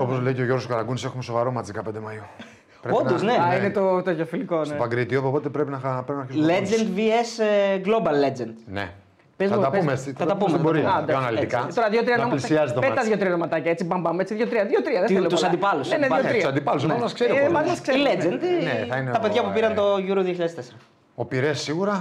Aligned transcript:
Όπως 0.00 0.20
λέει 0.20 0.34
και 0.34 0.40
ο 0.40 0.44
Γιώργος 0.44 0.66
Καραγκούνης, 0.66 1.04
έχουμε 1.04 1.22
σοβαρό 1.22 1.50
μάτζ 1.52 1.70
15 1.70 2.00
Μαου. 2.02 2.96
Όντως, 2.96 3.22
ναι. 3.22 3.32
Α, 3.32 3.56
είναι 3.56 3.70
το, 3.70 4.02
το 4.02 4.10
γεωφιλικό, 4.10 4.64
Στο 4.64 4.72
ναι. 4.74 4.78
Παγκρίτιο, 4.80 5.22
οπότε 5.26 5.48
πρέπει 5.48 5.70
να, 5.70 5.78
χα- 5.78 6.02
πρέπει 6.02 6.18
να 6.18 6.24
αρχίσουμε. 6.24 6.46
να 6.52 6.58
Legend 6.58 6.98
vs 6.98 7.44
ε, 7.44 7.80
Global 7.84 8.12
Legend. 8.24 8.52
Ναι. 8.66 8.90
Πες 9.36 9.48
θα 9.48 9.56
μου, 9.56 9.62
τα 9.62 9.70
πες- 9.70 9.80
πούμε. 9.80 9.96
θα 9.96 10.26
τα 10.26 10.36
πούμε, 10.36 10.48
στην 10.48 10.50
θα 10.50 10.56
τα 10.56 10.62
πορεία. 10.62 10.80
πούμε. 10.82 10.82
θα 10.82 10.88
Α, 10.90 10.92
κάνω 10.92 11.02
εντάξει, 11.02 11.26
αναλυτικά. 11.26 11.58
έτσι. 11.64 11.76
Τώρα 11.76 11.88
δύο-τρία 11.90 12.16
Να 12.16 12.22
νοματάκια. 12.22 12.46
πλησιάζει 12.48 12.72
το 12.72 12.80
Πέτας 12.80 12.94
μάτς. 12.96 13.08
δύο-τρία 13.08 13.30
νοματάκια 13.30 13.70
έτσι 13.70 13.84
μπαμπαμ. 13.84 14.20
Έτσι 14.20 14.34
δύο-τρία. 14.34 14.64
Δύο-τρία. 14.64 14.98
Δεν 14.98 15.08
Τι- 15.08 15.14
θέλω 15.14 15.26
τους 15.26 15.34
πολλά. 15.40 15.48
αντιπάλους, 15.52 15.88
Ναι, 15.88 15.96
ναι, 15.96 16.00
αντιπάλους. 16.04 16.22
δύο-τρία. 16.24 16.42
Τους 16.42 16.50
αντιπάλους, 16.56 16.82
Ναι. 16.82 16.88
μόνο 16.92 17.02
μας 17.02 17.12
ξέρει 17.12 17.30
ο 17.32 17.34
Ε, 17.36 17.38
κόσμος. 17.40 17.52
μας 17.60 17.68
μας 17.68 17.78
Η 17.78 17.82
ξέρει. 17.82 17.98
Legend, 18.08 18.42
ε, 18.42 18.64
Ναι, 18.64 18.86
θα 18.90 18.96
είναι 18.96 19.10
τα 19.10 19.18
ο- 19.18 19.22
παιδιά 19.22 19.42
που 19.44 19.50
πήραν 19.54 19.72
ε, 19.72 19.74
το 19.74 19.84
Euro 20.08 20.22
2004. 20.22 20.76
Ο 21.14 21.24
Πυρές 21.24 21.60
σίγουρα. 21.60 22.00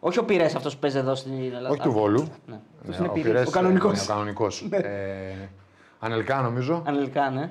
Όχι 0.00 0.18
ο 0.18 0.24
Πυρές 0.24 0.54
αυτός 0.54 0.74
που 0.74 0.80
παίζει 0.80 0.98
εδώ 0.98 1.14
στην 1.14 1.32
Ελλάδα. 1.44 1.68
Όχι 1.68 1.80
του 1.80 1.92
Βόλου. 1.92 2.22
Ναι. 2.46 2.56
Ναι, 2.82 2.96
είναι 2.98 3.08
ο 3.08 3.12
Πυρές. 3.12 3.50
Πυρές, 6.00 6.18
Ο 6.18 6.24
κανονικός. 6.24 6.68
ναι, 6.68 6.74
Ο 6.74 6.80
κανονικός. 6.80 6.80
Ε, 6.80 6.80
Ανελικά 6.80 6.80
νομίζω. 6.80 6.82
Αναλυτικά, 6.86 7.30
ναι. 7.30 7.50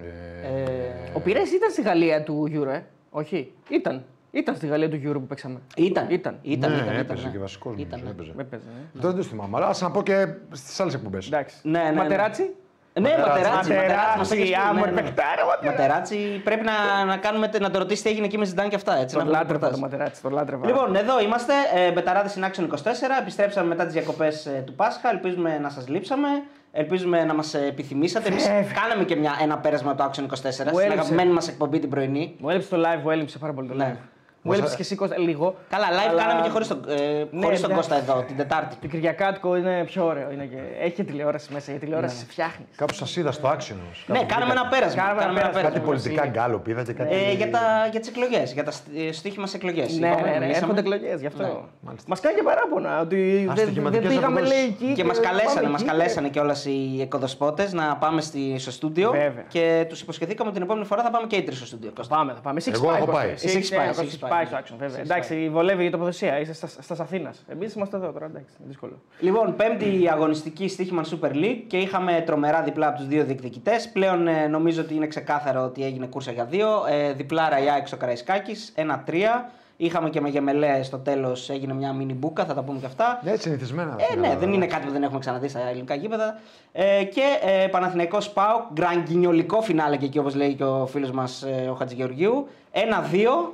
Ε, 0.00 0.62
Ε, 0.62 1.10
Ο 1.14 1.20
Πυρέ 1.20 1.40
ήταν 1.40 1.70
στη 1.70 1.82
Γαλλία 1.82 2.22
του 2.22 2.48
Euro, 2.54 2.66
ε; 2.68 2.80
Όχι. 3.10 3.52
Ήταν. 3.68 4.04
Ήταν 4.32 4.54
στη 4.56 4.66
Γαλλία 4.66 4.88
του 4.90 5.00
Euro 5.04 5.12
που 5.14 5.26
παίξαμε. 5.26 5.60
Ήταν. 5.76 6.06
Ήταν. 6.10 6.38
Ήταν, 6.42 6.70
ναι, 6.70 6.76
ήταν, 6.76 6.86
ήταν, 6.88 6.98
έπαιζε 7.00 7.26
ναι. 7.26 7.32
και 7.32 7.38
βασικός. 7.38 7.74
Ήταν, 7.76 8.00
ναι. 8.04 8.32
Με 8.34 8.44
παίζει, 8.44 8.66
ναι. 8.92 9.00
Δεν 9.00 9.16
το 9.16 9.22
θυμάμαι, 9.22 9.56
αλλά 9.56 9.66
ας 9.66 9.80
να 9.80 9.90
πω 9.90 10.02
και 10.02 10.26
στις 10.52 10.80
άλλες 10.80 10.94
εκπομπές. 10.94 11.26
Εντάξει. 11.26 11.56
Ναι, 11.62 11.78
ναι, 11.78 11.84
ναι. 11.84 11.92
Ματεράτσι. 11.92 12.54
Ναι, 13.00 13.08
Ματεράτσι. 13.18 13.70
Ματεράτσι, 13.72 14.18
μας 14.18 14.30
έχεις 14.30 14.48
πει, 14.48 14.54
άμμο, 14.54 14.84
ναι, 14.84 14.90
ναι. 14.90 15.00
παιχτάρα, 15.00 15.44
Ματεράτσι. 15.44 15.66
Ματεράτσι, 15.66 16.40
πρέπει 16.44 16.64
να, 16.64 17.04
να, 17.04 17.16
κάνουμε, 17.16 17.50
να 17.60 17.70
το 17.70 17.78
ρωτήσει 17.78 18.02
τι 18.02 18.10
έγινε 18.10 18.26
εκεί 18.26 18.38
με 18.38 18.44
Ζιντάν 18.44 18.68
και 18.68 18.74
αυτά. 18.74 18.96
Έτσι, 18.96 19.16
Τον 19.16 19.24
να 19.24 19.30
έχουμε 19.30 19.38
λάτρευα 19.42 19.70
το 19.70 19.76
προτάσεις. 19.78 19.82
Ματεράτσι. 19.82 20.22
Τον 20.22 20.32
λάτρευα. 20.32 20.66
Λοιπόν, 20.66 20.94
εδώ 20.94 21.20
είμαστε, 21.20 21.52
ε, 21.74 21.92
Μπεταράδες 21.92 22.38
in 22.40 22.44
Action 22.44 22.64
24. 22.64 23.18
Επιστρέψαμε 23.20 23.66
μετά 23.68 23.84
τις 23.84 23.92
διακοπές 23.92 24.48
του 24.66 24.74
Πάσχα. 24.74 25.10
Ελπίζουμε 25.10 25.58
να 25.58 25.68
σας 25.68 25.88
λείψαμε. 25.88 26.28
Ελπίζουμε 26.72 27.24
να 27.24 27.34
μας 27.34 27.54
επιθυμήσατε. 27.54 28.28
Εμείς 28.28 28.44
Φεύγει. 28.44 28.72
κάναμε 28.74 29.04
και 29.04 29.16
μια, 29.16 29.38
ένα 29.42 29.58
πέρασμα 29.58 29.90
από 29.90 30.02
το 30.02 30.10
Action 30.10 30.22
24 30.32 30.36
στην 30.36 30.66
έλειψε. 30.66 30.86
αγαπημένη 30.86 31.30
μας 31.32 31.48
εκπομπή 31.48 31.78
την 31.78 31.90
πρωινή. 31.90 32.34
Μου 32.38 32.50
έλειψε 32.50 32.68
το 32.68 32.76
live, 32.76 33.02
μου 33.02 33.10
έλειψε 33.10 33.38
πάρα 33.38 33.52
πολύ 33.52 33.68
το 33.68 33.74
Ναι. 33.74 33.96
Live. 34.42 34.46
Μου 34.46 34.52
έλειψε 34.52 34.76
και 34.76 34.82
εσύ 34.82 34.94
Κώστα, 34.94 35.18
λίγο. 35.18 35.54
Καλά, 35.70 35.86
live 35.88 36.08
αλλά 36.10 36.22
κάναμε 36.22 36.42
και 36.42 36.48
χωρίς 36.50 36.68
τον, 36.68 36.84
ε, 36.88 36.94
Ναι, 37.30 37.44
χωρίς 37.44 37.60
τον 37.60 37.70
εντάξει. 37.70 37.88
Κώστα 37.90 37.96
εδώ 37.96 38.22
την 38.26 38.36
Τετάρτη. 38.36 38.76
Το 38.80 38.86
Κυριακάτικο 38.86 39.56
είναι 39.56 39.84
πιο 39.84 40.04
ωραίο. 40.06 40.30
Είναι 40.32 40.44
και... 40.44 40.56
Έχει 40.80 40.94
και 40.94 41.04
τηλεόραση 41.04 41.52
μέσα. 41.52 41.70
Η 41.70 41.74
Ναι. 41.74 41.80
τηλεόραση 41.80 42.16
σε 42.16 42.24
φτιάχνεις. 42.28 42.68
Κάπου 42.76 42.94
σας 42.94 43.16
είδα 43.16 43.32
στο 43.32 43.48
action 43.48 43.74
όμως. 43.84 44.04
Ναι, 44.06 44.24
κάναμε 44.24 44.52
ένα 44.52 44.66
πέρασμα. 44.66 45.02
Κάναμε 45.02 45.12
ένα 45.12 45.20
κάναμε 45.22 45.40
ένα 45.40 45.48
πέρασμα. 45.48 45.70
Κάτι 45.70 45.80
πολιτικά 45.86 46.26
γκάλο 46.26 46.62
είδα 46.66 46.82
και 46.82 46.92
κάτι. 46.92 47.14
Ε, 47.14 47.32
για, 47.32 47.50
τα, 47.50 47.60
για 47.90 48.00
τις 48.00 48.08
εκλογές, 48.08 48.52
για 48.52 48.64
τα 48.64 48.72
στοίχημα 49.12 49.46
σε 49.46 49.56
εκλογές. 49.56 49.98
Ναι, 49.98 50.08
ναι, 50.08 50.46
ναι, 50.46 50.46
έρχονται 50.56 50.80
εκλογές 50.80 51.20
γι' 51.20 51.26
αυτό. 51.26 51.68
Μας 52.06 52.20
κάνει 52.20 52.36
και 52.36 52.42
παράπονα 52.42 53.00
ότι 53.00 53.44
δεν, 53.46 53.54
δεν 53.54 53.64
στοιχηματικές 53.66 54.08
πήγαμε 54.14 54.26
αποδόσεις. 54.40 54.54
λέει 54.58 54.64
εκεί. 54.64 54.92
Και 54.92 55.04
μας 55.04 55.16
πάμε 55.20 55.28
καλέσανε, 55.28 55.60
εκεί 55.60 55.70
μας 55.70 55.82
και- 55.82 55.88
καλέσανε 55.88 56.28
κιόλα 56.28 56.56
οι 56.64 57.00
εκοδοσπότες 57.00 57.72
να 57.72 57.96
πάμε 57.96 58.20
στη, 58.20 58.58
στο 58.58 58.70
στούντιο. 58.70 59.10
Βέβαια. 59.10 59.44
Και 59.48 59.86
τους 59.88 60.00
υποσχεθήκαμε 60.00 60.48
ότι 60.48 60.58
την 60.58 60.66
επόμενη 60.68 60.86
φορά 60.86 61.02
θα 61.02 61.10
πάμε 61.10 61.26
και 61.26 61.36
οι 61.36 61.42
τρεις 61.42 61.56
στο 61.56 61.66
στούντιο. 61.66 61.90
Κώστα. 61.94 62.16
Πάμε, 62.16 62.32
θα 62.32 62.40
πάμε. 62.40 62.56
Εσύ 62.58 62.70
Εγώ 62.74 62.90
έχεις 62.92 63.02
έχω 63.02 63.12
πάει. 63.12 64.29
Εσύ 64.34 64.42
Εσύ 64.42 64.54
έχεις 64.54 64.60
έχεις 64.60 64.60
πάει, 64.60 64.60
πάει, 64.60 64.60
εσύ 64.60 64.60
έχεις 64.60 64.60
έχεις 64.60 64.60
πάει 64.60 64.60
πάει. 64.60 64.62
στο 64.62 64.74
action, 64.74 64.78
βέβαια. 64.78 64.86
Εσύ 64.86 65.00
έχεις 65.00 65.10
Εντάξει, 65.10 65.48
βολεύει 65.48 65.84
η 65.84 65.90
τοποθεσία. 65.90 66.40
Είσαι 66.40 66.66
στα 66.80 66.96
Αθήνας. 67.02 67.44
Εμείς 67.48 67.74
είμαστε 67.74 67.96
εδώ 67.96 68.12
τώρα. 68.12 68.24
Εντάξει, 68.26 68.54
είναι 68.58 68.68
δύσκολο. 68.68 69.00
Λοιπόν, 69.20 69.56
πέμπτη 69.56 70.08
αγωνιστική 70.10 70.68
στοίχημα 70.68 71.04
Super 71.04 71.32
League 71.32 71.62
και 71.66 71.78
είχαμε 71.78 72.22
τρομερά 72.26 72.62
διπλά 72.62 72.86
από 72.88 72.96
τους 72.96 73.06
δύο 73.06 73.24
διεκδικητές. 73.24 73.88
Πλέον 73.88 74.26
ε, 74.26 74.46
νομίζω 74.46 74.82
ότι 74.82 74.94
είναι 74.94 75.06
ξεκάθαρο 75.06 75.62
ότι 75.64 75.84
έγινε 75.84 76.06
κούρσα 76.06 76.32
για 76.32 76.44
δύο. 76.44 76.68
Ε, 76.88 77.12
διπλάρα 77.12 77.58
η 77.58 77.70
ΑΕΚ 77.70 77.86
στο 77.86 77.96
Καραϊσκάκης, 77.96 78.72
1-3. 78.76 79.50
Είχαμε 79.82 80.10
και 80.10 80.20
με 80.20 80.28
γεμελές 80.28 80.86
στο 80.86 80.98
τέλος, 80.98 81.50
έγινε 81.50 81.74
μια 81.74 81.92
μίνι 81.92 82.14
μπουκα, 82.14 82.44
θα 82.44 82.54
τα 82.54 82.62
πούμε 82.62 82.78
και 82.78 82.86
αυτά. 82.86 83.20
Ναι, 83.24 83.36
συνηθισμένα. 83.36 83.96
Ε, 84.12 84.16
ναι, 84.16 84.36
δεν 84.36 84.52
είναι 84.52 84.66
κάτι 84.66 84.86
που 84.86 84.92
δεν 84.92 85.02
έχουμε 85.02 85.18
ξαναδεί 85.18 85.48
στα 85.48 85.68
ελληνικά 85.68 85.94
γήπεδα. 85.94 86.38
Ε, 86.72 87.04
και 87.04 87.22
ε, 87.42 87.66
Παναθηναϊκός 87.66 88.30
ΠΑΟΚ, 88.30 88.62
γκραγκινιολικό 88.72 89.60
φινάλε 89.60 89.96
και 89.96 90.04
εκεί 90.04 90.18
όπως 90.18 90.34
λέει 90.34 90.54
και 90.54 90.64
ο 90.64 90.86
φίλος 90.86 91.10
μας 91.10 91.42
ε, 91.42 91.68
ο 91.70 91.74
Χατζηγεωργίου. 91.74 92.48
1-2, 92.72 92.78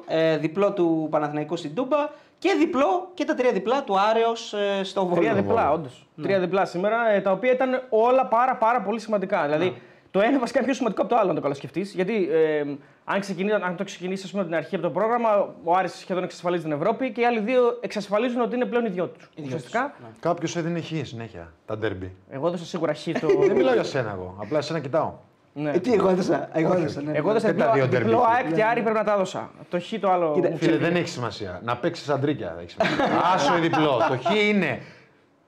ε, 0.07 0.37
διπλό 0.37 0.73
του 0.73 1.07
Παναθηναϊκού 1.11 1.57
στην 1.57 1.75
Τούμπα 1.75 2.09
και 2.39 2.55
διπλό 2.59 3.11
και 3.15 3.25
τα 3.25 3.35
τρία 3.35 3.53
διπλά 3.53 3.83
του 3.83 4.01
Άρεος 4.11 4.53
ε, 4.53 4.85
στο 4.85 5.07
Βόλο. 5.07 5.21
Τρία 5.21 5.35
διπλά, 5.35 5.73
όντως. 5.73 6.07
Τρία 6.23 6.41
διπλά 6.41 6.65
σήμερα, 6.65 7.11
ε, 7.11 7.21
τα 7.21 7.31
οποία 7.31 7.53
ήταν 7.53 7.83
όλα 7.89 8.27
πάρα, 8.27 8.57
πάρα 8.57 8.81
πολύ 8.81 9.01
σημαντικά. 9.01 9.43
Δηλαδή, 9.45 9.83
το 10.17 10.23
ένα 10.23 10.39
βασικά 10.39 10.59
είναι 10.59 10.67
πιο 10.67 10.77
σημαντικό 10.77 11.03
από 11.03 11.11
το 11.11 11.17
άλλο, 11.21 11.29
αν 11.29 11.35
το 11.35 11.41
καλά 11.41 11.55
σκεφτεί. 11.55 11.81
Γιατί 11.81 12.29
ε, 12.33 12.65
αν, 13.05 13.21
ξεκινεί, 13.21 13.53
αν 13.53 13.77
το 13.77 13.85
ξεκινήσεις 13.85 14.25
ας 14.25 14.31
πούμε, 14.31 14.43
από 14.43 14.51
την 14.51 14.61
αρχή 14.61 14.75
από 14.75 14.85
το 14.85 14.91
πρόγραμμα, 14.91 15.55
ο 15.65 15.75
Άρης 15.75 15.93
σχεδόν 15.95 16.25
εξασφαλίζει 16.25 16.63
την 16.63 16.73
Ευρώπη 16.73 17.13
και 17.13 17.21
οι 17.21 17.25
άλλοι 17.25 17.41
δύο 17.41 17.79
εξασφαλίζουν 17.81 18.41
ότι 18.41 18.55
είναι 18.55 18.65
πλέον 18.65 18.85
οι 18.85 18.89
δυο 18.89 19.07
του. 19.07 19.21
Ουσιαστικά, 19.45 19.95
Κάποιος 20.21 20.57
έδινε 20.57 20.81
χ 20.81 20.93
συνέχεια 21.03 21.53
τα 21.67 21.79
ντέρμπι. 21.79 22.13
εγώ 22.31 22.47
έδωσα 22.47 22.65
σίγουρα 22.65 22.95
χ 22.95 23.03
το. 23.21 23.29
Δεν 23.47 23.57
μιλάω 23.57 23.73
για 23.75 23.83
σένα 23.85 24.11
εγώ. 24.15 24.37
Απλά 24.41 24.59
εσένα 24.59 24.79
κοιτάω. 24.79 25.13
ναι. 25.53 25.71
Ε, 25.71 25.79
τι 25.79 25.93
εγώ 25.93 26.09
έδωσα, 26.09 26.49
εγώ 26.53 26.73
έδωσα, 26.75 27.01
ναι. 27.03 27.13
Εγώ 27.15 27.31
έδωσα 27.31 27.47
Δεν 27.47 27.57
τα 27.59 27.73
διπλό, 27.73 27.87
δύο 27.89 27.99
διπλό 27.99 28.21
derby. 28.21 28.25
ΑΕΚ 28.37 28.55
και 28.55 28.65
Άρη 28.65 28.81
πρέπει 28.83 28.97
να 28.99 29.05
τα 29.05 29.13
έδωσα. 29.13 29.51
Το 29.71 29.81
χ 29.81 29.93
το 30.01 30.11
άλλο. 30.11 30.33
Κοίτα, 30.35 30.51
μου 30.51 30.57
Φίλε, 30.57 30.71
φύγει. 30.71 30.83
δεν 30.85 30.97
έχει 30.97 31.09
σημασία. 31.09 31.61
Να 31.65 31.77
παίξεις 31.77 32.09
αντρίκια. 32.09 32.57
έχει 32.61 32.71
σημασία. 32.71 33.21
Άσο 33.35 33.57
ή 33.57 33.61
διπλό. 33.61 33.97
Το 34.09 34.17
χ 34.29 34.35
είναι. 34.49 34.81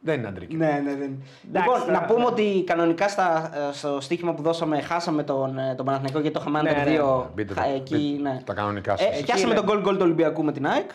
Δεν 0.00 0.18
είναι 0.18 0.28
αντρίκια. 0.28 0.56
Ναι, 0.58 0.66
ναι, 0.84 0.94
δεν. 0.94 1.22
Εντάξει, 1.48 1.68
λοιπόν, 1.68 1.78
τώρα- 1.80 1.92
να 1.92 2.00
πούμε 2.06 2.24
ότι 2.24 2.64
κανονικά 2.66 3.08
στα, 3.08 3.50
ε, 3.68 3.72
στο 3.72 4.00
στοίχημα 4.00 4.34
που 4.34 4.42
δώσαμε 4.42 4.80
χάσαμε 4.80 5.22
τον, 5.22 5.58
ε, 5.58 5.74
τον 5.76 5.84
Παναθηναϊκό 5.86 6.18
γιατί 6.20 6.34
το 6.36 6.40
είχαμε 6.46 6.62
Ναι, 6.62 6.70
under 6.70 6.84
ναι, 6.84 6.98
2 6.98 7.30
Μπείτε 7.34 7.54
τα- 7.54 7.60
χα- 7.62 7.68
εκεί, 7.68 8.14
μπείτε 8.16 8.28
ναι. 8.28 8.40
τα 8.44 8.54
κανονικά 8.54 8.92
Ε, 8.92 8.96
σας. 8.96 9.22
πιάσαμε 9.22 9.52
είναι. 9.54 9.62
τον 9.62 9.68
goal 9.84 9.88
goal 9.88 9.92
του 9.92 10.00
Ολυμπιακού 10.02 10.44
με 10.44 10.52
την 10.52 10.66
ΑΕΚ. 10.66 10.90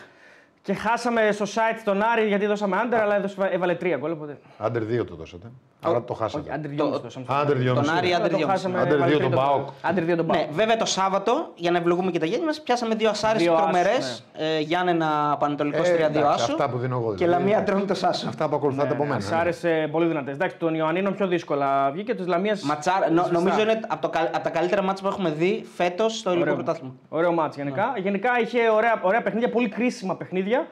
Και 0.62 0.74
χάσαμε 0.74 1.28
στο 1.32 1.44
site 1.44 1.80
τον 1.84 2.02
Άρη 2.02 2.26
γιατί 2.26 2.46
δώσαμε 2.46 2.76
under, 2.84 2.94
αλλά 3.02 3.16
έδωσε- 3.16 3.48
έβαλε 3.50 3.74
τρία 3.74 3.96
γκολ. 3.96 4.10
Οπότε. 4.12 4.38
Άντερ 4.58 4.82
2 4.84 5.04
το 5.04 5.14
δώσατε. 5.14 5.46
Άρα 5.88 6.02
το 6.02 6.14
χάσατε. 6.14 6.50
Όχι, 6.50 6.60
under 6.60 6.82
2 6.96 7.00
δώσαμε. 7.02 7.26
Άντερ 7.28 7.56
2 7.56 7.74
Τον 7.74 7.90
Άρη, 7.90 8.14
άντερ 8.14 8.30
Το 8.30 8.36
2,5. 8.38 8.46
χάσαμε, 8.48 8.78
Άντερ 8.80 8.92
έβαλε 8.92 9.06
δύο 9.10 9.18
τρία 9.18 9.28
τον 9.30 9.38
το- 9.38 9.44
ΠΑΟΚ. 9.46 9.68
Άντερ 9.82 10.04
2 10.04 10.16
τον 10.16 10.26
Ναι, 10.26 10.32
ΠΑΟΚ. 10.32 10.52
βέβαια 10.52 10.76
το 10.76 10.84
Σάββατο, 10.84 11.50
για 11.54 11.70
να 11.70 11.78
ευλογούμε 11.78 12.10
και 12.10 12.18
τα 12.18 12.26
γέννη 12.26 12.44
μας, 12.46 12.60
πιάσαμε 12.60 12.94
δύο 12.94 13.08
ασάρε 13.10 13.38
Δύο 13.38 13.52
άσους, 13.52 13.62
τρομερές. 13.64 14.24
ναι. 14.38 14.44
Ε, 14.46 14.60
Γιάννενα 14.60 15.36
Πανετολικός 15.38 15.88
Ε, 15.88 15.92
3-2 15.92 16.18
εντάξει, 16.20 16.42
άσο. 16.42 16.52
αυτά 16.52 16.68
που 16.68 16.78
δίνω 16.78 16.96
εγώ, 16.96 17.14
Και 17.14 17.24
δηλαδή. 17.24 17.42
Λαμία 17.42 17.62
τρώνε 17.62 17.84
το 17.84 17.94
Σάσο. 17.94 18.28
Αυτά 18.28 18.48
που 18.48 18.56
ακολουθάτε 18.56 18.92
από 18.92 19.04
μένα. 19.04 19.20
Σ' 19.20 19.30
ναι. 19.30 19.36
άρεσε 19.36 19.88
πολύ 19.90 20.06
δυνατές. 20.06 20.34
Εντάξει, 20.34 20.56
τον 20.56 20.74
Ιωαννίνο 20.74 21.10
πιο 21.10 21.26
δύσκολα 21.26 21.90
βγήκε, 21.90 22.14
τη 22.14 22.26
Λαμίας. 22.28 22.62
Ματσάρ, 22.62 23.10
νο- 23.10 23.28
νομίζω 23.30 23.60
είναι 23.60 23.80
από, 23.88 24.02
το, 24.02 24.08
καλ- 24.08 24.34
από 24.34 24.44
τα 24.44 24.50
καλύτερα 24.50 24.82
μάτια 24.82 25.02
που 25.02 25.08
έχουμε 25.08 25.30
δει 25.30 25.66
φέτος 25.74 26.18
στο 26.18 26.30
ελληνικό 26.30 26.54
πρωτάθλημα. 26.54 26.92
Ωραίο 27.08 27.32
μάτς 27.32 27.56
γενικά. 27.56 27.92
Γενικά 27.96 28.30
είχε 28.40 28.58
ωραία, 28.76 29.00
ωραία 29.02 29.22
παιχνίδια, 29.22 29.50
πολύ 29.50 29.68
κρίσιμα 29.68 30.16
παιχνίδια. 30.16 30.66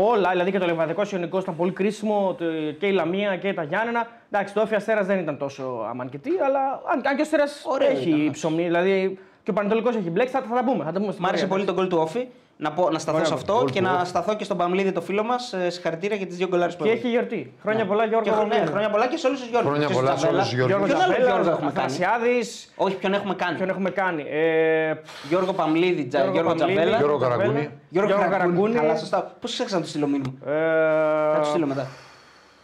Όλα, 0.00 0.30
δηλαδή 0.30 0.50
και 0.50 0.58
το 0.58 0.66
Λεβαδικό 0.66 1.02
Ιωνικό 1.12 1.38
ήταν 1.38 1.56
πολύ 1.56 1.72
κρίσιμο 1.72 2.34
το- 2.38 2.44
και 2.78 2.86
η 2.86 2.92
Λαμία 2.92 3.36
και 3.36 3.52
τα 3.54 3.62
Γιάννενα. 3.62 4.06
Εντάξει, 4.30 4.54
το 4.54 4.60
Όφη 4.60 4.74
Αστέρας 4.74 5.06
δεν 5.06 5.18
ήταν 5.18 5.38
τόσο 5.38 5.86
αμανκετή, 5.88 6.30
αλλά 6.44 6.60
αν, 6.92 7.02
αν 7.04 7.14
και 7.14 7.20
ο 7.20 7.22
Αστέρας 7.22 7.64
Ωραίο 7.66 7.90
έχει 7.90 8.10
ήταν. 8.10 8.30
ψωμί, 8.32 8.62
δηλαδή 8.62 9.18
και 9.42 9.50
ο 9.50 9.52
Πανετολικός 9.52 9.96
έχει 9.96 10.10
μπλέξει, 10.10 10.32
θα, 10.32 10.40
θα 10.48 10.54
τα 10.54 10.64
πούμε. 10.64 10.84
Θα 10.84 10.92
τα 10.92 10.98
πούμε 11.00 11.12
στην 11.12 11.24
Μ' 11.24 11.26
άρεσε 11.26 11.46
πορεία. 11.46 11.64
πολύ 11.64 11.76
το 11.76 11.82
γκολ 11.82 11.88
του 11.90 11.98
Όφη. 12.00 12.26
Να, 12.60 12.72
πω, 12.72 12.90
να 12.90 12.98
σταθώ 12.98 13.16
Ωραίο 13.16 13.28
σε 13.28 13.34
αυτό 13.34 13.54
γκολ 13.54 13.70
και 13.70 13.78
του 13.78 13.84
να 13.84 13.94
Όφη. 13.94 14.06
σταθώ 14.06 14.34
και 14.36 14.44
στον 14.44 14.56
Παμλίδη 14.56 14.92
το 14.92 15.00
φίλο 15.00 15.22
μας. 15.24 15.54
Συγχαρητήρια 15.68 16.16
για 16.16 16.26
τις 16.26 16.36
δύο 16.36 16.48
γκολάρες 16.48 16.76
που 16.76 16.82
Και 16.82 16.88
έβαλε. 16.88 17.04
έχει 17.06 17.14
γιορτή. 17.14 17.52
Χρόνια 17.62 17.86
πολλά, 17.86 18.04
Γιώργο. 18.04 18.24
Και, 18.24 18.30
ναι, 18.30 18.36
Παμλίδη. 18.36 18.66
χρόνια 18.66 18.90
πολλά 18.90 19.06
και 19.06 19.16
σε 19.16 19.26
όλους 19.26 19.40
τους 19.40 19.48
Γιώργους. 19.48 19.70
Χρόνια 19.70 19.86
Και 19.88 19.94
πολλά 19.94 20.10
σε 20.10 20.16
Τζαβέλα. 20.16 20.38
όλους 20.38 20.48
τους 20.48 20.56
Γιώργους. 20.58 20.76
Γιώργος 20.76 20.88
Ποιον 20.88 21.02
άλλο 21.02 21.12
Τζαβέλα, 21.12 21.34
Γιώργο 21.34 21.50
έχουμε 21.56 21.72
κάνει. 21.72 21.86
Αθανασιάδης. 21.92 22.72
Όχι, 22.76 22.96
ποιον 22.96 23.12
έχουμε 23.14 23.34
κάνει; 23.34 23.56
Ποιον 23.56 23.68
έχουμε 23.68 23.90
κάνει; 23.90 24.22
Ε, 24.30 24.94
Γιώργο 25.28 25.52
Παμλίδη, 25.52 26.04
Τζα- 26.06 26.18
Γιώργο 26.18 26.32
Γιώργο 26.34 26.54
Παμλίδη, 26.54 26.74
Τζαβέλα. 26.80 26.96
Γιώργο 26.98 27.16
Τζαβέλα, 27.18 27.36
Καραγκούνη. 27.42 27.70
Γιώργο 27.88 28.10
Γιώργο 28.10 28.30
Καραγκούνη. 28.30 28.56
Καραγκούνη. 28.56 28.74
Καλά, 28.74 28.96
σωστά. 28.96 29.18
Πώς 29.40 29.52
ξέχασα 29.52 29.76
να 29.76 29.82
του 29.82 29.88
στείλω 29.88 30.06
μήνυμα. 30.06 30.32
ε, 30.46 31.32
Θα 31.34 31.38
του 31.42 31.48
στείλω 31.48 31.66
μετά. 31.66 31.86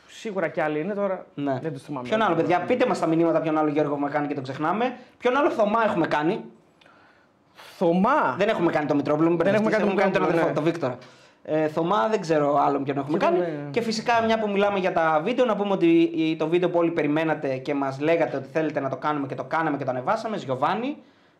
Σίγουρα 0.06 0.48
κι 0.48 0.60
άλλοι 0.60 0.78
είναι 0.80 0.94
τώρα. 0.94 1.26
Ναι. 1.34 1.58
Δεν 1.62 1.72
τους 1.72 1.82
θυμάμαι. 1.82 2.08
Ποιον 2.08 2.22
άλλο, 2.22 2.34
παιδιά, 2.34 2.58
πείτε 2.60 2.86
μας 2.86 2.98
τα 2.98 3.06
μηνύματα 3.06 3.40
ποιον 3.40 3.58
άλλο 3.58 3.68
Γιώργο 3.68 3.92
έχουμε 3.92 4.08
κάνει 4.10 4.26
και 4.26 4.34
το 4.34 4.40
ξεχνάμε. 4.40 4.96
Ποιον 5.18 5.36
άλλο 5.36 5.50
Θωμά 5.50 5.80
έχουμε 5.86 6.06
κάνει; 6.06 6.40
Θωμά. 7.76 8.34
Δεν 8.38 8.48
έχουμε 8.48 8.72
κάνει 8.72 8.86
το 8.86 8.94
Μητρόπουλο, 8.94 9.28
μην 9.28 9.38
Δεν 9.38 9.54
έχουμε 9.54 9.70
μπερδευτείς, 9.70 9.94
κάνει 10.00 10.12
τον 10.12 10.22
τον 10.22 10.22
Μητρόπουλο, 10.22 10.40
αδερφό, 10.42 10.48
ναι. 10.48 10.54
τον 10.54 10.64
Βίκτορα. 10.64 10.98
Ε, 11.46 11.68
Θωμά 11.68 12.08
δεν 12.08 12.20
ξέρω 12.20 12.58
άλλον 12.58 12.84
ποιον 12.84 12.96
έχουμε 12.98 13.18
Και 13.18 13.24
κάνει. 13.24 13.36
τον, 13.36 13.46
ε, 13.46 13.68
Και 13.70 13.80
φυσικά 13.80 14.22
μια 14.24 14.38
που 14.38 14.48
μιλάμε 14.50 14.78
για 14.78 14.92
τα 14.92 15.20
βίντεο, 15.24 15.44
να 15.44 15.56
πούμε 15.56 15.72
ότι 15.72 15.86
η- 16.14 16.36
το 16.36 16.48
βίντεο 16.48 16.70
που 16.70 16.78
όλοι 16.78 16.90
περιμένατε 16.90 17.56
και 17.56 17.74
μας 17.74 18.00
λέγατε 18.00 18.36
ότι 18.36 18.48
θέλετε 18.52 18.80
να 18.80 18.88
το 18.88 18.96
κάνουμε 18.96 19.26
και 19.26 19.34
το 19.34 19.44
κάναμε 19.44 19.76
και 19.76 19.84
το 19.84 19.90
ανεβάσαμε. 19.90 20.36
Γιωβάνι, 20.36 20.96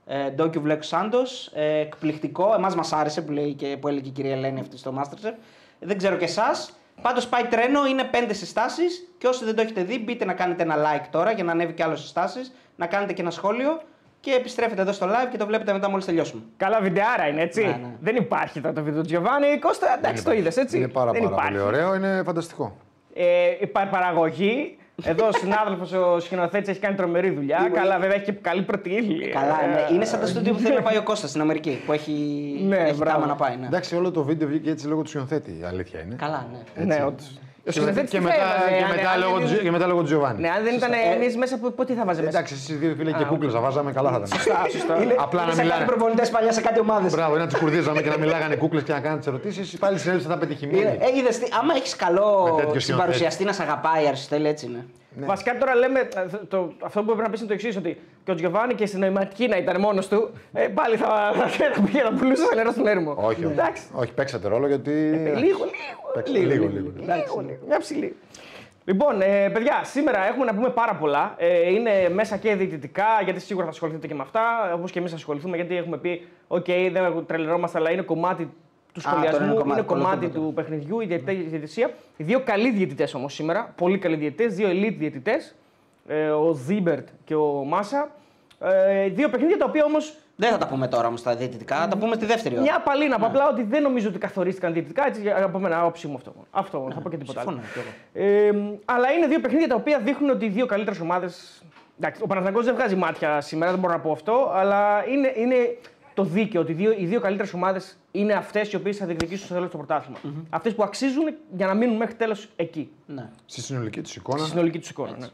ε, 0.06 0.31
Ντόκιου 0.31 0.61
Βλέκ 0.61 0.82
Σάντος. 0.82 1.50
Ε, 1.55 1.78
εκπληκτικό. 1.78 2.55
Εμάς 2.56 2.75
μας 2.75 2.93
άρεσε 2.93 3.22
που, 3.22 3.32
λέει 3.32 3.52
και, 3.55 3.76
που 3.81 3.88
έλεγε 3.88 4.08
η 4.08 4.12
κυρία 4.12 4.32
Ελένη 4.32 4.61
αυτή 4.61 4.76
στο 4.78 4.94
Masterchef. 4.99 5.34
Δεν 5.81 5.96
ξέρω 5.99 6.16
και 6.16 6.25
εσάς. 6.25 6.72
Πάντως 7.02 7.26
πάει 7.26 7.43
τρένο, 7.44 7.87
είναι 7.87 8.05
πέντε 8.05 8.32
συστάσεις. 8.32 9.08
Και 9.19 9.26
όσοι 9.26 9.44
δεν 9.44 9.55
το 9.56 9.62
έχετε 9.62 9.82
δει, 9.82 9.99
μπείτε 9.99 10.25
να 10.25 10.32
κάνετε 10.32 10.62
ένα 10.62 10.76
like 10.76 11.05
τώρα 11.11 11.31
για 11.31 11.44
να 11.44 11.52
ανέβει 11.52 11.72
και 11.72 11.82
άλλο 11.82 11.96
συστάσεις. 11.96 12.52
Να 12.76 12.87
κάνετε 12.87 13.12
και 13.12 13.20
ένα 13.22 13.31
σχόλιο. 13.31 13.81
Και 14.25 14.31
επιστρέφετε 14.32 14.82
εδώ 14.82 14.93
στο 14.93 15.06
live 15.06 15.29
και 15.31 15.37
το 15.37 15.47
βλέπετε 15.47 15.73
μετά 15.73 15.91
μόλις 15.91 16.05
τελειώσουμε. 16.05 16.43
Καλά 16.56 16.81
βιντεάρα 16.81 17.26
είναι 17.29 17.41
έτσι. 17.43 17.61
Ναι, 17.61 17.67
ναι. 17.67 17.88
Δεν 18.00 18.17
υπάρχει 18.17 18.61
τώρα 18.61 18.75
το 18.75 18.82
βίντεο 18.82 19.03
του 19.03 19.09
Giovanni. 19.11 19.59
Κώστα, 19.61 19.87
εντάξει, 19.99 20.25
το 20.25 20.32
είδες 20.32 20.56
έτσι. 20.56 20.76
Είναι 20.76 20.88
πάρα, 20.88 21.11
Δεν 21.12 21.23
πάρα 21.23 21.35
υπάρχει. 21.35 21.53
πολύ 21.53 21.65
ωραίο, 21.65 21.94
είναι 21.94 22.23
φανταστικό. 22.25 22.76
Ε, 23.15 23.25
υπάρχει 23.61 23.91
παραγωγή. 23.91 24.76
Εδώ 25.05 25.26
ο 25.26 25.32
συνάδελφος 25.32 25.93
ο 25.93 26.21
σκηνοθέτης 26.21 26.69
έχει 26.69 26.79
κάνει 26.81 26.94
τρομερή 26.97 27.31
δουλειά. 27.31 27.71
Καλά, 27.73 27.99
βέβαια 27.99 28.15
έχει 28.17 28.25
και 28.25 28.32
καλή 28.32 28.62
πρώτη 28.62 28.91
ύλη. 28.91 29.29
Καλά, 29.29 29.59
Ε, 29.65 29.67
ναι. 29.67 29.94
Είναι 29.94 30.05
σαν 30.05 30.21
το 30.21 30.26
στούντιο 30.26 30.53
που 30.53 30.59
θέλει 30.59 30.75
να 30.75 30.82
πάει 30.82 30.97
ο 30.97 31.03
Κώστας 31.03 31.31
στην 31.31 31.41
Αμερική. 31.43 31.82
Που 31.87 31.93
έχει, 31.93 32.12
Ναι, 32.69 32.76
έχει 32.76 32.97
μπράβο. 32.97 33.17
τάμα 33.17 33.26
να 33.26 33.35
πάει. 33.37 33.56
Ναι. 33.56 33.67
Εντάξει, 33.67 33.97
όλο 33.97 34.11
το 34.11 34.23
βίντεο 34.25 34.49
βγήκε 34.49 34.71
έτσι 34.71 34.87
λόγω 34.87 35.03
του 35.03 35.09
σκηνοθέτη. 35.09 35.50
Η 35.50 35.65
αλήθεια 35.65 36.00
είναι. 36.00 36.15
Καλά, 36.15 36.47
ναι. 36.76 36.85
Ναι, 36.85 37.05
όντως. 37.06 37.38
Ο 37.69 37.70
σκηνοθέτης 37.70 38.11
και 38.11 38.19
τι 38.19 38.22
μετά, 38.25 38.37
θα 38.37 38.43
έβαζε, 38.55 38.76
και 38.78 38.82
αν- 38.84 38.90
μετά 38.96 39.11
αν 39.11 39.20
λόγω 39.20 39.37
δεν- 39.38 39.56
του- 39.56 39.62
και 39.62 39.70
μετά 39.70 39.87
λόγω 39.87 39.99
του 40.00 40.05
Τζιοβάνι. 40.06 40.40
Ναι, 40.40 40.49
αν 40.56 40.61
δεν 40.64 40.75
ήταν 40.75 40.90
εμείς 41.14 41.37
μέσα, 41.37 41.58
πού 41.58 41.72
πού 41.76 41.84
τι 41.84 41.93
θα 41.99 42.05
βάζε 42.05 42.22
μέσα. 42.22 42.37
Εντάξει, 42.38 42.55
εσείς 42.55 42.78
δύο 42.78 42.94
φίλοι 42.99 43.12
και 43.12 43.22
Α, 43.22 43.26
κούκλες 43.26 43.52
θα 43.52 43.61
βάζαμε, 43.61 43.93
καλά 43.93 44.11
θα 44.11 44.16
ήταν. 44.16 44.28
Σωστά, 44.28 44.66
σωστά. 44.72 44.94
Απλά 45.19 45.40
να 45.44 45.50
σε 45.50 45.56
κάτι 45.56 45.62
μιλάνε. 45.69 45.84
προπονητέ 45.84 46.25
παλιά 46.34 46.52
σε 46.52 46.61
κάτι 46.61 46.81
ομάδες. 46.81 47.12
Μπράβο, 47.12 47.37
να 47.37 47.46
τι 47.46 47.56
κουρδίζαμε 47.58 48.00
και 48.02 48.08
να 48.08 48.19
μιλάγανε 48.19 48.55
κούκλες 48.56 48.82
και 48.82 48.93
να 48.93 49.00
κάνουν 49.00 49.19
τις 49.19 49.26
ερωτήσεις. 49.26 49.78
Πάλι 49.78 49.99
συνέβη 49.99 50.20
θα 50.22 50.38
πετυχημένη. 50.38 50.81
Ε, 50.81 50.96
είδες 51.19 51.38
τι, 51.38 51.46
άμα 51.61 51.72
έχεις 51.76 51.96
καλό 51.96 52.50
Με 52.56 52.62
τέτοιο 52.62 52.81
συμπαρουσιαστή 52.81 53.44
να 53.44 53.52
σε 53.52 53.62
αγαπάει, 53.62 54.06
Αριστοτέλη, 54.06 54.49
έτσι 54.49 54.66
είναι. 54.66 54.84
Βασικά 55.19 55.58
τώρα 55.58 55.75
λέμε, 55.75 56.00
ε, 56.00 56.26
το, 56.49 56.72
αυτό 56.82 57.00
που 57.00 57.06
πρέπει 57.06 57.22
να 57.22 57.31
πεις 57.31 57.38
είναι 57.38 57.49
το 57.49 57.55
εξής: 57.55 57.76
Ότι 57.76 58.00
και 58.25 58.31
ο 58.31 58.34
Τζιοβάνι 58.34 58.75
και 58.75 58.87
στην 58.87 59.00
νοηματική 59.00 59.49
να 59.49 59.56
ήταν 59.56 59.81
μόνος 59.81 60.08
του, 60.08 60.31
ε, 60.52 60.69
πάλι 60.69 60.96
θα, 60.96 61.32
θα 61.34 61.81
πήγε 61.82 62.02
να 62.02 62.12
πουλούσε 62.12 62.44
σαν 62.44 62.56
νερό 62.56 62.70
στον 62.70 62.87
έρμο. 62.87 63.14
Όχι, 63.16 63.44
όχι. 63.44 63.52
Εντάξει. 63.52 63.82
όχι, 63.94 64.12
παίξατε 64.12 64.49
ρόλο 64.49 64.66
γιατί. 64.66 64.93
Ε, 64.93 65.34
Λίγο, 65.34 65.58
Παίξατε 66.14 66.38
λίγο. 66.38 66.50
λίγο, 66.52 66.69
λίγο. 66.69 66.90
Λίγο, 66.96 67.40
λίγο. 67.46 67.58
Μια 67.66 67.78
ψηλή. 67.78 68.16
Λοιπόν, 68.87 69.20
ε, 69.20 69.49
παιδιά, 69.52 69.81
σήμερα 69.84 70.26
έχουμε 70.26 70.44
να 70.44 70.55
πούμε 70.55 70.69
πάρα 70.70 70.94
πολλά. 70.94 71.34
Ε, 71.38 71.70
είναι 71.70 72.08
μέσα 72.08 72.37
και 72.37 72.55
διαιτητικά, 72.55 73.05
γιατί 73.25 73.40
σίγουρα 73.40 73.64
θα 73.64 73.70
ασχοληθείτε 73.70 74.06
και 74.06 74.14
με 74.14 74.22
αυτά, 74.22 74.72
όπως 74.75 74.90
και 74.90 74.99
εμείς 74.99 75.12
ασχοληθούμε, 75.12 75.56
γιατί 75.56 75.76
έχουμε 75.76 75.99
πει: 75.99 76.26
OK, 76.49 76.88
δεν 76.93 77.25
τρελαινόμαστε, 77.26 77.78
αλλά 77.78 77.90
είναι 77.90 78.02
κομμάτι 78.02 78.50
του 78.94 79.00
τώρα 79.00 79.17
είναι 79.17 79.26
σχολιασμού, 79.26 79.55
κομμάτι, 79.56 79.70
είναι 79.79 79.87
κομμάτι 79.87 80.26
ακολουθούμε 80.26 80.46
του 80.49 80.55
παιχνιδιού, 80.55 81.00
η 81.00 81.06
διαιτητέ- 81.06 81.37
η 81.38 81.43
διαιτησία. 81.49 81.91
Οι 82.17 82.25
δύο 82.25 82.41
καλοί 82.41 82.70
διαιτητές 82.70 83.14
όμως 83.14 83.35
σήμερα, 83.35 83.73
πολύ 83.76 83.99
καλοί 83.99 84.17
διαιτητές, 84.17 84.55
δύο 84.55 84.69
elite 84.69 84.94
διαιτητές, 84.99 85.55
ε, 86.06 86.29
ο 86.29 86.52
Ζίμπερτ 86.52 87.08
και 87.25 87.35
ο 87.35 87.64
Μάσα. 87.64 88.11
Ε, 88.61 89.08
δύο 89.08 89.29
παιχνίδια 89.29 89.56
τα 89.56 89.64
οποία 89.64 89.85
όμω 89.85 89.96
Δεν 90.37 90.50
θα 90.50 90.58
τα 90.58 90.67
πούμε 90.67 90.88
τώρα 90.88 91.06
όμως 91.06 91.23
τα 91.23 91.35
διαιτητικά, 91.37 91.76
θα 91.76 91.88
τα 91.88 91.96
πούμε 91.96 92.14
στη 92.14 92.26
δεύτερη 92.26 92.55
ώρα. 92.55 92.62
μια 92.62 92.81
παλίνα 92.85 93.17
από 93.17 93.26
απλά 93.26 93.49
ότι 93.49 93.62
δεν 93.62 93.82
νομίζω 93.82 94.08
ότι 94.08 94.19
καθορίστηκαν 94.19 94.73
διαιτητικά. 94.73 95.06
Έτσι, 95.06 95.31
από 95.31 95.58
μένα, 95.58 95.81
άποψή 95.81 96.06
μου 96.06 96.14
αυτό. 96.14 96.35
Αυτό 96.50 96.79
μόνο, 96.79 96.93
θα 96.94 97.00
πω 97.00 97.11
και 97.11 97.17
τίποτα 97.17 97.40
άλλο. 97.40 97.50
συμφωνώ 97.50 97.69
κι 97.73 98.19
εγώ. 98.19 98.26
Ε, 98.26 98.79
αλλά 98.85 99.11
είναι 99.11 99.26
δύο 99.26 99.40
παιχνίδια 99.40 99.69
τα 99.69 99.75
οποία 99.75 99.99
δείχνουν 99.99 100.31
ότι 100.31 100.44
οι 100.44 100.49
δύο 100.49 100.67
καλύτερες 100.67 101.00
ομάδε. 101.00 101.26
Ο 102.20 102.26
Παναθηναϊκός 102.26 102.64
δεν 102.64 102.75
βγάζει 102.75 102.94
μάτια 102.97 103.40
σήμερα, 103.40 103.70
δεν 103.70 103.81
μπορώ 103.81 103.93
να 103.93 104.00
πω 104.00 104.11
αυτό, 104.12 104.50
αλλά 104.55 105.05
είναι, 105.08 105.32
είναι 105.37 105.79
το 106.14 106.23
δίκαιο 106.23 106.61
ότι 106.61 106.73
οι 106.73 106.75
δύο, 106.75 106.94
οι 106.99 107.05
δύο 107.05 107.20
καλύτερες 107.20 107.52
ομάδες 107.55 107.99
είναι 108.16 108.32
αυτές 108.32 108.72
οι 108.72 108.76
οποίες 108.76 108.96
θα 108.96 109.06
διεκδικήσουν 109.06 109.44
στο 109.44 109.55
τέλος 109.55 109.70
το 109.70 109.76
πρωτάθλημα. 109.76 110.19
Αυτές 110.50 110.75
που 110.75 110.82
αξίζουν 110.82 111.25
για 111.56 111.66
να 111.66 111.75
μείνουν 111.75 111.96
μέχρι 111.96 112.14
τέλος 112.14 112.49
εκεί. 112.56 112.90
Ναι. 113.06 113.28
Στη 113.46 113.61
συνολική 113.61 114.00
τους 114.00 114.16
εικόνα. 114.16 114.38
Στη 114.38 114.49
συνολική 114.50 114.78
τους 114.78 114.90
εικόνα. 114.90 115.16
Ναι. 115.19 115.26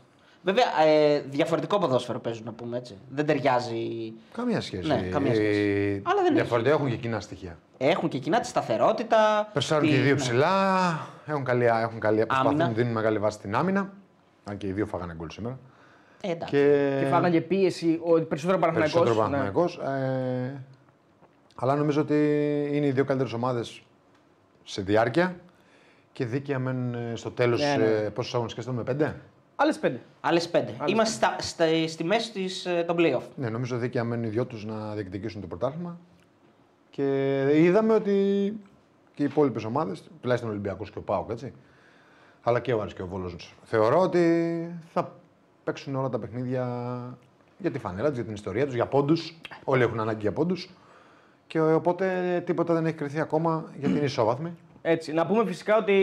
Βέβαια, 0.43 0.65
ε, 0.87 1.21
διαφορετικό 1.31 1.79
ποδόσφαιρο 1.79 2.19
παίζουν 2.21 2.45
να 2.45 2.53
πούμε 2.53 2.77
έτσι. 2.77 2.97
Δεν 3.09 3.27
ταιριάζει. 3.27 4.13
Καμία 4.33 4.61
σχέση. 4.61 4.89
Ναι, 4.89 5.01
καμία 5.11 5.35
σχέση. 5.35 5.59
Ε, 5.59 6.11
Αλλά 6.11 6.23
δεν 6.23 6.35
Διαφορετικά 6.35 6.75
έχουν 6.75 6.89
και 6.91 6.97
κοινά 6.97 7.21
στοιχεία. 7.21 7.59
Έχουν 7.79 8.09
και 8.09 8.19
κοινά 8.19 8.41
τη 8.41 8.47
σταθερότητα. 8.47 9.51
Περσάρουν 9.53 9.87
τη- 9.89 9.93
και 9.95 9.99
οι 10.01 10.03
δύο 10.03 10.15
ναι. 10.15 10.21
ψηλά. 10.21 10.57
Έχουν 11.27 11.45
καλή, 11.45 11.65
έχουν 11.65 12.01
καλή 12.01 12.27
προσπαθούν, 12.27 12.51
Άμυνα. 12.61 12.69
δίνουν 12.77 12.93
μεγάλη 12.93 13.19
βάση 13.19 13.37
στην 13.39 13.55
άμυνα. 13.55 13.93
Αν 14.45 14.57
και 14.57 14.67
οι 14.67 14.73
δύο 14.73 14.87
φάγανε 14.87 15.15
γκολ 15.17 15.31
σήμερα. 15.31 15.59
Ε, 16.21 16.31
εντάξει. 16.31 16.55
Και, 16.55 16.97
Και 17.01 17.07
φάγανε 17.11 17.41
πίεση 17.41 18.01
ο 18.03 18.21
περισσότερο 18.21 18.59
Παναθηναϊκός. 18.59 18.95
περισσότερο 19.01 19.29
ναι. 19.29 19.37
Παναθηναϊκός. 19.37 19.77
Ε, 19.79 20.65
αλλά 21.61 21.77
νομίζω 21.77 22.01
ότι 22.01 22.15
είναι 22.73 22.87
οι 22.87 22.91
δύο 22.91 23.05
καλύτερες 23.05 23.33
ομάδες 23.33 23.83
σε 24.65 24.83
διάρκεια 24.83 25.37
και 26.13 26.25
δίκαια 26.25 26.59
μένουν 26.59 26.95
ε, 26.95 27.17
στο 27.17 27.31
τέλος. 27.31 27.61
Ναι, 27.61 27.77
ναι. 27.77 27.85
Ε, 27.85 28.09
Πόσε 28.09 28.31
αγωνιστικέ 28.37 28.65
θέλουμε, 28.65 28.83
πέντε; 28.83 29.21
Άλλες 29.57 29.79
πέντε. 29.79 30.01
Άλλες 30.21 30.49
πέντε. 30.49 30.75
Είμαστε 30.87 31.15
στα, 31.15 31.37
στα, 31.39 31.89
στη 31.89 32.05
μέση 32.05 32.33
της, 32.33 32.67
ε, 32.67 32.85
των 32.87 32.97
playoff. 32.99 33.23
Ναι, 33.37 33.49
νομίζω 33.49 33.77
δίκαια 33.77 34.05
μένουν 34.05 34.25
οι 34.25 34.29
δυο 34.29 34.45
τους 34.45 34.65
να 34.65 34.95
διεκδικήσουν 34.95 35.41
το 35.41 35.47
πρωτάθλημα. 35.47 35.99
Και 36.91 37.47
είδαμε 37.55 37.95
ότι 37.95 38.13
και 39.15 39.23
οι 39.23 39.25
υπόλοιπες 39.25 39.65
ομάδες, 39.65 40.03
τουλάχιστον 40.21 40.51
ο 40.51 40.53
Ολυμπιακός 40.53 40.91
και 40.91 40.99
ο 40.99 41.03
Πάοκ, 41.03 41.31
έτσι. 41.31 41.53
Αλλά 42.43 42.61
και 42.61 42.73
ο 42.73 42.81
Άρης 42.81 42.95
και 42.95 43.03
ο 43.03 43.07
Βόλος. 43.07 43.55
Θεωρώ 43.63 44.01
ότι 44.01 44.75
θα 44.93 45.17
παίξουν 45.65 45.97
όλα 45.97 46.09
τα 46.09 46.19
παιχνίδια 46.19 47.19
για 47.59 47.71
τη 47.71 47.79
φανέλα 47.79 48.07
τους, 48.07 48.17
για 48.17 48.25
την 48.25 48.35
ιστορία 48.35 48.65
τους, 48.65 48.75
για 48.75 48.87
πόντους. 48.87 49.41
Όλοι 49.65 49.83
έχουν 49.83 50.01
ανάγκη 50.01 50.21
για 50.21 50.33
πόντους. 50.33 50.71
Και 51.51 51.61
οπότε 51.61 52.07
τίποτα 52.47 52.75
δεν 52.75 52.87
έχει 52.87 52.95
κρυθεί 52.95 53.21
ακόμα 53.21 53.65
γιατί 53.79 53.97
είναι 53.97 54.05
ισόβαθμοι. 54.05 54.57
Έτσι. 54.83 55.13
Να 55.13 55.27
πούμε 55.27 55.45
φυσικά 55.47 55.77
ότι 55.77 55.95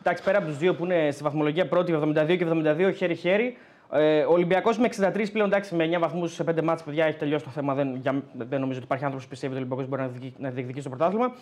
εντάξει, 0.00 0.22
πέρα 0.22 0.38
από 0.38 0.46
τους 0.46 0.58
δύο 0.58 0.74
που 0.74 0.84
είναι 0.84 1.10
στη 1.10 1.22
βαθμολογία 1.22 1.68
πρώτη, 1.68 1.92
72 2.02 2.36
και 2.36 2.46
72 2.88 2.92
χέρι-χέρι, 2.96 3.56
ε, 3.92 4.20
ο 4.22 4.32
Ολυμπιακός 4.32 4.78
με 4.78 4.86
63 4.86 5.30
πλέον 5.32 5.48
εντάξει, 5.48 5.74
με 5.74 5.84
9 5.84 5.98
βαθμούς 5.98 6.32
σε 6.32 6.44
5 6.44 6.62
μάτς, 6.62 6.82
παιδιά, 6.82 7.04
έχει 7.04 7.18
τελειώσει 7.18 7.44
το 7.44 7.50
θέμα. 7.50 7.74
Δεν, 7.74 7.96
για, 7.96 8.22
δεν 8.32 8.60
νομίζω 8.60 8.76
ότι 8.76 8.84
υπάρχει 8.84 9.04
άνθρωπος 9.04 9.24
που 9.24 9.30
πιστεύει 9.30 9.54
ότι 9.54 9.62
ο 9.62 9.66
Ολυμπιακός 9.66 9.88
μπορεί 9.88 10.02
να, 10.02 10.08
διεκδικεί- 10.08 10.40
να 10.40 10.50
διεκδικήσει 10.50 10.88
το 10.88 10.96
πρωτάθλημα. 10.96 11.32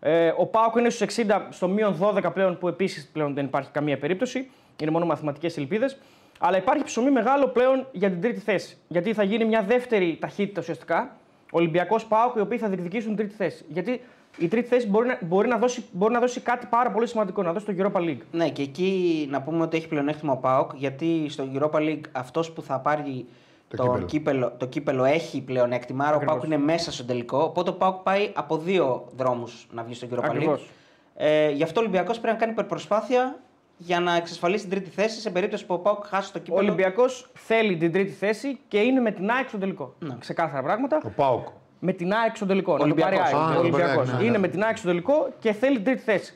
Ε, 0.00 0.32
ο 0.36 0.46
Πάοκ 0.46 0.76
είναι 0.76 0.90
στους 0.90 1.16
60, 1.16 1.46
στο 1.50 1.68
μείον 1.68 1.96
12 2.00 2.32
πλέον, 2.34 2.58
που 2.58 2.68
επίσης 2.68 3.06
πλέον 3.12 3.34
δεν 3.34 3.44
υπάρχει 3.44 3.70
καμία 3.70 3.98
περίπτωση. 3.98 4.50
Είναι 4.80 4.90
μόνο 4.90 5.06
μαθηματικές 5.06 5.56
ελπίδες. 5.56 5.98
Αλλά 6.38 6.56
υπάρχει 6.56 6.84
ψωμί 6.84 7.10
μεγάλο 7.10 7.48
πλέον 7.48 7.86
για 7.92 8.10
την 8.10 8.20
τρίτη 8.20 8.40
θέση. 8.40 8.76
Γιατί 8.88 9.12
θα 9.14 9.22
γίνει 9.22 9.44
μια 9.44 9.62
δεύτερη 9.62 10.16
ταχύτητα 10.20 10.60
ουσιαστικά. 10.60 11.16
Ολυμπιακός 11.50 12.06
Πάοκ, 12.06 12.36
οι 12.36 12.40
οποίοι 12.40 12.58
θα 12.58 12.68
διεκδικήσουν 12.68 13.08
την 13.08 13.16
τρίτη 13.16 13.34
θέση. 13.34 13.64
Γιατί 13.68 14.00
η 14.38 14.48
τρίτη 14.48 14.68
θέση 14.68 14.86
μπορεί 14.88 15.06
να, 15.06 15.18
μπορεί, 15.20 15.48
να 15.48 15.56
δώσει, 15.58 15.84
μπορεί 15.92 16.12
να 16.12 16.20
δώσει 16.20 16.40
κάτι 16.40 16.66
πάρα 16.66 16.90
πολύ 16.90 17.06
σημαντικό, 17.06 17.42
να 17.42 17.52
δώσει 17.52 17.66
το 17.66 17.74
Europa 17.78 17.98
League. 18.00 18.20
Ναι, 18.30 18.48
και 18.50 18.62
εκεί 18.62 19.26
να 19.30 19.42
πούμε 19.42 19.62
ότι 19.62 19.76
έχει 19.76 19.88
πλεονέκτημα 19.88 20.32
ο 20.32 20.36
Πάοκ, 20.36 20.70
γιατί 20.74 21.26
στο 21.28 21.44
Europa 21.54 21.76
League 21.78 22.00
αυτός 22.12 22.50
που 22.52 22.62
θα 22.62 22.78
πάρει 22.80 23.26
Το 23.68 23.76
το, 23.76 23.82
κύπελο. 23.82 24.04
κύπελο. 24.06 24.52
το 24.58 24.66
κύπελο 24.66 25.04
έχει 25.04 25.40
πλεονέκτημα. 25.42 26.04
Άρα 26.04 26.12
ο 26.12 26.16
Ακριβώς. 26.16 26.36
Πάοκ 26.38 26.52
είναι 26.52 26.64
μέσα 26.64 26.92
στο 26.92 27.04
τελικό. 27.04 27.38
Οπότε 27.38 27.70
ο 27.70 27.74
Πάοκ 27.74 27.96
πάει 28.02 28.30
από 28.34 28.56
δύο 28.58 29.04
δρόμους 29.16 29.66
να 29.72 29.82
βγει 29.82 29.94
στο 29.94 30.06
Europa 30.10 30.18
League. 30.18 30.24
Ακριβώς. 30.24 30.68
Ε, 31.16 31.50
γι' 31.50 31.62
αυτό 31.62 31.80
ο 31.80 31.82
Ολυμπιακός 31.82 32.18
πρέπει 32.18 32.32
να 32.34 32.40
κάνει 32.40 32.52
υπερπροσπάθεια 32.52 33.38
για 33.78 34.00
να 34.00 34.16
εξασφαλίσει 34.16 34.62
την 34.68 34.70
τρίτη 34.70 34.90
θέση 34.90 35.20
σε 35.20 35.30
περίπτωση 35.30 35.66
που 35.66 35.74
ο 35.74 35.78
Πάοκ 35.78 36.06
χάσει 36.06 36.32
το 36.32 36.38
Ο 36.38 36.42
κύπελο. 36.42 36.62
Ολυμπιακός 36.66 37.30
θέλει 37.34 37.76
την 37.76 37.92
τρίτη 37.92 38.10
θέση 38.12 38.58
και 38.68 38.78
είναι 38.78 39.00
με 39.00 39.10
την 39.10 39.30
ΑΕΚ 39.30 39.48
στο 39.48 39.58
τελικό. 39.58 39.94
Ξεκάθαρα 40.18 40.62
πράγματα. 40.62 41.00
Ο 41.04 41.08
Πάοκ. 41.16 41.46
Με 41.80 41.92
την 41.92 42.12
ΑΕΚ 42.12 42.36
στο 42.36 42.46
τελικό. 42.46 42.72
Να 42.72 42.78
το 42.78 42.84
Ολυμπιακός. 42.84 43.18
πάρει 43.18 43.24
ΑΕΚ. 43.26 43.34
Α, 43.34 43.38
Ο 43.38 43.48
να 43.48 43.54
το 43.54 43.54
πάρει 43.54 43.68
Ολυμπιακός. 43.68 44.08
ΑΕΚ, 44.08 44.18
ναι, 44.18 44.22
Είναι 44.24 44.30
ναι. 44.32 44.38
με 44.38 44.48
την 44.48 44.62
ΑΕΚ 44.62 44.76
στο 44.76 44.86
τελικό 44.88 45.28
και 45.38 45.52
θέλει 45.52 45.74
την 45.74 45.84
τρίτη 45.84 46.00
θέση. 46.02 46.34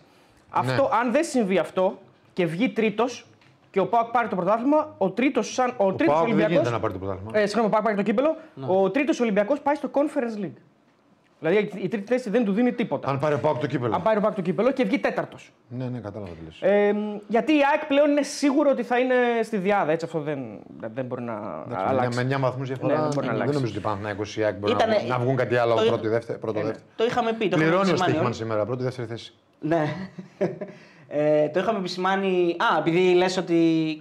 Αυτό, 0.51 0.91
αν 1.01 1.13
δεν 1.13 1.25
συμβεί 1.25 1.59
αυτό 1.59 1.99
και 2.33 2.47
βγει 2.47 2.69
τρίτος 2.69 3.27
και 3.71 3.81
ο 3.81 3.87
Πάοκ 3.87 4.11
πάρει 4.11 4.29
το 4.29 4.37
πρωτάθλημα, 4.37 4.95
ο 4.99 5.11
τρίτος 5.11 5.53
σαν. 5.53 5.75
Ο, 5.77 5.87
Ο 5.87 5.93
τρίτος 5.95 6.15
Πάοκ 6.15 6.29
δεν 6.29 6.37
γίνεται 6.37 6.45
Ολυμπιακός, 6.47 6.73
να 6.73 6.81
πάρει 6.81 6.93
το 6.93 6.99
πρωτάθλημα. 6.99 7.31
Ε, 7.39 7.41
συγγνώμη, 7.47 7.67
ο 7.69 7.71
Πάοκ 7.71 7.85
πάρει 7.85 7.97
το 7.97 8.03
κύπελο. 8.03 8.37
Ο 8.67 8.91
τρίτος 8.91 9.21
Ολυμπιακός 9.21 9.61
πάει 9.61 9.75
στο 9.75 9.91
Conference 9.93 10.45
League. 10.45 10.57
Δηλαδή 11.43 11.71
η 11.83 11.89
τρίτη 11.89 12.07
θέση 12.07 12.31
δεν 12.31 12.45
του 12.45 12.53
δίνει 12.53 12.73
τίποτα. 12.73 13.09
Αν 13.09 13.19
πάρει 13.19 13.35
ο 13.35 13.39
Πάοκ 13.39 13.59
το 13.59 13.67
κύπελο. 13.67 13.95
Αν 13.95 14.03
πάρει 14.03 14.19
ο 14.19 14.21
Πάοκ 14.21 14.35
το 14.35 14.41
κύπελο 14.43 14.71
και 14.73 14.85
βγει 14.85 14.99
τέταρτος. 14.99 15.53
Ναι, 15.69 15.85
ναι, 15.85 15.99
κατάλαβα 15.99 16.33
τι 16.33 16.45
λες. 16.45 16.73
Ε, 16.73 16.95
γιατί 17.29 17.53
η 17.53 17.61
ΑΕΚ 17.73 17.87
πλέον 17.87 18.11
είναι 18.11 18.23
σίγουρο 18.23 18.71
ότι 18.71 18.83
θα 18.83 18.99
είναι 18.99 19.15
στη 19.43 19.57
διάδα. 19.57 19.93
Έτσι, 19.93 20.05
αυτό 20.05 20.21
δεν, 20.21 20.39
δεν 20.95 21.05
μπορεί 21.05 21.23
να 21.23 21.65
Εντάξει, 21.67 21.85
αλλάξει. 21.89 22.25
με 22.25 22.37
9 22.37 22.41
βαθμού 22.41 22.65
διαφορά 22.65 22.95
Ναι, 22.95 23.01
δεν 23.01 23.11
μπορεί 23.15 23.27
να 23.27 23.33
δεν 23.33 23.35
αλλάξει. 23.43 23.55
νομίζω 23.55 23.73
ότι 23.77 23.83
πάνε 23.83 24.17
20 24.21 24.37
η 24.39 24.43
ΑΕΚ 24.45 24.55
μπορεί 24.57 24.73
Ήτανε- 24.73 25.01
να, 25.03 25.07
να 25.07 25.19
βγουν 25.19 25.37
κάτι 25.37 25.57
άλλο 25.57 25.75
το- 25.75 25.83
πρώτο, 25.83 26.09
δεύτερο. 26.09 26.39
Πρώτο, 26.39 26.59
Ε, 26.59 26.63
ναι. 26.63 26.69
δεύτερο. 26.69 26.89
Το 26.97 27.05
είχαμε 27.05 27.33
πει. 27.33 27.39
Το 27.39 27.45
είχαμε 27.45 27.63
Πληρώνει 27.63 27.77
ο 27.77 27.89
επισημάνει 27.89 28.03
Στίχμαν 28.11 28.27
όλοι. 28.27 28.35
σήμερα, 28.35 28.65
πρώτη, 28.67 28.83
δεύτερη 28.83 29.09
θέση. 29.09 29.35
Ναι. 29.61 29.85
ε, 31.09 31.49
το 31.49 31.61
είχαμε 31.61 31.79
επισημάνει. 31.79 32.57
Α, 32.59 32.79
επειδή 32.79 33.15
λες 33.15 33.37
ότι 33.37 33.55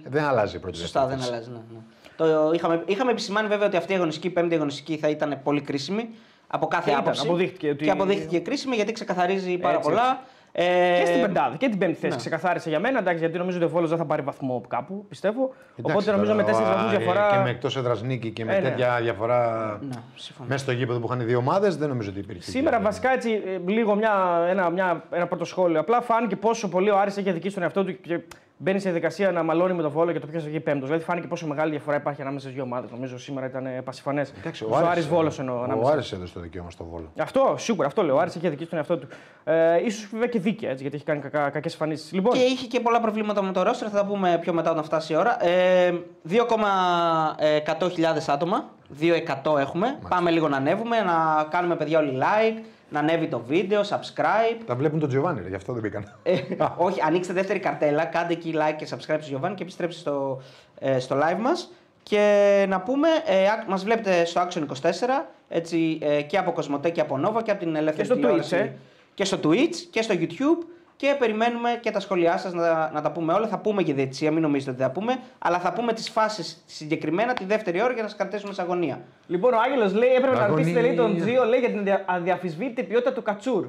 Ε, 0.04 0.08
Δεν 0.08 0.24
αλλάζει 0.24 0.56
η 0.56 0.58
πρώτη. 0.58 0.78
Σωστά, 0.78 1.06
δεύτερη 1.06 1.30
δεν 1.30 1.38
θέση. 1.38 1.50
αλλάζει. 1.50 1.62
Ναι, 1.68 1.76
ναι. 1.78 1.80
Το 2.16 2.50
είχαμε, 2.54 2.82
είχαμε 2.86 3.10
επισημάνει 3.10 3.48
βέβαια 3.48 3.66
ότι 3.66 3.76
αυτή 3.76 3.92
η 3.92 3.96
αγωνιστική, 3.96 4.26
η 4.26 4.30
πέμπτη 4.30 4.54
αγωνιστική 4.54 4.96
θα 4.96 5.08
ήταν 5.08 5.40
πολύ 5.42 5.60
κρίσιμη 5.60 6.08
από 6.54 6.66
κάθε 6.66 6.84
Και 6.84 6.90
ήταν, 6.90 7.02
άποψη. 7.02 7.26
αποδείχθηκε 7.26 7.68
ότι- 7.70 7.84
Και 7.84 7.90
αποδείχθηκε 7.90 8.38
κρίσιμη 8.38 8.74
γιατί 8.76 8.92
ξεκαθαρίζει 8.92 9.58
πάρα 9.58 9.76
Έτσι, 9.76 9.88
πολλά. 9.88 10.20
Ε, 10.54 10.64
Και 11.00 11.06
στην 11.06 11.20
πεντάδα 11.20 11.56
και 11.56 11.68
την 11.68 11.78
πέμπτη 11.78 11.94
θέση 11.94 12.12
ναι. 12.12 12.16
ξεκαθάρισε 12.16 12.68
για 12.68 12.78
μένα. 12.80 12.98
Εντάξει, 12.98 13.18
γιατί 13.18 13.38
νομίζω 13.38 13.56
ότι 13.56 13.66
ο 13.66 13.68
Βόλος 13.68 13.88
δεν 13.88 13.98
θα 13.98 14.04
πάρει 14.04 14.22
βαθμό 14.22 14.62
κάπου, 14.68 15.04
πιστεύω. 15.08 15.42
Εντάξει, 15.76 15.96
Οπότε 15.96 16.10
νομίζω 16.10 16.34
με 16.34 16.42
τώρα, 16.42 16.52
τέσσερις 16.54 16.74
βαθμού 16.76 16.92
ε, 16.94 16.96
διαφορά. 16.96 17.28
Και 17.32 17.38
με 17.42 17.50
εκτός 17.50 17.76
έδρας 17.76 18.02
νίκη 18.02 18.30
και 18.30 18.44
με 18.44 18.56
Ε, 18.56 18.60
ναι. 18.60 18.68
τέτοια 18.68 18.98
διαφορά 19.02 19.78
Ναι, 19.82 19.94
συμφωνώ. 20.14 20.48
μέσα 20.48 20.62
στο 20.62 20.72
γήπεδο 20.72 20.98
που 20.98 21.06
είχαν 21.06 21.20
οι 21.20 21.24
δύο 21.24 21.38
ομάδες, 21.38 21.76
δεν 21.76 21.88
νομίζω 21.88 22.10
ότι 22.10 22.18
υπήρχε. 22.18 22.50
Σήμερα 22.50 22.76
και- 22.76 22.82
βασικά 22.82 23.12
έτσι, 23.12 23.42
ε, 23.66 23.70
λίγο 23.70 23.94
μια, 23.94 24.12
ένα, 24.48 24.70
μια, 24.70 25.04
ένα 25.10 25.26
πρώτο 25.26 25.44
σχόλιο. 25.44 25.80
Απλά 25.80 26.00
φάνηκε 26.00 26.36
πόσο 26.36 26.68
πολύ 26.68 26.90
ο 26.90 26.98
Άρης 26.98 27.16
έχει 27.16 27.28
αδικήσει 27.30 27.54
τον 27.54 27.62
εαυτό 27.62 27.84
του 27.84 28.00
και 28.00 28.20
μπαίνει 28.62 28.78
σε 28.78 28.84
διαδικασία 28.84 29.32
να 29.32 29.42
μαλώνει 29.42 29.72
με 29.72 29.82
το 29.82 29.90
Βόλο 29.90 30.10
για 30.10 30.20
το 30.20 30.26
ποιο 30.26 30.40
θα 30.40 30.46
βγει 30.46 30.60
πέμπτος. 30.60 30.88
Δηλαδή 30.88 31.04
φάνηκε 31.04 31.26
πόσο 31.26 31.46
μεγάλη 31.46 31.70
διαφορά 31.70 31.96
υπάρχει 31.96 32.20
ανάμεσα 32.20 32.42
στις 32.42 32.54
δύο 32.54 32.64
ομάδες. 32.64 32.90
Νομίζω 32.90 33.18
σήμερα 33.18 33.46
ήταν 33.46 33.68
πασιφανές. 33.84 34.32
Εντάξει, 34.38 34.64
ο 34.64 34.76
Άρης 34.76 35.06
Βόλο 35.06 35.32
εννοώ. 35.38 35.60
Ο 35.60 35.62
ανάμεσα. 35.62 35.92
Άρης 35.92 36.12
έδωσε 36.12 36.34
το 36.34 36.40
δικαίωμα 36.40 36.70
στο 36.70 36.84
Βόλο. 36.84 37.12
Αυτό 37.18 37.54
σίγουρα, 37.58 37.86
αυτό 37.86 38.02
λέω. 38.02 38.16
Ο 38.16 38.18
Άρης 38.18 38.36
έχει 38.36 38.46
αδικήσει 38.46 38.68
τον 38.68 38.78
εαυτό 38.78 38.98
του. 38.98 39.06
Ε, 39.44 39.84
ίσως 39.84 40.08
βέβαια 40.10 40.26
και 40.26 40.38
δίκαια 40.38 40.70
έτσι, 40.70 40.82
γιατί 40.82 40.96
έχει 40.96 41.04
κάνει 41.04 41.20
κακές 41.52 41.72
εμφανίσεις. 41.72 42.12
Λοιπόν, 42.12 42.32
Και 42.32 42.40
είχε 42.40 42.66
και 42.66 42.80
πολλά 42.80 43.00
προβλήματα 43.00 43.42
με 43.42 43.52
το 43.52 43.62
ρόστερ, 43.62 43.88
θα 43.90 43.96
τα 43.96 44.06
πούμε 44.06 44.38
πιο 44.40 44.52
μετά 44.52 44.70
όταν 44.70 44.84
φτάσει 44.84 45.12
η 45.12 45.16
ώρα. 45.16 45.44
Ε, 45.44 45.92
2,100.000 46.28 48.26
άτομα, 48.26 48.70
2% 49.00 49.58
έχουμε. 49.58 49.98
Πάμε 50.08 50.30
λίγο 50.30 50.48
να 50.48 50.56
ανέβουμε, 50.56 51.00
να 51.00 51.46
κάνουμε 51.50 51.76
παιδιά 51.76 51.98
όλοι 51.98 52.18
like, 52.18 52.62
να 52.92 52.98
ανέβει 52.98 53.26
το 53.26 53.38
βίντεο, 53.46 53.80
subscribe. 53.80 54.60
Τα 54.66 54.74
βλέπουν 54.74 54.98
τον 55.00 55.08
Τζιοβάνι, 55.08 55.40
ρε, 55.42 55.48
γι' 55.48 55.54
αυτό 55.54 55.72
δεν 55.72 55.82
μπήκαν. 55.82 56.12
Ε, 56.22 56.34
όχι, 56.76 57.00
ανοίξτε 57.06 57.32
δεύτερη 57.32 57.58
καρτέλα, 57.58 58.04
κάντε 58.04 58.32
εκεί 58.32 58.54
like 58.56 58.74
και 58.76 58.86
subscribe 58.90 58.98
στο 59.20 59.28
Γιωβάνι 59.28 59.54
και 59.54 59.62
επιστρέψτε 59.62 60.00
στο, 60.00 60.42
ε, 60.78 60.98
στο 60.98 61.16
live 61.18 61.38
μας. 61.40 61.72
Και 62.02 62.64
να 62.68 62.80
πούμε, 62.80 63.08
ε, 63.26 63.48
άκ- 63.50 63.68
μας 63.68 63.84
βλέπετε 63.84 64.24
στο 64.24 64.40
Action 64.48 64.62
24, 64.62 65.28
έτσι, 65.48 65.98
ε, 66.02 66.22
και 66.22 66.38
από 66.38 66.52
Κοσμοτέ 66.52 66.90
και 66.90 67.00
από 67.00 67.20
Nova 67.26 67.42
και 67.42 67.50
από 67.50 67.60
την 67.60 67.76
ελεύθερη 67.76 67.96
Και 67.96 68.04
στο 68.04 68.14
Twitch, 68.14 68.18
τηλεόραση. 68.20 68.56
ε. 68.56 68.72
Και 69.14 69.24
στο 69.24 69.38
Twitch 69.44 69.74
και 69.90 70.02
στο 70.02 70.14
YouTube 70.18 70.66
Και 71.02 71.14
περιμένουμε 71.18 71.78
και 71.80 71.90
τα 71.90 72.00
σχόλιά 72.00 72.38
σας 72.38 72.52
να, 72.52 72.90
να 72.94 73.00
τα 73.02 73.10
πούμε 73.12 73.32
όλα. 73.32 73.46
Θα 73.46 73.58
πούμε 73.58 73.82
και 73.82 73.94
διετησία, 73.94 74.30
μην 74.32 74.42
νομίζετε 74.42 74.70
ότι 74.70 74.80
θα 74.82 74.90
πούμε. 74.90 75.18
Αλλά 75.38 75.58
θα 75.58 75.72
πούμε 75.72 75.92
τις 75.92 76.08
φάσεις 76.10 76.62
συγκεκριμένα 76.66 77.32
τη 77.34 77.44
δεύτερη 77.44 77.82
ώρα 77.82 77.92
για 77.92 78.02
να 78.02 78.08
σας 78.08 78.18
κρατήσουμε 78.18 78.52
σε 78.52 78.62
αγωνία. 78.62 79.00
Λοιπόν, 79.26 79.52
ο 79.52 79.56
Άγγελος 79.66 79.92
λέει: 79.94 80.08
Έπρεπε 80.08 80.36
να 80.36 80.42
Αγωνία. 80.42 80.56
ρωτήσετε 80.56 80.80
λέει, 80.80 80.96
τον 80.96 81.16
Τζίο 81.16 81.44
λέει, 81.44 81.60
για 81.60 81.68
την 81.68 81.78
αδια- 81.78 82.04
αδιαφυσβήτητη 82.06 82.82
ποιότητα 82.82 83.12
του 83.12 83.22
Κατσούρ. 83.22 83.66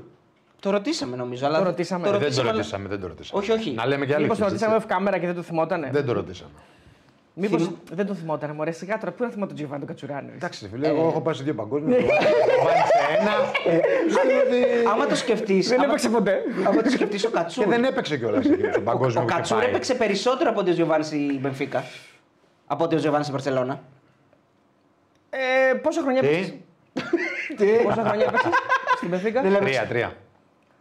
Το 0.59 0.69
ρωτήσαμε 0.69 1.15
νομίζω. 1.15 1.45
Αλλά 1.45 1.57
Το 1.57 1.63
ρωτήσαμε. 1.63 2.07
Ε, 2.07 2.11
δεν 2.11 2.19
το 2.19 2.23
ρωτήσαμε, 2.25 2.49
αλλά- 2.49 2.57
ρωτήσαμε, 2.57 2.87
δεν 2.87 2.99
το 2.99 3.07
ρωτήσαμε. 3.07 3.41
Όχι, 3.41 3.51
όχι. 3.51 3.71
Να 3.71 3.85
λέμε 3.85 4.05
και 4.05 4.17
Μήπως 4.17 4.37
το 4.37 4.45
αλήθεια. 4.45 4.67
ρωτήσαμε 4.67 5.05
off 5.07 5.15
camera 5.15 5.19
και 5.19 5.25
δεν 5.25 5.35
το 5.35 5.41
θυμότανε; 5.41 5.89
Δεν 5.91 6.05
το 6.05 6.13
ρωτήσαμε. 6.13 6.51
Μήπως 7.35 7.61
Θυμ- 7.63 7.75
δεν 7.91 8.05
το 8.05 8.13
θυμότανε. 8.13 8.53
Μωρέ, 8.53 8.71
σιγά 8.71 8.97
τώρα 8.97 9.11
πού 9.11 9.23
να 9.23 9.29
θυμόταν 9.29 9.47
τον 9.47 9.55
Τζιοβάνι 9.55 9.79
τον 9.79 9.87
Κατσουράνη. 9.87 10.31
Εντάξει, 10.35 10.67
φίλε, 10.69 10.87
εγώ 10.87 11.07
έχω 11.07 11.21
πάει 11.21 11.33
σε 11.33 11.43
δύο 11.43 11.53
παγκόσμια. 11.53 11.97
Βάλει 11.97 12.07
σε 12.91 13.19
ένα. 13.19 13.31
Πιστεύω 14.05 14.39
ότι- 14.47 14.87
Άμα 14.91 15.05
το 15.07 15.15
σκεφτείς. 15.15 15.67
Δεν 15.69 15.81
έπαιξε 15.81 16.09
ποτέ. 16.09 16.41
Άμα 16.67 16.81
το 16.81 16.89
σκεφτείς 16.89 17.25
ο 17.25 17.29
Κατσούρ. 17.29 17.63
Και 17.63 17.69
δεν 17.69 17.83
έπαιξε 17.83 18.17
κιόλας 18.17 18.45
στον 18.71 18.83
παγκόσμιο. 18.83 19.21
Ο 19.21 19.23
που 19.23 19.29
είχε 19.29 19.37
Κατσούρ 19.37 19.57
πάει. 19.57 19.67
έπαιξε 19.67 19.95
περισσότερο 19.95 20.49
από 20.49 20.59
ότι 20.59 20.69
ο 20.69 20.73
Γιωβάνη 20.73 21.03
στη 21.03 21.37
Μπενφίκα. 21.41 21.83
Από 22.67 22.83
ότι 22.83 22.95
ο 22.95 22.97
Γιωβάνη 22.97 23.23
στην 23.23 23.35
Παρσελώνα. 23.35 23.81
Ε, 25.29 25.73
πόσα 25.73 26.01
χρόνια 26.01 26.21
έπαιξες; 26.23 26.53
Τι; 27.57 27.83
Πόσα 27.83 28.03
χρόνια 28.03 28.25
έπαιξες 28.25 28.51
στην 28.95 29.09
Πεφίκα. 29.09 29.41
Τρία, 29.41 29.85
τρία. 29.87 30.13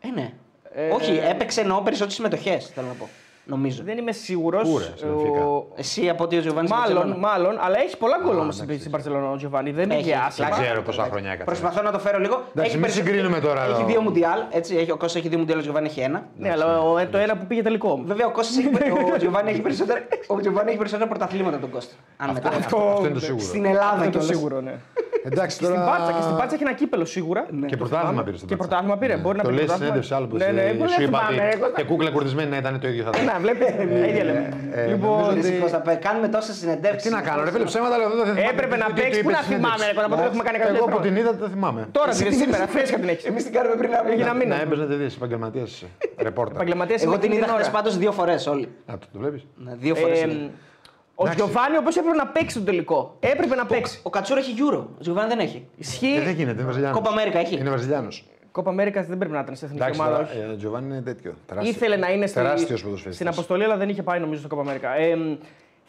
Ε, 0.00 0.08
ναι. 0.14 0.32
Ε, 0.74 0.88
Όχι, 0.90 1.20
έπαιξε 1.30 1.60
εννοώ 1.60 1.80
περισσότερε 1.80 2.14
συμμετοχέ, 2.14 2.58
θέλω 2.74 2.86
να 2.86 2.92
πω. 2.92 3.08
Νομίζω. 3.44 3.82
Δεν 3.84 3.98
είμαι 3.98 4.12
σίγουρος. 4.12 4.62
Πού, 4.70 4.78
ρε, 4.78 4.84
στην 4.96 5.08
Μπενφίκα; 5.08 5.44
Εσύ 5.76 6.08
από 6.08 6.24
ότι 6.24 6.36
ο 6.36 6.40
Γιωβάνη 6.40 6.66
στην 6.68 6.78
Μάλλον, 6.80 6.94
Παρσελώνα. 6.96 7.28
μάλλον, 7.28 7.58
αλλά 7.60 7.78
έχει 7.80 7.96
πολλά 7.96 8.16
γκολ 8.24 8.38
όμως 8.38 8.60
εντάξει, 8.60 8.78
στην 8.80 8.90
Παρσελόνα 8.90 9.30
ο 9.30 9.36
Τζιοβάνι. 9.36 9.70
Δεν 9.70 9.90
Έχει, 9.90 10.02
είναι 10.08 10.20
άσχημα. 10.26 10.46
Δεν 10.48 10.56
Πλάκα. 10.56 10.62
ξέρω 10.70 10.82
πόσα 10.82 11.02
χρόνια 11.04 11.28
έκατσε. 11.28 11.44
Προσπαθώ 11.44 11.82
να 11.82 11.90
το 11.92 11.98
φέρω 11.98 12.18
λίγο. 12.18 12.42
Εντάξει, 12.54 12.72
μην 12.72 12.80
περισσο- 12.80 13.02
συγκρίνουμε 13.04 13.40
τώρα 13.40 13.62
Έχει 13.62 13.70
εδώ. 13.72 13.84
δύο 13.86 14.00
μουντιάλ. 14.00 14.40
Έτσι, 14.50 14.76
έχει, 14.76 14.90
ο 14.90 14.96
Κώστας 14.96 15.20
έχει 15.20 15.28
δύο 15.28 15.38
μουντιάλ, 15.38 15.58
ο 15.58 15.62
Γιωβάνη 15.62 15.86
έχει 15.86 16.00
ένα. 16.00 16.26
Ναι, 16.38 16.50
αλλά 16.50 16.80
ο- 16.80 16.98
ε, 16.98 17.06
το 17.06 17.18
ένα 17.18 17.36
που 17.36 17.46
πήγε 17.46 17.62
τελικό. 17.62 18.02
Βέβαια, 18.06 18.26
ο, 18.26 18.30
Κώστας 18.30 18.56
έχει, 18.58 18.68
ο 19.14 19.16
Γιωβάνι 19.18 19.50
έχει 19.50 19.60
περισσότερα, 19.60 20.00
ο 20.26 20.40
Γιωβάνι 20.40 20.68
έχει 20.68 20.78
περισσότερα 20.78 21.08
πρωταθλήματα 21.08 21.56
από 21.56 21.64
τον 21.64 21.70
Κώστα. 21.74 21.94
Αν 22.16 22.30
μετά. 22.32 22.48
Αυτό 22.48 22.96
είναι 23.00 23.08
το 23.08 23.20
σίγουρο. 23.20 23.44
Στην 23.44 23.64
Ελλάδα 23.64 23.84
Αυτό 23.90 24.02
είναι 24.02 24.12
το 24.12 24.18
κιόλας. 24.18 24.36
σίγουρο, 24.36 24.60
ναι. 24.60 24.74
Εντάξει 25.24 25.56
Στην 25.56 25.68
τώρα. 25.68 25.80
Πάτσα, 25.90 26.12
και 26.16 26.22
στην 26.26 26.36
Πάτσα 26.40 26.54
έχει 26.54 26.62
ένα 26.68 26.72
κύπελο 26.80 27.04
σίγουρα. 27.04 27.42
Και 27.70 27.76
πρωτάθλημα 27.76 28.22
πήρε 28.26 28.36
στην 28.36 28.48
Και 28.48 28.56
Πάτσα. 28.56 28.68
πρωτάθλημα 28.68 28.96
πήρε. 29.02 29.14
Μπορεί 29.22 29.36
να 29.36 29.42
Το 29.42 29.48
πει 29.48 29.54
λέει 29.58 29.66
στην 29.66 29.78
πρωτάθλημα. 29.78 30.02
συνέντευξη 30.02 30.12
άλλο 30.16 30.26
που 30.30 30.36
Ναι, 30.36 30.46
ναι, 30.58 30.64
μπορεί 30.78 30.90
να 30.92 30.96
σου 30.96 31.02
είπα 31.06 31.18
θυμάμαι, 31.18 31.42
ρε, 31.42 31.48
ότι 31.48 31.58
Κώστα. 31.62 31.76
και 31.80 31.84
κούκλα 31.90 32.10
κουρδισμένη 32.14 32.50
να 32.54 32.58
ήταν 32.62 32.72
το 32.82 32.86
ίδιο 32.92 33.02
θα 33.06 33.10
ήταν. 33.14 33.24
Να, 33.30 33.34
βλέπεις. 33.44 33.68
ίδια 34.10 34.24
λέμε. 34.28 34.42
ε, 34.78 34.86
Λοιπόν, 34.92 35.10
νομίζω 35.24 35.38
Εσύ, 35.38 35.48
ότι- 35.52 35.60
Κώστα, 35.64 35.78
παι- 35.86 36.00
κάνουμε 36.06 36.28
τόσες 36.36 36.54
συνεντεύξεις. 36.62 37.02
Τι 37.06 37.10
να 37.16 37.20
κάνω, 37.28 37.40
ρε 37.46 37.50
φίλε, 37.54 37.64
ψέματα 37.72 37.94
λέω. 38.00 38.08
δεν 38.08 38.18
θυμάμαι 38.34 38.50
Έπρεπε 38.54 38.74
τι- 38.74 38.82
να 38.82 38.86
τι- 38.88 38.92
τι 38.96 39.00
παίξεις, 39.00 39.18
είπε 39.20 39.26
πού 39.28 39.32
να 39.36 39.40
στη 39.42 39.52
θυμάμαι, 39.52 39.76
συνέντευξη; 39.78 39.86
ρε, 39.88 39.94
κοντά, 40.00 40.08
ποτέ 40.12 40.22
έχουμε 40.30 40.42
κάνει 40.48 40.56
Εγώ 40.58 40.66
καμιά 40.66 40.82
που 40.84 40.90
φορά. 40.96 41.04
την 41.06 41.14
είδα 41.20 41.30
δεν 41.42 41.50
θυμάμαι. 41.54 41.80
Τώρα, 41.98 42.10
δηλαδή, 42.18 42.36
σήμερα, 42.42 42.64
φρέσκα 42.74 42.96
την 43.02 43.08
έχεις. 43.12 43.24
Εμείς 43.30 43.42
την 43.46 43.52
κάνουμε 43.56 43.74
πριν 43.80 43.90
από 43.98 44.06
Έγινε 44.12 44.24
ένα 44.28 44.34
μήνα. 44.40 44.52
Να 44.56 44.62
έπαιζε 44.66 44.82
να 44.84 44.88
τη 44.90 44.94
δει, 45.00 45.08
επαγγελματίας 45.18 45.70
ρεπόρτα. 46.26 46.54
Επαγγελματίας 46.58 46.98
Εγώ 47.06 47.16
την 47.22 47.30
είδα 47.36 47.46
χθες 47.54 47.70
πάντως 47.76 47.92
δύο 48.02 48.12
φορές 48.18 48.40
όλοι. 48.54 48.66
Α, 48.90 48.92
το 49.12 49.18
βλέπεις. 49.22 49.42
Ναι, 49.64 49.72
Δύο 49.84 49.94
φορές. 50.02 50.20
Ε, 51.26 51.30
Ο 51.30 51.32
Γιωβάνι 51.34 51.76
όπω 51.76 51.88
έπρεπε 51.88 52.16
να 52.16 52.26
παίξει 52.26 52.56
τον 52.56 52.64
τελικό. 52.64 53.16
Έπρεπε 53.20 53.54
να 53.54 53.66
παίξει. 53.66 54.00
Ο 54.02 54.10
Κατσούρα 54.10 54.40
έχει 54.40 54.54
Euro. 54.58 54.78
Ο 54.78 54.98
Γιωβάνι 54.98 55.28
δεν 55.28 55.38
έχει. 55.38 55.66
Ισχύει. 55.76 56.20
Δεν 56.20 56.34
γίνεται, 56.34 56.52
είναι 56.52 56.62
Βραζιλιάνος. 56.62 56.96
Κόπα 56.98 57.10
Αμέρικα 57.10 57.38
έχει. 57.38 57.54
Είναι 57.58 57.68
Βραζιλιάνος. 57.70 58.24
Κόπα 58.52 58.70
Αμέρικα 58.70 59.02
δεν 59.02 59.18
πρέπει 59.18 59.32
να 59.34 59.40
ήταν 59.40 59.54
στην 59.56 59.66
εθνική 59.68 59.84
Εντάξει, 59.84 60.00
ομάδα. 60.00 60.16
τώρα, 60.16 60.28
όχι. 60.30 60.38
ε, 60.50 60.52
ο 60.52 60.56
Τζοβάνι 60.56 60.86
είναι 60.86 61.00
τέτοιο. 61.02 61.34
τεράστιο. 61.46 61.72
Ήθελε 61.74 61.96
να 61.96 62.10
είναι 62.12 62.26
στη- 62.26 62.36
Τεράστιος 62.38 62.78
στην 62.78 62.84
ποδοσφαιριστής. 62.84 63.26
αποστολή, 63.26 63.64
αλλά 63.64 63.76
δεν 63.76 63.88
είχε 63.88 64.02
πάει 64.02 64.20
νομίζω 64.20 64.40
στο 64.40 64.48
Κόπα 64.48 64.62
Αμέρικα. 64.62 64.96
Ε, 64.96 65.16
μ, 65.16 65.36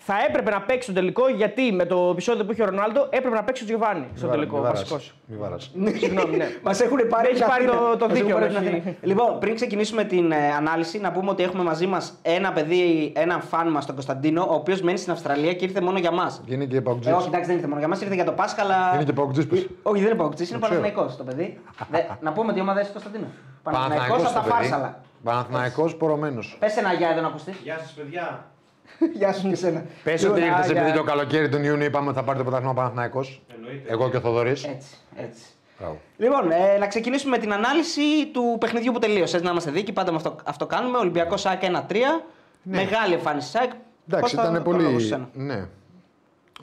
θα 0.05 0.13
έπρεπε 0.27 0.49
να 0.51 0.61
παίξει 0.61 0.85
τον 0.85 0.95
τελικό 0.95 1.27
γιατί 1.29 1.71
με 1.71 1.85
το 1.85 2.09
επεισόδιο 2.11 2.45
που 2.45 2.51
είχε 2.51 2.61
ο 2.61 2.65
Ρονάλντο 2.65 3.07
έπρεπε 3.09 3.35
να 3.35 3.43
παίξει 3.43 3.63
ο 3.63 3.65
Τζιοβάνι 3.65 4.07
στο 4.15 4.25
Μη 4.25 4.31
τελικό. 4.31 4.61
βάρας, 4.61 4.79
Βασικός. 4.79 5.13
Μη 5.25 5.35
βάρας. 5.37 5.71
Συγγνώμη, 5.99 6.35
ναι. 6.37 6.47
Μας 6.63 6.81
έχουν 6.81 6.97
πάρει, 7.09 7.27
Έχει 7.27 7.37
την 7.37 7.45
πάρει 7.47 7.65
Αθήνα. 7.65 7.81
το- 7.81 7.97
το 7.97 8.07
Μας 8.07 8.15
έχουν 8.17 8.25
δίκαιο, 8.27 8.35
πάρει 8.39 8.47
την 8.47 8.57
όχι. 8.57 8.67
Αθήνα. 8.77 8.95
Λοιπόν, 9.01 9.39
πριν 9.39 9.55
ξεκινήσουμε 9.55 10.03
την 10.03 10.31
ε, 10.31 10.51
ανάλυση, 10.57 10.99
να 10.99 11.11
πούμε 11.11 11.29
ότι 11.29 11.43
έχουμε 11.43 11.63
μαζί 11.63 11.85
μας 11.87 12.13
ένα 12.21 12.51
παιδί, 12.51 13.11
έναν 13.15 13.41
φαν 13.41 13.67
μας, 13.71 13.85
τον 13.85 13.93
Κωνσταντίνο, 13.95 14.41
ο 14.49 14.53
οποίος 14.53 14.81
μένει 14.81 14.97
στην 14.97 15.11
Αυστραλία 15.11 15.53
και 15.53 15.65
ήρθε 15.65 15.81
μόνο 15.81 15.97
για 15.99 16.11
μας. 16.11 16.41
Είναι 16.45 16.65
και 16.65 16.81
παουτζή. 16.81 17.09
Ε, 17.09 17.13
όχι, 17.13 17.27
εντάξει, 17.27 17.45
δεν 17.45 17.55
ήρθε 17.55 17.67
μόνο 17.67 17.79
για 17.79 17.87
μας, 17.87 18.01
ήρθε 18.01 18.15
για 18.15 18.25
το 18.25 18.31
Πάσχα, 18.31 18.61
αλλά. 18.61 18.91
Είναι 18.95 19.03
και 19.03 19.13
παουτζής 19.13 19.47
πες. 19.47 19.59
Ε, 19.59 19.67
Όχι, 19.83 20.01
δεν 20.01 20.09
είναι 20.11 20.19
παουτζή, 20.19 20.43
είναι 20.43 20.59
Το 20.59 20.65
ξέρω. 20.65 20.79
Παναθηναϊκός 20.81 21.17
το 21.17 21.23
παιδί. 21.23 21.59
Δε- 21.91 22.01
να 22.21 22.31
πούμε 22.31 22.53
τι 22.53 22.59
ομάδα 22.59 22.79
έχει 22.79 22.91
Κωνσταντίνο. 22.91 23.25
Παναθηναϊκός 23.63 24.07
Παναθηναϊκός 24.07 24.35
από 24.35 24.43
το 24.43 24.49
τα 24.49 24.55
παιδί. 24.55 24.69
φάρσαλα. 24.69 25.01
Παναθηναϊκός 25.23 25.95
πορωμένος. 25.95 26.55
Πες 26.59 26.77
ένα 26.77 26.93
γεια 26.93 27.09
εδώ 27.09 27.21
να 27.21 27.27
ακουστεί. 27.27 27.51
Γεια 27.63 27.77
σας 27.77 27.91
παιδιά. 27.91 28.45
Γεια 29.19 29.33
σου 29.33 29.49
και 29.49 29.55
σένα. 29.55 29.85
Πες 30.03 30.23
ότι 30.23 30.39
Λοιπόν, 30.39 30.55
ήρθες 30.55 30.67
α, 30.67 30.71
επειδή 30.71 30.85
για- 30.85 30.95
το 30.95 31.03
καλοκαίρι 31.03 31.49
τον 31.49 31.63
Ιούνιο 31.63 31.85
είπαμε 31.85 32.07
ότι 32.07 32.17
θα 32.17 32.23
πάρει 32.23 32.37
το 32.37 32.43
πρωτάθλημα 32.43 32.73
Παναθηναϊκός. 32.73 33.41
Εννοείται. 33.55 33.91
Εγώ 33.93 34.09
και 34.09 34.17
ο 34.17 34.19
Θοδωρής. 34.19 34.63
Έτσι, 34.63 34.87
έτσι. 35.15 35.43
Μπράβο. 35.79 35.99
Λοιπόν, 36.17 36.51
ε, 36.51 36.77
να 36.77 36.87
ξεκινήσουμε 36.87 37.35
με 37.37 37.41
την 37.43 37.53
ανάλυση 37.53 38.01
του 38.33 38.57
παιχνιδιού 38.59 38.91
που 38.91 38.99
τελείωσες. 38.99 39.41
Να 39.41 39.49
είμαστε 39.51 39.71
δίκοι, 39.71 39.93
πάντα 39.93 40.11
με 40.11 40.17
αυτό, 40.17 40.35
αυτό 40.43 40.65
κάνουμε. 40.65 40.97
Ολυμπιακός 40.97 41.41
ΣΑΚ 41.41 41.61
1-3. 41.63 42.23
Μεγάλη 42.63 43.13
εμφάνιση 43.13 43.49
ΣΑΚ. 43.49 43.69
Ναι. 43.69 43.77
Εντάξει, 44.07 44.35
Κώστα, 44.35 44.51
ήταν 44.51 44.63
το 44.63 44.71
λόγος 44.71 44.83
σε 44.85 44.89
πολύ. 44.91 45.03
σένα. 45.07 45.29
Ναι. 45.33 45.67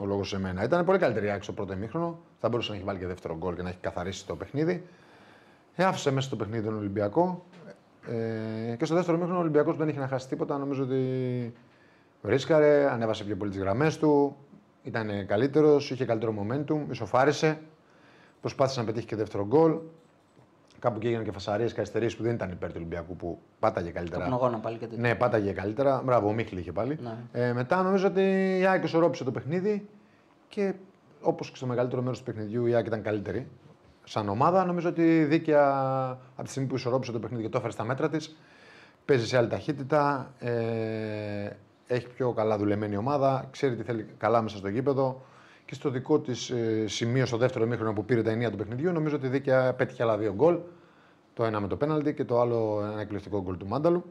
Ο 0.00 0.04
λόγος 0.06 0.28
σε 0.28 0.38
μένα. 0.38 0.62
Ήταν 0.62 0.84
πολύ 0.84 0.98
καλύτερη 0.98 1.26
η 1.26 1.30
Άκη 1.30 1.42
στο 1.42 1.52
πρώτο 1.52 1.72
ημίχρονο. 1.72 2.18
Θα 2.40 2.48
μπορούσε 2.48 2.70
να 2.70 2.76
έχει 2.76 2.84
βάλει 2.84 2.98
και 2.98 3.06
δεύτερο 3.06 3.36
γκολ 3.36 3.54
και 3.54 3.62
να 3.62 3.68
έχει 3.68 3.78
καθαρίσει 3.80 4.26
το 4.26 4.34
παιχνίδι. 4.36 4.84
Ε, 5.74 5.84
άφησε 5.84 6.10
μέσα 6.10 6.26
στο 6.26 6.36
παιχνίδι 6.36 6.64
τον 6.64 6.76
Ολυμπιακό. 6.76 7.44
Ε, 8.72 8.74
και 8.76 8.84
στο 8.84 8.94
δεύτερο 8.94 9.16
ημίχρονο 9.16 9.38
ο 9.38 9.42
Ολυμπιακός 9.42 9.76
δεν 9.76 9.88
είχε 9.88 9.98
να 9.98 10.08
χάσει 10.08 10.28
τίποτα. 10.28 10.58
Νομίζω 10.58 10.82
ότι 10.82 11.54
ρίσκαρε, 12.22 12.90
ανέβασε 12.90 13.24
πιο 13.24 13.36
πολύ 13.36 13.50
τις 13.50 13.60
γραμμές 13.60 13.98
του. 13.98 14.36
Ήταν 14.82 15.26
καλύτερος, 15.26 15.90
είχε 15.90 16.04
καλύτερο 16.04 16.34
momentum, 16.40 16.90
ισοφάρισε. 16.90 17.60
Προσπάθησε 18.40 18.80
να 18.80 18.86
πετύχει 18.86 19.06
και 19.06 19.16
δεύτερο 19.16 19.46
γκολ. 19.46 19.78
Κάπου 20.78 20.98
και 20.98 21.06
έγιναν 21.06 21.24
και 21.24 21.32
φασαρίες 21.32 21.72
και 21.72 21.80
αριστερίες 21.80 22.16
που 22.16 22.22
δεν 22.22 22.34
ήταν 22.34 22.50
υπέρ 22.50 22.68
του 22.68 22.74
Ολυμπιακού 22.78 23.16
που 23.16 23.38
πάταγε 23.58 23.90
καλύτερα. 23.90 24.22
Καπνογόνα 24.22 24.58
πάλι 24.58 24.78
και 24.78 24.86
τέτοια. 24.86 25.08
Ναι, 25.08 25.14
πάταγε 25.14 25.52
καλύτερα. 25.52 26.02
Μπράβο, 26.04 26.28
ο 26.28 26.32
Μίχλη 26.32 26.60
είχε 26.60 26.72
πάλι. 26.72 26.98
Ναι. 27.02 27.16
Ε, 27.32 27.52
μετά 27.52 27.82
νομίζω 27.82 28.06
ότι 28.06 28.58
η 28.58 28.66
Άκη 28.66 28.84
ισορρόπησε 28.84 29.24
το 29.24 29.30
παιχνίδι 29.30 29.88
και 30.48 30.74
όπως 31.20 31.50
και 31.50 31.56
στο 31.56 31.66
μεγαλύτερο 31.66 32.02
μέρος 32.02 32.18
του 32.18 32.24
παιχνιδιού 32.24 32.66
η 32.66 32.74
Άκη 32.74 32.86
ήταν 32.86 33.02
καλύτερη. 33.02 33.46
Σαν 34.04 34.28
ομάδα, 34.28 34.64
νομίζω 34.64 34.88
ότι 34.88 35.24
δίκαια 35.24 35.70
από 36.34 36.42
τη 36.44 36.50
στιγμή 36.50 36.68
που 36.68 36.74
ισορρόπησε 36.74 37.12
το 37.12 37.18
παιχνίδι 37.18 37.42
και 37.42 37.48
το 37.48 37.58
έφερε 37.58 37.72
στα 37.72 37.84
μέτρα 37.84 38.08
της, 38.08 38.36
παίζει 39.04 39.26
σε 39.26 39.36
άλλη 39.36 39.48
ταχύτητα. 39.48 40.34
Ε, 40.38 41.50
έχει 41.94 42.08
πιο 42.08 42.32
καλά 42.32 42.58
δουλεμένη 42.58 42.96
ομάδα, 42.96 43.48
ξέρει 43.50 43.76
τι 43.76 43.82
θέλει 43.82 44.06
καλά 44.18 44.42
μέσα 44.42 44.56
στο 44.56 44.68
γήπεδο. 44.68 45.22
Και 45.64 45.74
στο 45.74 45.90
δικό 45.90 46.18
της 46.18 46.50
ε, 46.50 46.84
σημείο, 46.86 47.26
στο 47.26 47.36
δεύτερο 47.36 47.66
μήχρονο 47.66 47.92
που 47.92 48.04
πήρε 48.04 48.22
τα 48.22 48.30
ενία 48.30 48.50
του 48.50 48.56
παιχνιδιού, 48.56 48.92
νομίζω 48.92 49.16
ότι 49.16 49.28
δίκαια 49.28 49.74
πέτυχε 49.74 50.02
άλλα 50.02 50.16
δύο 50.16 50.32
γκολ. 50.34 50.58
Το 51.34 51.44
ένα 51.44 51.60
με 51.60 51.68
το 51.68 51.76
πέναλτι 51.76 52.14
και 52.14 52.24
το 52.24 52.40
άλλο 52.40 52.80
ένα 52.92 53.00
εκπληκτικό 53.00 53.42
γκολ 53.42 53.56
του 53.56 53.66
Μάνταλου 53.66 54.04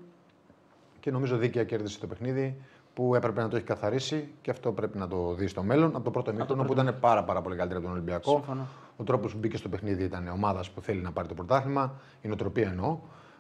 και 0.99 1.11
νομίζω 1.11 1.37
δίκαια 1.37 1.63
κέρδισε 1.63 1.99
το 1.99 2.07
παιχνίδι 2.07 2.61
που 2.93 3.15
έπρεπε 3.15 3.41
να 3.41 3.47
το 3.47 3.55
έχει 3.55 3.65
καθαρίσει 3.65 4.29
και 4.41 4.51
αυτό 4.51 4.71
πρέπει 4.71 4.97
να 4.97 5.07
το 5.07 5.33
δει 5.33 5.47
στο 5.47 5.63
μέλλον. 5.63 5.95
Από 5.95 6.03
το 6.03 6.11
πρώτο 6.11 6.31
ημίχρονο 6.31 6.63
που 6.63 6.71
ήταν 6.71 6.97
πάρα, 6.99 7.23
πάρα 7.23 7.41
πολύ 7.41 7.55
καλύτερο 7.55 7.79
από 7.79 7.87
τον 7.87 7.97
Ολυμπιακό. 7.97 8.31
Συμφωνώ. 8.31 8.67
Ο 8.97 9.03
τρόπος 9.03 9.31
που 9.31 9.37
μπήκε 9.37 9.57
στο 9.57 9.69
παιχνίδι 9.69 10.03
ήταν 10.03 10.27
ομάδας 10.27 10.69
που 10.69 10.81
θέλει 10.81 11.01
να 11.01 11.11
πάρει 11.11 11.27
το 11.27 11.33
πρωτάθλημα, 11.33 11.99
η 12.21 12.27
νοοτροπία 12.27 12.67
εννοώ. 12.69 12.97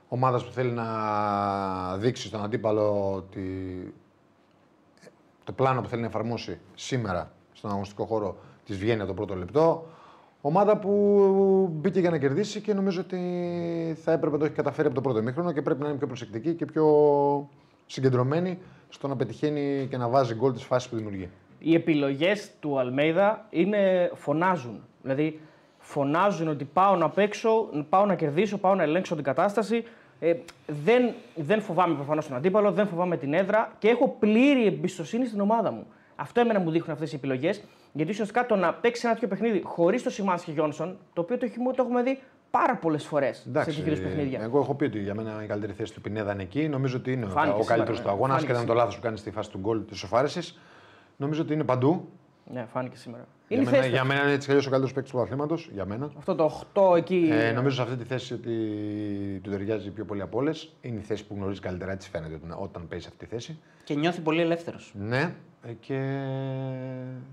Ομάδας 0.07 0.45
που 0.45 0.51
θέλει 0.51 0.71
να 0.71 0.87
δείξει 1.97 2.27
στον 2.27 2.43
αντίπαλο 2.43 3.13
ότι 3.15 3.43
το 5.49 5.55
πλάνο 5.55 5.81
που 5.81 5.87
θέλει 5.87 6.01
να 6.01 6.07
εφαρμόσει 6.07 6.59
σήμερα 6.75 7.31
στον 7.53 7.69
αγωνιστικό 7.69 8.05
χώρο 8.05 8.37
της 8.65 8.77
βγαίνει 8.77 8.99
από 8.99 9.07
το 9.07 9.13
πρώτο 9.13 9.35
λεπτό. 9.35 9.85
Ομάδα 10.41 10.77
που 10.77 11.69
μπήκε 11.71 11.99
για 11.99 12.09
να 12.09 12.17
κερδίσει 12.17 12.61
και 12.61 12.73
νομίζω 12.73 13.01
ότι 13.01 13.17
θα 14.03 14.11
έπρεπε 14.11 14.31
να 14.31 14.39
το 14.39 14.45
έχει 14.45 14.53
καταφέρει 14.53 14.87
από 14.87 14.95
το 14.95 15.01
πρώτο 15.01 15.19
ημίχρονο 15.19 15.51
και 15.51 15.61
πρέπει 15.61 15.81
να 15.81 15.87
είναι 15.89 15.97
πιο 15.97 16.07
προσεκτική 16.07 16.53
και 16.53 16.65
πιο 16.65 16.85
συγκεντρωμένη 17.85 18.59
στο 18.89 19.07
να 19.07 19.15
πετυχαίνει 19.15 19.87
και 19.89 19.97
να 19.97 20.07
βάζει 20.07 20.35
γκολ 20.35 20.53
της 20.53 20.63
φάσης 20.63 20.89
που 20.89 20.95
δημιουργεί. 20.95 21.29
Οι 21.59 21.73
επιλογές 21.73 22.51
του 22.59 22.79
Αλμέιδα 22.79 23.45
είναι, 23.49 24.11
φωνάζουν. 24.13 24.83
Δηλαδή, 25.01 25.39
φωνάζουν 25.77 26.47
ότι 26.47 26.65
πάω 26.65 26.95
να 26.95 27.09
παίξω, 27.09 27.69
πάω 27.89 28.05
να 28.05 28.15
κερδίσω, 28.15 28.57
πάω 28.57 28.75
να 28.75 28.83
ελέγξω 28.83 29.15
την 29.15 29.23
κατάσταση. 29.23 29.83
Ε, 30.19 30.33
δεν, 30.83 31.13
δεν 31.35 31.61
φοβάμαι 31.61 31.95
προφανώς 31.95 32.27
τον 32.27 32.35
αντίπαλο, 32.37 32.71
δεν 32.71 32.87
φοβάμαι 32.87 33.17
την 33.17 33.33
έδρα 33.33 33.71
και 33.79 33.87
έχω 33.89 34.15
πλήρη 34.19 34.65
εμπιστοσύνη 34.65 35.25
στην 35.25 35.39
ομάδα 35.39 35.71
μου. 35.71 35.85
Αυτό 36.15 36.39
εμένα 36.41 36.59
μου 36.59 36.71
δείχνουν 36.71 36.91
αυτές 36.93 37.11
οι 37.11 37.15
επιλογές. 37.15 37.63
Γιατί 37.93 38.11
ουσιαστικά 38.11 38.45
το 38.45 38.55
να 38.55 38.73
παίξει 38.73 39.01
ένα 39.05 39.13
τέτοιο 39.13 39.27
παιχνίδι 39.27 39.61
χωρίς 39.65 40.03
το 40.03 40.09
Σιμάνσκι 40.09 40.51
Γιόνσον, 40.51 40.97
το 41.13 41.21
οποίο 41.21 41.37
το, 41.37 41.45
έχει- 41.45 41.57
το 41.75 41.83
έχουμε 41.83 42.03
δει 42.03 42.19
πάρα 42.51 42.75
πολλές 42.75 43.05
φορές 43.05 43.37
σε 43.37 43.49
τέτοιου 43.49 43.71
είδου 43.91 44.01
παιχνίδια. 44.01 44.39
εγώ 44.41 44.59
έχω 44.59 44.73
πει 44.75 44.83
ότι 44.85 44.99
για 44.99 45.15
μένα 45.15 45.43
η 45.43 45.47
καλύτερη 45.47 45.73
θέση 45.73 45.93
του 45.93 46.01
Πινέδα 46.01 46.33
είναι 46.33 46.41
εκεί. 46.41 46.67
Νομίζω 46.67 46.97
ότι 46.97 47.11
είναι 47.11 47.25
ο- 47.25 47.29
Φάνηκε 47.29 47.59
ο 47.61 47.63
καλύτερος 47.63 47.97
σήμερα, 47.97 48.03
του 48.03 48.09
αγώνας, 48.09 48.35
φάνηκε 48.35 48.51
ασχετά 48.51 48.59
με 48.59 48.73
το 48.73 48.79
λάθος 48.79 48.95
που 48.95 49.01
κάνεις 49.01 49.19
στη 49.19 49.31
φάση 49.31 49.49
του 49.51 49.57
γκολ 49.59 49.85
της 49.85 49.97
σοφάρεσης. 49.97 50.59
Νομίζω 51.17 51.41
ότι 51.41 51.53
είναι 51.53 51.63
παντού. 51.63 52.09
Ναι, 52.53 52.65
φάνηκε 52.73 52.97
σήμερα. 52.97 53.23
Για 53.49 53.57
Είναι 53.57 53.67
η 53.67 53.71
μένα, 53.71 53.77
θέση 53.77 53.89
για 53.89 54.01
του. 54.01 54.07
μένα 54.07 54.21
είναι 54.23 54.31
έτσι 54.31 54.45
κι 54.45 54.49
αλλιώς 54.51 54.65
ο 54.65 54.69
καλύτερος 54.69 54.95
παίκτης 54.95 55.11
του 55.13 55.19
αθλήματος. 55.21 55.69
Για 55.73 55.85
μένα. 55.85 56.11
Αυτό 56.17 56.35
το 56.35 56.63
8 56.73 56.97
εκεί. 56.97 57.29
Ε, 57.31 57.51
νομίζω 57.51 57.75
σε 57.75 57.81
αυτή 57.81 57.95
τη 57.95 58.03
θέση 58.03 58.33
ότι 58.33 58.51
του 59.43 59.49
ταιριάζει 59.49 59.89
πιο 59.91 60.05
πολύ 60.05 60.21
από 60.21 60.37
όλες. 60.37 60.73
Είναι 60.81 60.99
η 60.99 61.03
θέση 61.03 61.27
που 61.27 61.35
γνωρίζει 61.37 61.59
καλύτερα, 61.59 61.91
έτσι 61.91 62.09
φαίνεται 62.09 62.33
όταν, 62.33 62.57
όταν 62.61 62.87
παίζει 62.87 63.03
σε 63.05 63.11
αυτή 63.11 63.25
τη 63.25 63.31
θέση. 63.31 63.59
Και 63.83 63.95
νιώθει 63.95 64.21
πολύ 64.21 64.41
ελεύθερος. 64.41 64.93
Ναι, 64.99 65.35
ε, 65.63 65.71
και 65.79 65.95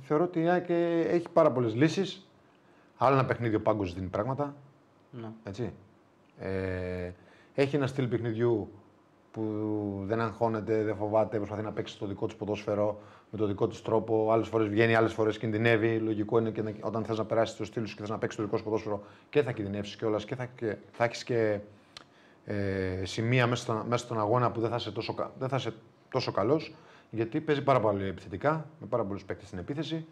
θεωρώ 0.00 0.24
ότι 0.24 0.40
η 0.40 0.48
ΑΕΚ 0.48 0.68
έχει 1.10 1.26
πάρα 1.32 1.52
πολλές 1.52 1.74
λύσεις. 1.74 2.28
Άλλο 2.96 3.14
ένα 3.14 3.24
παιχνίδι 3.24 3.54
ο 3.54 3.60
Πάγκος 3.60 3.94
δίνει 3.94 4.06
πράγματα. 4.06 4.54
Ναι. 5.10 5.28
Έτσι. 5.44 5.72
Ε, 6.38 7.10
έχει 7.54 7.76
ένα 7.76 7.86
στυλ 7.86 8.06
παιχνιδιού 8.06 8.70
που 9.30 9.42
δεν 10.06 10.20
αγχώνεται, 10.20 10.82
δεν 10.82 10.96
φοβάται, 10.96 11.36
προσπαθεί 11.36 11.62
να 11.62 11.72
παίξει 11.72 11.98
το 11.98 12.06
δικό 12.06 12.26
του 12.26 12.36
ποδόσφαιρο 12.36 13.00
με 13.30 13.38
το 13.38 13.46
δικό 13.46 13.66
του 13.66 13.82
τρόπο. 13.82 14.32
Άλλες 14.32 14.48
φορές 14.48 14.68
βγαίνει, 14.68 14.94
άλλες 14.94 15.12
φορές 15.12 15.38
κινδυνεύει. 15.38 15.98
Λογικό 15.98 16.38
είναι 16.38 16.50
και 16.50 16.62
να- 16.62 16.72
όταν 16.80 17.04
θες 17.04 17.18
να 17.18 17.24
περάσεις 17.24 17.56
το 17.56 17.64
στήλο 17.64 17.86
σου 17.86 17.94
και 17.94 18.00
θες 18.00 18.10
να 18.10 18.18
παίξεις 18.18 18.38
το 18.40 18.44
δικό 18.44 18.56
σου 18.56 18.64
ποδόσφαιρο 18.64 19.02
και 19.30 19.42
θα 19.42 19.52
κινδυνεύσεις 19.52 19.96
κιόλας 19.96 20.24
και 20.24 20.34
θα, 20.34 20.44
και, 20.56 20.76
θα 20.92 21.04
έχεις 21.04 21.24
και 21.24 21.58
ε, 22.44 23.04
σημεία 23.04 23.46
μέσα 23.46 23.62
στον, 23.62 23.82
μέσα 23.88 24.04
στον 24.04 24.18
αγώνα 24.18 24.50
που 24.50 24.60
δεν 24.60 24.70
θα 24.70 24.76
είσαι 24.76 24.90
τόσο, 24.92 25.14
κα- 25.14 25.30
δεν 25.38 25.48
θα 25.48 25.56
είσαι 25.56 25.72
τόσο 26.10 26.32
καλός. 26.32 26.74
Γιατί 27.10 27.40
παίζει 27.40 27.62
πάρα 27.62 27.80
πολύ 27.80 28.04
επιθετικά, 28.06 28.66
με 28.80 28.86
πάρα 28.86 29.04
πολλούς 29.04 29.24
παίκτες 29.24 29.46
στην 29.46 29.58
επίθεση. 29.58 30.06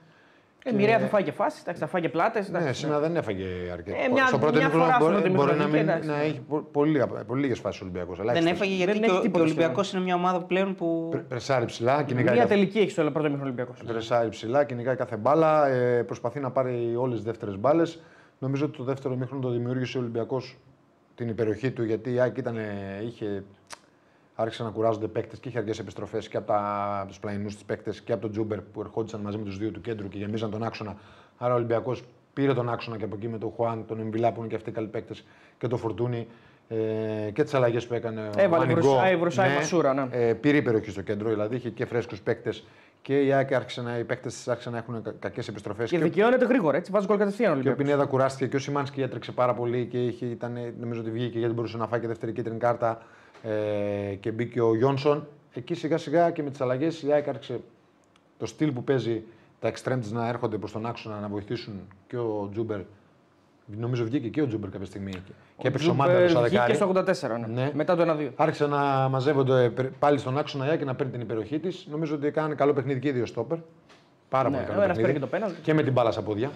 Ε, 0.67 0.73
μοιραία 0.73 0.99
θα 0.99 1.07
φάει 1.07 1.23
και 1.23 1.33
φάσεις, 1.33 1.61
εντάξει, 1.61 1.81
θα 1.81 1.87
φάει 1.87 2.01
και 2.03 2.09
πλάτες. 2.09 2.49
Ναι, 2.51 2.73
σήμερα 2.73 3.01
δεν 3.01 3.17
έφαγε 3.17 3.45
αρκετά. 3.73 3.97
Ε, 4.05 4.09
μια- 4.09 4.27
Στο 4.27 4.39
πρώτο 4.39 4.53
μια 4.53 4.61
ημίχρονο 4.63 4.85
φορά 4.85 4.95
στο 4.97 5.05
μπορεί, 5.05 5.21
πρώτο 5.21 5.35
μπορεί 5.35 5.47
να, 5.47 5.53
ημίχρονο, 5.65 5.73
μην, 5.83 5.89
εντάξει. 5.89 6.09
να 6.09 6.21
έχει 6.21 6.41
πο- 6.41 6.69
πολύ, 6.73 7.05
πολύ 7.27 7.41
λίγες 7.41 7.59
φάσεις 7.59 7.81
ο 7.81 7.85
Ολυμπιακός. 7.85 8.19
Δεν 8.33 8.47
έφαγε 8.47 8.75
γιατί 8.75 8.93
Δεν 8.93 9.01
και 9.01 9.07
έχει 9.07 9.11
ο, 9.11 9.15
και 9.15 9.19
ο 9.19 9.23
τίποτα 9.23 9.45
Ολυμπιακός 9.45 9.93
είναι 9.93 10.03
μια 10.03 10.15
ομάδα 10.15 10.43
πλέον 10.43 10.75
που. 10.75 11.13
Πρεσάρει 11.29 11.65
ψηλά, 11.65 12.03
κυνηγάει 12.03 12.35
Μία 12.35 12.43
κάθε, 12.43 12.55
τελική 12.55 12.79
έχει 12.79 12.91
στο 12.91 13.03
πρώτο 13.03 13.19
μήχρονο 13.21 13.43
Ολυμπιακός. 13.43 13.83
πρεσάρει 13.87 14.29
ψηλά, 14.29 14.65
κυνηγάει 14.65 14.97
κάθε 14.97 15.17
μπάλα. 15.17 15.67
Ε, 15.69 16.03
προσπαθεί 16.03 16.41
να 16.41 16.51
πάρει 16.51 16.95
όλες 16.97 17.15
τις 17.17 17.25
δεύτερες 17.25 17.59
μπάλες. 17.59 18.03
Νομίζω 18.39 18.65
ότι 18.65 18.77
το 18.77 18.85
δεύτερο 18.85 19.17
μήχρονο 19.17 19.43
το 19.43 19.51
δημιούργησε 19.51 19.99
ο 19.99 20.01
Ολυμπιακός 20.01 20.57
την 21.15 21.29
υπεροχή 21.29 21.71
του 21.71 21.83
γιατί 21.85 22.13
η 22.13 22.21
ΑΕΚ 22.21 22.37
ήταν, 22.37 22.57
είχε, 23.07 23.45
άρχισε 24.35 24.63
να 24.63 24.71
κουράζονται 24.71 25.07
παίκτες 25.07 25.39
και 25.39 25.49
είχε 25.49 25.59
αργέ 25.59 25.73
επιστροφές 25.81 26.29
και 26.29 26.37
από, 26.37 26.47
τα, 26.47 27.05
τους 27.09 27.19
πλαϊνούς 27.19 27.55
της 27.55 27.65
παίκτες 27.65 28.01
και 28.01 28.13
από 28.13 28.23
τον 28.23 28.31
Τζούμπερ 28.31 28.61
που 28.61 28.81
ερχόντουσαν 28.81 29.21
μαζί 29.21 29.37
με 29.39 29.45
τους 29.45 29.59
δύο 29.59 29.71
του 29.71 29.81
κέντρου 29.81 30.09
και 30.09 30.19
γεμίζαν 30.19 30.51
τον 30.51 30.63
άξονα. 30.63 30.97
Άρα 31.39 31.53
ο 31.53 31.57
Ολυμπιακός 31.57 32.03
πήρε 32.33 32.55
τον 32.55 32.69
άξονα 32.69 32.97
και 32.97 33.05
από 33.05 33.15
εκεί 33.17 33.29
με 33.29 33.39
τον 33.39 33.51
Χουάν, 33.57 33.87
τον 33.87 34.01
Εμβιλά 34.01 34.33
που 34.33 34.41
είναι 34.41 34.49
και 34.49 34.55
αυτοί 34.57 34.71
οι 34.71 34.73
καλοί 34.73 34.87
παίκτες 34.87 35.25
και 35.59 35.69
τον 35.69 35.79
Φορτούνη 35.79 36.27
ε, 36.69 37.31
και 37.33 37.43
τις 37.43 37.55
αλλαγές 37.55 37.87
που 37.87 37.95
έκανε. 37.95 38.21
ο 38.21 38.31
Έβαλε 38.37 38.65
Μανιγκό. 38.67 38.81
βρουσάι- 38.81 39.19
βρουσάι 39.19 39.55
Μασούρα, 39.55 39.95
ναι. 39.95 40.07
Ε, 40.11 40.33
πήρε 40.35 40.57
υπεροχή 40.57 40.91
στο 40.91 41.03
κέντρο, 41.03 41.29
δηλαδή 41.29 41.57
είχε 41.57 41.71
και 41.71 41.85
φρέσκους 41.87 42.21
παίκτες 42.21 42.65
και 43.03 43.21
η 43.23 43.33
ΑΕΚ 43.33 43.53
άρχισε 43.55 43.83
να, 43.83 43.99
οι 43.99 44.05
παίκτες 44.05 44.49
άρχισαν 44.49 44.73
να 44.73 44.79
έχουν 44.79 45.03
κακές 45.19 45.49
επιστροφές. 45.49 45.91
Και 45.91 45.99
δικαιώνεται 45.99 46.45
γρήγορα, 46.45 46.77
έτσι 46.77 46.91
βάζει 46.91 47.07
γκολ 47.07 47.19
κατευθείαν 47.19 47.51
ο 47.51 47.53
Και 47.53 47.59
ο 47.59 47.61
Ολυμπιακός. 47.61 47.85
Πινέδα 47.85 48.11
κουράστηκε 48.11 48.47
και 48.47 48.57
ο 48.57 48.59
Σιμάνσκι 48.59 49.03
έτρεξε 49.03 49.33
πάρα 49.33 49.55
πολύ 49.55 49.87
και 49.87 50.05
είχε, 50.05 50.27
ήταν, 50.27 50.59
νομίζω 50.81 51.01
ότι 51.01 51.11
βγήκε 51.11 51.39
γιατί 51.39 51.55
μπορούσε 51.55 51.77
να 51.77 51.87
φάει 51.87 52.01
και 52.01 52.07
δεύτερη 52.07 52.33
κίτρινη 52.33 52.59
κάρτα 52.59 53.03
ε, 53.51 54.15
και 54.15 54.31
μπήκε 54.31 54.61
ο 54.61 54.75
Γιόνσον. 54.77 55.27
Εκεί 55.55 55.75
σιγά 55.75 55.99
σιγά 55.99 56.31
και 56.31 56.43
με 56.43 56.51
τις 56.51 56.61
αλλαγές 56.61 57.03
η 57.03 57.13
ΑΕΚ 57.13 57.29
άρχισε 57.29 57.61
το 58.39 58.47
στυλ 58.47 58.71
που 58.73 58.85
παίζει 58.85 59.23
τα 59.61 59.71
εξτρέμ 59.73 59.99
της 60.01 60.13
να 60.13 60.29
έρχονται 60.29 60.57
προς 60.59 60.73
τον 60.73 60.87
άξονα 60.87 61.21
να 61.21 61.29
βοηθήσουν 61.29 61.81
και 62.07 62.17
ο 62.17 62.49
Τζούμπερ. 62.53 62.81
Νομίζω 63.67 64.05
βγήκε 64.05 64.29
και 64.29 64.43
ο 64.43 64.47
Τζούμπερ 64.47 64.71
κάποια 64.71 64.87
στιγμή 64.87 65.13
και 65.59 65.69
έπαιξε 65.69 65.91
ομάδα 65.91 66.11
Τζούμπερ 66.13 66.31
στο 66.31 66.41
βγήκε 66.41 66.57
δεκάρι. 66.57 66.75
στο 67.15 67.29
84, 67.37 67.39
ναι. 67.41 67.47
Ναι. 67.63 67.71
Μετά 67.75 67.97
το 67.97 68.17
1-2. 68.21 68.29
Άρχισε 68.37 68.67
να 68.67 69.09
μαζεύονται 69.09 69.65
ε, 69.65 69.83
πάλι 69.99 70.19
στον 70.19 70.39
άξονα 70.39 70.67
η 70.67 70.69
ΑΕΚ 70.69 70.79
και 70.79 70.85
να 70.85 70.95
παίρνει 70.95 71.13
την 71.13 71.21
υπεροχή 71.21 71.59
της. 71.59 71.87
Νομίζω 71.91 72.15
ότι 72.15 72.27
έκανε 72.27 72.55
καλό 72.55 72.73
παιχνίδι 72.73 73.01
και 73.01 73.09
οι 73.09 73.13
δύο 73.13 73.27
στόπερ. 73.27 73.59
Πάρα 74.29 74.49
Ναι, 74.49 74.57
πολύ 74.57 74.69
ο 74.69 74.73
καλό 74.73 74.83
ένας 74.83 74.97
παιχνίδι. 74.97 75.19
πήρε 75.19 75.27
και 75.27 75.33
το 75.33 75.39
πέναλτι. 75.39 75.61
Και 75.63 75.75
με 75.75 75.83
την 75.83 75.93
μπάλα 75.93 76.11
στα 76.11 76.23
πόδια. 76.23 76.51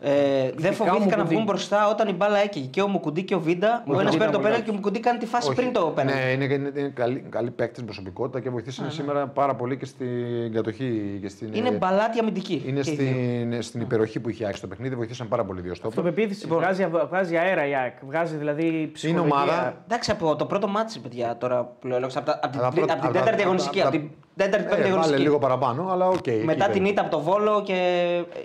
Ε, 0.00 0.10
δεν 0.10 0.46
Ειδικά 0.46 0.68
ο 0.68 0.72
φοβήθηκαν 0.72 1.08
να 1.08 1.16
Μουκουντή. 1.16 1.34
βγουν 1.34 1.44
μπροστά 1.44 1.88
όταν 1.88 2.08
η 2.08 2.12
μπάλα 2.12 2.38
έκαιγε. 2.38 2.66
Και 2.66 2.82
ο 2.82 2.88
Μουκουντή 2.88 3.22
και 3.22 3.34
ο 3.34 3.40
Βίντα. 3.40 3.68
Ο 3.68 3.82
Μουκουντή 3.86 4.00
ένας 4.00 4.14
ήταν 4.14 4.18
παίρνει 4.18 4.32
το 4.32 4.38
πολύ 4.38 4.42
πέναλτι 4.42 4.64
και 4.64 4.70
ο 4.70 4.74
Μουκουντή 4.74 5.00
κάνει 5.00 5.18
τη 5.18 5.26
φάση 5.26 5.52
πριν 5.54 5.72
το 5.72 5.80
πέναλτι. 5.94 6.18
Ναι, 6.22 6.30
είναι, 6.30 6.44
είναι, 6.44 6.72
είναι 6.76 6.88
καλή, 6.88 7.24
καλή 7.30 7.50
παίκτη 7.50 7.82
προσωπικότητα 7.82 8.40
και 8.40 8.50
βοηθήσανε 8.50 8.90
σήμερα 8.90 9.26
πάρα 9.26 9.54
πολύ 9.54 9.76
και 9.76 9.84
στην 9.84 10.52
κατοχή. 10.52 11.18
Και 11.22 11.28
στην, 11.28 11.48
Είναι 11.52 11.68
ε, 11.68 11.72
μπαλάτι 11.72 12.18
αμυντική. 12.18 12.62
είναι 12.66 12.80
και 12.80 12.90
οι 12.90 12.94
δύο. 12.94 13.06
στην, 13.06 13.62
στην 13.62 13.80
υπεροχή 13.80 14.20
που 14.20 14.28
είχε 14.28 14.44
άξει 14.46 14.60
το 14.60 14.66
παιχνίδι. 14.66 14.94
Βοηθήσαν 14.94 15.28
πάρα 15.28 15.44
πολύ 15.44 15.60
δύο 15.60 15.74
στόπερ. 15.74 15.98
Αυτοπεποίθηση. 15.98 16.46
Βγάζει, 16.46 16.86
βγάζει 17.08 17.36
αέρα 17.36 17.66
η 17.66 17.74
ΑΕΚ. 17.74 17.94
Βγάζει 18.06 18.36
δηλαδή 18.36 18.90
ψυχολογία. 18.92 19.32
ομάδα. 19.34 19.76
Εντάξει, 19.84 20.10
από 20.10 20.36
το 20.36 20.46
πρώτο 20.46 20.68
μάτσι, 20.68 21.00
παιδιά, 21.00 21.36
τώρα 21.36 21.64
που 21.80 21.86
λέω 21.86 21.98
λόγος, 21.98 22.16
από, 22.16 22.26
τα- 22.26 22.38
από 22.42 22.50
την, 22.50 22.60
Αλλά 22.60 22.68
τρι- 22.70 22.84
πρώτα- 22.84 22.92
από 22.92 23.00
την 23.00 23.08
από 23.10 23.18
τα- 23.18 23.24
τέταρτη 23.24 23.30
από 23.30 23.36
τα- 23.42 23.44
αγωνιστική. 23.44 23.80
από 23.80 23.88
Από 23.88 23.96
τα- 23.98 24.02
την 24.04 24.16
τέταρτη 24.38 24.66
πέμπτη 24.66 24.74
Ε, 24.74 24.76
βάλε 24.82 24.88
αγωνιστική. 24.92 25.22
λίγο 25.22 25.38
παραπάνω, 25.38 25.88
αλλά 25.90 26.08
οκ. 26.08 26.26
εκεί 26.26 26.44
Μετά 26.44 26.64
την 26.64 26.72
παίζει. 26.74 26.90
ήττα 26.92 27.00
από 27.02 27.10
το 27.10 27.20
Βόλο 27.20 27.62
και 27.62 27.72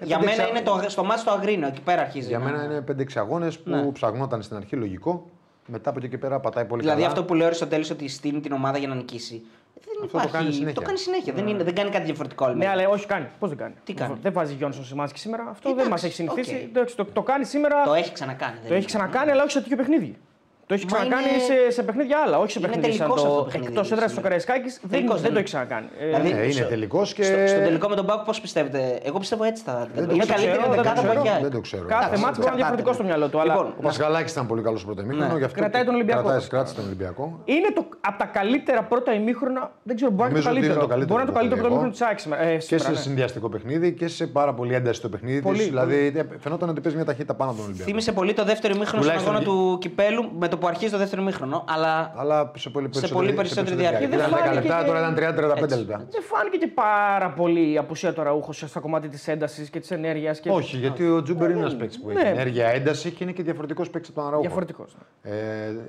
για 0.04 0.18
δεν 0.18 0.26
μένα 0.26 0.32
ξέρω. 0.32 0.48
είναι 0.50 0.62
το, 0.62 0.90
στο 0.90 1.04
μάτι 1.04 1.24
το 1.24 1.32
Αγρίνο. 1.32 1.68
Εκεί 1.68 1.82
πέρα 1.82 2.02
αρχίζει. 2.02 2.28
Για 2.28 2.38
να- 2.40 2.46
μένα 2.46 2.64
είναι 2.64 2.82
5-6 2.82 3.20
αγώνες 3.20 3.60
που 3.60 3.70
Ναι. 3.70 3.92
ψαγνόταν 3.92 4.42
στην 4.42 4.58
αρχή 4.58 4.76
λογικό. 4.76 5.26
Μετά 5.68 5.90
από 5.90 6.00
εκεί 6.00 6.10
και 6.10 6.18
πέρα 6.18 6.40
πατάει 6.40 6.66
πολύ 6.66 6.82
Δηλαδή 6.82 7.00
καλά. 7.02 7.12
αυτό 7.14 7.24
που 7.26 7.34
λέω 7.34 7.54
στο 7.54 7.68
τέλο 7.68 7.86
ότι 7.92 8.08
στείλει 8.08 8.40
την 8.40 8.52
ομάδα 8.52 8.78
για 8.78 8.88
να 8.88 8.96
νικήσει. 8.96 9.42
Δεν 9.74 9.84
Αυτό 9.94 10.00
το 10.02 10.08
υπάρχει. 10.08 10.32
κάνει 10.32 10.52
συνέχεια. 10.54 10.74
Το 10.82 10.82
κάνει 10.82 10.98
συνέχεια. 10.98 11.34
Δεν, 11.34 11.48
είναι, 11.48 11.64
δεν 11.64 11.76
κάνει 11.76 11.90
κάτι 11.90 12.04
διαφορετικό. 12.06 12.48
Ναι, 12.48 12.68
αλλά 12.68 12.90
όχι 12.90 13.06
κάνει. 13.06 13.28
Πώς 13.40 13.50
δεν 13.50 13.58
κάνει; 13.58 13.74
Τι 13.84 13.94
κάνει; 13.94 14.18
Δεν 14.22 14.34
βάζει 14.34 14.54
Γιόνσον 14.54 14.84
Σιμάνσκι 14.86 15.20
σήμερα. 15.20 15.44
Αυτό 15.50 15.62
δεν 15.62 15.72
Εντάξει, 15.72 15.90
μας 15.92 16.04
έχει 16.04 16.14
συνηθίσει. 16.14 16.54
οκ. 16.56 16.62
Εντάξει, 16.62 16.96
Το, 16.96 17.06
το 17.06 17.22
κάνει 17.22 17.46
σήμερα. 17.46 17.84
Το 17.84 17.94
έχει 17.94 18.12
ξανακάνει. 18.12 18.52
δεν 18.54 18.62
Το 18.62 18.68
έχει 18.68 18.76
είναι. 18.76 18.86
ξανακάνει, 18.86 19.32
αλλά 19.32 19.44
όχι 19.44 19.52
σε 19.52 19.62
τέτοιο 19.62 19.78
παιχνίδι. 19.78 20.18
Το 20.68 20.74
έχει 20.74 20.86
Μα 20.86 20.92
ξανακάνει 20.98 21.30
είναι- 21.34 21.44
σε, 21.68 21.72
σε 21.76 21.82
παιχνίδια 21.88 22.18
άλλα, 22.26 22.36
όχι 22.44 22.52
σε 22.52 22.60
Είναι 22.60 22.68
παιχνίδια 22.68 22.92
σαν 22.98 23.00
τελικός 23.08 23.22
αυτό 23.24 23.36
το 23.36 23.40
το 23.40 23.46
παιχνίδι 23.50 23.68
εκτός 23.72 23.88
έδρας 23.94 24.10
στο 24.12 24.20
σήμερα. 24.20 24.26
Καραϊσκάκης. 24.28 24.74
Δεν, 24.82 24.90
Τελικός 24.96 25.18
δεν 25.22 25.24
δεν 25.26 25.32
το 25.34 25.40
είναι. 25.40 25.40
έχει 25.44 25.50
ξανακάνει. 25.52 25.88
Ε, 26.00 26.06
Δηλαδή, 26.06 26.30
Ναι, 26.34 26.40
είναι 26.44 26.52
στο- 26.62 26.74
τελικός 26.76 27.08
και. 27.16 27.24
Στο, 27.30 27.38
στο 27.54 27.60
τελικό 27.68 27.88
με 27.92 27.96
τον 28.00 28.06
Μπάουκ, 28.08 28.22
πώς 28.30 28.38
πιστεύετε; 28.46 28.80
Εγώ 29.10 29.18
πιστεύω 29.24 29.44
έτσι 29.52 29.62
θα. 29.68 29.74
Δεν 29.96 30.08
το 30.08 30.14
είναι 30.16 30.24
ξέρω, 30.24 30.36
καλύτερη 30.38 30.62
δεν 30.62 30.70
το 30.70 30.76
δεκάδα 30.82 30.94
ξέρω. 31.02 31.12
από 31.12 31.22
Δεν 31.24 31.34
Αγιά. 31.36 31.50
το 31.58 31.62
ξέρω. 31.68 31.86
Κάθε 31.96 32.04
Εντάξει, 32.06 32.22
μάτσο 32.24 32.40
μπορεί 32.42 32.46
να 32.46 32.52
είναι 32.54 32.62
διαφορετικό 32.62 32.92
στο 32.98 33.04
μυαλό 33.10 33.26
του. 33.32 33.38
Αλλά 33.44 33.54
Λοιπόν, 33.54 33.68
Ο 33.80 33.82
Πασχαλάκη 33.88 34.30
ήταν 34.36 34.46
πολύ 34.52 34.62
καλός 34.68 34.80
στο 34.82 34.88
πρώτο 34.90 35.02
ημίχρονο. 35.06 35.32
Ναι. 35.34 35.38
γι' 35.42 35.48
αυτό 35.50 35.60
Κρατάει 35.62 35.82
και- 35.82 35.88
τον 35.90 35.96
Ολυμπιακό. 36.00 36.22
Κρατάει, 36.28 36.48
κράτησε 36.54 36.76
τον 36.80 36.86
Ολυμπιακό. 36.90 37.26
είναι 37.56 37.70
το, 37.78 37.82
από 38.10 38.18
τα 38.24 38.28
καλύτερα 38.38 38.82
πρώτα 38.92 39.12
ημίχρονα. 39.22 39.62
Δεν 39.84 39.96
ξέρω, 39.98 40.12
μπορεί 40.18 40.32
να 40.32 40.38
είναι 40.38 40.48
το 40.48 40.50
Νομίζω 40.50 40.50
ότι 40.50 40.58
είναι 40.58 40.68
καλύτερο. 40.68 40.82
το 40.86 40.92
καλύτερο 40.94 41.10
Μπορεί 41.12 41.20
να 41.22 41.24
είναι 41.24 41.32
το 41.32 41.34
που 41.34 41.40
καλύτερο 41.40 41.60
έχω 41.60 41.68
πρώτο 41.68 41.76
δει 41.76 41.86
ημίχρονο 41.86 41.92
της 41.92 42.02
ΑΕΚ 42.08 42.20
σήμερα. 42.26 42.42
Ε, 42.42 42.54
Και 42.56 42.60
σήμερα, 42.62 42.84
σε 42.88 42.92
ναι. 42.92 42.98
συνδυαστικό 43.06 43.48
παιχνίδι 43.54 43.88
και 44.00 44.08
σε 44.08 44.24
πάρα 44.28 44.54
πολύ 44.60 44.74
ένταση 44.80 45.02
το 45.02 45.10
παιχνίδι 45.14 45.42
Πολύ, 45.42 45.58
της. 45.58 45.68
Δηλαδή 45.74 45.98
ε, 46.16 46.24
φαινόταν 46.46 46.68
ότι 46.70 46.80
παίζει 46.82 46.98
μια 46.98 47.06
ταχύτητα 47.10 47.34
πάνω 47.34 47.50
από 47.50 47.58
τον 47.60 47.68
Ολυμπιακό. 47.68 47.90
Θύμησε 47.90 48.12
πολύ 48.20 48.34
το 48.34 48.44
δεύτερο 48.52 48.72
ημίχρονο 48.76 49.04
στον 49.04 49.16
Τουλάχιστον 49.16 49.36
αγώνα 49.36 49.52
εκεί. 49.52 49.72
του 49.72 49.78
κυπέλου 49.84 50.24
με 50.40 50.48
το 50.54 50.60
που 50.60 50.68
αρχίζει 50.68 50.92
το 50.92 50.98
δεύτερο 50.98 51.22
ημίχρονο. 51.22 51.64
Αλλά 51.68 52.14
Αλλά 52.16 52.52
σε 52.58 52.70
πολύ 52.70 52.88
περισσότερη, 52.90 53.14
πολύ 53.20 53.34
περισσότερη 53.34 53.76
διάρκεια. 53.76 54.08
Ήταν 54.08 54.20
Δεν 54.20 54.28
10 54.30 54.32
φάνηκε 54.32 54.54
λεπτά, 54.54 54.80
και- 54.80 54.86
τώρα 54.88 55.00
ήταν 55.00 55.14
30-35 55.16 55.64
Έτσι. 55.64 55.78
λεπτά. 55.78 55.98
Δεν 56.10 56.22
φάνηκε 56.22 56.58
και 56.58 56.68
πάρα 56.68 57.30
πολύ 57.32 57.72
η 57.72 57.78
απουσία 57.78 58.14
του 58.14 58.24
Ραούχο 58.24 58.54
στο 58.54 58.80
κομμάτι 58.80 59.08
της 59.08 59.28
έντασης 59.28 59.70
και 59.70 59.80
της 59.80 59.92
ενέργειας. 59.92 60.40
Και... 60.40 60.50
Όχι, 60.50 60.78
γιατί 60.78 61.10
ο 61.10 61.22
Τζούμπερ 61.22 61.50
είναι 61.50 61.60
ένας 61.60 61.76
παίκτης 61.76 62.00
που 62.02 62.10
έχει 62.10 62.24
Ναι. 62.24 62.30
ενέργεια, 62.30 62.68
ένταση 62.68 63.12
και 63.12 63.24
είναι 63.24 63.32
και 63.32 63.44
διαφορετικός 63.44 63.90
παίκτης 63.90 64.10
από 64.10 64.18
τον 64.20 64.28
Αραούχο. 64.28 64.46
Διαφορετικός. 64.48 64.96
Ε, 65.22 65.32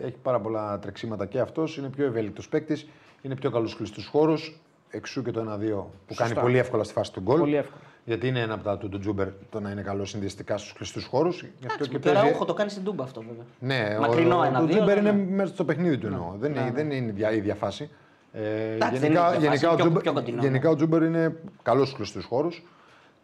έχει 0.05 0.17
πάρα 0.23 0.41
πολλά 0.41 0.79
τρεξίματα 0.79 1.27
και 1.27 1.39
αυτός. 1.41 1.77
Είναι 1.77 1.89
πιο 1.89 2.05
ευέλικτος 2.05 2.49
παίκτης. 2.49 2.89
Είναι 3.23 3.35
πιο 3.35 3.51
καλός 3.51 3.77
κλειστούς 3.77 4.07
χώρους. 4.07 4.61
Εξού 4.91 5.23
και 5.23 5.31
το 5.31 5.41
1-2 5.41 5.91
που 6.07 6.15
κάνει 6.15 6.35
πολύ 6.35 6.59
εύκολα 6.59 6.85
στη 6.85 6.93
φάση 6.93 7.13
του 7.13 7.21
γκολ. 7.21 7.39
Πολύ 7.39 7.57
εύκολα. 7.57 7.83
Γιατί 8.05 8.29
είναι 8.29 8.41
ένα 8.41 8.55
από 8.55 8.65
τα 8.65 8.79
του 8.79 8.89
του 8.89 8.99
Τζούμπερ 8.99 9.29
το 9.51 9.61
να 9.61 9.71
είναι 9.71 9.83
καλό 9.83 10.05
συνδυαστικά 10.05 10.59
στους 10.59 10.73
κλειστούς 10.73 11.05
χώρους. 11.05 11.45
εντάξει, 11.65 11.89
και 11.99 12.09
ο 12.09 12.13
Αραούχο 12.13 12.45
το 12.45 12.55
κάνει 12.55 12.71
στην 12.71 12.85
Τούμπα 12.85 13.05
αυτό 13.05 13.21
βέβαια. 13.21 13.45
Ναι, 13.59 13.99
Μακρινό 13.99 14.37
ο, 14.37 14.39
ο, 14.41 14.43
ένα-δύο, 14.45 14.67
ο 14.67 14.69
Τζούμπερ 14.77 15.03
ναι. 15.03 15.09
είναι 15.09 15.27
μέσα 15.35 15.53
στο 15.55 15.65
παιχνίδι 15.65 15.99
του 15.99 16.07
εννοώ. 16.07 16.35
Δεν, 16.39 16.55
είναι, 16.55 16.71
δεν 16.75 16.91
είναι 16.91 17.05
η 17.05 17.09
ίδια- 17.09 17.33
η 17.33 17.37
ίδια 17.37 17.55
φάση. 17.55 17.91
Ε, 18.33 18.73
Εντάξει, 18.75 18.99
δεν 18.99 19.03
γενικά, 19.03 19.21
είναι 19.21 19.35
η 19.35 19.37
ίδια 19.37 19.49
γενικά, 19.49 19.51
φάση, 19.51 19.65
ο 19.67 19.69
πιο- 19.69 19.77
Τζούμπερ, 19.85 20.03
πιο 20.03 20.13
κοντινό, 20.13 20.37
ναι. 20.37 20.43
γενικά 20.43 20.71
ο 20.71 20.75
Τζούμπερ 20.75 21.03
είναι 21.03 21.37
καλός 21.63 21.85
στους 21.87 21.97
κλειστούς 21.99 22.25
χώρους. 22.25 22.63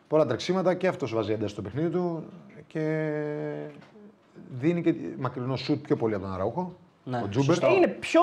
Πολλά 0.09 0.27
τρεξίματα 0.27 0.75
και 0.75 0.89
αυτός 0.89 1.15
βάζει 1.15 1.33
ένταση 1.33 1.53
στο 1.53 1.63
παιχνίδι 1.63 1.89
του 1.89 2.25
και 2.67 3.11
δίνει 4.61 4.83
και 4.83 4.95
μακρινό 5.19 5.57
σουτ 5.57 5.83
πιο 5.87 5.97
πολύ 5.97 6.15
από 6.15 6.25
τον 6.25 6.35
Αραούχο. 6.35 6.77
Ναι, 7.11 7.21
ο 7.25 7.29
Τζούμπερ. 7.29 7.63
Ε, 7.63 7.73
είναι 7.77 7.87
πιο. 7.89 8.21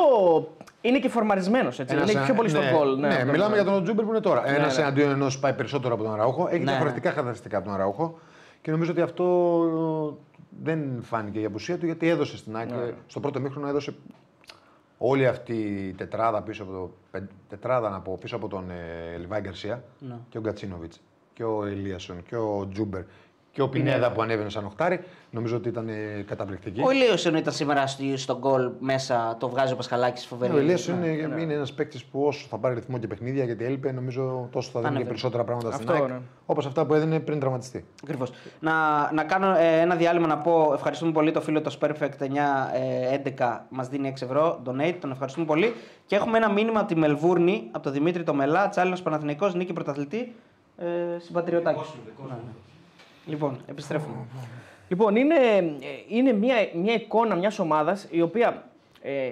Είναι 0.81 0.99
και 0.99 1.09
φορμαρισμένος 1.09 1.79
έτσι. 1.79 1.95
Ένας 1.95 2.09
είναι 2.09 2.17
ένα- 2.17 2.25
πιο 2.25 2.35
πολύ 2.35 2.49
στον 2.49 2.63
ναι, 2.63 2.71
γκολ. 2.71 2.99
Ναι, 2.99 3.07
αυτό 3.07 3.25
μιλάμε 3.25 3.55
είναι. 3.55 3.63
για 3.63 3.71
τον 3.73 3.83
Τζούμπερ 3.83 4.05
που 4.05 4.11
είναι 4.11 4.19
τώρα. 4.19 4.49
Ένας 4.49 4.75
ναι. 4.77 4.81
εναντίον 4.81 5.09
ενός 5.09 5.39
πάει 5.39 5.53
περισσότερο 5.53 5.93
από 5.93 6.03
τον 6.03 6.13
Αραούχο. 6.13 6.47
Έχει 6.47 6.63
Ναι, 6.63 6.71
διαφορετικά 6.71 7.09
χαρακτηριστικά 7.09 7.57
από 7.57 7.65
τον 7.65 7.73
Αραούχο. 7.75 8.19
Και 8.61 8.71
νομίζω 8.71 8.91
ότι 8.91 9.01
αυτό 9.01 9.25
δεν 10.63 10.79
φάνηκε 11.01 11.39
η 11.39 11.45
απουσία 11.45 11.77
του 11.77 11.85
γιατί 11.85 12.07
έδωσε 12.07 12.37
στην 12.37 12.55
ΑΕΚ. 12.57 12.69
Στο 13.07 13.19
πρώτο 13.19 13.39
ημίχρονο 13.39 13.67
έδωσε 13.67 13.95
όλη 14.97 15.27
αυτή 15.27 15.53
η 15.89 15.93
τετράδα 15.93 16.41
πίσω 16.41 16.63
από, 16.63 16.71
το, 16.71 16.91
πεν- 17.11 17.29
τετράδα, 17.49 17.89
να 17.89 17.99
πω, 17.99 18.17
πίσω 18.21 18.35
από 18.35 18.47
τον 18.47 18.69
ε, 18.69 19.17
Λιβάη 19.17 19.41
Γκαρσία 19.41 19.83
Ναι. 19.99 20.15
και 20.29 20.37
ο 20.37 20.41
Γκατσίνοβιτς 20.41 21.01
και 21.33 21.43
ο 21.43 21.65
Ελίασον 21.65 22.23
και 22.23 22.35
ο 22.35 22.67
Τζούμπερ 22.73 23.01
και 23.57 23.63
ο 23.63 23.69
Πινέδα 23.69 24.11
που 24.11 24.21
ανέβαινε 24.21 24.49
σαν 24.49 24.65
οχτάρι. 24.65 24.99
Νομίζω 25.31 25.55
ότι 25.55 25.69
ήταν 25.69 25.87
ε, 25.89 26.23
καταπληκτική. 26.27 26.81
Ο 26.85 26.91
Ηλίωσον 26.91 27.35
ήταν 27.35 27.53
σήμερα 27.53 27.87
στη- 27.87 28.17
στο 28.17 28.37
γκολ 28.37 28.69
μέσα, 28.79 29.35
το 29.39 29.49
βγάζει 29.49 29.73
ο 29.73 29.75
Πασχαλάκης 29.75 30.25
φοβερή. 30.25 30.51
Ναι, 30.53 30.57
ο 30.57 30.61
Ηλίας 30.61 30.87
Ναι. 30.87 31.07
είναι, 31.07 31.41
είναι 31.41 31.53
ένας 31.53 31.73
παίκτης 31.73 32.03
που 32.03 32.23
όσο 32.25 32.47
θα 32.49 32.57
πάρει 32.57 32.75
ρυθμό 32.75 32.97
και 32.97 33.07
παιχνίδια 33.07 33.43
γιατί 33.43 33.65
έλειπε, 33.65 33.91
νομίζω 33.91 34.47
τόσο 34.51 34.69
θα 34.71 34.79
δίνει 34.79 34.81
και 34.81 34.87
Ανέβαινε. 34.87 35.07
περισσότερα 35.07 35.43
πράγματα 35.43 35.71
στην 35.71 35.89
Αυτό, 35.89 36.03
ΑΕΚ. 36.03 36.11
ναι. 36.11 36.19
Όπως 36.45 36.65
αυτά 36.65 36.85
που 36.85 36.93
έδινε 36.93 37.19
πριν 37.19 37.39
τραυματιστεί. 37.39 37.85
Ακριβώς. 38.03 38.31
Να, 38.59 38.73
να 39.13 39.23
κάνω 39.23 39.55
ε, 39.57 39.79
ένα 39.81 39.95
διάλειμμα 39.95 40.27
να 40.27 40.37
πω 40.37 40.71
ευχαριστούμε 40.73 41.11
πολύ 41.11 41.31
το 41.31 41.41
φίλο 41.41 41.61
το 41.61 41.75
Perfect 41.81 42.27
911 43.37 43.59
μας 43.69 43.87
δίνει 43.89 44.13
6 44.19 44.21
ευρώ 44.21 44.61
donate, 44.65 44.95
τον 45.01 45.11
ευχαριστούμε 45.11 45.45
πολύ. 45.45 45.73
Και 46.05 46.15
έχουμε 46.15 46.37
ένα 46.37 46.49
μήνυμα 46.51 46.79
από 46.79 46.87
τη 46.87 46.95
Μελβούρνη, 46.95 47.67
από 47.71 47.83
τον 47.83 47.93
Δημήτρη 47.93 48.23
το 48.23 48.33
Μελά, 48.33 48.69
Τσάλινο 48.69 48.97
Παναθηναϊκός, 49.03 49.55
νίκη 49.55 49.73
πρωταθλητή. 49.73 50.35
Ε, 50.77 50.85
συμπατριωτάκι. 51.19 51.79
Ναι, 53.27 53.33
ναι. 53.33 53.39
Λοιπόν, 53.39 53.61
επιστρέφουμε. 53.65 54.15
Λοιπόν, 54.87 55.15
είναι, 55.15 55.35
ε, 55.35 56.17
είναι 56.17 56.33
μια, 56.33 56.55
μια 56.75 56.93
εικόνα 56.93 57.35
μιας 57.35 57.59
ομάδας 57.59 58.07
η 58.09 58.21
οποία 58.21 58.63
ε, 59.01 59.29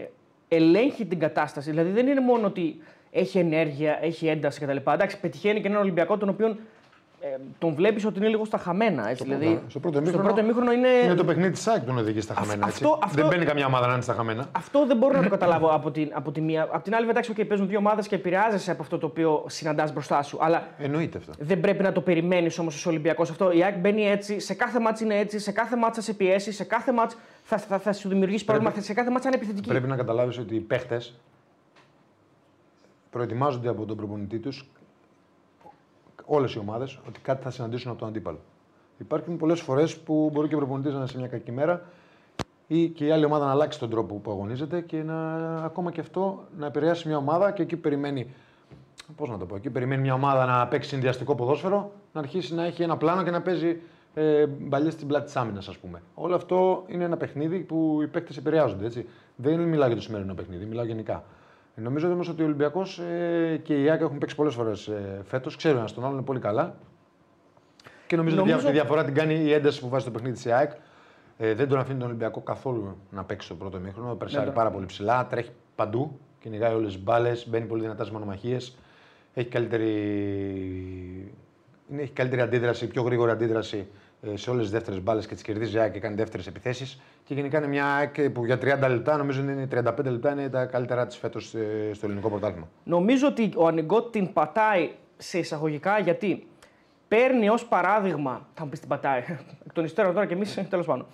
ελέγχει 0.48 1.06
την 1.06 1.20
κατάσταση. 1.20 1.70
Δηλαδή 1.70 1.90
δεν 1.90 2.08
είναι 2.08 2.20
μόνο 2.20 2.48
ότι 2.48 2.78
έχει 3.12 3.38
ενέργεια, 3.40 4.00
έχει 4.02 4.28
ένταση 4.28 4.60
κτλ. 4.60 4.92
Εντάξει, 4.92 5.20
πετυχαίνει 5.20 5.62
και 5.62 5.68
έναν 5.68 5.82
Ολυμπιακό 5.82 6.18
τον 6.18 6.30
οποίο 6.30 6.58
ε, 7.34 7.38
τον 7.58 7.74
βλέπεις 7.74 8.06
ότι 8.06 8.18
είναι 8.20 8.28
λίγο 8.28 8.46
στα 8.46 8.58
χαμένα. 8.58 9.02
Έτσι, 9.10 9.16
Στο 9.16 9.24
δηλαδή, 9.26 9.46
πρώτο- 9.56 9.70
στο 9.70 9.80
πρώτο 9.80 9.98
ημίχρονο 9.98 10.24
πρώτο 10.24 10.42
ημίχρονο 10.42 10.72
είναι. 10.72 10.88
Είναι 10.88 11.14
το 11.16 11.26
παιχνίδι 11.26 11.52
της 11.52 11.68
ΑΕΚ 11.68 11.80
που 11.80 11.86
τον 11.86 11.98
οδηγεί 11.98 12.22
στα 12.22 12.34
χαμένα. 12.34 12.68
έτσι. 12.68 12.84
αυτό- 12.84 13.00
αυτό- 13.04 13.22
Δεν 13.22 13.28
μπαίνει 13.30 13.46
καμιά 13.46 13.66
ομάδα 13.66 13.88
να 13.88 13.94
είναι 13.94 14.02
στα 14.02 14.14
χαμένα. 14.14 14.50
Αυτό 14.52 14.86
δεν 14.86 14.98
μπορώ 14.98 15.18
να 15.18 15.24
το 15.24 15.30
καταλάβω 15.30 15.68
από 15.68 15.92
την, 15.92 16.10
από 16.14 16.32
τη 16.32 16.42
μία. 16.42 16.64
Από 16.72 16.84
την 16.84 16.96
άλλη, 16.96 17.10
εντάξει, 17.10 17.34
okay, 17.38 17.48
παίζουν 17.48 17.68
δύο 17.68 17.78
ομάδες 17.78 18.08
και 18.08 18.16
επηρεάζεσαι 18.16 18.72
από 18.72 18.82
αυτό 18.82 18.98
το 18.98 19.06
οποίο 19.06 19.44
συναντάς 19.48 19.92
μπροστά 19.94 20.22
σου. 20.24 20.38
Αλλά 20.42 20.68
Εννοείται 20.78 21.18
αυτό. 21.18 21.32
δεν 21.40 21.60
πρέπει 21.60 21.84
να 21.84 21.92
το 21.92 22.02
περιμένεις 22.02 22.60
όμως 22.60 22.76
ως 22.76 22.86
Ολυμπιακός 22.86 23.30
αυτό. 23.30 23.52
Η 23.52 23.64
ΑΕΚ 23.64 23.78
μπαίνει 23.78 24.08
έτσι, 24.08 24.40
σε 24.40 24.54
κάθε 24.54 24.80
μάτς 24.80 25.00
είναι 25.02 25.18
έτσι, 25.18 25.40
σε 25.40 25.52
κάθε 25.52 25.76
μάτς 25.76 25.96
θα 25.96 26.02
σε 26.02 26.14
πιέσει, 26.14 26.52
σε 26.52 26.64
κάθε 26.64 26.92
μάτς 26.94 27.18
θα, 27.44 27.58
θα, 27.58 27.80
θα 27.80 27.94
σου 27.94 28.10
δημιουργήσει 28.10 28.46
πρόβλημα, 28.46 28.74
σε 28.78 28.94
κάθε 28.94 29.10
μάτς 29.10 29.22
θα 29.24 29.28
είναι 29.28 29.38
επιθετική. 29.38 29.68
Πρέπει 29.70 29.88
να 29.88 29.96
καταλάβεις 29.96 30.38
ότι 30.38 30.56
οι 30.56 30.60
παίχτες 30.60 31.20
προετοιμάζονται 33.10 33.70
από 33.70 33.86
τον 33.86 33.98
προπονητή 33.98 34.40
τους, 34.40 34.70
όλες 36.26 36.54
οι 36.54 36.60
ομάδες, 36.60 37.00
ότι 37.08 37.20
κάτι 37.20 37.44
θα 37.44 37.52
συναντήσουν 37.52 37.92
από 37.92 38.00
τον 38.00 38.08
αντίπαλο. 38.08 38.40
Υπάρχουν 38.98 39.38
πολλές 39.38 39.62
φορές 39.62 39.98
που 39.98 40.30
μπορεί 40.34 40.48
και 40.48 40.56
ο 40.56 40.58
προπονητής 40.58 40.92
να 40.92 40.98
είναι 40.98 41.08
σε 41.08 41.18
μια 41.18 41.28
κακή 41.28 41.52
μέρα 41.52 41.82
ή 42.68 42.88
και 42.88 43.06
η 43.06 43.12
άλλη 43.12 43.26
ομάδα 43.26 43.46
να 43.46 43.52
αλλάξει 43.52 43.80
τον 43.80 43.90
τρόπο 43.90 44.16
που 44.16 44.32
αγωνίζεται 44.32 44.82
και 44.82 45.04
να 45.04 45.56
ακόμα 45.56 45.92
και 45.92 46.00
αυτό 46.00 46.44
να 46.58 46.66
επηρεάσει 46.66 47.08
μια 47.08 47.18
ομάδα 47.18 47.52
και 47.52 47.62
εκεί 47.62 47.76
περιμένει. 47.78 48.34
Πώς 49.16 49.30
να 49.30 49.38
το 49.38 49.46
πω, 49.46 49.56
εκεί 49.56 49.70
περιμένει 49.70 50.02
μια 50.02 50.14
ομάδα 50.14 50.46
να 50.46 50.68
παίξει 50.68 50.90
συνδυαστικό 50.90 51.36
ποδόσφαιρο, 51.36 51.92
να 52.14 52.20
αρχίσει 52.20 52.56
να 52.56 52.66
έχει 52.66 52.84
ένα 52.84 52.98
πλάνο 52.98 53.24
και 53.24 53.32
να 53.32 53.42
παίζει 53.42 53.82
ε, 54.14 54.46
μπαλιές 54.46 54.94
στην 54.94 55.08
πλάτη 55.08 55.26
της 55.26 55.36
άμυνας, 55.36 55.68
ας 55.68 55.78
πούμε. 55.78 56.02
Όλο 56.14 56.36
αυτό 56.36 56.84
είναι 56.88 57.04
ένα 57.04 57.18
παιχνίδι 57.18 57.60
που 57.60 58.00
οι 58.02 58.08
παίκτες 58.08 58.38
επηρεάζονται. 58.38 58.86
Έτσι. 58.86 59.08
Δεν 59.36 59.60
μιλάω 59.60 59.88
για 59.88 59.96
το 59.96 60.02
σημερινό 60.02 60.34
παιχνίδι, 60.34 60.66
μιλάω 60.66 60.86
γενικά. 60.86 61.24
Ε, 61.76 61.82
Νομίζω 61.82 62.12
όμως 62.12 62.30
ότι 62.30 62.42
ο 62.42 62.46
Ολυμπιακός 62.46 63.00
ε, 63.00 63.60
και 63.64 63.82
η 63.82 63.90
ΑΕΚ 63.90 64.02
έχουν 64.02 64.18
παίξει 64.18 64.36
πολλές 64.36 64.54
φορές 64.54 64.88
ε, 64.88 65.22
φέτος. 65.24 65.56
Ξέρουν 65.56 65.78
ένας 65.78 65.94
τον 65.94 66.04
άλλον 66.04 66.16
είναι 66.16 66.26
πολύ 66.26 66.40
καλά. 66.40 66.76
Και 68.08 68.16
νομίζω, 68.16 68.36
ότι 68.40 68.50
Νομίζω- 68.50 68.68
τη 68.68 68.74
διαφορά 68.74 69.04
την 69.06 69.14
κάνει 69.14 69.34
η 69.34 69.52
ένταση 69.54 69.80
που 69.80 69.90
βάζει 69.90 70.02
στο 70.04 70.12
παιχνίδι 70.12 70.36
της 70.36 70.46
ΑΕΚ. 70.48 70.72
Ε, 71.38 71.54
δεν 71.54 71.68
τον 71.68 71.80
αφήνει 71.80 72.00
τον 72.00 72.08
Ολυμπιακό 72.08 72.42
καθόλου 72.42 72.98
να 73.12 73.24
παίξει 73.24 73.48
το 73.48 73.56
πρώτο 73.56 73.80
μήχρονο. 73.80 74.16
Περσάρει 74.16 74.46
τον- 74.46 74.54
πάρα 74.54 74.72
πολύ 74.72 74.86
ψηλά, 74.86 75.28
τρέχει 75.28 75.50
παντού, 75.76 76.20
κυνηγάει 76.40 76.74
όλες 76.74 76.94
τις 76.94 77.04
μπάλες, 77.04 77.48
μπαίνει 77.50 77.66
πολύ 77.66 77.82
δυνατάς 77.82 78.06
στι 78.06 78.16
μονομαχίες. 78.16 78.78
Έχει 79.34 79.48
καλύτερη... 79.48 79.92
είναι- 81.92 82.02
έχει 82.02 82.12
καλύτερη 82.12 82.42
αντίδραση, 82.42 82.88
πιο 82.88 83.02
γρήγορη 83.02 83.32
αντίδραση 83.32 83.78
ε, 83.78 83.84
σε 84.34 84.50
όλες 84.50 84.62
τις 84.64 84.72
δεύτερες 84.72 85.02
μπάλες 85.02 85.26
και 85.28 85.34
τις 85.34 85.44
κερδίζει 85.44 85.76
η 85.76 85.80
ΑΕΚ 85.80 85.92
και 85.94 86.00
κάνει 86.00 86.16
δεύτερες 86.16 86.48
επιθέσεις. 86.48 87.00
Και 87.24 87.34
γενικά 87.34 87.58
είναι 87.58 87.68
μια 87.68 87.86
ΑΕΚ 87.86 88.30
που 88.30 88.46
για 88.46 88.58
30 88.58 88.88
λεπτά, 88.90 89.18
νομίζω 89.18 89.42
είναι 89.42 89.68
35 89.72 89.84
λεπτά, 90.12 90.32
είναι 90.32 90.50
τα 90.50 90.66
καλύτερά 90.66 91.06
της 91.08 91.18
φέτος 91.18 91.46
στο 91.94 92.06
ελληνικό 92.06 92.30
πρωτάθλημα. 92.30 92.68
Νομίζω 92.84 93.28
ότι 93.28 93.52
ο 93.56 93.68
Ανιγκό 93.68 94.02
την 94.04 94.34
πατάει 94.34 94.90
σε 95.18 95.38
εισαγωγικά 95.38 96.00
γιατί 96.00 96.48
παίρνει 97.08 97.50
ως 97.50 97.66
παράδειγμα. 97.66 98.48
Θα 98.54 98.64
μου 98.64 98.70
πεις 98.70 98.80
την 98.80 98.90
πατάει. 98.90 99.20
Εκ 99.66 99.74
των 99.74 99.84
υστέρων 99.84 100.14
τώρα 100.14 100.26
και 100.26 100.34
εμείς 100.34 100.60
τέλος 100.70 100.86
πάντων. 100.86 101.06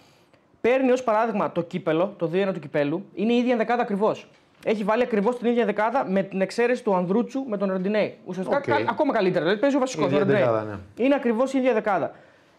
Παίρνει 0.62 0.92
ως 0.92 1.04
παράδειγμα 1.04 1.52
το 1.52 1.62
κύπελο, 1.62 2.14
το 2.18 2.30
2-1 2.34 2.54
του 2.54 2.60
κυπέλου. 2.60 3.06
Είναι 3.14 3.34
η 3.34 3.38
ίδια 3.38 3.58
δεκάδα 3.58 3.82
ακριβώς. 3.82 4.28
Έχει 4.66 4.84
βάλει 4.84 5.04
ακριβώς 5.04 5.38
την 5.38 5.48
ίδια 5.50 5.66
δεκάδα 5.66 6.06
με 6.10 6.24
την 6.24 6.42
εξαίρεση 6.42 6.84
του 6.84 6.96
Ανδρούτσου 6.96 7.44
με 7.50 7.58
τον 7.58 7.70
Ροντινέι. 7.72 8.18
Ουσιαστικά 8.26 8.58
Οκ. 8.58 8.64
κα- 8.64 8.86
ακόμα 8.90 9.14
καλύτερα. 9.14 9.44
Δηλαδή 9.44 9.62
παίζει 9.62 9.76
ο 9.76 9.80
βασικός. 9.80 10.12
Η 10.12 10.14
ίδια 10.14 10.26
δεκάδα, 10.26 10.64
ναι. 10.64 11.04
Είναι 11.06 11.16
ακριβώς 11.16 11.54
η 11.54 11.58
ίδια 11.58 11.74
δεκάδα. 11.74 12.12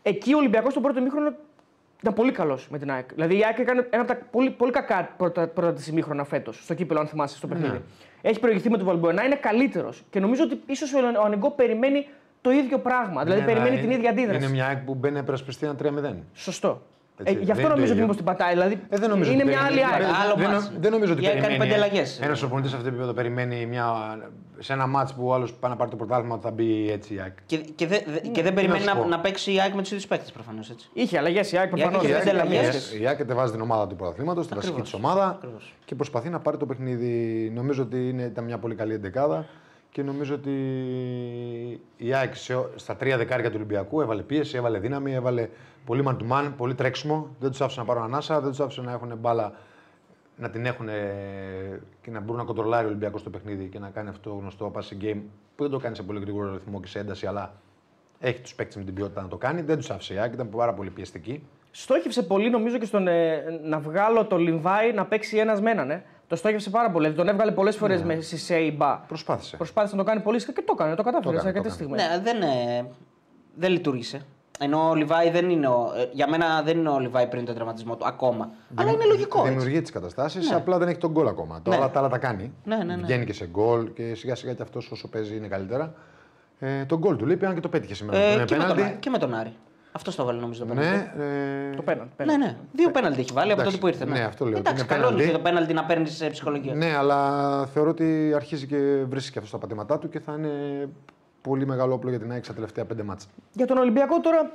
Εκεί 0.03 0.35
ο 0.35 0.37
Ολυμπιακός 0.37 0.73
στο 0.73 0.81
πρώτο 0.81 1.01
ημίχρονο 1.01 1.33
ήταν 2.01 2.15
πολύ 2.15 2.33
καλός 2.33 2.69
με 2.71 2.79
την 2.79 2.91
ΑΕΚ. 2.91 3.13
Δηλαδή 3.15 3.39
η 3.39 3.45
ΑΕΚ 3.45 3.59
έκανε 3.59 3.87
ένα 3.91 4.03
από 4.03 4.13
τα 4.13 4.19
πολύ, 4.31 4.51
πολύ 4.51 4.73
κακά 4.73 5.15
πρώτα, 5.17 5.49
πρώτα 5.49 5.73
της 5.73 5.87
ημίχρονα 5.87 6.25
φέτος 6.25 6.63
στο 6.65 6.75
κύπελο, 6.75 7.01
αν 7.01 7.07
θυμάσαι 7.07 7.37
στο 7.37 7.47
παιχνίδι. 7.47 7.73
Ναι. 7.73 7.81
Έχει 8.23 8.41
προηγηθεί 8.41 8.71
με 8.71 8.77
τον 8.77 8.87
Βαλμποενά, 8.87 9.25
είναι 9.25 9.35
καλύτερος. 9.35 10.03
Και 10.11 10.21
νομίζω 10.21 10.45
ότι 10.45 10.61
ίσως 10.67 10.93
ο 10.95 11.23
Ανεγκό 11.25 11.51
περιμένει 11.51 12.07
το 12.41 12.51
ίδιο 12.51 12.79
πράγμα. 12.79 13.23
Δηλαδή 13.23 13.41
Ναι, 13.41 13.47
περιμένει 13.47 13.75
να- 13.75 13.81
την 13.81 13.91
ίδια 13.91 14.11
αντίδραση. 14.11 14.39
Είναι 14.45 14.53
μια 14.53 14.67
ΑΕΚ 14.67 14.79
που 14.79 14.95
μπαίνει 14.95 15.15
να 15.15 15.21
υπερασπιστεί 15.21 15.67
ένα 15.67 15.75
3-0. 15.75 16.15
Σωστό. 16.35 16.83
Ε, 17.25 17.31
Έτσι, 17.31 17.45
γι' 17.45 17.51
αυτό 17.51 17.55
δεν 17.55 17.63
είναι 17.63 17.63
το 17.63 17.69
νομίζω 17.75 17.93
ότι 17.93 17.93
ίδιο. 17.93 18.03
μήπω 18.05 18.17
την 18.17 18.25
πατάει. 18.25 18.53
Δηλαδή 18.53 18.75
Ε, 18.89 18.97
δεν 18.99 19.09
νομίζω 19.11 19.31
είναι 19.33 19.43
ότι 19.43 19.51
μια 19.53 19.61
άλλη 19.61 19.79
περιμένει. 19.79 19.95
ΑΕΚ. 19.95 20.03
Δεν- 20.07 20.21
Άλλο 20.23 20.35
δεν, 20.37 20.51
μάτς. 20.51 20.71
νο- 20.71 20.79
δεν 20.81 20.91
νομίζω 20.93 21.13
ότι 21.13 21.23
Η 21.23 21.27
ΑΕΚ 21.27 21.35
κάνει 21.35 21.47
περιμένει. 21.47 21.71
πέντε 21.71 21.83
αλλαγές. 21.85 22.21
Ένας 22.21 22.39
προπονητή 22.41 22.69
σε 22.69 22.75
αυτό 22.77 22.87
το 22.89 22.93
επίπεδο 22.95 23.13
περιμένει 23.21 23.67
μια, 23.67 23.87
σε 24.59 24.73
ένα 24.73 24.87
μάτς 24.87 25.15
που 25.15 25.27
ο 25.29 25.35
άλλος 25.35 25.53
πάει 25.55 25.71
να 25.71 25.77
πάρει 25.77 25.91
το 25.91 25.97
πρωτάθλημα 25.97 26.35
ότι 26.35 26.45
θα 26.45 26.51
μπει 26.51 26.91
έτσι 26.91 27.15
η 27.15 27.21
ΑΕΚ. 27.21 27.33
Και, 27.47 27.57
και, 27.57 27.87
δε- 27.87 27.99
δε- 28.07 28.19
και 28.21 28.43
δεν 28.43 28.45
να 28.45 28.53
περιμένει 28.53 28.81
σου 28.81 28.87
να, 28.87 28.97
πω. 28.97 29.05
να 29.09 29.19
παίξει 29.21 29.53
η 29.55 29.61
ΑΕΚ 29.61 29.75
με 29.75 29.81
τους 29.81 29.91
ίδιους 29.91 30.07
παίκτες 30.07 30.33
προφανώς. 30.33 30.73
Είχε 30.93 31.19
αλλαγές 31.19 31.53
η 31.53 31.57
ΑΕΚ 31.57 31.69
προφανώς. 31.69 32.03
είχε 32.03 32.13
Η 32.13 32.17
πέντε 32.19 32.31
ΑΕΚ- 32.31 32.41
αλλαγές. 32.41 32.97
Η 33.01 33.07
ΑΕΚ 33.07 33.17
κατεβάζει 33.17 33.53
την 33.53 33.61
ομάδα 33.61 33.87
του 33.87 33.97
πρωταθλήματος, 33.97 34.47
τη 34.47 34.55
βασική 34.55 34.73
Ακριβώς. 34.73 34.91
της 34.91 35.01
ομάδα 35.05 35.27
Ακριβώς. 35.29 35.75
και 35.85 35.95
προσπαθεί 35.95 36.29
να 36.29 36.39
πάρει 36.41 36.57
το 36.57 36.67
παιχνίδι. 36.67 37.51
Νομίζω 37.55 37.83
ότι 37.83 38.09
είναι, 38.09 38.23
ήταν 38.23 38.45
μια 38.45 38.59
πολύ 38.59 38.75
καλή 38.75 38.95
εντεκάδα 38.95 39.47
και 39.91 40.03
νομίζω 40.03 40.35
ότι 40.35 40.51
η 41.97 42.13
ΑΕΚ 42.15 42.35
σε- 42.35 42.69
στα 42.77 42.97
τρία 42.97 43.17
δεκάρια 43.17 43.49
του 43.49 43.55
Ολυμπιακού 43.57 44.01
έβαλε 44.01 44.23
πίεση, 44.23 44.57
έβαλε 44.57 44.79
δύναμη, 44.79 45.13
έβαλε 45.15 45.49
πολύ 45.85 46.05
man 46.07 46.17
to 46.17 46.33
man, 46.33 46.53
πολύ 46.57 46.75
τρέξιμο. 46.75 47.29
Δεν 47.41 47.51
τους 47.51 47.61
άφησε 47.61 47.81
να 47.81 47.87
πάρουν 47.87 48.03
ανάσα, 48.03 48.41
δεν 48.41 48.51
τους 48.51 48.61
άφησε 48.61 48.81
να 48.81 48.93
έχουν 48.93 49.17
μπάλα 49.19 49.53
να 50.37 50.51
την 50.51 50.67
έχουν 50.67 50.87
και 52.01 52.11
να 52.11 52.21
μπορούν 52.21 52.37
να 52.37 52.45
κοντρολάρει 52.47 52.85
ο 52.85 52.89
Ολυμπιακός 52.89 53.23
το 53.23 53.31
παιχνίδι 53.31 53.69
και 53.69 53.79
να 53.79 53.89
κάνει 53.89 54.09
αυτό 54.09 54.31
το 54.31 54.37
γνωστό 54.37 54.73
passing 54.75 55.05
game 55.05 55.21
που 55.57 55.63
δεν 55.63 55.71
το 55.71 55.79
κάνει 55.79 55.97
σε 55.97 56.03
πολύ 56.03 56.21
γρήγορο 56.21 56.53
ρυθμό 56.53 56.81
και 56.81 56.87
σε 56.89 56.99
ένταση, 56.99 57.27
αλλά 57.27 57.53
έχει 58.21 58.41
τους 58.41 58.55
παίκτες 58.55 58.77
με 58.77 58.85
την 58.85 58.95
ποιότητα 58.95 59.23
να 59.23 59.29
το 59.29 59.37
κάνει. 59.37 59.63
Δεν 59.63 59.77
τους 59.77 59.91
άφησε 59.91 60.15
η 60.15 60.19
ΑΕΚ, 60.19 60.33
ήταν 60.33 60.49
πάρα 60.49 60.75
πολύ 60.75 60.91
πιεστική. 60.91 61.47
Στόχευσε 61.71 62.23
πολύ 62.23 62.51
νομίζω 62.51 62.79
και 62.79 62.85
στον 62.85 63.09
ε, 63.09 63.43
να 63.63 63.79
βγάλω 63.79 64.25
το 64.25 64.37
Λιμβάη 64.37 64.93
να 64.93 65.07
παίξει 65.07 65.37
ένας 65.37 65.61
με 65.61 65.71
έναν. 65.71 65.91
Ε. 65.91 66.05
Το 66.27 66.37
στόχευσε 66.37 66.71
πάρα 66.71 66.91
πολύ. 66.91 67.09
Δηλαδή, 67.09 67.25
τον 67.25 67.35
έβγαλε 67.35 67.53
πολλές 67.53 67.77
φορές 67.77 68.01
Ναι. 68.03 68.15
με 68.15 68.21
Σισε 68.21 68.57
ή 68.59 68.75
Μπα. 68.77 68.99
Προσπάθησε. 68.99 69.57
Προσπάθησε 69.57 69.97
να 69.97 70.03
το 70.03 70.09
κάνει 70.09 70.23
πολύ 70.23 70.39
συχνά 70.39 70.55
και 70.55 70.63
το 70.63 70.73
έκανε. 70.79 70.95
Το 70.95 71.03
κατάφερε 71.03 71.35
Το 71.37 71.43
σε 71.43 71.49
έκανε, 71.49 71.59
αρκετές 71.59 71.79
το 71.79 71.85
στιγμές. 71.85 72.09
Ναι, 72.09 72.23
δεν, 72.23 72.43
ε, 72.43 72.91
δεν 73.55 73.71
λειτουργήσε. 73.71 74.27
Ενώ 74.63 74.89
ο 74.91 74.95
Λιβάη 74.95 75.31
δεν 75.31 75.51
είναι 75.51 75.67
ο, 75.69 75.93
ε, 75.97 76.09
για 76.13 76.29
μένα 76.29 76.63
δεν 76.63 76.79
είναι 76.79 76.89
ο 76.89 76.99
Λιβάη 76.99 77.27
πριν 77.27 77.45
τον 77.45 77.55
τραυματισμό 77.55 77.97
του 77.97 78.07
ακόμα. 78.07 78.51
Αλλά 78.75 78.91
είναι 78.91 79.05
λογικό. 79.05 79.39
Έτσι. 79.41 79.51
Δημιουργεί 79.53 79.81
τις 79.81 79.91
καταστάσεις, 79.91 80.51
Ναι. 80.51 80.57
απλά 80.57 80.79
δεν 80.79 80.89
έχει 80.89 80.99
τον 80.99 81.11
γκολ 81.11 81.27
ακόμα. 81.29 81.55
Ναι. 81.55 81.61
Τώρα 81.75 81.91
τα 81.91 81.99
άλλα 81.99 82.09
τα 82.09 82.19
κάνει. 82.19 82.53
Ναι, 82.65 82.77
ναι, 82.77 82.97
ναι. 82.97 83.03
Βγαίνει 83.03 83.25
και 83.25 83.33
σε 83.33 83.47
γκολ 83.47 83.93
και 83.93 84.15
σιγά 84.15 84.35
σιγά 84.35 84.53
και 84.55 84.63
αυτός 84.63 84.91
όσο 84.91 85.09
παίζει 85.09 85.37
είναι 85.37 85.49
καλύτερα. 85.49 85.95
Ε, 86.59 86.85
τον 86.85 86.99
γκολ 86.99 87.17
του 87.17 87.27
λείπει, 87.27 87.47
αν 87.47 87.55
και 87.55 87.61
το 87.61 87.69
πέτυχε 87.69 87.95
σήμερα. 87.95 88.19
Ε, 88.19 88.37
τον 88.37 88.45
και, 88.47 88.55
με 88.55 88.59
τον, 88.65 88.67
πέναλτι. 88.69 88.83
Άρη- 88.83 88.99
και 89.01 89.11
με 89.11 89.19
τον 89.19 89.35
Άρη. 89.35 89.53
Αυτός 89.93 90.17
το 90.17 90.25
βάλε 90.25 90.41
νομίζω 90.41 90.65
το 90.65 90.75
πέναλτι. 90.75 90.91
Ναι, 91.17 91.25
ε, 91.73 91.77
Το 91.77 91.83
πέναν. 91.83 92.11
Ναι, 92.25 92.37
ναι. 92.37 92.57
Δύο 92.73 92.91
πέναλτι 92.91 93.21
έχει 93.21 93.33
βάλει 93.33 93.53
από 93.53 93.61
Εντάξει, 93.61 93.79
τότε 93.81 93.93
που 93.93 93.99
ήρθε. 94.03 94.13
ναι, 94.19 94.25
αυτό 94.25 94.45
λέω, 94.45 94.59
ότι 94.59 94.69
Εντάξει, 94.71 94.85
είναι 94.85 94.95
καλό 94.95 95.03
είναι 95.07 95.11
πέναλτι. 95.17 95.33
και 95.33 95.37
το 95.37 95.43
πέναλτι 95.49 95.73
να 95.73 95.85
παίρνεις 95.85 96.17
σε 96.17 96.27
ψυχολογία. 96.27 96.75
ναι, 96.75 96.97
αλλά 96.97 97.67
θεωρώ 97.67 97.91
ότι 97.91 98.33
αρχίζει 98.35 98.67
και 98.67 98.77
βρίσκει 99.09 99.31
και 99.33 99.39
αυτό 99.39 99.49
στα 99.51 99.59
πατήματά 99.59 99.99
του 99.99 100.09
και 100.09 100.21
θα 100.21 100.35
είναι 100.39 100.51
πολύ 101.43 101.67
μεγάλο 101.67 101.95
όπλο 101.95 102.11
για 102.11 102.19
την 102.19 102.31
ΑΕΚ 102.33 102.45
στα 102.45 102.55
τελευταία 102.55 102.85
πέντε 102.85 103.03
μάτσα. 103.03 103.27
Για 103.53 103.67
τον 103.67 103.79
Ολυμπιακό 103.79 104.21
τώρα, 104.21 104.51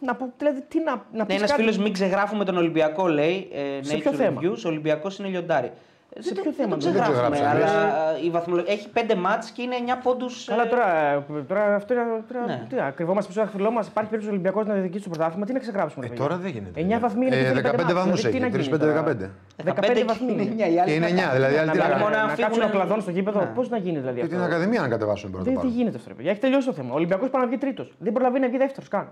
να 0.00 0.14
πω, 0.14 0.32
δηλαδή, 0.38 0.60
τι 0.68 0.78
να, 0.78 0.90
να 0.92 1.02
Ναι, 1.12 1.24
πεις 1.26 1.36
ένας 1.36 1.50
κάτι- 1.50 1.62
φίλος 1.62 1.78
μην 1.78 1.92
ξεγράφουμε 1.92 2.44
τον 2.44 2.56
Ολυμπιακό, 2.56 3.08
λέει. 3.08 3.48
Ε, 3.52 3.82
Σε 3.82 3.94
Nature 3.96 4.00
ποιο 4.00 4.12
θέμα; 4.12 4.40
Reviews, 4.42 4.58
ο 4.64 4.68
Ολυμπιακός 4.68 5.18
είναι 5.18 5.28
λιοντάρι. 5.28 5.72
Ε, 6.12 6.22
Σε 6.22 6.28
δεν 6.28 6.34
το- 6.36 6.42
ποιο 6.42 6.52
θέμα, 6.60 6.76
Δεν 6.76 6.78
το 6.78 6.84
δεν 6.84 6.94
το 6.94 7.00
ξεγράφουμε, 7.10 7.36
ξεγράψαμε. 7.36 7.80
αλλά 7.80 8.18
η 8.26 8.30
βαθμολογία. 8.36 8.72
Έχει 8.72 8.88
πέντε 8.88 9.14
μάτς 9.14 9.50
και 9.50 9.62
είναι 9.62 9.76
9 9.82 9.96
πόντους. 10.02 10.44
Καλά 10.44 10.68
τώρα, 10.68 10.86
ε, 11.12 11.22
τώρα 11.48 11.74
αυτό 11.74 11.90
είναι. 11.94 12.02
Τώρα, 12.32 12.44
Ναι. 12.46 12.66
Τι, 12.68 12.74
να 12.74 12.90
κρυβόμαστε 12.90 13.28
πίσω 13.32 13.40
από 13.42 13.50
το 13.50 13.56
φιλό 13.56 13.70
μας. 13.70 13.84
Υπάρχει 13.92 14.10
περίπτωση 14.10 14.28
ο 14.32 14.34
Ολυμπιακός 14.36 14.66
να 14.66 14.72
διεκδικήσει 14.74 15.04
το 15.04 15.10
πρωτάθλημα. 15.10 15.44
Τι 15.46 15.52
να 15.52 15.58
ξεγράψουμε. 15.58 16.06
Ε, 16.06 16.08
ρε 16.08 16.14
τώρα 16.14 16.34
παιδιά. 16.36 16.42
δεν 16.44 16.52
γίνεται. 16.56 16.96
9 16.96 17.00
βαθμοί 17.00 17.26
είναι 17.26 17.36
και 17.36 17.42
ε, 17.42 17.48
θέλει 17.48 17.60
πέντε 17.60 17.76
15 17.76 17.82
μάτς, 17.82 17.94
βαθμούς 17.94 18.20
δηλαδή, 18.20 18.36
τι 18.36 18.40
να 18.42 18.46
έχει. 18.46 18.56
γίνει 18.56 18.78
35-15. 18.78 19.30
15 19.64 20.04
βαθμοί 20.10 20.32
είναι. 20.32 20.44
Και 20.84 20.92
είναι 20.98 21.06
9, 21.06 21.32
δηλαδή 21.36 21.54
άλλοι 21.60 21.66
Να 21.66 21.72
τι 21.72 21.78
να 21.78 21.84
βγάλουμε 21.84 21.88
κάνουν. 21.88 21.98
μόνο 22.02 22.14
να 22.16 22.22
να 22.22 22.28
κάτσουν 22.28 22.52
φύγουν- 22.52 22.68
ο 22.68 22.76
κλαδόν 22.76 23.00
στο 23.00 23.10
γήπεδο. 23.10 23.40
Ναι. 23.40 23.46
Πώς 23.56 23.66
να 23.74 23.76
γίνει 23.84 23.98
δηλαδή 23.98 24.20
Και 24.20 24.26
την 24.26 24.36
αυτό. 24.40 24.46
Ακαδημία 24.50 24.80
να 24.80 24.88
κατεβάσουν 24.94 25.28
πρώτα. 25.30 25.44
Δεν 25.44 25.54
τι 25.54 25.58
πάνω. 25.60 25.72
γίνεται 25.76 25.96
αυτό, 25.96 26.08
ρε 26.08 26.14
παιδιά. 26.14 26.30
Έχει 26.30 26.40
τελειώσει 26.40 26.66
το 26.66 26.72
θέμα. 26.78 26.90
Ο 26.92 26.96
Ολυμπιακός 27.00 27.28
πάει 27.32 27.42
να 27.42 27.48
βγει 27.48 27.58
τρίτος. 27.58 27.86
Δεν 27.98 28.12
προλαβαίνει 28.12 28.42
να 28.44 28.48
βγει 28.52 28.58
δεύτερος 28.64 28.88
καν. 28.88 29.06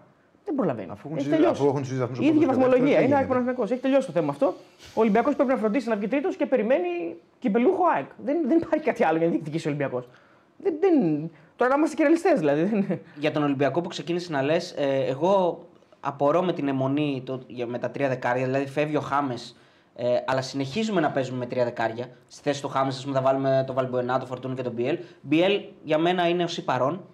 Δεν 0.48 0.56
προλαβαίνει. 0.56 0.90
Αφού 0.90 1.02
έχουν 1.08 1.16
Έχει 1.18 1.26
τους- 1.28 1.36
τελειώσει. 1.36 1.60
αφού 1.60 1.68
έχουν 1.70 1.80
τους 1.80 1.90
ίδιους 1.90 2.00
βαθμούς 2.06 2.18
Η 2.18 2.24
ίδια 2.28 2.36
όπως 2.36 2.46
και 2.48 2.54
βαθμολογία. 2.54 2.84
δεύτερος, 2.84 3.04
Είναι 3.04 3.08
δεν 3.14 3.18
ΑΕΚ 3.18 3.28
Παναθηναϊκός. 3.28 3.70
Έχει 3.70 3.80
τελειώσει 3.80 4.06
το 4.06 4.12
θέμα 4.12 4.30
αυτό. 4.30 4.46
Ο 4.94 5.00
Ολυμπιακός 5.00 5.34
πρέπει 5.34 5.50
να 5.50 5.56
φροντίσει 5.56 5.88
να 5.88 5.96
βγει 5.96 6.08
τρίτος 6.08 6.36
και 6.36 6.46
περιμένει 6.46 6.88
κυπελούχο 7.38 7.82
ΑΕΚ. 7.94 8.08
Δεν, 8.24 8.36
δεν 8.48 8.58
υπάρχει 8.62 8.84
κάτι 8.84 9.04
άλλο 9.04 9.16
για 9.18 9.26
να 9.26 9.32
διεκδικήσει 9.32 9.66
ο 9.66 9.70
Ολυμπιακός. 9.70 10.08
Δεν, 10.56 10.74
δεν... 10.80 10.94
Τώρα 11.56 11.70
να 11.70 11.76
είμαστε 11.76 11.96
και 11.96 12.02
ρεαλιστές 12.02 12.38
δηλαδή. 12.38 12.62
Δεν- 12.62 12.98
Για 13.18 13.30
τον 13.32 13.42
Ολυμπιακό 13.42 13.80
που 13.80 13.88
ξεκίνησε 13.88 14.32
να 14.32 14.42
λες, 14.42 14.74
εγώ 15.08 15.64
απορώ 16.00 16.42
με 16.42 16.52
την 16.52 16.68
αιμονή 16.68 17.22
το, 17.26 17.40
για- 17.46 17.66
με 17.66 17.78
τα 17.78 17.90
τρία 17.90 18.08
δεκάρια. 18.08 18.44
Δηλαδή 18.44 18.66
φεύγει 18.66 18.96
ο 18.96 19.00
Χάμες, 19.00 19.56
ε, 19.96 20.06
αλλά 20.26 20.42
συνεχίζουμε 20.42 21.00
να 21.00 21.10
παίζουμε 21.10 21.38
με 21.38 21.46
τρία 21.46 21.64
δεκάρια. 21.64 22.06
Στη 22.28 22.42
θέση 22.42 22.62
του 22.62 22.68
Χάμες, 22.68 22.96
ας 22.96 23.02
πούμε, 23.04 23.14
θα 23.16 23.22
βάλουμε 23.22 23.64
το 23.66 23.72
Βαλμποενά, 23.72 24.18
το 24.18 24.26
Φορτούνι 24.26 24.54
και 24.54 24.62
τον 24.62 24.72
Μπιέλ. 24.72 24.98
Μπιέλ 25.20 25.60
για 25.84 25.98
μένα 25.98 26.28
είναι 26.28 26.44
ο 26.44 26.46
Σιπαρών 26.48 27.04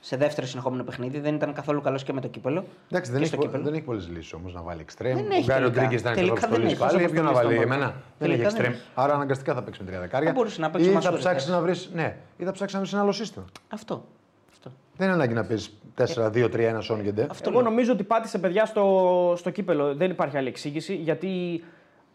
σε 0.00 0.16
δεύτερο 0.16 0.46
συνεχόμενο 0.46 0.82
παιχνίδι. 0.84 1.20
Δεν 1.20 1.34
ήταν 1.34 1.52
καθόλου 1.52 1.80
καλός 1.80 2.02
και 2.02 2.12
με 2.12 2.20
το 2.20 2.28
κύπελο. 2.28 2.64
Εντάξει, 2.90 3.10
δεν 3.10 3.20
και 3.20 3.26
έχει, 3.26 3.34
στο 3.34 3.36
πο- 3.36 3.42
κύπελο. 3.46 3.64
δεν 3.64 3.74
έχει 3.74 3.82
πολλές 3.82 4.08
λύσεις 4.08 4.32
όμως 4.32 4.54
να 4.54 4.62
βάλει 4.62 4.80
εξτρέμ. 4.80 5.14
Δεν 5.16 5.30
Ο 5.30 5.34
έχει 5.34 5.44
Γκάριο 5.44 5.62
τελικά. 5.70 5.80
Ντρίγκες 5.80 6.00
ήταν 6.00 6.14
και 6.14 6.18
Τελικά 6.20 6.46
εδώ 6.46 6.48
δεν 6.56 6.58
στο 6.58 6.66
έχει. 6.68 6.76
πάλι. 6.92 7.04
Όσο 7.04 7.12
Ποιο 7.12 7.22
να 7.22 7.28
αποστολή 7.28 7.54
βάλει 7.56 7.68
στον 7.68 7.72
εμένα. 7.78 7.92
Δεν 7.92 7.94
έχει 7.96 8.02
Τελικά 8.18 8.36
δεν 8.36 8.46
εξτρέμ. 8.46 8.72
έχει. 8.72 8.82
Άρα 8.94 9.14
αναγκαστικά 9.14 9.54
θα 9.54 9.62
παίξει 9.62 9.80
με 9.82 9.86
τρία 9.88 10.00
δεκάρια. 10.00 10.28
Θα 10.28 10.34
μπορούσε 10.34 10.60
να 10.60 10.70
παίξει 10.70 10.88
Ή 10.88 10.92
με 10.92 11.00
θα 11.00 11.10
Μασούρη, 11.10 11.20
ψάξεις 11.22 11.48
ναι. 11.50 11.54
να 11.56 11.62
βρει. 11.62 11.74
Ναι, 11.92 12.16
ή 12.36 12.44
θα 12.44 12.52
ψάξεις 12.52 12.74
να 12.74 12.80
βρεις 12.80 12.92
ένα 12.92 13.02
άλλο 13.02 13.12
σύστημα. 13.12 13.44
Αυτό. 13.68 14.04
Αυτό. 14.52 14.70
Δεν 14.96 15.06
είναι 15.06 15.16
ανάγκη 15.16 15.34
να 15.34 15.44
παίζει 15.44 15.68
4-2-3-1 15.96 16.78
Σόνγκεντε. 16.80 17.26
Αυτό 17.30 17.50
Εγώ 17.50 17.60
λέω. 17.60 17.68
νομίζω 17.70 17.92
ότι 17.92 18.02
πάτησε 18.04 18.38
παιδιά 18.38 18.66
στο, 18.66 19.34
στο 19.36 19.50
κύπελο. 19.50 19.94
Δεν 19.94 20.10
υπάρχει 20.10 20.36
άλλη 20.36 20.48
εξήγηση 20.48 20.94
γιατί 20.94 21.64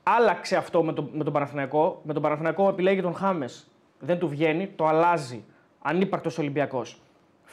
άλλαξε 0.03 0.55
αυτό 0.55 0.83
με, 0.83 0.93
το, 0.93 1.09
με 1.13 1.23
τον 1.23 1.33
Παναθηναϊκό. 1.33 2.01
Με 2.03 2.13
τον 2.13 2.21
Παναθηναϊκό 2.21 2.69
επιλέγει 2.69 3.01
τον 3.01 3.13
Χάμες. 3.15 3.67
Δεν 3.99 4.19
του 4.19 4.27
βγαίνει, 4.27 4.67
το 4.75 4.87
αλλάζει. 4.87 5.43
Ανύπαρκτος 5.81 6.37
Ολυμπιακός. 6.37 7.01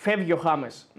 Φεύγει 0.03 0.33
ο 0.33 0.37
Χάμες. 0.37 0.91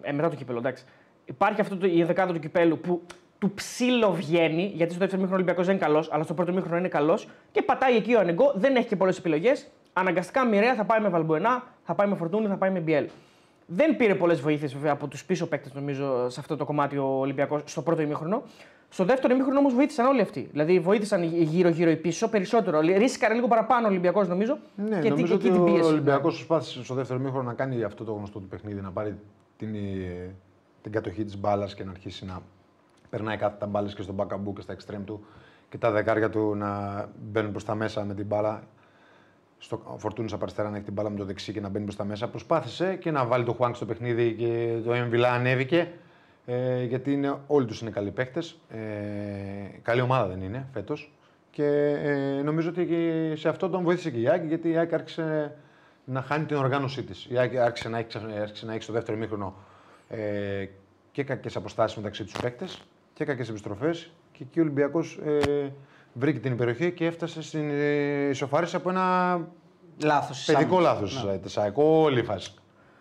Ε, 0.00 0.12
μετά 0.12 0.28
το 0.28 0.36
κύπελο, 0.36 0.58
εντάξει. 0.58 0.84
Υπάρχει 1.24 1.60
αυτό 1.60 1.76
το, 1.76 1.86
η 1.86 2.04
δεκάδα 2.04 2.32
του 2.32 2.38
κυπέλου 2.38 2.78
που 2.78 3.02
του 3.38 3.52
ψήλο 3.54 4.12
βγαίνει, 4.12 4.72
γιατί 4.74 4.90
στο 4.90 5.00
δεύτερο 5.00 5.22
μήχρονο 5.22 5.34
Ολυμπιακός 5.34 5.66
δεν 5.66 5.74
είναι 5.74 5.84
καλός, 5.84 6.12
αλλά 6.12 6.22
στο 6.22 6.34
πρώτο 6.34 6.52
μήχρονο 6.52 6.76
είναι 6.76 6.88
καλός 6.88 7.28
και 7.52 7.62
πατάει 7.62 7.96
εκεί 7.96 8.14
ο 8.14 8.20
Ανεγκό, 8.20 8.52
δεν 8.54 8.76
έχει 8.76 8.88
και 8.88 8.96
πολλές 8.96 9.18
επιλογές. 9.18 9.66
Αναγκαστικά 9.92 10.46
μοιραία 10.46 10.74
θα 10.74 10.84
πάει 10.84 11.00
με 11.00 11.08
Βαλμποενά, 11.08 11.64
θα 11.84 11.94
πάει 11.94 12.08
με 12.08 12.16
Φορτούνη, 12.16 12.46
θα 12.46 12.56
πάει 12.56 12.70
με 12.70 12.78
Μπιέλ. 12.78 13.08
Δεν 13.66 13.96
πήρε 13.96 14.14
πολλές 14.14 14.40
βοήθειες 14.40 14.74
βέβαια 14.74 14.92
από 14.92 15.06
τους 15.08 15.24
πίσω 15.24 15.46
παίκτες, 15.46 15.74
νομίζω, 15.74 16.28
σε 16.28 16.40
αυτό 16.40 16.56
το 16.56 16.64
κομμάτι 16.64 16.96
ο 16.96 17.04
Ολυμπιακός 17.04 17.62
στο 17.64 17.82
πρώτο 17.82 18.02
ημίχρονο. 18.02 18.42
Στο 18.94 19.04
δεύτερο 19.04 19.34
ημίχρονο 19.34 19.58
όμως 19.58 19.74
βοήθησαν 19.74 20.06
όλοι 20.06 20.20
αυτοί. 20.20 20.48
Δηλαδή 20.50 20.80
βοήθησαν 20.80 21.22
γύρω-γύρω 21.22 21.90
οι 21.90 21.96
πίσω 21.96 22.28
περισσότερο. 22.28 22.80
Ρίσκαρε 22.80 23.34
λίγο 23.34 23.48
παραπάνω 23.48 23.86
ο 23.86 23.90
Ολυμπιακός 23.90 24.28
νομίζω. 24.28 24.58
Ναι, 24.76 25.00
και 25.00 25.08
νομίζω 25.08 25.34
εκεί 25.34 25.46
ότι 25.48 25.56
την 25.56 25.64
πίεση. 25.64 25.82
ο 25.82 25.86
Ολυμπιακός 25.86 26.34
προσπάθησε 26.34 26.84
στο 26.84 26.94
δεύτερο 26.94 27.18
μήχρονο 27.18 27.42
να 27.48 27.54
κάνει 27.54 27.82
αυτό 27.82 28.04
το 28.04 28.12
γνωστό 28.12 28.38
του 28.38 28.48
παιχνίδι, 28.48 28.80
να 28.80 28.90
πάρει 28.90 29.18
την, 29.56 29.74
ε, 29.74 30.34
την 30.82 30.92
κατοχή 30.92 31.24
της 31.24 31.38
μπάλας 31.38 31.74
και 31.74 31.84
να 31.84 31.90
αρχίσει 31.90 32.24
να 32.24 32.40
περνάει 33.10 33.36
κάθετα 33.36 33.66
μπάλες 33.66 33.94
και 33.94 34.02
στον 34.02 34.14
μπακαμπού 34.14 34.52
και 34.52 34.60
στα 34.60 34.72
εξτρέμ 34.72 35.04
του 35.04 35.26
και 35.68 35.78
τα 35.78 35.90
δεκάρια 35.90 36.30
του 36.30 36.54
να 36.54 37.04
μπαίνουν 37.30 37.50
προς 37.50 37.64
τα 37.64 37.74
μέσα 37.74 38.04
με 38.04 38.14
την 38.14 38.26
μπάλα. 38.26 38.62
Στο 39.58 39.96
Φορτούνης 39.96 40.32
από 40.32 40.42
αριστερά 40.42 40.70
να 40.70 40.76
έχει 40.76 40.84
την 40.84 40.94
μπάλα 40.94 41.10
με 41.10 41.16
το 41.16 41.24
δεξί 41.24 41.52
και 41.52 41.60
να 41.60 41.68
μπαίνει 41.68 41.84
προς 41.84 41.96
τα 41.96 42.04
μέσα. 42.04 42.28
Προσπάθησε 42.28 42.94
και 42.94 43.10
να 43.10 43.24
βάλει 43.24 43.44
το 43.44 43.52
Χουάνκ 43.52 43.74
στο 43.74 43.86
παιχνίδι 43.86 44.34
και 44.34 44.80
το 44.84 44.92
Εμβιλά 44.92 45.32
ανέβηκε. 45.32 45.92
Ε, 46.46 46.82
γιατί 46.84 47.12
είναι, 47.12 47.38
όλοι 47.46 47.66
τους 47.66 47.80
είναι 47.80 47.90
καλοί 47.90 48.10
παίχτε. 48.10 48.42
Ε, 48.68 48.78
καλή 49.82 50.00
ομάδα 50.00 50.26
δεν 50.26 50.42
είναι 50.42 50.66
φέτος. 50.72 51.12
Και 51.50 51.66
ε, 52.02 52.42
νομίζω 52.42 52.68
ότι 52.68 52.86
και 52.86 53.32
σε 53.36 53.48
αυτό 53.48 53.68
τον 53.68 53.82
βοήθησε 53.82 54.10
και 54.10 54.20
η 54.20 54.28
Άκη, 54.28 54.46
γιατί 54.46 54.70
η 54.70 54.78
Άκη 54.78 54.94
άρχισε 54.94 55.56
να 56.04 56.22
χάνει 56.22 56.44
την 56.44 56.56
οργάνωσή 56.56 57.02
της. 57.02 57.26
Η 57.30 57.38
Άκη 57.38 57.58
άρχισε 57.58 57.88
να 57.88 57.98
έχει, 57.98 58.18
άρχισε 58.40 58.66
να 58.66 58.72
έχει 58.72 58.82
στο 58.82 58.92
δεύτερο 58.92 59.16
μήχρονο 59.16 59.54
ε, 60.08 60.66
και 61.12 61.24
κακές 61.24 61.56
αποστάσεις 61.56 61.96
μεταξύ 61.96 62.24
τους 62.24 62.40
παίκτες 62.40 62.82
και 63.12 63.24
κακές 63.24 63.48
επιστροφές. 63.48 64.10
Και 64.32 64.42
εκεί 64.42 64.58
ο 64.58 64.62
Ολυμπιακός 64.62 65.20
ε, 65.24 65.72
βρήκε 66.12 66.38
την 66.38 66.56
περιοχή 66.56 66.92
και 66.92 67.06
έφτασε 67.06 67.42
στην 67.42 67.70
ε, 67.70 68.28
ισοφάριση 68.28 68.76
από 68.76 68.90
ένα 68.90 69.40
Λάθος. 70.02 70.44
παιδικό 70.44 70.78
λάθος. 70.80 71.24
Ναι. 71.24 71.72
Όλη 71.74 72.20
η 72.20 72.22
φάση. 72.22 72.54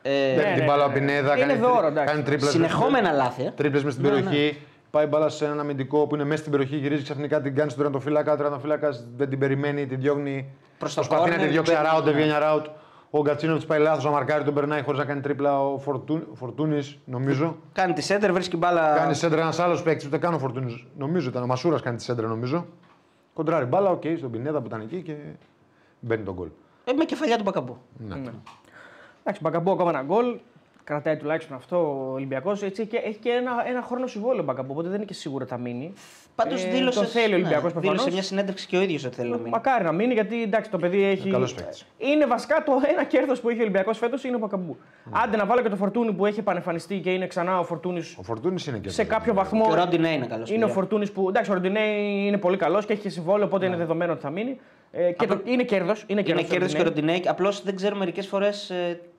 Ε, 0.06 0.34
Παίρνει 0.36 0.50
ναι, 0.50 0.56
την 0.56 0.64
ναι, 0.64 0.70
μπάλα 0.70 0.78
ναι. 0.78 0.84
από 0.84 0.94
Πινέδα, 0.94 1.38
Είναι 1.38 1.46
κάνει, 1.46 1.60
δώρο, 1.60 1.88
εντάξει. 1.88 2.14
κάνει 2.14 2.26
τρίπλες 2.26 2.52
συνεχόμενα 2.52 3.12
λάθη. 3.12 3.44
ε. 3.44 3.52
Τρίπλες 3.56 3.84
μες 3.84 3.94
στην 3.94 4.06
Ναι, 4.06 4.12
περιοχή. 4.12 4.58
Πάει 4.92 5.06
μπάλα 5.06 5.30
σε 5.30 5.46
έναν 5.46 5.60
αμυντικό 5.60 6.08
που 6.08 6.16
είναι 6.16 6.24
μέσα 6.24 6.38
στην 6.38 6.52
περιοχή, 6.52 6.76
γυρίζει 6.76 7.04
ξαφνικά 7.04 7.42
την 7.42 7.56
κάνει 7.56 7.70
στον 7.70 7.84
τερματοφύλακα. 7.84 8.32
Ο 8.34 8.36
τερματοφύλακα 8.36 8.90
δεν 9.16 9.30
την 9.30 9.40
περιμένει, 9.40 9.86
την 9.86 10.00
διώχνει. 10.00 10.50
Προς 10.78 10.94
το 10.94 11.02
προσπαθεί 11.02 11.30
να 11.30 11.36
corner, 11.36 11.40
τη 11.40 11.48
διώξει 11.48 11.72
παίρνει, 11.72 11.88
αράουτ, 11.88 12.06
ναι. 12.06 12.12
βγαίνει 12.12 12.32
αράουτ. 12.32 12.66
Ο 13.10 13.22
Γκατσίνο 13.22 13.56
της 13.56 13.66
πάει 13.66 13.80
λάθος, 13.80 14.04
να 14.04 14.10
μαρκάρει, 14.12 14.44
τον 14.44 14.54
περνάει 14.54 14.82
χωρίς 14.82 15.00
να 15.00 15.06
κάνει 15.06 15.22
τρίπλα. 15.22 15.62
Ο 15.62 15.78
Φορτούνης, 16.34 16.98
νομίζω. 17.06 17.56
Κάνει 17.74 17.94
τη 17.94 18.02
σέντρα, 18.02 18.32
βρίσκει 18.32 18.58
μπάλα. 18.58 18.94
Κάνει 18.96 19.14
σέντρα 19.16 19.42
ένας 19.42 19.60
άλλος 19.60 19.84
παίκτης, 19.84 20.06
ούτε 20.08 20.18
καν 20.18 20.34
ο 20.34 20.40
Φορτούνης. 20.40 20.86
Νομίζω 20.98 21.30
ήταν 21.30 21.44
ο 21.44 21.46
Μασούρας 21.46 21.82
κάνει 21.82 21.98
τη 21.98 22.04
σέντρα, 22.04 22.28
νομίζω. 22.28 22.66
Κοντράρει 23.34 23.66
μπάλα, 23.66 23.90
οκ, 23.90 24.04
στον 24.18 24.32
Πινέδα 24.32 24.60
που 24.60 24.66
ήταν 24.68 24.82
εκεί 24.82 25.02
και 25.02 25.16
μπαίνει 26.00 26.24
το 26.24 26.34
γκολ. 26.34 26.48
Ε, 26.84 26.94
με 26.94 27.06
κεφαλιά 27.06 27.38
του 27.38 27.44
Μπακαμπού. 27.44 27.78
Ναι. 28.08 28.16
Εντάξει, 29.24 29.42
Μπακαμπού 29.44 29.72
ακόμα 29.72 29.90
ένα 29.90 30.02
γκολ. 30.02 30.36
Κρατάει 30.86 31.18
τουλάχιστον 31.18 31.56
αυτό 31.58 31.78
ο 31.78 32.12
Ολυμπιακός. 32.14 32.60
Και 32.60 32.98
έχει 33.04 33.18
και 33.22 33.30
ένα, 33.30 33.52
ένα 33.68 33.82
χρόνο 33.82 34.08
συμβόλαιο 34.08 34.44
Μπακαμπού, 34.44 34.70
οπότε 34.72 34.88
δεν 34.88 34.98
είναι 34.98 35.06
και 35.06 35.14
σίγουρο 35.14 35.46
θα 35.46 35.58
μείνει. 35.58 35.94
Πάντως 36.36 36.64
Ε, 36.64 36.70
δήλωσε. 36.70 37.00
το 37.00 37.06
θέλει 37.06 37.34
ο 37.34 37.36
Ολυμπιακός 37.36 37.72
προφανώς. 37.72 37.90
Δήλωσε 37.98 38.12
μια 38.12 38.22
συνέντευξη 38.24 38.68
και 38.68 38.78
ο 38.78 38.82
ίδιος 38.82 39.06
ότι 39.06 39.16
θέλει 39.16 39.30
να 39.30 39.38
μείνει. 39.38 39.50
Μακάρι 39.50 39.84
να 39.84 39.92
μείνει, 39.92 40.14
γιατί 40.14 40.42
εντάξει, 40.44 40.70
το 40.70 40.78
παιδί 40.78 41.04
έχει. 41.04 41.30
καλός 41.30 41.54
παίκτης. 41.54 41.86
Είναι 41.98 42.26
βασικά 42.26 42.64
το 42.64 42.72
ένα 42.92 43.04
κέρδος 43.04 43.42
που 43.42 43.50
έχει 43.50 43.60
ο 43.60 43.62
Ολυμπιακός 43.62 43.98
φέτος 43.98 44.24
είναι 44.24 44.36
ο 44.36 44.40
Μπακαμπού. 44.40 44.78
Άντε 45.12 45.38
να 45.38 45.46
βάλω 45.46 45.62
και 45.62 45.70
τον 45.70 45.76
Φορτούνη 45.76 46.14
που 46.14 46.26
έχει 46.26 46.40
επανεμφανιστεί 46.40 47.00
και 47.00 47.14
είναι 47.14 47.28
ξανά 47.28 47.60
ο 47.60 47.64
Φορτούνης 47.64 48.16
Ο 48.20 48.24
Φορτούνη 48.24 48.64
είναι 48.68 48.78
και 48.78 48.90
σε 48.90 49.02
αυτός. 49.02 49.18
κάποιο 49.18 49.34
βαθμό. 49.34 49.64
Και 49.66 49.72
ο 49.72 49.76
Ρόντινε 49.76 50.10
είναι 50.14 50.26
καλός. 50.26 50.52
Είναι 50.52 50.66
ο 50.66 50.70
Φορτούνη 50.70 51.10
που. 51.10 51.30
Εντάξει, 51.30 51.52
ο 51.52 51.54
Ροντινέι 51.54 51.80
είναι 52.00 52.38
πολύ 52.38 52.58
καλός 52.58 52.86
και 52.86 52.94
έχει 52.94 53.02
και 53.02 53.10
συμβόλαιο, 53.10 53.46
οπότε 53.46 53.66
είναι 53.66 53.76
δεδομένο 53.76 54.12
ότι 54.12 54.22
θα 54.22 54.30
μείνει. 54.30 54.60
Ε, 54.96 55.12
και 55.12 55.28
το, 55.28 55.42
είναι 55.46 55.64
κέρδος. 55.64 56.04
Είναι 56.08 56.08
Είναι 56.08 56.22
κέρδος 56.22 56.46
κέρδος 56.50 56.74
και 56.74 56.82
ο 56.82 56.84
Ροντινέι. 56.84 57.20
Απλώς 57.28 57.64
δεν 57.64 57.76
ξέρω 57.76 57.96
μερικές 57.96 58.28
φορές. 58.28 58.72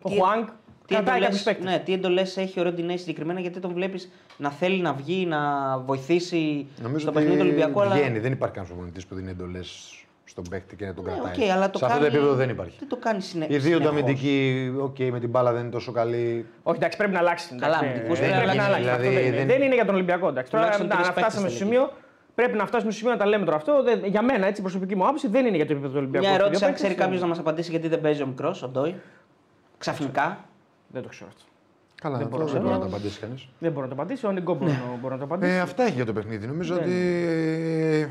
Ο 0.02 0.10
Χουάνκαρ 0.10 0.48
τι 0.86 0.94
κρατάει 0.94 1.14
εντολές, 1.16 1.24
κάποιους 1.26 1.42
παίκτες. 1.42 1.64
ναι, 1.64 1.78
τι 1.84 1.92
εντολές 1.92 2.36
έχει 2.36 2.60
ο 2.60 2.62
Ροντινέι 2.62 2.96
συγκεκριμένα, 2.96 3.40
γιατί 3.40 3.60
τον 3.60 3.72
βλέπεις 3.72 4.10
να 4.36 4.50
θέλει 4.50 4.80
να 4.80 4.92
βγει, 4.92 5.26
να 5.26 5.38
βοηθήσει 5.78 6.66
Νομίζω 6.82 6.98
στο 7.00 7.10
ότι 7.10 7.18
παιχνίδι 7.18 7.40
του 7.40 7.46
Ολυμπιακού. 7.46 7.80
Αλλά... 7.80 7.94
βγαίνει. 7.94 8.18
Δεν 8.18 8.32
υπάρχει 8.32 8.54
κανένας 8.54 8.68
προπονητής 8.74 9.06
που 9.06 9.14
δίνει 9.14 9.30
εντολές 9.30 9.94
στον 10.24 10.44
παίκτη 10.50 10.76
και 10.76 10.86
να 10.86 10.94
τον 10.94 11.04
Ναι, 11.04 11.10
κρατάει. 11.10 11.44
οκ, 11.48 11.50
αλλά 11.56 11.70
το 11.70 11.78
σε 11.78 11.84
αυτό 11.84 11.96
κάνει... 11.98 12.10
το 12.10 12.16
επίπεδο 12.16 12.34
δεν 12.36 12.48
υπάρχει. 12.48 12.76
Δεν 12.78 12.88
το 12.88 12.96
κάνει 12.96 13.20
συνέχεια. 13.20 13.56
Οι 13.56 13.58
δύο 13.58 13.80
του 13.80 13.88
αμυντικοί, 13.88 14.70
οκ, 14.80 14.98
με 14.98 15.20
την 15.20 15.28
μπάλα 15.28 15.52
δεν 15.52 15.60
είναι 15.62 15.70
τόσο 15.70 15.92
καλή. 15.92 16.46
Όχι, 16.62 16.76
εντάξει, 16.76 16.96
πρέπει 16.98 17.12
να 17.12 17.18
αλλάξει. 17.18 17.54
Καλά, 17.54 17.76
εντάξει, 17.76 17.88
αμυντικούς 17.90 18.18
ε, 18.18 18.22
πρέπει 18.22 18.36
πρέπει 18.36 18.56
να 18.56 18.62
να 18.62 18.64
αλλάξει. 18.68 18.88
αλλάξει, 18.88 18.90
Αυτό 18.90 19.08
δηλαδή 19.08 19.16
δεν, 19.24 19.26
είναι. 19.26 19.36
δεν- 19.36 19.46
δεν 19.46 19.62
είναι 19.66 19.74
για 19.74 19.84
τον 19.84 19.94
Ολυμπιακό. 19.94 20.28
Εντάξει. 20.28 20.50
Τώρα 20.50 20.62
Τουλάχιστον 20.64 20.88
να, 20.88 20.94
τρεις 20.94 21.06
να 21.08 21.12
παίκτες 21.14 21.32
φτάσουμε 21.32 21.50
θα 21.50 21.54
στο 21.56 21.64
σημείο. 21.64 21.92
Πρέπει 22.34 22.56
να 22.56 22.66
φτάσουμε 22.66 22.90
στο 22.90 23.00
σημείο 23.00 23.14
να 23.16 23.18
τα 23.20 23.26
λέμε 23.26 23.44
τώρα 23.44 23.56
αυτό. 23.56 23.82
Δεν, 23.82 24.04
για 24.04 24.22
μένα, 24.22 24.46
έτσι, 24.46 24.60
προσωπική 24.62 24.96
μου 24.96 25.04
άποψη, 25.04 25.28
δεν 25.28 25.46
είναι 25.46 25.56
για 25.56 25.66
το 25.66 25.72
επίπεδο 25.72 25.92
του 25.92 25.98
Ολυμπιακού. 25.98 26.26
Μια 26.26 26.34
Αυτοί 26.34 26.42
οι 26.42 26.44
ερώτηση, 26.44 26.58
δύο 26.58 26.68
αν 26.68 26.74
ξέρει 26.74 26.88
παίκτες, 26.88 27.04
κάποιος 27.06 27.22
να 27.22 27.28
μας 27.28 27.38
απαντήσει 27.38 27.70
γιατί 27.70 27.88
δεν 27.88 28.00
παίζει 28.00 28.22
ο 28.22 28.26
μικρός, 28.26 28.62
ο 28.62 28.68
Ντόι. 28.68 28.94
Ξαφνικά; 29.78 30.38
Δεν 30.88 31.02
το 31.02 31.08
ξέρω 31.08 31.28
αυτό. 31.34 31.42
Καλά, 32.02 32.16
Δεν 32.16 32.26
αυτό 32.26 32.36
μπορώ 32.38 32.50
δεν 32.50 32.62
να 32.62 32.68
μπορεί 32.68 32.74
να 32.74 32.80
το- 32.84 32.88
το 32.90 32.94
απαντήσει 32.96 33.20
κανείς. 33.20 33.48
Δεν 33.58 33.72
μπορώ 33.72 33.86
να 33.86 33.94
το 33.94 34.02
απαντήσω. 34.02 34.28
Ο 34.28 34.30
Νιγκό 34.30 34.54
μπορεί, 34.54 34.70
να- 34.70 34.98
μπορεί 35.00 35.12
να 35.14 35.18
το 35.18 35.24
απαντήσει. 35.24 35.52
Ε, 35.52 35.60
αυτά 35.60 35.82
έχει 35.82 35.94
για 35.94 36.04
το 36.04 36.12
παιχνίδι. 36.12 36.46
Νομίζω 36.46 36.74
Δεν 36.74 36.82
ότι. 36.84 36.92
ε, 36.92 38.08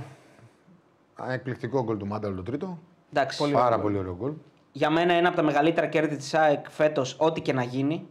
εκπληκτικό 1.33 1.83
γκολ 1.83 1.97
του 1.97 2.07
Μάνταλο 2.07 2.35
το 2.35 2.43
τρίτο. 2.43 2.79
Εντάξει. 3.13 3.37
Πολύ 3.37 3.53
Πάρα 3.53 3.65
ωραίο. 3.67 3.79
πολύ 3.79 3.97
ωραίο 3.97 4.15
γκολ. 4.19 4.31
Για 4.71 4.89
μένα 4.89 5.13
ένα 5.13 5.27
από 5.27 5.37
τα 5.37 5.43
μεγαλύτερα 5.43 5.87
κέρδη 5.87 6.15
της 6.15 6.33
ΑΕΚ 6.33 6.69
φέτος, 6.69 7.15
ό,τι 7.19 7.41
και 7.41 7.53
να 7.53 7.63
γίνει, 7.63 8.07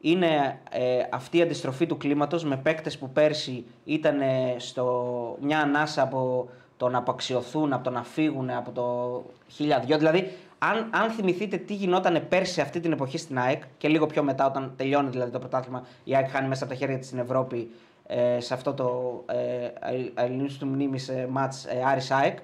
είναι 0.00 0.58
ε, 0.70 1.02
αυτή 1.10 1.36
η 1.36 1.42
αντιστροφή 1.42 1.86
του 1.86 1.96
κλίματος 1.96 2.44
με 2.44 2.56
παίκτες 2.56 2.98
που 2.98 3.10
πέρσι 3.10 3.64
ήταν 3.84 4.20
στο 4.56 5.36
μια 5.40 5.60
ανάσα 5.60 6.02
από 6.02 6.48
το 6.76 6.88
να 6.88 6.98
απαξιωθούν, 6.98 7.72
από 7.72 7.84
το 7.84 7.90
να 7.90 8.02
φύγουν, 8.02 8.50
από 8.50 8.70
το 8.70 9.24
χιλιαδιό. 9.48 9.98
Δηλαδή, 9.98 10.30
αν, 10.58 10.90
αν 10.90 11.10
θυμηθείτε 11.10 11.56
τι 11.56 11.74
γινόταν 11.74 12.26
πέρσι 12.28 12.60
αυτή 12.60 12.80
την 12.80 12.92
εποχή 12.92 13.18
στην 13.18 13.38
ΑΕΚ 13.38 13.62
και 13.78 13.88
λίγο 13.88 14.06
πιο 14.06 14.22
μετά, 14.22 14.46
όταν 14.46 14.72
τελειώνει 14.76 15.08
δηλαδή 15.08 15.30
το 15.30 15.38
πρωτάθλημα, 15.38 15.86
η 16.04 16.16
ΑΕΚ 16.16 16.28
χάνει 16.30 16.48
μέσα 16.48 16.64
από 16.64 16.72
τα 16.72 16.78
χέρια 16.78 16.98
της 16.98 17.06
στην 17.06 17.18
Ευρώπη 17.18 17.70
ε, 18.06 18.40
σε 18.40 18.54
αυτό 18.54 18.72
το 18.74 19.22
ε, 19.26 19.68
αλληλούς 20.14 20.58
του 20.58 20.66
μνήμης 20.66 21.08
ε, 21.08 21.26
μάτς 21.30 21.64
ε, 21.64 21.82
Άρης 21.86 22.10
ΑΕΚ, 22.10 22.38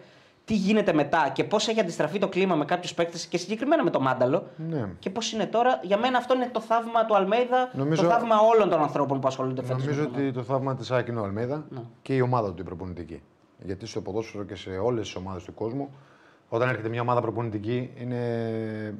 τι 0.46 0.54
γίνεται 0.54 0.92
μετά 0.92 1.28
και 1.32 1.44
πώς 1.44 1.68
έχει 1.68 1.80
αντιστραφεί 1.80 2.18
το 2.18 2.28
κλίμα 2.28 2.54
με 2.54 2.64
κάποιους 2.64 2.94
παίκτες 2.94 3.26
και 3.26 3.38
συγκεκριμένα 3.38 3.84
με 3.84 3.90
το 3.90 4.00
Μάνταλο. 4.00 4.46
Ναι. 4.56 4.88
Και 4.98 5.10
πώς 5.10 5.32
είναι 5.32 5.46
τώρα, 5.46 5.80
για 5.82 5.98
μένα 5.98 6.18
αυτό 6.18 6.34
είναι 6.34 6.48
το 6.52 6.60
θαύμα 6.60 7.04
του 7.04 7.16
Αλμέιδα, 7.16 7.70
Νομίζω- 7.74 8.02
το 8.02 8.08
θαύμα 8.10 8.36
όλων 8.54 8.68
των 8.70 8.80
ανθρώπων 8.80 9.20
που 9.20 9.26
ασχολούνται 9.28 9.62
φέτος. 9.62 9.82
Νομίζω 9.82 10.02
ότι 10.02 10.32
το 10.32 10.42
θαύμα 10.42 10.74
της 10.76 10.90
ΑΕΚ 10.90 11.08
είναι 11.08 11.20
ο 11.20 11.24
Αλμέδα 11.24 11.66
Ναι. 11.68 11.80
και 12.02 12.14
η 12.14 12.20
ομάδα 12.20 12.52
του 12.52 12.62
η 12.62 12.64
προπονητική. 12.64 13.22
Γιατί 13.64 13.86
στο 13.86 14.00
ποδόσφαιρο 14.00 14.44
και 14.44 14.54
σε 14.54 14.70
όλες 14.70 15.04
τις 15.06 15.14
ομάδες 15.16 15.44
του 15.44 15.54
κόσμου, 15.54 15.90
όταν 16.48 16.68
έρχεται 16.68 16.88
μια 16.88 17.00
ομάδα 17.00 17.20
προπονητική, 17.20 17.90
είναι, 17.98 18.94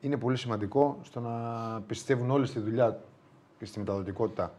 είναι 0.00 0.16
πολύ 0.16 0.36
σημαντικό 0.36 0.98
στο 1.02 1.20
να 1.20 1.30
πιστεύουν 1.86 2.30
όλοι 2.30 2.46
στη 2.46 2.58
δουλειά 2.60 3.00
και 3.58 3.64
στη 3.64 3.78
μεταδοτικότητα 3.78 4.52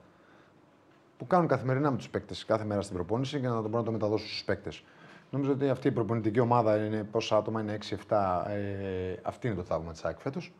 που 1.17 1.28
κάνουν 1.28 1.47
καθημερινά 1.47 1.91
με 1.91 1.97
τους 1.97 2.10
παίκτες 2.10 2.45
κάθε 2.45 2.65
μέρα 2.65 2.82
στην 2.82 2.95
προπόνηση 2.95 3.39
και 3.39 3.47
να 3.47 3.54
το 3.56 3.62
μπορούν 3.62 3.78
να 3.78 3.84
το 3.84 3.91
μεταδώσουν 3.91 4.28
στους 4.28 4.43
παίκτες. 4.43 4.84
Νομίζω 5.30 5.51
ότι 5.51 5.69
αυτή 5.69 5.88
η 5.88 5.91
προπονητική 5.91 6.39
ομάδα 6.39 6.75
είναι 6.86 7.04
πόσα 7.12 7.38
άτομα, 7.38 7.62
είναι 7.62 7.73
6-7. 7.73 8.45
Ε, 8.47 9.15
αυτή 9.21 9.47
είναι 9.47 9.56
το 9.56 9.63
θαύμα 9.63 9.91
της 9.91 10.04
ΑΕΚ 10.06 10.19
φέτος. 10.19 10.54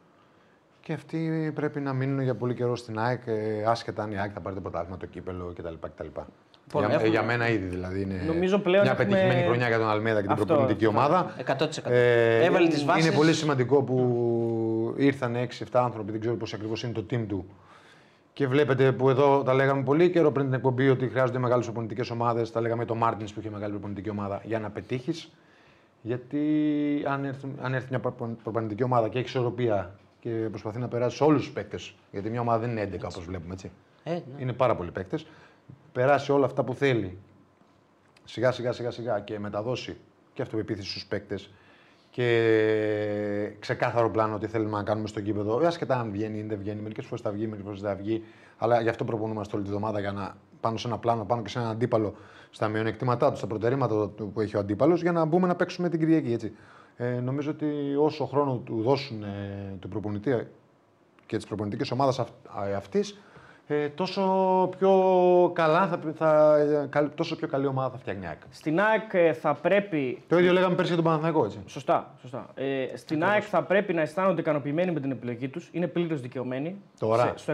Και 0.82 0.94
αυτοί 0.94 1.52
πρέπει 1.56 1.80
να 1.80 1.94
μείνουν 1.94 2.22
για 2.22 2.36
πολύ 2.36 2.54
καιρό 2.54 2.76
στην 2.76 3.00
ΑΕΚ, 3.00 3.22
ε, 3.26 3.64
άσχετα 3.68 4.04
αν 4.04 4.12
η 4.12 4.18
ΑΕΚ 4.20 4.32
θα 4.34 4.40
πάρει 4.40 4.56
το 4.56 4.62
πρωτάθλημα, 4.62 4.98
το 4.98 5.06
κύπελο 5.06 5.54
κτλ. 5.56 5.74
κτλ. 5.80 6.04
Λοιπόν, 6.04 6.84
για, 6.86 6.94
έχουμε- 6.94 7.10
για 7.10 7.24
μένα 7.24 7.50
ήδη 7.50 7.66
δηλαδή 7.66 8.02
είναι 8.02 8.24
Νομίζω 8.28 8.60
πλέον 8.60 8.84
μια 8.84 8.92
έχουμε- 8.92 9.08
πετυχημένη 9.10 9.46
χρονιά 9.46 9.68
για 9.68 9.78
τον 9.78 9.88
Αλμέδα 9.90 10.16
και 10.18 10.22
την 10.24 10.32
Αυτό, 10.32 10.46
προπονητική 10.46 10.86
αυτό. 10.86 10.98
ομάδα. 10.98 11.34
100%. 11.38 11.92
Ε, 11.92 12.44
Έβαλε 12.46 12.68
τις 12.68 12.86
βάσεις. 12.86 13.06
Είναι 13.06 13.16
πολύ 13.16 13.34
σημαντικό 13.34 13.84
που 13.84 14.94
ήρθαν 14.98 15.36
6-7 15.36 15.80
άνθρωποι, 15.84 16.12
δεν 16.12 16.20
ξέρω 16.20 16.36
πώς 16.36 16.54
ακριβώς 16.54 16.84
είναι 16.84 16.94
το 16.94 17.06
team 17.10 17.26
του. 17.28 17.46
Και 18.36 18.48
βλέπετε 18.48 18.92
που 18.92 19.10
εδώ 19.10 19.44
τα 19.44 19.54
λέγαμε 19.54 19.84
πολύ 19.84 20.10
καιρό 20.10 20.32
πριν 20.32 20.46
την 20.46 20.54
εκπομπή 20.54 20.90
ότι 20.90 21.08
χρειάζονται 21.08 21.40
μεγάλες 21.40 21.66
προπονητικέ 21.66 22.12
ομάδες. 22.12 22.52
Τα 22.52 22.62
λέγαμε 22.62 22.84
για 22.84 22.94
το 22.94 23.00
Μάρτιν 23.00 23.28
που 23.34 23.40
είχε 23.40 23.50
μεγάλη 23.50 23.72
προπονητική 23.72 24.10
ομάδα 24.10 24.42
για 24.46 24.60
να 24.60 24.70
πετύχεις. 24.70 25.32
Γιατί 26.02 26.42
αν 27.08 27.26
έρθει, 27.26 27.48
αν 27.62 27.74
έρθει 27.74 27.88
μια 27.90 28.00
προπο- 28.00 28.38
προπονητική 28.44 28.84
ομάδα 28.84 29.10
και 29.10 29.18
έχει 29.18 29.28
ισορροπία 29.28 29.96
και 30.20 30.30
προσπαθεί 30.30 30.80
να 30.80 30.88
περάσει 30.88 31.24
όλους 31.24 31.42
τους 31.42 31.52
παίκτες, 31.52 31.96
γιατί 32.12 32.30
μια 32.30 32.42
ομάδα 32.42 32.60
δεν 32.60 32.70
είναι 32.70 32.82
11 32.82 33.08
όπως 33.10 33.26
βλέπουμε 33.26 33.54
έτσι. 33.54 33.72
Ε, 34.04 34.12
ναι. 34.12 34.22
Είναι 34.38 34.54
πάρα 34.54 34.76
πολλοί 34.76 34.92
παίκτες. 34.92 35.26
Περάσει 35.92 36.32
όλα 36.32 36.46
αυτά 36.46 36.64
που 36.64 36.74
θέλει 36.74 37.18
σιγά 38.24 38.52
σιγά 38.52 38.72
σιγά 38.72 38.92
σιγά 38.92 39.20
και 39.20 39.40
μεταδώσει 39.40 39.98
και 40.34 40.42
αυτοπεποίθηση 40.42 40.90
στους 40.90 41.06
παίκτες 41.06 41.50
και 42.16 43.52
ξεκάθαρο 43.60 44.10
πλάνο 44.10 44.38
τι 44.38 44.48
θέλουμε 44.48 44.78
να 44.78 44.84
κάνουμε 44.84 45.08
στο 45.08 45.20
γήπεδο. 45.20 45.62
Ε, 45.62 45.68
Άσχετα 45.68 46.00
αν 46.00 46.12
βγαίνει 46.12 46.38
ή 46.38 46.42
δεν 46.42 46.58
βγαίνει, 46.58 46.82
μερικές 46.82 47.06
φορές 47.06 47.22
θα 47.22 47.32
βγει, 47.32 47.44
μερικές 47.44 47.64
φορές 47.66 47.82
δεν 47.82 47.90
θα 47.90 47.96
βγει. 47.96 48.24
Αλλά 48.58 48.82
γι' 48.82 48.90
αυτό 48.90 49.04
προπονούμαστε 49.04 49.56
όλη 49.56 49.66
τη 49.66 49.72
βδομάδα 49.72 50.00
για 50.00 50.12
να 50.12 50.36
πάνω 50.60 50.78
σε 50.78 50.88
ένα 50.88 50.98
πλάνο, 50.98 51.26
πάνω 51.26 51.42
και 51.42 51.50
σε 51.50 51.60
έναν 51.60 51.72
αντίπαλο, 51.72 52.16
στα 52.50 52.68
μειονεκτήματά 52.68 53.32
του, 53.32 53.38
στα 53.38 53.48
προτερήματα 53.48 54.10
του 54.10 54.32
που 54.34 54.42
έχει 54.42 54.56
ο 54.56 54.60
αντίπαλος, 54.60 55.02
για 55.02 55.12
να 55.12 55.26
μπούμε 55.26 55.48
να 55.48 55.56
παίξουμε 55.56 55.90
την 55.90 56.00
Κυριακή. 56.00 56.34
Έτσι. 56.34 56.56
Ε, 56.98 57.10
νομίζω 57.10 57.52
ότι 57.52 57.96
όσο 58.00 58.26
χρόνο 58.26 58.58
του 58.58 58.82
δώσουν 58.82 59.24
ε, 59.24 59.76
του 59.80 59.88
προπονητή 59.88 60.48
και 61.26 61.36
της 61.36 61.46
προπονητικής 61.46 61.92
ομάδας 61.92 62.24
αυτής, 62.76 63.22
ε, 63.68 63.88
τόσο 63.90 64.22
πιο 64.78 64.92
καλά 65.54 65.88
θα, 65.88 66.00
θα, 66.16 66.58
ε, 66.94 67.02
τόσο 67.16 67.36
πιο 67.36 67.48
καλή 67.48 67.66
ομάδα 67.68 67.90
θα 67.90 67.98
φτιάχνει 67.98 68.24
η 68.24 68.28
ΑΕΚ. 68.28 68.38
Στην 68.50 68.80
ΑΕΚ 68.80 69.14
ε, 69.14 69.34
θα 69.34 69.54
πρέπει. 69.54 70.22
Το 70.28 70.38
ίδιο 70.40 70.54
λέγαμε 70.54 70.76
πέρσι 70.76 70.88
για 70.94 70.96
τον 71.02 71.06
Παναθηναϊκό, 71.06 71.46
έτσι. 71.46 71.58
Σωστά. 71.66 72.12
σωστά. 72.22 72.46
Ε, 72.56 72.98
στην 72.98 73.24
ΑΕΚ 73.24 73.44
θα 73.50 73.62
πρέπει 73.64 73.94
να 73.94 74.02
αισθάνονται 74.02 74.42
ικανοποιημένοι 74.42 74.92
με 74.92 75.00
την 75.00 75.12
επιλογή 75.12 75.48
τους. 75.50 75.70
Είναι 75.72 75.88
πλήρως 75.88 76.22
δικαιωμένοι. 76.22 76.76
Τώρα. 77.00 77.34
Σε, 77.36 77.54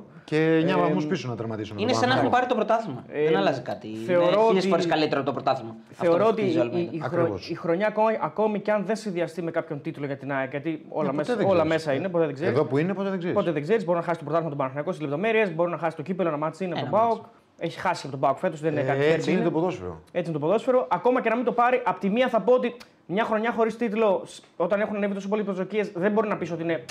100%. 0.00 0.02
Και 0.24 0.62
9 0.74 0.78
βαθμούς 0.80 1.06
πίσω 1.06 1.28
να 1.28 1.36
τερματίσουν. 1.36 1.78
Είναι 1.78 1.92
σαν 1.92 2.08
να 2.08 2.14
έχουν 2.14 2.30
πάρει 2.30 2.46
το 2.46 2.54
πρωτάθλημα. 2.54 3.04
Ε, 3.12 3.24
Δεν 3.24 3.36
αλλάζει 3.36 3.60
κάτι. 3.60 3.88
θεωρώ 4.06 4.24
είναι 4.26 4.30
χίλιες 4.46 4.56
ότι- 4.62 4.68
φορές 4.68 4.86
καλύτερο 4.86 5.22
το 5.22 5.32
πρωτάθλημα. 5.32 5.74
Θεωρώ 5.90 6.16
Αυτό 6.16 6.28
ότι 6.28 6.40
χτίζει 6.42 6.58
ο 6.58 6.60
η, 6.60 6.62
Αλμέιδα. 6.62 6.90
η, 6.92 6.98
χρο- 6.98 7.20
Ακριβώς. 7.20 7.50
η 7.50 7.54
χρονιά 7.54 7.86
ακόμη, 7.86 8.18
ακόμη 8.22 8.60
και 8.60 8.72
αν 8.72 8.84
δεν 8.84 8.96
συνδυαστεί 8.96 9.42
με 9.42 9.50
κάποιον 9.50 9.80
τίτλο 9.80 10.06
για 10.06 10.16
την 10.16 10.32
ΑΕΚ, 10.32 10.50
γιατί 10.50 10.84
όλα, 10.88 11.04
ποτέ 11.04 11.16
μέσα, 11.16 11.36
δεν 11.36 11.46
όλα 11.46 11.54
ξέρεις. 11.54 11.72
μέσα 11.72 11.92
είναι, 11.98 12.08
ποτέ 12.08 12.24
δεν 12.24 12.34
ξέρεις. 12.34 12.52
Εδώ 12.54 12.64
που 12.64 12.78
είναι, 12.78 12.94
ποτέ 12.94 13.08
δεν 13.08 13.18
ξέρεις. 13.18 13.36
Ποτέ 13.36 13.52
δεν 13.52 13.62
ξέρεις. 13.62 13.84
Μπορεί 13.84 13.98
να 13.98 14.04
χάσει 14.04 14.18
το 14.18 14.24
πρωτάθλημα 14.24 14.50
του 14.52 14.58
Παναθηναϊκού 14.58 14.92
στις 14.96 15.04
λεπτομέρειες, 15.04 15.54
μπορεί 15.54 15.70
να 15.70 15.78
χάσει 15.78 15.96
το 15.96 16.02
κύπελλο, 16.02 16.28
ένα 16.28 16.38
ματς 16.38 16.64
είναι 16.64 16.72
από 16.72 16.80
Ένα 16.86 16.90
τον 16.90 17.00
Πάοκ. 17.00 17.24
Έχει 17.58 17.78
χάσει 17.80 18.00
από 18.02 18.10
τον 18.10 18.20
Πάοκ 18.20 18.38
φέτος, 18.38 18.60
δεν 18.60 18.72
είναι 18.72 18.82
κάτι 18.82 18.98
Ε, 19.00 19.04
έτσι 19.04 19.16
τέτοιο. 19.16 19.32
είναι 19.32 19.42
το 19.42 19.50
ποδόσφαιρο. 19.50 20.00
Έτσι 20.12 20.30
είναι 20.30 20.38
το 20.38 20.46
ποδόσφαιρο. 20.46 20.86
Ακόμα 20.90 21.20
και 21.22 21.28
να 21.28 21.36
μην 21.36 21.44
το 21.44 21.52
πάρει, 21.52 21.82
από 21.84 22.00
τη 22.00 22.08
μία 22.10 22.28
θα 22.28 22.40
πω 22.40 22.52
ότι 22.52 22.76
μια 23.06 23.24
χρονιά 23.24 23.52
χωρίς 23.52 23.76
τίτλο, 23.76 24.22
σ- 24.26 24.42
όταν 24.56 24.80
έχουν 24.80 24.96
ανέβει 24.96 25.14
τόσο 25.14 25.28
πολύ 25.28 25.37
οι 25.37 25.42
προσδοκίες, 25.44 25.92
δεν 25.94 26.12
μπορεί 26.12 26.28
να 26.28 26.36
πεις 26.36 26.50
ότι 26.52 26.62
είναι 26.62 26.84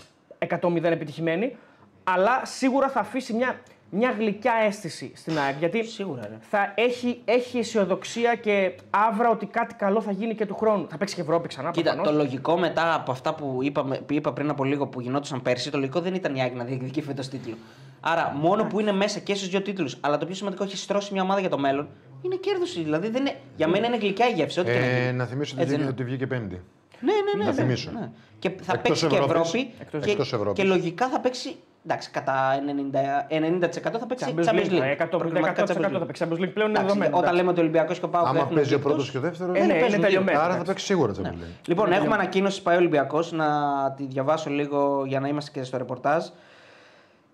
100-0 0.47 0.83
επιτυχημένη. 0.83 1.55
Αλλά 2.03 2.41
σίγουρα 2.45 2.89
θα 2.89 2.99
αφήσει 2.99 3.33
μια, 3.33 3.59
μια 3.89 4.11
γλυκιά 4.17 4.53
αίσθηση 4.65 5.11
στην 5.15 5.37
ΑΕΚ. 5.39 5.57
Γιατί 5.59 5.83
Σίγουρα, 5.85 6.21
ρε. 6.21 6.37
θα 6.39 6.71
έχει, 6.75 7.21
έχει 7.25 7.57
αισιοδοξία 7.57 8.35
και 8.35 8.71
άβρα 8.89 9.29
ότι 9.29 9.45
κάτι 9.45 9.73
καλό 9.75 10.01
θα 10.01 10.11
γίνει 10.11 10.35
και 10.35 10.45
του 10.45 10.55
χρόνου. 10.55 10.87
Θα 10.89 10.97
παίξει 10.97 11.15
και 11.15 11.21
Ευρώπη 11.21 11.47
ξανά. 11.47 11.71
Κοίτα, 11.71 11.91
προφανώς. 11.93 12.11
το 12.17 12.23
λογικό 12.23 12.57
μετά 12.57 12.93
από 12.93 13.11
αυτά 13.11 13.33
που, 13.33 13.57
είπαμε, 13.61 13.97
που 13.97 14.13
είπα 14.13 14.33
πριν 14.33 14.49
από 14.49 14.63
λίγο 14.63 14.87
που 14.87 15.01
γινόντουσαν 15.01 15.41
πέρσι, 15.41 15.71
το 15.71 15.77
λογικό 15.77 15.99
δεν 15.99 16.13
ήταν 16.13 16.35
η 16.35 16.41
ΑΕΚ 16.41 16.55
να 16.55 16.63
διεκδικεί 16.63 17.01
φέτος 17.01 17.27
τίτλο. 17.27 17.55
Άρα, 18.07 18.33
μόνο 18.39 18.63
που 18.65 18.79
είναι 18.79 18.91
μέσα 18.91 19.19
και 19.19 19.35
στους 19.35 19.49
δύο 19.49 19.61
τίτλους, 19.61 19.97
αλλά 20.01 20.17
το 20.17 20.25
πιο 20.25 20.35
σημαντικό 20.35 20.63
έχει 20.63 20.77
στρώσει 20.77 21.13
μια 21.13 21.21
ομάδα 21.21 21.39
για 21.39 21.49
το 21.49 21.57
μέλλον, 21.57 21.87
είναι 22.21 22.35
κέρδωση. 22.35 22.83
Δηλαδή, 22.83 23.09
δεν 23.09 23.21
είναι, 23.21 23.35
για 23.55 23.67
μένα 23.67 23.87
είναι 23.87 23.97
γλυκιά 23.97 24.27
η 24.27 24.31
γεύση. 24.33 24.59
Ό,τι 24.59 24.71
και 24.71 24.77
να 24.79 24.85
Ε, 24.85 24.99
γίνει. 25.05 25.13
να 25.17 25.25
θυμίσω 25.25 25.53
ότι 25.53 25.61
Έτσι 25.61 25.75
βγήκε, 25.75 25.81
είναι. 25.81 26.01
ότι 26.01 26.03
βγήκε 26.03 26.27
πέμπτη. 26.27 26.61
Ναι, 26.99 27.11
ναι, 27.13 27.19
ναι. 27.37 27.43
Να 27.45 27.51
ναι, 27.51 27.55
θυμίσω. 27.61 27.91
ναι. 27.93 28.09
Και 28.39 28.49
θα 28.49 28.55
Εκτός 28.73 28.81
παίξει 28.81 29.07
και 29.07 29.15
Ευρώπης. 29.15 29.35
Ευρώπη. 29.53 29.73
Εκτός- 29.79 30.03
και, 30.05 30.11
εκτός 30.11 30.33
Ευρώπης. 30.33 30.63
και 30.63 30.69
λογικά 30.69 31.09
θα 31.09 31.19
παίξει. 31.19 31.55
Εντάξει, 31.85 32.09
κατά 32.11 32.33
90%, 32.65 33.27
90% 33.29 33.99
θα 33.99 34.05
παίξει 34.05 34.25
Champions 34.27 34.43
Champions 34.45 34.69
League. 34.69 34.71
League. 34.71 34.91
100% 34.91 35.17
Προκριματικά 35.19 35.63
Champions 35.67 35.85
League. 35.85 35.99
θα 35.99 36.05
παίξει 36.05 36.25
Champions 36.25 36.41
League 36.43 36.53
πλέον 36.53 36.69
είναι 36.69 36.79
Εντάξει, 36.79 36.97
δεδομένο. 36.97 37.17
Όταν 37.17 37.35
λέμε 37.35 37.49
ότι 37.49 37.59
ο 37.59 37.61
Ολυμπιακός 37.61 37.99
και 37.99 38.05
ο 38.05 38.09
Πάοκ 38.09 38.27
Άμα 38.27 38.45
παίζει 38.47 38.73
ο 38.73 38.79
πρώτος 38.79 39.11
και 39.11 39.17
ο 39.17 39.21
δεύτερος. 39.21 39.55
Ε, 39.55 39.59
ναι, 39.59 39.63
είναι 39.65 39.73
παίζουν 39.73 39.89
δύο. 39.91 40.01
τελειωμένο. 40.01 40.37
Άρα 40.39 40.47
θα 40.47 40.53
εντάξει. 40.53 40.71
παίξει 40.71 40.85
σίγουρα 40.85 41.13
Champions 41.13 41.27
League. 41.43 41.67
Λοιπόν, 41.67 41.91
έχουμε 41.91 42.13
ανακοίνωση 42.13 42.61
πάει 42.61 42.75
ο 42.75 42.79
Ολυμπιακός 42.79 43.31
να 43.31 43.47
τη 43.97 44.05
διαβάσω 44.05 44.49
λίγο 44.49 45.03
για 45.07 45.19
να 45.19 45.27
είμαστε 45.27 45.59
και 45.59 45.65
στο 45.65 45.77
ρεπορτάζ. 45.77 46.25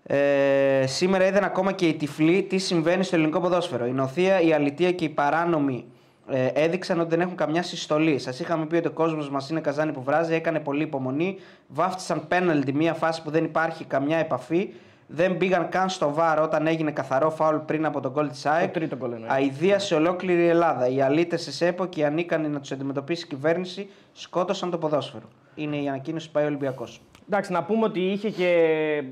Ε, 0.06 0.84
σήμερα 0.86 1.26
είδαν 1.26 1.44
ακόμα 1.44 1.72
και 1.72 1.86
οι 1.86 1.94
τυφλοί 1.94 2.42
τι 2.42 2.58
συμβαίνει 2.58 3.04
στο 3.04 3.16
ελληνικό 3.16 3.40
ποδόσφαιρο. 3.40 3.86
Η 3.86 3.92
νοθεία, 3.92 4.40
η 4.40 4.52
αλητεία 4.52 4.92
και 4.92 5.04
οι 5.04 5.08
παράνομοι 5.08 5.84
ε, 6.28 6.46
έδειξαν 6.46 7.00
ότι 7.00 7.08
δεν 7.08 7.20
έχουν 7.20 7.36
καμιά 7.36 7.62
συστολή. 7.62 8.18
Σας 8.18 8.40
είχαμε 8.40 8.66
πει 8.66 8.76
ότι 8.76 8.86
ο 8.86 8.90
κόσμος 8.90 9.30
μας 9.30 9.50
είναι 9.50 9.60
καζάνι 9.60 9.92
που 9.92 10.02
βράζει, 10.02 10.34
έκανε 10.34 10.60
πολύ 10.60 10.82
υπομονή. 10.82 11.38
Βάφτισαν 11.68 12.28
πέναλτι 12.28 12.72
μία 12.72 12.94
φάση 12.94 13.22
που 13.22 13.30
δεν 13.30 13.44
υπάρχει 13.44 13.84
καμιά 13.84 14.18
επαφή. 14.18 14.72
Δεν 15.06 15.36
πήγαν 15.36 15.68
καν 15.68 15.88
στο 15.88 16.12
βάρ 16.12 16.40
όταν 16.40 16.66
έγινε 16.66 16.90
καθαρό 16.90 17.30
φάουλ 17.30 17.56
πριν 17.56 17.86
από 17.86 18.00
τον 18.00 18.12
γκολ 18.12 18.28
της 18.28 18.46
ΑΕΚ. 18.46 18.72
τρίτο 18.72 18.96
γκολ 18.96 19.12
εννοεί. 19.12 19.28
Αηδία 19.30 19.78
σε 19.78 19.94
ολόκληρη 19.94 20.42
η 20.42 20.48
Ελλάδα. 20.48 20.88
Οι 20.88 21.00
αλήτες 21.02 21.42
σε 21.42 21.52
ΣΕΠΟ 21.52 21.86
και 21.86 22.00
οι 22.00 22.04
ανίκανοι 22.04 22.48
να 22.48 22.60
τους 22.60 22.72
αντιμετωπίσει 22.72 23.24
η 23.24 23.28
κυβέρνηση 23.28 23.88
σκότωσαν 24.12 24.70
το 24.70 24.78
ποδόσφαιρο. 24.78 25.28
Είναι 25.54 25.76
η 25.76 25.88
ανακοίνωση 25.88 26.26
που 26.26 26.32
πάει 26.32 26.44
ο 26.44 26.46
Ολυμπιακός. 26.46 27.00
Εντάξει, 27.26 27.52
να 27.52 27.64
πούμε 27.64 27.84
ότι 27.84 28.00
είχε 28.00 28.30
και 28.30 28.48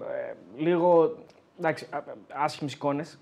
ε, 0.01 0.63
λίγο 0.63 1.17
εντάξει, 1.59 1.87
α- 1.91 1.97
α- 1.97 2.45
άσχημες 2.45 2.73
εικόνες. 2.73 3.19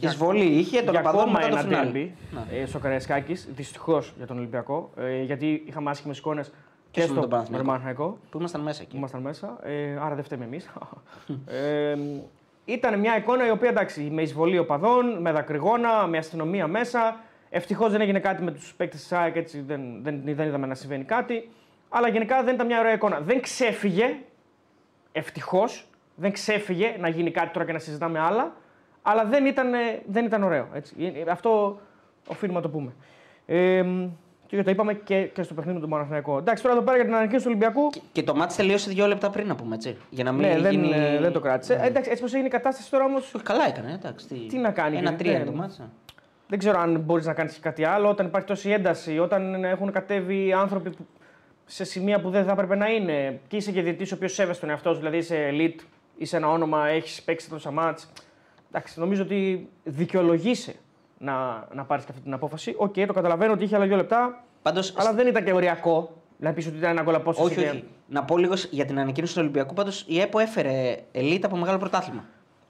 Εισβολή 0.00 0.44
είχε 0.44 0.82
τον 0.82 0.90
για 0.90 1.00
οπαδό 1.00 1.18
ακόμα 1.18 1.32
μετά 1.32 1.48
το 1.48 1.52
ένα 1.52 1.62
φινάλε. 1.62 1.82
ντέρμπι 1.82 2.14
ε, 2.52 2.66
στο 2.66 2.78
Καραϊσκάκης, 2.78 3.48
δυστυχώς 3.54 4.14
για 4.16 4.26
τον 4.26 4.36
Ολυμπιακό, 4.38 4.90
ε, 4.96 5.22
γιατί 5.22 5.62
είχαμε 5.66 5.90
άσχημες 5.90 6.18
εικόνες 6.18 6.52
και 6.90 7.00
στον 7.00 7.12
στο 7.12 7.20
τον 7.20 7.30
Παναθηναϊκό. 7.30 7.66
Παναθηναϊκό. 7.66 8.18
Που 8.30 8.38
ήμασταν 8.38 8.60
μέσα 8.60 8.82
εκεί. 8.82 8.90
που 8.90 8.96
ήμασταν 8.96 9.20
μέσα, 9.20 9.58
ε, 9.62 9.96
άρα 10.00 10.14
δεν 10.14 10.24
φταίμε 10.24 10.44
εμείς. 10.44 10.70
ε, 11.46 11.96
ήταν 12.64 12.98
μια 12.98 13.16
εικόνα 13.16 13.46
η 13.46 13.50
οποία 13.50 13.68
εντάξει, 13.68 14.00
με 14.00 14.22
εισβολή 14.22 14.58
οπαδών, 14.58 15.20
με 15.20 15.32
δακρυγόνα, 15.32 16.06
με 16.06 16.18
αστυνομία 16.18 16.66
μέσα. 16.66 17.16
Ευτυχώς 17.50 17.90
δεν 17.90 18.00
έγινε 18.00 18.18
κάτι 18.18 18.42
με 18.42 18.50
τους 18.50 18.74
παίκτες 18.74 19.00
της 19.00 19.12
ΑΕΚ, 19.12 19.36
έτσι 19.36 19.60
δεν, 19.60 19.80
δεν, 20.02 20.20
δεν 20.24 20.46
είδαμε 20.46 20.66
να 20.66 20.74
συμβαίνει 20.74 21.04
κάτι. 21.04 21.50
Αλλά 21.96 22.08
γενικά 22.08 22.42
δεν 22.42 22.54
ήταν 22.54 22.66
μια 22.66 22.78
ωραία 22.78 22.92
εικόνα. 22.92 23.20
Δεν 23.20 23.40
ξέφυγε, 23.40 24.16
ευτυχώς, 25.12 25.88
δεν 26.14 26.32
ξέφυγε 26.32 26.96
να 27.00 27.08
γίνει 27.08 27.30
κάτι 27.30 27.52
τώρα 27.52 27.66
και 27.66 27.72
να 27.72 27.78
συζητάμε 27.78 28.18
άλλα, 28.18 28.52
αλλά 29.02 29.24
δεν 29.24 29.46
ήταν, 29.46 29.74
ε, 29.74 29.78
δεν 30.06 30.24
ήταν 30.24 30.42
ωραίο. 30.42 30.68
Έτσι. 30.72 30.94
Ε, 31.26 31.30
Αυτό 31.30 31.80
οφείλουμε 32.28 32.58
να 32.58 32.64
το 32.64 32.68
πούμε. 32.70 32.92
Ε, 33.46 33.84
και 34.46 34.62
το 34.62 34.70
είπαμε 34.70 34.94
και, 34.94 35.22
και 35.22 35.42
στο 35.42 35.54
παιχνίδι 35.54 35.74
με 35.74 35.80
τον 35.80 35.90
Παναθηναϊκό. 35.90 36.38
Εντάξει, 36.38 36.62
τώρα 36.62 36.74
εδώ 36.74 36.84
πέρα 36.84 36.96
για 36.96 37.04
την 37.06 37.14
ανακοίνωση 37.14 37.44
του 37.44 37.50
Ολυμπιακού. 37.54 37.90
Και 38.12 38.22
το 38.22 38.34
μάτι 38.34 38.54
τελείωσε 38.54 38.90
δύο 38.90 39.06
λεπτά 39.06 39.30
πριν, 39.30 39.46
να 39.46 39.54
πούμε 39.54 39.74
έτσι. 39.74 39.96
Για 40.10 40.24
να 40.24 40.32
μην 40.32 40.40
Ναι, 40.48 40.58
δεν, 40.58 40.70
γίνει. 40.72 40.90
ε, 40.94 41.18
δεν 41.20 41.32
το 41.32 41.40
κράτησε. 41.40 41.74
Ε, 41.74 41.86
εντάξει, 41.86 42.10
έτσι 42.10 42.22
πως 42.22 42.32
έγινε 42.32 42.48
η 42.48 42.50
κατάσταση 42.50 42.90
τώρα 42.90 43.04
όμω. 43.04 43.16
Όχι, 43.16 43.42
Καλά 43.42 43.66
έκανε, 43.66 43.92
εντάξει. 43.92 44.26
Τι 44.48 44.56
να 44.56 44.70
κάνει, 44.70 44.96
Ένα 44.96 45.10
και 45.10 45.16
τρία 45.16 45.32
δεν- 45.32 45.40
είναι 45.40 45.50
το 45.50 45.56
μάτς, 45.56 45.78
ε. 45.78 45.82
Δεν 46.48 46.58
ξέρω 46.58 46.78
αν 46.78 47.00
μπορείς 47.00 47.26
να 47.26 47.32
κάνεις 47.34 47.58
κάτι 47.60 47.84
άλλο 47.84 48.08
όταν 48.08 48.26
υπάρχει 48.26 48.46
τόση 48.46 48.70
ένταση, 48.70 49.18
όταν 49.18 49.64
έχουν 49.64 49.92
κατέβει 49.92 50.52
άνθρωποι 50.52 50.90
που, 50.90 51.06
σε 51.66 51.84
σημεία 51.84 52.20
που 52.20 52.30
δεν 52.30 52.44
θα 52.44 52.52
έπρεπε 52.52 52.74
να 52.76 52.86
είναι. 52.90 53.40
Και 53.48 53.56
είσαι 53.56 53.72
και 53.72 53.82
διαιτητής 53.82 54.12
ο 54.12 54.14
οποίος 54.14 54.32
σέβεσαι 54.34 54.60
τον 54.60 54.70
εαυτό 54.70 54.90
σου, 54.92 54.98
δηλαδή 54.98 55.16
είσαι 55.16 55.50
elite, 55.52 55.80
είσαι 56.16 56.36
ένα 56.36 56.48
όνομα, 56.50 56.88
έχεις 56.88 57.22
παίξει 57.22 57.48
τόσα 57.48 57.70
ματς. 57.70 58.12
Εντάξει, 58.68 59.00
νομίζω 59.00 59.22
ότι 59.22 59.68
δικαιολογείσαι 59.84 60.74
να, 61.18 61.66
να 61.74 61.84
πάρεις 61.84 62.04
και 62.04 62.10
αυτή 62.10 62.22
την 62.22 62.32
απόφαση. 62.32 62.74
Οκ, 62.76 62.94
το 63.06 63.12
καταλαβαίνω 63.12 63.52
ότι 63.52 63.64
είχε 63.64 63.76
άλλα 63.76 63.86
δύο 63.86 63.96
λεπτά, 63.96 64.44
Πάντως, 64.62 64.94
αλλά 64.96 65.12
δεν 65.12 65.26
ήταν 65.26 65.44
και 65.44 65.52
οριακό. 65.52 66.22
Να 66.38 66.52
πεις 66.52 66.66
ότι 66.66 66.76
ήταν 66.76 66.90
ένα 66.90 67.02
γκολ 67.02 67.14
απόσταση. 67.14 67.46
όχι, 67.46 67.60
και- 67.62 67.68
όχι. 67.70 67.84
Να 68.08 68.24
πω 68.24 68.38
λίγο 68.38 68.54
για 68.70 68.84
την 68.84 68.98
ανακοίνωση 68.98 69.34
του 69.34 69.40
Ολυμπιακού. 69.42 69.74
Πάντως 69.74 70.04
η 70.08 70.20
ΕΠΟ 70.20 70.38
έφερε 70.38 70.96
ελίτ 71.12 71.44
από 71.44 71.56
μεγάλο 71.56 71.78
πρωτάθλημα. 71.78 72.24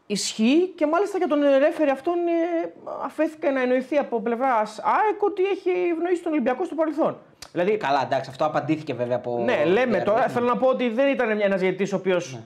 Ισχύει 0.07 0.73
και 0.77 0.87
μάλιστα 0.87 1.19
για 1.19 1.27
τον 1.27 1.41
ρέφερι 1.59 1.91
αυτόν 1.91 2.15
ε, 2.15 2.73
αφέθηκε 3.05 3.51
να 3.51 3.61
εννοηθεί 3.63 3.97
από 3.97 4.21
πλευράς 4.21 4.79
ΑΕΚ 4.83 5.23
ότι 5.23 5.43
έχει 5.45 5.71
ευνοήσει 5.93 6.23
τον 6.23 6.33
Ολυμπιακό 6.33 6.65
στο 6.65 6.75
παρελθόν. 6.75 7.17
Δηλαδή, 7.53 7.77
Καλά, 7.77 8.03
εντάξει, 8.03 8.31
αυτό 8.31 8.45
απαντήθηκε 8.45 8.95
βέβαια 8.95 9.17
από. 9.17 9.43
ναι, 9.45 9.65
λέμε 9.65 10.01
Yeah, 10.01 10.05
τώρα, 10.05 10.21
ναι. 10.21 10.29
θέλω 10.29 10.47
να 10.47 10.57
πω 10.57 10.67
ότι 10.69 10.89
δεν 10.89 11.09
ήταν 11.09 11.41
ένας 11.41 11.61
διαιτητής 11.61 11.93
ο 11.93 11.97
οποίος 11.97 12.39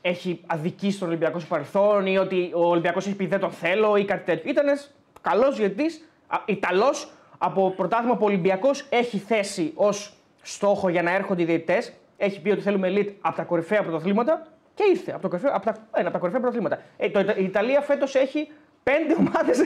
έχει 0.00 0.40
αδικήσει 0.46 0.98
τον 0.98 1.08
Ολυμπιακό 1.08 1.38
στο 1.38 1.48
παρελθόν 1.48 2.06
ή 2.06 2.18
ότι 2.18 2.50
ο 2.54 2.68
Ολυμπιακός 2.68 3.06
έχει 3.06 3.16
πει 3.16 3.26
δεν 3.26 3.40
τον 3.40 3.50
θέλω 3.50 3.96
ή 3.96 4.04
κάτι 4.04 4.24
τέτοιο. 4.24 4.50
Ήταν 4.50 4.68
ένας 4.68 4.94
καλός 5.20 5.56
διαιτητής, 5.56 6.08
Ιταλός 6.44 7.10
από 7.38 7.70
πρωτάθλημα 7.76 8.16
που 8.16 8.24
ο 8.24 8.26
Ολυμπιακός 8.26 8.86
έχει 8.90 9.18
θέσει 9.18 9.72
ως 9.74 10.12
στόχο 10.42 10.88
για 10.88 11.02
να 11.02 11.14
έρχονται 11.14 11.42
οι 11.42 11.44
διαιτητές. 11.44 11.92
Έχει 12.16 12.40
πει 12.40 12.50
ότι 12.50 12.60
θέλουμε 12.60 12.92
elite 12.94 13.12
από 13.20 13.36
τα 13.36 13.42
κορυφαία 13.42 13.82
πρωταθλήματα 13.82 14.46
και 14.78 14.84
ήρθε 14.90 15.10
από, 15.12 15.20
το 15.22 15.28
κορυφαίο, 15.28 15.52
από, 15.54 15.64
τα, 15.64 15.76
ένα, 15.92 16.02
από 16.02 16.12
τα 16.12 16.18
κορυφαία 16.18 16.40
πρωταθλήματα. 16.40 16.78
Ε, 16.96 17.10
το, 17.10 17.20
η 17.36 17.44
Ιταλία 17.44 17.80
φέτος 17.80 18.14
έχει 18.14 18.50
πέντε 18.82 19.14
ομάδες. 19.18 19.58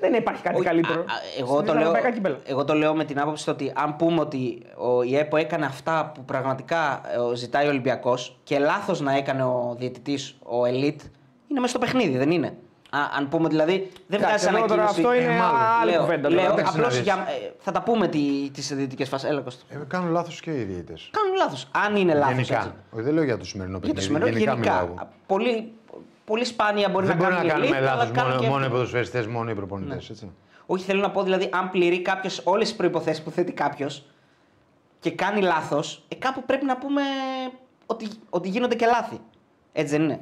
Δεν 0.00 0.14
υπάρχει 0.14 0.42
κάτι 0.42 0.56
Όχι, 0.56 0.64
καλύτερο. 0.64 1.00
α, 1.00 1.02
α, 1.02 1.06
εγώ, 1.38 1.54
Στην 1.54 1.66
το 1.66 1.72
λέω, 1.72 1.80
ευρωπαϊκά 1.80 2.10
κύπελα. 2.10 2.38
εγώ 2.44 2.64
το 2.64 2.74
λέω 2.74 2.94
με 2.94 3.04
την 3.04 3.20
άποψη 3.20 3.50
ότι 3.50 3.72
αν 3.76 3.96
πούμε 3.96 4.20
ότι 4.20 4.62
ο, 4.76 5.02
η 5.02 5.16
ΕΠΟ 5.16 5.36
έκανε 5.36 5.66
αυτά 5.66 6.12
που 6.14 6.24
πραγματικά 6.24 7.00
ε, 7.32 7.34
ζητάει 7.36 7.66
ο 7.66 7.68
Ολυμπιακός 7.68 8.38
και 8.44 8.58
λάθος 8.58 9.00
να 9.00 9.16
έκανε 9.16 9.42
ο 9.44 9.76
διαιτητής, 9.78 10.38
ο 10.42 10.64
Ελίτ, 10.66 11.00
είναι 11.48 11.60
μέσα 11.60 11.68
στο 11.68 11.78
παιχνίδι, 11.78 12.16
δεν 12.18 12.30
είναι. 12.30 12.56
Α, 12.90 12.98
αν 13.16 13.28
πούμε 13.28 13.48
δηλαδή, 13.48 13.90
δεν 14.06 14.20
Εντάξει, 14.22 14.44
βγάζει 14.46 14.58
εδώ 14.58 14.66
τώρα 14.66 14.82
ανακοίνωση. 14.82 15.00
αυτό 15.18 15.30
είναι 15.30 15.38
μάλλον. 15.38 15.60
άλλη 15.80 15.90
λέω, 15.90 16.00
κουβέντα. 16.00 16.28
λέω, 16.30 16.40
τώρα. 16.40 16.52
εντάξει, 16.52 16.72
να 16.76 16.78
απλώς 16.78 16.94
δεις. 16.94 17.02
για, 17.02 17.14
ε, 17.44 17.50
θα 17.58 17.72
τα 17.72 17.82
πούμε 17.82 18.08
τι, 18.08 18.50
τις 18.52 18.68
διαιτητικές 18.68 19.08
φάσεις. 19.08 19.28
Έλα, 19.28 19.40
Κώστα. 19.40 19.64
Ε, 19.68 19.78
κάνουν 19.88 20.10
λάθος 20.12 20.40
και 20.40 20.50
οι 20.50 20.62
διαιτητέ. 20.64 20.94
Κάνουν 21.10 21.34
λάθος. 21.36 21.68
Αν 21.84 21.96
είναι 21.96 22.14
λάθος. 22.14 22.34
Γενικά. 22.34 22.56
έτσι. 22.56 22.70
Όχι, 22.90 23.02
δεν 23.02 23.14
λέω 23.14 23.22
για 23.24 23.38
το 23.38 23.44
σημερινό 23.44 23.78
Για 23.78 23.88
το 23.88 23.94
παιχνίδι. 23.94 24.14
σημερινό 24.14 24.38
γενικά, 24.38 24.52
γενικά. 24.52 24.80
μιλάω. 24.82 24.94
Α, 25.04 25.06
Πολύ, 25.26 25.72
πολύ 26.24 26.44
σπάνια 26.44 26.88
μπορεί 26.88 27.06
Δεν 27.06 27.16
να 27.16 27.22
μπορεί 27.22 27.34
να 27.34 27.38
κάνουν 27.38 27.52
κάνουμε 27.52 27.76
elite, 27.78 27.80
αλλά 27.80 27.94
λάθο 27.94 28.12
κάνουν 28.12 28.30
μόνο, 28.30 28.40
και 28.42 28.48
μόνο 28.48 28.58
οι 28.60 28.62
αυτοί. 28.62 28.72
ποδοσφαιριστές, 28.76 29.26
μόνο 29.26 29.50
οι 29.50 29.54
προπονητές. 29.54 30.22
Ναι. 30.22 30.28
Όχι, 30.66 30.84
θέλω 30.84 31.00
να 31.00 31.10
πω 31.10 31.22
δηλαδή, 31.22 31.48
αν 31.52 31.70
πληρεί 31.70 32.02
κάποιος 32.02 32.40
όλες 32.44 32.68
τις 32.68 32.76
προϋποθέσεις 32.76 33.22
που 33.22 33.30
θέτει 33.30 33.52
κάποιος 33.52 34.04
και 35.00 35.10
κάνει 35.10 35.40
λάθος, 35.40 36.02
ε, 36.08 36.14
κάπου 36.14 36.42
πρέπει 36.46 36.64
να 36.64 36.76
πούμε 36.76 37.02
ότι, 37.86 38.08
ότι 38.30 38.48
γίνονται 38.48 38.74
και 38.74 38.86
λάθη. 38.86 39.20
Έτσι 39.72 39.96
δεν 39.96 40.04
είναι. 40.04 40.20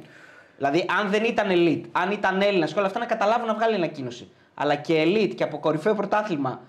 Δηλαδή, 0.57 0.85
αν 0.99 1.09
δεν 1.09 1.23
ήταν 1.23 1.47
elite, 1.49 1.83
αν 1.91 2.11
ήταν 2.11 2.41
Έλληνας 2.41 2.71
και 2.73 2.77
όλα 2.79 2.87
αυτά, 2.87 2.99
να 2.99 3.05
καταλάβουν 3.05 3.47
να 3.47 3.53
βγάλει 3.53 3.75
ανακοίνωση. 3.75 4.29
Αλλά 4.53 4.75
και 4.75 5.03
elite 5.03 5.33
και 5.35 5.43
από 5.43 5.57
κορυφαίο 5.59 5.95
πρωτάθλημα 5.95 6.61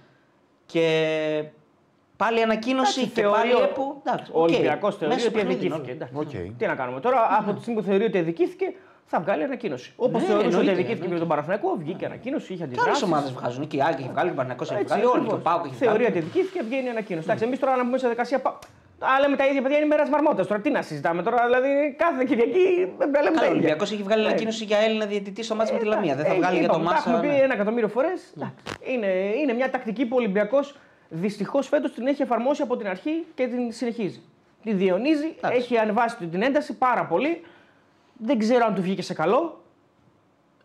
και 0.66 1.44
πάλι 2.16 2.42
ανακοίνωση 2.42 3.00
Εντάξει, 3.00 3.14
και 3.14 3.20
θεωρεί 3.20 3.38
πάλι 3.38 3.52
ο- 3.54 3.62
έπου. 3.62 4.02
Εντάξει, 4.06 4.30
Ο 4.34 4.42
οκ. 4.42 4.48
Ολυμπιακός 4.48 4.96
θεωρεί 4.96 5.14
Μέσα 5.14 5.28
στο 5.28 5.38
ότι 5.38 5.44
παιχνίδι 5.46 5.66
είναι 5.66 5.74
αδικήθηκε. 5.74 6.04
όλα. 6.04 6.12
εντάξει. 6.22 6.48
Οκ. 6.50 6.56
Τι 6.58 6.66
να 6.66 6.74
κάνουμε 6.74 7.00
τώρα, 7.00 7.36
από 7.38 7.52
τη 7.52 7.60
στιγμή 7.60 7.80
που 7.80 7.86
θεωρεί 7.86 8.04
ότι 8.04 8.18
αδικήθηκε, 8.18 8.64
θα 9.04 9.20
βγάλει 9.20 9.42
ανακοίνωση. 9.42 9.92
Όπως 9.96 10.20
Ναι, 10.20 10.26
θεωρούσε 10.26 10.46
ότι 10.46 10.56
εννοείται, 10.56 10.70
αδικήθηκε 10.72 10.98
με 10.98 11.04
εννοείται. 11.04 11.18
τον 11.18 11.28
Παραθυνακό, 11.28 11.76
βγήκε 11.78 12.04
ανακοίνωση, 12.06 12.52
είχε 12.52 12.56
Και 12.56 12.62
άλλες 12.64 12.78
αντιδράσεις. 12.78 13.02
ομάδες 13.02 13.32
βγάζουν. 13.32 13.66
Και 13.66 13.76
η 13.76 13.82
Άκη 13.88 14.02
έχει 14.02 14.10
βγάλει, 14.10 14.28
και 14.28 14.34
ο 14.34 14.36
Παναγιώ 14.42 14.62
έχει 14.62 14.72
Έτσι, 14.74 14.84
βγάλει, 14.84 15.04
όλοι. 15.04 15.12
Και 15.12 15.18
ακριβώς. 15.18 15.38
ο 15.38 15.42
Πάουκ 15.42 15.64
έχει 15.64 15.74
Θεωρεί 15.74 15.98
βγάλει. 15.98 16.16
ότι 16.16 16.18
αδικήθηκε, 16.24 16.62
βγαίνει 16.62 16.88
ανακοίνωση. 16.88 17.24
Εντάξει, 17.26 17.44
εμείς 17.44 17.58
τώρα 17.58 17.76
να 17.76 17.84
μπούμε 17.84 17.98
σε 17.98 18.08
δικασία. 18.08 18.38
Πα- 18.98 19.06
Α, 19.08 19.20
λέμε 19.20 19.36
τα 19.36 19.46
ίδια 19.46 19.62
παιδιά 19.62 19.76
είναι 19.76 19.86
μέρα 19.86 20.08
μαρμότα. 20.08 20.46
Τώρα 20.46 20.60
τι 20.60 20.70
να 20.70 20.82
συζητάμε 20.82 21.22
τώρα, 21.22 21.44
δηλαδή 21.44 21.94
κάθε 21.98 22.24
Κυριακή 22.24 22.92
δεν 22.98 23.08
λέμε 23.10 23.10
Καλά, 23.10 23.30
τα 23.30 23.40
ο 23.40 23.44
ίδια. 23.44 23.50
Ολυμπιακός 23.50 23.92
έχει 23.92 24.02
βγάλει 24.02 24.22
Ναι. 24.22 24.28
ανακοίνωση 24.28 24.64
για 24.64 24.78
Έλληνα 24.78 25.06
διαιτητή 25.06 25.42
στο 25.42 25.54
μάτι 25.54 25.72
με 25.72 25.78
τη 25.78 25.84
Λαμία. 25.84 26.14
Δεν 26.14 26.24
θα 26.24 26.32
Ε, 26.32 26.36
βγάλει 26.36 26.58
για 26.58 26.68
το 26.68 26.74
είπαμε, 26.74 26.88
Τα 26.88 26.94
Μάσα. 26.94 27.10
έχουμε 27.10 27.28
πει 27.28 27.34
ναι. 27.36 27.42
ένα 27.42 27.54
εκατομμύριο 27.54 27.88
φορές. 27.88 28.34
Είναι, 28.92 29.06
είναι 29.42 29.52
μια 29.52 29.70
τακτική 29.70 30.06
που 30.06 30.16
ο 30.16 30.18
Ολυμπιακός 30.18 30.76
δυστυχώς 31.08 31.68
φέτος 31.68 31.92
την 31.92 32.06
έχει 32.06 32.22
εφαρμόσει 32.22 32.62
από 32.62 32.76
την 32.76 32.86
αρχή 32.88 33.24
και 33.34 33.46
την 33.46 33.72
συνεχίζει. 33.72 34.22
Τη 34.62 34.72
διαιωνίζει, 34.72 35.34
Εντάξει. 35.36 35.58
έχει 35.58 35.78
ανεβάσει 35.78 36.16
την 36.16 36.42
ένταση 36.42 36.74
πάρα 36.76 37.04
πολύ. 37.06 37.42
Δεν 38.16 38.38
ξέρω 38.38 38.64
αν 38.66 38.74
του 38.74 38.82
βγήκε 38.82 39.02
σε 39.02 39.14
καλό. 39.14 39.60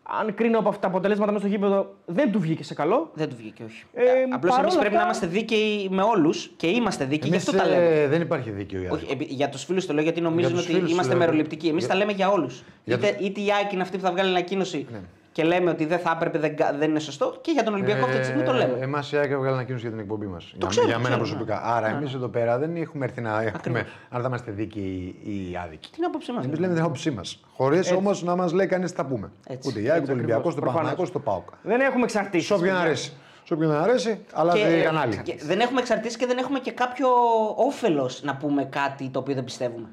Αν 0.06 0.34
κρίνω 0.34 0.60
από 0.60 0.70
αυτά 0.70 0.82
τα 0.82 0.88
αποτελέσματα 0.88 1.32
μέσα 1.32 1.44
στο 1.46 1.54
γήπεδο, 1.56 1.94
δεν 2.06 2.32
του 2.32 2.40
βγήκε 2.40 2.64
σε 2.64 2.74
καλό. 2.74 3.12
Δεν 3.14 3.30
του 3.30 3.36
βγήκε, 3.36 3.64
όχι. 3.64 3.84
Ε, 3.94 4.02
Απλώς 4.34 4.52
παρόλα 4.56 4.72
εμεί 4.74 4.80
πρέπει 4.80 4.86
αυτά- 4.96 4.98
να 4.98 5.04
είμαστε 5.04 5.28
δίκαιοι 5.28 5.88
με 5.92 6.02
όλους 6.02 6.52
και 6.58 6.68
είμαστε 6.68 7.04
δίκαιοι, 7.06 7.30
γι' 7.30 7.36
Εμείς, 7.36 7.48
αυτό 7.48 7.58
τα 7.62 7.68
λέμε. 7.70 7.86
ε, 8.02 8.08
δεν 8.08 8.22
υπάρχει 8.22 8.50
δίκαιο 8.50 8.82
η 8.82 8.88
Όχι, 8.92 9.12
επί- 9.12 9.32
για 9.32 9.50
τους 9.50 9.64
φίλους 9.64 9.86
το 9.86 9.94
λέω 9.94 10.04
γιατί 10.04 10.22
νομίζουν 10.22 10.52
τους 10.52 10.60
ότι 10.62 10.72
φίλους 10.72 10.88
το 10.88 10.94
είμαστε 10.94 11.12
λέω. 11.14 11.20
μεροληπτικοί. 11.26 11.68
Εμείς 11.68 11.84
Για- 11.86 11.94
τα 11.94 12.00
λέμε 12.00 12.12
για 12.12 12.30
όλους. 12.30 12.64
Για 12.84 12.96
Είτε, 12.96 13.16
τους- 13.18 13.28
είτε 13.28 13.42
η 13.42 13.52
ΑΕΚ 13.52 13.72
είναι 13.72 13.82
αυτή 13.82 13.98
που 13.98 14.04
θα 14.04 14.12
βγάλει 14.12 14.30
ανακοίνωση 14.30 14.88
Ναι. 14.92 15.00
Και 15.34 15.44
λέμε 15.44 15.70
ότι 15.70 15.86
δεν 15.86 16.00
θα 16.00 16.12
έπρεπε, 16.16 16.38
δεν, 16.38 16.56
κα- 16.56 16.74
δεν 16.78 16.90
είναι 16.90 17.00
σωστό. 17.00 17.38
Και 17.42 17.52
για 17.52 17.64
τον 17.64 17.74
Ολυμπιακό 17.74 18.06
αυτή 18.06 18.18
τη 18.18 18.24
στιγμή 18.26 18.44
το 18.44 18.54
λέμε. 18.54 18.78
Εμάς 18.80 19.12
η 19.12 19.18
ΑΕΚ 19.18 19.32
έβγαλε 19.32 19.54
ανακοίνωση 19.54 19.82
για 19.84 19.92
την 19.92 20.00
εκπομπή 20.00 20.26
μας. 20.26 20.54
Για, 20.58 20.68
ξέρω, 20.68 20.86
για 20.86 20.96
το 20.96 21.02
μένα 21.02 21.16
ξέρω, 21.16 21.30
προσωπικά. 21.30 21.56
ναι. 21.56 21.72
Άρα 21.74 21.90
Ναι, 21.90 21.98
εμείς 21.98 22.10
ναι. 22.12 22.18
εδώ 22.18 22.28
πέρα 22.28 22.58
δεν 22.58 22.76
έχουμε 22.76 23.06
έρθει 23.06 23.22
να 23.22 23.30
έχουμε. 23.30 23.52
Ακριβώς. 23.56 23.82
Αν 24.10 24.22
θα 24.22 24.28
είμαστε 24.28 24.52
δίκαιοι 24.52 25.16
ή 25.24 25.58
άδικοι. 25.66 25.90
Την 25.92 26.04
άποψή 26.04 26.32
μας. 26.32 26.46
Εμείς 26.46 26.60
λέμε 26.60 26.74
την 26.74 26.84
άποψή 26.84 27.12
μας. 27.12 27.40
Χωρίς 27.56 27.92
όμως 27.92 28.24
να 28.24 28.36
μας 28.36 28.54
λέει 28.54 28.68
κανείς 28.68 28.90
τι 28.90 28.96
θα 28.96 29.06
πούμε. 29.06 29.32
Έτσι. 29.48 29.70
Ούτε 29.70 29.82
η 29.82 29.90
ΑΕΚ, 29.90 30.02
ούτε 30.02 30.12
ο 30.12 30.16
Ολυμπιακός, 30.16 30.52
ούτε 30.54 30.60
ο 30.60 30.64
Προφανώς. 30.64 30.82
Παναθηναϊκό, 30.90 31.04
ούτε 31.10 31.18
ο 31.18 31.32
Πάοκ. 31.32 31.48
Δεν 31.62 31.80
έχουμε 31.82 32.04
εξαρτήσεις. 32.04 32.48
Σε 32.48 32.54
όποιον 32.54 32.76
αρέσει. 32.76 33.14
Σε 33.44 33.54
όποιον 33.54 33.72
αρέσει, 33.72 34.20
αλλά 34.34 34.54
Και, 34.54 34.66
δεν 34.68 34.84
κανάλι. 34.84 35.18
και 35.24 35.36
δεν 35.46 35.60
έχουμε 35.60 35.80
εξαρτήσεις 35.80 36.18
και 36.18 36.26
δεν 36.26 36.38
έχουμε 36.38 36.60
και 36.60 36.72
κάποιο 36.72 37.08
όφελος 37.56 38.24
να 38.24 38.36
πούμε 38.36 38.64
κάτι 38.64 39.10
το 39.10 39.20
οποίο 39.20 39.34
δεν 39.36 39.44
πιστεύουμε. 39.44 39.88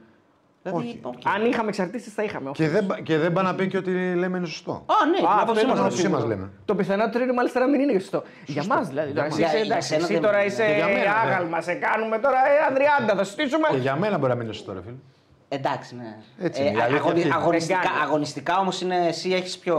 Δηλαδή, 0.62 0.78
Όχι. 0.86 0.98
οκ. 1.02 1.14
Αν 1.34 1.44
είχαμε 1.50 1.68
εξαρτήσεις, 1.68 2.12
θα 2.14 2.22
είχαμε. 2.22 2.50
Και 2.52 2.68
δεν, 2.68 2.86
πα- 2.86 3.00
και 3.00 3.18
δεν 3.18 3.32
πάει 3.32 3.44
να 3.44 3.54
πει 3.54 3.68
και 3.68 3.76
ότι 3.76 3.90
λέμε 4.14 4.36
είναι 4.38 4.46
σωστό. 4.46 4.72
Α, 4.72 5.06
ναι, 5.10 5.16
την 5.16 5.26
Α, 5.26 5.28
άποψή 5.42 5.50
αυτό 5.50 5.54
μα. 5.54 5.60
είναι 5.72 5.80
άποψή 5.80 6.02
το 6.02 6.08
μας 6.10 6.20
σίγουρο. 6.20 6.26
λέμε. 6.36 6.50
Το 6.64 6.74
πιθανότερο 6.74 7.24
είναι 7.24 7.32
μάλιστα 7.32 7.60
να 7.60 7.66
μην 7.66 7.80
είναι 7.80 7.98
σωστό. 7.98 8.22
Για 8.46 8.64
μας 8.68 8.88
δηλαδή. 8.88 9.12
Τώρα, 9.12 9.26
μας. 9.28 9.32
εσύ, 9.38 9.42
είσαι, 9.42 9.50
Για- 9.50 9.64
για 9.64 9.72
εντάξει, 9.74 9.88
σένα 9.88 10.02
εσύ 10.04 10.12
δεν- 10.12 10.22
τώρα 10.22 10.44
είσαι 10.44 10.64
Και 10.66 10.72
για 10.74 10.86
μένα, 10.86 10.98
ναι. 10.98 11.08
άγαλμα, 11.24 11.60
σε 11.60 11.74
κάνουμε 11.74 12.18
τώρα 12.18 12.36
ε, 12.38 12.66
Ανδριάντα, 12.68 13.14
θα 13.16 13.24
συστήσουμε. 13.24 13.68
Και 13.70 13.76
για 13.76 13.96
μένα 13.96 14.18
μπορεί 14.18 14.28
να 14.30 14.34
μην 14.38 14.44
είναι 14.46 14.54
σωστό, 14.54 14.72
ρε 14.72 14.80
φίλε. 14.82 14.96
Εντάξει, 15.48 15.96
ναι. 15.96 16.16
Έτσι 16.46 16.60
είναι, 16.60 16.70
η 16.70 16.80
αλήθεια 16.80 16.96
αγωνι- 16.96 17.16
αυτή 17.16 17.26
είναι. 17.26 17.36
αγωνιστικά 17.36 17.78
Δεν 17.80 17.88
κάνει. 17.90 18.02
αγωνιστικά 18.02 18.58
όμως 18.58 18.82
εσύ 19.08 19.30
έχεις 19.32 19.58
πιο 19.58 19.76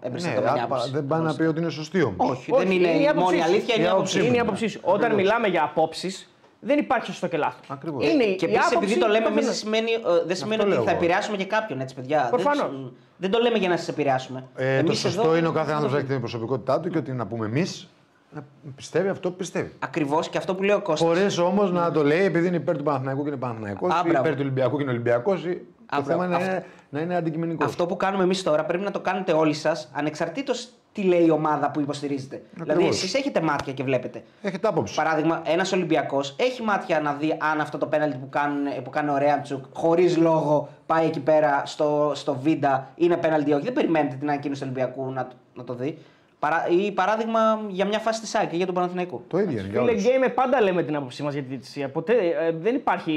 Ναι, 0.00 0.06
εμπεριστατωμένη 0.06 0.60
άπα- 0.60 0.64
άποψη. 0.64 0.90
δεν 0.90 1.06
πάει 1.06 1.20
να 1.20 1.34
πει 1.34 1.42
ότι 1.42 1.60
είναι 1.60 1.70
σωστή 1.70 2.02
όμως. 2.02 2.30
Όχι, 2.30 2.52
Όχι, 2.52 2.62
δεν 2.64 2.70
είναι, 2.76 2.88
είναι 2.88 2.98
η 2.98 3.02
η 3.02 3.08
άποψή 3.08 3.24
μόνη 3.24 3.36
σου. 3.38 3.44
αλήθεια, 3.44 3.74
είναι 3.74 3.82
η 3.82 3.86
Η 3.86 3.90
άποψή 3.90 4.16
άποψή 4.16 4.18
μου. 4.18 4.26
Είναι 4.26 4.36
η 4.36 4.40
άποψή 4.40 4.66
σου. 4.68 4.80
Όταν 4.82 5.14
μιλάμε 5.14 5.46
για 5.48 5.62
απόψεις, 5.62 6.30
δεν 6.60 6.78
υπάρχει 6.78 7.06
σωστό 7.06 7.26
και 7.26 7.36
λάθος. 7.36 7.66
Ακριβώς. 7.70 8.04
Είναι 8.04 8.24
Και 8.24 8.28
η 8.46 8.50
επίσης, 8.50 8.56
άποψη 8.66 8.76
επειδή 8.76 8.98
το 9.00 9.06
λέμε 9.06 9.26
του 9.26 9.32
εμείς, 9.32 9.44
δεν 9.46 9.54
καθενός. 9.54 9.56
σημαίνει, 9.56 9.90
ε, 10.22 10.26
δεν 10.26 10.36
σημαίνει 10.36 10.54
Αυτό 10.62 10.66
ότι 10.66 10.74
λέω 10.74 10.82
θα 10.84 10.90
εγώ. 10.90 10.98
επηρεάσουμε 10.98 11.36
και 11.36 11.44
κάποιον, 11.44 11.80
έτσι, 11.80 11.94
παιδιά. 11.94 12.26
Προφανώς. 12.30 12.70
Δεν, 12.70 12.92
δεν 13.16 13.30
το 13.30 13.38
λέμε 13.38 13.58
για 13.58 13.68
να 13.68 13.76
σας 13.76 13.88
επηρεάσουμε. 13.88 14.44
Ε, 14.56 14.72
το 14.80 14.86
Εμείς 14.86 14.98
σωστό 14.98 15.20
εδώ- 15.20 15.36
είναι 15.36 15.48
ο 15.48 15.52
κάθε 15.52 15.70
άνθρωπος 15.72 15.92
να 15.92 15.98
έχει 15.98 16.08
την 16.08 16.18
προσωπικότητά 16.20 16.80
του 16.80 16.88
και 16.90 16.98
ότι 16.98 17.12
να 17.12 17.26
πούμε 17.26 17.46
εμείς 17.46 17.88
να 18.30 18.44
πιστεύει 18.76 19.08
αυτό 19.08 19.30
που 19.30 19.36
πιστεύει. 19.36 19.72
Ακριβώς 19.78 20.28
και 20.28 20.38
αυτό 20.38 20.54
που 20.54 20.62
λέει 20.62 20.76
ο 20.76 20.80
Κώστας. 20.82 21.08
Χωρίς 21.08 21.38
όμως 21.38 21.70
να 21.72 21.90
το 21.90 22.04
λέει 22.04 22.24
επειδή 22.24 22.46
είναι 22.46 22.56
υπέρ 22.56 22.76
του 22.76 22.82
Παναθηναϊκού 22.82 23.22
και 23.22 23.28
είναι 23.28 23.38
Παναθηναϊκός, 23.38 23.92
Α, 23.92 24.02
ή 24.04 24.08
μπράβο. 24.08 24.18
υπέρ 24.24 24.32
του 24.34 24.40
Ολυμπιακού 24.42 24.76
και 24.76 24.82
είναι 24.82 24.90
Ολυμπιακός. 24.92 25.42
Το 25.42 25.96
Α, 25.96 26.02
θέμα 26.02 26.24
είναι 26.24 26.34
μπράβο. 26.36 26.44
να 26.50 26.50
είναι, 26.52 26.64
να 26.88 27.00
είναι 27.00 27.16
αντικειμενικός. 27.16 27.66
Αυτό 27.66 27.86
που 27.86 27.96
κάνουμε 27.96 28.22
εμείς 28.22 28.42
τώρα 28.42 28.64
πρέπει 28.64 28.84
να 28.84 28.90
το 28.90 29.00
κάνετε 29.00 29.32
όλοι 29.32 29.54
σας, 29.54 29.90
ανεξαρτήτως 29.94 30.68
τι 31.00 31.04
λέει 31.06 31.24
η 31.26 31.30
ομάδα 31.30 31.70
που 31.70 31.80
υποστηρίζετε. 31.80 32.42
Δηλαδή, 32.52 32.86
εσείς 32.86 33.14
έχετε 33.14 33.40
μάτια 33.40 33.72
και 33.72 33.82
βλέπετε. 33.82 34.22
Έχετε 34.42 34.68
άποψη. 34.68 34.94
Παράδειγμα, 34.94 35.42
ένας 35.46 35.72
Ολυμπιακός 35.72 36.34
έχει 36.38 36.62
μάτια 36.62 37.00
να 37.00 37.12
δει 37.12 37.36
αν 37.40 37.60
αυτό 37.60 37.78
το 37.78 37.86
πέναλτι 37.86 38.16
που, 38.16 38.28
κάνουν, 38.28 38.82
που 38.84 38.90
κάνει 38.90 39.10
ο 39.10 39.18
Ρέαμτσουκ 39.18 39.64
χωρίς 39.72 40.16
λόγο 40.16 40.68
πάει 40.86 41.06
εκεί 41.06 41.20
πέρα 41.20 41.62
στο, 41.66 42.12
στο 42.14 42.34
Βίντα 42.42 42.88
είναι 42.96 43.16
πέναλτι 43.16 43.50
ή 43.50 43.52
όχι. 43.52 43.64
Δεν 43.64 43.72
περιμένετε 43.72 44.14
την 44.16 44.28
ανακοίνωση 44.30 44.60
του 44.62 44.68
Ολυμπιακού 44.70 45.10
να, 45.12 45.26
το- 45.26 45.34
να 45.54 45.64
το 45.64 45.74
δει. 45.74 45.98
Παρά, 46.38 46.66
ή 46.68 46.92
παράδειγμα 46.92 47.60
για 47.68 47.84
μια 47.86 47.98
φάση 47.98 48.20
της 48.20 48.34
ΑΕΚ 48.34 48.48
και 48.50 48.56
για 48.56 48.66
τον 48.66 48.74
Παναθηναϊκό. 48.74 49.22
Το 49.28 49.38
ίδιο 49.38 49.58
είναι 49.58 49.68
για 49.68 49.80
Φίλε 49.80 49.90
όλους. 49.90 50.02
Γκέιμε, 50.02 50.28
πάντα 50.28 50.60
λέμε 50.62 50.82
την 50.82 50.96
άποψή 50.96 51.22
μας 51.22 51.32
για 51.32 51.42
τη 51.42 51.48
διαιτησία. 51.48 51.88
Ποτέ 51.90 52.12
ε, 52.12 52.52
δεν 52.52 52.74
υπάρχει 52.74 53.12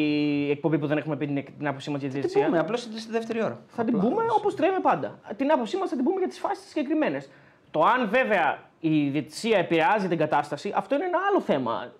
εκπομπή 0.52 0.78
που 0.78 0.88
δεν 0.88 0.98
έχουμε 0.98 1.16
πει 1.16 1.26
την, 1.26 1.44
την 1.58 1.68
άποψή 1.68 1.90
μας 1.90 2.00
για 2.00 2.10
τη 2.10 2.16
Τι 2.16 2.20
διαιτησία. 2.22 2.46
πούμε, 2.46 2.60
απλώς 2.60 2.82
στη 2.82 3.12
δεύτερη 3.12 3.44
ώρα. 3.44 3.60
Θα 3.68 3.84
την 3.84 4.00
πούμε 4.00 4.24
όπως 4.38 4.56
τρέμε 4.56 4.80
πάντα. 4.82 5.20
Την 5.38 5.52
άποψή 5.52 5.78
μας 5.78 5.90
θα 5.90 5.96
την 5.96 6.04
πούμε 6.06 6.20
για 6.20 6.28
τις 6.28 6.40
φάσεις 6.40 6.68
συγκεκριμένες. 6.70 7.30
Το 7.72 7.84
αν 7.84 8.09
βέβαια 8.09 8.59
η 8.80 9.09
διαιτησία 9.09 9.57
επηρεάζει 9.57 10.07
την 10.07 10.17
κατάσταση, 10.17 10.72
αυτό 10.76 10.95
είναι 10.95 11.05
ένα 11.05 11.17
άλλο 11.30 11.41
θέμα. 11.41 11.91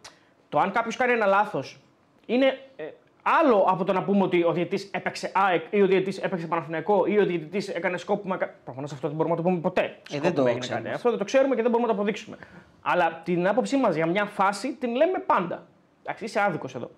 Το 0.50 0.60
αν 0.60 0.72
κάποιος 0.72 0.96
κάνει 0.96 1.12
ένα 1.14 1.26
λάθος 1.26 1.80
είναι 2.26 2.46
ε, 2.76 2.84
άλλο 3.22 3.66
από 3.68 3.84
το 3.84 3.94
να 3.94 4.04
πούμε 4.04 4.24
ότι 4.24 4.44
ο 4.44 4.52
διαιτητής 4.54 4.90
έπαιξε 4.94 5.32
ΑΕΚ 5.34 5.64
ή 5.70 5.82
ο 5.82 5.88
διαιτητής 5.88 6.18
έπαιξε 6.18 6.48
Παναθηναϊκό 6.48 7.06
ή 7.06 7.20
ο 7.20 7.26
διαιτητής 7.26 7.68
έκανε 7.70 7.98
σκόπιμα. 7.98 8.38
Προφανώς 8.64 8.92
αυτό 8.92 9.08
δεν 9.08 9.16
μπορούμε 9.18 9.36
να 9.36 9.42
το 9.42 9.48
πούμε 9.48 9.62
ποτέ. 9.62 9.82
Ε, 9.82 9.90
δεν 10.10 10.20
Σκόπιμα 10.20 10.34
το 10.34 10.42
έγινε 10.42 10.60
ξέρουμε. 10.60 10.82
κάτι. 10.84 10.96
Αυτό 10.96 11.10
δεν 11.10 11.18
το 11.20 11.26
ξέρουμε 11.26 11.56
και 11.56 11.62
δεν 11.62 11.72
μπορούμε 11.72 11.88
να 11.90 11.96
το 11.96 12.00
αποδείξουμε. 12.02 12.38
Αλλά 12.82 13.22
την 13.24 13.48
άποψή 13.48 13.78
μας 13.78 13.96
για 13.96 14.06
μια 14.06 14.26
φάση 14.26 14.74
την 14.74 14.96
λέμε 14.96 15.18
πάντα. 15.26 15.68
Εντάξει, 16.04 16.24
είσαι 16.24 16.42
άδικος 16.42 16.76
εδώ. 16.76 16.90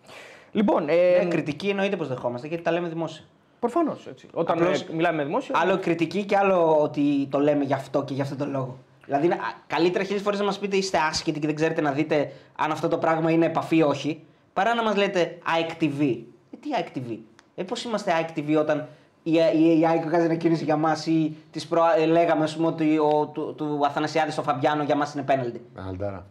Λοιπόν, 0.52 0.90
ε, 0.90 1.16
Ε, 1.16 1.26
κριτική 1.26 1.70
εννοείται 1.70 1.96
πως 1.96 2.08
δεχόμαστε 2.08 2.48
γιατί 2.48 2.64
τα 2.64 2.72
λέμε 2.72 2.88
δημόσια. 2.88 3.24
Προφανώς. 3.70 4.08
Όταν 4.34 4.58
Απλώς- 4.58 4.82
ε, 4.82 4.94
μιλάμε 4.94 5.18
με 5.18 5.24
δημόσιο. 5.24 5.56
Άλλο 5.58 5.78
κριτική 5.80 6.24
και 6.26 6.38
άλλο 6.38 6.78
ότι 6.82 7.28
το 7.30 7.40
λέμε 7.40 7.64
γι' 7.64 7.74
αυτό 7.74 8.04
και 8.04 8.14
γι' 8.14 8.22
αυτόν 8.22 8.38
τον 8.38 8.50
λόγο. 8.52 8.78
Δηλαδή, 9.06 9.28
να- 9.28 9.38
καλύτερα 9.68 10.04
χίλιες 10.04 10.22
φορές 10.22 10.40
να 10.40 10.46
μας 10.46 10.60
πείτε 10.60 10.76
είστε 10.78 10.98
άσχετοι 10.98 11.40
και 11.40 11.46
δεν 11.46 11.56
ξέρετε 11.56 11.82
να 11.82 11.92
δείτε 11.92 12.32
αν 12.58 12.72
αυτό 12.72 12.88
το 12.88 12.98
πράγμα 12.98 13.32
είναι 13.32 13.46
επαφή 13.46 13.78
ή 13.78 13.82
όχι, 13.82 14.24
παρά 14.54 14.74
να 14.74 14.84
μας 14.84 14.96
λέτε 14.96 15.38
ΑΕΚ 15.56 15.70
TV. 15.80 16.24
Ε, 16.54 16.58
τι 16.58 16.70
ΑΕΚ 16.76 16.88
TV. 16.96 17.18
Ε, 17.56 17.64
πώς 17.64 17.84
είμαστε 17.84 18.12
ΑΕΚ 18.14 18.28
TV 18.36 18.60
όταν 18.60 18.88
η, 19.24 19.32
η, 19.32 19.80
η 19.80 19.86
ΑΕΚ 19.88 20.04
βγάζει 20.04 20.26
ανακοίνωση 20.26 20.64
για 20.64 20.78
μας 20.78 21.06
ή 21.08 21.38
της 21.52 21.68
προ, 21.68 21.82
ε, 21.98 22.06
λέγαμε 22.06 22.44
ας 22.44 22.56
πούμε, 22.56 22.68
ότι 22.68 22.98
ο, 22.98 23.30
του, 23.34 23.54
του 23.58 23.82
Αθανασιάδης 23.86 24.34
στο 24.34 24.42
Φαμπιάνο 24.42 24.84
για 24.84 24.96
μας 24.96 25.14
είναι 25.14 25.24
πέναλτι. 25.24 25.66
Αλτάρα. 25.88 26.26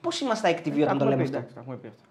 Πώς 0.00 0.20
είμαστε 0.20 0.46
ΑΕΚ 0.48 0.58
TV 0.58 0.62
Τα 0.62 0.82
όταν 0.82 0.86
το 0.86 1.04
έχουμε 1.04 1.10
λέμε 1.10 1.16
πει, 1.16 1.22
αυτό; 1.22 1.36
εντάξει, 1.36 1.54
τα 1.54 1.60
έχουμε 1.60 1.76
πει 1.76 1.86
αυτά. 1.86 2.02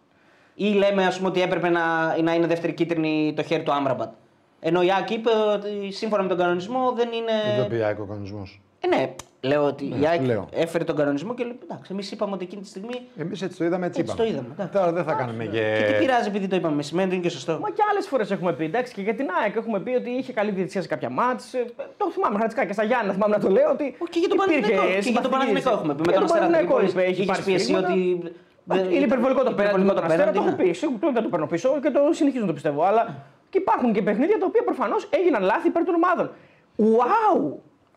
Ή 0.55 0.65
λέμε 0.73 1.05
ας 1.05 1.17
πούμε, 1.17 1.29
ότι 1.29 1.41
έπρεπε 1.41 1.69
να, 1.69 2.17
να 2.21 2.33
είναι 2.33 2.47
δεύτερη 2.47 2.73
κίτρινη 2.73 3.33
το 3.35 3.43
χέρι 3.43 3.63
του 3.63 3.71
Άμραμπατ. 3.73 4.13
Ενώ 4.59 4.81
η 4.81 4.91
ΑΕΚ 4.91 5.09
είπε 5.09 5.29
ότι 5.53 5.91
σύμφωνα 5.91 6.21
με 6.23 6.29
τον 6.29 6.37
κανονισμό 6.37 6.91
δεν 6.95 7.07
είναι. 7.11 7.31
Δεν 7.55 7.63
το 7.63 7.69
πει 7.69 7.83
ΑΕΚ 7.83 7.99
ο 7.99 8.03
κανονισμός. 8.05 8.61
Ε, 8.79 8.87
ναι, 8.87 9.13
λέω 9.41 9.63
ότι 9.63 9.85
η 9.85 9.93
σου 9.99 10.07
ΑΕΚ 10.07 10.21
λέω. 10.25 10.47
έφερε 10.53 10.83
τον 10.83 10.95
κανονισμό 10.95 11.33
και 11.33 11.43
λέει 11.43 11.57
εντάξει, 11.63 11.89
εμείς 11.93 12.11
είπαμε 12.11 12.33
ότι 12.33 12.43
εκείνη 12.43 12.61
τη 12.61 12.67
στιγμή. 12.67 13.01
Εμείς 13.17 13.41
έτσι 13.41 13.57
το 13.57 13.65
είδαμε, 13.65 13.85
έτσι, 13.85 13.99
Έτσι 14.01 14.13
είπαμε. 14.13 14.29
το 14.29 14.33
είδαμε, 14.35 14.53
εντάξει. 14.53 14.73
Τώρα 14.73 14.91
δεν 14.91 15.03
θα 15.03 15.13
κάνουμε 15.13 15.43
και. 15.45 15.75
Και 15.77 15.83
τι 15.93 15.99
πειράζει 15.99 16.27
επειδή 16.27 16.47
το 16.47 16.55
είπαμε, 16.55 16.81
σημαίνει 16.83 17.07
ότι 17.07 17.15
είναι 17.15 17.23
και 17.25 17.29
σωστό. 17.31 17.59
Μα 17.61 17.69
και 17.69 17.81
άλλες 17.91 18.07
φορές 18.07 18.31
έχουμε 18.31 18.53
πει. 18.53 18.63
Εντάξει, 18.65 18.93
και 18.93 19.01
για 19.01 19.15
την 19.15 19.27
ΑΕΚ 19.41 19.55
έχουμε 19.55 19.79
πει 19.79 19.89
ότι 19.95 20.09
είχε 20.09 20.33
καλή 20.33 20.51
διαιτησία 20.51 20.81
σε 20.81 20.87
κάποια 20.87 21.09
μάτς. 21.09 21.51
Το 21.97 22.11
θυμάμαι 22.11 22.35
χαρακτικά 22.35 22.65
και 22.65 22.73
στα 22.73 22.83
Γιάννα 22.83 23.13
θυμάμαι 23.13 23.35
να 23.37 23.41
το 23.43 23.49
λέω. 23.49 23.69
Ότι 23.71 23.83
Όχι, 23.97 24.11
και 24.11 24.19
για 24.19 24.27
τον 24.27 24.37
υπήρχε 24.47 24.61
Παναθηναϊκό. 24.75 25.03
Και 25.03 25.09
για 25.09 25.21
τον 25.21 25.31
συμπαθητική 25.31 25.31
Παναθηναϊκό 25.31 25.69
διαιτησία. 25.69 25.71
έχουμε 25.71 25.93
πει. 25.95 26.01
Με 26.05 26.11
Και 26.11 26.17
τον 26.19 26.19
τον 26.19 26.23
Αστέρα 26.23 26.39
Παναθηναϊκό 26.45 26.75
Τρίπολης 26.75 26.91
είπε, 26.91 27.01
έχει 27.03 27.21
είχες 27.21 27.25
πάρει 27.31 27.41
πει 27.47 27.53
εσύ 27.53 27.63
σφυρίγματα. 27.63 27.93
ότι. 27.93 28.33
Όχι, 28.71 28.95
Είναι 28.95 29.05
υπερβολικό 29.11 29.41
το 29.43 29.53
πέναντι 29.59 29.83
με 29.91 29.93
τον 29.93 30.03
Αστέρα, 30.03 30.31
το 30.31 30.39
έχω 30.41 30.49
ναι. 30.49 30.59
πει. 30.61 30.73
Σίγουρα 30.81 31.11
δεν 31.17 31.23
το 31.25 31.29
παίρνω 31.33 31.47
πίσω 31.53 31.67
και 31.83 31.89
το 31.95 31.99
συνεχίζω 32.19 32.41
να 32.45 32.47
το 32.51 32.53
πιστεύω. 32.59 32.81
Αλλά 32.89 33.01
και 33.49 33.57
υπάρχουν 33.57 33.93
και 33.93 34.01
παιχνίδια 34.01 34.37
τα 34.39 34.45
οποία 34.45 34.63
προφανώς 34.63 35.07
έγιναν 35.09 35.41
λάθη 35.43 35.67
υπέρ 35.67 35.83
των 35.83 35.95
ομάδων. 35.95 36.31
Wow! 36.77 37.39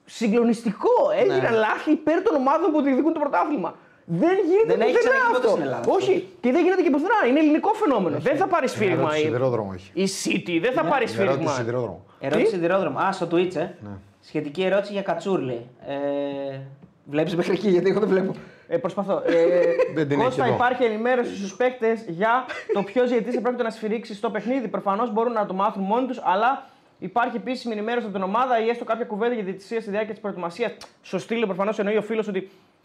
Συγκλονιστικό! 0.05 0.97
Έγιναν 1.21 1.55
λάθη 1.55 1.91
υπέρ 1.91 2.23
των 2.23 2.35
ομάδων 2.35 2.71
που 2.73 2.81
διεκδικούν 2.83 3.13
το 3.13 3.21
πρωτάθλημα. 3.21 3.75
Δεν 4.05 4.37
γίνεται 4.51 4.67
Δεν 4.77 4.81
έχει 4.81 4.93
πουθενά 4.97 5.11
ξαναγίνει 5.15 5.33
ποτέ 5.33 5.47
αυτό. 5.47 5.51
στην 5.51 5.63
Ελλάδα. 5.63 5.85
Όχι, 5.93 6.29
και 6.41 6.53
δεν 6.53 6.63
γίνεται 6.65 6.83
και 6.83 6.91
πουθενά. 6.91 7.19
Είναι 7.29 7.39
ελληνικό 7.39 7.73
φαινόμενο. 7.73 8.19
Δεν 8.19 8.37
θα 8.37 8.47
πάρει 8.47 8.69
σφύριγμα. 8.69 8.97
ερώτηση 9.01 9.21
η- 9.21 9.25
σιδηρόδρομο 9.25 9.71
έχει. 9.75 9.91
Η 9.95 10.07
City 10.25 10.59
δεν 10.63 10.73
θα 10.73 10.83
πάρει 10.85 11.05
Ερώτηση 11.05 11.15
σφύριγμα. 11.15 11.51
σιδηρόδρομο. 11.53 12.05
Ερώτηση 12.21 12.45
Τι; 12.45 12.51
σιδηρόδρομο. 12.51 12.99
Α, 12.99 13.13
στο 13.13 13.27
Twitch, 13.33 13.55
ε. 13.57 13.61
Ναι. 13.61 13.91
Σχετική 14.21 14.63
ερώτηση 14.63 14.93
για 14.93 15.03
Κατσούρλι. 15.03 15.67
Ε, 15.87 16.59
Βλέπεις 17.05 17.37
μέχρι 17.37 17.53
εκεί, 17.53 17.69
γιατί 17.69 17.91
εγώ 17.91 18.01
δεν 18.01 18.09
βλέπω. 18.09 18.33
Ε, 18.73 18.77
προσπαθώ. 18.79 19.23
Ε, 19.27 19.61
Δεν 19.95 20.09
την 20.09 20.19
Κώστα, 20.19 20.43
έχει 20.43 20.53
εδώ. 20.53 20.55
υπάρχει 20.63 20.85
ενημέρωση 20.85 21.37
στους 21.37 21.57
παίκτες 21.57 22.05
για 22.09 22.45
το 22.73 22.83
ποιος 22.83 23.11
διαιτητής 23.11 23.41
πρόκειται 23.41 23.63
να 23.63 23.71
σφυρίξει 23.71 24.15
στο 24.15 24.31
παιχνίδι. 24.31 24.69
Προφανώς 24.69 25.13
μπορούν 25.13 25.33
να 25.33 25.47
το 25.47 25.55
μάθουν 25.55 25.83
μόνοι 25.83 26.07
τους, 26.07 26.21
αλλά 26.25 26.67
υπάρχει 26.99 27.37
επίσημη 27.37 27.73
ενημέρωση 27.75 28.07
από 28.07 28.15
την 28.15 28.25
ομάδα 28.25 28.65
ή 28.65 28.69
έστω 28.69 28.85
κάποια 28.85 29.05
κουβέντα 29.05 29.35
για 29.35 29.43
διαιτησία 29.45 29.81
στη 29.81 29.91
διάρκεια 29.91 30.13
της 30.13 30.21
προετοιμασίας. 30.21 30.77
Στο 31.03 31.19
στήλο 31.19 31.47
προφανώς 31.47 31.79
εννοεί 31.79 31.97
ο 31.97 32.03
φίλος 32.03 32.29
ότι 32.29 32.39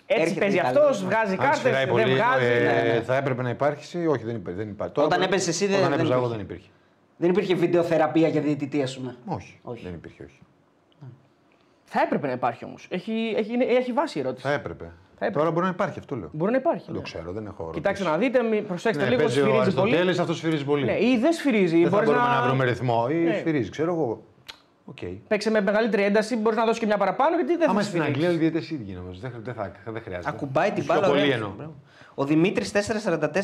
έτσι 0.05 0.21
Έρχεται 0.21 0.39
παίζει 0.39 0.55
η 0.55 0.59
αυτός, 0.59 0.99
Ιταλία. 1.01 1.07
βγάζει 1.17 1.31
Αν 1.31 1.37
κάρτες, 1.37 1.57
σφυράει 1.59 1.83
δεν 1.85 1.93
πολύ, 1.93 2.03
βγάζει. 2.03 2.45
ε, 2.45 2.59
ναι, 2.83 2.93
ναι. 2.93 3.01
θα 3.01 3.15
έπρεπε 3.15 3.41
να 3.41 3.49
υπάρχει. 3.49 4.07
Όχι, 4.07 4.23
δεν 4.23 4.35
υπάρχει. 4.35 4.59
Δεν 4.59 4.69
υπάρχει. 4.69 4.93
Τώρα 4.93 5.07
Όταν 5.07 5.19
που- 5.19 5.25
έπαιζες 5.25 5.47
εσύ, 5.47 5.65
δεν- 5.65 5.77
Όταν 5.77 5.89
δεν 5.89 5.99
έπαιζα 5.99 6.13
εγώ 6.13 6.23
υπήρχε. 6.25 6.43
δεν 6.43 6.45
υπήρχε. 6.55 6.69
Δεν 7.17 7.29
υπήρχε 7.29 7.53
βιντεοθεραπεία 7.55 8.27
για 8.27 8.41
διαιτητή, 8.41 8.81
ας 8.83 8.97
πούμε. 8.97 9.15
Όχι, 9.25 9.59
Όχι. 9.63 9.83
δεν 9.83 9.93
υπήρχε. 9.93 10.23
Όχι. 10.23 10.39
Θα 11.85 12.01
έπρεπε 12.01 12.27
να 12.27 12.33
υπάρχει 12.33 12.65
όμως. 12.65 12.87
Έχει, 12.89 13.33
έχει, 13.37 13.53
είναι- 13.53 13.65
έχει 13.65 13.91
βάση 13.91 14.17
η 14.17 14.21
ερώτηση. 14.21 14.47
Θα 14.47 14.53
έπρεπε. 14.53 14.91
Έπρεπε. 15.15 15.37
Τώρα 15.39 15.51
μπορεί 15.51 15.65
να 15.65 15.71
υπάρχει, 15.71 15.99
αυτό 15.99 16.15
λέω. 16.15 16.29
Μπορεί 16.31 16.51
να 16.51 16.57
υπάρχει. 16.57 16.85
Δεν 16.85 16.95
το 16.95 17.01
ξέρω, 17.01 17.31
δεν 17.31 17.45
έχω 17.45 17.69
Κοιτάξτε 17.73 18.05
ρωτήσει. 18.09 18.31
να 18.33 18.39
δείτε, 18.41 18.55
μη- 18.55 18.61
προσέξτε 18.61 19.03
Ναι, 19.03 19.09
λίγο, 19.09 19.21
παίζει 19.21 19.39
ο 19.39 19.43
σφυρίζει 19.43 19.55
πολύ. 19.75 19.91
Αριστοτέλης, 19.91 20.19
αυτό 20.19 20.33
σφυρίζει 20.33 20.63
πολύ. 20.65 20.85
Ναι, 20.85 20.91
ή 20.99 21.17
δεν 21.21 21.33
σφυρίζει. 21.33 21.75
δεν 21.81 21.83
θα 21.83 21.89
μπορείς 21.89 22.09
μπορούμε 22.09 22.27
να... 22.35 22.41
βρούμε 22.47 22.63
ρυθμό 22.65 23.07
ή 23.11 23.13
Ναι. 23.13 23.37
σφυρίζει, 23.37 23.69
ξέρω 23.69 23.93
εγώ. 23.93 24.23
Οκ. 24.85 24.97
Παίξε 25.27 25.49
με 25.49 25.61
μεγαλύτερη 25.61 26.03
ένταση, 26.03 26.35
μπορείς 26.35 26.57
να 26.57 26.65
δώσεις 26.65 26.79
και 26.79 26.85
μια 26.85 26.97
παραπάνω 26.97 27.35
γιατί 27.35 27.55
δεν 27.57 27.69
Άμα 27.69 27.79
θα 27.81 27.85
στην 27.85 27.99
σφυρίξει. 28.01 28.21
Αγγλία 28.25 28.35
οι 28.37 28.39
διαιτητές 28.49 28.69
ίδιοι 28.69 28.93
νομίζω. 28.93 29.19
Δεν, 29.21 29.31
δεν, 29.43 29.53
θα, 29.53 29.71
δεν 29.85 30.01
χρειάζεται. 30.01 30.29
Ακουμπάει 30.29 30.71
την 30.71 30.83
Πιο 30.85 30.93
μπάλα. 30.93 31.07
πολύ 31.07 31.21
ωραία. 31.21 31.33
εννοώ. 31.33 31.51
Μπράβο. 31.57 31.73
Ο 32.15 32.25
Δημήτρης 32.25 32.71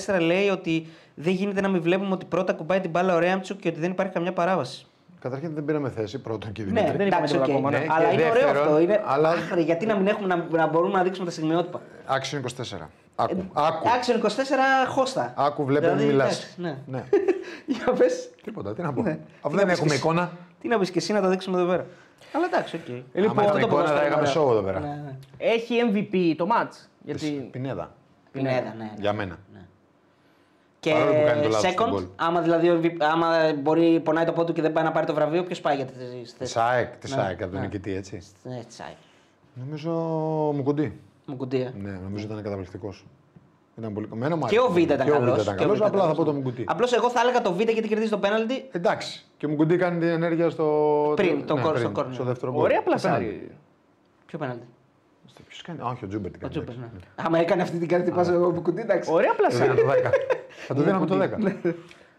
444 0.08 0.20
λέει 0.22 0.50
ότι 0.50 0.88
δεν 1.16 1.34
γίνεται 1.34 1.62
να 1.62 1.68
μην 1.68 1.82
βλέπουμε 1.82 2.12
ότι 2.14 2.26
πρώτα 2.26 2.52
ακουμπάει 2.52 2.80
την 2.80 2.90
μπάλα 2.90 3.16
ο 3.16 3.20
Γιαρεμτσούκ 3.20 3.60
και 3.60 3.68
ότι 3.68 3.80
δεν 3.80 3.92
υπάρχει 3.92 4.14
καμιά 4.14 4.34
παράβαση. 4.34 4.86
Καταρχήν 5.22 5.54
δεν 5.54 5.66
πήραμε 5.66 5.90
θέση 5.90 6.20
πρώτον 6.20 6.52
και 6.52 6.62
Ναι, 6.62 6.68
Δημήτρη. 6.68 6.98
δεν 6.98 7.08
εντάξει, 7.08 7.36
είπαμε 7.36 7.54
οκ. 7.54 7.60
τίποτα 7.60 7.78
ακόμα, 7.78 7.86
ναι. 7.86 7.94
Αλλά 7.96 8.08
Και 8.08 8.14
είναι 8.14 8.30
ωραίο 8.30 8.34
δεύτερον, 8.34 8.64
αυτό. 8.68 8.80
Είναι... 8.80 9.02
αλλά- 9.06 9.30
Άχρη, 9.30 9.62
γιατί 9.62 9.86
να 9.86 9.96
μην 9.98 10.08
έχουμε 10.08 10.28
να, 10.36 10.48
να 10.58 10.68
μπορούμε 10.68 10.98
να 10.98 11.04
δείξουμε 11.04 11.26
τα 11.26 11.32
στιγμιότυπα. 11.32 11.82
Άξιον 12.06 12.44
24. 12.44 12.88
Άκου. 13.16 13.46
Άκου. 13.54 13.90
Άξιον 13.96 14.22
24 14.22 14.28
χώστα. 14.88 15.34
Άκου, 15.38 15.66
βλέπε, 15.66 15.86
Δηλαδή, 15.88 16.06
μιλάς. 16.06 16.28
εντάξει, 16.32 16.48
Ναι. 16.62 16.78
ναι. 16.86 17.04
Για 17.84 17.94
πες. 17.94 18.30
Τίποτα, 18.44 18.74
τι 18.74 18.82
να 18.82 18.94
πω. 18.94 19.02
Ναι. 19.02 19.18
Αφού 19.42 19.50
Τι 19.50 19.56
δεν 19.56 19.66
να 19.68 19.72
πεις 19.72 19.72
έχουμε 19.74 19.88
και 19.88 19.94
εσύ; 19.94 20.02
εικόνα. 20.04 20.32
Τι 20.62 20.68
να 20.68 20.80
πεις 20.80 20.92
και 20.92 21.00
εσύ 21.00 21.14
να 21.14 21.22
το 21.22 21.30
δείξουμε 21.30 21.58
εδώ 21.58 21.68
πέρα. 21.70 21.86
Αλλά 22.34 22.46
εντάξει, 22.46 22.76
οκ. 22.76 22.88
Λοιπόν, 22.88 23.30
Άμα 23.30 23.42
είχαμε 23.44 23.48
αυτό 23.48 23.52
το 23.52 23.58
εικόνα 23.60 23.84
θα 23.88 23.94
ποδόσφαιρο 23.94 24.08
είχαμε 24.08 24.30
είναι 24.30 24.40
ωραίο. 24.40 24.48
show 24.48 24.52
εδώ 24.52 24.62
πέρα. 24.62 24.80
Ναι, 24.80 24.88
ναι. 24.88 25.16
Έχει 25.38 25.76
MVP 25.92 26.34
το 26.38 26.48
match. 26.52 26.76
Γιατί... 27.04 27.26
Πινέδα. 27.52 27.92
Πινέδα, 28.32 28.56
ναι. 28.62 28.84
ναι. 28.84 28.92
Για 29.00 29.14
μένα. 29.14 29.38
Και 30.82 30.92
Παρόλο 30.92 31.14
που 31.20 31.26
κάνει 31.26 31.42
το 31.42 31.48
λάθος 31.50 31.72
στον 31.72 31.86
second, 31.88 31.90
γκολ. 31.92 32.04
άμα 32.16 32.42
δηλαδή 32.42 32.70
ο 32.70 32.80
MVP 32.84 32.92
άμα 33.00 33.28
μπορεί 33.62 34.00
πονάει 34.04 34.26
το 34.26 34.32
πόδι 34.32 34.48
του 34.48 34.54
και 34.54 34.62
δεν 34.62 34.72
πάει 34.72 34.84
να 34.84 34.92
πάρει 34.92 35.06
το 35.06 35.14
βραβείο, 35.14 35.44
ποιος 35.44 35.62
πάει 35.62 35.76
για 35.76 35.86
τη 35.86 35.94
θέση. 35.94 36.36
Τη 36.38 36.46
ΣΑΕΚ, 36.48 36.98
τη 36.98 37.10
Ναι, 37.10 37.16
ΣΑΕΚ 37.16 37.42
από 37.42 37.52
τον 37.52 37.60
ναι. 37.60 37.66
νικητή, 37.66 37.96
έτσι. 37.96 38.22
Ναι, 38.44 38.60
τσάι. 38.68 38.94
Νομίζω 39.54 39.90
μου 40.56 40.64
κουντί. 40.64 41.00
Μου 41.26 41.36
κουντία. 41.36 41.74
Ναι, 41.82 41.92
νομίζω 42.04 42.26
ήταν 42.26 42.42
καταπληκτικός. 42.44 43.06
Ήταν 43.78 43.94
πολύ 43.94 44.10
Εμένα 44.14 44.36
μου 44.36 44.46
Και 44.46 44.60
ο 44.60 44.64
άρεσε. 44.64 44.80
Β 44.80 44.84
ήταν 44.84 45.06
Και 45.06 45.12
ο 45.12 45.14
καλός. 45.14 45.38
Β 45.38 45.42
ήταν 45.42 45.56
καλός, 45.56 45.82
απλά 45.82 46.08
θα 46.08 46.14
πω 46.14 46.24
το 46.24 46.34
Μουκουτί. 46.34 46.64
Απλώς 46.68 46.94
εγώ 46.94 47.10
θα 47.10 47.20
έλεγα 47.22 47.42
το 47.42 47.54
Β 47.54 47.60
γιατί 47.62 47.88
κερδίζει 47.88 48.10
το 48.10 48.18
πέναλτι 48.18 48.66
Εντάξει. 48.72 49.26
Και 49.38 49.46
ο 49.46 49.50
Μουκουτί 49.50 49.78
κάνει 49.78 50.00
την 50.00 50.08
ενέργεια 50.08 50.50
στο. 50.50 50.66
Πριν, 51.16 51.46
το 51.46 51.56
ναι, 51.56 51.62
κόρ- 51.62 51.74
πριν, 51.74 51.84
στο 51.86 51.94
κόρνερ. 51.96 52.14
Στο 52.14 52.24
δεύτερο 52.24 52.52
γκολ. 52.52 52.62
Ωραία 52.64 52.78
Το 52.78 52.84
πέναλτι. 52.84 53.02
πλασάρι. 53.08 53.52
Ποιο 54.26 54.38
πέναλτι; 54.40 54.66
Ποιο 55.64 55.74
κάνει. 55.74 55.80
Α, 55.90 55.92
Όχι, 55.92 56.06
ο 56.06 56.08
Τζούμπερ 56.08 56.32
την 56.32 56.40
Ο 56.40 56.48
κάνει. 56.48 56.54
Τζούπερ, 56.54 56.76
ναι. 56.76 56.86
εντάξει. 56.92 57.08
Άμα 57.16 57.38
έκανε 57.40 57.62
αυτή 57.62 57.78
την 57.78 57.88
κάρτα, 57.88 58.12
πα 58.12 58.22
ο 58.46 58.50
Μπουκουντή, 58.52 58.82
εντάξει. 58.82 59.12
Ωραία 59.14 59.32
Το 59.36 59.48
δίναμε 59.58 59.74
πλασάρι. 59.76 60.04
το 60.04 60.10
10. 60.10 60.14
Θα 60.68 60.74
το 60.74 60.82
δίναμε 60.82 61.06
το 61.06 61.18
10. 61.66 61.74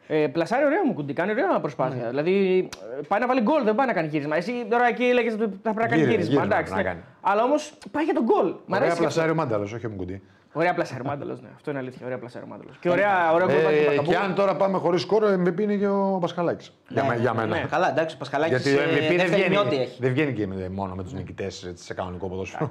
Ε, 0.06 0.26
πλασάρι 0.26 0.64
ωραίο 0.64 0.84
μου 0.84 0.92
κουντί, 0.94 1.12
κάνει 1.12 1.30
ωραία 1.30 1.60
προσπάθεια. 1.60 2.08
Δηλαδή 2.08 2.68
ε, 2.98 3.00
πάει 3.08 3.20
να 3.20 3.26
βάλει 3.26 3.40
γκολ, 3.40 3.64
δεν 3.64 3.74
πάει 3.74 3.86
να 3.86 3.92
κάνει 3.92 4.08
γύρισμα. 4.08 4.36
Εσύ 4.36 4.52
τώρα 4.70 4.86
εκεί 4.86 5.04
έλεγε 5.04 5.32
ότι 5.32 5.38
θα 5.38 5.46
πρέπει 5.74 5.78
να 5.78 5.86
κάνει 5.86 5.96
Γύρισμα, 5.96 6.10
γύρισμα. 6.10 6.32
γύρισμα 6.34 6.44
Εντάξει, 6.44 6.72
πρέπει 6.72 6.86
να 6.86 6.92
ναι. 6.94 7.00
κάνει. 7.00 7.00
Αλλά 7.20 7.42
όμως 7.42 7.78
πάει 7.90 8.04
για 8.04 8.14
τον 8.14 8.24
γκολ. 8.24 8.46
Μ' 8.66 8.72
Ωραία 8.72 8.84
αρέσει. 8.86 8.98
πλασάρι 9.00 9.30
ο 9.30 9.34
Μάνταλος, 9.34 9.72
όχι 9.72 9.86
ο 9.86 9.90
Μουκουτί. 9.90 10.22
Ωραία 10.54 10.74
πλασάρι, 10.74 11.04
μάνταλος, 11.04 11.40
ναι. 11.40 11.48
Αυτό 11.54 11.70
είναι 11.70 11.78
αλήθεια. 11.78 12.06
Ωραία 12.06 12.18
πλασάρι, 12.18 12.46
μάνταλος. 12.46 12.76
Και 12.80 12.90
ωραία, 12.90 13.32
ωραία 13.32 13.46
γκολ 13.46 13.62
πάει 13.64 13.74
και 13.74 13.80
Ε, 13.80 13.84
Πακαμπού. 13.86 14.10
Και 14.10 14.16
αν 14.16 14.34
τώρα 14.34 14.56
πάμε 14.56 14.78
χωρίς 14.78 15.00
σκόρο, 15.02 15.26
ο 15.26 15.42
MVP 15.44 15.60
είναι 15.60 15.74
και 15.76 15.86
ο 15.88 16.18
Πασχαλάκης. 16.20 16.72
Για 16.88 17.02
Ναι, 17.02 17.08
με- 17.08 17.16
Για 17.16 17.32
ναι, 17.32 17.40
μένα. 17.40 17.56
ναι. 17.56 17.66
Καλά, 17.70 17.90
εντάξει, 17.90 18.14
ο 18.14 18.18
Πασχαλάκης 18.18 18.62
Γιατί 18.62 18.78
ο 18.78 18.82
MVP 18.82 19.16
δεν 19.16 19.26
βγαίνει, 19.26 19.76
έχει. 19.80 19.96
δεν 20.00 20.12
βγαίνει 20.12 20.32
και 20.32 20.46
με- 20.46 20.68
μόνο 20.68 20.94
με 20.94 21.02
τους 21.02 21.12
νικητές 21.12 21.72
σε 21.74 21.94
κανονικό 21.94 22.28
ποδόσφαιρο. 22.28 22.70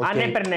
Οκ. 0.00 0.06
Αν 0.06 0.18
έπαιρνε. 0.18 0.56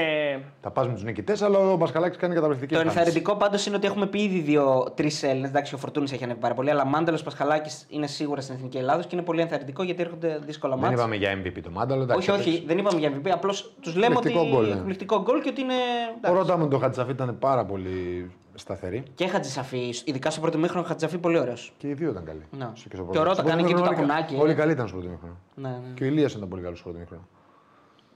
Θα 0.60 0.70
πας 0.70 0.86
με 0.86 0.92
τους 0.92 1.02
νικητές, 1.04 1.42
αλλά 1.42 1.58
ο 1.58 1.76
Πασχαλάκης 1.76 2.18
κάνει 2.18 2.34
καταπληκτική 2.34 2.72
Το 2.74 2.78
εμφάνιση. 2.80 2.98
ενθαρρυντικό 3.00 3.36
πάντως 3.36 3.66
είναι 3.66 3.76
ότι 3.76 3.86
έχουμε 3.86 4.06
πει 4.06 4.22
ήδη 4.22 4.38
δύο-τρεις 4.38 5.10
Έλληνες. 5.22 5.48
Εντάξει, 5.50 5.74
ο 5.74 5.78
Φορτούνης 5.78 6.12
έχει 6.12 6.24
ανέβει 6.24 6.40
πάρα 6.40 6.54
πολύ, 6.54 6.70
αλλά 6.70 6.84
Μάνταλος 6.86 7.22
Πασχαλάκης 7.22 7.86
είναι 7.88 8.06
σίγουρα 8.06 8.40
στην 8.40 8.54
εθνική 8.54 8.76
Ελλάδος 8.78 9.06
και 9.06 9.16
είναι 9.16 9.24
πολύ 9.24 9.40
ενθαρρυντικό 9.40 9.82
γιατί 9.82 10.02
έρχονται 10.02 10.38
δύσκολα 10.44 10.74
Δεν 10.74 10.82
ματς. 10.82 10.96
είπαμε 10.98 11.16
για 11.16 11.40
MVP 11.44 11.58
το 11.62 11.70
Μάνταλο. 11.70 12.02
εντάξει, 12.02 12.30
Όχι, 12.30 12.40
όχι, 12.40 12.48
εντάξει. 12.48 12.66
δεν 12.66 12.78
είπαμε 12.78 12.98
για 13.00 13.12
MVP. 13.16 13.28
Απλώς 13.32 13.72
τους 13.80 13.94
λέμε 13.96 14.14
ότι. 14.16 14.28
Εκπληκτικό 14.28 14.56
γκολ, 14.56 14.68
ναι. 14.68 14.74
Εκπληκτικό 14.74 15.22
γκολ 15.22 15.40
και 15.40 15.48
ότι 15.48 15.60
είναι. 15.60 15.74
Ο 15.74 16.16
εντάξει. 16.16 16.38
Ρότα 16.38 16.56
με 16.58 16.66
τον 16.68 16.80
Χατζησαφή 16.80 17.10
ήταν 17.10 17.38
πάρα 17.38 17.64
πολύ 17.64 18.30
σταθερή. 18.54 19.02
Και 19.14 19.26
Χατζησαφή, 19.26 19.94
ειδικά 20.04 20.30
στο 20.30 20.40
πρώτο 20.40 20.58
ημίχρονο, 20.58 20.86
Χατζησαφή 20.86 21.18
πολύ 21.18 21.38
ωραίος. 21.38 21.72
Και 21.78 21.88
οι 21.88 21.92
δύο 21.94 22.10
ήταν 22.10 22.24
καλοί. 22.24 22.42
Ναι. 22.58 22.68
Στο- 22.74 22.88
Και 22.88 22.94
στο 22.96 23.02
ο 23.02 23.04
πρώτο. 23.04 23.22
Ρότα 23.22 23.34
Στο 23.34 23.42
κάνει 23.42 23.54
πρώτο 23.62 23.68
και 23.68 23.74
το 23.74 23.80
ημίχρονο 23.90 24.00
όλοι- 24.12 24.20
τακουνάκι, 24.20 24.42
Όλοι 24.42 24.52
ε. 24.52 24.54
καλοί 24.54 24.72
ήταν 24.72 24.88
στο 24.88 24.96
πρώτο 24.96 25.10
ημίχρονο. 25.12 25.36
Ναι, 25.54 25.68
ναι. 25.68 25.94
Και 25.94 26.04
ο 26.04 26.06
Ηλίας 26.06 26.32
ήταν 26.34 26.48
πολύ 26.48 26.62
καλός 26.62 26.78
στο 26.78 26.88
πρώτο 26.88 27.00
ημίχρονο. 27.02 27.28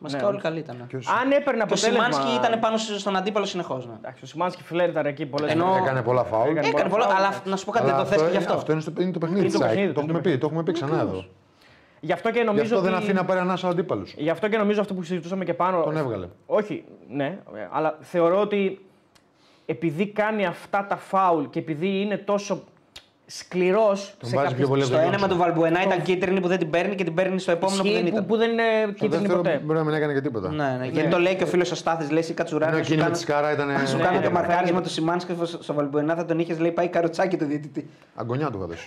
Βασικά 0.01 0.23
Ναι. 0.23 0.29
όλοι 0.29 0.41
καλοί 0.41 0.59
ήταν. 0.59 0.85
Και 0.89 0.97
ο 0.97 1.01
Αν 1.23 1.31
έπαιρνε 1.31 1.65
Και 1.65 1.73
ο 1.73 1.75
αποτέλεσμα. 1.75 2.05
Σιμάνσκι 2.13 2.35
ήταν 2.47 2.61
πάνω 2.61 2.77
στον 2.77 3.17
αντίπαλο 3.17 3.45
συνεχώς. 3.45 3.87
Ναι. 3.87 3.93
Εντάξει, 3.97 4.25
ο 4.25 4.27
Σιμάνσκι 4.27 4.63
φλερ 4.63 4.89
ήταν 4.89 5.07
εκεί 5.07 5.27
πολλές 5.27 5.51
Ενώ- 5.53 5.77
Έκανε 5.83 6.03
πολλά 6.03 6.25
φάουλ. 6.25 6.49
Έκανε 6.51 6.69
Έκανε 6.69 6.89
πολλά, 6.91 7.05
πολλά 7.07 7.17
αλλά 7.19 7.31
φάουλ, 7.31 7.51
να 7.51 7.57
σου 7.57 7.65
πω 7.65 7.71
κάτι, 7.71 7.85
Αλλά 7.91 7.97
δεν 7.97 8.05
το 8.05 8.11
θες 8.11 8.19
και 8.19 8.25
γι' 8.25 8.31
είναι- 8.31 8.39
αυτό. 8.45 8.53
Αυτό 8.55 8.73
είναι, 8.73 8.81
στο, 8.81 8.93
είναι 8.99 9.11
το 9.13 9.19
παιχνίδι 9.19 9.41
Είναι 9.41 9.49
της 9.51 9.59
το 9.59 9.65
ΑΕΚ. 9.65 9.75
παιχνίδι, 9.75 9.93
Το 9.95 10.01
είναι 10.01 10.11
έχουμε 10.11 10.23
το 10.25 10.31
πει, 10.31 10.39
το 10.39 10.47
έχουμε 10.47 10.63
πει 10.63 10.73
ξανά 10.73 11.01
εδώ. 11.01 11.25
Γι' 12.01 12.13
αυτό 12.13 12.31
και 12.31 12.39
Γι' 12.39 12.45
νομίζω. 12.45 12.63
αυτό 12.65 12.81
δεν 12.81 12.93
ότι- 12.93 13.03
αφήνει 13.03 13.15
να 13.19 13.25
πάρει 13.25 13.41
ανάσα 13.41 13.67
ο 13.69 13.71
αντίπαλος. 13.71 14.15
Γι' 14.17 14.31
αυτό 14.31 14.49
και 14.49 14.57
νομίζω 14.57 14.81
αυτό 14.81 14.95
που 14.95 15.03
συζητούσαμε 15.03 15.45
και 15.45 15.55
πάνω. 15.55 15.83
Τον 15.83 15.97
έβγαλε. 15.97 16.27
Όχι, 16.47 16.85
ναι, 17.09 17.39
αλλά 17.73 17.99
θεωρώ 18.01 18.41
ότι 18.41 18.87
επειδή 19.67 20.07
κάνει 20.07 20.47
αυτά 20.47 20.87
τα 20.87 20.97
φάουλ 20.97 21.45
και 21.45 21.59
επειδή 21.59 22.01
είναι 22.01 22.17
τόσο 22.17 22.65
σκληρός 23.31 24.15
σε 24.23 24.37
βάζεις 24.37 24.55
πιο 24.55 24.69
πολύ 24.69 24.83
από 24.83 24.91
Στο 24.91 24.99
τον 25.01 25.07
ένα 25.07 25.11
με 25.11 25.17
Γιόνσον. 25.17 25.29
τον 25.29 25.39
Βαλμπουενά 25.47 25.83
ήταν 25.83 26.03
κίτρινη 26.03 26.41
που 26.41 26.49
δεν 26.49 26.59
την 26.59 26.71
παίρνει 26.71 26.95
και 26.95 27.05
την 27.05 27.15
παίρνει 27.15 27.39
στο 27.41 27.51
επόμενο 27.53 27.83
που 27.83 27.89
δεν 27.89 28.03
που, 28.03 28.09
ήταν. 28.09 28.27
που 28.27 28.37
δεν 28.37 28.51
είναι 28.51 28.63
Το 28.87 28.93
κίτρινη 28.93 29.09
δεύτερο 29.17 29.37
ποτέ. 29.37 29.61
μπορεί 29.65 29.79
να 29.79 29.85
μην 29.85 29.95
έκανε 29.95 30.13
και 30.13 30.21
τίποτα. 30.21 30.49
Ναι, 30.51 30.77
ναι. 30.79 30.87
Γιατί 30.87 31.09
το 31.09 31.19
λέει 31.19 31.35
και 31.35 31.43
ο 31.43 31.47
φίλος 31.47 31.71
ο 31.71 31.75
Στάθης, 31.75 32.11
λέει 32.11 32.19
εσύ 32.19 32.29
Ενώ 32.31 32.39
κατσουράκι. 32.39 32.73
σου 32.75 32.79
εκείνη 32.79 32.97
με 32.97 33.03
κάνω- 33.03 33.15
τη 33.15 33.21
σκάρα 33.21 33.53
ήταν. 33.53 33.71
αν 33.71 33.87
σου 33.87 33.97
Ναι, 33.97 34.03
κάνω 34.03 34.17
ναι, 34.17 34.23
το 34.23 34.29
ναι, 34.29 34.35
μαρκάρισμα 34.35 34.79
ναι. 34.79 34.83
του 34.85 34.91
Σιμάνσκι 34.91 35.37
στο 35.61 35.75
Βαλμπουενά 35.75 36.15
θα 36.15 36.25
τον 36.25 36.39
είχες 36.39 36.59
λέει 36.59 36.71
πάει 36.73 36.89
καροτσάκι 36.89 37.37
το 37.37 37.47
διαιτητή. 37.47 37.89
Αγκονιά 38.15 38.51
του 38.51 38.61
έδωσε. 38.63 38.85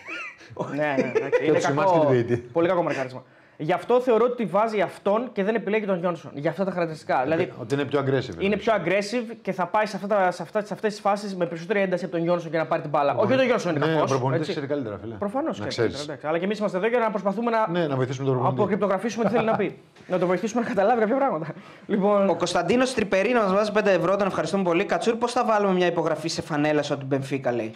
ναι, 0.75 0.75
ναι, 0.75 1.11
εντάξει, 1.15 1.43
είναι 1.45 1.53
του 1.55 1.61
Σιμάνσκι 1.61 1.93
κακό, 1.95 2.05
του 2.05 2.11
διαιτητή. 2.11 2.37
πολύ 2.51 2.67
κακό 2.67 2.83
μαρκάρισμα. 2.83 3.23
Γι' 3.63 3.71
αυτό 3.73 4.01
θεωρώ 4.01 4.25
ότι 4.31 4.45
βάζει 4.45 4.81
αυτόν 4.81 5.29
και 5.33 5.43
δεν 5.43 5.55
επιλέγει 5.55 5.85
τον 5.85 5.99
Γιόνσον. 5.99 6.31
Για 6.33 6.49
αυτά 6.49 6.63
τα 6.65 6.71
χαρακτηριστικά. 6.71 7.21
Δηλαδή 7.23 7.51
Ότι 7.61 7.73
είναι 7.73 7.85
πιο 7.85 7.99
aggressive. 7.99 8.39
είναι 8.41 8.57
πιο 8.57 8.73
aggressive 8.73 9.35
και 9.41 9.51
θα 9.51 9.65
πάει 9.65 9.85
σε, 9.85 9.95
αυτά, 9.95 10.07
τα- 10.07 10.31
σε, 10.31 10.41
αυτά, 10.41 10.65
σε 10.65 10.73
αυτές 10.73 10.91
τις 10.91 11.01
φάσεις 11.01 11.35
με 11.35 11.45
περισσότερη 11.45 11.79
ένταση 11.79 12.03
από 12.05 12.13
τον 12.13 12.23
Γιόνσον 12.23 12.49
για 12.49 12.59
να 12.59 12.65
πάρει 12.65 12.81
την 12.81 12.89
μπάλα. 12.89 13.15
Όχι 13.15 13.33
ότι 13.33 13.41
ο 13.41 13.45
Γιόνσον 13.45 13.75
είναι 13.75 13.85
Ναι, 13.85 13.91
ο 13.91 13.95
κακός, 13.95 14.09
προπονητής 14.09 14.41
έτσι. 14.41 14.51
ξέρει 14.51 14.67
καλύτερα, 14.67 14.97
φίλε. 15.01 15.15
Προφανώς 15.15 15.59
Να 15.59 15.67
ξέρει. 15.67 15.91
Αλλά 16.23 16.37
και 16.37 16.45
εμείς 16.45 16.59
είμαστε 16.59 16.77
εδώ 16.77 16.87
για 16.87 16.99
να 16.99 17.09
προσπαθούμε 17.09 17.51
να 17.51 17.67
Ναι, 17.69 17.87
να 17.87 17.95
βοηθήσουμε 17.95 18.25
τον 18.25 18.33
προπονητή. 18.35 18.61
αποκρυπτογραφήσουμε 18.61 19.25
τι 19.25 19.31
θέλει 19.31 19.45
να 19.45 19.55
πει. 19.55 19.77
να 20.11 20.19
το 20.19 20.25
βοηθήσουμε 20.25 20.61
να 20.61 20.67
καταλάβει 20.67 20.99
κάποια 20.99 21.15
πράγματα. 21.15 21.45
Λοιπόν, 21.87 22.29
Ο 22.29 22.35
Κωνσταντίνος 22.35 22.93
Τριπερίνα 22.93 23.41
μας 23.41 23.53
βάζει 23.53 23.71
5 23.73 23.85
ευρώ, 23.85 24.15
τον 24.15 24.27
ευχαριστούμε 24.27 24.63
πολύ. 24.63 24.85
Κατσούρ, 24.85 25.15
πώς 25.15 25.31
θα 25.31 25.45
βάλουμε 25.45 25.73
μια 25.73 25.87
υπογραφή 25.87 26.27
σε 26.27 26.41
φανέλα 26.41 26.83
σου 26.83 26.91
από 26.93 26.99
την 27.01 27.09
Μπενφίκα, 27.17 27.51
λέει; 27.51 27.73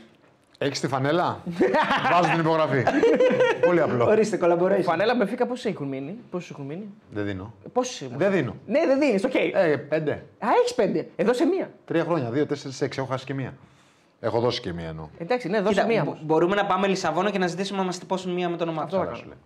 Έχεις 0.58 0.80
τη 0.80 0.88
φανέλα; 0.88 1.40
Βάζω 2.12 2.30
την 2.32 2.40
υπογραφή. 2.40 2.84
Πολύ 3.66 3.82
απλό. 3.82 4.06
Ορίστε, 4.06 4.40
collaboration. 4.42 4.82
φανέλα 4.84 5.16
Μπενφίκα 5.16 5.46
πόσοι 5.46 5.70
έχουν 5.70 5.88
μείνει; 5.88 6.18
Πόσοι 6.30 6.50
έχουν 6.52 6.66
μείνει; 6.66 6.88
Δεν 7.12 7.26
δίνω. 7.26 7.54
Πόσοι 7.74 8.06
έχουν. 8.06 8.18
Δεν 8.18 8.32
δίνω. 8.32 8.56
Ναι, 8.68 8.86
δεν 8.86 9.00
δίνεις, 9.00 9.24
οκ. 9.24 9.34
Ε, 9.36 9.78
πέντε. 9.90 10.12
Α, 10.40 10.48
έχεις 10.60 10.74
πέντε. 10.76 11.08
Εδώ 11.16 11.34
σε 11.34 11.46
μία. 11.46 11.70
Τρία 11.86 12.04
χρόνια. 12.04 12.30
Δύο, 12.30 12.46
τέσσερις, 12.46 12.82
έξι. 12.82 13.00
Έχω 13.00 13.10
χάσει 13.12 13.26
και 13.26 13.34
μία. 13.34 13.54
Έχω 14.20 14.40
δώσει 14.40 14.62
και 14.62 14.74
μία 14.74 14.88
εννοώ. 14.88 15.08
Εντάξει, 15.18 15.48
ναι, 15.50 15.60
δώσε 15.62 15.74
Κοίτα, 15.74 15.86
μία. 15.86 16.04
μπο- 16.04 16.10
όμως. 16.12 16.26
μπορούμε 16.26 16.56
να 16.56 16.66
πάμε 16.66 16.88
Λισαβόνα 16.88 17.30
και 17.32 17.38
να 17.40 17.48
ζητήσουμε 17.48 17.80
να 17.80 17.86
μας 17.86 17.98
τυπώσουν 18.00 18.34
μία 18.34 18.50
με 18.50 18.58
το 18.58 18.64
όνομά 18.64 18.86
τους. 18.86 18.94
Αυτό 18.94 18.98
Καλά 19.06 19.10
έκανα. 19.12 19.24
σου 19.24 19.28
λέει. 19.30 19.38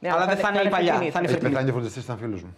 Ναι, 0.00 0.10
αλλά 0.12 0.26
δεν 0.26 0.36
θα 0.36 0.48
είναι 0.54 0.62
η 0.62 0.68
παλιά, 0.68 0.92
φετινή. 0.92 1.10
θα 1.10 1.18
είναι 1.18 1.28
Έχει 1.28 1.34
φετινή. 1.36 1.50
πεθάνει 1.52 1.66
και 1.70 1.72
φροντιστή, 1.76 1.98
ήταν 2.00 2.18
φίλος 2.18 2.42
μου. 2.42 2.56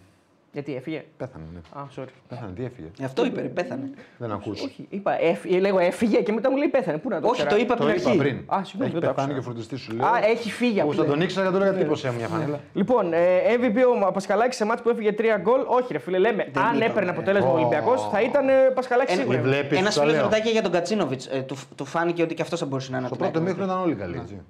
Γιατί 0.55 0.75
έφυγε; 0.75 1.03
Πέθανε, 1.17 1.43
ναι. 1.53 1.59
Α, 1.81 1.85
sorry. 1.95 2.07
Πέθανε, 2.27 2.51
τι 2.55 2.63
έφυγε; 2.65 2.87
Γι' 2.97 3.03
Αυτό 3.05 3.25
είπε, 3.25 3.41
ρε, 3.41 3.47
πέθανε. 3.47 3.89
Δεν 4.17 4.31
ακούς. 4.31 4.61
Όχι, 4.61 4.85
είπα, 4.89 5.21
έφυγε, 5.21 5.59
λέγω 5.59 5.79
έφυγε 5.79 6.17
και 6.21 6.31
μετά 6.31 6.51
μου 6.51 6.57
λέει 6.57 6.67
πέθανε. 6.67 6.97
Πού 6.97 7.09
να 7.09 7.21
το 7.21 7.27
Όχι, 7.27 7.35
ξέρα. 7.35 7.49
το 7.49 7.55
είπα 7.57 7.73
από 7.73 7.83
Το 7.83 7.89
την 7.89 7.97
είπα 7.99 8.09
αρχή. 8.09 8.19
πριν. 8.21 8.35
Α, 8.35 8.61
συγγνώμη, 8.63 8.91
Έχει 8.91 8.91
δεν 8.91 9.01
το 9.01 9.07
πεθάνει 9.07 9.11
άκουσα. 9.21 9.33
και 9.33 9.39
ο 9.39 9.41
φροντιστής 9.41 9.79
σου 9.81 9.91
λέει. 9.91 10.05
Α, 10.05 10.11
έχει 10.31 10.51
φύγει 10.51 10.73
Που 10.81 10.81
από 10.81 10.93
θα 10.93 11.05
τον 11.05 11.21
ήξερα 11.21 11.45
και 11.45 11.51
του 11.51 11.61
έλεγα 11.61 11.77
τύπωσε 11.77 12.13
μια 12.13 12.27
φανέλα. 12.27 12.59
Λοιπόν, 12.73 13.13
ε, 13.13 13.19
MVP 13.57 14.07
ο 14.07 14.11
Πασχαλάκη 14.11 14.55
σε 14.55 14.65
μάτς 14.65 14.81
που 14.81 14.89
έφυγε 14.89 15.11
3 15.17 15.37
γκολ. 15.41 15.61
Όχι, 15.67 15.93
ρε 15.93 15.97
φίλε, 15.99 16.17
λέμε. 16.17 16.43
αν 16.43 16.49
είπαμε. 16.51 16.85
έπαιρνε 16.85 17.09
αποτέλεσμα 17.09 17.49
ο 17.49 17.51
Ω. 17.51 17.55
Ολυμπιακός 17.55 18.09
θα 18.11 18.21
ήταν 18.21 18.49
ε, 18.49 18.53
Πασχαλάκη 18.73 19.11
Ένα- 19.11 19.21
σίγουρα. 19.21 19.41
Βλέπεις, 19.41 19.77
Ένας 19.79 19.93
σου 19.93 19.99
φίλος 19.99 20.13
λέω. 20.15 20.23
ρωτάει 20.23 20.41
και 20.41 20.49
για 20.49 20.61
τον 20.61 20.71
Κατσίνοβιτς. 20.71 21.29
του, 21.45 21.55
του 21.75 21.85
φάνηκε 21.85 22.21
ότι 22.23 22.33
και 22.33 22.41
αυτός 22.41 22.59
θα 22.59 22.65
μπορούσε 22.65 22.91
να 22.91 22.97
είναι 22.97 23.05
Στο 23.07 23.15
από 23.15 23.23
την 23.23 23.31
πρώτο 23.33 23.47
ΑΕΚ. 23.47 23.57
μήχρονο 23.57 23.79
ήταν 23.79 23.85
όλοι 23.91 23.95
καλοί. 24.01 24.17
έτσι. 24.23 24.41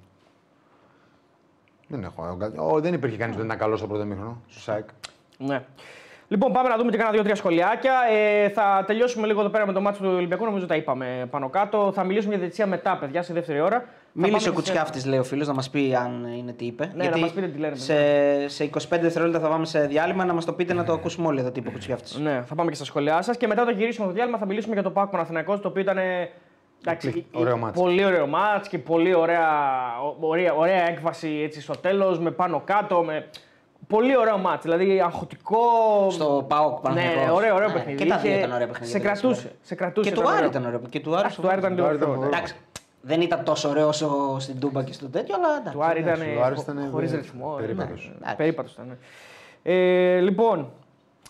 Δεν 1.88 2.04
έχω. 2.04 2.38
Ω, 2.58 2.80
δεν 2.80 2.94
υπήρχε 2.94 3.18
κανείς 3.18 3.34
που 3.34 3.38
δεν 3.42 3.48
ήταν 3.50 3.60
καλός 3.60 3.80
στο 3.80 3.88
πρώτο 3.88 4.06
μήχρονο. 4.06 4.42
Στο 4.48 4.60
ΣΑΕΚ. 4.62 4.88
Ναι. 5.38 5.62
Λοιπόν, 6.28 6.52
πάμε 6.52 6.70
να 6.70 6.78
δούμε 6.78 6.92
και 6.92 6.98
κάνα 6.98 7.12
δύο-τρία 7.12 7.36
σχολιάκια. 7.36 7.94
Ε, 8.12 8.50
θα 8.50 8.84
τελειώσουμε 8.88 9.28
λίγο 9.28 9.40
εδώ 9.40 9.50
πέρα 9.50 9.66
με 9.66 9.74
το 9.74 9.82
μάτσο 9.82 10.04
του 10.04 10.12
Ολυμπιακού. 10.16 10.46
Νομίζω 10.46 10.66
τα 10.66 10.76
είπαμε 10.76 11.28
πάνω 11.30 11.50
κάτω. 11.50 11.92
Θα 11.96 12.04
μιλήσουμε 12.04 12.30
για 12.32 12.40
διετησία 12.40 12.68
μετά, 12.68 12.98
παιδιά, 12.98 13.22
στη 13.24 13.34
δεύτερη 13.34 13.60
ώρα. 13.60 13.80
Θα 13.80 13.86
Μίλησε 14.28 14.50
ο 14.50 14.52
πάμε 14.54 14.62
και 14.62 14.68
σε- 14.68 14.74
Κουτσιάφτη, 14.82 15.10
λέει 15.10 15.20
ο 15.20 15.24
φίλος, 15.24 15.48
να 15.48 15.54
μας 15.54 15.70
πει 15.70 15.96
αν 15.96 16.28
είναι 16.38 16.52
τι 16.52 16.66
είπε. 16.66 16.92
Ναι, 16.96 17.08
να 17.08 17.18
μας 17.18 17.32
πείτε 17.32 17.48
τι 17.48 17.58
λένε, 17.60 17.76
σε, 17.76 17.96
σε 18.48 18.64
25 18.64 18.80
δευτερόλεπτα 19.02 19.40
θα 19.40 19.48
πάμε 19.48 19.66
σε 19.66 19.80
διάλειμμα 19.86 20.26
να 20.26 20.34
μας 20.34 20.46
το 20.46 20.54
πείτε 20.54 20.74
να 20.74 20.84
το 20.84 20.94
ακούσουμε 20.94 21.28
όλοι 21.28 21.40
εδώ 21.40 21.52
τι 21.52 21.60
είπε 21.60 21.68
ο 21.68 21.72
Κουτσιάφτη. 21.72 22.22
Ναι, 22.22 22.44
θα 22.48 22.56
πάμε 22.56 22.70
και 22.70 22.76
στα 22.76 22.86
σχόλιά 22.86 23.22
σας. 23.22 23.38
Και 23.38 23.48
μετά 23.48 23.66
το 23.66 23.72
γυρίσουμε 23.72 24.08
το 24.08 24.14
διάλειμμα 24.14 24.38
θα 24.38 24.46
μιλήσουμε 24.46 24.74
για 24.74 24.84
το 24.84 24.92
Πάκο 24.92 25.10
Παναθηναϊκός, 25.12 25.60
το 25.62 25.68
οποίο 25.68 25.82
ήταν. 25.82 25.98
ε, 25.98 26.30
Εντάξει, 26.86 27.08
Εκπληκ- 27.08 27.26
ωραίο 27.38 27.58
μάτς. 27.58 27.80
Πολύ 27.80 28.06
ωραίο 28.06 28.28
μάτς 28.28 28.68
και 28.68 28.78
πολύ 28.80 29.14
ωραία, 29.16 29.48
ωραία, 30.20 30.54
ωραία 30.54 30.88
έκβαση 30.90 31.42
έτσι, 31.44 31.62
στο 31.62 31.74
τέλος, 31.78 32.20
με 32.20 32.32
πάνω 32.32 32.62
κάτω. 32.66 33.04
Με... 33.04 33.28
Πολύ 33.88 34.18
ωραίο 34.18 34.38
μάτς, 34.38 34.64
δηλαδή 34.64 35.02
αγχωτικό. 35.02 35.58
Στο 36.10 36.46
ΠΑΟΚ 36.48 36.74
Ναι, 36.74 36.80
Παναθηναϊκός. 36.82 37.36
ωραίο, 37.38 37.56
ωραίο 37.56 37.68
Ναι, 37.68 37.74
παιχνίδι. 37.74 37.98
Και 38.04 38.10
τα 38.10 38.18
δύο 38.18 38.30
Είχε- 38.32 38.40
ήταν 38.40 38.52
ωραία 38.52 38.68
παιχνίδια. 38.68 38.92
Σε 38.96 39.00
δεν 39.00 39.12
κρατούσε. 39.12 39.42
είναι 39.42 39.52
Σε 39.62 39.76
κρατούσε 39.76 40.10
Και 40.10 40.16
του 40.16 40.22
ήταν 40.22 40.32
Άρη 40.34 40.38
ωραίο. 40.46 40.50
ήταν 40.60 40.66
ωραίο. 40.66 40.80
Και 40.90 41.00
του 41.00 41.12
Άρη 41.12 41.20
Εντάξει, 41.20 41.42
του 41.42 41.48
Άρη 41.48 41.60
ήταν 41.60 41.74
λίγο 41.74 41.86
Άρη 41.88 41.96
ήταν 41.96 42.08
πιο- 42.10 42.18
ωραίο. 42.18 42.30
Εντάξει, 42.30 42.56
δεν 43.02 43.22
ήταν 43.22 43.44
τόσο 43.44 43.70
ωραίο 43.70 43.88
όσο 43.88 44.36
στην 44.40 44.60
Τούμπα 44.60 44.84
και 44.84 44.94
στο 44.94 45.08
τέτοιο, 45.10 45.36
αλλά 45.36 45.48
εντάξει. 45.60 45.72
Του 45.78 45.84
Άρη 45.84 46.00
ήταν 46.00 46.20
ο 46.40 46.44
Άρης 46.44 46.62
ήταν, 46.62 46.88
χωρίς 46.92 47.12
ε, 47.14 47.16
ρυθμό. 47.16 47.56
περίπατος. 47.60 48.12
Ναι, 48.22 48.30
ναι, 48.30 48.36
περίπατος 48.36 48.72
ήταν. 48.74 48.88
ναι. 48.88 48.96
Ε, 49.74 50.20
λοιπόν, 50.20 50.72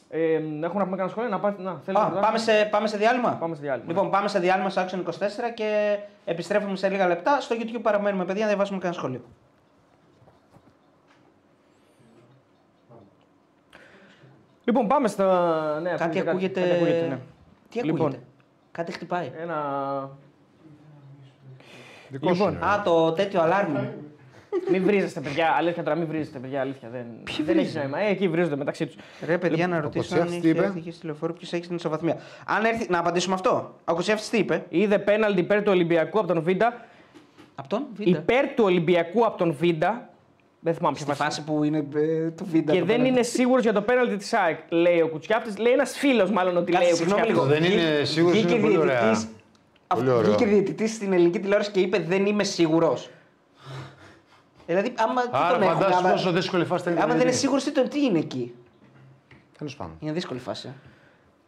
ε, 0.10 0.20
έχουμε 0.36 0.62
να 0.62 0.84
πούμε 0.84 0.86
κανένα 0.86 1.08
σχόλιο. 1.10 1.30
Να 1.30 1.39
πάτε, 1.39 1.62
να, 1.62 1.80
θέλετε 1.86 2.03
Α, 2.06 2.10
να- 2.10 2.20
πάμε, 2.20 2.38
σε, 2.38 2.51
πάμε 2.72 2.88
σε 2.88 2.97
διάλειμμα; 2.97 3.30
Πάμε 3.39 3.56
σε 3.56 3.62
διάλειμμα. 3.62 3.88
Λοιπόν, 3.91 4.10
πάμε 4.10 4.28
σε 4.28 4.39
διάλειμμα 4.39 4.70
στο 4.70 4.82
Action 4.82 4.97
24 4.99 5.49
και 5.53 5.97
επιστρέφουμε 6.26 6.76
σε 6.76 6.89
λίγα 6.89 7.08
λεπτά. 7.08 7.39
Στο 7.41 7.56
YouTube 7.60 7.80
παραμένουμε, 7.82 8.26
παιδιά, 8.26 8.41
να 8.41 8.47
διαβάσουμε 8.47 8.80
κανένα 8.80 8.99
σχόλιο. 8.99 9.22
Λοιπόν, 14.66 14.88
πάμε 14.88 15.07
στα. 15.07 15.80
Ναι, 15.82 15.89
Κάτι 15.89 16.20
ακούγεται. 16.20 16.61
Κάτι 16.61 16.72
ακούγεται 16.72 17.07
ναι. 17.09 17.20
Τι 17.70 17.80
ακούγεται; 17.80 17.86
Λοιπόν. 17.86 18.16
Κάτι 18.72 18.91
χτυπάει. 18.91 19.32
Ένα. 19.41 19.57
Δικό 22.09 22.30
Λοιπόν, 22.30 22.36
σου 22.36 22.55
είναι. 22.55 22.66
Α, 22.66 22.82
το 22.82 23.11
τέτοιο 23.11 23.41
αλάρμ. 23.41 23.74
μην 24.72 24.84
βρίζεστε, 24.84 25.20
παιδιά. 25.20 25.51
Αλήθεια 25.57 25.84
τώρα, 25.84 25.95
μην 25.95 26.07
βρίζεστε, 26.07 26.39
παιδιά. 26.39 26.61
Αλήθεια. 26.61 26.89
Δεν, 26.89 27.05
δεν 27.43 27.57
έχει 27.57 27.78
νόημα. 27.78 27.99
Ε, 27.99 28.09
εκεί 28.09 28.28
βρίζονται 28.28 28.55
μεταξύ 28.55 28.86
τους. 28.86 28.95
Ρε, 29.26 29.38
παιδιά, 29.38 29.68
να 29.68 29.82
ρωτήσω 29.82 30.16
αν 30.16 30.22
Κοτσιάφτης 30.22 30.41
τι 30.41 30.49
έχει 30.49 30.57
είπε; 30.57 30.78
έρθει 30.78 30.91
στη 30.91 31.05
λεωφόρο 31.05 31.34
ποιος 31.34 31.53
έχει 31.53 31.68
την 31.68 31.76
ισοβαθμία. 31.76 32.18
Αν 32.45 32.66
έρθει. 32.66 32.88
Να 32.89 32.99
απαντήσουμε 32.99 33.36
αυτό. 33.36 33.76
Ο 33.86 33.93
Κοτσιάφτη 33.93 34.30
τι 34.30 34.38
είπε; 34.38 34.66
Είδε 34.70 34.99
πέναλτι 34.99 35.39
υπέρ 35.39 35.63
του 35.63 35.72
Ολυμπιακού 35.72 36.20
από 36.20 36.28
τον 36.28 36.41
Βίντα. 36.41 36.86
Από 37.55 37.70
τον 37.70 37.86
Βίντα; 37.93 38.20
Υπέρ 38.20 38.47
του 38.47 38.63
Ολυμπιακού 38.63 39.26
από 39.26 39.38
τον 39.38 39.53
Βίντα. 39.53 40.09
Δεν 40.66 40.74
θυμάμαι 40.74 40.95
ποια 40.95 41.05
Στη 41.05 41.16
φάση. 41.16 41.24
φάση 41.24 41.43
που 41.43 41.63
είναι 41.63 41.78
ε, 41.78 42.30
το 42.32 42.45
Βίντα. 42.45 42.72
Και 42.74 42.80
το 42.80 42.86
δεν 42.86 42.95
πέναλτι. 42.95 43.07
είναι 43.07 43.24
σίγουρος 43.24 43.63
για 43.63 43.74
το 43.74 43.82
πέναλτι 43.82 44.18
της 44.18 44.34
ΑΕΚ, 44.34 44.59
λέει 44.70 45.01
ο 45.01 45.07
Κουτσιάφτη. 45.07 45.61
Λέει 45.61 45.74
ένας 45.74 45.97
φίλος, 45.97 46.32
μάλλον 46.32 46.57
ότι 46.57 46.72
Κάτσε, 46.72 46.84
λέει 46.86 46.93
ο 46.93 46.95
συγγνώμη 46.95 47.22
Κουτσιάφτη. 47.22 47.51
λίγο. 47.53 47.61
Δεν 47.61 47.72
είναι 47.74 47.82
Βγήκε- 47.91 48.05
σίγουρος, 48.05 48.38
βγήκε 48.38 48.53
είναι 48.53 48.61
πολύ 48.61 48.78
ωραία. 48.78 48.99
διαιτητής- 49.01 49.28
Πολύ 49.88 50.01
Αυτό- 50.09 50.16
ωραίο. 50.18 50.30
Βγήκε 50.32 50.45
διαιτητής 50.45 50.93
στην 50.93 51.13
ελληνική 51.13 51.39
τηλεόραση 51.39 51.72
και 51.72 51.80
είπε 51.80 51.97
Δεν 51.99 52.26
είμαι 52.26 52.43
σίγουρος. 52.43 53.09
Δηλαδή, 54.66 54.93
άμα 54.97 55.22
τι 55.22 55.28
Άρα 55.32 55.53
τον 55.53 55.61
έχουν, 55.61 55.74
φαντάζεσαι 55.74 55.99
άμα, 55.99 56.09
πόσο 56.11 56.32
δύσκολη 56.32 56.66
φάση 56.66 56.89
ήταν. 56.89 57.03
άμα 57.03 57.13
δεν 57.13 57.22
είναι 57.22 57.32
σίγουρος, 57.32 57.63
τι, 57.63 57.72
το- 57.72 57.88
τι 57.88 58.03
είναι 58.05 58.18
εκεί. 58.20 58.53
Τέλος 59.57 59.76
πάντων. 59.76 59.95
Είναι 59.99 60.11
δύσκολη 60.11 60.39
φάση. 60.39 60.70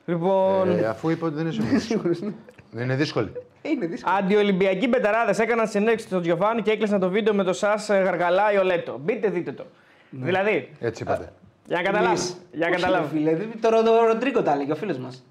Λοιπόν, 0.05 0.69
Ε, 0.77 0.85
αφού 0.85 1.09
είπε 1.09 1.25
ότι 1.25 1.35
δεν 1.35 1.47
είναι 1.47 1.79
σίγουρος. 1.79 2.19
Δεν 2.71 2.83
είναι 2.83 2.95
δύσκολη. 2.95 3.31
Ε, 3.61 3.69
Είναι 3.69 3.85
δύσκολη. 3.85 4.15
αντιολυμπιακοί 4.17 4.87
μπεταράδε 4.87 5.43
έκαναν 5.43 5.67
συνέντευξη 5.67 6.05
στον 6.05 6.21
Τζιοβάνι 6.21 6.61
και 6.61 6.71
έκλεισαν 6.71 6.99
το 6.99 7.09
βίντεο 7.09 7.33
με 7.33 7.43
το 7.43 7.53
Σας 7.53 7.87
Γαργαλά 7.89 8.43
Ολέτο. 8.59 8.97
Μπείτε, 9.03 9.29
δείτε 9.29 9.51
το. 9.51 9.65
Δηλαδή, 10.09 10.69
Έτσι 10.79 11.03
είπατε. 11.03 11.31
για 11.65 11.77
να 11.77 11.83
καταλάβει. 11.83 12.07
Εμείς. 12.07 12.37
Για 12.51 12.67
να 12.69 12.73
Όχι, 12.75 12.81
καταλάβει. 12.81 13.23
ρε 13.23 13.35
Φίλε, 13.35 13.45
το, 13.61 13.69
Ρο- 13.69 13.83
το 13.83 14.05
Ροντρίκο 14.05 14.41
τα 14.41 14.51
έλεγε 14.53 14.71
ο 14.71 14.75
φίλος 14.75 14.97
μας. 14.97 15.23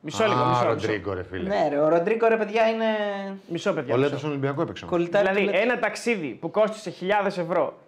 Μισό 0.00 0.24
λίγο, 0.26 0.38
Α, 0.40 0.48
μισό, 0.48 0.58
μισό. 0.60 0.68
Ροντρίγκο, 0.68 1.12
ρε 1.12 1.22
φίλε. 1.22 1.48
Ναι, 1.48 1.68
ρε, 1.70 1.78
ο 1.78 1.88
Ροντρίκο 1.88 2.26
ρε 2.28 2.36
παιδιά 2.36 2.68
είναι. 2.68 2.84
Μισό, 3.48 3.72
παιδιά. 3.72 3.94
Ο 3.94 3.96
μισό. 3.96 4.08
Λέτο 4.08 4.18
στον 4.18 4.30
Ολυμπιακό 4.30 4.62
έπαιξε. 4.62 4.84
όμως. 4.84 4.96
Κολλητάρι 4.96 5.26
Δηλαδή, 5.28 5.46
του 5.46 5.52
Λε- 5.52 5.62
ένα 5.62 5.78
ταξίδι 5.78 6.26
που 6.40 6.50
κόστησε 6.50 6.90
χιλιάδες 6.90 7.38
ευρώ 7.38 7.78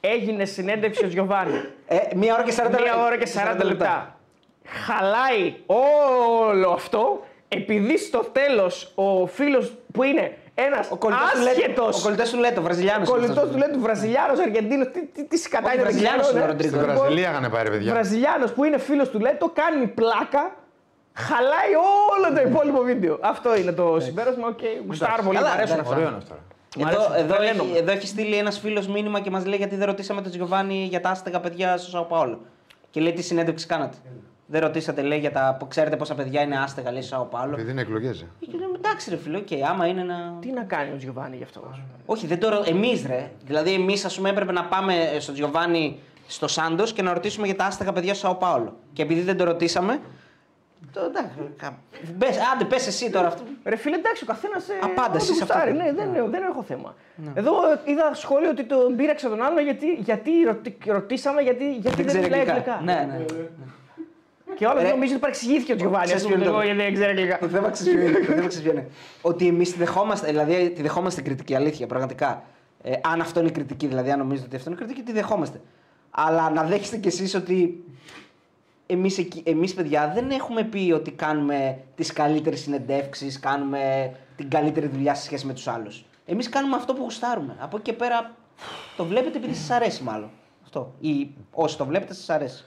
έγινε 0.00 0.44
συνέντευξη 0.44 1.04
ο 1.04 1.08
Τζιοβάνι. 1.08 1.50
Ε, 1.86 1.96
μία 2.16 2.34
ώρα 2.34 2.42
και 2.42 2.52
40 2.52 2.70
λεπτά. 2.70 2.82
Μία 2.82 3.04
ώρα 3.04 3.16
και 3.18 3.26
40 3.26 3.64
λεπτά. 3.64 4.16
Χαλάει 4.64 5.54
όλο 5.66 6.70
αυτό 6.70 7.25
επειδή 7.48 7.98
στο 7.98 8.18
τέλος 8.32 8.92
ο 8.94 9.26
φίλος 9.26 9.72
που 9.92 10.02
είναι 10.02 10.36
ένας 10.54 10.90
Ο 10.90 10.96
κολλητός 10.96 11.30
του 11.30 11.38
Λέτο. 11.38 11.50
άσχετο. 11.50 11.82
Ο 11.82 12.00
κολλητός 12.02 12.30
του 12.30 12.38
Λέτο, 12.38 12.62
Βραζιλιάνος. 12.62 13.08
κολλητός 13.08 13.50
του 13.50 13.56
λέει 13.58 13.68
του 13.72 13.80
Βραζιλιάνος, 13.80 14.38
Αργεντίνος, 14.38 14.86
τι, 14.92 15.06
τι, 15.06 15.24
τι 15.24 15.36
σκατά 15.36 15.64
Όχι, 15.66 15.74
είναι 15.74 15.82
δεν 15.84 15.92
Βραζιλιάνος 15.92 16.26
ξέρω, 16.26 16.36
είναι 16.36 16.44
ο 16.44 16.46
ναι. 16.46 16.52
Ροντρίγκο. 16.52 16.76
Στην 16.76 16.88
Λοιπόν, 16.90 17.04
Βραζιλία 17.04 17.30
είχαν 17.30 17.50
πάρει 17.50 17.70
παιδιά. 17.70 17.92
Βραζιλιάνος 17.92 18.52
που 18.52 18.64
είναι 18.64 18.78
φίλος 18.78 19.08
του 19.10 19.18
Λέτο 19.20 19.50
κάνει 19.54 19.86
πλάκα. 19.86 20.56
Χαλάει 21.18 21.72
όλο 22.14 22.40
το 22.40 22.48
υπόλοιπο 22.48 22.80
βίντεο. 22.82 23.18
Αυτό 23.22 23.56
είναι 23.56 23.72
το 23.72 23.96
συμπέρασμα. 24.00 24.46
Οκ, 24.48 24.58
γουστάρω 24.86 25.22
πολύ. 25.22 25.36
Καλά, 25.36 25.48
Μ' 25.48 25.52
αρέσουν 25.52 25.74
εντάξει. 25.78 25.92
αυτά. 25.92 25.94
Ωραίος 25.94 26.08
είναι 26.08 26.18
αυτό. 26.22 26.34
ρε. 26.34 26.84
Μ' 26.84 26.88
Εδώ, 26.88 27.00
αρέσουν, 27.04 27.24
εδώ, 27.24 27.34
τρελαίνομαι. 27.34 27.70
έχει, 27.70 27.78
εδώ 27.78 27.92
έχει 27.92 28.06
στείλει 28.06 28.36
ένας 28.36 28.58
φίλος 28.58 28.86
μήνυμα 28.88 29.20
και 29.20 29.30
μας 29.30 29.44
λέει 29.46 29.56
γιατί 29.58 29.76
δεν 29.76 29.86
ρωτήσαμε 29.86 30.20
τον 30.22 30.30
Τζιοβάνι 30.30 30.86
για 30.90 31.00
τα 31.00 31.08
άστεγα 31.10 31.40
παιδιά 31.40 31.76
στο 31.76 31.90
Σαο 31.90 32.02
Πάολο. 32.02 32.40
Και 32.90 33.00
λέει 33.00 33.12
τι 33.12 33.22
συνέντευξη 33.22 33.66
κάνατε. 33.66 33.96
Δεν 34.48 34.60
ρωτήσατε, 34.60 35.02
λέει, 35.02 35.18
για 35.18 35.30
τα. 35.32 35.56
που 35.58 35.68
Ξέρετε 35.68 35.96
πόσα 35.96 36.14
παιδιά 36.14 36.42
είναι 36.42 36.58
άστεγα, 36.58 36.92
λέει, 36.92 37.02
στο 37.02 37.14
Σαο 37.16 37.24
Πάολο. 37.24 37.52
Επειδή 37.54 37.70
είναι 37.70 37.80
εκλογές. 37.80 38.24
Και 38.40 38.46
λέμε 38.58 38.76
εντάξει, 38.76 39.10
ρε 39.10 39.16
φίλε, 39.16 39.36
οκ, 39.36 39.48
άμα 39.70 39.86
είναι 39.86 40.02
να. 40.02 40.36
Τι 40.40 40.50
να 40.52 40.62
κάνει 40.62 40.92
ο 40.92 40.96
Τζιοβάνι 40.96 41.36
γι' 41.36 41.42
αυτό; 41.42 41.74
Όχι, 42.06 42.26
δεν 42.26 42.38
το 42.40 42.48
ρω... 42.48 42.62
Εμείς, 42.66 43.06
ρε. 43.06 43.30
Δηλαδή, 43.46 43.72
εμείς, 43.72 44.04
ας 44.04 44.16
πούμε, 44.16 44.28
έπρεπε 44.28 44.52
να 44.52 44.64
πάμε 44.64 44.94
στον 45.18 45.34
Τζιοβάνι 45.34 45.98
στο 46.26 46.48
Σάντος 46.48 46.92
και 46.92 47.02
να 47.02 47.12
ρωτήσουμε 47.12 47.46
για 47.46 47.56
τα 47.56 47.64
άστεγα 47.64 47.92
παιδιά 47.92 48.14
στο 48.14 48.26
Σαο 48.26 48.34
Πάολο. 48.36 48.76
Και 48.92 49.02
επειδή 49.02 49.20
δεν 49.20 49.36
το 49.36 49.44
ρωτήσαμε. 49.44 50.00
Το, 50.92 51.00
εντάξει, 51.04 51.36
κα- 51.56 51.78
μπες, 52.16 52.36
άντε, 52.54 52.64
πες 52.64 52.86
εσύ 52.86 53.10
τώρα 53.10 53.26
αυτό. 53.26 53.42
Ρε 53.64 53.76
φίλε, 53.76 53.96
εντάξει, 53.96 54.24
ο 54.24 54.26
καθένας. 54.26 54.66
Απάντα 54.82 55.16
εσύ 55.16 55.34
σε 55.34 55.42
αυτό. 55.42 55.72
Ναι, 55.72 55.92
δεν, 55.92 56.30
δεν 56.30 56.42
έχω 56.42 56.62
θέμα. 56.62 56.94
Εδώ 57.34 57.52
ε, 57.70 57.80
είδα 57.90 58.10
σχόλιο 58.14 58.50
ότι 58.50 58.64
τον 58.64 58.96
πείραξε 58.96 59.28
τον 59.28 59.42
άλλον 59.42 59.64
γιατί, 59.64 59.92
γιατί 59.94 60.30
ρωτι- 60.46 60.86
ρωτήσαμε 60.86 61.40
γιατί, 61.40 61.72
γιατί 61.72 61.96
δεν, 61.96 62.06
ξέρει 62.06 62.22
μιλάει 62.24 62.40
αγγλικά. 62.40 62.72
αγγλικά. 62.72 62.92
Ναι, 63.06 63.06
ναι. 63.18 63.24
Και 64.54 64.66
όλα 64.66 64.82
Ρε. 64.82 64.88
νομίζω 64.88 65.10
ότι 65.12 65.20
παρεξηγήθηκε 65.20 65.72
ο 65.72 65.76
Τζιοβάνι. 65.76 66.02
Α 66.02 66.04
Ξέρεις 66.04 66.22
πούμε, 66.22 66.34
ποιο 66.36 66.44
είναι 66.44 66.52
εγώ 66.52 66.58
το- 66.60 66.64
γιατί 66.66 66.82
δεν 66.82 66.94
ξέρει 66.94 67.10
αγγλικά. 67.10 67.38
Το 67.38 67.48
θέμα 67.48 67.70
ξέρεις 67.70 67.92
ποιο 67.92 68.02
είναι. 68.06 68.18
Το 68.18 68.24
θέμα 68.24 68.46
ξέρεις 68.46 68.62
ποιο 68.62 68.72
είναι. 68.72 68.86
Ότι 69.22 69.46
εμείς 69.46 69.72
τη 69.72 69.78
δεχόμαστε, 69.78 70.26
δηλαδή 70.26 70.70
τη 70.70 70.82
δεχόμαστε 70.82 71.20
την 71.22 71.30
κριτική, 71.30 71.54
αλήθεια, 71.54 71.86
πραγματικά. 71.86 72.42
Ε, 72.82 72.92
αν 73.02 73.20
αυτό 73.20 73.40
είναι 73.40 73.48
η 73.48 73.52
κριτική, 73.52 73.86
δηλαδή 73.86 74.10
αν 74.10 74.18
νομίζετε 74.18 74.46
ότι 74.46 74.56
αυτό 74.56 74.70
είναι 74.70 74.78
η 74.80 74.84
κριτική, 74.84 75.02
τη 75.06 75.12
δεχόμαστε. 75.12 75.60
Αλλά 76.10 76.50
να 76.50 76.62
δέχεστε 76.62 76.96
κι 76.96 77.08
εσείς 77.08 77.34
ότι 77.34 77.84
εμείς, 78.86 79.28
εμείς 79.44 79.74
παιδιά 79.74 80.12
δεν 80.14 80.30
έχουμε 80.30 80.62
πει 80.64 80.92
ότι 80.94 81.10
κάνουμε 81.10 81.78
τις 81.94 82.12
καλύτερες 82.12 82.60
συνεντεύξεις, 82.60 83.40
κάνουμε 83.40 84.12
την 84.36 84.50
καλύτερη 84.50 84.86
δουλειά 84.86 85.14
σε 85.14 85.22
σχέση 85.22 85.46
με 85.46 85.52
τους 85.52 85.66
άλλους. 85.68 86.04
Εμείς 86.26 86.48
κάνουμε 86.48 86.76
αυτό 86.76 86.92
που 86.94 87.02
γουστάρουμε. 87.02 87.56
Από 87.60 87.76
εκεί 87.76 87.90
και 87.90 87.96
πέρα 87.96 88.34
το 88.96 89.04
βλέπετε 89.04 89.38
επειδή 89.38 89.54
σας 89.54 89.70
αρέσει 89.70 90.02
μάλλον. 90.02 90.30
Αυτό. 90.64 90.94
Ή 91.00 91.30
όσοι 91.52 91.76
το 91.76 91.84
βλέπετε 91.86 92.14
σας 92.14 92.30
αρέσει. 92.30 92.64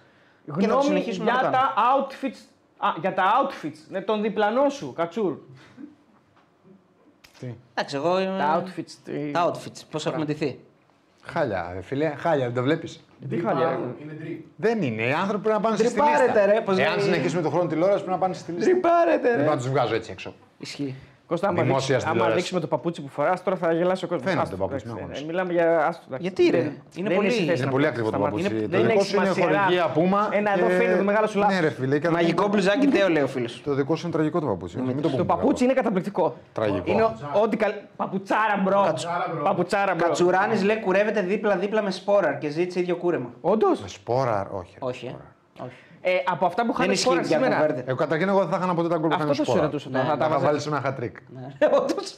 Και 0.60 0.62
θα 0.62 0.68
το 0.68 0.74
Γνώμη 0.74 0.84
συνεχίσουμε 0.84 1.26
να 1.26 1.32
το 1.32 1.40
για 1.40 1.50
κάνουμε. 1.50 1.72
τα 1.76 2.08
outfits. 2.08 2.40
Α, 2.78 2.90
για 3.02 3.14
τα 3.14 3.24
outfits. 3.42 3.78
Ναι, 3.90 4.02
τον 4.02 4.22
διπλανό 4.22 4.70
σου, 4.70 4.94
κατσούρ. 4.94 5.38
Τι; 7.40 7.48
Εντάξει, 7.74 7.96
εγώ 7.96 8.20
είμαι... 8.20 8.38
Τα 8.38 8.64
outfits. 8.64 8.92
τι- 9.04 9.32
Τα 9.32 9.52
outfits, 9.52 9.82
πώς 9.92 10.06
έχουμε 10.06 10.26
ντυθεί. 10.26 10.60
Χάλια, 11.24 11.70
ρε 11.74 11.82
φίλε, 11.82 12.10
χάλια, 12.18 12.46
δεν 12.46 12.56
το 12.56 12.62
βλέπεις; 12.62 13.04
Τι 13.30 13.38
χάλια. 13.40 13.70
ρε. 13.70 13.78
Δεν 14.56 14.82
είναι. 14.82 15.02
Οι 15.04 15.12
άνθρωποι 15.12 15.44
πρέπει 15.44 15.56
να 15.58 15.62
πάνε 15.64 15.76
στη 15.78 15.86
Τρυπάρετε, 15.86 16.24
λίστα. 16.26 16.46
ρε, 16.46 16.62
πώς 16.62 16.78
Εάν 16.78 16.96
λέει. 16.96 17.04
συνεχίσουμε 17.06 17.42
τον 17.42 17.52
χρόνο 17.52 17.68
τηλεόραση 17.70 17.98
πρέπει 17.98 18.12
να 18.12 18.18
πάνε 18.18 18.34
στη 18.34 18.52
λίστα. 18.52 18.70
Τρυπάρετε, 18.72 19.30
Δεν 19.30 19.38
ρε. 19.38 19.44
πάω 19.44 19.54
να 19.54 19.60
τους 19.60 19.70
βγάζω 19.70 19.96
έτσι 19.96 20.12
έξω. 20.12 20.34
Ισχύει. 20.58 20.96
Κώστα, 21.30 21.48
άμα 21.48 21.62
Δημόσιας 21.62 21.88
δείξει- 21.88 22.04
άμα 22.04 22.12
τηλεόρασης. 22.14 22.40
δείξουμε 22.42 22.60
το 22.60 22.68
παπούτσι 22.68 23.02
που 23.02 23.08
φοράς, 23.08 23.44
τώρα 23.44 23.58
θα 23.58 23.72
γελάσει 23.74 24.06
ο 24.06 24.08
κόσμος. 24.08 24.32
Φαίνεται 24.32 24.50
το 24.50 24.56
παπούτσι, 24.58 24.88
με 24.88 24.94
αγώνες. 24.98 25.24
Μιλάμε 25.24 25.54
για 25.54 25.86
άστο. 25.88 26.04
εντάξει. 26.08 26.22
Γιατί, 26.28 26.50
ρε; 26.50 26.58
Δεν- 26.62 26.72
Είναι 26.96 27.08
δεν 27.08 27.18
πολύ- 27.18 27.30
στη 27.32 27.40
θέση 27.44 27.56
είναι 27.56 27.66
να 27.66 27.72
πολύ 27.72 27.84
το 27.84 27.90
ακριβό 27.90 28.10
το 28.10 28.16
σταματήσει. 28.16 28.44
παπούτσι. 28.50 28.64
Είναι- 28.66 28.72
Το 28.72 28.78
Δεν 28.78 28.88
δικό 28.88 29.00
έχει 29.00 29.10
σου 29.10 29.16
είναι 29.16 29.26
σημασία. 29.34 29.60
χορηγία 29.62 29.86
Πούμα. 29.88 30.30
Ένα 30.32 30.52
εδώ 30.58 30.68
και- 30.68 30.74
φαίνεται 30.74 30.98
το 30.98 31.04
μεγάλο 31.04 31.28
σου 31.28 31.38
λάθος. 31.40 31.56
Ναι, 31.56 31.62
ρε 31.62 31.70
φίλε. 31.70 32.00
και 32.00 32.10
Μαγικό 32.10 32.42
το- 32.44 32.50
μπλουζάκι 32.50 32.88
τέο, 32.88 33.10
λέει 33.10 33.24
ο 33.24 33.28
φίλος. 33.28 33.62
Το 33.66 33.74
δικό 33.74 33.96
σου 33.96 34.04
είναι 34.08 34.16
τραγικό 34.16 34.40
το 34.40 34.46
παπούτσι. 34.46 34.78
Μην 34.78 34.96
το 34.96 35.02
Το 35.02 35.10
πούμε 35.10 35.24
παπούτσι 35.24 35.64
είναι 35.64 35.74
καταπληκτικό. 35.74 36.36
Τραγικό. 36.54 36.92
Είναι 36.92 37.04
ό,τι 37.44 37.58
καλ... 37.58 37.72
Παπουτσάρα, 37.96 38.62
μπρο. 38.64 38.82
Παπουτσάρα, 39.44 39.94
μπρο. 39.96 40.06
Κατσουράνης 40.06 40.64
λέει 40.64 40.80
κουρεύεται 40.80 41.22
δίπλα-δίπλα 41.22 41.82
με 41.82 41.92
σπόραρ 41.92 42.38
και 42.38 42.50
ζήτησε 42.50 42.80
ίδιο 42.80 42.96
κούρεμα. 42.96 43.30
Όντως. 43.42 43.82
Με 43.82 43.88
σπόρα, 43.88 44.50
όχι. 44.52 44.74
ρε, 44.82 44.86
Όχι, 44.88 45.14
ε. 46.02 46.10
σπόρα. 46.10 46.18
Όχι. 46.18 46.24
Ε, 46.26 46.32
από 46.32 46.46
αυτά 46.46 46.66
που 46.66 46.74
Δεν 46.74 46.82
είχαν 46.82 46.92
ισχύει 46.92 47.04
σπόρα 47.06 47.22
για 47.22 47.38
σήμερα. 47.38 47.60
Βέρντε. 47.60 47.84
Εγώ 47.88 47.98
καταρχήν 47.98 48.30
εγώ 48.30 48.40
δεν 48.40 48.50
θα 48.60 48.66
είχα 48.66 48.74
ποτέ 48.74 48.88
τα 48.88 48.98
γκολ 48.98 49.10
που 49.10 49.16
Αυτό 49.16 49.26
κάνει 49.26 49.38
θα 49.38 49.44
σου 49.44 49.52
σπόρα. 49.52 49.62
ρωτούσα 49.66 49.90
τώρα. 49.90 50.04
Ναι, 50.04 50.10
Θα 50.10 50.18
Τα 50.18 50.20
τα 50.20 50.26
είχα 50.26 50.34
βάζα- 50.34 50.48
βάλει 50.48 50.60
σε 50.62 50.70
ένα 50.70 50.82
χατρίκ. 50.82 51.18
Όντως. 51.82 52.16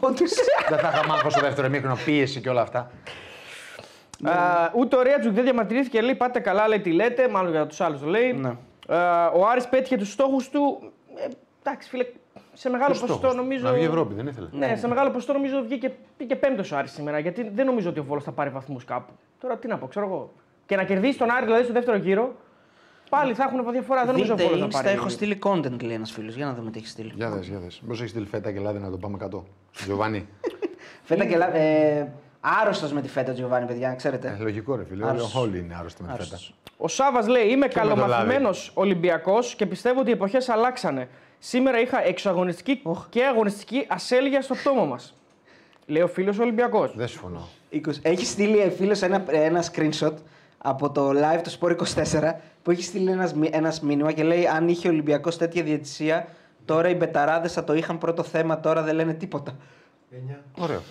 Όντως. 0.00 0.30
Δεν 0.68 0.78
θα 0.78 0.88
είχα 0.94 1.06
μάθει 1.06 1.30
στο 1.30 1.40
δεύτερο 1.40 1.68
μήχρονο 1.68 1.96
πίεση 2.04 2.40
και 2.40 2.48
όλα 2.48 2.60
αυτά. 2.60 2.90
Α, 4.24 4.32
Ούτε 4.74 4.96
ο 4.96 5.02
Ρέατζουκ 5.02 5.32
δεν 5.34 5.44
διαμαρτυρήθηκε, 5.44 6.00
λέει 6.00 6.14
πάτε 6.14 6.38
καλά, 6.40 6.68
λέει 6.68 6.80
τι 6.80 6.92
λέτε, 6.92 7.28
μάλλον 7.28 7.50
για 7.50 7.66
τους 7.66 7.80
άλλους 7.80 8.00
το 8.00 8.06
λέει. 8.06 8.32
Ναι. 8.32 8.48
Α, 8.96 9.26
ο 9.28 9.46
Άρης 9.46 9.66
πέτυχε 9.68 9.96
τους 9.96 10.12
στόχους 10.12 10.48
του. 10.48 10.92
Ε, 11.16 11.28
εντάξει, 11.64 11.88
φίλε, 11.88 12.06
σε 12.52 12.70
μεγάλο 12.70 12.90
Τους 12.90 13.00
ποσοστό 13.00 13.20
στόχους. 13.20 13.36
νομίζω. 13.36 13.64
Να 13.66 13.72
βγει 13.72 13.82
η 13.82 13.86
Ευρώπη, 13.86 14.14
δεν 14.14 14.26
ήθελε. 14.26 14.48
Ναι, 14.52 14.76
σε 14.76 14.88
μεγάλο 14.88 15.08
ποσοστό 15.10 15.32
νομίζω 15.32 15.62
βγήκε, 15.62 15.92
πήγε 16.16 16.34
πέμπτος 16.36 16.72
ο 16.72 16.76
Άρης 16.76 16.92
σήμερα. 16.92 17.18
Γιατί 17.18 17.50
δεν 17.54 17.66
νομίζω 17.66 17.88
ότι 17.90 17.98
ο 18.00 18.04
Βόλος 18.04 18.24
θα 18.24 18.32
πάρει 18.32 18.50
βαθμούς 18.50 18.84
κάπου. 18.84 19.12
Τώρα 19.40 19.56
τι 19.56 19.66
να 19.68 19.78
πω, 19.78 19.86
ξέρω 19.86 20.06
εγώ. 20.06 20.32
Και 20.66 20.76
να 20.76 20.84
κερδίσει 20.84 21.18
τον 21.18 21.30
Άρη 21.30 21.44
δηλαδή 21.44 21.64
στο 21.64 21.72
δεύτερο 21.72 21.96
γύρο, 21.96 22.34
πάλι 23.16 23.34
θα 23.34 23.42
έχουν 23.44 23.72
διαφορά. 23.72 24.04
Δεν 24.04 24.12
νομίζω 24.14 24.32
ο 24.32 24.36
Δείτε, 24.36 24.48
Βόλο 24.48 24.60
θα 24.60 24.66
Insta 24.66 24.82
πάρει. 24.82 24.88
έχω 24.96 25.08
στείλει 25.08 25.38
content, 25.42 25.82
λέει 25.82 25.94
ένας 25.94 26.10
φίλος. 26.12 26.34
Για 26.34 26.46
να 26.46 26.54
δούμε 26.54 26.70
τι 26.70 26.78
έχει 26.78 26.86
στείλει. 26.88 27.12
Για 27.14 27.30
δες, 27.30 27.46
για 27.48 27.58
δες. 27.58 27.78
Μήπως 27.82 27.98
έχεις 27.98 28.10
στείλει 28.10 28.26
φέτα 28.26 28.52
και 28.52 28.58
λάδι 28.60 28.78
να 28.78 28.90
το 28.90 28.96
πάμε 28.96 29.16
100. 29.34 29.42
Γιωβάνι. 29.84 30.26
Φέτα 31.08 31.24
και 31.24 31.36
λα... 31.36 31.54
ε, 31.56 32.12
Άρρωστος 32.60 32.92
με 32.92 33.00
τη 33.00 33.08
φέτα, 33.08 33.32
Τζιοβάνι, 33.32 33.66
παιδιά, 33.66 33.88
να 33.88 33.94
ξέρετε. 33.94 34.36
Ε, 34.38 34.42
λογικό 34.42 34.76
ρε 34.76 34.84
φίλε. 34.84 35.02
Όλοι, 35.02 35.10
Άρρωστος. 35.12 35.34
όλοι 35.34 35.58
είναι 35.58 35.74
άρρωστοι 35.78 36.02
με 36.02 36.08
τη 36.08 36.12
φέτα. 36.14 36.24
Άρρωστος. 36.26 36.54
Ο 36.76 36.88
Σάβας 36.88 37.26
λέει: 37.26 37.44
Είμαι 37.46 37.56
με 37.56 37.68
το 37.68 37.74
καλομαθημένος 37.80 38.70
Ολυμπιακός 38.74 39.54
και 39.54 39.66
πιστεύω 39.66 40.00
ότι 40.00 40.08
οι 40.08 40.12
εποχές 40.12 40.48
αλλάξανε. 40.48 41.08
Σήμερα 41.38 41.80
είχα 41.80 42.06
εξωαγωνιστική 42.06 42.82
και 43.08 43.24
αγωνιστική 43.24 43.84
ασέλγεια 43.88 44.42
στο 44.42 44.54
πτώμα 44.54 44.84
μας. 44.84 45.14
Λέει 45.86 46.02
ο 46.02 46.08
φίλος 46.08 46.38
Ολυμπιακός. 46.38 46.92
Δεν 46.96 47.08
συμφωνώ. 47.08 47.48
20. 47.72 47.78
Έχει 48.02 48.26
στείλει 48.26 48.72
φίλος 48.76 49.02
ένα, 49.02 49.24
ένα 49.28 49.64
screenshot 49.72 50.12
από 50.66 50.90
το 50.90 51.10
live 51.10 51.40
του 51.42 51.50
Sport 51.58 51.76
24 52.12 52.32
που 52.62 52.70
έχει 52.70 52.82
στείλει 52.82 53.10
ένας, 53.10 53.34
μι- 53.34 53.54
ένας 53.54 53.80
μήνυμα 53.80 54.12
και 54.12 54.22
λέει 54.22 54.46
αν 54.46 54.68
είχε 54.68 54.88
ο 54.88 54.90
Ολυμπιακός 54.90 55.36
τέτοια 55.36 55.62
διαιτησία 55.62 56.26
τώρα 56.64 56.88
οι 56.88 56.94
μπεταράδες 56.94 57.52
θα 57.52 57.64
το 57.64 57.74
είχαν 57.74 57.98
πρώτο 57.98 58.22
θέμα, 58.22 58.60
τώρα 58.60 58.82
δεν 58.82 58.94
λένε 58.94 59.12
τίποτα. 59.14 59.56
9, 60.10 60.40
Ωραίο. 60.58 60.82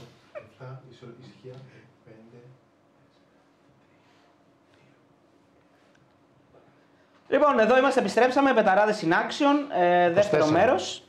7, 0.59 0.81
ησυχία, 0.91 1.53
5, 2.05 2.11
Λοιπόν, 7.29 7.59
εδώ 7.59 7.77
είμαστε, 7.77 7.99
επιστρέψαμε, 7.99 8.53
μπεταράδες 8.53 9.03
in 9.05 9.11
action, 9.11 9.79
ε, 9.81 10.09
δεύτερο 10.09 10.45
24. 10.45 10.51
μέρος. 10.51 11.02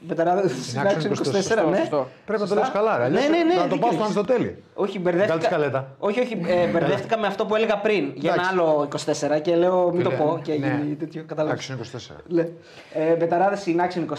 Μπεταράδε 0.00 0.48
στην 0.48 0.80
άξιο 0.80 1.10
άξιο 1.10 1.32
24, 1.58 1.64
24, 1.66 1.70
ναι. 1.70 1.76
σωστό. 1.76 2.08
Πρέπει 2.26 2.40
να 2.42 2.46
το 2.48 2.54
Σωστά. 2.54 2.54
λες 2.60 2.70
καλά. 2.70 2.96
ρε. 2.98 3.04
Αλλιώς 3.04 3.22
Ναι, 3.22 3.28
ναι, 3.36 3.42
ναι. 3.42 3.54
Να 3.54 3.60
το 3.62 3.68
δίκιο 3.68 3.78
πάω 3.80 3.90
στο 3.90 4.02
έχεις. 4.02 4.16
Αριστοτέλη. 4.16 4.62
Όχι, 4.74 4.98
Βγάλει 4.98 5.16
μπερδεύτηκα. 5.16 5.46
σκαλέτα. 5.46 5.88
Όχι, 5.98 6.20
όχι, 6.20 6.40
ε, 6.46 6.66
μπερδεύτηκα 6.66 7.18
με 7.18 7.26
αυτό 7.26 7.46
που 7.46 7.54
έλεγα 7.54 7.78
πριν 7.78 8.12
για 8.14 8.32
ένα 8.32 8.42
Εντάξει. 8.42 8.50
άλλο 8.60 8.88
24 9.36 9.40
και 9.42 9.56
λέω 9.56 9.90
μην 9.92 10.02
το 10.02 10.10
Φίλε, 10.10 10.22
πω 10.22 10.38
και 10.42 10.52
ναι. 10.58 10.66
γίνει 10.82 10.94
τέτοιο. 10.94 11.24
Κατάλαβες. 11.26 11.70
Άξιο 11.70 12.00
24. 12.16 12.16
Ναι. 12.28 12.48
Ε, 12.92 13.14
Μπεταράδε 13.14 13.56
στην 13.56 13.80
Action 13.80 14.00
24, 14.00 14.14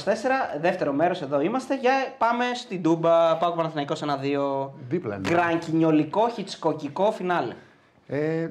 δεύτερο 0.62 0.92
μέρος 0.94 1.22
εδώ 1.22 1.42
είμαστε. 1.42 1.76
Για 1.78 1.94
πάμε 2.18 2.44
στην 2.56 2.82
Τούμπα. 2.84 3.38
Πάω 3.38 3.52
Παναθηναϊκός 3.52 4.02
1-2. 4.02 4.70
Δίπλα 4.90 5.16
είναι. 5.16 5.30
Γκρανκινιολικό, 5.30 6.30
χιτσκοκικό 6.30 7.12
φινάλε. 7.12 7.54
Ε, 8.08 8.48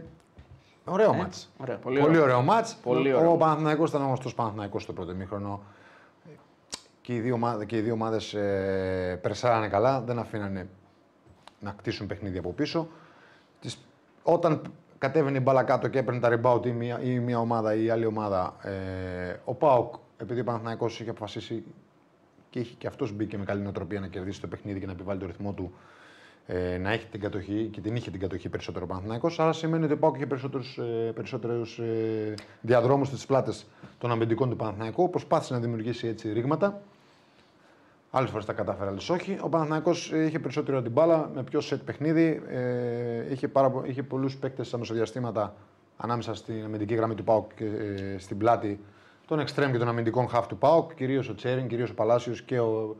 ωραίο 0.85 1.14
μάτς. 1.14 1.51
Ωραία. 1.59 1.76
Πολύ 1.76 1.97
Πολύ 2.01 2.11
ωραίο. 2.11 2.22
ωραίο 2.22 2.43
μάτς. 2.43 2.76
Πολύ 2.83 3.12
Ο 3.12 3.18
ωραίο. 3.18 3.37
Παναθηναϊκός 3.37 3.91
ήταν 3.91 4.03
γνωστός 4.03 4.35
Παναθηναϊκός 4.35 4.83
στο 4.83 4.93
πρώτο 4.93 5.14
μήχρονο. 5.14 5.61
Και 7.09 7.14
οι 7.14 7.20
δύο, 7.20 7.34
ομάδες, 7.34 7.66
και 7.66 7.76
οι 7.76 7.80
δύο 7.80 7.92
ομάδες 7.92 8.34
ε, 8.34 9.18
περσάρανε 9.22 9.68
καλά, 9.68 10.00
δεν 10.00 10.18
αφήνανε 10.18 10.68
να 11.61 11.70
κτίσουν 11.70 12.06
παιχνίδι 12.06 12.38
από 12.38 12.52
πίσω. 12.52 12.88
Τις, 13.61 13.78
όταν 14.22 14.62
κατέβαινε 14.98 15.38
η 15.38 15.40
μπάλα 15.44 15.62
κάτω 15.62 15.88
και 15.88 15.98
έπαιρνε 15.98 16.20
τα 16.20 16.40
rebound 16.40 16.66
ή 16.66 16.70
μία, 16.70 17.00
ή 17.02 17.18
μία 17.18 17.38
ομάδα 17.38 17.74
ή 17.74 17.84
η 17.84 17.90
άλλη 17.90 18.06
ομάδα, 18.06 18.56
ε, 18.62 19.36
ο 19.44 19.54
Πάοκ, 19.54 19.94
επειδή 20.16 20.40
ο 20.40 20.44
Παναθηναϊκός 20.44 21.00
είχε 21.00 21.11
αποφασίσει 21.11 21.64
και 22.50 22.59
είχε 22.59 22.74
και 22.78 22.86
αυτός 22.86 23.12
μπήκε 23.12 23.38
με 23.38 23.44
καλή 23.44 23.62
νοοτροπία 23.62 24.00
να 24.00 24.06
κερδίσει 24.06 24.40
το 24.40 24.46
παιχνίδι 24.46 24.80
και 24.80 24.86
να 24.86 24.92
επιβάλλει 24.92 25.20
το 25.20 25.26
ρυθμό 25.26 25.52
του, 25.52 25.72
ε, 26.46 26.78
να 26.78 26.92
έχει 26.92 27.06
την 27.06 27.20
κατοχή 27.20 27.68
και 27.72 27.80
την 27.80 27.96
είχε 27.96 28.11
την 28.11 28.20
κατοχή 28.20 28.48
περισσότερο 28.48 28.84
ο 28.84 28.88
Παναθηναϊκός, 28.88 29.40
άρα 29.40 29.52
σημαίνει 29.52 29.84
ότι 29.84 29.92
ο 29.92 29.98
Πάοκ 29.98 30.16
είχε 30.16 30.26
περισσότερους, 30.26 30.78
ε, 30.78 31.12
περισσότερους 31.14 31.78
ε, 31.78 32.34
διαδρόμους 32.61 33.09
στις 33.09 33.26
πλάτες 33.26 33.66
των 33.98 34.11
αμυντικών 34.11 34.50
του 34.50 34.56
Παναθηναϊκού, 34.56 35.11
προσπάθησε 35.11 35.54
να 35.54 35.61
δημιουργήσει 35.61 36.06
έτσι 36.06 36.32
ρήγματα. 36.32 36.82
Άλλες 38.11 38.30
φορές 38.30 38.44
τα 38.44 38.52
κατάφερε, 38.52 38.90
άλλε 38.90 38.98
όχι. 39.11 39.38
Ο 39.42 39.48
Παναθηναϊκός 39.48 40.12
ε, 40.12 40.24
είχε 40.24 40.38
περισσότερο 40.38 40.82
την 40.82 40.90
μπάλα, 40.92 41.30
με 41.34 41.42
πιο 41.42 41.61
σετ 41.61 41.82
παιχνίδι. 41.82 42.42
Ε, 42.48 43.32
είχε, 43.32 43.48
πάρα, 43.48 43.70
πο- 43.70 43.82
είχε 43.86 44.02
πολλούς 44.02 44.36
παίκτες 44.36 44.66
στα 44.66 44.78
μεσοδιαστήματα 44.78 45.54
ανάμεσα 45.96 46.34
στην 46.34 46.64
αμυντική 46.64 46.94
γραμμή 46.94 47.14
του 47.14 47.24
Πάοκ 47.24 47.54
και 47.54 47.64
ε, 47.64 48.18
στην 48.18 48.38
πλάτη 48.38 48.80
των 49.26 49.38
εξτρέμ 49.38 49.72
και 49.72 49.78
των 49.78 49.88
αμυντικών 49.88 50.28
χαφ 50.28 50.46
του 50.46 50.56
Πάοκ. 50.59 50.94
Κυρίως 50.94 51.28
ο 51.28 51.34
Τσέριν, 51.34 51.66
κυρίως 51.68 51.90
ο 51.90 51.94
Παλάσιος 51.94 52.42
και 52.42 52.59
ο, 52.61 52.96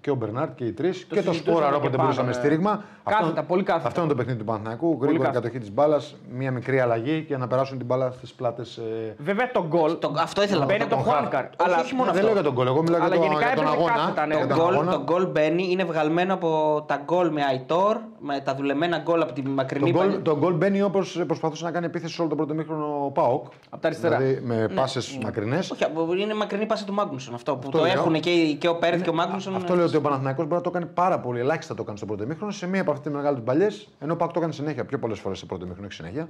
και 0.00 0.10
ο 0.10 0.14
Μπερνάρτ 0.14 0.54
και 0.56 0.64
οι 0.64 0.72
τρεις. 0.72 1.04
Και 1.04 1.14
το 1.22 1.32
συζητούσαμε 1.32 1.56
Σπόρα 1.56 1.68
και 1.68 1.74
όποτε 1.74 1.90
πάνω, 1.90 2.02
μπορούσαμε 2.02 2.26
ναι. 2.28 2.32
στήριγμα. 2.34 2.82
Κάθετα, 3.04 3.28
Αυτό- 3.28 3.42
πολύ 3.42 3.62
κάθετα. 3.62 3.86
Αυτό 3.86 4.00
είναι 4.00 4.08
το 4.08 4.14
παιχνίδι 4.16 4.38
του 4.38 4.44
Παναθηναϊκού. 4.44 4.86
Γρήγορη 5.00 5.18
κάθετα. 5.18 5.32
κατοχή 5.40 5.58
της 5.58 5.72
μπάλας, 5.72 6.16
μία 6.32 6.50
μικρή 6.50 6.80
αλλαγή 6.80 7.24
και 7.28 7.36
να 7.36 7.46
περάσουν 7.46 7.76
την 7.78 7.86
μπάλα 7.86 8.10
στις 8.10 8.32
πλάτες. 8.32 8.76
Ε, 8.76 9.14
Βέβαια 9.18 9.50
το 9.50 9.64
γκολ. 9.68 9.98
Το- 9.98 10.12
αυτό 10.18 10.42
ήθελα 10.42 10.58
να 10.60 10.66
Μπαίνει 10.66 10.78
πω. 10.78 10.84
από 10.84 10.94
το 10.96 11.02
τον 11.02 11.12
Χουάνκαρ. 11.12 11.44
Όχι, 11.44 11.54
Αλλά 11.56 11.80
όχι 11.80 11.94
μόνο 11.94 12.04
δεν 12.04 12.14
αυτό. 12.14 12.24
λέω 12.24 12.34
για 12.34 12.42
τον 12.42 12.54
κόλλο, 12.54 12.68
εγώ 12.70 12.82
μιλάω 12.82 13.00
Αλλά 13.00 13.08
για, 13.08 13.16
το, 13.16 13.22
γενικά 13.22 13.46
για 13.46 13.56
τον 13.56 13.64
έπρεπε 13.64 13.82
αγώνα. 13.82 13.96
κάθετα, 14.02 14.26
ναι. 14.26 14.34
για 14.34 14.46
Το 14.46 14.54
τον 14.54 14.64
γκολ, 14.64 14.74
αγώνα. 14.74 14.90
το 14.92 15.02
γκολ 15.02 15.26
μπαίνει, 15.26 15.66
είναι 15.70 15.84
βγαλμένο 15.84 16.34
από 16.34 16.82
τα 16.86 17.00
γκολ 17.04 17.30
με 17.30 17.42
Αϊτόρ, 17.44 17.96
με 18.18 18.40
τα 18.40 18.54
δουλεμένα 18.54 18.98
γκολ 18.98 19.22
από 19.22 19.32
τη 19.32 19.42
μακρινή 19.42 19.92
Το 19.92 19.98
γκολ, 19.98 20.06
παλιά- 20.06 20.22
το 20.22 20.36
γκολ 20.38 20.54
μπαίνει 20.54 20.82
όπως 20.82 21.22
προσπαθούσε 21.26 21.64
να 21.64 21.70
κάνει 21.70 21.86
επίθεση 21.86 22.14
σε 22.14 22.20
όλο 22.20 22.30
το 22.30 22.36
πρώτο 22.36 22.54
μήχρονο 22.54 23.04
ο 23.04 23.10
Πάοκ. 23.10 23.44
Από 23.70 23.80
τα 23.82 23.88
αριστερά. 23.88 24.16
Δηλαδή 24.16 24.40
με 24.44 24.68
πάσες 24.74 25.18
μακρινές. 25.22 25.70
Όχι, 25.70 25.84
από- 25.84 26.14
είναι 26.14 26.34
μακρινή 26.34 26.66
πάσα 26.66 26.84
του 26.84 26.92
Μάγνουσον 26.92 27.34
αυτό 27.34 27.52
που 27.52 27.58
Αυτό 27.66 27.78
το 27.78 27.84
λέω. 27.84 27.92
έχουν 27.92 28.20
και, 28.20 28.30
οι- 28.30 28.54
και 28.54 28.68
ο 28.68 28.76
Πέρθ 28.76 29.02
και 29.02 29.10
ο 29.10 29.14
Μάγνουσον. 29.14 29.54
Αυτό 29.66 29.78
λέω 29.78 29.86
ότι 29.86 29.96
ο 29.96 30.00
Παναθηναϊκός 30.00 30.44
μπορεί 30.44 30.56
να 30.56 30.60
το 30.60 30.70
κάνει 30.70 30.86
πάρα 30.86 31.20
πολύ. 31.20 31.40
Ελάχιστα 31.40 31.74
το 31.74 31.82
έκανε 31.82 31.96
στο 31.96 32.06
πρώτο 32.06 32.26
μήχρονο. 32.26 32.52
Σε 32.52 32.66
μία 32.66 32.80
από 32.80 32.90
αυτές 32.90 33.06
τις 33.06 33.16
μεγάλες 33.16 33.40
παλιέ. 33.44 33.68
Ενώ 33.98 34.12
ο 34.12 34.16
Πάοκ 34.16 34.32
το 34.32 34.38
έκανε 34.38 34.52
συνέχεια, 34.52 34.84
πιο 34.84 34.98
πολλές 34.98 35.18
φορές 35.18 35.38
στο 35.38 35.46
πρώτο 35.46 35.64
μήχρονο, 35.64 35.86
όχι 35.86 35.96
συνέχεια. 35.96 36.28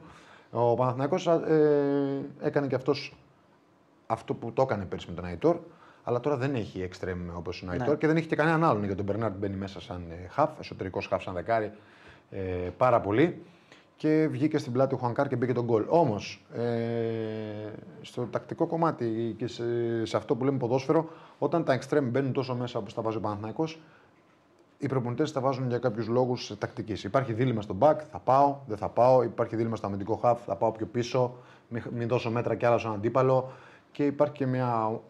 Ο 0.50 0.74
Παναθηναϊκός 0.74 1.26
ε, 1.26 2.22
έκανε 2.40 2.66
και 2.66 2.74
αυτός 2.74 3.14
αυτό 4.06 4.34
που 4.34 4.52
το 4.52 4.62
έκανε 4.62 4.84
πέρσι 4.84 5.06
με 5.08 5.14
τον 5.14 5.24
Αϊτόρ. 5.24 5.56
Αλλά 6.04 6.20
τώρα 6.20 6.36
δεν 6.36 6.54
έχει 6.54 6.82
εξτρέμ 6.82 7.18
όπως 7.36 7.60
είναι 7.60 7.70
ο 7.70 7.74
Αϊτόρ 7.80 7.98
και 7.98 8.06
δεν 8.06 8.16
έχει 8.16 8.26
και 8.26 8.36
κανέναν 8.36 8.64
άλλον. 8.64 8.78
Γιατί 8.78 8.96
τον 8.96 9.04
Μπερνάρντ 9.04 9.34
μπαίνει 9.38 9.56
μέσα 9.56 9.80
σαν 9.80 10.02
ε, 10.10 10.28
χαφ, 10.28 10.50
εσωτερικός 10.60 11.06
χαφ, 11.06 11.22
σαν 11.22 11.34
δεκάρι. 11.34 11.72
Ε, 12.30 12.40
πάρα 12.76 13.00
πολύ. 13.00 13.42
Και 13.96 14.28
βγήκε 14.30 14.58
στην 14.58 14.72
πλάτη 14.72 14.94
ο 14.94 14.98
Χουανκάρ 14.98 15.28
και 15.28 15.36
μπήκε 15.36 15.52
τον 15.52 15.64
γκολ. 15.64 15.84
Όμως, 15.88 16.44
ε, 16.54 16.62
στο 18.00 18.22
τακτικό 18.22 18.66
κομμάτι 18.66 19.34
και 19.38 19.46
σε, 19.46 19.64
σε 20.04 20.16
αυτό 20.16 20.36
που 20.36 20.44
λέμε 20.44 20.58
ποδόσφαιρο, 20.58 21.08
όταν 21.38 21.64
τα 21.64 21.72
εξτρέμ 21.72 22.08
μπαίνουν 22.08 22.32
τόσο 22.32 22.54
μέσα 22.54 22.78
όπως 22.78 22.94
τα 22.94 23.02
βάζει 23.02 23.16
ο 23.16 23.20
Παναθηναϊκός, 23.20 23.80
οι 24.78 24.86
προπονητές 24.86 25.32
τα 25.32 25.40
βάζουν 25.40 25.68
για 25.68 25.78
κάποιους 25.78 26.08
λόγους 26.08 26.58
τακτικής. 26.58 27.04
Υπάρχει 27.04 27.32
δίλημα 27.32 27.62
στο 27.62 27.76
back, 27.78 27.96
θα 28.10 28.18
πάω, 28.18 28.56
δεν 28.66 28.76
θα 28.76 28.88
πάω. 28.88 29.22
Υπάρχει 29.22 29.56
δίλημα 29.56 29.76
στο 29.76 29.86
αμυντικό 29.86 30.20
half, 30.22 30.36
θα 30.46 30.56
πάω 30.56 30.72
πιο 30.72 30.86
πίσω, 30.86 31.34
μην, 31.68 31.82
μην 31.92 32.08
δώσω 32.08 32.30
μέτρα 32.30 32.54
κι 32.54 32.66
άλλα 32.66 32.78
στον 32.78 32.92
αντίπαλο. 32.92 33.52
Και 33.92 34.06
υπάρχει 34.06 34.34
και 34.34 34.46
μια, 34.46 35.00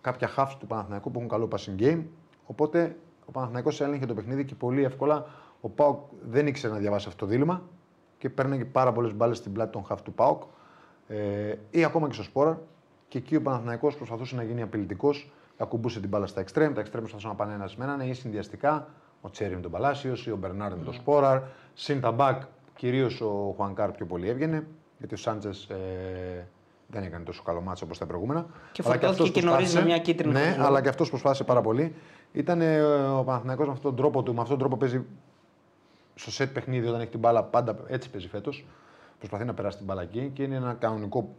κάποια 0.00 0.30
half 0.36 0.48
του 0.58 0.66
Παναθηναϊκού 0.66 1.10
που 1.10 1.18
έχουν 1.18 1.30
καλό 1.30 1.48
passing 1.52 1.82
game. 1.82 2.02
Οπότε 2.46 2.96
ο 3.26 3.30
Παναθηναϊκός 3.30 3.80
έλεγχε 3.80 4.06
το 4.06 4.14
παιχνίδι 4.14 4.44
και 4.44 4.54
πολύ 4.54 4.84
εύκολα 4.84 5.26
ο 5.60 5.68
Πάοκ 5.68 5.98
δεν 6.30 6.46
ήξερε 6.46 6.72
να 6.72 6.78
διαβάσει 6.78 7.08
αυτό 7.08 7.24
το 7.24 7.30
δίλημα 7.30 7.62
και 8.18 8.28
παίρνει 8.30 8.64
πάρα 8.64 8.92
πολλές 8.92 9.14
μπάλες 9.14 9.36
στην 9.36 9.52
πλάτη 9.52 9.72
των 9.72 9.86
half 9.90 9.96
του 10.04 10.12
Πάοκ 10.12 10.42
ε, 11.08 11.54
ή 11.70 11.84
ακόμα 11.84 12.06
και 12.06 12.12
στο 12.14 12.22
Σπόραρ. 12.22 12.60
Και 13.08 13.18
εκεί 13.18 13.36
ο 13.36 13.42
Παναθηναϊκός 13.42 13.96
προσπαθούσε 13.96 14.36
να 14.36 14.42
γίνει 14.42 14.62
απειλητικός, 14.62 15.30
ακουμπούσε 15.56 16.00
την 16.00 16.08
μπάλα 16.08 16.26
στα 16.26 16.40
εξτρέμ. 16.40 16.72
Τα 16.72 16.80
εξτρέμ 16.80 17.00
προσπαθούσαν 17.02 17.30
να 17.30 17.36
πάνε 17.44 17.54
ένας 17.54 17.76
με 17.76 17.84
έναν 17.84 18.00
ή 18.00 18.14
συνδυαστικά. 18.14 18.88
Ο 19.20 19.30
Τσέρι 19.30 19.54
με 19.54 19.60
τον 19.60 19.70
Παλάσιος 19.70 20.26
ή 20.26 20.30
ο 20.30 20.36
Μπερνάρ 20.36 20.76
με 20.76 20.84
τον 20.84 20.92
Σπόραρ. 20.92 21.40
Συν 21.74 22.00
τα 22.00 22.10
μπακ, 22.12 22.42
κυρίως 22.76 23.20
ο 23.20 23.52
Χουανκάρ 23.56 23.90
πιο 23.90 24.06
πολύ 24.06 24.28
έβγαινε. 24.28 24.66
Γιατί 24.98 25.14
ο 25.14 25.16
Σάντζε 25.16 25.48
ε, 25.48 26.42
δεν 26.86 27.02
έκανε 27.02 27.24
τόσο 27.24 27.42
καλό 27.42 27.60
ματς 27.60 27.84
όπως 27.84 27.98
τα 27.98 28.06
προηγούμενα. 28.06 28.46
Και 28.72 28.82
Αλλά 28.84 28.92
φορτώθηκε 28.92 29.06
αυτός 29.22 29.30
και 29.30 29.40
νωρίς 29.40 29.56
με 29.74 29.80
προσπάθησε. 29.80 29.84
μια 29.86 29.98
κίτρινη 29.98 30.32
Ναι, 30.32 30.40
κάρτα. 30.40 30.66
αλλά 30.66 30.82
και 30.82 30.88
αυτός 30.88 31.08
προσπάθησε 31.08 31.44
πάρα 31.44 31.60
πολύ. 31.60 31.94
Ήταν 32.32 32.60
ε, 32.60 32.80
ο 33.08 33.22
Παναθηναϊκός 33.24 33.66
με 33.66 33.72
αυτόν 33.72 33.90
τον 33.94 34.00
τρόπο 34.00 34.22
του, 34.22 34.34
με 34.34 34.40
αυτόν 34.40 34.58
τον 34.58 34.68
τρόπο 34.68 34.76
παίζει 34.76 35.04
στο 36.18 36.30
σετ 36.30 36.52
παιχνίδι 36.52 36.86
όταν 36.86 37.00
έχει 37.00 37.10
την 37.10 37.20
μπάλα, 37.20 37.44
πάντα 37.44 37.76
έτσι 37.86 38.10
παίζει 38.10 38.28
φέτος. 38.28 38.66
Προσπαθεί 39.18 39.44
να 39.44 39.54
περάσει 39.54 39.76
την 39.76 39.86
μπάλα 39.86 40.02
εκεί 40.02 40.30
και 40.34 40.42
είναι 40.42 40.56
ένα 40.56 40.72
κανονικό 40.72 41.34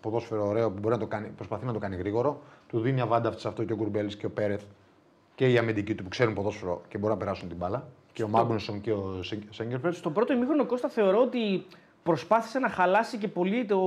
ποδόσφαιρο 0.00 0.46
ωραίο 0.46 0.70
που 0.70 0.78
μπορεί 0.78 0.94
να 0.94 1.00
το 1.00 1.06
κάνει, 1.06 1.28
προσπαθεί 1.28 1.64
να 1.64 1.72
το 1.72 1.78
κάνει 1.78 1.96
γρήγορο. 1.96 2.42
Του 2.68 2.80
δίνει 2.80 3.00
αβάνταυτ 3.00 3.38
σε 3.38 3.48
αυτό 3.48 3.64
και 3.64 3.72
ο 3.72 3.76
Γκουρμπέλης 3.76 4.16
και 4.16 4.26
ο 4.26 4.30
Πέρεθ 4.30 4.62
και 5.34 5.52
οι 5.52 5.58
αμυντικοί 5.58 5.94
του 5.94 6.02
που 6.02 6.08
ξέρουν 6.08 6.34
ποδόσφαιρο 6.34 6.82
και 6.88 6.98
μπορούν 6.98 7.16
να 7.18 7.24
περάσουν 7.24 7.48
την 7.48 7.56
μπάλα. 7.56 7.88
Και 8.12 8.22
ο 8.22 8.28
Μάγνουσον 8.28 8.80
και 8.80 8.92
ο 8.92 9.22
Σέγκερφελτ. 9.50 9.94
Στο 9.94 10.10
πρώτο 10.10 10.32
ημίχρονο 10.32 10.66
Κώστα 10.66 10.88
θεωρώ 10.88 11.20
ότι 11.20 11.66
προσπάθησε 12.12 12.58
να 12.58 12.68
χαλάσει 12.68 13.16
και 13.18 13.28
πολύ 13.28 13.64
το, 13.64 13.78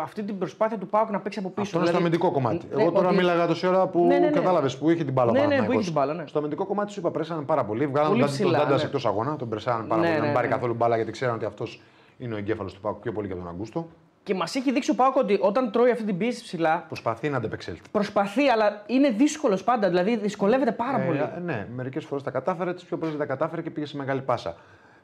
αυτή 0.00 0.22
την 0.22 0.38
προσπάθεια 0.38 0.78
του 0.78 0.86
Πάουκ 0.86 1.10
να 1.10 1.20
παίξει 1.20 1.38
από 1.38 1.48
πίσω. 1.48 1.62
Αυτό 1.62 1.76
είναι 1.78 1.86
στο 1.86 1.96
Δηλαδή, 1.98 2.14
αμυντικό 2.16 2.30
κομμάτι. 2.30 2.66
ναι, 2.76 2.82
Εγώ 2.82 2.90
τώρα 2.92 3.06
ότι- 3.08 3.16
μίλαγα 3.16 3.46
τόση 3.46 3.66
ώρα 3.66 3.86
που 3.86 4.06
Ναι, 4.06 4.18
ναι, 4.18 4.26
ναι. 4.26 4.30
κατάλαβες 4.30 4.76
που 4.78 4.90
είχε 4.90 5.04
την 5.04 5.12
μπάλα. 5.12 5.30
ο 5.30 5.32
Ναι, 5.32 5.38
ναι, 5.38 5.44
που 5.44 5.50
Παναθηναϊκός. 5.50 5.82
είχε 5.86 5.92
την 5.92 6.00
μπάλα, 6.00 6.14
ναι. 6.14 6.26
Στο 6.26 6.38
αμυντικό 6.38 6.64
κομμάτι 6.66 6.92
σου 6.92 7.00
είπα 7.00 7.10
πρέσανε 7.10 7.42
πάρα 7.42 7.64
πολύ. 7.64 7.86
Βγάλαν 7.86 8.10
Πολύ 8.10 8.22
τον 8.22 8.30
ψηλά, 8.30 8.58
Τάντα 8.58 8.76
ναι. 8.76 8.82
εκτός 8.82 9.06
αγώνα. 9.06 9.36
Τον 9.36 9.48
πρεσάνε 9.48 9.84
πάρα 9.88 10.00
Ναι, 10.00 10.06
πολύ. 10.06 10.16
να 10.16 10.20
ναι, 10.20 10.26
μην 10.26 10.34
πάρει 10.34 10.48
ναι. 10.48 10.54
καθόλου 10.54 10.74
μπάλα 10.74 10.96
γιατί 10.96 11.10
ξέραν 11.10 11.34
ότι 11.34 11.44
αυτός 11.44 11.80
είναι 12.18 12.34
ο 12.34 12.38
εγκέφαλος 12.38 12.74
του 12.74 12.80
Πάκου 12.80 12.98
πιο 13.00 13.12
πολύ 13.12 13.26
για 13.26 13.36
τον 13.36 13.48
Αγκούστο. 13.48 13.88
Και 14.22 14.34
μας 14.34 14.54
έχει 14.54 14.72
δείξει 14.72 14.90
ο 14.90 14.94
Πάουκ 14.94 15.16
ότι 15.16 15.38
όταν 15.42 15.70
τρώει 15.72 15.90
αυτή 15.90 16.04
την 16.04 16.18
πίεση 16.18 16.42
ψηλά, 16.42 16.84
Προσπαθεί 16.88 17.28
να 17.28 17.36
αντεπεξέλθει. 17.36 17.80
προσπαθεί, 17.90 18.48
αλλά 18.48 18.82
είναι 18.86 19.10
δύσκολος 19.10 19.64
πάντα. 19.64 19.88
Δηλαδή 19.88 20.16
δυσκολεύεται 20.16 20.72
πάρα 20.72 20.98
πολύ. 20.98 21.18
Ε, 21.18 21.40
ναι, 21.44 21.66
μερικές 21.74 22.04
φορές 22.04 22.22
τα 22.24 22.30
κατάφερε, 22.30 22.74
τις 22.74 22.84
πιο 22.84 22.96
πολλές 22.96 23.16
δεν 23.16 23.26
τα 23.28 23.34
κατάφερε 23.34 23.62
και 23.62 23.70
πήγε 23.70 23.86
σε 23.86 23.96
μεγάλη 23.96 24.20
πάσα. 24.20 24.56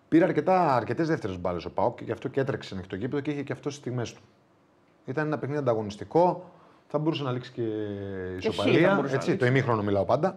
Πήρε 0.08 0.24
αρκετά, 0.24 0.74
αρκετές 0.74 1.08
δεύτερες 1.08 1.38
μπάλες 1.40 1.64
ο 1.64 1.70
Πάοκ 1.70 1.96
και 1.98 2.04
γι' 2.04 2.12
αυτό 2.12 2.28
και 2.28 2.40
έτρεξε 2.40 2.74
ανοιχτό 2.74 2.96
γήπεδο 2.96 3.22
και 3.22 3.30
είχε 3.30 3.42
και 3.42 3.52
αυτός 3.52 3.72
στι 3.72 3.80
στιγμές 3.82 4.12
του. 4.12 4.20
Ήταν 5.04 5.26
ένα 5.26 5.38
παιχνίδι 5.38 5.60
ανταγωνιστικό. 5.60 6.50
Θα 6.88 6.98
μπορούσε 6.98 7.22
να 7.22 7.30
λήξει 7.30 7.52
και 7.52 7.62
χ 7.62 8.42
θα 8.42 8.48
ισοπαλία. 8.48 8.94
μπορούσε 8.94 9.12
να 9.12 9.16
Έτσι, 9.18 9.30
λήξει. 9.30 9.36
το 9.36 9.46
ημίχρονο 9.46 9.82
μιλάω 9.82 10.04
πάντα. 10.04 10.36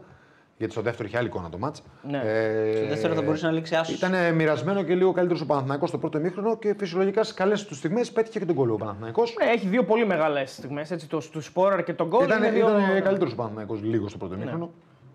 Γιατί 0.58 0.74
στο 0.74 0.82
δεύτερο 0.82 1.08
είχε 1.08 1.18
άλλη 1.18 1.28
εικόνα 1.28 1.50
το 1.50 1.58
μάτς. 1.58 1.82
Ναι. 2.10 2.18
Ε, 2.18 2.76
Στο 2.76 2.88
δεύτερο 2.88 3.14
θα 3.14 3.22
μπορούσε 3.22 3.46
να 3.46 3.52
λήξει 3.52 3.76
άσος. 3.76 3.96
Ήταν 3.96 4.36
μοιρασμένο 4.36 4.84
και 4.84 4.96
λίγο 4.96 5.12
καλύτερος 5.12 5.42
ο 5.42 5.46
Παναθηναϊκός 5.46 5.90
στο 5.90 5.98
πρώτο 5.98 6.18
ημίχρονο 6.18 6.58
και 6.58 6.76
φυσιολογικά 6.78 7.24
στις 7.24 7.36
καλές 7.36 7.66
τους 7.66 7.78
στιγμές 7.78 8.12
πέτυχε 8.12 8.40
και 8.40 8.46
τον 8.46 8.56
κόλλο 8.56 8.74
ο 8.74 8.78
Παναθηναϊκός. 8.78 9.36
Ναι, 9.44 9.52
έχει 9.52 9.68
δύο 9.68 9.84
πολύ 9.84 10.06
μεγάλες 10.06 10.52
στιγμές. 10.52 11.06
Το, 11.10 11.22
του 11.32 11.42
Σπόραρ 11.42 11.84
και 11.84 11.94
τον 11.94 12.08
γκολ. 12.08 12.26
Ήταν, 12.26 12.38
είναι 12.44 12.52
δύο... 12.52 12.70
ήταν 12.70 13.04
καλύτερος 13.04 13.34
ο 13.34 13.36
Παναθηναϊκός 13.36 13.82
λίγο 13.84 14.08
στο 14.08 14.18
πρώτο 14.18 14.34
ημίχρονο. 14.36 14.72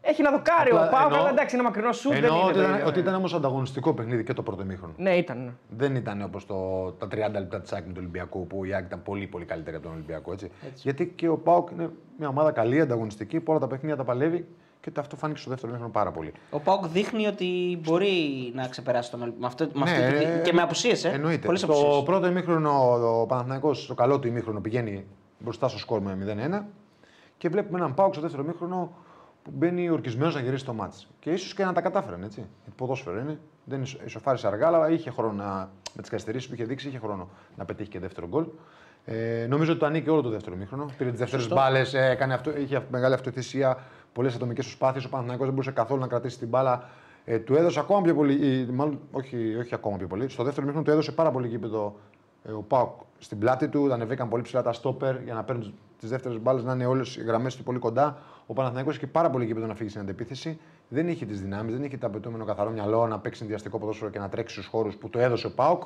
Έχει 0.07 0.23
να 0.23 0.31
δοκάρει 0.31 0.71
Απλά 0.71 0.87
ο 0.87 0.91
Πάουκ, 0.91 1.05
εννοώ- 1.05 1.21
αλλά 1.21 1.31
εντάξει, 1.31 1.55
είναι 1.55 1.65
μακρινός 1.65 1.97
σου. 1.97 2.09
δεν 2.09 2.25
Εννοώ 2.25 2.37
είναι 2.37 2.45
ότι 2.47 2.55
το 2.55 2.61
ήταν, 2.61 2.75
ίδιο. 2.75 2.87
ότι 2.87 2.99
ήταν 2.99 3.15
όμως 3.15 3.35
ανταγωνιστικό 3.35 3.95
παιχνίδι 3.95 4.25
και 4.25 4.33
το 4.33 4.43
πρώτο 4.43 4.63
ημίχρονο. 4.63 4.93
Ναι, 4.97 5.17
ήταν. 5.17 5.39
ναι. 5.45 5.51
Δεν 5.77 5.95
ήταν 5.95 6.23
όπως 6.23 6.47
τα 6.99 7.09
30 7.09 7.39
λεπτά 7.41 7.61
της 7.61 7.73
ΑΕΚ 7.73 7.87
με 7.87 7.93
τον 7.93 8.03
Ολυμπιακό 8.03 8.39
που 8.39 8.65
η 8.65 8.75
ΑΕΚ 8.75 8.85
ήταν 8.85 9.03
πολύ 9.03 9.27
πολύ 9.27 9.45
καλύτερη 9.45 9.77
από 9.77 9.85
τον 9.85 9.95
Ολυμπιακό. 9.95 10.33
Έτσι. 10.33 10.51
Γιατί 10.75 11.07
και 11.17 11.29
ο 11.29 11.37
Πάοκ 11.39 11.71
είναι 11.71 11.91
μια 12.19 12.29
ομάδα 12.29 12.51
καλή, 12.53 12.81
ανταγωνιστική, 12.81 13.41
που 13.41 13.51
όλα 13.51 13.61
τα 13.61 13.67
παιχνίδια 13.67 13.97
τα 13.97 14.05
παλεύει 14.05 14.47
και 14.81 14.91
αυτό 14.97 15.17
φάνηκε 15.17 15.41
στο 15.41 15.51
δεύτερο 15.51 15.69
ημίχρονο 15.71 15.93
πάρα 15.95 16.11
πολύ. 16.11 16.33
Ο 16.51 16.59
Πάουκ 16.61 16.87
δείχνει 16.87 17.27
ότι 17.27 17.79
μπορεί 17.83 18.13
να 18.55 18.69
ξεπεράσει 18.69 19.11
τον 19.11 19.21
Ολυμπιακό. 19.23 19.41
Με 19.43 19.47
αυτό, 19.47 19.79
με 19.79 19.83
αυτή 19.91 20.01
Ναι, 20.01 20.19
τη- 20.19 20.25
ε, 20.25 20.41
και 20.45 20.53
με 20.53 20.63
απουσίες. 20.63 21.05
Ε. 21.05 21.09
Εννοείται. 21.09 21.47
Πολλές 21.47 21.61
Στο 21.61 21.73
απουσίες. 21.73 22.03
πρώτο 22.03 22.27
ημίχρονο 22.27 22.71
ο 23.21 23.27
Παναθηναϊκός 23.27 23.83
στο 23.83 23.95
καλό 23.95 24.19
του 24.19 24.29
ημίχρονο 24.29 24.61
πηγαίνει 24.61 25.05
μπροστά 25.39 25.69
στο 25.69 25.79
σκορ 25.79 26.01
με 26.01 26.15
0-1 26.15 26.67
και 27.39 27.49
βλέπουμε 27.49 27.79
έναν 27.79 27.95
Πάοκ 27.95 28.13
στο 28.13 28.23
δεύτερο 28.23 28.43
ημίχρονο 28.43 28.93
που 29.45 29.51
μπαίνει 29.55 29.91
ορκισμένος 29.91 30.35
να 30.35 30.41
γυρίσει 30.41 30.65
το 30.65 30.73
μάτς. 30.73 31.09
Και 31.21 31.31
ίσως 31.31 31.55
και 31.55 31.65
να 31.65 31.73
τα 31.73 31.81
κατάφεραν 31.81 32.23
έτσι. 32.23 32.41
Γιατί 32.63 32.77
ποδόσφαιρο 32.77 33.19
είναι. 33.19 33.39
Δεν 33.65 33.83
ισο- 33.83 34.01
ισοφάρισε 34.05 34.47
αργά, 34.47 34.67
αλλά 34.67 34.91
είχε 34.91 35.11
χρόνο 35.11 35.33
να, 35.33 35.71
με 35.95 36.01
τις 36.03 36.11
καθυστερήσεις 36.11 36.49
που 36.49 36.55
είχε 36.55 36.65
δείξει, 36.65 36.89
είχε 36.89 36.99
χρόνο 36.99 37.29
να 37.57 37.65
πετύχει 37.65 37.89
και 37.89 37.99
δεύτερο 37.99 38.27
γκολ. 38.27 38.47
Ε, 39.05 39.47
νομίζω 39.49 39.71
ότι 39.71 39.81
το 39.81 39.87
ανήκει 39.87 40.11
όλο 40.11 40.23
το 40.23 40.29
δεύτερο 40.29 40.57
μήχρονο. 40.57 40.87
Πήρε 40.99 41.11
τις 41.11 41.19
δεύτερες 41.19 41.49
μπάλες, 41.49 41.95
έκανε 41.95 42.35
αυτό, 42.35 42.57
είχε 42.59 42.87
μεγάλη 42.91 43.15
αυτοθυσία. 43.15 43.79
πολλές 44.13 44.35
ατομικές 44.35 44.65
προσπάθειες. 44.65 45.05
Ο 45.05 45.09
Παναθηναϊκός 45.09 45.45
δεν 45.47 45.55
μπορούσε 45.55 45.73
καθόλου 45.73 46.01
να 46.01 46.07
κρατήσει 46.07 46.39
την 46.39 46.49
μπάλα. 46.49 46.89
Ε, 47.25 47.39
του 47.39 47.55
έδωσε 47.55 47.81
ακόμα 47.81 48.03
πιο 48.03 48.15
πολύ, 48.15 48.33
ή, 48.47 48.65
μάλλον 48.73 49.01
όχι, 49.13 49.57
όχι 49.57 49.75
ακόμα 49.75 49.97
πιο 49.97 50.07
πολύ. 50.07 50.29
Στο 50.29 50.43
δεύτερο 50.43 50.67
μήχρονο 50.67 50.85
του 50.87 50.93
έδωσε 50.93 51.13
πάρα 51.13 51.31
πολύ 51.31 51.49
γήπεδο 51.49 51.97
ε, 52.45 52.53
ο 52.53 52.61
Πάουκ 52.63 52.91
στην 53.19 53.39
πλάτη 53.39 53.69
του. 53.69 53.93
Ανεβήκαν 53.93 54.29
πολύ 54.29 54.43
ψηλά 54.43 54.63
τα 54.63 54.73
στόπερ 54.73 55.23
για 55.23 55.35
να 55.35 55.45
παίρνουν 55.45 55.75
τις 55.99 56.09
δεύτερες 56.09 56.39
μπάλες, 56.41 56.65
να 56.65 56.73
είναι 56.73 56.87
όλες 56.87 57.17
οι 57.17 57.23
γραμμές 57.23 57.57
του 57.57 57.63
πολύ 57.63 57.79
κοντά. 57.79 58.19
Ο 58.47 58.53
Παναθηναϊκός 58.53 58.97
είχε 58.97 59.07
πάρα 59.07 59.31
πολύ 59.31 59.45
γήπεδο 59.45 59.67
να 59.67 59.75
φύγει 59.75 59.89
στην 59.89 60.01
αντεπίθεση. 60.01 60.59
Δεν 60.89 61.09
είχε 61.09 61.27
τις 61.27 61.41
δυνάμεις, 61.41 61.75
δεν 61.75 61.85
είχε 61.85 61.97
το 61.97 62.07
απαιτούμενο 62.07 62.45
καθαρό 62.45 62.71
μυαλό 62.71 63.07
να 63.07 63.19
παίξει 63.19 63.39
συνδυαστικό 63.39 63.79
ποδόσφαιρο 63.79 64.11
και 64.11 64.19
να 64.19 64.29
τρέξει 64.29 64.55
στους 64.55 64.67
χώρους 64.67 64.97
που 64.97 65.11
το 65.11 65.19
έδωσε 65.19 65.47
ο 65.47 65.51
Πάουκ. 65.55 65.83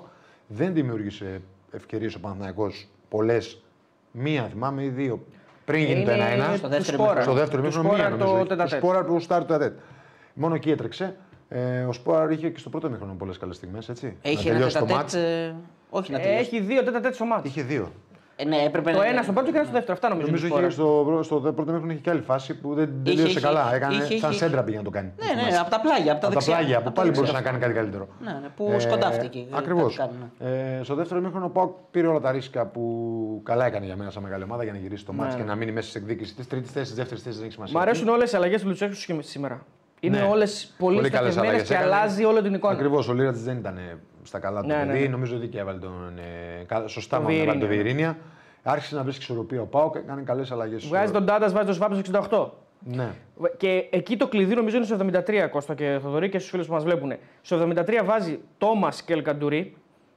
Δεν 0.47 0.73
δημιούργησε 0.75 1.43
ευκαιρίες 1.73 2.15
ο 2.15 2.21
Παναθηναϊκός 2.21 2.89
πολλές. 3.09 3.63
Μία 4.11 4.43
θυμάμαι 4.43 4.85
ή 4.85 4.89
δύο. 4.89 5.25
Πριν 5.65 5.85
γίνει 5.85 6.05
το 6.05 6.11
1-1. 6.11 6.15
Είναι 6.15 6.57
στο 6.57 6.69
τους 6.69 6.77
δεύτερο 6.77 7.03
Σπόρα. 7.03 7.23
Στο 7.23 7.33
δεύτερο 7.33 7.63
Τους 7.63 7.77
μήχρονο 7.77 7.95
Σπόρα 7.95 8.09
μία 8.09 8.19
το 8.19 8.25
νομίζω. 8.25 8.43
Το 8.43 8.47
τετατέτ. 8.49 8.79
Σπόρα 8.79 9.05
που 9.05 9.21
στάρει 9.21 9.45
το 9.45 9.53
τετατέτ. 9.59 9.79
Μόνο 10.35 10.55
εκεί 10.55 10.71
έτρεξε. 10.71 11.17
Ε, 11.49 11.83
ο 11.85 11.93
Σπόρα 11.93 12.33
είχε 12.33 12.49
και 12.51 12.59
στο 12.59 12.71
πρώτο 12.71 12.91
μήχρονο 12.91 13.15
πολλές 13.15 13.39
καλές 13.39 13.57
στιγμές. 13.57 13.89
Έχει 13.89 14.05
να 14.05 14.31
ένα 14.31 14.41
τελειώσει 14.43 14.79
το 14.79 14.85
τετατέτ. 14.85 14.97
μάτς. 14.97 15.15
ε, 15.15 15.55
Όχι 15.91 16.13
να 16.13 16.19
τελειώσει. 16.19 16.41
Έχει 16.41 16.61
δύο 16.61 16.83
τέτα 16.83 16.93
τέτοια 17.01 17.13
στο 17.13 17.25
μάτι. 17.25 17.49
Είχε 17.49 17.63
δύο. 17.63 17.93
Ε, 18.41 18.45
ναι, 18.45 18.57
έπρεπε 18.57 18.91
Το 18.91 18.99
να- 18.99 19.07
ένα 19.07 19.23
στο 19.23 19.33
πρώτο 19.33 19.51
και 19.51 19.57
ένα 19.57 19.65
στο 19.65 19.73
δεύτερο. 19.73 19.93
Αυτά 19.93 20.09
νομίζω. 20.09 20.27
Νομίζω 20.27 20.47
είναι 20.47 20.55
του 20.57 20.63
είχε 20.63 20.71
Σπόρα. 20.73 21.23
στο, 21.23 21.37
στο 21.41 21.53
πρώτο 21.53 21.71
μήχρονο 21.73 21.93
είχε 21.93 22.01
και 22.01 22.11
άλλη 22.11 22.21
φάση 22.21 22.55
που 22.61 22.75
δεν 22.75 22.85
Είχε, 22.85 23.03
τελείωσε 23.05 23.31
είχε, 23.31 23.41
καλά. 23.41 23.65
είχε, 23.67 23.77
Έκανε 23.77 23.95
είχε, 23.95 24.19
σαν 24.19 24.31
είχε. 24.31 24.39
σέντρα 24.39 24.63
πήγε 24.63 24.77
να 24.77 24.83
το 24.83 24.91
κάνει. 24.91 25.13
Ναι, 25.17 25.43
ναι, 25.51 25.57
από 25.59 25.71
τα 25.71 25.81
πλάγια, 25.81 26.13
από 26.13 26.21
τα 26.21 26.27
Από 26.27 26.35
τα 26.37 26.41
δεξιά. 26.41 26.55
πλάγια 26.57 26.77
από 26.77 26.85
που 26.89 26.93
τα 26.93 27.01
πάλι 27.01 27.09
δεξιά. 27.09 27.25
μπορούσε 27.33 27.43
να 27.45 27.51
κάνει 27.51 27.63
κάτι 27.65 27.75
καλύτερο. 27.79 28.09
Ναι, 28.25 28.33
ναι, 28.43 28.49
που 28.57 28.81
σκοντάφτηκε. 28.81 29.45
Ακριβώ. 29.51 29.83
κάτι 29.83 29.95
κάνει, 29.97 30.13
ναι. 30.39 30.79
Ε, 30.79 30.83
στο 30.83 30.95
δεύτερο 30.95 31.21
μήχρονο 31.21 31.45
ο 31.45 31.49
Πάουκ 31.49 31.73
πήρε 31.91 32.07
όλα 32.07 32.21
τα 32.21 32.31
ρίσκα 32.33 32.67
που 32.67 32.83
καλά 33.45 33.67
έκανε 33.67 33.87
για 33.87 33.97
μένα 33.97 34.11
σαν 34.11 34.23
μεγάλη 34.23 34.43
ομάδα 34.43 34.63
για 34.63 34.73
να 34.73 34.79
γυρίσει 34.79 35.05
το 35.05 35.13
μάτς 35.13 35.35
Ναι. 35.35 35.41
και 35.41 35.47
να 35.47 35.55
μείνει 35.55 35.73
μέσα 35.73 35.91
σε 35.91 35.99
εκδίκηση 35.99 36.35
τη 36.35 36.47
τρίτη 36.47 36.69
θέση, 36.69 36.91
τη 36.91 36.97
δεύτερη 36.97 37.21
θέση 37.21 37.35
δεν 37.37 37.45
έχει 37.45 37.53
σημασία. 37.53 37.79
Μ' 37.79 37.83
αρέσουν 37.83 38.09
όλες 38.09 38.33
οι 38.33 38.37
αλλαγές 38.37 38.61
του 38.63 38.69
Λουτσέσκου 38.69 39.13
και 39.15 39.23
σήμερα. 39.23 39.61
Είναι 40.01 40.19
Ναι. 40.19 40.27
όλες 40.31 40.75
πολύ, 40.79 40.97
Πολύ 40.97 41.11
καλές 41.11 41.33
στοχευμένες 41.33 41.39
αλλαγές 41.63 41.69
και 41.69 41.75
έκανε. 41.75 41.95
αλλάζει 42.05 42.25
όλο 42.25 42.43
την 42.43 42.55
εικόνα. 42.55 42.75
Ακριβώς, 42.75 43.09
ο 43.09 43.13
Λίρατ 43.13 43.37
δεν 43.37 43.57
ήταν 43.57 43.77
ε, 43.77 43.97
στα 44.29 44.39
καλά 44.39 44.61
του 44.61 44.67
Ναι, 44.67 44.75
ναι, 44.77 44.85
παιδί. 44.93 45.01
ναι. 45.03 45.09
Νομίζω 45.09 45.37
δίκαια 45.39 45.61
έβαλε 45.61 45.79
τον. 45.79 46.19
Ε, 46.61 46.65
κα- 46.65 46.87
σωστά 46.87 47.17
Το 47.17 47.23
μάλλον 47.23 47.41
έβαλε 47.41 47.59
τον 47.59 47.69
Βιερίνια, 47.69 47.93
Βιερίνια. 47.95 48.19
Άρχισε 48.63 48.95
να 48.97 49.03
βρίσκει 49.03 49.23
ισορροπία 49.23 49.61
ο 49.61 49.65
Πάουκ, 49.65 49.95
έκανε 49.95 50.23
καλές 50.23 50.51
αλλαγές. 50.53 50.87
Βγάζει 50.87 51.13
τον 51.13 51.27
Τάντα, 51.27 51.49
βάζει 51.49 51.65
τον 51.67 51.75
Σβάμπ 51.75 51.93
στο 51.93 52.01
68. 52.29 52.51
Ναι. 52.97 53.09
Και 53.57 53.87
εκεί 53.91 54.17
το 54.17 54.29
κλειδί 54.29 54.55
νομίζω 54.55 54.77
είναι 54.77 54.85
στο 54.85 54.97
73 54.97 55.49
Κώστα 55.51 55.75
και 55.75 55.99
Θοδωρή 56.03 56.29
και 56.29 56.39
στους 56.39 56.51
φίλους 56.51 56.67
που 56.67 56.73
μας 56.73 56.85
βλέπουν. 56.85 57.13
Στο 57.41 57.57
73 57.57 58.03
βάζει 58.05 58.39
Τόμας 58.59 59.03
και 59.03 59.13
Ελκαντουρί. 59.13 59.77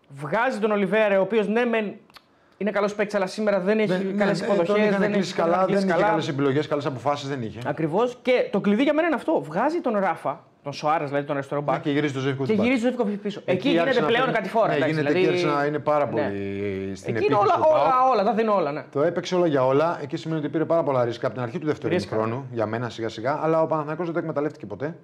Βγάζει 0.09 0.59
τον 0.59 0.71
Ολιβέρα, 0.71 1.19
ο 1.19 1.21
οποίος 1.21 1.47
ναι, 1.47 1.65
μεν 1.65 1.93
είναι 2.61 2.71
καλός 2.71 2.95
παίκτης, 2.95 3.15
αλλά 3.15 3.27
σήμερα 3.27 3.59
δεν 3.59 3.79
έχει 3.79 3.87
Δεν- 3.87 4.17
καλές 4.17 4.39
ναι, 4.41 4.45
ε, 4.47 4.49
υποδοχέ. 4.49 4.71
τον 4.73 4.83
είχαν 4.83 4.99
Δεν 4.99 5.11
κλείσει 5.11 5.33
καλά, 5.33 5.65
δεν 5.65 5.77
είχε 5.89 6.01
καλές 6.01 6.27
επιλογές, 6.27 6.67
καλές 6.67 6.85
αποφάσεις 6.85 7.27
δεν 7.29 7.41
είχε. 7.41 7.59
Ακριβώς. 7.65 8.17
Και 8.21 8.47
το 8.51 8.59
κλειδί 8.59 8.83
για 8.83 8.93
μένα 8.93 9.07
είναι 9.07 9.15
αυτό. 9.15 9.41
Βγάζει 9.41 9.81
τον 9.81 9.97
Ράφα, 9.99 10.43
τον 10.63 10.73
Σοάρες, 10.73 11.07
δηλαδή 11.09 11.25
τον 11.27 11.35
αριστερό 11.35 11.61
Να 11.61 11.71
μπακ. 11.71 11.81
και 11.81 11.89
γυρίζει 11.91 12.13
το 12.13 12.19
Ζεύκο 12.19 12.45
Και 12.45 12.53
γυρίζει 12.53 12.81
το 12.81 12.87
Ζεύκο 12.87 13.03
πίσω. 13.21 13.41
Εκεί, 13.45 13.67
γίνεται 13.67 13.81
άρχισε 13.81 13.99
να 14.01 14.05
πλέον 14.07 14.21
παίρνει- 14.23 14.37
κατηφόρα. 14.37 14.67
Ναι, 14.67 14.73
εντάξει, 14.75 14.93
γίνεται 14.93 15.13
δηλαδή... 15.13 15.37
και 15.37 15.43
άρχισε 15.45 15.59
να 15.59 15.65
είναι 15.65 15.79
πάρα 15.79 16.07
πολύ 16.07 16.21
Ναι. 16.23 16.29
στην 16.95 17.15
Εκεί 17.15 17.25
είναι 17.25 17.33
επίθεση 17.33 17.33
όλα, 17.33 17.53
του 17.53 17.59
ΠΑΟΚ. 17.59 17.75
όλα, 17.75 18.09
όλα, 18.11 18.23
τα 18.23 18.33
δίνω 18.33 18.55
όλα. 18.55 18.71
Ναι. 18.71 18.83
Το 18.91 19.01
έπαιξε 19.01 19.35
όλα 19.35 19.47
για 19.47 19.65
όλα. 19.65 19.99
Εκεί 20.01 20.17
σημαίνει 20.17 20.39
ότι 20.39 20.49
πήρε 20.49 20.65
πάρα 20.65 20.83
πολλά 20.83 21.03
ρίσκα 21.05 21.25
από 21.25 21.35
την 21.35 21.43
αρχή 21.43 21.59
του 21.59 21.65
δεύτερου 21.65 21.93
Ρίσκα. 21.93 22.15
χρόνου 22.15 22.47
για 22.51 22.65
μένα 22.65 22.89
σιγά 22.89 23.09
σιγά. 23.09 23.39
Αλλά 23.43 23.61
ο 23.61 23.65
Παναθηναϊκός 23.67 24.05
δεν 24.05 24.13
το 24.13 24.19
εκμεταλλεύτηκε 24.19 24.65
ποτέ. 24.65 24.95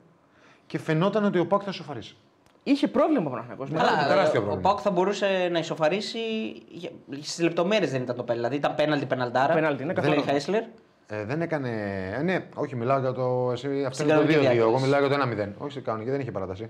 Και 0.68 0.80
φαινόταν 0.80 1.26
ότι 1.26 1.39
ο 1.39 1.45
Πάουκ 1.45 1.62
θα 1.66 1.72
σοφαρίσει. 1.72 2.16
Είχε 2.72 2.88
πρόβλημα 2.88 3.28
ο 3.28 3.30
Παναθηναϊκός. 3.30 3.70
Ναι. 3.70 3.78
Μεγάλο. 3.78 3.97
Αλλά 3.97 4.07
τεράστιο 4.07 4.39
ε, 4.39 4.43
ο 4.43 4.45
πρόβλημα. 4.45 4.70
Πάουκ 4.70 4.80
θα 4.84 4.91
μπορούσε 4.91 5.49
να 5.51 5.59
ισοφαρίσει. 5.59 6.20
Στις 7.22 7.39
λεπτομέρειες 7.43 7.91
δεν 7.91 8.01
ήταν 8.01 8.15
το 8.15 8.24
πέναλτι. 8.24 8.47
Δηλαδή 8.47 8.55
ήταν 8.55 8.76
πέναλτι 8.76 9.05
πεναλτάρα. 9.05 9.53
Πέναλτι, 9.53 9.84
ναι, 9.84 9.93
δεν 9.93 9.95
καθόλου. 10.03 10.20
είχε 10.20 10.32
Χέσλερ. 10.32 10.63
Ε, 11.07 11.24
δεν 11.26 11.41
έκανε. 11.41 11.70
Ε, 12.20 12.22
ναι, 12.22 12.45
όχι, 12.55 12.76
μιλάω 12.76 12.99
για 12.99 13.11
το. 13.11 13.49
Εσύ, 13.51 13.84
αυτό 13.88 14.03
Στην 14.03 14.05
είναι 14.09 14.15
το 14.15 14.22
2-2. 14.22 14.28
κανονική 14.28 14.57
Εγώ 14.57 14.70
διάρκεια. 14.70 14.86
μιλάω 14.86 14.99
για 14.99 15.09
το 15.09 15.53
1-0. 15.59 15.63
Όχι 15.63 15.72
σε 15.72 15.80
κανονική, 15.82 16.09
δεν 16.09 16.20
είχε 16.20 16.32
παράταση. 16.32 16.65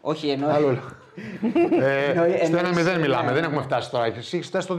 Όχι, 0.00 0.28
εννοώ. 0.28 0.50
Άλλο 0.50 0.66
λέω. 0.70 0.80
ε, 1.86 2.04
Εννοεί- 2.10 2.44
στο 2.44 2.56
1-0 2.58 2.64
εννοείς, 2.64 2.98
μιλάμε, 2.98 3.24
ναι, 3.26 3.32
δεν 3.32 3.40
ναι. 3.40 3.46
έχουμε 3.46 3.62
φτάσει 3.62 3.90
τώρα. 3.90 4.04
Εσύ 4.04 4.36
έχει 4.36 4.46
φτάσει 4.46 4.64
στο 4.64 4.74
2-2. 4.74 4.78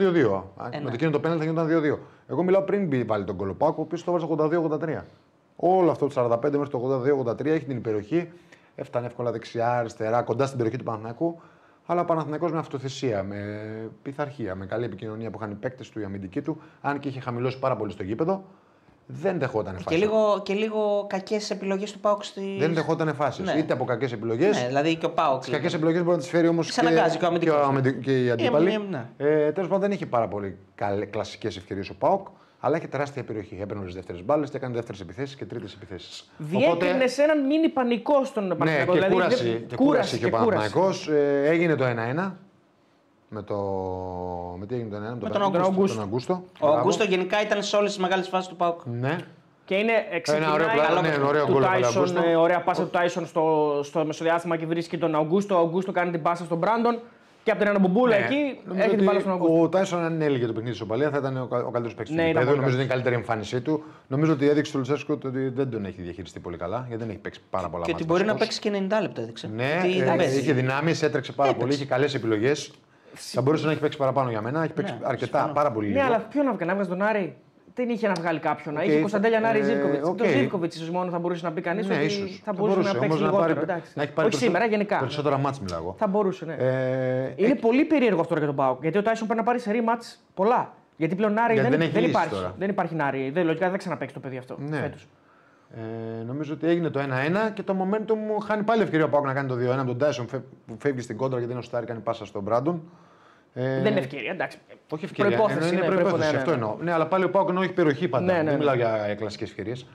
Α, 0.63 0.69
ναι. 0.69 0.78
Με 0.78 0.84
το 0.84 0.91
εκείνο 0.93 1.11
το 1.11 1.19
πέναλτι 1.19 1.45
θα 1.45 1.51
γινόταν 1.51 1.95
2-2. 1.95 1.97
Εγώ 2.28 2.43
μιλάω 2.43 2.61
πριν 2.61 2.88
μπει 2.88 3.05
πάλι 3.05 3.24
τον 3.24 3.36
Κολοπάκο, 3.36 3.76
ο 3.78 3.82
οποίος 3.82 4.03
το 4.03 4.11
έβαζε 4.11 4.59
82-83. 4.99 5.03
Όλο 5.55 5.91
αυτό 5.91 6.07
το 6.07 6.32
45 6.43 6.51
μέχρι 6.51 6.69
το 6.69 7.01
82-83 7.28 7.45
έχει 7.45 7.65
την 7.65 7.78
υπεροχή. 7.78 8.30
Έφτανε 8.82 9.05
εύκολα 9.05 9.32
δεξιά, 9.32 9.71
αριστερά, 9.77 10.21
κοντά 10.21 10.45
στην 10.45 10.57
περιοχή 10.57 10.77
του 10.77 10.84
Παναθηναϊκού. 10.84 11.39
Αλλά 11.86 12.01
ο 12.01 12.05
Παναθηναϊκός 12.05 12.51
με 12.51 12.57
αυτοθεσία, 12.57 13.23
με 13.23 13.38
πειθαρχία, 14.01 14.55
με 14.55 14.65
καλή 14.65 14.86
επικοινωνία 14.86 15.29
που 15.29 15.38
είχαν 15.41 15.51
οι 15.51 15.55
παίκτες 15.55 15.89
του, 15.89 15.99
η 15.99 16.03
αμυντική 16.03 16.41
του, 16.41 16.61
αν 16.82 16.99
και 16.99 17.07
είχε 17.07 17.19
χαμηλώσει 17.19 17.59
πάρα 17.59 17.75
πολύ 17.75 17.91
στο 17.91 18.03
γήπεδο, 18.03 18.43
δεν 19.05 19.39
δεχόταν 19.39 19.75
Και 19.75 19.84
φάση. 19.84 19.97
λίγο, 19.97 20.41
και 20.43 20.53
λίγο 20.53 21.05
κακές 21.09 21.49
επιλογές 21.49 21.91
του 21.91 21.99
Πάουκ 21.99 22.23
στη. 22.23 22.55
Δεν 22.59 22.73
δεχόταν 22.73 23.13
φάσεις. 23.15 23.45
Ναι. 23.45 23.53
Είτε 23.59 23.73
από 23.73 23.86
κακές 23.86 24.11
επιλογές, 24.11 24.61
Ναι, 24.61 24.67
δηλαδή 24.67 24.95
και 24.95 25.05
ο 25.05 25.11
Πάουκ. 25.11 25.39
τις 25.41 25.49
κακές 25.49 25.73
επιλογές 25.73 25.99
μπορεί 26.03 26.15
να 26.15 26.21
τις 26.21 26.29
φέρει 26.32 26.47
όμως 26.47 26.67
Σε 26.73 26.79
αναγκάζει 26.82 27.17
και 27.17 27.25
ο 27.25 27.27
αμυντικός. 27.27 27.65
αμυντι- 27.67 27.99
και 28.03 28.23
οι 28.23 28.29
αντίπαλοι. 28.32 28.73
Ε, 28.73 28.77
ναι. 28.77 29.05
Ε, 29.17 29.51
Τέλος 29.51 29.69
πάντων 29.69 29.79
δεν 29.82 29.91
είχε 29.91 30.05
πάρα 30.05 30.27
πολύ 30.27 30.57
κλασικές 31.09 31.57
ευκαιρίες 31.57 31.89
ο 31.89 31.95
Πάοκ, 31.95 32.27
αλλά 32.64 32.78
είχε 32.78 32.88
τεράστια 32.88 33.24
περιοχή. 33.24 33.57
Έπαιρνε 33.62 33.86
τις 33.86 33.93
δεύτερες 33.93 34.24
μπάλες 34.26 34.49
και 34.49 34.57
έκανε 34.57 34.74
δεύτερες 34.74 35.01
επιθέσεις 35.01 35.36
και 35.36 35.45
τρίτες 35.45 35.74
επιθέσεις. 35.74 36.30
Διέκρινε 36.38 37.07
σε 37.07 37.22
έναν 37.24 37.45
μίνι 37.45 37.70
πανικό 37.70 38.24
στον 38.26 38.47
Ναι, 38.47 38.55
Παναθηναϊκό. 38.55 38.91
και 38.93 38.97
δηλαδή, 38.97 39.14
κούραση, 39.16 39.43
δεν- 39.49 39.66
και 39.68 39.76
κούραση 39.76 40.18
και 40.18 40.26
ο 40.26 40.30
κούραση. 40.30 40.47
Παναθηναϊκός. 40.49 41.07
Ε, 41.09 41.43
έγινε 41.49 41.76
το 41.76 41.86
1-1. 41.86 42.38
Με, 43.34 43.41
το... 43.41 43.55
με 44.59 44.66
τι 44.66 44.76
έγινε 44.76 44.89
το 44.89 44.95
1-1, 44.95 44.99
με, 44.99 45.30
τον 45.30 45.51
Πέρα- 45.51 45.62
Αυγούστο. 45.66 45.95
Τον 45.95 46.03
Αυγούστο. 46.05 46.34
Ο 46.34 46.57
Μπράβο. 46.59 46.78
Αγκούστο 46.78 47.03
γενικά 47.03 47.41
ήταν 47.41 47.64
σε 47.64 47.76
όλες 47.76 47.91
τις 47.91 48.01
μεγάλες 48.01 48.28
φάσεις 48.28 48.47
του 48.49 48.55
Πάουκ. 48.55 48.80
Ναι. 48.86 49.18
Και 49.66 49.76
είναι 49.76 49.91
ξεκινάει 50.22 50.51
ωραίο 50.53 50.68
πλάνο, 50.74 51.01
ναι, 51.01 51.24
ωραίο 51.26 51.45
του 51.45 51.51
γκολ 51.51 51.64
έβαλε 51.64 51.86
ο 51.86 51.89
Tyson, 51.89 51.91
Αυγούστο. 51.91 52.22
ε, 52.30 52.36
ωραία 52.36 52.62
πάσα 52.62 52.82
του 52.84 52.89
Τάισον 52.89 53.26
στο, 53.26 53.80
στο 53.84 54.05
μεσοδιάστημα 54.05 54.57
και 54.57 54.66
βρίσκει 54.66 54.97
τον 54.97 55.16
Αυγούστο. 55.16 55.55
Ο 55.55 55.66
Αυγούστο 55.66 55.91
κάνει 55.91 56.12
την 56.12 56.22
πάσα 56.22 56.43
στον 56.43 56.57
Μπράντον 56.57 56.99
και 57.43 57.51
από 57.51 57.59
την 57.59 57.69
Αναμπομπούλα 57.69 58.17
Ναι. 58.17 58.25
εκεί 58.25 58.59
Νομίζω 58.65 58.79
έχει 58.85 58.89
την 58.89 58.99
ότι 58.99 59.07
μπάλα 59.07 59.19
στον 59.19 59.31
Αυγούστο. 59.31 59.61
Ο 59.61 59.69
Τάισον, 59.69 60.03
αν 60.03 60.21
έλεγε 60.21 60.45
το 60.45 60.53
παιχνίδι 60.53 60.77
τη 60.77 60.83
Οπαλία, 60.83 61.09
θα 61.09 61.17
ήταν 61.17 61.37
ο, 61.37 61.45
κα- 61.45 61.57
ο 61.57 61.71
καλύτερος 61.71 61.93
παίκτης 61.95 62.15
Ναι, 62.15 62.23
του 62.23 62.29
ήταν 62.29 62.41
γηπέδου. 62.41 62.45
πολύ 62.45 62.57
Νομίζω 62.59 62.75
ότι 62.75 62.83
είναι 62.83 62.93
η 62.93 62.95
καλύτερη 62.95 63.15
εμφάνισή 63.15 63.61
του. 63.61 63.83
Νομίζω 64.07 64.31
ότι 64.33 64.49
έδειξε 64.49 64.69
στο 64.69 64.77
Λουτσέσκο 64.79 65.13
ότι 65.13 65.47
δεν 65.49 65.69
τον 65.69 65.85
έχει 65.85 66.01
διαχειριστεί 66.01 66.39
πολύ 66.39 66.57
καλά, 66.57 66.85
γιατί 66.87 67.01
δεν 67.03 67.09
έχει 67.11 67.19
παίξει 67.21 67.39
πάρα 67.49 67.69
πολλά 67.69 67.85
Και 67.85 67.91
ότι 67.91 68.01
μάτια 68.03 68.05
μπορεί 68.15 68.25
να 68.31 68.33
βασικός. 68.37 68.59
παίξει 68.59 68.87
και 68.89 68.95
90 68.97 69.01
λεπτά, 69.01 69.21
έδειξε. 69.21 69.49
Ναι, 69.55 69.79
Τι 69.83 69.99
ε, 69.99 70.03
δεν 70.03 70.15
παίζει. 70.17 70.39
είχε 70.39 70.53
δυνάμεις, 70.53 71.01
έτρεξε 71.03 71.31
πάρα 71.31 71.53
πολύ, 71.53 71.73
είχε 71.73 71.85
καλές 71.85 72.13
επιλογές. 72.13 72.71
Θα 73.13 73.41
μπορούσε 73.41 73.65
να 73.65 73.71
έχει 73.71 73.81
παίξει 73.81 73.97
παραπάνω 73.97 74.29
για 74.29 74.41
μένα. 74.41 74.63
Έχει 74.63 74.73
παίξει 74.73 74.93
Ναι, 74.93 74.99
αρκετά, 75.03 75.51
πάρα 75.53 75.71
πολύ 75.71 75.87
λίγο. 75.87 75.99
Ναι, 75.99 76.05
αλλά 76.05 76.17
ποιον 76.19 76.45
να 76.45 76.51
βγάλει, 76.53 76.67
να 76.69 76.73
βγάζει 76.75 76.89
τον 76.89 77.01
Άρη; 77.01 77.35
Δεν 77.74 77.89
είχε 77.89 78.07
να 78.07 78.13
βγάλει 78.13 78.39
κάποιον. 78.39 78.78
Οκ, 78.78 78.84
είχε 78.84 78.99
Κωνσταντέλια 78.99 79.39
Νάρη 79.39 79.59
ε, 79.59 79.63
Ζήβκοβιτ. 79.63 80.05
οκ. 80.05 80.17
Το 80.17 80.26
Ζήβκοβιτ 80.26 80.74
ίσω 80.74 80.91
μόνο 80.91 81.11
θα 81.11 81.19
μπορούσε 81.19 81.45
να 81.45 81.51
πει 81.51 81.61
κανείς 81.61 81.88
Ναι, 81.88 81.95
ότι 81.95 82.05
ίσως. 82.05 82.41
θα 82.43 82.53
μπορούσε 82.53 82.78
να 82.80 82.84
παίξει 82.84 83.05
όμως 83.05 83.19
λιγότερο. 83.19 83.39
πάρει- 83.53 83.57
εντάξει. 83.61 83.91
να 83.95 84.03
έχει 84.03 84.11
πάρει 84.13 84.28
Όχι 84.28 84.38
περισσο- 84.38 84.38
σήμερα, 84.45 84.65
γενικά. 84.65 84.97
Περισσότερα 84.99 85.38
μάτς 85.38 85.59
μιλάω 85.59 85.80
εγώ. 85.80 85.95
Θα 85.97 86.07
μπορούσε, 86.07 86.45
ναι. 86.45 86.53
Ε, 86.59 87.34
Είναι 87.36 87.55
πολύ 87.55 87.86
περίεργο 87.86 88.22
αυτό 88.22 88.38
για 88.38 88.45
τον 88.45 88.55
Πάοκ. 88.55 88.82
Γιατί 88.82 88.97
ο 88.97 89.01
Τάισον 89.01 89.28
πρέπει 89.28 89.39
να 89.41 89.45
πάρει 89.45 89.59
σε 89.59 89.72
rematch 89.74 90.17
πολλά. 90.34 90.74
Γιατί 90.97 91.15
πλέον 91.15 91.34
Νάρη 91.34 91.53
Γιατί 91.53 91.69
δεν, 91.69 91.78
δεν 91.80 91.88
έχει 91.88 91.91
δεν 91.95 92.01
λύση 92.01 92.13
υπάρχει. 92.13 92.36
τώρα. 92.36 92.55
Δεν 92.57 92.69
υπάρχει 92.69 92.95
Νάρη. 92.95 93.30
Δεν, 93.30 93.45
λογικά 93.45 93.69
δεν 93.69 93.78
ξαναπέξει 93.78 94.13
το 94.13 94.19
παιδί 94.19 94.38
αυτό. 94.38 94.55
Ναι. 94.59 94.78
φέτος. 94.78 95.07
Ε, 95.76 96.24
νομίζω 96.24 96.53
ότι 96.53 96.67
έγινε 96.67 96.89
το 96.89 96.99
1-1 96.99 97.49
και 97.53 97.63
το 97.63 97.76
momentum 97.80 98.15
μου 98.28 98.39
χάνει 98.39 98.63
πάλι 98.63 98.82
ευκαιρία 98.82 99.05
ο 99.05 99.09
Πάουκ 99.09 99.26
να 99.26 99.34
κάνει 99.34 99.47
το 99.47 99.55
2-1 99.55 99.78
από 99.78 99.88
τον 99.88 99.97
Τάισον 99.97 100.26
που 100.26 100.76
φεύγει 100.80 101.01
στην 101.01 101.17
κόντρα 101.17 101.38
γιατί 101.38 101.51
είναι 101.53 101.61
ο 101.61 101.63
Στάρι, 101.65 101.86
κάνει 101.86 101.99
πάσα 101.99 102.26
στον 102.26 102.41
Μπράντον. 102.43 102.82
Ε, 103.54 103.82
Δεν 103.82 103.91
είναι 103.91 103.99
ευκαιρία, 103.99 104.32
εντάξει. 104.32 104.58
Όχι 104.89 105.06
ευκαιρία. 105.06 105.38
Προϋπόθεση, 105.38 105.74
είναι 105.76 105.80
ναι, 105.88 105.93
προϋπόθεση. 105.95 106.15
προϋπο- 106.18 106.32
ναι, 106.32 106.38
αυτό 106.38 106.49
ναι. 106.49 106.56
εννοώ. 106.56 106.78
Ναι, 106.82 106.91
αλλά 106.91 107.08
πάλι 107.08 107.24
ο 107.24 107.30
Πάουκ 107.30 107.47
εννοώ 107.47 107.64
έχει 107.64 107.74
περιοχή 107.74 108.08
πάντα. 108.08 108.26
Ναι, 108.26 108.32
ναι, 108.32 108.38
Δεν 108.43 108.52
ναι. 108.52 108.58
μιλάω 108.58 108.76
για 108.76 109.16
κλασικές 109.16 109.49
ευκαιρίες. 109.49 109.88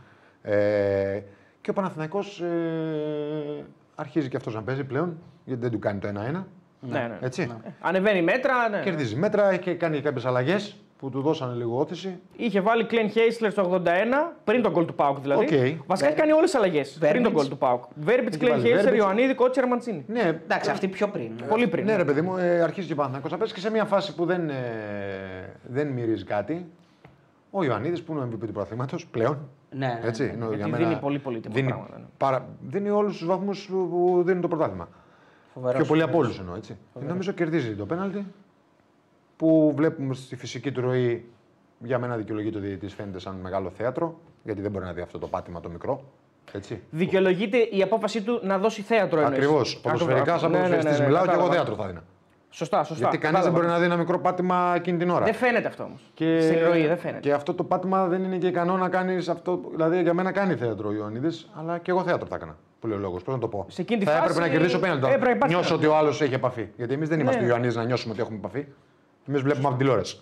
Ε, 0.43 1.21
και 1.61 1.71
ο 1.71 1.73
Παναθηναϊκός 1.73 2.41
ε, 2.41 3.65
αρχίζει 3.95 4.29
και 4.29 4.37
αυτός 4.37 4.55
να 4.55 4.63
παίζει 4.63 4.85
πλέον 4.85 5.19
γιατί 5.45 5.61
δεν 5.61 5.71
του 5.71 5.79
κάνει 5.79 5.99
το 5.99 6.09
1-1. 6.09 6.13
Ναι, 6.13 6.99
ναι. 6.99 7.19
Έτσι. 7.21 7.43
Ε, 7.43 7.71
Ανεβαίνει 7.81 8.23
μέτρα. 8.23 8.69
Ναι. 8.69 8.81
Κερδίζει 8.81 9.17
μέτρα, 9.17 9.51
έχει 9.51 9.75
κάνει 9.75 10.01
κάποιες 10.01 10.25
αλλαγές 10.27 10.77
που 10.99 11.11
του 11.11 11.21
δώσανε 11.21 11.55
λίγο 11.55 11.79
ώθηση. 11.79 12.19
Είχε 12.37 12.61
βάλει 12.61 12.85
Κλάιν 12.85 13.11
Χάισλερ 13.11 13.51
στο 13.51 13.63
81, 13.85 13.87
πριν 14.45 14.63
τον 14.63 14.73
γκολ 14.73 14.85
του 14.85 14.95
Πάουκ 14.95 15.19
δηλαδή. 15.21 15.45
Οκ. 15.45 15.85
Βασικά 15.87 16.09
έχει 16.09 16.17
κάνει 16.19 16.33
όλες 16.33 16.51
τις 16.51 16.55
αλλαγές 16.55 16.91
πριν 17.01 17.13
τον 17.13 17.23
Βέρμπιτς. 17.23 17.35
γκολ 17.41 17.49
του 17.49 17.59
Πάουκ. 17.59 17.85
Βέρμπιτ, 17.95 18.29
Έχει 18.29 18.39
Κλάιν 18.39 18.51
βάλει 18.51 18.63
Χάισλερ, 18.63 18.83
Βέρμπιτς. 18.85 19.03
Ιωαννίδη, 19.05 19.35
Κότσερα, 19.35 19.67
Μαντσίνη. 19.67 20.05
Ναι, 20.09 20.21
Εντάξει, 20.45 20.71
αυτή 20.71 20.89
πιο 20.89 21.09
πριν. 21.09 21.31
Πολύ 21.49 21.67
πριν. 21.69 21.85
Ναι, 21.85 21.97
ρε 21.97 22.05
παιδί 22.05 22.21
μου, 22.21 22.37
ε, 22.37 22.61
αρχίζει 22.63 22.87
και 22.87 22.93
ο 22.93 22.97
Παναθηναϊκός 22.97 23.31
να 23.33 23.39
παίζει 23.39 23.55
και 23.55 23.61
σε 23.61 23.71
μια 23.71 23.85
φάση 23.85 24.15
που 24.15 24.25
δεν, 24.25 24.49
ε, 24.49 24.55
δεν 25.69 25.87
μυρίζει 25.89 26.25
κάτι. 26.25 26.67
Ο 27.51 27.65
Ιωαννίδης 27.65 28.03
που 28.03 28.13
είναι 28.13 28.21
ο 28.21 28.25
MVP 28.33 28.47
του 28.47 28.53
πρωταθλήματο 28.53 28.97
πλέον. 29.11 29.39
Ναι, 29.71 29.87
ναι, 29.87 30.01
Έτσι, 30.09 30.25
ναι. 30.25 30.33
είναι 30.33 30.45
ο- 30.45 30.49
Γιατί 30.49 30.57
για 30.63 30.67
μένα 30.79 30.89
δίνει 30.89 31.01
πολύ 31.01 31.19
πολύτιμα 31.19 31.55
δίνει, 31.55 31.69
πράγματα, 31.69 31.99
ναι. 31.99 32.05
Πάρα, 32.17 32.47
δίνει 32.69 32.91
όλους 32.91 33.17
τους 33.19 33.27
βαθμούς 33.27 33.67
που, 33.71 33.89
που 33.91 34.23
δίνει 34.27 34.41
το 34.41 34.49
πρωτάθλημα. 34.49 34.89
Φοβερός, 35.55 35.77
Πιο 35.77 35.87
πολύ 35.87 36.03
από 36.03 36.11
φοβερός. 36.13 36.27
όλους 36.29 36.41
εννοώ. 36.41 36.57
Έτσι. 36.57 36.77
Και 37.01 37.05
νομίζω 37.07 37.33
κερδίζει 37.33 37.75
το 37.75 37.87
πέναλτι 37.87 38.27
που 39.37 39.73
βλέπουμε 39.77 40.15
στη 40.15 40.37
φυσική 40.37 40.73
του 40.73 40.81
ροή. 40.81 41.25
Για 41.79 41.99
μένα 41.99 42.17
δικαιολογείται 42.17 42.59
ο 42.59 42.61
διαιτητής 42.61 42.95
φαίνεται 42.95 43.19
σαν 43.19 43.35
μεγάλο 43.43 43.71
θέατρο, 43.71 44.19
γιατί 44.45 44.61
δεν 44.61 44.71
μπορεί 44.71 44.85
να 44.85 44.93
δει 44.93 45.01
αυτό 45.01 45.19
το 45.19 45.27
πάτημα 45.27 45.61
το 45.61 45.69
μικρό. 45.69 46.05
Έτσι. 46.53 46.83
Δικαιολογείται 46.91 47.57
η 47.59 47.83
απόφασή 47.83 48.23
του 48.23 48.41
να 48.43 48.59
δώσει 48.59 48.83
θέατρο 48.83 49.21
εννοείς. 49.21 49.37
Ακριβώς. 49.39 49.75
Ακριβώς. 49.77 49.99
Ποδοσφαιρικά, 50.01 50.39
σαν 50.39 50.51
Ναι, 50.51 50.57
ναι, 50.57 50.63
ναι, 50.63 50.69
ποδοσφαιριστής 50.69 51.01
ναι, 51.01 51.07
μιλάω 51.07 51.23
και 51.25 51.31
εγώ 51.31 51.39
κατάλαβα. 51.41 51.65
θέατρο 51.65 51.83
θα 51.83 51.87
δίνα. 51.89 52.03
Σωστά, 52.51 52.85
σωστά. 52.85 53.03
Γιατί 53.03 53.19
κανείς 53.19 53.41
δεν 53.41 53.53
Κατάλαβα. 53.53 53.57
μπορεί 53.59 53.67
να 53.73 53.79
δει 53.79 53.85
ένα 53.85 53.97
μικρό 54.03 54.19
πάτημα 54.19 54.73
εκείνη 54.77 54.99
την 54.99 55.11
ώρα. 55.11 55.25
Δεν 55.25 55.35
φαίνεται 55.35 55.69
αυτό 55.69 55.83
όμως. 55.83 56.11
Και... 56.15 56.41
Στην 56.41 56.65
ροή 56.67 56.87
δεν 56.87 56.99
φαίνεται. 56.99 57.21
Και 57.21 57.33
αυτό 57.33 57.55
το 57.55 57.65
πάτημα 57.65 58.07
δεν 58.07 58.23
είναι 58.25 58.37
και 58.37 58.47
ικανό 58.47 58.77
να 58.77 58.89
κάνεις 58.89 59.29
αυτό. 59.29 59.61
Δηλαδή 59.71 60.03
για 60.03 60.15
μένα 60.15 60.33
κάνει 60.33 60.55
θέατρο 60.55 60.89
ο 60.89 60.93
Ιωαννίδης, 60.93 61.51
αλλά 61.55 61.79
και 61.79 61.91
εγώ 61.91 62.03
θέατρο 62.03 62.27
θα 62.27 62.35
έκανα. 62.35 62.57
Που 62.81 62.87
λέει 62.87 62.97
ο 62.97 63.01
λόγος. 63.01 63.23
Πώς 63.23 63.35
να 63.35 63.41
το 63.41 63.49
πω; 63.49 63.67
Σε 63.69 63.81
εκείνη 63.81 64.01
τη 64.01 64.07
θα 64.07 64.11
φάση 64.13 64.23
έπρεπε 64.25 64.41
να 64.41 64.49
κερδίσω 64.53 64.79
πέναλτι. 64.79 65.07
έπρεπε 65.07 65.25
να 65.25 65.31
υπάρχει 65.31 65.55
Νιώσω 65.55 65.75
ότι 65.75 65.83
πέναλτι. 65.83 66.01
ο 66.03 66.07
άλλος 66.07 66.21
έχει 66.23 66.35
επαφή. 66.35 66.69
Γιατί 66.77 66.95
εμείς 66.95 67.09
δεν 67.09 67.21
είμαστε 67.21 67.41
Ναι. 67.41 67.47
ο 67.47 67.49
Ιωαννίδης 67.49 67.77
να 67.77 67.85
νιώσουμε 67.85 68.13
ότι 68.13 68.23
έχουμε 68.23 68.37
επαφή. 68.39 68.67
Εμείς 69.29 69.43
βλέπουμε 69.43 69.67
από 69.69 69.77
την 69.77 69.79
τηλεόραση. 69.79 70.21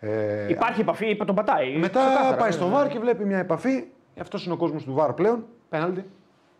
Ε, 0.00 0.48
Υπάρχει 0.48 0.80
επαφή, 0.80 1.06
είπα, 1.10 1.24
τον 1.24 1.34
πατάει. 1.34 1.76
μετά 1.76 2.00
Ξεκάθαρα, 2.06 2.36
πάει 2.36 2.48
ναι. 2.48 2.54
στο 2.54 2.68
βαρ 2.68 2.88
και 2.88 2.98
βλέπει 2.98 3.24
μια 3.24 3.38
επαφή. 3.38 3.84
Αυτός 4.20 4.44
είναι 4.44 4.54
ο 4.54 4.56
κόσμος 4.56 4.84
του 4.84 4.92
βαρ 4.94 5.12
πλέον. 5.12 5.44
Πέναλτι. 5.68 6.04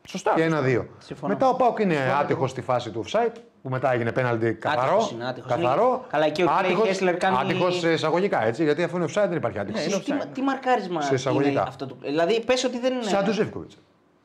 Σωστά. 0.09 0.33
Και 0.35 0.43
ένα-δύο. 0.43 0.87
Συμφωνώ. 0.99 1.33
Μετά 1.33 1.49
ο 1.49 1.55
Πάουκ 1.55 1.79
είναι 1.79 1.97
άτυχος 2.21 2.51
στη 2.51 2.61
φάση 2.63 2.91
του 2.91 3.05
offside, 3.07 3.33
που 3.63 3.69
μετά 3.69 3.93
έγινε 3.93 4.13
πέναλτι 4.13 4.53
καθαρό. 4.55 4.83
Άτυχος 4.93 5.11
είναι, 5.11 5.27
άτυχος 5.29 5.53
είναι. 5.55 5.63
καθαρό. 5.63 6.05
Καλά, 6.11 6.25
εκεί 6.27 6.43
ο 6.43 6.47
Clay 6.61 6.87
Hessler 6.87 7.15
κάνει- 7.19 7.37
Άτυχος 7.41 7.79
σε 7.79 7.93
εισαγωγικά 7.93 8.45
έτσι, 8.45 8.65
γιατί 8.65 8.83
αφού 8.83 8.97
είναι 8.97 9.05
offside 9.09 9.27
δεν 9.29 9.37
υπάρχει 9.37 9.59
άτυχος. 9.59 9.87
Ναι, 9.87 9.93
είναι 9.93 10.03
Τι, 10.03 10.13
offside. 10.13 10.27
τι 10.35 10.41
μαρκάρισμα 10.43 11.01
Σε 11.01 11.07
είναι 11.07 11.17
εισαγωγικά. 11.17 11.63
αυτό 11.63 11.87
το. 11.87 11.97
Δηλαδή, 12.03 12.45
πες 12.45 12.65
ότι 12.65 12.79
δεν 12.79 12.93
είναι. 12.93 13.03
Σαν 13.03 13.25
τους 13.25 13.35
Ζεύκοβιτ. 13.35 13.71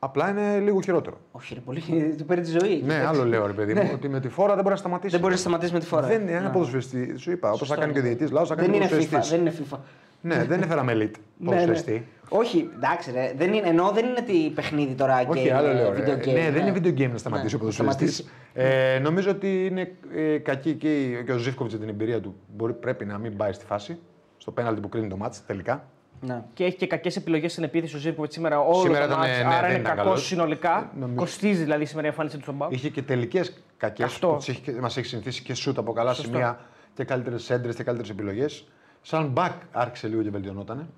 Απλά 0.04 0.28
είναι 0.30 0.58
λίγο 0.58 0.80
χειρότερο. 0.82 1.16
Όχι, 1.32 1.54
ρε, 1.54 1.60
πολύ. 1.60 1.80
Του 2.18 2.24
παίρνει 2.24 2.44
τη 2.44 2.50
ζωή. 2.50 2.82
Ναι, 2.86 3.04
άλλο 3.06 3.24
λέω 3.24 3.46
ρε 3.46 3.52
παιδί 3.52 3.74
μου, 3.74 3.90
ότι 3.94 4.08
με 4.08 4.20
τη 4.20 4.28
φόρα 4.28 4.48
δεν 4.54 4.62
μπορεί 4.62 4.74
να 4.74 4.76
σταματήσει. 4.80 5.10
Δεν 5.12 5.20
μπορείς 5.20 5.34
να 5.36 5.40
σταματήσεις 5.42 5.72
με 5.72 5.78
τη 5.80 5.86
φορά. 5.86 6.06
Δεν 6.06 6.20
είναι 6.20 6.30
ένα 6.30 6.40
Ναι. 6.40 6.48
ποδοσφαιριστή. 6.48 7.14
Σου 7.18 7.30
είπα, 7.30 7.50
όπως 7.52 7.68
θα 7.68 7.76
κάνει 7.76 7.92
και 7.92 7.98
ο 7.98 8.02
διαιτητής, 8.02 8.30
λαό 8.30 8.46
θα 8.46 8.54
κάνει 8.54 8.68
Δεν 8.68 8.76
και 8.88 8.94
ο 8.94 8.96
είναι 8.96 9.04
FIFA. 9.04 9.08
ποδοσφαιριστής. 9.10 9.30
Δεν 9.38 9.40
είναι 9.40 9.68
FIFA. 9.70 9.78
Ναι, 10.20 10.44
δεν 10.44 10.62
έφεραμε 10.62 10.92
elite 10.92 10.96
Ναι, 10.98 11.10
ναι. 11.38 11.44
ποδοσφαιριστή. 11.44 12.06
Όχι, 12.28 12.70
εντάξει, 12.76 13.10
ρε. 13.12 13.32
Δεν 13.36 13.52
είναι, 13.52 13.68
ενώ 13.68 13.90
δεν 13.94 14.06
είναι 14.06 14.20
τι 14.20 14.50
παιχνίδι 14.54 14.94
τώρα 14.94 15.24
Όχι, 15.28 15.46
game, 15.48 15.52
άλλο 15.52 15.72
λέω. 15.72 15.90
video 15.90 15.96
ρε. 16.04 16.14
game, 16.24 16.32
Ναι, 16.32 16.50
δεν 16.50 16.66
είναι 16.66 16.78
video 16.78 16.98
game 17.00 17.10
να 17.10 17.18
σταματήσει 17.18 17.54
Ναι, 17.54 17.56
ο 17.56 17.58
ποδοσφαιριστής. 17.58 18.14
σταματήσει. 18.16 18.94
Ε, 18.94 18.98
νομίζω 18.98 19.30
ότι 19.30 19.66
είναι 19.66 19.92
ε, 20.14 20.38
κακή 20.38 20.74
και, 20.74 21.00
η- 21.00 21.24
και 21.24 21.32
ο 21.32 21.36
Ζήφκοβιτς 21.36 21.78
την 21.78 21.88
εμπειρία 21.88 22.20
του. 22.20 22.34
Μπορεί, 22.56 22.72
πρέπει 22.72 23.04
να 23.04 23.18
μην 23.18 23.36
πάει 23.36 23.52
στη 23.52 23.64
φάση. 23.64 23.98
Στο 24.36 24.50
πέναλτι 24.50 24.80
που 24.80 24.88
κρίνει 24.88 25.08
το 25.08 25.16
μάτς 25.16 25.46
τελικά. 25.46 25.84
Ναι. 26.26 26.42
Και 26.54 26.64
έχει 26.64 26.76
και 26.76 26.86
κακές 26.86 27.16
επιλογές 27.16 27.52
στην 27.52 27.64
επίθεση 27.64 27.96
ο 27.96 27.98
Ζήρκοβιτ 27.98 28.32
σήμερα. 28.32 28.60
Όλος 28.60 28.80
Σήμερα 28.80 29.06
το 29.06 29.12
ήταν, 29.12 29.18
μάτς, 29.18 29.38
ναι, 29.38 29.44
άρα 29.46 29.60
δεν 29.60 29.70
είναι 29.70 29.72
ήταν 29.80 29.84
κακός 29.84 30.04
καλός. 30.04 30.26
συνολικά. 30.26 30.78
Ε, 30.94 30.98
νομίζω- 30.98 31.18
Κοστίζει 31.18 31.62
δηλαδή 31.62 31.84
σήμερα 31.84 32.06
η 32.06 32.10
εμφάνιση 32.10 32.36
του 32.36 32.42
στον 32.42 32.58
Πάο. 32.58 32.68
Είχε 32.70 32.88
και 32.88 33.02
τελικές 33.02 33.52
κακές 33.76 34.06
Αυτό. 34.06 34.28
που 34.28 34.72
μας 34.80 34.96
έχει 34.96 35.06
συνηθίσει 35.06 35.42
και 35.42 35.54
σούτ 35.54 35.78
από 35.78 35.92
καλά 35.92 36.12
Σωστό. 36.12 36.30
σημεία 36.32 36.58
και 36.94 37.04
καλύτερες 37.04 37.50
έντρες 37.50 37.74
και 37.74 37.82
καλύτερες 37.82 38.10
επιλογές. 38.12 38.64
Σαν 39.02 39.32
back 39.36 39.52
άρχισε 39.72 40.08
λίγο 40.08 40.22
και 40.22 40.30
βελτιωνόταν. 40.30 40.88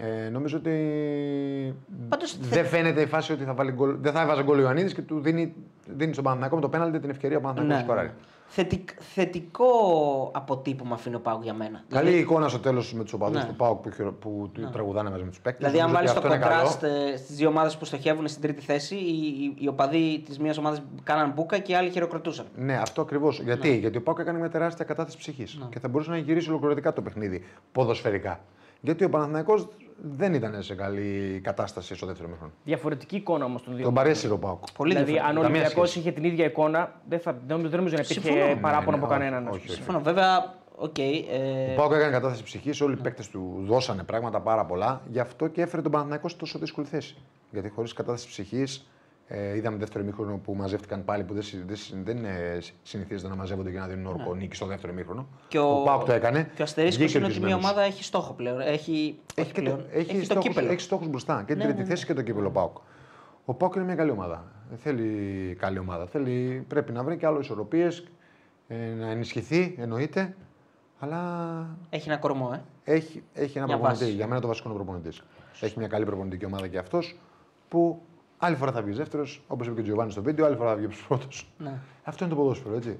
Ε, 0.00 0.28
νομίζω 0.28 0.56
ότι 0.56 1.74
Πάντως, 2.08 2.38
δεν 2.40 2.64
φαίνεται 2.66 3.00
η 3.00 3.06
φάση 3.06 3.32
ότι 3.32 3.44
θα 3.44 3.54
βάλει 3.54 3.70
γκολ. 3.72 3.96
Δεν 4.00 4.12
θα 4.12 4.20
έβαζε 4.20 4.42
γκολ 4.42 4.58
ο 4.58 4.60
Ιωαννίδης 4.60 4.94
και 4.94 5.02
του 5.02 5.20
δίνει, 5.20 5.54
δίνει 5.96 6.12
στον 6.12 6.24
Παναθηναϊκό 6.24 6.54
με 6.56 6.60
το 6.62 6.68
πέναλτι 6.68 7.00
την 7.00 7.10
ευκαιρία 7.10 7.36
ο 7.36 7.40
Παναθηναϊκός 7.40 7.76
να 7.76 7.82
σκοράρει. 7.84 8.10
Θετικ, 8.52 8.88
θετικό 9.14 9.66
αποτύπωμα 10.34 10.94
αφήνει 10.94 11.14
ο 11.14 11.20
Πάουκ 11.20 11.42
για 11.42 11.54
μένα. 11.54 11.84
Καλή 11.88 12.18
εικόνα 12.18 12.48
στο 12.48 12.58
τέλος 12.58 12.94
με 12.94 13.02
τους 13.02 13.12
οπαδούς 13.12 13.42
Ναι. 13.42 13.48
του 13.48 13.54
Πάουκ 13.56 13.80
που, 13.82 13.90
χειρο- 13.90 14.12
που 14.12 14.50
του 14.52 14.68
τραγουδάνε 14.72 15.10
μαζί 15.10 15.22
με 15.22 15.28
τους 15.28 15.40
παίκτες. 15.40 15.70
Δηλαδή, 15.70 15.88
αν 15.88 15.94
βάλεις 15.94 16.12
το 16.12 16.20
κοντράστ 16.20 16.84
στις 17.16 17.36
δύο 17.36 17.48
ομάδες 17.48 17.76
που 17.76 17.84
στοχεύουν 17.84 18.28
στην 18.28 18.42
τρίτη 18.42 18.60
θέση, 18.60 18.94
οι, 18.94 19.16
οι, 19.18 19.54
οι 19.58 19.68
οπαδοί 19.68 20.22
της 20.26 20.38
μία 20.38 20.54
ομάδας 20.58 20.82
κάναν 21.02 21.32
μπουκα 21.34 21.58
και 21.58 21.72
οι 21.72 21.74
άλλοι 21.74 21.90
χειροκροτούσαν. 21.90 22.46
Ναι, 22.56 22.74
αυτό 22.76 23.00
ακριβώς. 23.00 23.40
Γιατί; 23.40 23.76
Γιατί 23.76 23.96
ο 23.98 24.02
Πάουκ 24.02 24.18
έκανε 24.18 24.38
μια 24.38 24.50
τεράστια 24.50 24.84
κατάθεση 24.84 25.16
ψυχής 25.18 25.58
και 25.70 25.78
θα 25.78 25.88
μπορούσε 25.88 26.10
να 26.10 26.16
γυρίσει 26.18 26.48
ολοκληρωτικά 26.48 26.92
το 26.92 27.02
παιχνίδι 27.02 27.44
ποδοσφαιρικά. 27.72 28.40
Γιατί 28.80 29.04
ο 29.04 29.08
Παναθηναϊκός 29.08 29.68
δεν 30.02 30.34
ήταν 30.34 30.62
σε 30.62 30.74
καλή 30.74 31.40
κατάσταση 31.44 31.94
στο 31.94 32.06
δεύτερο 32.06 32.28
ημίχρονο. 32.28 32.52
Διαφορετική 32.64 33.16
εικόνα 33.16 33.44
όμως 33.44 33.62
των 33.62 33.74
δύο. 33.74 33.84
Τον 33.84 33.94
παρέσυρε 33.94 34.32
ο 34.32 34.38
Πάουκ. 34.38 34.64
Πολύ 34.76 34.92
δηλαδή, 34.92 35.12
αν 35.18 35.18
ο 35.18 35.24
Καμία 35.24 35.40
Ολυμπιακός 35.40 35.88
σχέση. 35.90 35.98
είχε 35.98 36.12
την 36.20 36.24
ίδια 36.24 36.44
εικόνα, 36.44 36.92
δεν, 37.08 37.20
θα, 37.20 37.32
δεν, 37.46 37.60
δεν 37.60 37.76
νομίζω 37.78 37.94
να 37.94 38.00
υπήρχε 38.02 38.20
Συμφωνώ. 38.30 38.60
παράπονο 38.60 38.96
Ναι, 38.96 39.02
από 39.02 39.12
ναι, 39.12 39.18
κανέναν. 39.18 39.46
όχι, 39.48 39.56
ας 39.56 39.56
όχι, 39.56 39.62
πούμε. 39.64 39.72
όχι. 39.72 39.74
Συμφωνώ. 39.82 40.00
Βέβαια, 40.00 40.54
οκ. 40.76 40.98
ε, 40.98 41.72
Ο 41.72 41.76
Πάουκ 41.76 41.92
έκανε 41.92 42.12
κατάθεση 42.12 42.42
ψυχής, 42.42 42.80
όλοι 42.80 42.92
οι 42.94 43.00
παίκτες 43.02 43.28
του 43.28 43.62
δώσανε 43.66 44.02
πράγματα 44.02 44.40
πάρα 44.40 44.64
πολλά, 44.64 45.00
γι' 45.10 45.20
αυτό 45.20 45.46
και 45.48 45.62
έφερε 45.62 45.82
τον 45.82 45.90
Παναθηναϊκό 45.90 46.28
σε 46.28 46.36
τόσο 46.36 46.58
δύσκολη 46.58 46.86
θέση. 46.86 47.16
Γιατί 47.50 47.68
χωρίς 47.68 47.92
κατάθεση 47.92 48.26
ψυχής, 48.28 48.90
ε, 49.32 49.56
είδαμε 49.56 49.76
δεύτερο 49.76 50.04
μήχρονο 50.04 50.36
που 50.36 50.54
μαζεύτηκαν 50.54 51.04
πάλι 51.04 51.24
που 51.24 51.34
δεν, 51.34 51.42
συ- 51.42 51.66
δεν, 51.66 51.76
συ- 51.76 51.96
δεν 52.04 52.24
ε, 52.24 52.58
συνηθίζεται 52.82 53.28
να 53.28 53.34
μαζεύονται 53.34 53.70
και 53.70 53.78
να 53.78 53.86
δίνουν 53.86 54.06
όρκο 54.06 54.34
νίκη 54.34 54.56
στο 54.56 54.66
δεύτερο 54.66 54.92
μήχρονο. 54.92 55.26
και 55.48 55.58
ο, 55.58 55.82
Πάουκ 55.84 56.04
το 56.04 56.12
έκανε. 56.12 56.50
Και 56.54 56.60
ο 56.60 56.64
αστερίσκος 56.64 57.04
βγήκε 57.04 57.18
είναι 57.18 57.26
ότι 57.26 57.34
μια 57.38 57.44
ορκισμένος. 57.46 57.70
ομάδα 57.76 57.86
έχει 57.92 58.04
στόχο 58.04 58.32
πλέον. 58.32 58.60
Έχει, 58.60 59.18
Έχει, 59.34 59.40
όχι 59.40 59.52
και 59.52 59.60
πλέον. 59.60 59.76
το, 59.78 59.84
έχει, 59.92 60.18
το 60.18 60.24
στόχους, 60.24 60.44
κύπελο. 60.48 60.70
έχει 60.70 60.80
στόχους 60.80 61.08
μπροστά 61.08 61.38
και 61.38 61.44
την 61.46 61.56
Ναι, 61.56 61.62
τρίτη 61.62 61.76
ναι, 61.78 61.82
ναι. 61.82 61.88
θέση 61.88 62.06
και 62.06 62.14
το 62.14 62.22
κύπελο 62.22 62.50
Πάουκ. 62.50 62.76
Ο 63.44 63.54
Πάουκ 63.54 63.74
είναι 63.74 63.84
μια 63.84 63.94
καλή 63.94 64.10
ομάδα. 64.10 64.44
Δεν 64.68 64.78
θέλει 64.78 65.56
καλή 65.58 65.78
ομάδα. 65.78 66.06
Θέλει, 66.06 66.64
πρέπει 66.68 66.92
να 66.92 67.02
βρει 67.02 67.16
και 67.16 67.26
άλλο 67.26 67.40
ισορροπίες, 67.40 68.04
ε, 68.68 68.74
να 68.98 69.10
ενισχυθεί 69.10 69.74
εννοείται. 69.78 70.34
Αλλά 70.98 71.20
Έχει 71.90 72.08
ένα 72.08 72.18
κορμό, 72.18 72.50
ε. 72.84 72.92
έχει, 72.94 73.22
έχει 73.34 73.56
ένα 73.58 73.66
Μια 73.66 73.76
προπονητή. 73.76 74.04
βάση. 74.04 74.16
Για 74.16 74.26
μένα 74.26 74.40
το 74.40 74.46
βασικό 74.46 74.68
είναι 74.70 74.78
ο 74.78 74.82
προπονητής. 74.84 75.22
Έχει 75.60 75.78
μια 75.78 75.88
καλή 75.88 76.04
προπονητική 76.04 76.44
ομάδα 76.44 76.68
και 76.68 76.78
αυτός 76.78 77.16
που 77.68 78.02
άλλη 78.42 78.56
φορά 78.56 78.72
θα 78.72 78.82
βγεις 78.82 78.96
δεύτερος, 78.96 79.40
όπως 79.46 79.66
είπε 79.66 79.74
και 79.74 79.80
ο 79.80 79.84
Τζιοβάνι 79.84 80.10
στο 80.10 80.22
βίντεο, 80.22 80.46
άλλη 80.46 80.56
φορά 80.56 80.68
θα 80.70 80.76
βγει 80.76 80.88
πρώτο. 81.08 81.26
Ναι. 81.58 81.72
Αυτό 82.04 82.24
είναι 82.24 82.34
το 82.34 82.40
ποδόσφαιρο, 82.40 82.74
έτσι. 82.76 82.98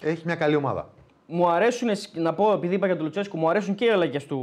Έχει 0.00 0.22
μια 0.26 0.34
καλή 0.34 0.54
ομάδα. 0.56 0.88
Μου 1.26 1.48
αρέσουν, 1.48 1.88
να 2.14 2.34
πω, 2.34 2.52
επειδή 2.52 2.74
είπα 2.74 2.86
για 2.86 2.94
τον 2.96 3.04
Λουτσέσκου, 3.04 3.38
μου 3.38 3.48
αρέσουν 3.50 3.74
και 3.74 3.84
οι 3.84 3.88
αλλαγές 3.90 4.26
του, 4.26 4.38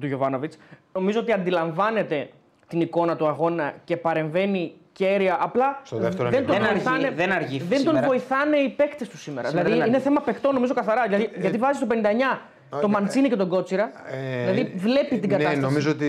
του 0.00 0.06
Γιωβάνοβιτς. 0.06 0.58
Νομίζω 0.92 1.20
ότι 1.20 1.32
αντιλαμβάνεται 1.32 2.30
την 2.68 2.80
εικόνα 2.80 3.16
του 3.16 3.26
αγώνα 3.28 3.74
και 3.84 3.96
παρεμβαίνει 3.96 4.74
κέρια. 4.92 5.38
Απλά 5.40 5.80
Στο 5.84 5.96
δεύτερο 5.96 6.28
δεν, 6.30 6.46
τον 6.46 6.56
ημίχρονο. 6.56 6.80
Δεν 6.80 6.86
αργεί- 6.86 7.02
βοηθάνε, 7.02 7.14
δεν 7.16 7.32
αργεί 7.32 7.58
δεν 7.58 7.68
τον 7.68 7.78
σήμερα. 7.78 8.06
βοηθάνε 8.06 8.56
οι 8.56 8.68
παίκτες 8.68 9.08
του 9.08 9.18
σήμερα. 9.18 9.48
Σήμερα 9.48 9.64
δηλαδή 9.64 9.80
δεν 9.80 9.88
είναι 9.88 9.96
αργεί. 9.96 10.08
θέμα 10.08 10.20
παιχτών 10.20 10.54
νομίζω 10.54 10.74
καθαρά. 10.74 11.02
Δηλαδή, 11.02 11.30
γιατί 11.40 11.58
βάζεις 11.58 11.80
το 11.80 11.86
59 11.86 12.40
το 12.80 12.88
Μαντσίνη 12.88 13.28
και 13.28 13.36
τον 13.36 13.48
Κότσιρα. 13.48 13.90
Ε, 14.10 14.50
δηλαδή 14.50 14.72
βλέπει 14.76 15.18
την 15.18 15.28
κατάσταση. 15.28 15.56
Ναι, 15.56 15.62
νομίζω 15.62 15.90
ότι 15.90 16.06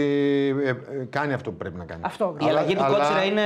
ε, 0.64 0.70
ε, 0.70 0.76
κάνει 1.10 1.34
αυτό 1.34 1.52
που 1.52 1.58
πρέπει 1.58 1.78
να 1.78 1.84
κάνει. 1.86 2.02
Αυτό. 2.06 2.36
Η 2.42 2.46
αλλαγή 2.46 2.76
του 2.76 2.86
Κότσιρα 2.88 3.24
είναι 3.24 3.42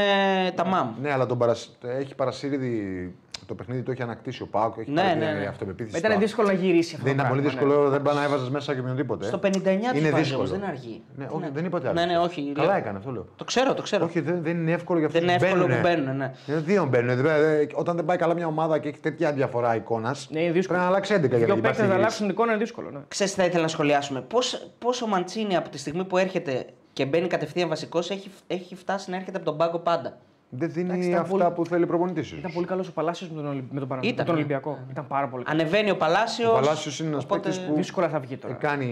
τα 0.55 0.65
μαμ. 0.65 0.93
Ναι, 1.01 1.11
αλλά 1.11 1.25
τον 1.25 1.37
παρασ... 1.37 1.77
έχει 1.99 2.15
παρασύρει 2.15 2.57
δι- 2.57 3.11
το 3.45 3.55
παιχνίδι, 3.55 3.81
το 3.83 3.91
έχει 3.91 4.01
ανακτήσει 4.01 4.41
ο 4.41 4.47
Πάουκ, 4.47 4.77
έχει 4.77 4.91
Ναι, 4.91 5.01
πάρει 5.01 5.19
ναι, 5.19 5.25
μια 5.25 5.33
ναι. 5.33 5.45
αυτοπεποίθηση. 5.45 5.97
Ήταν 5.97 6.11
στο- 6.11 6.19
δύσκολο 6.19 6.47
να 6.47 6.53
γυρίσει 6.53 6.95
αυτό. 6.95 7.07
Δεν 7.07 7.15
το 7.17 7.21
ήταν 7.21 7.31
πολύ 7.31 7.41
πράγμα, 7.41 7.61
ναι. 7.61 7.67
δύσκολο, 7.67 7.89
δεν 7.89 8.01
πάει 8.01 8.15
να 8.15 8.23
έβαζες 8.23 8.49
μέσα 8.49 8.73
και 8.75 8.81
με 8.81 8.87
οτιδήποτε. 8.89 9.25
Στο 9.25 9.37
59 9.37 9.49
του 9.91 9.97
είναι 9.97 10.09
βάζει 10.09 10.23
δύσκολο. 10.23 10.37
όμως, 10.37 10.51
δεν 10.51 10.63
αργεί. 10.63 11.03
Ναι, 11.15 11.27
όχι, 11.29 11.49
δεν 11.53 11.65
είπα 11.65 11.77
ότι 11.77 11.85
Ναι, 11.87 11.93
ναι, 11.93 12.01
αργεί. 12.01 12.15
όχι. 12.25 12.51
Καλά 12.55 12.67
λέω. 12.67 12.77
έκανε, 12.77 12.97
αυτό 12.97 13.11
λέω. 13.11 13.25
Το 13.35 13.43
ξέρω, 13.43 13.73
το 13.73 13.81
ξέρω. 13.81 14.05
Όχι, 14.05 14.19
δεν, 14.19 14.43
δεν 14.43 14.57
είναι 14.59 14.71
εύκολο 14.71 14.97
για 14.99 15.07
αυτό 15.07 15.19
Δεν 15.19 15.29
είναι 15.29 15.45
εύκολο 15.45 15.65
που 15.67 15.79
μπαίνουν, 15.81 16.15
ναι. 16.17 16.31
Δύο 16.45 16.85
μπαίνουν. 16.85 17.15
Δηλαδή, 17.15 17.69
όταν 17.73 17.95
δεν 17.95 18.05
πάει 18.05 18.17
καλά 18.17 18.33
μια 18.33 18.47
ομάδα 18.47 18.79
και 18.79 18.87
έχει 18.87 18.99
τέτοια 18.99 19.31
διαφορά 19.31 19.75
εικόνας, 19.75 20.27
Ναι, 20.31 20.39
είναι 20.39 20.51
δύσκολο. 20.51 20.77
πρέπει 20.79 20.81
να 20.81 20.87
αλλάξει 20.95 21.13
11 21.13 21.27
για 21.37 21.37
Δύο 21.37 21.47
να 21.47 21.53
παίκτες 21.53 21.59
υπάρχει 21.61 21.79
να 21.79 21.85
γύριση. 21.85 21.99
αλλάξουν 22.01 22.25
την 22.25 22.35
εικόνα 22.35 22.51
είναι 22.51 22.61
δύσκολο. 22.61 22.89
Ναι. 22.91 22.99
Ξέρεις 23.07 23.33
τι 23.33 23.39
θα 23.39 23.45
ήθελα 23.45 23.61
να 23.61 23.67
σχολιάσουμε. 23.67 24.21
Πώς, 24.21 24.71
πώς 24.79 25.01
ο 25.01 25.07
Μαντσίνη 25.07 25.55
από 25.55 25.69
τη 25.69 25.77
στιγμή 25.77 26.03
που 26.05 26.17
έρχεται 26.17 26.65
και 26.93 27.05
μπαίνει 27.05 27.27
κατευθείαν 27.27 27.69
βασικός 27.69 28.09
έχει, 28.09 28.31
έχει 28.47 28.75
φτάσει 28.75 29.09
να 29.09 29.15
έρχεται 29.15 29.37
από 29.37 29.45
τον 29.45 29.57
πάγκο 29.57 29.79
πάντα; 29.79 30.17
Δεν 30.55 30.71
δίνει 30.71 30.89
Εντάξει, 30.89 31.07
ήταν 31.09 31.21
αυτά 31.21 31.35
πολύ- 31.37 31.53
που 31.55 31.65
θέλει 31.65 31.83
η 31.83 31.85
προπονητής 31.85 32.31
Ήταν 32.31 32.51
πολύ 32.53 32.65
καλός 32.65 32.87
ο 32.87 32.91
Παλάσιος 32.93 33.29
με 33.29 33.35
τον, 33.41 33.49
Ολυ- 33.49 33.63
με 33.71 33.79
τον, 33.79 33.87
Πανα- 33.87 34.01
Ήταν, 34.03 34.15
με 34.17 34.23
τον 34.23 34.33
ναι. 34.33 34.39
Ολυμπιακό. 34.39 34.79
Ήταν 34.91 35.07
πάρα 35.07 35.27
πολύ 35.27 35.43
καλός. 35.43 35.61
Ανεβαίνει 35.61 35.89
ο 35.91 35.97
Παλάσιος. 35.97 36.49
Ο 36.49 36.53
Παλάσιος 36.53 36.99
είναι 36.99 37.09
ένας 37.09 37.25
παίκτης 37.25 37.59
που- 37.59 37.73
Δύσκολα 37.75 38.09
θα 38.09 38.19
βγει 38.19 38.37
τώρα. 38.37 38.53
Κάνει, 38.53 38.87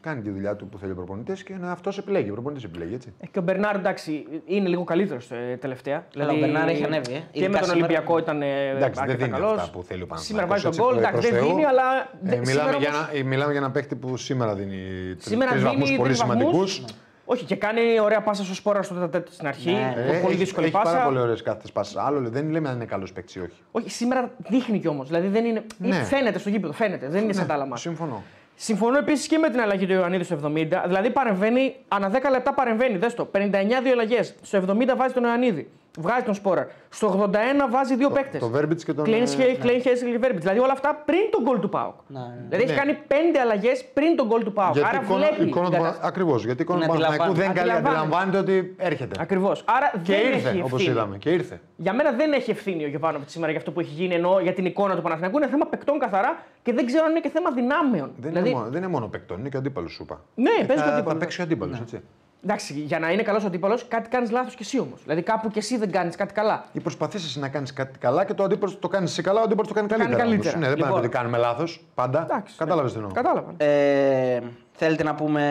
κάνει 0.00 0.20
τη 0.22 0.30
δουλειά 0.30 0.56
του 0.56 0.68
που 0.68 0.78
θέλει 0.78 0.92
ο 0.92 0.94
προπονητής 0.94 1.42
και 1.42 1.54
αυτός 1.64 1.98
επιλέγει. 1.98 2.30
Ο 2.30 2.32
προπονητής 2.32 2.64
επιλέγει, 2.64 2.94
έτσι. 2.94 3.12
Ε, 3.20 3.26
Και 3.26 3.38
ο 3.38 3.42
Μπερνάρ 3.42 3.76
εντάξει 3.76 4.26
είναι 4.44 4.68
λίγο 4.68 4.84
καλύτερος 4.84 5.30
τελευταία. 5.60 6.06
Αλλά 6.18 6.32
ο 6.32 6.36
Μπερνάρ 6.38 6.68
έχει 6.68 6.84
ανέβει, 6.84 7.12
ε. 7.12 7.16
Και 7.18 7.24
Ειδικά 7.32 7.50
με 7.50 7.58
τον 7.58 7.68
σήμερα. 7.68 7.84
Ολυμπιακό 7.84 8.18
ήταν 8.18 8.42
ε, 8.42 8.46
Εντάξει, 8.68 8.90
δεν 9.00 9.02
αρκετά 9.02 9.24
δίνει 9.24 9.30
καλός. 9.38 9.52
αυτά 9.58 9.70
που 9.70 9.82
θέλει 9.82 10.02
ο 10.02 10.06
Παναθηναϊκός, 10.06 10.24
Σήμερα 10.26 10.46
βάζει 10.46 10.62
τον 10.62 10.70
έτσι, 10.70 10.82
γκολ. 10.82 10.94
προς 10.94 11.08
Εντάξει, 11.08 11.30
δεν 11.30 11.38
Θεού. 11.40 11.48
δίνει, 11.48 11.64
αλλά. 11.64 11.82
Ε, 11.82 12.06
δεν- 12.20 12.38
μιλάμε, 12.38 12.44
σήμερα 12.46 12.76
για 12.78 12.88
όμως- 12.88 13.08
ένα, 13.12 13.18
ε, 13.18 13.22
μιλάμε 13.22 13.50
για 13.52 13.60
ένα 13.60 13.70
παίκτη 13.70 13.94
που 13.96 14.16
σήμερα 14.16 14.54
δίνει 14.54 14.80
Σήμερα 15.18 15.50
τρεις 15.50 15.62
δίνει 15.62 15.74
βαθμούς 15.74 15.96
πολύ 15.96 16.08
τρεις 16.08 16.18
βαθμούς. 16.22 16.38
σημαντικούς. 16.40 16.84
Όχι, 17.30 17.44
και 17.44 17.56
κάνει 17.56 18.00
ωραία 18.00 18.22
πάσα 18.22 18.44
στο 18.44 18.54
σπόρα 18.54 18.82
στο 18.82 18.94
τέταρτο 18.94 19.32
στην 19.32 19.46
αρχή. 19.46 19.72
Ναι, 19.72 19.92
πολύ 20.22 20.32
έχει, 20.32 20.34
δύσκολη 20.34 20.66
έχει 20.66 20.74
πάσα. 20.74 20.92
πάρα 20.92 21.04
πολύ 21.04 21.18
ωραίες 21.18 21.42
κάθε 21.42 21.62
πάσες. 21.72 21.96
Άλλο 21.96 22.20
λέει, 22.20 22.30
δεν 22.30 22.50
λέμε 22.50 22.68
αν 22.68 22.74
είναι 22.74 22.84
καλός 22.84 23.12
παίκτης 23.12 23.34
ή 23.34 23.40
όχι. 23.40 23.62
Όχι, 23.70 23.90
σήμερα 23.90 24.30
δείχνει 24.36 24.78
κι 24.78 24.88
όμως. 24.88 25.06
Δηλαδή 25.06 25.26
δεν 25.26 25.44
είναι. 25.44 25.62
Ναι. 25.78 26.04
Φαίνεται 26.04 26.38
στο 26.38 26.48
γήπεδο, 26.48 26.72
φαίνεται. 26.72 27.08
Δεν 27.08 27.22
είναι 27.22 27.32
σαν 27.32 27.46
τα 27.46 27.54
άλλα 27.54 27.62
μάτια. 27.66 27.90
Συμφωνώ. 27.90 28.22
Συμφωνώ 28.54 28.98
επίσης 28.98 29.26
και 29.26 29.38
με 29.38 29.50
την 29.50 29.60
αλλαγή 29.60 29.86
του 29.86 29.92
Ιωαννίδη 29.92 30.24
στο 30.24 30.38
70. 30.44 30.66
Δηλαδή 30.86 31.10
παρεμβαίνει, 31.10 31.74
ανά 31.88 32.10
10 32.10 32.30
λεπτά 32.30 32.54
παρεμβαίνει. 32.54 32.96
Δες 32.96 33.14
το. 33.14 33.30
59 33.32 33.50
δύο 33.82 33.92
αλλαγές. 33.92 34.34
Στο 34.42 34.58
70 34.58 34.96
βάζει 34.96 35.14
τον 35.14 35.24
Ιωαννίδη. 35.24 35.70
Βγάζει 35.98 36.24
τον 36.24 36.34
Σπόρα. 36.34 36.66
Στο 36.88 37.30
81 37.32 37.36
βάζει 37.70 37.96
δύο 37.96 38.10
παίκτες. 38.10 38.40
Το 38.40 38.48
Βέρμπιτ 38.48 38.80
και 38.84 38.92
τον. 38.92 39.04
Κλέιν 39.04 39.22
ε, 39.22 39.78
Χέσλι 39.80 40.10
και 40.10 40.18
Βέρμπιτ. 40.18 40.40
Δηλαδή 40.40 40.58
όλα 40.58 40.72
αυτά 40.72 41.02
πριν 41.04 41.20
τον 41.30 41.42
γκολ 41.42 41.58
του 41.60 41.68
Πάουκ. 41.68 41.94
Ναι, 42.06 42.18
ναι. 42.18 42.26
Δηλαδή 42.48 42.62
έχει 42.64 42.72
Ναι. 42.72 42.78
κάνει 42.78 42.94
πέντε 43.06 43.40
αλλαγές 43.40 43.84
πριν 43.94 44.16
τον 44.16 44.26
γκολ 44.26 44.42
του 44.44 44.52
Πάουκ. 44.52 44.72
Γιατί 44.74 44.88
Άρα 44.88 44.98
η 45.00 45.04
εικόνα, 45.04 45.26
βλέπει. 45.26 45.42
η 45.44 45.46
εικόνα 45.48 45.70
του 45.70 45.76
Πανα- 45.76 45.98
Ακριβώς, 46.02 46.44
γιατί 46.44 46.60
η 46.60 46.64
εικόνα 46.68 46.80
Την 46.80 46.88
του 46.90 46.94
Παναθηναϊκού 47.00 47.34
δεν 47.34 47.46
καλή, 47.46 47.58
αντιλαμβάνεται. 47.60 48.00
αντιλαμβάνεται 48.00 48.38
ότι 48.38 48.74
έρχεται. 48.78 49.16
Ακριβώς. 49.20 49.64
Άρα 49.66 49.92
Και 50.02 50.12
δεν 50.14 50.32
ήρθε, 50.32 50.48
έχει 50.48 50.58
όπως 50.58 50.72
ευθύνη. 50.72 50.90
είδαμε. 50.96 51.16
Και 51.18 51.30
ήρθε. 51.30 51.60
Για 51.76 51.92
μένα 51.92 52.10
δεν 52.12 52.32
έχει 52.32 52.50
ευθύνη 52.50 52.84
ο 52.84 52.88
Γιωβάνοβιτς 52.88 53.32
σήμερα 53.32 53.50
για 53.50 53.60
αυτό 53.60 53.72
που 53.72 53.80
έχει 53.80 53.92
γίνει 53.94 54.14
ενώ 54.14 54.38
για 54.42 54.52
την 54.52 54.64
εικόνα 54.64 54.96
του 54.96 55.02
Παναθηναϊκού. 55.02 55.36
Είναι 55.36 55.48
θέμα 55.48 55.66
παικτών 55.66 55.98
καθαρά 55.98 56.38
και 56.62 56.72
δεν 56.72 56.86
ξέρω 56.86 57.04
αν 57.04 57.10
είναι 57.10 57.20
και 57.20 57.28
θέμα 57.28 57.50
δυνάμεων. 57.50 58.10
Δεν, 58.18 58.30
δηλαδή, 58.30 58.48
είναι 58.48 58.58
μόνο, 58.58 58.70
δεν 58.70 58.82
είναι 58.82 58.90
μόνο 58.90 59.06
παικτών, 59.08 59.38
είναι 59.38 59.48
και 59.48 59.56
ο 59.56 59.58
αντίπαλος 59.58 59.92
σου 59.92 60.02
είπα. 60.02 60.20
Ναι, 60.34 60.50
Ε, 60.50 60.64
παίζει 60.64 60.82
και 60.82 60.88
ο 60.88 60.92
θα, 60.92 60.96
αντίπαλος, 60.96 61.12
θα 61.12 61.18
παίξει 61.18 61.40
ο 61.40 61.44
αντίπαλος, 61.44 61.80
έτσι. 61.80 62.00
Εντάξει, 62.44 62.72
για 62.72 62.98
να 62.98 63.10
είναι 63.12 63.22
καλός 63.22 63.44
ο 63.44 63.46
αντίπαλος, 63.46 63.88
κάτι 63.88 64.08
κάνεις 64.08 64.30
λάθος 64.30 64.54
κι 64.54 64.62
εσύ 64.62 64.78
όμως. 64.80 65.02
Δηλαδή 65.02 65.22
κάπου 65.22 65.48
κι 65.50 65.58
εσύ 65.58 65.76
δεν 65.76 65.90
κάνεις 65.90 66.16
κάτι 66.16 66.32
καλά. 66.34 66.64
Ή 66.72 66.80
προσπαθήσεις 66.80 67.36
να 67.36 67.48
κάνεις 67.48 67.72
κάτι 67.72 67.98
καλά 67.98 68.24
και 68.24 68.34
το 68.34 68.42
αντίπαλος 68.42 68.78
το 68.78 68.88
κάνεις 68.88 69.10
εσύ 69.10 69.22
καλά, 69.22 69.40
ο 69.40 69.42
αντίπαλος 69.42 69.68
το 69.68 69.74
κάνει 69.74 69.88
κάνει 69.88 70.00
καλύτερα. 70.02 70.24
καλύτερα. 70.28 70.54
όμως. 70.56 70.68
Ναι, 70.68 70.74
δεν 70.74 70.78
πάει 70.78 70.88
Λοιπόν. 70.88 71.00
να 71.02 71.06
ότι 71.06 71.16
κάνουμε 71.16 71.38
λάθος 71.38 71.84
πάντα. 71.94 72.22
Εντάξει, 72.22 72.54
Κατάλαβες 72.56 72.94
ναι. 72.94 72.98
τι 72.98 73.04
εννοώ. 73.04 73.22
Κατάλαβα. 73.22 73.64
Ε, 73.64 74.42
θέλετε 74.72 75.02
να 75.02 75.14
πούμε. 75.14 75.42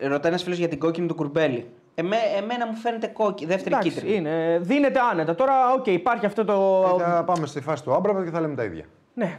Ρωτάει 0.00 0.32
ένα 0.32 0.40
φίλο 0.40 0.54
για 0.54 0.68
την 0.68 0.78
κόκκινη 0.78 1.06
του 1.06 1.14
Κουρμπέλη. 1.14 1.66
Εμέ, 1.94 2.16
εμένα 2.36 2.66
μου 2.66 2.74
φαίνεται 2.76 3.06
κόκκι, 3.06 3.46
δεύτερη 3.46 3.74
Εντάξει, 3.74 3.90
κίτρινη. 3.90 4.14
είναι, 4.16 4.58
δίνεται 4.62 4.98
άνετα. 5.12 5.34
Τώρα, 5.34 5.52
οκ, 5.78 5.86
υπάρχει 5.86 6.26
αυτό 6.26 6.44
το. 6.44 6.86
Ε, 7.00 7.02
Θα 7.04 7.24
πάμε 7.24 7.46
στη 7.46 7.60
φάση 7.60 7.82
του 7.82 7.94
Άμπραμπατ 7.94 8.24
και 8.24 8.30
θα 8.30 8.40
λέμε 8.40 8.54
τα 8.54 8.64
ίδια. 8.64 8.84
Ναι, 9.14 9.38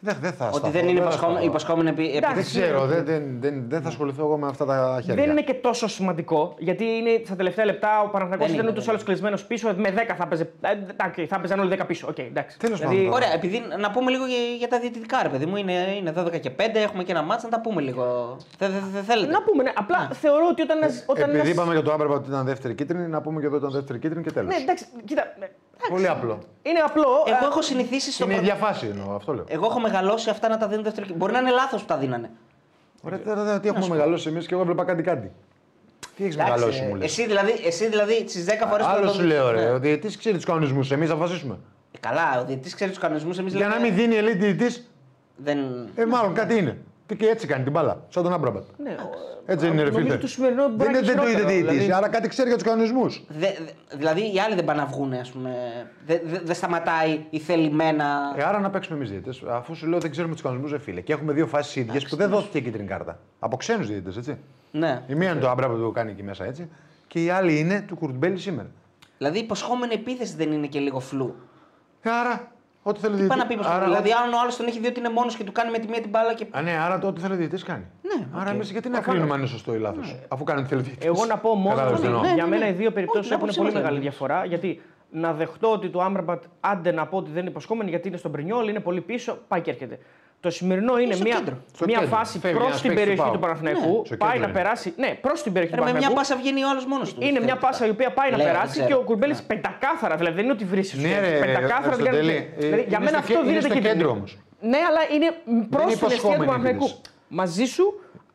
Δεν, 0.00 0.16
δεν 0.20 0.32
θα 0.32 0.46
Ότι 0.46 0.56
σταθώ, 0.56 0.72
δεν 0.72 0.88
είναι 0.88 0.98
θα 0.98 1.04
υποσχόμενο, 1.04 1.32
σταθώ. 1.38 1.48
υποσχόμενο 1.50 1.88
επί, 1.88 2.02
επί- 2.02 2.12
Δεν 2.20 2.30
Εντάξει. 2.30 2.60
ξέρω, 2.60 2.86
δεν, 2.86 3.04
δεν, 3.04 3.36
δεν, 3.40 3.64
δεν 3.68 3.82
θα 3.82 3.88
ασχοληθώ 3.88 4.24
εγώ 4.24 4.36
με 4.38 4.46
αυτά 4.46 4.64
τα 4.64 4.98
χέρια. 5.04 5.22
δεν 5.22 5.30
είναι 5.30 5.42
και 5.42 5.54
τόσο 5.54 5.88
σημαντικό. 5.88 6.54
Γιατί 6.58 6.84
είναι 6.84 7.22
στα 7.24 7.36
τελευταία 7.36 7.64
λεπτά 7.64 8.00
ο 8.00 8.08
Παναθηναϊκός 8.08 8.46
Δεν 8.46 8.54
ήταν 8.54 8.60
είναι, 8.60 8.70
ούτως 8.70 8.82
ή 8.82 8.86
δεν 8.86 8.94
άλλως 8.94 9.04
κλεισμένος 9.06 9.44
πίσω. 9.44 9.74
Με 9.76 9.90
10 9.90 10.14
θα 10.18 10.26
παίζει. 10.26 10.42
Ε, 10.60 10.70
εντάξει, 10.90 11.26
θα 11.26 11.36
παίζαν 11.40 11.58
όλοι 11.60 11.76
10 11.80 11.86
πίσω. 11.86 12.06
Οκ, 12.10 12.18
εντάξει. 12.18 12.58
Τέλος 12.58 12.78
δηλαδή, 12.78 12.96
πάντων. 12.96 13.12
Ωραία, 13.12 13.32
επειδή 13.34 13.62
να 13.78 13.90
πούμε 13.90 14.10
λίγο 14.10 14.26
για, 14.26 14.36
για 14.58 14.68
τα 14.68 14.78
διαιτητικά, 14.80 15.22
ρε 15.22 15.28
παιδί 15.28 15.46
μου. 15.46 15.56
Είναι, 15.56 15.72
είναι 15.98 16.12
12 16.18 16.40
και 16.40 16.50
5, 16.56 16.60
έχουμε 16.74 17.02
και 17.04 17.12
ένα 17.12 17.22
μάτσα, 17.22 17.48
να 17.50 17.52
τα 17.56 17.60
πούμε 17.60 17.80
λίγο. 17.80 18.36
Δεν 18.58 18.70
δε, 18.70 18.78
δε 18.92 19.00
θέλετε; 19.02 19.32
Να 19.32 19.42
πούμε, 19.42 19.62
ναι. 19.62 19.72
Απλά 19.76 20.08
θεωρώ 20.12 20.46
ότι 20.50 20.62
όταν. 20.62 20.76
ένας- 20.82 21.04
όταν 21.06 21.22
Επειδή 21.22 21.38
ένας- 21.38 21.52
είπαμε 21.52 21.72
για 21.72 21.82
το 21.82 21.92
Άμπραμπατ 21.92 22.16
ότι 22.16 22.28
ήταν 22.28 22.44
δεύτερη 22.44 22.74
κίτρινη, 22.74 23.08
να 23.08 23.20
πούμε 23.20 23.40
και 23.40 23.46
εδώ 23.46 23.56
ήταν 23.56 23.70
δεύτερη 23.70 23.98
κίτρινη 23.98 24.22
και 24.24 24.32
τέλος. 24.32 24.54
Ναι, 24.54 24.60
εντάξει, 24.62 24.84
κοίτα. 25.04 25.22
Ναι, 25.82 25.88
Πολύ 25.88 26.08
απλό. 26.08 26.38
Είναι 26.62 26.78
απλό. 26.78 27.24
Εγώ 27.26 27.36
ε, 27.42 27.46
έχω 27.46 27.62
συνηθίσει 27.62 28.12
στο 28.12 28.24
Είναι 28.24 28.32
η 28.34 28.36
πρώτο- 28.36 28.52
διαφάση 28.54 28.86
εννοώ, 28.86 29.14
αυτό 29.16 29.34
λέω. 29.34 29.44
Εγώ 29.48 29.66
έχω 29.66 29.80
μεγαλώσει 29.80 30.30
αυτά 30.30 30.48
να 30.48 30.58
τα 30.58 30.68
δίνουν 30.68 30.84
δεύτερη. 30.84 31.12
Μπορεί 31.12 31.32
να 31.32 31.38
είναι 31.38 31.50
λάθος 31.50 31.80
που 31.80 31.86
τα 31.86 31.96
δίνανε. 31.96 32.30
Ωραία, 33.02 33.22
τώρα 33.22 33.42
δε, 33.44 33.58
τι 33.60 33.68
έχουμε 33.68 33.86
μεγαλώσει 33.88 34.28
εμείς 34.28 34.46
και 34.46 34.52
εγώ 34.54 34.62
έβλεπα 34.62 34.84
κάτι 34.84 35.02
κάτι. 35.02 35.32
Τι 36.16 36.24
έχεις 36.24 36.34
Εντάξει, 36.34 36.52
μεγαλώσει, 36.52 36.82
ε, 36.82 36.88
μου 36.88 36.94
λες; 36.94 37.04
εσύ 37.10 37.26
δηλαδή, 37.26 37.54
εσύ 37.64 37.88
δηλαδή 37.88 38.24
στι 38.28 38.44
10 38.62 38.66
φορές 38.70 38.86
Άλλο 38.86 39.08
σου 39.08 39.22
λέω, 39.22 39.50
ρε. 39.50 39.70
Ο 39.70 39.78
διαιτή 39.78 40.18
ξέρεις 40.18 40.36
τους 40.38 40.46
κανονισμούς. 40.46 40.90
Εμείς 40.90 41.08
θα 41.08 41.14
αποφασίσουμε. 41.14 41.58
Καλά, 42.00 42.40
ο 42.40 42.44
διαιτητή 42.44 42.74
ξέρεις 42.74 42.92
τους 42.92 43.02
κανονισμούς. 43.02 43.38
Εμείς 43.38 43.54
Για 43.54 43.68
να 43.68 43.80
μην 43.80 43.94
δίνει 43.94 44.14
ελίτ 44.16 44.40
διαιτή, 44.40 44.84
Δεν... 45.36 45.58
ε, 45.94 46.04
μάλλον 46.04 46.34
κάτι 46.34 46.58
είναι. 46.58 46.78
Και- 47.06 47.14
Και 47.14 47.26
έτσι 47.26 47.46
κάνει 47.46 47.62
την 47.62 47.72
μπάλα. 47.72 48.00
Σαν 48.08 48.22
τον 48.22 48.32
Άμπραμπατ. 48.32 48.64
ναι, 48.76 48.90
ο- 48.90 49.34
Έτσι 49.52 49.66
είναι, 49.66 49.76
ρε 49.82 49.82
νομίζω 49.90 50.04
φίλε. 50.06 50.16
το 50.16 50.26
σημερινό 50.28 50.68
μπορεί 50.68 50.76
Δεν 50.76 50.90
να 50.92 50.98
είναι 50.98 50.98
είναι 50.98 51.06
δεν 51.06 51.16
το 51.16 51.22
είδε 51.22 51.30
χειρότερο, 51.36 51.60
διαιτή, 51.62 51.76
δηλαδή. 51.78 51.92
άρα 51.92 52.08
κάτι 52.08 52.28
ξέρει 52.28 52.48
για 52.48 52.56
τους 52.58 52.66
κανονισμούς. 52.66 53.22
Δε, 53.28 53.38
δε- 53.46 53.96
δηλαδή 53.96 54.20
οι 54.34 54.40
άλλοι 54.40 54.54
δεν 54.54 54.64
πάνε 54.64 54.80
να 54.80 54.86
βγουν, 54.86 55.12
ας 55.12 55.30
πούμε. 55.30 55.50
Δεν 56.06 56.20
δε, 56.24 56.38
δεν 56.44 56.54
σταματάει 56.54 57.20
η 57.30 57.38
θελημένα. 57.38 58.34
Ε, 58.36 58.42
άρα 58.42 58.58
να 58.60 58.70
παίξουμε 58.70 58.96
εμείς 58.96 59.10
διαιτές. 59.10 59.42
Αφού 59.48 59.74
σου 59.74 59.86
λέω 59.86 59.98
δεν 59.98 60.10
ξέρουμε 60.10 60.32
τους 60.32 60.42
κανονισμούς, 60.42 60.72
ρε 60.72 60.78
φίλε. 60.78 61.00
Και 61.00 61.12
έχουμε 61.12 61.32
δύο 61.32 61.46
φάσεις 61.46 61.76
ίδιες 61.76 62.04
που 62.08 62.16
δεν 62.16 62.28
δόθηκε 62.30 62.60
κίτρινη 62.60 62.88
κάρτα. 62.88 63.18
Από 63.38 63.56
ξένους 63.56 63.86
διαιτητέ, 63.86 64.18
έτσι. 64.18 64.36
Ναι. 64.70 65.02
Η 65.06 65.14
μία 65.14 65.30
είναι 65.30 65.40
το 65.40 65.48
Άμπραμπατ 65.48 65.76
που 65.76 65.82
το 65.82 65.90
κάνει 65.90 66.10
εκεί 66.10 66.22
μέσα 66.22 66.44
έτσι. 66.44 66.68
Και 67.06 67.24
η 67.24 67.30
άλλη 67.30 67.58
είναι 67.58 67.84
του 67.88 67.96
Κουρτμπέλη 67.96 68.38
σήμερα. 68.38 68.68
Δηλαδή 69.18 69.38
η 69.38 69.40
υποσχόμενη 69.42 69.94
επίθεση 69.94 70.34
δεν 70.36 70.52
είναι 70.52 70.66
και 70.66 70.78
λίγο 70.78 71.00
φλού. 71.00 71.34
Ε, 72.02 72.10
άρα, 72.10 72.52
ό,τι 72.90 73.00
θέλει 73.00 73.12
ο 73.14 73.16
Τι 73.16 73.22
διαιτητής- 73.22 73.28
πάει 73.28 73.38
να 73.38 73.46
πει 73.46 73.52
υποσχόμενη. 73.54 73.82
άρα, 73.84 73.90
Δηλαδή, 73.92 74.10
αν 74.24 74.32
ο 74.32 74.40
άλλος 74.42 74.56
τον 74.56 74.66
έχει 74.66 74.78
δει 74.80 74.86
ότι 74.86 74.98
είναι 74.98 75.08
μόνος 75.18 75.36
και 75.36 75.44
του 75.44 75.52
κάνει 75.52 75.70
με 75.70 75.78
τη 75.78 75.88
μία 75.88 76.00
την 76.00 76.10
μπάλα 76.10 76.34
και. 76.34 76.46
Α, 76.50 76.62
ναι, 76.62 76.70
άρα 76.84 76.98
το 76.98 77.06
ό,τι 77.06 77.20
θέλει 77.20 77.32
ο 77.32 77.36
διαιτητής 77.36 77.62
κάνει. 77.62 77.84
Ναι, 78.02 78.26
Άρα 78.40 78.48
οκ. 78.50 78.54
εμείς 78.54 78.70
γιατί 78.70 78.88
να 78.88 79.00
κρίνουμε 79.00 79.32
αν 79.32 79.38
είναι 79.38 79.48
σωστό 79.48 79.74
ή 79.74 79.78
λάθος. 79.78 80.16
Αφού 80.28 80.44
κάνει 80.44 80.60
ό,τι 80.60 80.68
θέλει 80.68 80.80
ο 80.80 80.84
διαιτητής. 80.84 81.06
Εγώ 81.08 81.24
να 81.24 81.36
πω 81.38 81.54
μόνο 81.54 81.68
Κατάλαβες 81.68 81.98
ότι 81.98 82.00
τι 82.00 82.06
εννοώ. 82.14 82.22
Ναι, 82.22 82.34
για 82.34 82.42
ναι, 82.44 82.48
μένα 82.50 82.64
ναι. 82.64 82.70
οι 82.70 82.74
δύο 82.74 82.90
περιπτώσεις 82.90 83.30
Όχι, 83.30 83.40
την 83.40 83.48
έχουν 83.48 83.48
άποψή 83.48 83.58
πολύ 83.58 83.70
μας 83.72 83.76
μεγάλη 83.82 83.94
λέμε. 83.98 84.08
διαφορά. 84.10 84.44
Γιατί 84.44 84.82
να 85.10 85.32
δεχτώ 85.32 85.72
ότι 85.72 85.88
το 85.88 86.02
Άμπραμπατ, 86.02 86.42
άντε 86.60 86.92
να 86.92 87.06
πω 87.06 87.16
ότι 87.16 87.30
δεν 87.30 87.40
είναι 87.40 87.50
υποσχόμενη 87.50 87.90
γιατί 87.90 88.08
είναι 88.08 88.16
στον 88.16 88.30
Πρινιόλ, 88.32 88.68
είναι 88.68 88.80
πολύ 88.80 89.00
πίσω, 89.00 89.38
πάει 89.48 89.60
και 89.60 89.70
έρχεται. 89.70 89.98
Το 90.40 90.50
σημερινό 90.50 90.98
είναι 90.98 91.14
στο 91.14 91.24
μια, 91.24 91.36
κέντρο. 91.36 91.56
Στο 91.74 91.84
μια 91.84 91.98
κέντρο. 91.98 92.16
φάση 92.16 92.38
Φεύγει 92.38 92.56
προς 92.56 92.68
ένας 92.68 92.80
την 92.80 92.88
παίκτης 92.94 93.04
του 93.04 93.14
περιοχή 93.16 93.32
του 93.32 93.38
ΠΑΟΚ. 93.38 93.56
Παναθηναϊκού. 93.58 94.02
Στο 94.06 94.16
Πάει 94.16 94.30
κέντρο 94.32 94.46
να 94.46 94.50
είναι. 94.52 94.58
περάσει. 94.62 94.88
Ναι, 94.96 95.10
προς 95.26 95.42
την 95.42 95.52
περιοχή 95.52 95.74
του 95.76 95.78
Ρε, 95.84 95.84
με 95.84 95.98
μια 95.98 96.00
Παναθηναϊκού. 96.00 96.28
πάσα 96.28 96.34
βγαίνει 96.42 96.60
ο 96.64 96.68
άλλο 96.72 96.82
μόνος 96.92 97.08
τους. 97.14 97.28
Είναι 97.28 97.40
μια 97.48 97.56
πάσα 97.64 97.82
η 97.86 97.90
οποία 97.96 98.10
πάει 98.18 98.30
να 98.30 98.36
Λέω, 98.36 98.46
δεν 98.46 98.54
περάσει 98.54 98.72
ξέρω. 98.72 98.86
και 98.88 98.94
ο 98.94 99.02
Κουρμπέλης 99.08 99.38
Ναι. 99.40 99.46
πεντακάθαρα. 99.50 100.14
Δηλαδή 100.20 100.34
δεν 100.38 100.44
είναι 100.44 100.52
ότι 100.58 100.64
βρίσκει. 100.74 100.96
Ναι, 101.06 101.14
ρε, 101.24 101.32
πεντακάθαρα 101.44 101.94
στο 101.94 102.02
δεν 102.02 102.12
κάνει. 102.12 102.16
τέλει. 102.16 102.36
Ε, 102.36 102.60
Δηλαδή, 102.64 102.84
για 102.92 102.98
είναι 103.00 103.06
μένα 103.06 103.08
στο 103.08 103.18
αυτό 103.24 103.32
κέ- 103.32 103.40
είναι 103.42 103.48
δίνεται 103.50 103.68
στο 103.70 103.74
και 103.78 103.88
κέντρο 103.88 104.08
όμως. 104.16 104.30
Ναι, 104.72 104.80
αλλά 104.88 105.00
είναι 105.14 105.28
προς 105.44 105.54
είναι 105.56 105.64
την 105.70 105.78
αιστεία 105.88 106.06
του 106.08 106.12
υποσχόμενη 106.12 106.46
Παναθηναϊκού. 106.50 106.84
επίθεση. 106.84 107.14
Μαζί 107.40 107.64
σου, 107.74 107.84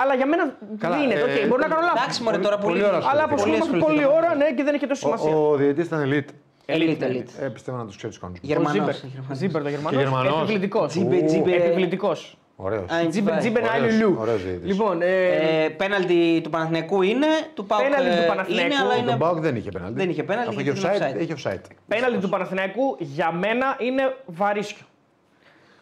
αλλά 0.01 0.13
για 0.19 0.27
μένα 0.31 0.43
Καλά, 0.83 0.95
δίνεται. 0.97 1.19
ε, 1.19 1.23
Οκ, 1.41 1.47
μπορεί 1.49 1.61
να 1.65 1.69
κάνω 1.73 1.81
λάθος. 1.89 2.01
Εντάξει, 2.01 2.17
μωρέ, 2.23 2.37
τώρα 2.47 2.57
πολύ 2.65 2.73
πολύ. 2.81 2.83
ώρα 2.89 2.97
Αλλά 3.11 3.23
ασχοληθήκαμε. 3.23 3.33
αποσχολούμαστε 3.33 3.71
Πολύ 3.71 3.83
πολλή 3.85 3.99
ασχοληθήκαμε. 4.03 4.33
ώρα, 4.33 4.49
ναι, 4.49 4.55
και 4.57 4.63
δεν 4.67 4.73
έχει 4.77 4.87
τόσο 4.91 5.01
σημασία. 5.05 5.31
Ο, 5.35 5.51
ο 5.51 5.55
διαιτητής 5.59 5.85
ήταν 5.89 5.99
elite. 6.09 6.31
Elite, 6.65 7.01
elite. 7.03 7.43
Ε, 7.43 7.47
πιστεύω 7.47 7.77
να 7.77 7.85
τους 7.85 7.95
ξέρεις 7.97 8.15
τους 8.19 8.19
κανονισμούς. 8.19 8.49
Ο 8.49 8.53
Γερμανός. 8.53 8.95
Ζίμπερ. 8.95 9.11
Γερμανός. 9.11 9.37
Ζίμπερ 9.37 9.61
το 9.63 9.69
Γερμανό. 9.69 9.97
Και 9.97 10.03
Γερμανός. 10.03 10.41
Επιβλητικός. 10.41 10.89
Τζίμπε, 10.89 11.21
τζίμπε. 11.21 11.55
Επιβλητικός. 11.55 12.37
Ωραίος. 12.55 12.81
Α, 12.91 13.07
Τζίμπερ 13.09 13.37
Τζίμπε. 13.37 13.37
Τζίμπερ 13.39 13.63
Ωραίος, 13.63 13.93
Άιλου. 13.93 14.15
ωραίος 14.19 14.43
διαιτητής. 14.43 14.67
Λοιπόν, 14.71 15.01
ε, 15.01 15.25
Ε, 15.63 15.69
πέναλτι 15.69 16.39
του 16.43 16.49
Παναθηναϊκού 16.49 17.01
είναι, 17.01 17.27
του 17.53 17.65
Πάουκ 17.65 17.83
Πέναλτι 17.83 18.15
του 18.15 18.21
ε, 18.23 18.25
Παναθηναϊκού. 18.25 18.71
είναι, 18.71 18.81
αλλά 18.81 18.93
Τον 18.93 19.03
είναι. 19.03 19.15
Μπάουκ 19.15 19.39
δεν 19.39 19.55
είχε 19.55 19.71
πέναλτι. 19.71 19.99
Δεν 19.99 20.09
είχε 20.09 20.23
πέναλτι, 20.23 20.49
Αφού 20.49 20.59
είχε 20.59 20.69
είχε 20.71 20.81
offside. 20.87 21.17
offside, 21.17 21.21
είχε 21.21 21.35
offside. 21.43 21.59
πέναλτι 21.87 22.17
του 22.17 22.29
Παναθηναϊκού 22.29 22.95
για 22.99 23.31
μένα 23.31 23.77
είναι 23.79 24.15
βαρύσιο. 24.25 24.85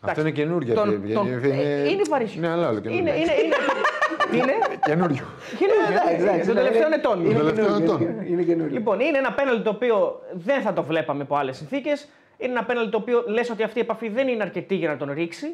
Αυτό 0.01 0.21
είναι 0.21 0.31
καινούργιο. 0.31 0.73
Τον- 0.73 0.91
είναι- 0.91 1.13
τον- 1.13 1.27
ε, 1.43 1.89
είναι 1.89 2.01
βαρύσιο. 2.09 2.41
Ναι, 2.41 2.47
αλλά 2.47 2.67
άλλο 2.67 2.77
Είναι, 2.77 2.81
καινούργιο. 2.89 3.13
είναι, 3.13 3.21
είναι. 3.23 3.33
Είναι. 3.45 3.55
Καινούριο. 4.31 5.25
Καινούργιο. 5.59 6.45
Των 6.45 6.55
τελευταίων 6.55 6.93
ετών. 6.93 7.23
Των 7.23 7.35
τελευταίων 7.35 7.81
ετών. 7.81 8.01
Είναι 8.27 8.41
καινούριο. 8.43 8.73
Λοιπόν, 8.73 8.99
είναι 8.99 9.17
ένα 9.17 9.31
πέναλτι 9.31 9.61
το 9.63 9.69
οποίο 9.69 10.21
δεν 10.33 10.61
θα 10.61 10.73
το 10.73 10.83
βλέπαμε 10.83 11.21
από 11.23 11.35
άλλες 11.35 11.57
συνθήκες. 11.57 12.09
Είναι 12.37 12.51
ένα 12.51 12.63
πέναλτι 12.63 12.91
το 12.91 12.97
οποίο 12.97 13.23
λες 13.27 13.49
ότι 13.49 13.63
αυτή 13.63 13.77
η 13.77 13.81
επαφή 13.81 14.09
δεν 14.09 14.27
είναι 14.27 14.43
αρκετή 14.43 14.75
για 14.75 14.89
να 14.89 14.97
τον 14.97 15.11
ρίξει. 15.11 15.47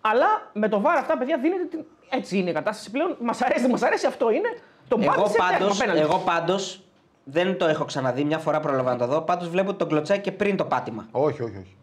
Αλλά 0.00 0.26
με 0.52 0.68
το 0.68 0.80
βάρο 0.80 0.98
αυτά, 0.98 1.18
παιδιά, 1.18 1.38
δίνεται. 1.38 1.64
την- 1.64 1.84
Έτσι 2.10 2.38
είναι 2.38 2.50
η 2.50 2.52
κατάσταση 2.52 2.90
πλέον. 2.90 3.16
Μας 3.20 3.42
αρέσει, 3.42 3.60
δεν 3.60 3.70
μας 3.70 3.82
αρέσει, 3.82 4.06
αυτό 4.06 4.30
είναι. 4.30 4.48
Τον 4.88 5.02
Εγώ 5.02 5.12
πάτησε, 5.14 5.36
πάντω, 5.38 5.54
έχουμε 5.64 5.74
πέναλτι. 5.78 6.00
εγώ 6.02 6.18
πάντως, 6.24 6.80
δεν 7.24 7.56
το 7.58 7.66
έχω 7.66 7.84
ξαναδεί, 7.84 8.24
μια 8.24 8.38
φορά 8.38 8.60
πρόλαβα 8.60 8.90
να 8.92 8.98
το 8.98 9.06
δω. 9.06 9.20
Πάντως 9.20 9.48
βλέπω 9.48 9.68
ότι 9.68 9.78
τον 9.78 9.88
κλωτσάει 9.88 10.18
και 10.18 10.32
πριν 10.32 10.56
το 10.56 10.64
πάτημα. 10.64 11.06
Όχι, 11.10 11.42
όχι, 11.42 11.56
όχι. 11.56 11.76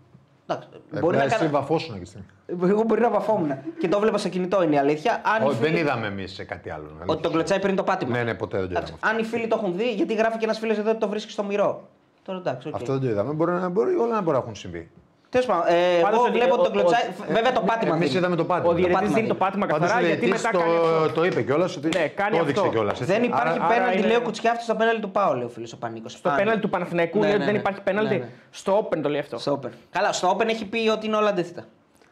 Εντάξει, 0.54 0.68
Ε, 0.96 1.00
μπορεί 1.00 1.18
να 1.18 1.24
εσύ 1.24 1.38
κάνω... 1.38 1.50
βαφώσουν 1.50 1.96
εκεί 1.96 2.06
στην. 2.06 2.22
Εγώ 2.64 2.84
μπορεί 2.84 3.02
να 3.02 3.10
βαφόμουν. 3.10 3.52
και 3.80 3.88
το 3.88 4.00
βλέπα 4.00 4.18
στο 4.18 4.30
κινητό 4.30 4.64
είναι 4.64 4.76
η 4.76 4.78
αλήθεια. 4.78 5.22
Αν 5.36 5.44
οι 5.44 5.48
Όχι, 5.48 5.58
δεν 5.58 5.68
φίλοι- 5.70 5.80
είδαμε 5.82 6.08
εμείς 6.08 6.34
σε 6.34 6.44
κάτι 6.44 6.70
άλλο. 6.70 6.86
Ότι 7.06 7.22
τον 7.22 7.32
κλωτσάει 7.32 7.60
πριν 7.60 7.76
το 7.76 7.84
πάτημα. 7.84 8.18
Ναι, 8.18 8.24
ναι, 8.24 8.34
ποτέ 8.34 8.58
δεν 8.58 8.66
το 8.68 8.72
Εντάξει, 8.72 8.94
είδαμε. 8.98 9.14
αν 9.18 9.24
οι 9.24 9.26
φίλοι 9.28 9.48
το 9.48 9.56
έχουν 9.62 9.78
δει, 9.78 9.92
γιατί 9.94 10.14
γράφει 10.14 10.38
και 10.38 10.46
ένας 10.46 10.60
φίλος 10.60 10.78
εδώ 10.78 10.90
ότι 10.90 11.00
το 11.00 11.08
βρίσκει 11.10 11.32
στο 11.32 11.44
μυρό. 11.44 11.88
Τώρα 12.24 12.40
εντάξει, 12.40 12.68
οκ. 12.68 12.76
Αυτό 12.76 12.92
δεν 12.92 13.02
το 13.02 13.08
είδαμε. 13.10 13.34
Μπορεί 13.34 13.52
να 13.52 13.70
μπορεί, 13.70 13.96
όλα 13.96 14.14
να 14.14 14.22
μπορεί 14.22 14.38
να 14.38 14.42
έχουν 14.44 14.56
συμβεί. 14.56 14.92
Τέλος 15.30 15.46
πάντων, 15.46 15.64
ε, 15.68 16.02
Πάντως 16.02 16.18
εγώ 16.20 16.28
ότι- 16.28 16.38
βλέπω 16.38 16.54
ο- 16.54 16.58
τον 16.58 16.72
κλωτσάει. 16.72 17.04
ο- 17.08 17.34
Βέβαια 17.34 17.52
το 17.52 17.62
πάτημα. 17.62 17.96
Εμείς 17.96 18.08
δίνει. 18.08 18.20
είδαμε 18.20 18.36
το 18.36 18.46
πάτημα. 18.46 18.70
Ο 18.70 18.74
διαιτητής 18.74 18.96
πάτημα 19.00 19.16
δίνει 19.16 19.28
το 19.28 19.34
δίνει. 19.34 19.46
πάτημα 19.46 19.66
Πάντως 19.66 19.82
καθαρά 19.88 20.04
ο 20.04 20.08
γιατί 20.08 20.26
διαιτητής 20.26 20.44
μετά 20.44 20.58
κάνει 20.58 20.74
αυτό. 20.74 21.08
το, 21.08 21.12
το 21.14 21.24
είπε 21.26 21.42
κιόλας 21.42 21.76
ότι. 21.78 21.88
Ναι, 21.98 22.08
κάνει 22.08 22.36
το 22.38 22.42
έδειξε 22.44 22.62
αυτό. 22.62 22.72
κιόλας. 22.74 22.98
Δεν 23.12 23.24
υπάρχει 23.24 23.58
Άρα- 23.60 23.68
πέναλτι, 23.74 23.98
άρα 23.98 24.00
λέει 24.08 24.10
ο 24.12 24.14
είναι- 24.16 24.24
Κουτσιάφτη, 24.28 24.64
στο 24.64 24.76
πέναλτι 24.76 25.02
του 25.02 25.12
Πάου, 25.12 25.34
λέει 25.36 25.44
ο 25.44 25.50
φίλος 25.56 25.74
ο 25.74 25.78
Πανίκο. 25.78 26.10
Στο 26.10 26.30
πέναλτι 26.40 26.60
του 26.62 26.70
Παναθηναϊκού 26.70 27.18
Ναι, 27.20 27.24
λέει 27.26 27.32
ότι 27.32 27.40
ναι, 27.40 27.46
δεν 27.46 27.54
ναι. 27.54 27.60
υπάρχει 27.60 27.82
πέναλτι. 27.82 28.14
Ναι, 28.14 28.20
ναι. 28.20 28.30
Στο 28.50 28.72
Open 28.80 28.98
το 29.02 29.10
λέει 29.10 29.20
αυτό. 29.20 29.38
Στο 29.38 29.60
Open. 29.64 29.70
Καλά, 29.92 30.12
στο 30.14 30.36
Open 30.38 30.48
έχει 30.48 30.66
πει 30.66 30.90
ότι 30.90 31.06
είναι 31.08 31.16
όλα 31.16 31.30
αντίθετα. 31.30 31.64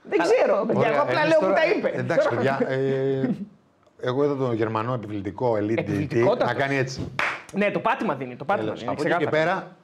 Δεν 0.09 0.19
ξέρω, 0.19 0.63
παιδιά. 0.67 0.87
Εγώ 0.87 1.01
απλά 1.01 1.25
λέω 1.25 1.39
που 1.39 1.53
τα 1.59 1.65
είπε. 1.77 1.91
Εντάξει, 2.01 2.27
παιδιά. 2.29 2.59
ε, 2.67 3.29
εγώ 4.01 4.23
είδα 4.23 4.35
τον 4.35 4.53
Γερμανό 4.53 4.93
επιβλητικό 4.93 5.51
elite 5.53 5.57
διαιτητή 5.65 5.91
Επιβλητικότατος. 5.91 6.47
να 6.53 6.59
κάνει 6.59 6.75
έτσι. 6.77 7.11
Ναι, 7.53 7.71
το 7.71 7.79
πάτημα 7.79 8.13
δίνει. 8.15 8.35
Το 8.35 8.45
πάτημα 8.45 8.65
Τέλος. 8.65 8.79
δίνει. 8.79 8.91
Από 8.91 9.01
εκεί 9.01 9.11
και 9.11 9.17
ξεκάθαρα. 9.25 9.51
πέρα. 9.51 9.75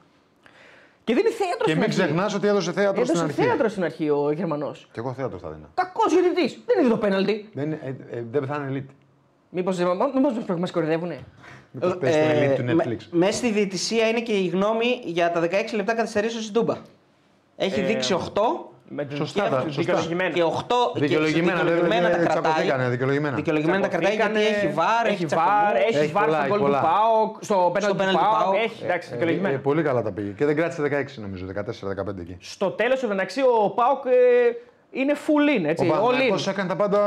Και 1.03 1.13
δίνει 1.13 1.29
θέατρος 1.29 1.57
Και 1.57 1.63
στην 1.71 1.73
μην 1.79 1.83
αρχή. 1.83 1.99
ξεχνάς 2.01 2.33
ότι 2.33 2.47
έδωσε 2.47 2.71
θέατρο 2.71 3.03
στην 3.05 3.17
Έδωσε 3.17 3.23
αρχή. 3.33 3.41
θέατρο 3.47 3.69
στην 3.69 3.83
αρχή 3.83 4.09
ο 4.09 4.31
Γερμανός. 4.31 4.87
Και 4.91 4.99
εγώ 4.99 5.13
θέατρο 5.13 5.37
θα 5.39 5.49
δίνα. 5.49 5.69
Κακός 5.73 6.13
διαιτητή. 6.13 6.61
Δεν 6.65 6.79
είδε 6.79 6.89
το 6.89 6.97
πέναλτι. 6.97 7.49
Δεν, 7.53 7.65
είναι- 7.65 7.79
ε, 8.11 8.17
ε, 8.17 8.23
δεν 8.31 8.45
θα 8.45 8.55
είναι 8.69 8.79
elite. 8.89 8.93
Μήπως 9.49 9.77
μας 10.57 10.71
κορυδεύουνε. 10.71 11.19
Μήπως 11.71 11.97
πες 11.97 12.15
το 12.15 12.21
elite 12.21 12.55
του 12.55 12.77
Netflix. 12.81 12.91
Ε, 12.91 13.17
Μέσα 13.17 13.31
στη 13.37 13.51
διαιτησία 13.51 14.07
είναι 14.07 14.21
και 14.21 14.33
η 14.33 14.47
γνώμη 14.47 15.01
για 15.05 15.31
τα 15.31 15.39
16 15.39 15.75
λεπτά 15.75 15.93
καθυστερήσεως 15.93 16.41
στην 16.43 16.53
Τούμπα. 16.55 16.75
Έχει 17.55 17.79
Ε, 17.79 17.83
δείξει 17.85 18.13
8 18.13 18.72
Με 18.95 19.05
την 19.05 19.17
Σωστά, 19.17 19.43
και- 19.43 19.49
τα- 19.49 19.59
σωστά. 19.61 19.81
δικαιολογημένα. 19.81 20.29
και 20.33 20.43
8 20.43 20.75
Δικαιολογημένα, 20.95 21.57
και 21.57 21.63
δεν- 21.63 21.73
δικαιολογημένα 21.73 22.09
δεν- 22.09 22.17
τα 22.17 22.23
κρατάει. 22.31 22.51
τσακωθήκανε, 22.51 22.89
δικαιολογημένα. 22.89 23.35
Δικαιολογημένα 23.35 23.81
τα 23.81 23.87
κρατάει 23.87 24.15
γιατί 24.15 24.31
Τσακωθήκανε, 24.31 24.65
έχει 24.65 24.73
βάρ, 24.73 25.05
έχει 25.13 25.25
βάρ, 25.25 25.75
έχει 25.75 25.97
Έχει 25.97 26.11
βάρ 26.11 26.23
πολλά, 26.25 26.37
στο 26.37 26.45
έχει 26.45 26.51
γκολ 26.51 26.59
του 26.59 26.65
πολλά. 26.65 26.81
Πάοκ, 26.81 27.31
στο 27.39 27.55
πέναλτι 27.73 27.87
του 27.91 27.95
πέναλτι 28.01 28.19
του 28.19 28.25
Πάοκ. 28.29 28.43
ΠΑΟΚ. 28.43 28.55
Έχει, 28.65 28.83
εντάξει, 28.83 29.07
Ε, 29.09 29.11
δικαιολογημένα. 29.11 29.55
ε, 29.55 29.57
πολύ 29.57 29.81
καλά 29.83 30.01
τα 30.01 30.11
πήγε. 30.11 30.31
Και 30.37 30.45
δεν 30.45 30.55
κράτησε 30.55 30.81
16 30.81 31.21
νομίζω, 31.25 31.43
14-15 31.45 32.21
εκεί. 32.21 32.35
Στο 32.39 32.67
τέλος 32.71 32.99
του 32.99 33.07
μεταξύ 33.07 33.41
ο 33.63 33.69
Πάοκ 33.69 34.05
ε, 34.05 34.11
είναι 34.99 35.13
full 35.25 35.45
in. 35.57 35.63
Ο 35.65 35.69
Έτσι, 35.69 35.83
all 35.85 35.95
in. 35.95 35.99
Παναθηναϊκός 36.01 36.47
έκανε 36.47 36.67
τα 36.69 36.75
πάντα. 36.75 37.01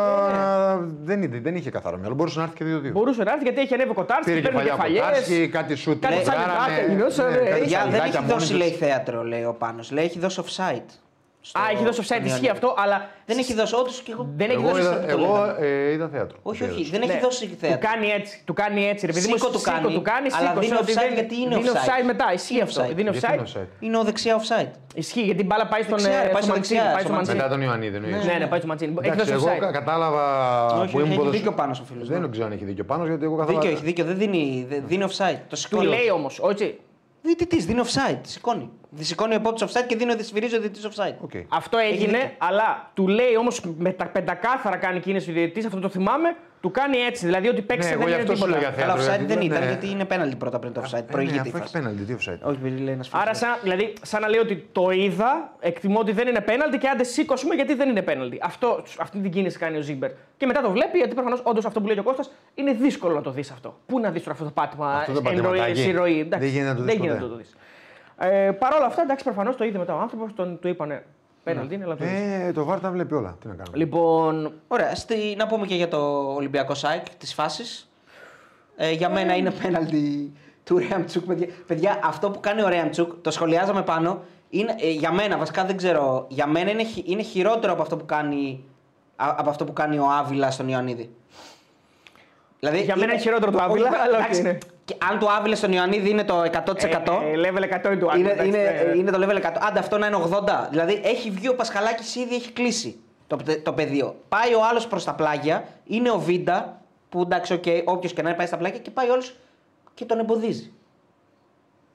Δεν, 1.09 1.23
είδε- 1.23 1.43
δεν 1.43 1.55
είχε 1.57 1.71
καθαρό 1.71 1.97
μυαλό. 1.99 2.15
Μπορούσε 2.15 2.39
να 2.39 2.45
έρθει 2.45 2.57
και 2.57 2.65
2-2. 2.65 2.91
Μπορούσε 2.93 3.23
να 3.23 3.31
έρθει 3.33 3.45
γιατί 3.45 3.61
έχει 3.61 3.75
ανέβει 3.75 3.91
ο 3.91 3.95
Κοτάρσκι, 3.95 4.31
Πήρε 4.31 4.41
παίρνει 4.41 4.59
κεφαλιά 4.63 4.75
από 4.75 4.83
κεφαλιές. 4.93 5.17
Τάρσκι, 5.19 5.49
κάτι 5.49 5.75
σουτ. 5.75 6.03
Κάτι 6.03 6.15
που 6.15 6.25
σαν 6.25 6.35
βγάλανε. 6.35 6.77
λεπτά, 6.77 6.93
γινόταν, 6.93 7.31
Ναι, 7.31 7.37
ε, 7.37 7.51
κάτι 7.51 7.61
Παιδιά, 7.61 7.79
δεν 7.79 7.79
σαλιδάκια 7.79 8.05
έχει 8.07 8.17
μόνοι 8.21 8.33
δώσει 8.33 8.49
τους. 8.51 8.59
λέει 8.59 8.71
θέατρο, 8.71 9.23
λέει 9.25 9.45
ο 9.45 9.55
Πάνος. 9.59 9.91
Λέει 9.91 10.05
έχει 10.05 10.19
δώσει 10.19 10.43
offside. 10.47 10.91
Στο- 11.49 11.59
Α, 11.61 11.63
έχει 11.73 11.85
δώσει 11.85 12.01
offside, 12.03 12.05
στον 12.05 12.17
ισχύει 12.17 12.29
Ιωαννίδη. 12.29 12.49
αυτό, 12.57 12.75
αλλά 12.83 12.99
Δεν 13.27 13.39
έχει 13.39 13.55
δώσει, 13.55 13.75
όντως 13.75 14.01
και 14.07 14.13
εγώ. 14.13 14.25
δεν 14.37 14.49
έχει 14.51 14.59
Εγώ 14.61 14.69
δώσει. 14.69 14.81
είδα, 14.81 15.01
το 15.01 15.07
εγώ, 15.09 15.33
λέγαμε. 15.33 15.67
ε, 15.67 15.93
είδα 15.95 16.09
θέατρο. 16.15 16.37
Όχι, 16.43 16.63
όχι, 16.65 16.81
Είδα. 16.81 16.91
δεν 16.95 17.01
έχει 17.03 17.13
Ναι, 17.13 17.21
δώσει 17.27 17.47
Του 17.49 17.57
θέατρο. 17.61 17.89
κάνει 17.89 18.07
έτσι, 18.19 18.35
του 18.45 18.55
κάνει 18.63 18.81
έτσι. 18.93 19.07
Ρε 19.07 19.13
παιδί 19.13 19.27
μου, 19.29 19.37
Σήκω 19.37 19.49
του 19.57 19.61
κάνει, 19.61 19.93
του 19.99 20.03
κάνει, 20.13 20.29
αλλά 20.39 20.49
σήκωσε, 20.49 20.61
δίνει 20.67 20.77
ότι 20.83 20.93
offside 20.93 21.07
δεν- 21.07 21.15
γιατί 21.19 21.35
είναι 21.43 21.55
δίνει 21.57 21.69
offside. 21.73 22.01
offside 22.01 22.07
μετά. 22.13 22.27
Ισχύει 22.39 22.55
Είναι 22.55 22.63
αυτό. 22.63 22.81
offside. 22.83 22.95
Δίνει 22.99 23.11
Γιατί 23.11 23.27
είναι 23.33 23.43
offside. 23.47 23.59
offside; 23.61 23.71
Είναι 23.87 23.97
ο 23.99 24.03
δεξιά 24.09 24.35
offside. 24.41 24.71
Ισχύει 25.03 25.21
γιατί 25.29 25.41
η 25.43 25.47
μπάλα 25.49 25.67
πάει 25.73 25.83
στον 25.83 25.99
Δεξιά, 25.99 26.19
ε, 26.19 26.23
πάει 26.23 26.31
στο 26.33 26.43
στο 26.43 26.53
Μαντσίνη. 26.53 26.79
δεξιά, 26.79 26.93
Πάει 26.97 27.05
στο 27.05 27.09
στο 27.09 27.13
Μαντσίνη. 27.17 27.37
Μετά 27.37 27.49
τον 27.55 27.61
Ιωαννίδη 27.67 27.97
εννοείς. 28.01 28.25
Ναι, 28.31 28.37
ναι, 28.43 28.47
πάει 28.53 28.59
στο 28.63 28.69
Μαντσίνη. 28.71 28.91
Έχει 29.01 29.09
Εντάξει, 29.13 29.33
δώσει 29.33 29.45
εγώ 29.47 29.57
offside. 29.57 29.61
κα- 29.67 29.71
κατάλαβα 29.81 30.25
Όχι, 30.67 30.75
που 30.75 30.81
όχι, 30.83 30.93
ήμουν 30.97 31.07
έχει 31.07 31.17
ποδοσφαι- 31.17 31.37
δίκιο 31.39 31.53
πάνω 31.61 31.73
στο 31.75 31.85
φίλος. 31.91 32.09
Δεν 32.09 32.31
ξέρω 32.31 32.47
αν 32.47 32.53
έχει 32.57 32.65
δίκιο 32.65 32.85
πάνω 32.85 33.03
γιατί 33.07 33.25
εγώ 33.25 33.37
κατάλαβα. 33.37 33.61
Δίκιο, 33.61 33.77
έχει 33.77 33.85
δίκιο. 33.89 34.05
Δεν 34.05 34.17
δίνει, 34.23 34.67
δεν- 34.69 34.83
δίνει 34.87 35.05
offside. 35.09 35.39
Το 35.49 35.49
Του 35.49 35.57
σηκώνει. 35.57 35.87
λέει 35.87 36.09
όμως, 36.19 36.39
όχι. 36.43 36.79
Διαιτητή, 37.27 37.61
δίνει 37.61 37.81
offside. 37.85 38.19
Τη 38.23 38.31
σηκώνει. 38.31 38.71
Τη 38.97 39.05
σηκώνει 39.05 39.33
ο 39.33 39.37
επόπτη 39.37 39.65
offside 39.69 39.85
και 39.87 39.97
δίνει 39.97 40.13
ο 40.13 40.17
σφυρίζει 40.23 40.57
ο 40.57 40.61
διαιτητή 40.61 40.89
offside. 40.95 41.15
Οκ. 41.21 41.31
Αυτό 41.49 41.79
Έχει 41.79 41.93
έγινε, 41.93 42.19
δίκιο. 42.19 42.35
αλλά 42.39 42.91
του 42.95 43.09
λέει 43.09 43.37
όμως 43.37 43.61
με 43.79 43.93
τα 43.93 44.07
πεντακάθαρα 44.07 44.77
κάνει 44.77 45.01
κίνηση 45.01 45.31
ο 45.31 45.33
διαιτητής, 45.33 45.65
αυτό 45.67 45.81
το 45.81 45.89
θυμάμαι, 45.89 46.37
του 46.67 46.73
κάνει 46.73 46.97
έτσι. 46.99 47.25
Δηλαδή 47.25 47.49
ότι 47.49 47.63
παίξει 47.63 47.89
Ναι, 47.89 47.95
εγώ 47.95 48.03
δεν 48.05 48.09
γι' 48.09 48.15
είναι 48.15 48.23
αυτό 48.23 48.37
σου 48.37 48.45
τίποτα. 48.45 48.61
λέω 48.61 48.71
για 48.71 48.83
Καλά, 48.83 48.95
θέατρο, 48.97 49.03
offside 49.15 49.19
γιατί 49.19 49.35
δεν 49.35 49.43
ήταν 49.47 49.57
είναι- 49.63 49.71
γιατί 49.71 49.89
είναι 49.91 50.05
πέναλτι 50.05 50.37
πρώτα 50.37 50.59
πριν 50.59 50.73
το 50.73 50.81
offside. 50.85 50.95
Ε, 50.95 50.97
ναι, 51.01 51.03
Προηγείται 51.03 51.37
η 51.37 51.39
αφού 51.39 51.49
έχει 51.49 51.59
φάση. 51.59 51.73
πέναλτι, 51.73 52.03
τι 52.03 52.15
offside. 52.19 52.41
Όχι, 52.49 52.57
επειδή 52.61 52.81
λέει 52.83 52.95
ένας 52.95 53.09
Άρα, 53.13 53.35
σαν, 53.35 53.51
δηλαδή, 53.63 53.93
σαν 54.03 54.21
να 54.21 54.29
λέει 54.29 54.41
ότι 54.41 54.69
το 54.73 54.91
είδα, 54.91 55.53
εκτιμώ 55.61 55.99
ότι 55.99 56.13
δεν 56.13 56.27
είναι 56.29 56.41
πέναλτι 56.41 56.79
και 56.79 56.89
άντε 56.89 57.05
σήκω 57.05 57.55
γιατί 57.55 57.75
δεν 57.75 57.89
είναι 57.89 58.03
πέναλτι. 58.03 58.39
Αυτό, 58.43 58.83
αυτή 58.99 59.19
την 59.19 59.31
κίνηση 59.31 59.59
κάνει 59.59 59.77
ο 59.77 59.81
Ζίμπερτ. 59.81 60.11
Και 60.37 60.47
μετά 60.47 60.61
το 60.61 60.71
βλέπει 60.71 60.99
γιατί 60.99 61.15
προφανώς 61.15 61.41
όντως 61.45 61.65
αυτό 61.65 61.81
που 61.81 61.87
λέει 61.87 61.95
και 61.95 62.01
ο 62.01 62.05
Κώστας 62.05 62.31
είναι 62.55 62.73
δύσκολο 62.73 63.15
να 63.15 63.21
το 63.23 63.31
δεις 63.31 63.51
αυτό. 63.51 63.79
Πού 63.87 64.01
να 64.01 64.11
δεις 64.11 64.21
τώρα 64.23 64.33
αυτό 64.33 64.45
το 64.45 64.51
πάτημα 64.51 64.93
Αυτό 64.93 65.13
το 65.13 65.19
εν 65.19 65.25
ροή, 65.37 65.43
πατηματάκι. 65.43 65.81
σε 65.81 65.91
ροή. 65.91 66.21
Εντάξει, 66.21 66.39
Δεν 66.47 66.55
γίνεται 66.55 66.69
να 66.71 66.77
το 66.77 66.83
δεις 66.83 66.93
δεν 66.93 67.03
γίνεται 67.03 67.19
ποτέ. 67.21 67.31
να 67.31 67.37
το 67.37 67.43
δεις. 67.43 67.57
Ε, 68.19 68.51
Παρ' 68.51 68.75
όλα 68.75 68.87
αυτά, 68.87 69.03
εντάξει, 69.03 69.25
προφανώς 69.25 69.57
το 69.57 69.65
είδε 69.65 69.79
μετά 69.79 69.95
ο 69.95 69.99
άνθρωπος, 69.99 70.35
τον 70.35 70.59
του 70.61 70.69
είπανε 70.69 71.03
πέναλτι, 71.53 71.75
είναι, 71.75 71.85
αλλά 71.85 71.97
το 71.97 72.05
είδε. 72.05 72.45
Ε, 72.47 72.53
το 72.53 72.65
VAR 72.65 72.81
τα 72.81 72.91
βλέπει 72.91 73.15
όλα. 73.15 73.37
Τι 73.41 73.47
να 73.49 73.55
κάνουμε. 73.55 73.77
Λοιπόν, 73.77 74.53
Ωραία, 74.69 74.95
στη, 74.95 75.35
να 75.39 75.47
πούμε 75.47 75.67
και 75.67 75.75
για 75.75 75.89
το 75.89 75.99
Ολυμπιακός 76.35 76.75
ΑΕΚ 76.75 77.03
τη 77.19 77.27
φάση. 77.27 77.87
Ε, 78.77 78.91
για 78.93 79.09
μένα 79.11 79.37
είναι 79.37 79.51
πέναλτι 79.51 80.33
του 80.65 80.79
Ρέαμτσουκ. 80.79 81.25
Παιδιά. 81.25 81.47
παιδιά, 81.67 82.01
αυτό 82.05 82.31
που 82.31 82.41
κάνει 82.41 82.63
ο 82.63 82.69
Ρέαμτσουκ, 82.69 83.13
το 83.23 83.31
σχολιάζαμε 83.31 83.83
πάνω. 83.83 84.23
Είναι, 84.51 84.75
ε, 84.81 84.91
για 84.91 85.13
μένα, 85.13 85.37
βασικά 85.39 85.65
δεν 85.65 85.77
ξέρω, 85.77 86.27
για 86.29 86.47
μένα 86.47 86.71
είναι, 86.71 86.85
χει- 86.85 87.09
είναι 87.11 87.23
χειρότερο 87.23 87.73
από 87.73 87.83
αυτό 87.83 87.97
που 87.97 88.05
κάνει, 88.07 88.65
α- 89.17 89.35
από 89.39 89.51
αυτό 89.51 89.65
που 89.65 89.73
κάνει 89.73 89.99
ο 89.99 90.07
Άβυλα 90.21 90.51
στον 90.51 90.69
Ιωαννίδη. 90.69 91.11
Δηλαδή, 92.59 92.81
Για 92.83 92.97
μένα 92.97 93.13
είναι 93.13 93.21
χειρότερο 93.23 93.51
του 93.51 93.63
Άβυλα, 93.63 93.89
Όχι, 93.89 93.99
αλλά 94.01 94.17
εντάξει, 94.19 94.41
όχι, 94.41 94.49
είναι. 94.49 94.59
Και 94.87 94.97
αν 95.11 95.19
του 95.19 95.31
Άβυλα 95.31 95.57
στον 95.57 95.73
Ιωαννίδη 95.73 96.11
είναι 96.11 96.25
το 96.25 96.43
100%. 96.43 96.45
ε, 96.45 97.31
ε, 97.31 97.37
level 97.37 97.85
100 97.85 97.85
είναι 97.85 97.97
του 97.97 98.11
άλλου. 98.11 98.21
Είναι, 98.21 98.31
εντάξει, 98.31 98.49
είναι, 98.49 98.59
ναι, 98.59 98.93
ναι. 98.93 98.99
είναι 98.99 99.11
το 99.11 99.19
level 99.23 99.37
100. 99.37 99.57
Άντε 99.61 99.79
αυτό 99.79 99.99
να 99.99 100.07
είναι 100.07 100.19
80. 100.31 100.67
Δηλαδή 100.71 101.01
έχει 101.05 101.31
βγει 101.31 101.49
ο 101.49 101.55
Πασχαλάκης 101.55 102.15
ήδη 102.17 102.35
έχει 102.35 102.53
κλείσει 102.53 103.01
το, 103.27 103.39
το 103.63 103.73
πεδίο. 103.73 104.17
Πάει 104.29 104.55
ο 104.55 104.67
άλλος 104.71 104.87
προς 104.87 105.05
τα 105.05 105.15
πλάγια. 105.15 105.65
Είναι 105.85 106.11
ο 106.11 106.19
Βίντα 106.19 106.81
που 107.09 107.21
εντάξει, 107.21 107.61
okay, 107.65 107.83
όποιος 107.85 108.13
και 108.13 108.23
να 108.23 108.29
είναι 108.29 108.37
πάει 108.37 108.47
στα 108.47 108.57
πλάγια 108.57 108.79
και 108.79 108.91
πάει 108.91 109.09
ο 109.09 109.13
άλλο 109.13 109.23
και 109.95 110.05
τον 110.05 110.19
εμποδίζει. 110.19 110.73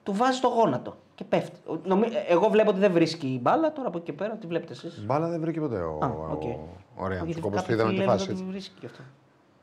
Του 0.03 0.13
βάζει 0.13 0.39
το 0.39 0.47
γόνατο 0.47 0.97
και 1.15 1.23
πέφτει. 1.23 1.59
Νομι... 1.83 2.07
Εγώ 2.27 2.49
βλέπω 2.49 2.69
ότι 2.69 2.79
δεν 2.79 2.91
βρίσκει 2.91 3.27
η 3.27 3.39
μπάλα. 3.41 3.71
Τώρα 3.71 3.87
από 3.87 3.97
εκεί 3.97 4.05
και 4.05 4.13
πέρα 4.13 4.33
τι 4.33 4.47
βλέπετε 4.47 4.73
εσείς. 4.73 5.05
Μπάλα 5.05 5.27
δεν 5.27 5.39
βρήκε 5.39 5.59
ποτέ 5.59 5.77
ο, 5.77 5.99
Α, 6.01 6.07
ο, 6.07 6.29
οκ. 6.31 6.41
ο 6.95 7.07
Γιάρεμτσουκ, 7.07 7.25
Γιατί 7.25 7.41
όπως 7.45 7.51
το 7.51 7.55
κάποιοι 7.61 7.75
είδαμε 7.75 7.91
τη 7.91 7.97
λένε 7.97 8.09
φάση. 8.11 8.23
ότι 8.23 8.31
έτσι. 8.31 8.43
βρίσκει 8.49 8.79
και 8.79 8.85
αυτό. 8.85 9.03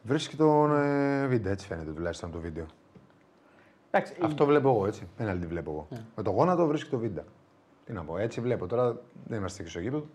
Βρίσκει 0.02 0.36
τον 0.36 0.76
ε, 0.76 1.26
Βίντα, 1.26 1.52
έτσι 1.52 1.66
φαίνεται 1.66 1.90
τουλάχιστον 1.90 2.30
τον 2.32 2.38
Βίντα. 2.38 2.66
Εντάξει, 3.90 4.12
Αυτό 4.20 4.44
βλέπω 4.46 4.68
εγώ, 4.68 4.86
έτσι. 4.86 5.02
Πέναλτι 5.16 5.46
βλέπω 5.46 5.70
εγώ. 5.70 5.86
Ναι. 5.90 5.98
Με 6.16 6.22
το 6.22 6.30
γόνατο 6.30 6.66
βρίσκει 6.66 6.90
τον 6.90 6.98
Βίντα. 6.98 7.24
Τι 7.84 7.92
να 7.92 8.02
πω, 8.02 8.18
έτσι 8.18 8.40
βλέπω. 8.40 8.66
Τώρα 8.66 8.96
δεν 9.26 9.38
είμαστε 9.38 9.62
και 9.62 9.68
στο 9.68 9.80
γήπεδο. 9.80 10.06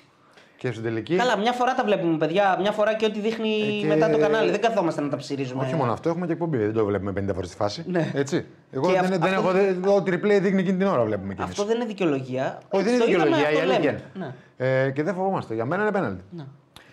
Και 0.57 0.71
στην 0.71 0.83
τελική. 0.83 1.15
Καλά, 1.15 1.37
μια 1.37 1.51
φορά 1.51 1.73
τα 1.73 1.83
βλέπουμε, 1.83 2.17
παιδιά. 2.17 2.57
Μια 2.59 2.71
φορά 2.71 2.93
και 2.95 3.05
ό,τι 3.05 3.19
δείχνει 3.19 3.49
Ε, 3.49 3.79
και- 3.79 3.85
μετά 3.87 4.09
το 4.09 4.17
κανάλι. 4.17 4.51
Δεν 4.51 4.61
καθόμαστε 4.61 5.01
να 5.01 5.09
τα 5.09 5.17
ψυρίζουμε. 5.17 5.63
Όχι 5.63 5.75
μόνο 5.75 5.91
αυτό, 5.91 6.09
έχουμε 6.09 6.25
και 6.25 6.31
εκπομπή. 6.31 6.57
Δεν 6.57 6.73
το 6.73 6.85
βλέπουμε 6.85 7.11
50 7.11 7.33
φορές 7.33 7.49
τη 7.49 7.55
φάση. 7.55 7.83
Ναι. 7.87 8.11
Έτσι. 8.13 8.45
Εγώ 8.71 8.85
Και 8.87 8.91
δεν, 8.93 8.99
αυ- 9.01 9.09
δεν 9.09 9.33
αυτό- 9.33 9.49
έχω. 9.49 9.51
Δεν, 9.51 9.81
το 9.81 9.95
replay 9.95 10.39
δείχνει 10.41 10.59
εκείνη 10.61 10.77
την 10.77 10.87
ώρα 10.87 11.03
βλέπουμε 11.03 11.33
κι 11.33 11.41
εμείς. 11.41 11.51
Αυτό 11.51 11.65
δεν 11.65 11.75
είναι 11.75 11.85
δικαιολογία. 11.85 12.59
Όχι, 12.69 12.83
δεν 12.83 12.93
είναι 12.93 13.03
Το 13.03 13.09
είδαμε, 13.11 13.25
δικαιολογία. 13.25 13.51
Η 13.51 13.61
αυτό 13.61 13.71
αλήθεια 13.71 13.91
λέμε. 13.91 14.03
είναι. 14.15 14.33
Ναι. 14.57 14.83
Ε, 14.85 14.91
και 14.91 15.03
δεν 15.03 15.13
φοβόμαστε. 15.15 15.53
Για 15.53 15.65
μένα 15.65 15.81
είναι 15.81 15.91
πέναλτι. 15.91 16.23
Ναι. 16.29 16.43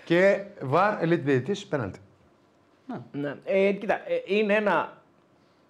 Και 0.05 0.41
βαρ 0.63 0.95
elite 1.03 1.21
διαιτητή 1.25 1.67
πέναλτι. 1.69 1.99
Ναι. 3.13 3.35
Ε, 3.45 3.73
κοίτα, 3.73 3.95
ε, 3.95 4.01
είναι 4.37 4.55
ένα. 4.55 5.00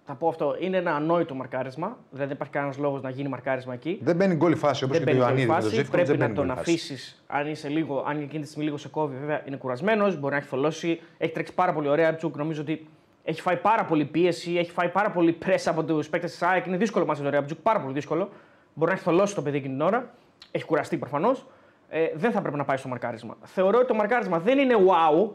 Θα 0.05 0.13
πω 0.15 0.27
αυτό, 0.27 0.55
είναι 0.59 0.77
ένα 0.77 0.95
ανόητο 0.95 1.35
μαρκάρισμα. 1.35 1.97
Δηλαδή 2.09 2.27
δεν 2.27 2.35
υπάρχει 2.35 2.53
κανένας 2.53 2.77
λόγος 2.77 3.01
να 3.01 3.09
γίνει 3.09 3.29
μαρκάρισμα 3.29 3.73
εκεί. 3.73 3.99
Δεν 4.03 4.15
μπαίνει 4.15 4.35
γκολ 4.35 4.51
η 4.51 4.55
φάση 4.55 4.83
όπως 4.83 4.97
δεν 4.97 5.05
και 5.05 5.11
το 5.11 5.17
μπαίνει 5.17 5.25
Ιωαννίδη. 5.25 5.45
η 5.47 5.49
με 5.49 5.55
το 5.55 5.61
φάση. 5.61 5.75
Ζήφκοβιτς, 5.75 5.89
Πρέπει 5.91 6.07
δεν 6.17 6.17
να 6.19 6.25
μπαίνει 6.25 6.35
τον 6.37 6.45
γκολ 6.45 6.55
η 6.55 6.57
φάση. 6.59 6.71
αφήσεις. 6.71 7.23
Αν 7.27 7.47
είσαι 7.47 7.67
λίγο, 7.69 8.03
αν 8.07 8.21
εκείνη 8.21 8.41
τη 8.41 8.47
στιγμή 8.47 8.65
λίγο 8.65 8.77
σε 8.77 8.87
κόβει, 8.89 9.17
βέβαια 9.19 9.41
είναι 9.47 9.55
κουρασμένος, 9.55 10.19
μπορεί 10.19 10.31
να 10.33 10.39
έχει 10.39 10.47
θολώσει. 10.47 10.99
Έχει 11.17 11.31
τρέξει 11.31 11.53
πάρα 11.53 11.73
πολύ 11.73 11.87
ωραία. 11.87 12.15
Τσουκ 12.15 12.35
νομίζω 12.37 12.61
ότι 12.61 12.87
έχει 13.23 13.41
φάει 13.41 13.57
πάρα 13.57 13.85
πολύ 13.85 14.05
πίεση, 14.05 14.55
έχει 14.57 14.71
φάει 14.71 14.89
πάρα 14.89 15.11
πολύ 15.11 15.31
πρέσα 15.31 15.69
από 15.69 15.83
τους 15.83 16.09
παίκτες 16.09 16.31
της 16.31 16.41
ΑΕΚ. 16.41 16.65
Είναι 16.65 16.77
δύσκολο 16.77 17.05
μαζί 17.05 17.23
το 17.23 17.29
Ρέαμτσουκ, 17.29 17.57
πάρα 17.59 17.79
πολύ 17.81 17.93
δύσκολο. 17.93 18.29
Μπορεί 18.73 18.91
να 18.91 18.95
έχει 18.97 19.05
θολώσει 19.05 19.35
το 19.35 19.41
παιδί 19.41 19.57
εκείνη 19.57 19.73
την 19.73 19.81
ώρα. 19.81 20.09
Έχει 20.51 20.65
κουραστεί 20.65 20.97
προφανώς. 20.97 21.45
Ε, 21.89 22.05
δεν 22.15 22.31
θα 22.31 22.41
πρέπει 22.41 22.57
να 22.57 22.65
πάει 22.65 22.77
στο 22.77 22.87
μαρκάρισμα. 22.87 23.37
Θεωρώ 23.43 23.77
ότι 23.77 23.87
το 23.87 23.93
μαρκάρισμα 23.93 24.39
δεν 24.39 24.57
είναι 24.59 24.75
wow. 24.87 25.29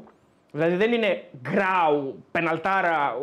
Δηλαδή 0.56 0.76
δεν 0.76 0.92
είναι 0.92 1.22
γκράου, 1.42 2.22
πεναλτάρα 2.30 3.16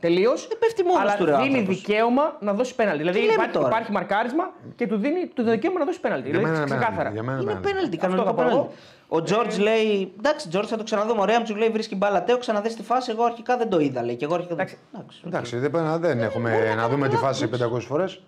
τελείως. 0.00 0.46
Δεν 0.48 0.58
πέφτει 0.58 0.82
μόνος 0.82 1.00
αλλά 1.00 1.16
του, 1.16 1.24
ρε, 1.24 1.32
δίνει 1.36 1.48
άνθρωπος. 1.48 1.76
δικαίωμα 1.76 2.36
να 2.40 2.52
δώσει 2.52 2.74
πέναλτι. 2.74 2.98
Δηλαδή 2.98 3.18
λέμε 3.20 3.32
υπάρχει, 3.32 3.52
τώρα; 3.52 3.66
υπάρχει 3.68 3.92
μαρκάρισμα 3.92 4.50
και 4.76 4.86
του 4.86 4.96
δίνει 4.96 5.26
το 5.34 5.42
δικαίωμα 5.42 5.78
να 5.78 5.84
δώσει 5.84 6.00
πέναλτι. 6.00 6.30
Για 6.30 6.40
μένα 6.40 6.52
Δηλαδή 6.52 6.70
είναι 6.72 6.80
ξεκάθαρα. 6.80 7.10
πέναλτι. 7.10 7.32
Για 7.34 7.42
μένα 7.44 7.50
Είναι 7.52 7.60
πέναλτι, 7.60 7.96
Αυτό 7.96 8.06
κανονικό 8.06 8.28
θα 8.28 8.34
πω 8.34 8.42
εγώ. 8.42 8.50
πέναλτι. 8.50 8.74
Ο 9.08 9.22
Τζόρτζ 9.22 9.58
λέει. 9.58 10.12
Εντάξει, 10.18 10.48
Τζόρτζ 10.48 10.68
θα 10.70 10.76
το 10.76 10.82
ξαναδούμε. 10.82 11.20
Ωραία, 11.20 11.40
μου 11.48 11.56
λέει 11.56 11.68
βρίσκει 11.68 11.96
μπάλα. 11.96 12.22
Τέο, 12.22 12.38
ξαναδεί 12.38 12.74
τη 12.74 12.82
φάση. 12.82 13.10
Εγώ 13.10 13.24
αρχικά 13.24 13.56
δεν 13.56 13.68
το 13.68 13.78
είδα, 13.78 14.02
λέει. 14.04 14.16
Και 14.16 14.24
εγώ 14.24 14.34
αρχικά. 14.34 14.52
Εντάξει. 14.54 14.76
Εντάξει, 14.94 15.20
οκ. 15.24 15.32
Εντάξει, 15.32 15.56
δεν, 15.58 15.70
πέρα- 15.70 15.98
δεν 15.98 16.20
έχουμε 16.20 16.74
να 16.74 16.88
δούμε 16.88 17.08
τη 17.08 17.16
φάση 17.16 17.48
500 17.48 17.80
φορές. 17.80 18.22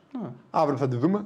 Αύριο 0.51 0.77
θα 0.79 0.89
τη 0.89 0.97
δούμε. 0.97 1.25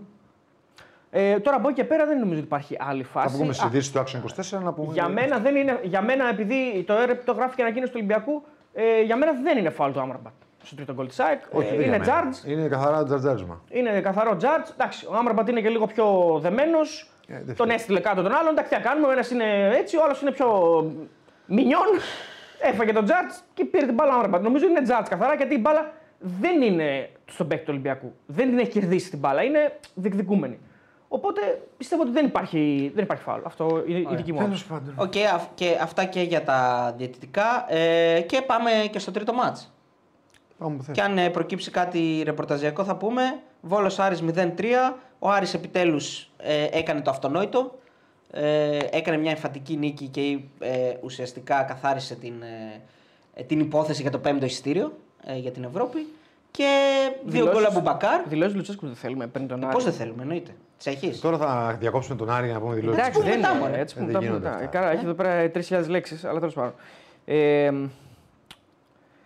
Ε, 1.20 1.38
τώρα 1.40 1.56
από 1.56 1.68
εκεί 1.68 1.80
και 1.80 1.84
πέρα 1.84 2.06
δεν 2.06 2.18
νομίζω 2.18 2.38
ότι 2.38 2.46
υπάρχει 2.46 2.76
άλλη 2.80 3.02
Θα 3.02 3.08
φάση. 3.20 3.34
βγούμε 3.36 3.50
Α, 3.50 3.52
στις 3.52 3.66
ειδήσεις 3.66 3.92
του 3.92 3.98
Action 3.98 4.58
24 4.58 4.62
να 4.62 4.72
πούμε. 4.72 4.92
για, 4.92 5.08
μένα 5.08 5.38
δεν 5.38 5.56
είναι, 5.56 5.78
για 5.82 6.02
μένα, 6.02 6.28
επειδή 6.28 6.84
το 6.86 6.92
ΕΡΕΠ 6.92 7.24
το 7.24 7.32
γράφει 7.32 7.54
και 7.56 7.62
ανακοίνωση 7.62 7.92
του 7.92 7.98
Ολυμπιακού, 8.00 8.42
ε, 8.72 9.00
για 9.02 9.16
μένα 9.16 9.32
δεν 9.42 9.58
είναι 9.58 9.70
φάουλ 9.70 9.92
του 9.92 10.00
Άμραμπατ 10.00 10.32
στο 10.62 10.74
τρίτο 10.76 10.92
γκολ 10.92 11.06
της 11.08 11.20
ΑΕΚ. 11.20 11.40
Όχι, 11.52 11.66
Ε, 11.66 11.70
δεν 11.70 11.74
είναι 11.80 11.82
για 11.96 11.98
μένα. 11.98 12.02
charge, 12.04 12.38
Είναι 12.44 12.68
καθαρά 12.68 13.04
τζαρτζάρισμα. 13.04 13.60
είναι 13.68 14.00
καθαρό 14.00 14.36
charge. 14.36 14.70
Εντάξει, 14.70 15.06
ο 15.06 15.14
Άμραμπατ 15.16 15.48
είναι 15.48 15.60
και 15.60 15.68
λίγο 15.68 15.86
πιο 15.86 16.38
δεμένος. 16.42 17.10
Ε, 17.28 17.34
δεν 17.34 17.56
τον 17.56 17.66
φταίει. 17.66 17.74
έστειλε 17.76 18.00
κάτω 18.00 18.22
τον 18.22 18.32
άλλον. 18.32 18.50
Εντάξει, 18.52 18.70
τι 18.70 18.76
να 18.76 18.82
κάνουμε. 18.88 19.06
Ο 19.06 19.10
ένας 19.10 19.30
είναι 19.30 19.68
έτσι, 19.76 19.96
ο 19.96 20.02
άλλος 20.04 20.20
είναι 20.22 20.30
πιο 20.30 20.48
μινιόν. 21.46 21.86
Έφαγε 22.60 22.92
τον 22.92 23.04
charge 23.04 23.34
και 23.54 23.64
πήρε 23.64 23.86
την 23.86 23.94
μπάλα 23.94 24.12
ο 24.12 24.14
Άμραμπατ. 24.16 24.42
Νομίζω 24.42 24.66
είναι 24.66 24.82
charge 24.82 25.08
καθαρά 25.08 25.34
γιατί 25.34 25.54
η 25.54 25.58
μπάλα 25.60 25.90
δεν 26.18 26.62
είναι 26.62 27.10
στον 27.26 27.46
παίκτη 27.48 27.64
του 27.64 27.70
Ολυμπιακού. 27.72 28.14
Δεν 28.26 28.48
την 28.48 28.58
έχει 28.58 28.70
κερδίσει 28.70 29.10
την 29.10 29.18
μπάλα. 29.18 29.42
Είναι 29.42 29.78
διεκδικούμενη. 29.94 30.58
Οπότε 31.08 31.62
πιστεύω 31.76 32.02
ότι 32.02 32.10
δεν 32.10 32.24
υπάρχει, 32.26 32.90
δεν 32.94 33.04
υπάρχει 33.04 33.22
φάουλ. 33.22 33.40
Αυτό 33.44 33.82
είναι 33.86 33.98
η 33.98 34.16
δική 34.16 34.32
μου 34.32 34.40
άποψη. 34.40 34.66
Τέλο 34.66 34.78
πάντων. 34.80 34.94
Οκ, 34.96 35.12
αυ- 35.34 35.54
και 35.54 35.78
αυτά 35.82 36.04
και 36.04 36.20
για 36.20 36.42
τα 36.44 36.94
διαιτητικά. 36.96 37.66
Ε, 37.74 38.20
και 38.20 38.42
πάμε 38.42 38.70
και 38.90 38.98
στο 38.98 39.10
τρίτο 39.10 39.32
μάτς. 39.32 39.72
Πάμε 40.58 40.76
που 40.76 40.82
Και 40.86 40.92
θες. 41.00 41.04
αν 41.04 41.18
ε, 41.18 41.30
προκύψει 41.30 41.70
κάτι 41.70 42.22
ρεπορταζιακό 42.24 42.84
θα 42.84 42.96
πούμε. 42.96 43.22
Βόλος 43.60 43.98
Άρης 43.98 44.22
0-3. 44.22 44.94
Ο 45.18 45.28
Άρης 45.30 45.54
επιτέλους 45.54 46.30
ε, 46.36 46.64
έκανε 46.70 47.00
το 47.00 47.10
αυτονόητο. 47.10 47.78
Ε, 48.30 48.78
έκανε 48.90 49.16
μια 49.18 49.30
εμφαντική 49.30 49.76
νίκη 49.76 50.06
και 50.06 50.38
ε, 50.58 50.94
ουσιαστικά 51.02 51.62
καθάρισε 51.62 52.14
την, 52.14 52.34
ε, 52.42 52.80
ε, 53.34 53.42
την 53.42 53.60
υπόθεση 53.60 54.02
για 54.02 54.10
το 54.10 54.18
πέμπτο 54.18 54.44
εισιτήριο 54.46 54.92
ε, 55.24 55.36
για 55.38 55.50
την 55.50 55.64
Ευρώπη. 55.64 56.06
Και 56.50 56.66
δύο 57.24 57.30
Δηλώσεις- 57.44 57.52
γκολ 57.54 57.64
από 57.64 57.80
Μπακάρ. 57.80 58.22
Δηλώσεις 58.28 58.54
Λουτσέσκου 58.54 58.86
δεν 58.86 58.94
θέλουμε 58.94 59.26
πριν 59.26 59.48
τον 59.48 59.64
Άρη. 59.64 59.72
Πώς 59.72 59.84
δεν 59.84 59.92
θέλουμε, 59.92 60.22
εννοείται. 60.22 60.54
Τι 60.84 60.90
έχει. 60.90 61.10
Τώρα 61.20 61.36
θα 61.38 61.76
διακόψουμε 61.80 62.16
τον 62.16 62.30
Άρη 62.30 62.48
να 62.52 62.60
πούμε 62.60 62.74
δηλώσεις. 62.74 62.98
Εντάξει, 63.00 63.18
πούμε 63.18 63.30
δεν 63.30 63.40
μετά, 63.40 63.50
είναι. 63.52 63.60
μωρέ. 63.60 63.80
Έτσι 63.80 63.94
Ε, 63.98 64.00
πούμε 64.00 64.12
δεν 64.12 64.20
τα 64.20 64.26
πούμε 64.26 64.30
γίνονται 64.38 64.48
μετά. 64.56 64.64
αυτά. 64.64 64.78
Ε, 64.78 64.80
Καλά, 64.80 64.92
έχει 64.92 65.04
εδώ 65.04 65.14
πέρα 65.14 65.50
3.000 65.84 65.88
λέξεις, 65.90 66.24
αλλά 66.24 66.38
τέλος 66.38 66.54
πάντων. 66.54 66.74
Ε, 67.24 67.70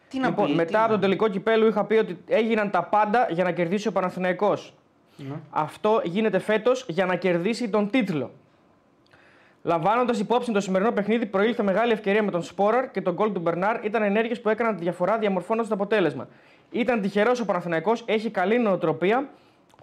Τι 0.08 0.18
να 0.18 0.28
λοιπόν, 0.28 0.46
πει, 0.46 0.52
μετά 0.54 0.68
τι 0.70 0.74
από 0.76 0.84
να- 0.84 0.90
τον 0.92 1.00
τελικό 1.00 1.28
κυπέλου 1.28 1.66
είχα 1.66 1.84
πει 1.84 1.94
ότι 1.94 2.18
έγιναν 2.28 2.70
τα 2.70 2.82
πάντα 2.82 3.26
για 3.30 3.44
να 3.44 3.50
κερδίσει 3.50 3.88
ο 3.88 3.92
Παναθηναϊκός. 3.92 4.74
Ναι. 5.16 5.34
Αυτό 5.50 6.00
γίνεται 6.04 6.38
φέτος 6.38 6.84
για 6.88 7.06
να 7.06 7.14
κερδίσει 7.16 7.68
τον 7.68 7.90
τίτλο. 7.90 8.30
Λαμβάνοντας 9.62 10.18
υπόψη 10.18 10.52
το 10.52 10.60
σημερινό 10.60 10.92
παιχνίδι, 10.92 11.26
προήλθε 11.26 11.62
μεγάλη 11.62 11.92
ευκαιρία 11.92 12.22
με 12.22 12.30
τον 12.30 12.42
Σπόραρ 12.42 12.90
και 12.90 13.00
τον 13.00 13.14
γκολ 13.14 13.32
του 13.32 13.40
Μπερνάρ. 13.40 13.84
Ήταν 13.84 14.02
ενέργειες 14.02 14.40
που 14.40 14.48
έκαναν 14.48 14.76
τη 14.76 14.82
διαφορά 14.82 15.18
διαμορφώνοντας 15.18 15.68
το 15.68 15.74
αποτέλεσμα. 15.74 16.28
Ήταν 16.70 17.00
τυχερός 17.00 17.40
ο 17.40 17.44
Παναθηναϊκός, 17.44 18.02
έχει 18.06 18.30
καλή 18.30 18.58
νοοτροπία. 18.58 19.28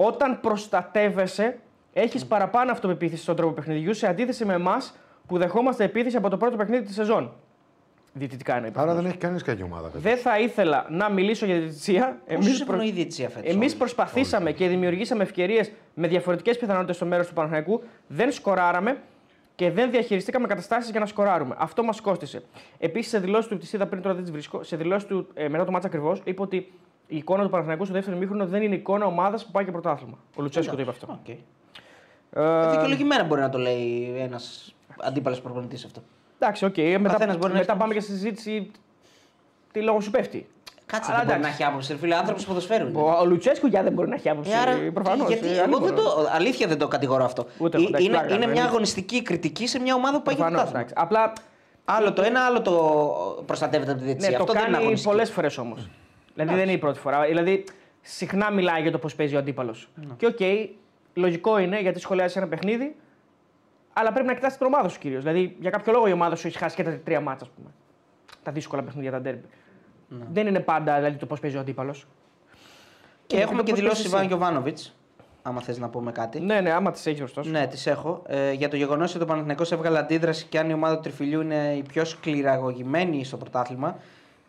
Όταν 0.02 0.40
προστατεύεσαι, 0.40 1.58
έχεις 1.94 2.26
παραπάνω 2.26 2.72
αυτοπεποίθηση 2.72 3.22
στον 3.22 3.36
τρόπο 3.36 3.54
παιχνιδιού 3.54 3.94
σε 3.94 4.08
αντίθεση 4.08 4.46
με 4.46 4.54
εμάς 4.54 4.96
που 5.28 5.38
δεχόμαστε 5.38 5.84
επίθεση 5.84 6.16
από 6.16 6.30
το 6.30 6.38
πρώτο 6.38 6.58
παιχνίδι 6.58 6.86
της 6.86 6.96
σεζόν. 6.96 7.32
Διαιτητικά 8.14 8.58
είναι. 8.58 8.72
Άρα 8.76 8.94
δεν 8.94 9.06
έχει 9.06 9.18
κανείς 9.18 9.44
κακή 9.44 9.64
ομάδα. 9.64 9.86
φέτος. 9.88 10.02
Δεν 10.02 10.18
θα 10.18 10.40
ήθελα 10.40 10.86
να 10.90 11.10
μιλήσω 11.10 11.46
για 11.46 11.60
διαιτησία. 11.60 12.18
Εμείς 12.26 12.48
Εμείς, 12.48 12.64
προ... 12.64 12.74
ευνοεί 12.74 12.88
η 12.88 12.92
διετησία 12.92 13.30
φέτος. 13.30 13.52
Εμείς 13.52 13.58
όλους. 13.62 13.76
προσπαθήσαμε 13.76 14.52
και 14.52 14.68
δημιουργήσαμε 14.68 15.24
ευκαιρίες 15.24 15.72
με 15.94 16.08
διαφορετικές 16.08 16.58
πιθανότητες 16.58 16.96
στο 16.96 17.06
μέρος 17.06 17.28
του 17.28 17.34
Παναθηναϊκού. 17.34 17.84
Δεν 18.08 18.32
σκοράραμε 18.32 18.98
και 19.56 19.72
δεν 19.72 19.92
διαχειριστήκαμε 19.92 20.48
καταστάσεις 20.48 20.92
για 20.92 21.00
να 21.00 21.06
σκοράρουμε. 21.06 21.56
Αυτό 21.58 21.84
μας 21.84 22.02
κόστησε. 22.02 22.44
Επίσης, 22.80 23.12
σε 23.12 23.20
δηλώσεις 23.20 23.48
του, 23.48 23.58
της 23.58 23.74
είδα 23.74 23.88
πριν 23.88 24.02
τώρα 24.02 24.14
δεν 24.14 24.24
τις 24.24 24.32
βρίσκω, 24.32 24.64
σε 24.64 24.76
δηλώσεις 24.76 25.08
του 25.08 25.28
ε, 25.34 25.50
μετά 25.50 25.66
το 25.66 25.72
μάτσα 25.72 25.88
ακριβώς, 25.88 26.22
είπε 26.24 26.42
ότι 26.42 26.72
η 27.12 27.18
εικόνα 27.18 27.44
του 27.44 27.50
Παναθηναϊκού 27.50 27.86
στο 27.86 27.94
δεύτερο 27.94 28.16
ημίχρονο 28.16 28.46
δεν 28.46 28.62
είναι 28.62 28.76
εικόνα 28.76 29.06
ομάδας 29.06 29.46
που 29.46 29.52
πάει 29.52 29.64
για 29.64 29.72
πρωτάθλημα. 29.72 30.18
Ο 30.36 30.42
Λουτσέσκο 30.42 30.76
το 30.76 30.82
είπε 30.82 30.90
αυτό. 30.90 31.08
Οκ. 31.22 31.28
Ε, 32.34 32.70
Δικαιολογημένα 32.72 33.24
μπορεί 33.24 33.42
να 33.42 33.50
το 33.50 33.58
λέει 33.58 34.14
ένας 34.18 34.74
αντίπαλος 35.00 35.42
προπονητής 35.42 35.86
αυτό. 35.86 36.02
εντάξει, 36.40 36.66
οκ. 36.66 36.78
μετά 36.78 37.10
καθένας 37.10 37.38
μπορεί 37.38 37.54
να 37.54 37.60
μετά 37.60 37.72
έχει 37.72 37.80
πάμε 37.82 37.94
και 37.94 38.00
στη 38.00 38.12
συζήτηση 38.12 38.72
τι 39.72 39.82
λόγο 39.82 40.00
σου 40.02 40.12
πέφτει. 40.12 40.48
Κάτσε, 40.86 41.12
Αλλά 41.12 41.18
δεν 41.20 41.28
μπορεί 41.28 41.40
να 41.40 41.46
εντάξει. 41.48 41.62
έχει 41.64 41.72
άποψη. 41.72 41.92
ρε 41.92 41.98
Φίλε, 41.98 42.16
άνθρωπος 42.16 42.46
ποδοσφαίρου. 42.46 42.88
είναι. 42.88 42.98
Ο, 43.02 43.18
ο 43.22 43.26
Λουτσέσκο 43.26 43.68
για 43.68 43.84
δεν 43.84 43.94
μπορεί 43.94 44.10
να 44.10 44.16
έχει 44.16 44.30
άποψη. 44.30 44.52
Ε, 44.52 44.56
άρα, 44.58 44.92
προφανώς, 44.94 45.28
γιατί 45.28 45.48
ε, 45.48 45.52
εγώ 45.52 45.62
ανήμορο. 45.64 45.86
δεν 45.86 45.96
το, 45.96 46.04
αλήθεια 46.34 46.68
δεν 46.68 46.78
το 46.78 46.88
κατηγορώ 46.88 47.24
αυτό. 47.24 47.46
Ούτε 47.58 47.78
Ε, 47.78 47.80
εγώ, 47.80 47.88
εντάξει, 47.90 48.06
είναι 48.08 48.14
πλάκα, 48.18 48.34
είναι 48.34 48.40
δεν 48.46 48.50
μια 48.50 48.62
είναι. 48.62 48.70
αγωνιστική 48.70 49.22
κριτική 49.22 49.68
σε 49.68 49.80
μια 49.80 49.96
ομάδα 49.96 50.18
που 50.18 50.24
πάει 50.24 50.36
για 50.36 50.44
Προφανώς, 50.46 50.72
πρωτάθλημα. 50.72 51.04
εντάξει. 51.04 51.24
Απλά 51.26 51.48
Άλλο 51.92 52.14
το 52.14 52.22
ένα, 52.22 52.46
άλλο 52.46 52.62
το 52.62 53.44
προστατεύεται 53.46 53.92
από 53.92 54.00
τη 54.00 54.06
διαιτησία. 54.06 54.30
Ναι, 54.30 54.36
αυτό 54.36 54.48
το 54.48 54.54
δεν 54.54 54.62
είναι 54.62 54.72
κάνει 54.72 54.84
αγωνιστική. 54.84 55.10
πολλές 55.14 55.32
φορές 55.32 55.58
όμως. 55.58 55.90
Δηλαδή 56.40 56.60
δεν 56.60 56.68
είναι 56.68 56.78
η 56.78 56.78
πρώτη 56.78 57.00
φορά. 57.00 57.26
Δηλαδή 57.26 57.64
συχνά 58.02 58.52
μιλάει 58.52 58.82
για 58.82 58.92
το 58.92 58.98
πώς 58.98 59.16
παίζει 59.16 59.36
ο 59.36 59.40
αντίπαλος. 59.40 59.90
Ναι. 59.96 60.14
Και 60.18 60.26
οκ, 60.26 60.40
λογικό 61.14 61.58
είναι 61.58 61.82
γιατί 61.82 62.00
σχολιάζει 62.00 62.38
ένα 62.38 62.48
παιχνίδι, 62.48 62.96
αλλά 63.94 64.12
πρέπει 64.12 64.28
να 64.28 64.34
κοιτάξει 64.34 64.58
την 64.58 64.66
ομάδα 64.66 64.90
σου 64.90 65.00
κυρίως. 65.00 65.24
Δηλαδή 65.24 65.56
για 65.60 65.70
κάποιο 65.70 65.94
λόγο 65.94 66.08
η 66.08 66.12
ομάδα 66.12 66.36
σου 66.36 66.48
έχει 66.48 66.58
χάσει 66.58 66.76
και 66.76 66.84
τα 66.84 67.00
τρία 67.04 67.22
μάτσα, 67.22 67.46
ας 67.46 67.52
πούμε. 67.56 67.70
Τα 68.44 68.52
δύσκολα 68.52 68.84
παιχνίδια, 68.84 69.12
τα 69.12 69.22
ντέρμπι. 69.22 69.46
Ναι. 70.08 70.26
Δεν 70.32 70.48
είναι 70.48 70.60
πάντα 70.60 70.96
δηλαδή, 70.96 71.18
το 71.18 71.26
πώς 71.26 71.40
παίζει 71.40 71.58
ο 71.58 71.60
αντίπαλος. 71.60 72.08
Και 73.28 73.40
έχουμε 73.40 73.64
και 73.64 73.74
δηλώσεις 73.74 74.06
Ιβάν 74.06 74.24
Ιβάν 74.24 74.28
Γιοβάνοβιτς. 74.28 74.78
Άμα 75.42 75.62
θες 75.62 75.78
να 75.78 75.90
πούμε 75.90 76.12
κάτι. 76.12 76.40
Ναι, 76.40 76.62
ναι, 76.62 76.72
άμα 76.72 76.92
τις 76.92 77.06
έχεις 77.06 77.22
ωστόσο. 77.22 77.50
Ναι, 77.50 77.68
τις 77.68 77.88
έχω. 77.88 78.24
Ε, 78.28 78.52
για 78.52 78.68
το 78.68 78.76
γεγονός 78.76 79.16
ότι 79.16 79.24
ο 79.24 79.28
Παναθηναϊκός 79.28 79.72
έβγαλε 79.72 79.98
αντίδραση 79.98 80.46
και 80.46 80.60
αν 80.60 80.70
η 80.70 80.74
ομάδα 80.74 80.96
του 80.96 81.02
Τριφυλλιού 81.02 81.42
είναι 81.42 81.74
η 81.78 81.82
πιο 81.82 82.06
σκληραγωγημένη 82.06 83.24
στο 83.24 83.38
πρωτάθλημα. 83.38 83.98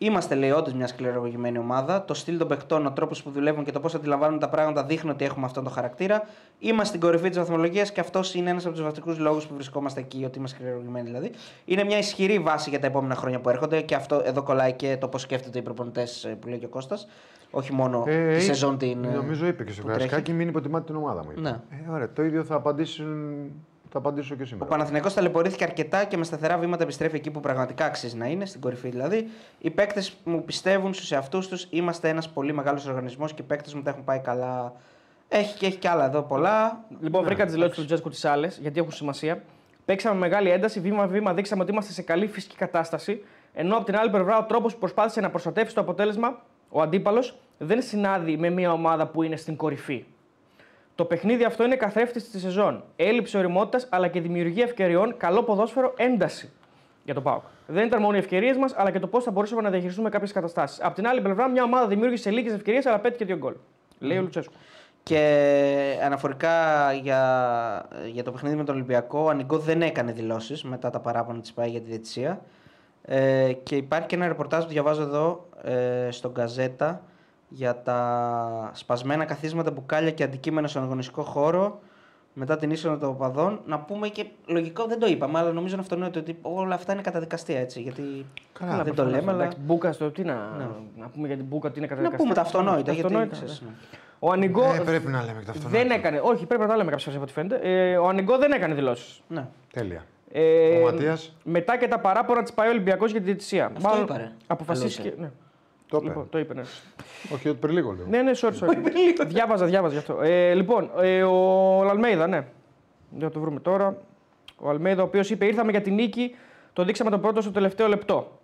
Είμαστε, 0.02 0.35
λέει, 0.35 0.51
όντως 0.51 0.72
μια 0.74 0.86
σκληραγωγημένη 0.86 1.59
ομάδα. 1.59 2.05
Το 2.05 2.14
στυλ 2.14 2.39
των 2.39 2.48
παιχτών, 2.48 2.86
ο 2.86 2.93
τρόπος 2.93 3.22
που 3.22 3.31
δουλεύουν 3.31 3.64
και 3.64 3.72
το 3.72 3.81
πώς 3.81 3.94
αντιλαμβάνουν 3.94 4.39
τα 4.39 4.48
πράγματα 4.48 4.85
δείχνει 4.85 5.10
ότι 5.10 5.24
έχουμε 5.24 5.47
αυτόν 5.47 5.64
τον 5.64 5.72
χαρακτήρα. 5.72 6.22
Είμαστε 6.59 6.85
στην 6.85 7.01
κορυφή 7.01 7.28
της 7.28 7.39
βαθμολογίας 7.39 7.93
και 7.93 8.01
αυτός 8.01 8.35
είναι 8.35 8.51
ένας 8.51 8.64
από 8.66 8.74
τους 8.74 8.85
βασικούς 8.85 9.18
λόγους 9.18 9.47
που 9.47 9.55
βρισκόμαστε 9.55 10.01
εκεί, 10.01 10.24
ότι 10.24 10.39
είμαστε 10.39 10.56
σκληραγωγημένοι 10.56 11.06
δηλαδή. 11.06 11.31
Είναι 11.64 11.85
μια 11.85 11.98
ισχυρή 11.98 12.39
βάση 12.39 12.70
για 12.70 12.81
τα 12.81 12.86
επόμενα 12.86 13.14
χρόνια 13.14 13.40
που 13.40 13.48
έρχονται 13.48 13.81
και 13.81 13.94
αυτό 13.94 14.22
εδώ 14.24 14.43
κολλάει 14.43 14.72
και 14.72 14.97
το 15.01 15.09
πώς 15.09 15.20
σκέφτονται 15.22 15.59
οι 15.59 15.62
προπονητές 15.62 16.35
που 16.40 16.48
λέει 16.48 16.59
και 16.59 16.64
ο 16.64 16.68
Κώστας. 16.68 17.06
Όχι 17.51 17.72
μόνο 17.72 18.05
Ε, 18.06 18.27
τη 18.27 18.32
είπε- 18.32 18.40
σεζόν 18.40 18.78
την. 18.78 19.05
ε, 19.05 19.09
Νομίζω 19.09 19.47
είπε 19.47 19.64
και 19.64 19.72
στο 19.72 19.81
που 19.82 19.86
τρέχει. 19.89 20.01
Καρασκάκι 20.09 20.32
μην 20.32 20.48
υποτιμάτε 20.48 20.85
την 20.85 20.97
ομάδα 20.97 21.24
μου. 21.24 21.31
είπε. 21.31 21.40
Ναι. 21.40 21.48
Ε, 21.70 21.90
ωραία, 21.93 22.12
το 22.12 22.22
ίδιο 22.22 22.44
θα, 22.44 22.55
απαντήσουν, 22.55 23.51
θα 23.90 23.98
απαντήσω 23.98 24.34
και 24.34 24.42
Ο 24.42 24.46
σήμερα. 24.46 24.70
Παναθηναϊκός 24.70 25.14
ταλαιπωρήθηκε 25.14 25.64
αρκετά 25.64 26.04
και 26.04 26.16
με 26.16 26.24
σταθερά 26.24 26.58
βήματα 26.58 26.82
επιστρέφει 26.82 27.16
εκεί 27.16 27.30
που 27.30 27.40
πραγματικά 27.40 27.84
αξίζει 27.84 28.16
να 28.16 28.26
είναι, 28.26 28.46
στην 28.46 28.60
κορυφή 28.60 28.88
δηλαδή. 28.88 29.28
Οι 29.58 29.70
παίκτες 29.70 30.16
μου 30.24 30.44
πιστεύουν 30.44 30.94
στους 30.94 31.12
εαυτούς 31.12 31.48
τους. 31.48 31.66
Είμαστε 31.70 32.08
ένας 32.08 32.28
πολύ 32.28 32.52
μεγάλος 32.52 32.86
οργανισμός 32.86 33.34
και 33.34 33.42
οι 33.42 33.44
παίκτες 33.44 33.74
μου 33.74 33.82
τα 33.82 33.90
έχουν 33.90 34.04
πάει 34.04 34.18
καλά. 34.18 34.72
Έχει 35.28 35.58
και 35.58 35.66
έχει 35.66 35.76
και 35.76 35.88
άλλα 35.88 36.04
εδώ 36.04 36.22
πολλά. 36.22 36.84
Λοιπόν, 37.00 37.24
βρήκα 37.24 37.44
τις 37.44 37.52
δηλώσεις 37.52 37.76
του 37.76 37.84
Τζέσκου 37.84 38.08
τις 38.08 38.24
άλλες, 38.24 38.58
γιατί 38.58 38.78
έχουν 38.78 38.92
σημασία. 38.92 39.42
Παίξαμε 39.84 40.18
μεγάλη 40.18 40.50
ένταση, 40.50 40.80
βήμα-βήμα 40.80 41.34
δείξαμε 41.34 41.62
ότι 41.62 41.70
είμαστε 41.70 41.92
σε 41.92 42.02
καλή 42.02 42.26
φυσική 42.26 42.56
κατάσταση. 42.56 43.24
Ενώ 43.54 43.76
από 43.76 43.84
την 43.84 43.96
άλλη 43.96 44.10
πλευρά 44.10 44.38
ο 44.38 44.44
τρόπος 44.44 44.72
που 44.72 44.78
προσπάθησε 44.78 45.20
να 45.20 45.30
προστατεύσει 45.30 45.74
το 45.74 45.80
αποτέλεσμα, 45.80 46.42
ο 46.68 46.82
αντίπαλος, 46.82 47.38
δεν 47.58 47.82
συνάδει 47.82 48.36
με 48.36 48.50
μια 48.50 48.72
ομάδα 48.72 49.06
που 49.06 49.22
είναι 49.22 49.36
στην 49.36 49.56
κορυφή. 49.56 50.04
Το 51.01 51.06
παιχνίδι 51.06 51.44
αυτό 51.44 51.64
είναι 51.64 51.77
καθρέφτης 51.77 52.31
της 52.31 52.40
σεζόν. 52.40 52.85
Έλλειψη 52.97 53.39
οριμότητας 53.39 53.86
αλλά 53.90 54.09
και 54.09 54.20
δημιουργία 54.20 54.64
ευκαιριών, 54.64 55.14
καλό 55.16 55.43
ποδόσφαιρο, 55.43 55.94
ένταση 55.97 56.51
για 57.05 57.14
το 57.14 57.20
ΠΑΟΚ. 57.20 57.43
Δεν 57.66 57.86
ήταν 57.86 58.02
μόνο 58.02 58.16
οι 58.16 58.18
ευκαιρίες 58.18 58.56
μας, 58.56 58.74
αλλά 58.77 58.90
και 58.90 58.98
το 58.98 59.06
πώς 59.06 59.24
θα 59.24 59.31
μπορούσαμε 59.31 59.62
να 59.62 59.70
διαχειριστούμε 59.70 60.09
κάποιες 60.09 60.32
καταστάσεις. 60.32 60.81
Από 60.82 60.94
την 60.94 61.06
άλλη 61.06 61.20
πλευρά, 61.20 61.48
μια 61.48 61.62
ομάδα 61.62 61.86
δημιούργησε 61.86 62.31
λίγες 62.31 62.52
ευκαιρίες, 62.52 62.86
αλλά 62.86 62.98
πέτυχε 62.98 63.24
δύο 63.24 63.36
γκολ. 63.36 63.55
Λέει 63.98 64.18
ο 64.18 64.20
Λουτσέσκου. 64.20 64.52
Και 65.02 65.98
αναφορικά 66.05 66.52
για, 66.93 67.89
για 68.12 68.22
το 68.22 68.32
παιχνίδι 68.32 68.56
με 68.56 68.64
τον 68.64 68.74
Ολυμπιακό, 68.74 69.20
ο 69.20 69.28
Ανιγκό 69.28 69.59
δεν 69.59 69.82
έκανε 69.82 70.12
δηλώσεις 70.12 70.62
μετά 70.62 70.90
τα 70.90 71.01
παράπονα 71.01 71.40
της 71.40 71.52
ΠΑΕ 71.52 71.68
για 71.68 71.81
τη 71.81 71.86
διετησία. 71.86 72.40
Ε, 73.02 73.52
και 73.62 73.77
υπάρχει 73.77 74.06
και 74.06 74.14
ένα 74.14 74.27
ρεπορτάζ 74.27 74.64
που 74.64 74.70
διαβάζω 74.70 75.02
εδώ 75.02 75.48
ε, 75.62 76.10
στον 76.10 76.32
Καζέτα 76.32 77.02
για 77.52 77.82
τα 77.82 78.70
σπασμένα 78.74 79.24
καθίσματα, 79.24 79.70
μπουκάλια 79.70 80.10
και 80.10 80.22
αντικείμενα 80.22 80.68
στον 80.68 80.82
αγωνιστικό 80.82 81.22
χώρο 81.22 81.81
μετά 82.32 82.56
την 82.56 82.70
είσοδο 82.70 82.97
των 82.97 83.09
οπαδών. 83.09 83.60
Να 83.66 83.78
πούμε 83.78 84.09
και 84.09 84.27
λογικό 84.47 84.85
δεν 84.86 84.98
το 84.98 85.06
είπαμε, 85.06 85.39
αλλά 85.39 85.52
νομίζω 85.52 85.74
να 85.77 85.81
αυτονοείται 85.82 86.18
ότι 86.18 86.39
όλα 86.43 86.74
αυτά 86.74 86.93
είναι 86.93 87.02
καταδικαστία 87.02 87.60
έτσι. 87.60 87.81
Γιατί 87.81 88.02
Καλά, 88.52 88.77
δεν 88.77 88.85
το 88.85 88.93
προφανώς, 88.93 89.12
λέμε, 89.12 89.32
αλλά. 89.32 89.43
εντάξει, 89.44 89.59
Μπούκα 89.64 89.93
στο 89.93 90.10
τι 90.10 90.22
να, 90.24 90.35
Ναι. 90.35 90.66
να 90.97 91.09
πούμε 91.09 91.27
για 91.27 91.36
την 91.36 91.44
Μπούκα 91.44 91.68
τι 91.70 91.78
είναι 91.78 91.86
Να 91.86 91.94
καταδικαστή. 91.94 92.22
πούμε 92.22 92.35
τα 92.35 92.40
αυτονόητα. 92.40 92.93
Γιατί, 92.93 93.01
Αυτονόητα, 93.06 93.32
ξέρεις, 93.35 93.60
ναι. 93.60 93.68
ναι. 93.68 93.74
Ο 94.18 94.31
Ανιγκό 94.32 94.62
Ε, 94.74 94.78
πρέπει 94.85 95.06
να 95.09 95.22
λέμε 95.24 95.39
και 95.39 95.44
τα 95.47 95.51
αυτονόητα. 95.52 95.78
δεν 95.78 95.90
έκανε. 95.98 96.20
Όχι, 96.24 96.47
πρέπει 96.47 96.62
να 96.62 96.68
τα 96.68 96.77
λέμε 96.77 96.90
κάποιες 96.90 97.02
φορές 97.02 97.16
από 97.18 97.24
ό,τι 97.24 97.32
φαίνεται. 97.32 97.90
Ε, 97.90 97.97
ο 97.97 98.09
Ανιγκό 98.09 98.39
δεν 98.39 98.52
έκανε 98.52 98.74
δηλώσεις. 98.74 99.20
Ναι. 99.28 99.47
Τέλεια. 99.72 100.05
Ε, 100.32 100.77
Ο 100.78 100.85
Ματίας; 100.85 101.36
Μετά 101.44 101.78
και 101.78 101.89
τα 101.89 101.98
παράπονα 101.98 102.43
της 102.43 102.52
πάει 102.52 102.66
ο 102.68 102.70
Ολυμπιακός 102.70 103.10
για 103.10 103.20
τη 103.20 103.27
διαιτησία. 103.27 103.72
Αυτό 103.77 103.98
είπα, 104.02 104.16
ρε. 104.16 104.32
Αποφασίστηκε. 104.47 105.09
Καλώς, 105.09 105.18
Ναι. 105.24 105.31
Το 105.90 105.96
είπε. 105.96 106.06
Λοιπόν, 106.06 106.28
το 106.30 106.38
είπε, 106.38 106.54
ναι. 106.54 106.62
Όχι, 107.34 107.48
ότι 107.48 107.58
πριν 107.58 107.74
λίγο 107.74 107.92
λέω. 107.92 108.06
ναι, 108.08 108.22
ναι, 108.22 108.30
sorry, 108.34 108.52
sorry. 108.60 108.76
διάβαζα, 109.26 109.66
διάβαζα 109.66 109.92
γι' 109.92 109.98
αυτό. 109.98 110.22
Ε, 110.22 110.54
λοιπόν, 110.54 110.90
ε, 111.00 111.22
ο 111.22 111.80
Αλμέιδα, 111.88 112.26
ναι. 112.26 112.44
Δεν 113.10 113.20
θα 113.20 113.30
το 113.30 113.40
βρούμε 113.40 113.60
τώρα. 113.60 113.96
Ο 114.56 114.68
Αλμέιδα, 114.68 115.02
ο 115.02 115.04
οποίος 115.04 115.30
είπε: 115.30 115.46
Ήρθαμε 115.46 115.70
για 115.70 115.80
την 115.80 115.94
νίκη, 115.94 116.34
το 116.72 116.84
δείξαμε 116.84 117.10
τον 117.10 117.20
πρώτο 117.20 117.40
στο 117.40 117.50
τελευταίο 117.50 117.88
λεπτό. 117.88 118.38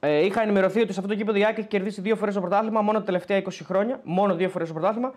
Ε, 0.00 0.24
είχα 0.24 0.42
ενημερωθεί 0.42 0.80
ότι 0.80 0.92
σε 0.92 1.00
αυτό 1.00 1.12
το 1.12 1.18
κήπεδο 1.18 1.38
η 1.38 1.44
Άκη 1.44 1.60
έχει 1.60 1.68
κερδίσει 1.68 2.00
δύο 2.00 2.16
φορές 2.16 2.34
το 2.34 2.40
πρωτάθλημα 2.40 2.80
μόνο 2.80 2.98
τα 2.98 3.04
τελευταία 3.04 3.42
20 3.42 3.48
χρόνια. 3.64 4.00
Μόνο 4.02 4.34
δύο 4.34 4.48
φορές 4.48 4.68
το 4.68 4.74
πρωτάθλημα. 4.74 5.12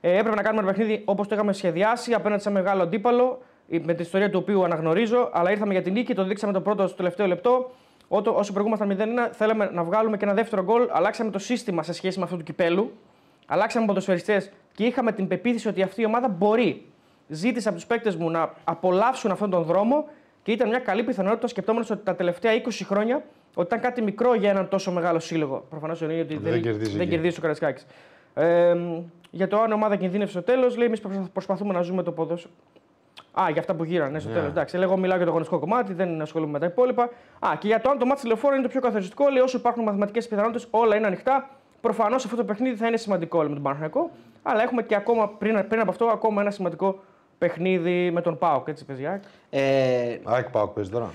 Ε, 0.00 0.16
έπρεπε 0.18 0.36
να 0.36 0.42
κάνουμε 0.42 0.62
ένα 0.62 0.72
παιχνίδι 0.72 1.02
όπως 1.04 1.28
το 1.28 1.34
είχαμε 1.34 1.52
σχεδιάσει 1.52 2.12
απέναντι 2.12 2.42
σε 2.42 2.48
ένα 2.48 2.58
μεγάλο 2.58 2.82
αντίπαλο, 2.82 3.42
ε, 3.68 3.78
με 3.78 3.94
την 3.94 4.04
ιστορία 4.04 4.30
του 4.30 4.38
οποίου 4.42 4.64
αναγνωρίζω. 4.64 5.30
Αλλά 5.32 5.50
ήρθαμε 5.50 5.72
για 5.72 5.82
την 5.82 5.92
νίκη, 5.92 6.14
το 6.14 6.24
δείξαμε 6.24 6.52
το 6.52 6.60
πρώτο 6.60 6.86
στο 6.86 6.96
τελευταίο 6.96 7.26
λεπτό. 7.26 7.70
Ότο- 8.08 8.36
Όσο 8.36 8.52
προηγούμασταν 8.52 8.88
0-1, 8.88 9.30
θέλαμε 9.32 9.70
να 9.72 9.82
βγάλουμε 9.84 10.16
και 10.16 10.24
ένα 10.24 10.34
δεύτερο 10.34 10.62
γκολ. 10.62 10.88
Αλλάξαμε 10.90 11.30
το 11.30 11.38
σύστημα 11.38 11.82
σε 11.82 11.92
σχέση 11.92 12.18
με 12.18 12.24
αυτό 12.24 12.36
του 12.36 12.42
κυπέλου. 12.42 12.92
Αλλάξαμε 13.46 13.86
ποδοσφαιριστές 13.86 14.50
και 14.74 14.84
είχαμε 14.84 15.12
την 15.12 15.28
πεποίθηση 15.28 15.68
ότι 15.68 15.82
αυτή 15.82 16.00
η 16.02 16.04
ομάδα 16.04 16.28
μπορεί. 16.28 16.86
Ζήτησα 17.28 17.68
από 17.68 17.78
τους 17.78 17.86
παίκτες 17.86 18.16
μου 18.16 18.30
να 18.30 18.52
απολαύσουν 18.64 19.30
αυτόν 19.30 19.50
τον 19.50 19.62
δρόμο 19.62 20.08
και 20.42 20.52
ήταν 20.52 20.68
μια 20.68 20.78
καλή 20.78 21.02
πιθανότητα 21.02 21.46
σκεπτόμενος 21.46 21.90
ότι 21.90 22.04
τα 22.04 22.14
τελευταία 22.14 22.52
20 22.54 22.84
χρόνια 22.84 23.22
ότι 23.54 23.66
ήταν 23.66 23.80
κάτι 23.80 24.02
μικρό 24.02 24.34
για 24.34 24.50
έναν 24.50 24.68
τόσο 24.68 24.92
μεγάλο 24.92 25.18
σύλλογο. 25.18 25.64
Προφανώς 25.70 26.02
εννοεί 26.02 26.20
ότι 26.20 26.36
Δεν 26.36 26.52
δεν, 26.52 26.62
κερδίζει 26.62 26.90
δεν 26.92 27.00
εκεί. 27.00 27.10
κερδίζει 27.10 27.38
ο 27.38 27.40
Καρασκάκης. 27.42 27.86
Ε, 28.34 28.76
για 29.30 29.48
το 29.48 29.60
αν 29.60 29.70
η 29.70 29.72
ομάδα 29.72 29.96
κινδύνευσε 29.96 30.32
στο 30.32 30.42
τέλος, 30.42 30.76
λέει: 30.76 30.86
Εμείς 30.86 31.00
προσπαθούμε 31.32 31.72
να 31.72 31.82
ζούμε 31.82 32.02
το 32.02 32.12
ποδόσφαιρο. 32.12 32.52
Α, 33.40 33.50
για 33.50 33.60
αυτά 33.60 33.74
που 33.74 33.84
γύρανε 33.84 34.18
στο 34.18 34.28
Ναι. 34.28 34.34
τέλος. 34.34 34.50
Εντάξει, 34.50 34.78
εγώ 34.80 34.96
μιλάω 34.96 35.16
για 35.16 35.24
το 35.24 35.30
αγωνιστικό 35.30 35.60
κομμάτι, 35.60 35.92
δεν 35.92 36.20
ασχολούμαι 36.22 36.52
με 36.52 36.58
τα 36.58 36.66
υπόλοιπα. 36.66 37.02
Α, 37.38 37.50
και 37.58 37.66
για 37.66 37.80
το 37.80 37.90
αν 37.90 37.98
το 37.98 38.06
μάτι 38.06 38.20
τηλεφόρο 38.20 38.54
είναι 38.54 38.62
το 38.62 38.68
πιο 38.68 38.80
καθοριστικό, 38.80 39.28
λέει 39.28 39.42
όσο 39.42 39.56
υπάρχουν 39.58 39.82
μαθηματικές 39.82 40.28
πιθανότητες, 40.28 40.66
όλα 40.70 40.96
είναι 40.96 41.06
ανοιχτά. 41.06 41.48
Προφανώς 41.80 42.24
αυτό 42.24 42.36
το 42.36 42.44
παιχνίδι 42.44 42.76
θα 42.76 42.86
είναι 42.86 42.96
σημαντικό 42.96 43.38
με 43.42 43.48
τον 43.48 43.62
Παναγιακό, 43.62 44.10
αλλά 44.42 44.62
έχουμε 44.62 44.82
και 44.82 44.94
ακόμα 44.94 45.28
πριν, 45.28 45.64
πριν 45.68 45.80
από 45.80 45.90
αυτό 45.90 46.04
ακόμα 46.04 46.40
ένα 46.40 46.50
σημαντικό 46.50 46.98
παιχνίδι 47.38 48.10
με 48.10 48.20
τον 48.20 48.38
Πάοκ. 48.38 48.68
Έτσι, 48.68 48.84
παιδιά. 48.84 49.20
Ε, 49.50 50.18
ΑΕΚ 50.24 50.50
Πάοκ 50.50 50.70
παίζει 50.70 50.90
τώρα. 50.90 51.10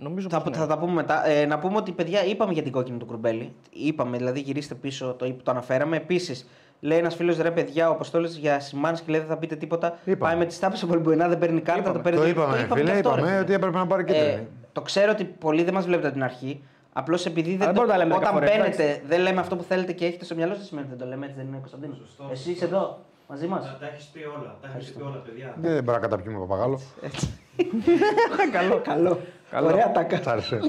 Νομίζω 0.00 0.28
Θα, 0.28 0.40
πως 0.42 0.50
ναι. 0.50 0.56
θα 0.56 0.66
τα 0.66 0.78
πούμε 0.78 0.92
μετά. 0.92 1.26
Ε, 1.28 1.46
να 1.46 1.58
πούμε 1.58 1.76
ότι 1.76 1.92
παιδιά 1.92 2.24
είπαμε 2.24 2.52
για 2.52 2.62
την 2.62 2.72
κόκκινη 2.72 2.98
του 2.98 3.06
Κουρμπέλη. 3.06 3.52
Είπαμε, 3.70 4.16
δηλαδή 4.16 4.40
γυρίστε 4.40 4.74
πίσω, 4.74 5.14
το, 5.18 5.32
το 5.42 5.50
αναφέραμε. 5.50 5.96
Επίσης, 5.96 6.48
λέει 6.80 6.98
ένας 6.98 7.14
φίλος 7.14 7.38
ρε 7.38 7.50
παιδιά, 7.50 7.88
ο 7.88 7.92
Αποστόλης 7.92 8.36
για 8.36 8.60
σημάνει 8.60 8.96
και 8.96 9.04
λέει 9.06 9.20
δεν 9.20 9.28
θα 9.28 9.36
πείτε 9.36 9.56
τίποτα. 9.56 9.98
Είπαμε. 10.04 10.16
Πάει 10.30 10.36
με 10.36 10.44
τις 10.46 10.58
τάπες 10.58 10.82
ο 10.82 10.86
Πολυμπουενά, 10.86 11.28
δεν 11.28 11.38
παίρνει 11.38 11.60
κάρτα, 11.60 11.92
το 11.92 11.98
παίρνει 11.98 12.18
Το 12.18 12.24
το- 12.24 12.30
είπαμε, 12.30 12.66
το 12.68 12.74
φίλε, 12.74 12.90
και 12.90 12.96
αυτό, 12.96 13.08
ρε, 13.08 13.14
είπαμε 13.14 13.28
φίλε. 13.28 13.40
ότι 13.40 13.52
έπρεπε 13.52 13.76
να 13.76 13.86
πάρει 13.86 14.04
και 14.04 14.12
Ε, 14.14 14.22
τρένη. 14.32 14.46
το 14.72 14.80
ξέρω 14.80 15.10
ότι 15.12 15.24
πολλοί 15.24 15.62
δεν 15.62 15.74
μας 15.74 15.84
βλέπετε 15.84 16.06
από 16.06 16.16
την 16.16 16.24
αρχή. 16.24 16.62
Απλώς 16.92 17.26
επειδή 17.26 17.50
δεν 17.56 17.62
Αλλά 17.62 17.66
το, 17.66 17.74
μπορούμε 17.74 17.92
να 17.92 17.98
τα 17.98 18.04
λέμε 18.04 18.14
όταν 18.20 18.34
δέκα 18.40 18.46
φορές, 18.56 18.76
μπαίνετε, 18.76 19.02
δεν 19.08 19.20
λέμε 19.20 19.40
αυτό 19.40 19.56
που 19.56 19.62
θέλετε 19.62 19.92
και 19.92 20.04
έχετε 20.06 20.24
στο 20.24 20.34
μυαλό 20.34 20.54
σας 20.54 20.66
σημαίνει 20.66 20.86
δεν 20.88 20.98
το 20.98 21.06
λέμε, 21.06 21.24
έτσι 21.24 21.36
δεν 21.38 21.46
είναι 21.46 21.56
Κωνσταντίνο. 21.56 21.96
Εσύ 22.30 22.50
είσαι 22.50 22.64
εδώ 22.64 22.98
μαζί 23.28 23.46
μας. 23.46 23.76
Τα 23.80 23.86
έχεις 23.92 24.04
πει 24.04 24.18
όλα. 24.38 24.56
Τα 24.62 24.68
έχεις 24.76 24.92
πει 24.92 25.02
όλα, 25.02 25.16
παιδιά. 25.26 25.54
Δεν 25.60 25.84
μπορεί 25.84 25.96
να 26.00 26.08
καταπιούμε 26.08 26.38
παπαγάλο. 26.38 26.80
καλό, 28.52 28.80
καλό. 28.84 29.20
Καλό. 29.50 29.66
Ωραία 29.66 29.92
τάκα. 29.92 30.20
Τ' 30.20 30.28
άρεσε. 30.28 30.60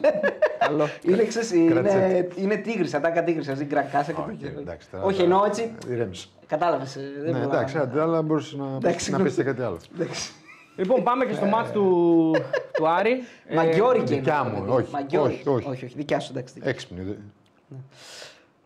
Καλό. 0.60 0.88
Είναι, 1.02 1.24
ξέρεις, 1.24 1.52
είναι, 1.52 1.72
Κράτησε. 1.72 2.28
είναι 2.36 2.56
τίγρης, 2.56 2.94
ατάκα 2.94 3.24
τίγρης, 3.24 3.46
δηλαδή 3.46 3.66
γκρακάσα 3.66 4.12
και 4.12 4.22
Όχι, 4.28 4.38
τέτοια. 4.38 4.60
εντάξει, 4.60 4.90
τώρα- 4.90 5.04
Όχι, 5.04 5.22
εννοώ 5.22 5.46
έτσι. 5.46 5.72
Ηρέμησε. 5.90 6.28
Κατάλαβες. 6.48 6.98
Ναι, 7.32 7.40
εντάξει, 7.40 7.78
άντε, 7.78 8.02
αλλά 8.02 8.22
μπορούσε 8.22 8.58
να, 8.58 8.66
Εντάξει, 8.76 9.12
να 9.12 9.20
πεις 9.22 9.34
και 9.36 9.44
κάτι 9.44 9.62
άλλο. 9.62 9.78
Εντάξει. 10.00 10.32
Λοιπόν, 10.76 11.04
πάμε 11.04 11.26
και 11.26 11.34
στο 11.34 11.46
μάτς 11.46 11.72
του, 11.72 12.36
του 12.74 12.88
Άρη. 12.88 13.12
Ε, 13.48 13.56
Μαγκιόρικη. 13.56 14.14
δικιά 14.16 14.42
είναι, 14.46 14.58
μου, 14.58 14.66
παιδί. 14.66 14.78
όχι, 14.78 14.92
Μαγκιόρικη. 14.92 15.40
όχι, 15.48 15.50
όχι. 15.58 15.70
όχι, 15.70 15.86
όχι, 15.86 15.94
δικιά 15.96 16.20
σου, 16.20 16.32
εντάξει. 16.32 16.54
δικιά 16.54 16.66
σου. 16.70 16.76
Έξυπνη. 16.76 17.04
δε. 17.04 17.12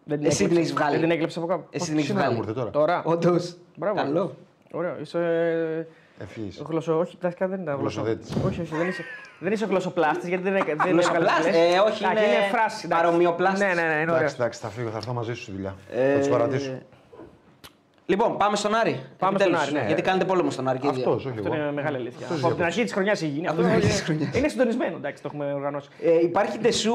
δεν 0.04 0.18
την 0.18 0.28
Εσύ 0.28 0.38
την 0.38 0.46
έκλεψε- 0.46 0.58
έχεις 0.58 0.74
βγάλει. 0.74 0.92
Δεν 0.92 1.02
την 1.02 1.12
έκλεψες 1.12 1.38
από 1.38 1.48
κάπου. 1.48 1.68
Εσύ 1.70 1.86
την 1.86 1.96
έχεις 1.96 2.08
Σήμερα 2.08 2.26
μου 2.26 2.32
βγάλει. 2.36 2.48
ήρθε 2.50 2.60
τώρα; 2.60 2.72
Τώρα. 2.72 3.04
Όντως. 3.06 3.56
Μπράβο. 3.76 3.96
Καλό. 3.96 4.36
Ωραίο. 4.72 4.96
Είσαι. 5.02 5.88
Ευθύς. 6.20 6.62
Γλωσσο... 6.68 7.00
Όχι, 7.00 7.18
βασικά 7.22 7.48
δεν 7.48 7.62
ήταν 7.62 7.78
γλωσσο. 7.80 8.02
Γλωσσοδέτης. 8.02 8.36
Όχι, 8.48 8.62
όχι, 8.62 8.76
δεν 8.76 8.88
είσαι, 8.88 9.04
δεν 9.44 9.52
είσαι 9.52 9.66
γλωσσοπλάστης 9.66 10.28
γιατί 10.28 10.44
δεν, 10.44 10.54
δεν 10.54 10.64
Γλωσσοπλάστη, 10.92 11.48
έβγαλες 11.48 11.68
ε, 11.68 11.70
λες. 11.70 11.80
όχι, 11.80 12.04
Εντάξει, 12.04 12.24
είναι 12.26 12.34
είναι 12.36 12.48
φράση. 12.52 12.82
εντάξει. 12.86 13.04
παρομοιοπλάστης. 13.04 13.60
Ναι, 13.60 13.74
ναι, 13.74 13.82
ναι, 13.82 13.94
είναι 13.94 14.02
ωραίο. 14.02 14.16
Εντάξει, 14.16 14.36
εντάξει, 14.40 14.60
θα 14.60 14.70
φύγω, 14.70 14.90
θα 14.90 14.98
έρθω 14.98 15.14
μαζί 15.14 15.34
σου 15.34 15.42
στη 15.42 15.52
δουλειά. 15.52 15.76
Ε, 15.92 16.12
Θα 16.14 16.20
τους 16.20 16.28
παρατήσω. 16.28 16.72
Λοιπόν, 18.06 18.38
πάμε 18.38 18.56
στον 18.56 18.76
Άρη. 18.76 19.00
Πάμε 19.18 19.36
Επιτέλους. 19.36 19.62
στον 19.62 19.76
Άρη, 19.76 19.82
ναι. 19.82 19.88
Γιατί 19.88 20.02
κάνετε 20.02 20.26
πόλεμο 20.26 20.50
στον 20.52 20.68
Άρη. 20.68 20.80
και 20.80 20.88
οι 20.88 20.92
δύο. 20.92 21.00
Αυτός, 21.04 21.26
όχι 21.26 21.38
Αυτό 21.40 21.54
εγώ. 21.54 21.56
είναι 21.64 21.72
μεγάλη 21.72 21.96
αλήθεια. 21.96 22.20
Αυτός 22.26 22.38
Από 22.40 22.48
την 22.48 22.56
είναι 22.58 22.66
αρχή 22.66 22.84
της 22.84 22.94
χρονιάς 22.94 23.22
έχει 23.22 23.32
γίνει. 23.32 23.48
Από 23.48 23.62
την 23.62 23.66
αρχή 23.72 23.88
της 23.88 24.02
χρονιάς. 24.02 24.36
Είναι 24.38 24.48
συντονισμένο, 24.48 24.96
εντάξει, 24.96 25.22
το 25.24 25.30
έχουμε 25.34 25.54
οργανώσει. 25.54 25.88
Ε, 26.02 26.20
υπάρχει 26.24 26.58
Ντεσού, 26.60 26.94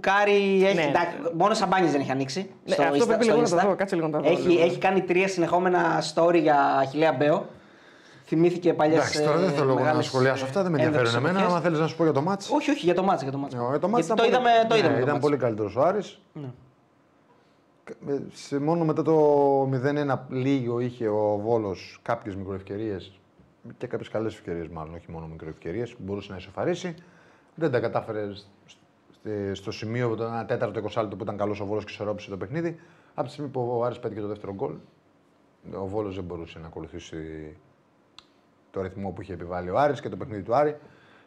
Κάρι, 0.00 0.64
έχει, 0.64 0.74
Ναι. 0.74 0.82
εντάξει, 0.82 1.14
μόνο 1.36 1.54
Σαμπάνι 1.54 1.88
δεν 1.88 2.00
έχει 2.00 2.10
ανοίξει. 2.10 2.50
Ναι, 2.64 2.74
αυτό 2.90 3.06
πρέπει 3.06 3.24
λίγο 3.24 3.40
να 3.40 3.48
το 3.48 3.56
δω, 3.56 3.74
κάτσε 3.74 3.94
λίγο 3.94 4.06
να 4.06 4.12
τα 4.12 4.18
δω, 4.28 4.30
Έχει, 4.34 4.48
λίγο. 4.48 4.62
έχει 4.64 4.78
κάνει 4.78 5.00
τρία 5.02 5.28
συνεχόμενα 5.28 6.02
story 6.14 6.38
για 6.40 6.56
Αχιλλέα 6.80 7.12
Μπέο. 7.12 7.46
Θυμήθηκε 8.30 8.74
παλιές. 8.74 8.98
Εντάξει, 8.98 9.22
τώρα 9.22 9.36
δεν 9.36 9.50
θέλω 9.50 9.70
εγώ 9.78 9.92
να 9.92 10.02
σχολιάσω 10.02 10.44
αυτά, 10.44 10.62
δεν 10.62 10.72
με 10.72 10.82
ενδιαφέρουν 10.82 11.14
εμένα. 11.26 11.46
Αν 11.54 11.60
θέλεις 11.62 11.78
να 11.78 11.86
σου 11.86 11.96
πω 11.96 12.02
για 12.02 12.12
το 12.12 12.22
μάτς. 12.22 12.50
Όχι, 12.50 12.70
όχι, 12.70 12.84
για 12.84 12.94
το 12.94 13.02
μάτς. 13.02 13.22
Για 13.22 13.32
το 13.32 13.38
μάτς. 13.38 13.54
Ε, 13.54 13.78
το 13.78 13.88
μάτς 13.88 14.06
Γιατί 14.06 14.06
ήταν 14.06 14.16
το 14.16 14.22
πολύ- 14.22 14.28
είδαμε, 14.28 14.50
το 14.68 14.74
ναι, 14.74 14.78
είδαμε. 14.78 14.94
το 14.94 15.00
Ήταν 15.00 15.12
μάτς. 15.12 15.20
πολύ 15.24 15.36
καλύτερος 15.36 15.76
ο 15.76 15.80
Άρης. 15.82 16.20
Ναι. 16.32 16.48
Ε, 18.08 18.18
Σε 18.32 18.58
μόνο 18.60 18.84
μετά 18.84 19.02
το 19.02 19.14
0-1 19.66 20.26
λίγο 20.28 20.80
είχε 20.80 21.08
ο 21.08 21.38
Βόλος 21.38 21.98
κάποιες 22.02 22.34
μικροευκαιρίες 22.36 23.20
και 23.78 23.86
κάποιες 23.86 24.08
καλές 24.08 24.34
ευκαιρίες, 24.34 24.68
μάλλον 24.68 24.94
όχι 24.94 25.10
μόνο 25.10 25.26
μικροευκαιρίες 25.26 25.90
που 25.90 26.02
μπορούσε 26.02 26.30
να 26.32 26.36
ισοφαρίσει. 26.36 26.94
Δεν 27.54 27.70
τα 27.70 27.80
κατάφερε 27.80 28.34
σ- 28.34 28.46
σ- 28.66 28.76
στο 29.52 29.70
σημείο, 29.70 30.14
το 30.14 30.24
ένα 30.24 30.44
τέταρτο 30.44 30.78
20 30.78 31.00
λεπτό 31.00 31.16
που 31.16 31.22
ήταν 31.22 31.36
καλός 31.36 31.60
ο 31.60 31.64
Βόλος 31.66 31.84
και 31.84 31.90
ισορρόπησε 31.92 32.30
το 32.30 32.36
παιχνίδι. 32.36 32.80
Από 33.14 33.26
τη 33.26 33.32
στιγμή 33.32 33.50
που 33.50 33.76
ο 33.78 33.84
Άρης 33.84 33.98
πέτυχε 33.98 34.20
το 34.20 34.26
δεύτερο 34.26 34.54
γκολ, 34.54 34.72
ο 35.80 35.86
Βόλος 35.86 36.14
δεν 36.14 36.24
μπορούσε 36.24 36.58
να 36.58 36.66
ακολουθήσει 36.66 37.16
το 38.70 38.82
ρυθμό 38.82 39.10
που 39.10 39.22
είχε 39.22 39.32
επιβάλει 39.32 39.70
ο 39.70 39.78
Άρης 39.78 40.00
και 40.00 40.08
το 40.08 40.16
παιχνίδι 40.16 40.42
του 40.42 40.54
Άρη. 40.54 40.76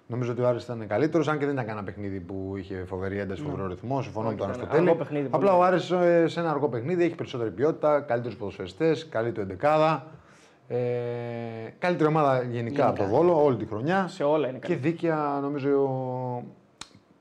Νομίζω 0.08 0.32
ότι 0.32 0.42
ο 0.42 0.48
Άρης 0.48 0.64
ήταν 0.64 0.88
καλύτερος, 0.88 1.28
αν 1.28 1.38
και 1.38 1.46
δεν 1.46 1.54
ήταν 1.54 1.66
κανένα 1.66 1.86
παιχνίδι 1.86 2.20
που 2.20 2.54
είχε 2.58 2.84
φοβερή 2.88 3.20
ένταση, 3.20 3.42
φοβερό 3.42 3.68
ρυθμό. 3.68 4.02
Συμφωνώ 4.02 4.30
με 4.30 4.36
τον 4.36 4.48
ήταν 4.48 4.50
Αριστοτέλη. 4.60 4.90
αργό 4.90 5.04
παιχνίδι, 5.04 5.28
πολύ. 5.28 5.44
Απλά 5.44 5.58
ο 5.58 5.64
Άρης 5.64 5.92
ε, 5.92 6.28
σε 6.28 6.40
ένα 6.40 6.50
αργό 6.50 6.70
παιχνίδι 6.70 7.04
έχει 7.04 7.16
περισσότερη 7.16 7.52
ποιότητα, 7.52 8.00
καλύτερους 8.02 8.38
ποδοσφαιριστές, 8.38 9.08
καλύτερη 9.10 9.46
εντεκάδα. 9.46 10.08
Ε, 10.68 10.78
καλύτερη 11.80 12.10
ομάδα 12.10 12.42
γενικά, 12.44 12.88
από 12.88 12.98
το 13.00 13.06
Βόλο 13.06 13.44
όλη 13.44 13.58
τη 13.58 13.66
χρονιά. 13.66 14.08
Σε 14.08 14.24
όλα 14.24 14.48
είναι 14.48 14.58
Και 14.58 14.68
καλή. 14.68 14.80
δίκαια 14.80 15.40
νομίζω 15.42 15.90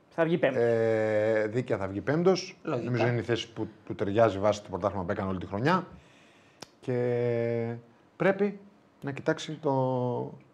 Θα 0.09 0.23
βγει 0.23 0.37
πέμπτη. 0.37 0.59
ε, 0.59 1.47
δίκαια 1.47 1.77
θα 1.77 1.87
βγει 1.87 2.01
πέμπτος. 2.01 2.59
Λογικά. 2.63 2.85
Νομίζω 2.85 3.07
είναι 3.07 3.19
η 3.19 3.23
θέση 3.23 3.53
που 3.53 3.67
του 3.85 3.95
ταιριάζει 3.95 4.37
βάσει 4.39 4.61
το 4.63 4.69
πρωτάθλημα 4.69 5.03
που 5.03 5.11
έκανε 5.11 5.29
όλη 5.29 5.39
τη 5.39 5.45
χρονιά. 5.45 5.87
Και 6.79 7.75
πρέπει 8.15 8.59
να 9.03 9.11
κοιτάξει 9.11 9.51
το 9.61 9.71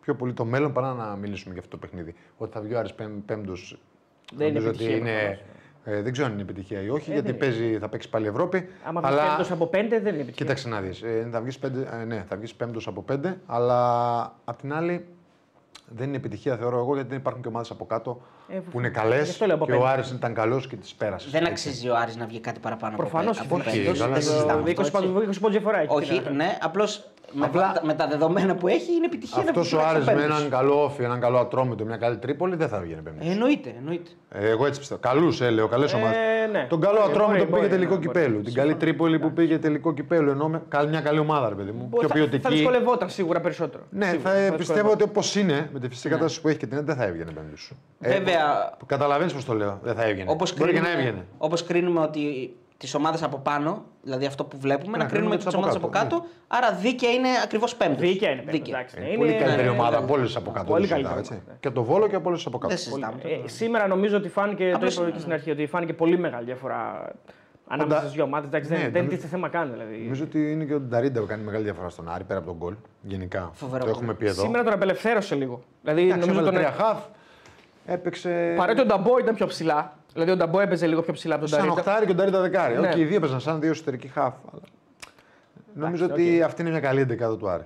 πιο 0.02 0.16
πολύ 0.16 0.34
το 0.34 0.46
μέλλον 0.46 0.74
παρά 0.74 0.94
να 0.94 1.16
μιλήσουμε 1.16 1.54
για 1.54 1.62
αυτό 1.64 1.78
το 1.78 1.88
παιχνίδι. 1.88 2.16
Ότι 2.38 2.52
θα 2.54 2.62
βγει 2.62 2.74
ο 2.74 2.80
Άρης 2.80 2.94
πέμ- 2.94 3.26
πέμπτος 3.26 3.80
Δεν 4.34 4.48
είναι 4.48 4.60
νομίζω 4.60 4.68
ότι 4.74 4.84
επιτυχία, 4.84 5.12
είναι. 5.12 5.18
προφανώς. 5.20 5.42
Ε, 5.84 6.02
δεν 6.02 6.12
ξέρω 6.12 6.28
αν 6.28 6.34
είναι 6.34 6.42
επιτυχία 6.42 6.82
ή 6.82 6.90
όχι, 6.90 7.10
Ε, 7.10 7.14
γιατί 7.14 7.28
δεν 7.28 7.38
παίζει, 7.38 7.78
θα 7.80 7.90
παίξει 7.90 8.10
πάλι 8.10 8.28
Ευρώπη. 8.28 8.70
Άμα 8.84 9.02
βγει 9.02 9.10
αλλά 9.12 9.28
πέμπτος 9.28 9.52
από 9.52 9.66
πέντε 9.68 9.88
δεν 10.00 10.00
είναι 10.00 10.08
επιτυχία. 10.22 10.34
κοίταξε 10.34 10.68
να 10.70 10.82
δεις. 10.82 11.02
Ε, 11.02 11.28
θα 11.32 11.42
βγεις 11.42 11.56
ε, 12.02 12.04
ναι, 12.06 12.26
θα 12.30 12.36
βγεις 12.38 12.54
πέμπτος 12.56 12.88
από 12.88 13.02
πέντε, 13.02 13.40
αλλά 13.46 14.22
απ' 14.46 14.60
την 14.60 14.74
άλλη 14.74 15.06
δεν 15.96 16.08
είναι 16.08 16.18
επιτυχία 16.18 16.58
θεωρώ 16.58 16.78
εγώ 16.78 16.94
γιατί 16.94 17.10
δεν 17.10 17.18
υπάρχουν 17.18 17.42
και 17.42 17.48
ομάδες 17.48 17.72
από 17.72 17.86
κάτω 17.86 18.22
Ε, 18.50 18.60
που 18.72 18.80
είναι 18.80 18.90
καλές 18.90 19.24
γι' 19.24 19.30
αυτό 19.30 19.46
λέω 19.46 19.56
από 19.56 19.66
και 19.66 19.72
ο 19.72 19.78
πέντε. 19.78 19.90
Άρης 19.90 20.12
ήταν 20.12 20.34
καλός 20.34 20.68
και 20.68 20.76
τις 20.76 20.94
πέρασε. 20.96 21.30
Δεν 21.30 21.46
αξίζει 21.46 21.90
ο 21.90 21.96
Άρης 21.98 22.16
να 22.16 22.26
βγει 22.26 22.40
κάτι 22.40 22.60
παραπάνω 22.60 22.98
Προφανώς 22.98 23.40
από, 23.40 23.56
πέ- 23.56 23.60
από 23.62 23.70
όχι, 23.70 23.78
πέμπτος. 23.84 24.00
καλά, 24.00 24.14
Δεν 24.14 24.22
δεν 24.24 24.32
συζητάμε 24.34 24.62
20 24.62 24.82
αυτό, 24.82 24.82
έτσι. 24.82 24.92
πόντου 24.92 25.20
20 25.30 25.40
πόντους 25.40 25.58
διαφορά 25.58 25.78
έχει. 25.80 25.94
Όχι, 25.96 26.20
Τι 26.20 26.24
να- 26.26 26.32
ναι, 26.32 26.58
απλώς 26.62 27.10
με, 27.34 27.46
Απλά- 27.46 27.72
τα- 27.74 27.82
με 27.86 27.94
τα 27.94 28.08
δεδομένα 28.08 28.56
που 28.56 28.68
έχει 28.68 28.92
είναι 28.96 29.06
επιτυχία 29.06 29.44
να 29.44 29.50
Αυτός 29.50 29.68
βγει 29.68 29.76
ο 29.76 29.82
Άρης 29.88 30.06
με 30.06 30.12
πέμπτος. 30.14 30.38
έναν 30.38 30.50
καλό 30.50 30.84
όφη, 30.84 31.04
έναν 31.04 31.20
καλό 31.20 31.38
ατρόμητο, 31.38 31.86
μια 31.86 31.98
καλή 31.98 32.18
τρίπολη 32.18 32.56
δεν 32.56 32.68
θα 32.68 32.80
βγαίνει 32.80 33.02
πέμπτη. 33.02 33.28
Ε, 33.28 33.32
Εννοείται, 33.32 33.74
εννοείται. 33.78 34.12
Ε, 34.32 34.50
εγώ 34.50 34.66
έτσι 34.66 34.80
πιστεύω. 34.80 35.00
Καλούς, 35.00 35.42
ε, 35.42 35.50
λέω, 35.50 35.68
καλές 35.68 35.94
ομάδες. 35.94 36.18
ναι. 36.52 36.66
Τον 36.70 36.82
καλό 36.82 36.98
Ε, 37.00 37.04
ατρόμητο 37.04 37.26
μπορεί, 37.28 37.40
που 37.40 37.46
πήγε 37.46 37.58
μπορεί, 37.58 37.68
τελικό 37.70 37.94
ναι, 37.96 38.06
μπορεί. 38.06 38.08
κυπέλου. 38.08 38.42
Την 38.42 38.54
καλή 38.54 38.76
τρίπολη 38.76 39.20
που 39.20 39.32
πήγε 39.32 39.58
τελικό 39.58 39.94
κυπέλου. 39.94 40.30
Ενώ 40.30 40.48
με 40.50 40.62
καλ- 40.68 40.90
μια 40.90 41.02
καλή 41.02 41.20
ομάδα, 41.20 41.50
ρε 41.50 41.56
παιδί 41.56 41.72
μου. 41.72 41.86
Μπορεί- 41.90 42.00
Πιο 42.00 42.08
θα- 42.08 42.14
ποιοτική. 42.14 42.42
Θα 42.44 42.50
δυσκολευόταν 42.50 43.10
σίγουρα 43.10 43.40
περισσότερο. 43.40 43.84
Ναι, 43.90 44.06
Σίγουρα, 44.06 44.30
θα, 44.30 44.36
πιστεύω 44.38 44.58
δυσκολευόταν. 44.58 44.92
ότι 44.94 45.04
όπως 45.04 45.36
είναι, 45.36 45.70
με 45.74 45.80
τη 45.80 45.88
φυσική 45.90 46.10
κατάσταση 46.10 46.42
που 46.42 46.48
έχει 46.48 46.58
και 46.58 46.68
την 46.68 46.86
δεν 46.86 46.96
θα 46.96 47.04
έβγαινε 47.04 47.32
πέμπτη 47.32 47.58
σου. 47.60 47.78
Βέβαια, 48.00 48.78
Καταλαβαίνεις 48.86 49.34
πώς 49.34 49.46
το 49.46 49.54
λέω. 49.54 49.80
Δεν 49.84 49.96
θα 49.96 50.04
έβγαινε. 50.04 50.32
όπως 50.32 50.54
Μπορεί 50.58 50.74
και 50.74 50.80
να 50.80 50.84
κρίνουμε, 50.86 51.08
έβγαινε. 51.08 51.26
όπως 51.38 51.64
κρίνουμε 51.64 52.00
ότι 52.00 52.54
τις 52.80 52.94
ομάδες 52.94 53.24
από 53.24 53.38
πάνω, 53.38 53.84
δηλαδή 54.02 54.26
αυτό 54.26 54.44
που 54.44 54.58
βλέπουμε, 54.60 54.98
να, 54.98 55.04
Να 55.04 55.10
κρίνουμε 55.10 55.10
κρίνουμε 55.10 55.36
τις 55.36 55.46
τις 55.46 55.54
ομάδες 55.56 55.76
από 55.76 55.86
από 55.86 55.96
κάτω, 55.98 56.16
κάτω. 56.16 56.28
Άρα 56.48 56.72
δίκαια 56.74 57.12
είναι 57.12 57.28
ακριβώς 57.44 57.76
πέμπτο. 57.76 58.00
Δίκαια 58.00 58.30
είναι 58.32 58.42
πέμπτος, 58.42 58.70
εντάξει. 58.70 58.96
Είναι 58.98 59.08
Είναι- 59.08 59.18
πολύ 59.18 59.34
καλύτερη 59.34 59.64
ναι, 59.64 59.70
ομάδα 59.70 59.98
ναι. 59.98 60.04
από 60.04 60.14
όλες 60.14 60.36
από 60.36 60.52
κάτω. 60.52 60.66
Πολύ 60.72 60.86
δεν 60.88 60.90
συζητάω, 60.98 61.14
καλύτερη 61.14 61.40
έτσι. 61.42 61.58
Και 61.60 61.70
το 61.70 61.84
βόλο 61.84 62.08
και 62.08 62.16
από 62.16 62.30
όλες 62.30 62.46
από 62.46 62.58
κάτω. 62.58 62.68
Δεν 62.74 62.84
συζητάμε. 62.84 63.22
Ε, 63.24 63.48
σήμερα 63.48 63.88
νομίζω 63.88 64.18
ότι 64.18 64.30
φάνηκε, 64.30 64.70
το 64.70 64.76
Απλώς 64.76 64.94
είπα 64.94 65.04
είναι, 65.04 65.12
και 65.12 65.20
στην 65.20 65.34
αρχή, 65.34 65.52
ότι 65.52 65.66
φάνηκε 65.68 65.94
πολύ 65.94 66.18
μεγάλη 66.18 66.46
διαφορά 66.46 67.12
ανάμεσα 67.68 67.96
Οντα- 67.96 68.00
στις 68.00 68.12
δύο 68.12 68.24
ομάδες. 68.24 68.50
Ναι, 68.52 68.60
δεν 68.60 68.78
δεν 68.78 68.92
νομίζω- 68.92 69.10
τίθεται 69.10 69.28
θέμα 69.28 69.50
καν. 69.50 69.72
Δηλαδή. 69.72 69.98
Νομίζω 70.04 70.24
ότι 70.24 70.52
είναι 70.52 70.64
και 70.64 70.74
ο 70.74 70.80
Νταρίντα 70.80 71.20
που 71.20 71.26
κάνει 71.26 71.44
μεγάλη 71.44 71.64
διαφορά 71.64 71.90
στον 71.90 72.10
Άρη 72.10 72.24
πέρα 72.24 72.40
από 72.40 72.48
τον 72.48 72.58
γκολ. 72.58 72.74
Γενικά. 73.02 73.50
Φοβερό 73.54 73.84
Το 73.84 73.90
γκολ. 73.90 73.96
έχουμε 74.00 74.14
πει 74.14 74.26
εδώ. 74.26 74.42
Σήμερα 74.42 74.64
τον 74.64 74.74
απελευθέρωσε 74.74 75.36
λίγο. 75.36 75.62
Δηλαδή 75.84 76.02
Εντάξει, 76.02 76.20
νομίζω 76.20 76.40
έβαλε 76.40 76.58
τον. 76.58 76.66
τρία 76.76 76.86
χαφ. 76.86 77.00
Έπαιξε. 77.86 78.54
Παρότι 78.58 78.82
ο 78.82 78.86
Νταμπό 78.86 79.18
ήταν 79.20 79.36
πιο 79.36 79.46
ψηλά. 79.48 79.98
Δηλαδή 80.14 80.32
ο 80.32 80.36
Νταμπό 80.36 80.60
έπαιζε 80.60 80.88
λίγο 80.88 81.02
πιο 81.02 81.14
ψηλά 81.14 81.34
από 81.36 81.44
τον 81.44 81.50
Σαν 81.50 81.60
Ταρίντα. 81.60 81.80
οχτάρι 81.80 82.06
και 82.06 82.12
ο 82.12 82.16
Νταρίντα 82.16 82.42
δεκάρι. 82.42 82.78
Ναι. 82.78 82.88
Όχι, 82.88 83.00
οι 83.00 83.06
δύο 83.06 83.18
έπαιζαν 83.18 83.40
σαν 83.40 83.60
δύο 83.60 83.70
εσωτερικοί 83.70 84.08
χαφ. 84.08 84.34
Αλλά... 84.52 84.62
Νομίζω 85.74 86.06
ότι 86.06 86.42
αυτή 86.44 86.62
είναι 86.62 86.70
μια 86.70 86.80
καλή 86.80 87.00
εντεκάδα 87.02 87.38
του 87.38 87.50
Άρη. 87.50 87.64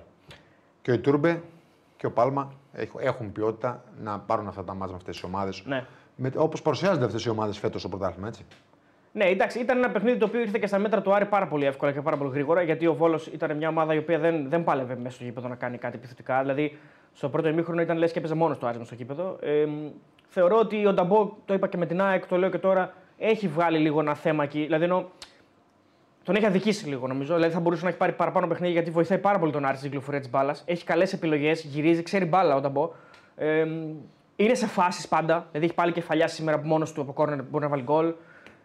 Και 0.82 0.90
ο 0.90 0.94
Ιτούρμπε 0.94 1.40
και 1.96 2.06
ο 2.06 2.10
Πάλμα 2.10 2.52
έχ- 2.72 2.96
έχουν 2.98 3.32
ποιότητα 3.32 3.84
να 4.02 4.18
πάρουν 4.18 4.48
αυτά 4.48 4.64
τα 4.64 4.72
μάτια 4.74 4.90
με 4.90 4.96
αυτές 4.96 5.14
τις 5.14 5.24
ομάδες. 5.24 5.62
Ναι. 5.66 5.84
Όπως 6.36 6.62
παρουσιάζονται 6.62 7.04
αυτές 7.04 7.24
οι 7.24 7.28
ομάδες 7.30 7.58
φέτος 7.58 7.80
στο 7.80 7.88
πρωτάθλημα, 7.88 8.28
έτσι. 8.28 8.44
Ναι, 9.12 9.24
εντάξει, 9.24 9.58
ήταν 9.60 9.76
ένα 9.78 9.90
παιχνίδι 9.90 10.18
το 10.18 10.24
οποίο 10.24 10.40
ήρθε 10.40 10.58
και 10.58 10.66
στα 10.66 10.78
μέτρα 10.78 11.02
του 11.02 11.14
Άρη 11.14 11.24
πάρα 11.24 11.46
πολύ 11.46 11.64
εύκολα 11.64 11.92
και 11.92 12.00
πάρα 12.00 12.16
πολύ 12.16 12.30
γρήγορα. 12.30 12.62
Γιατί 12.62 12.86
ο 12.86 12.94
Βόλος 12.94 13.26
ήταν 13.26 13.56
μια 13.56 13.68
ομάδα 13.68 13.94
η 13.94 13.98
οποία 13.98 14.18
δεν, 14.18 14.48
δεν 14.48 14.64
πάλευε 14.64 14.96
μέσα 14.96 15.14
στο 15.14 15.24
γήπεδο 15.24 15.48
να 15.48 15.54
κάνει 15.54 15.78
κάτι 15.78 15.96
επιθετικά. 15.96 16.40
Δηλαδή, 16.40 16.78
στο 17.12 17.28
πρώτο 17.28 17.48
ημίχρονο 17.48 17.80
ήταν 17.80 17.96
λες 17.96 18.12
και 18.12 18.18
έπαιζε 18.18 18.34
μόνος 18.34 18.58
του 18.58 18.66
Άρη 18.66 18.78
μες 18.78 18.86
στο 18.86 18.94
γήπεδο. 18.94 19.38
Ε, 19.40 19.64
μ, 19.64 19.88
θεωρώ 20.34 20.58
ότι 20.58 20.86
ο 20.86 20.92
Νταμπό, 20.92 21.36
το 21.44 21.54
είπα 21.54 21.68
και 21.68 21.76
με 21.76 21.86
την 21.86 22.00
ΑΕΚ, 22.02 22.26
το 22.26 22.36
λέω 22.36 22.50
και 22.50 22.58
τώρα, 22.58 22.92
έχει 23.18 23.48
βγάλει 23.48 23.78
λίγο 23.78 24.00
ένα 24.00 24.14
θέμα 24.14 24.44
εκεί. 24.44 24.62
Δηλαδή, 24.62 24.84
ενώ 24.84 25.08
τον 26.24 26.34
έχει 26.34 26.46
αδικήσει 26.46 26.88
λίγο 26.88 27.06
νομίζω. 27.06 27.34
Δηλαδή, 27.34 27.52
θα 27.52 27.60
μπορούσε 27.60 27.82
να 27.82 27.88
έχει 27.88 27.98
πάρει 27.98 28.12
παραπάνω 28.12 28.46
παιχνίδι 28.46 28.72
γιατί 28.72 28.90
βοηθάει 28.90 29.18
πάρα 29.18 29.38
πολύ 29.38 29.52
τον 29.52 29.64
Άρη 29.64 29.76
στην 29.76 29.88
κυκλοφορία 29.88 30.20
τη 30.20 30.28
μπάλας. 30.28 30.62
Έχει 30.66 30.84
καλές 30.84 31.12
επιλογές, 31.12 31.64
γυρίζει, 31.64 32.02
ξέρει 32.02 32.24
μπάλα 32.24 32.54
ο 32.54 32.60
Νταμπό. 32.60 32.90
Ε, 33.36 33.64
μ, 33.64 33.94
είναι 34.36 34.54
σε 34.54 34.66
φάσεις 34.66 35.08
πάντα. 35.08 35.46
Δηλαδή, 35.50 35.66
έχει 35.66 35.74
πάλι 35.74 35.92
κεφαλιά 35.92 36.28
σήμερα 36.28 36.58
που 36.60 36.66
μόνος 36.66 36.92
του 36.92 37.00
από 37.00 37.12
κόρνερ 37.12 37.42
μπορεί 37.42 37.64
να 37.64 37.70
βάλει 37.70 37.82
γκολ. 37.82 38.12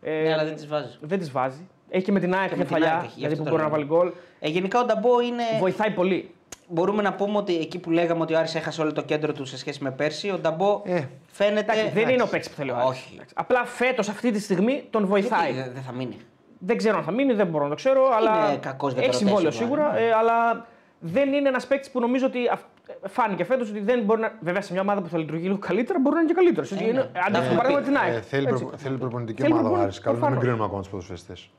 Ε, 0.01 0.21
Ναι, 0.21 0.33
αλλά 0.33 0.43
δεν 0.45 0.55
τις 0.55 0.67
βάζει. 0.67 0.97
δεν 1.01 1.19
τις 1.19 1.31
βάζει. 1.31 1.67
Έχει 1.89 2.03
και 2.03 2.11
με 2.11 2.19
την 2.19 2.33
ΑΕΚ 2.33 2.49
Και 2.49 2.55
με 2.55 2.63
την 2.63 2.73
κεφαλιά, 2.75 2.95
ΑΕΚ 2.95 3.03
έχει, 3.03 3.13
γι' 3.19 3.27
δηλαδή 3.27 3.33
αυτό 3.33 3.43
που 3.43 3.49
το 3.49 3.55
μπορεί 3.55 3.69
να 3.71 3.77
λέω. 3.77 3.87
βάλει 3.87 4.03
γκολ. 4.03 4.11
Ε, 4.39 4.49
γενικά 4.49 4.79
ο 4.79 4.85
Νταμπό 4.85 5.21
είναι. 5.21 5.43
Βοηθάει 5.59 5.91
πολύ. 5.91 6.33
Μπορούμε 6.67 7.01
να 7.01 7.13
πούμε 7.13 7.37
ότι 7.37 7.57
εκεί 7.59 7.79
που 7.79 7.91
λέγαμε 7.91 8.21
ότι 8.21 8.33
ο 8.33 8.37
Άρης 8.37 8.55
έχασε 8.55 8.81
όλο 8.81 8.93
το 8.93 9.01
κέντρο 9.01 9.33
του 9.33 9.45
σε 9.45 9.57
σχέση 9.57 9.83
με 9.83 9.91
πέρσι, 9.91 10.29
ο 10.31 10.37
Νταμπό 10.37 10.81
Ε, 10.85 11.01
φαίνεται. 11.31 11.59
Εντάξει, 11.73 11.89
δεν 11.93 12.09
είναι 12.09 12.21
ο 12.21 12.27
παίκτης 12.27 12.49
που 12.49 12.55
θέλει 12.55 12.71
ο 12.71 12.75
Άρης. 12.75 12.89
Όχι. 12.89 13.09
Εντάξει. 13.13 13.33
Απλά 13.37 13.65
φέτος 13.65 14.09
αυτή 14.09 14.31
τη 14.31 14.39
στιγμή 14.39 14.83
τον 14.89 15.05
βοηθάει. 15.05 15.51
Γιατί 15.51 15.69
δεν 15.69 15.81
θα 15.81 15.91
μείνει. 15.91 16.17
Δεν 16.59 16.77
ξέρω 16.77 16.97
αν 16.97 17.03
θα 17.03 17.11
μείνει, 17.11 17.33
δεν 17.33 17.47
μπορώ 17.47 17.63
να 17.63 17.69
το 17.69 17.75
ξέρω. 17.75 18.09
αλλά 18.17 18.55
κακός 18.55 18.93
για 18.93 19.01
το 19.01 19.07
έχει 19.07 19.17
συμβόλαιο 19.17 19.49
rotation, 19.49 19.53
σίγουρα. 19.53 19.91
ναι. 19.91 19.99
ε, 19.99 20.11
αλλά 20.13 20.65
δεν 20.99 21.33
είναι 21.33 21.47
ένας 21.49 21.67
παίκτης 21.67 21.91
που 21.91 21.99
νομίζω 21.99 22.25
ότι 22.25 22.39
αυ- 22.51 22.65
φάνηκε 23.07 23.43
φέτος 23.43 23.69
ότι 23.69 23.79
δεν 23.79 24.01
μπορεί 24.03 24.21
να. 24.21 24.31
Βέβαια 24.41 24.61
σε 24.61 24.71
μια 24.73 24.81
ομάδα 24.81 25.01
που 25.01 25.07
θα 25.07 25.17
λειτουργεί 25.17 25.43
λίγο 25.43 25.57
καλύτερα 25.57 25.99
μπορεί 25.99 26.15
να 26.15 26.21
είναι 26.21 26.29
και 26.29 26.35
καλύτερος. 26.35 26.71
ναι. 26.71 26.83
είναι 26.83 27.11
Αντίθετο 27.27 27.49
Ναι. 27.49 27.55
παράδειγμα 27.55 27.81
την 27.81 27.97
ΑΕΚ. 27.97 28.15
ε, 28.15 28.21
θέλει, 28.21 28.47
Έτσι. 28.47 28.59
προπο- 28.63 28.77
θέλει 28.77 28.97
προπονητική 28.97 29.41
Θέλει 29.41 29.53
ομάδα 29.53 29.67
ο 29.67 29.71
προπονη- 29.71 29.89
Άρης. 29.89 29.99
Καλό 29.99 30.17
να 30.17 30.19
μην 30.19 30.29
προφανώς. 30.29 30.43
κρίνουμε 30.43 30.63
ακόμα 30.65 30.81
τους 30.81 30.89
ποδοσφαιριστές. 30.89 31.49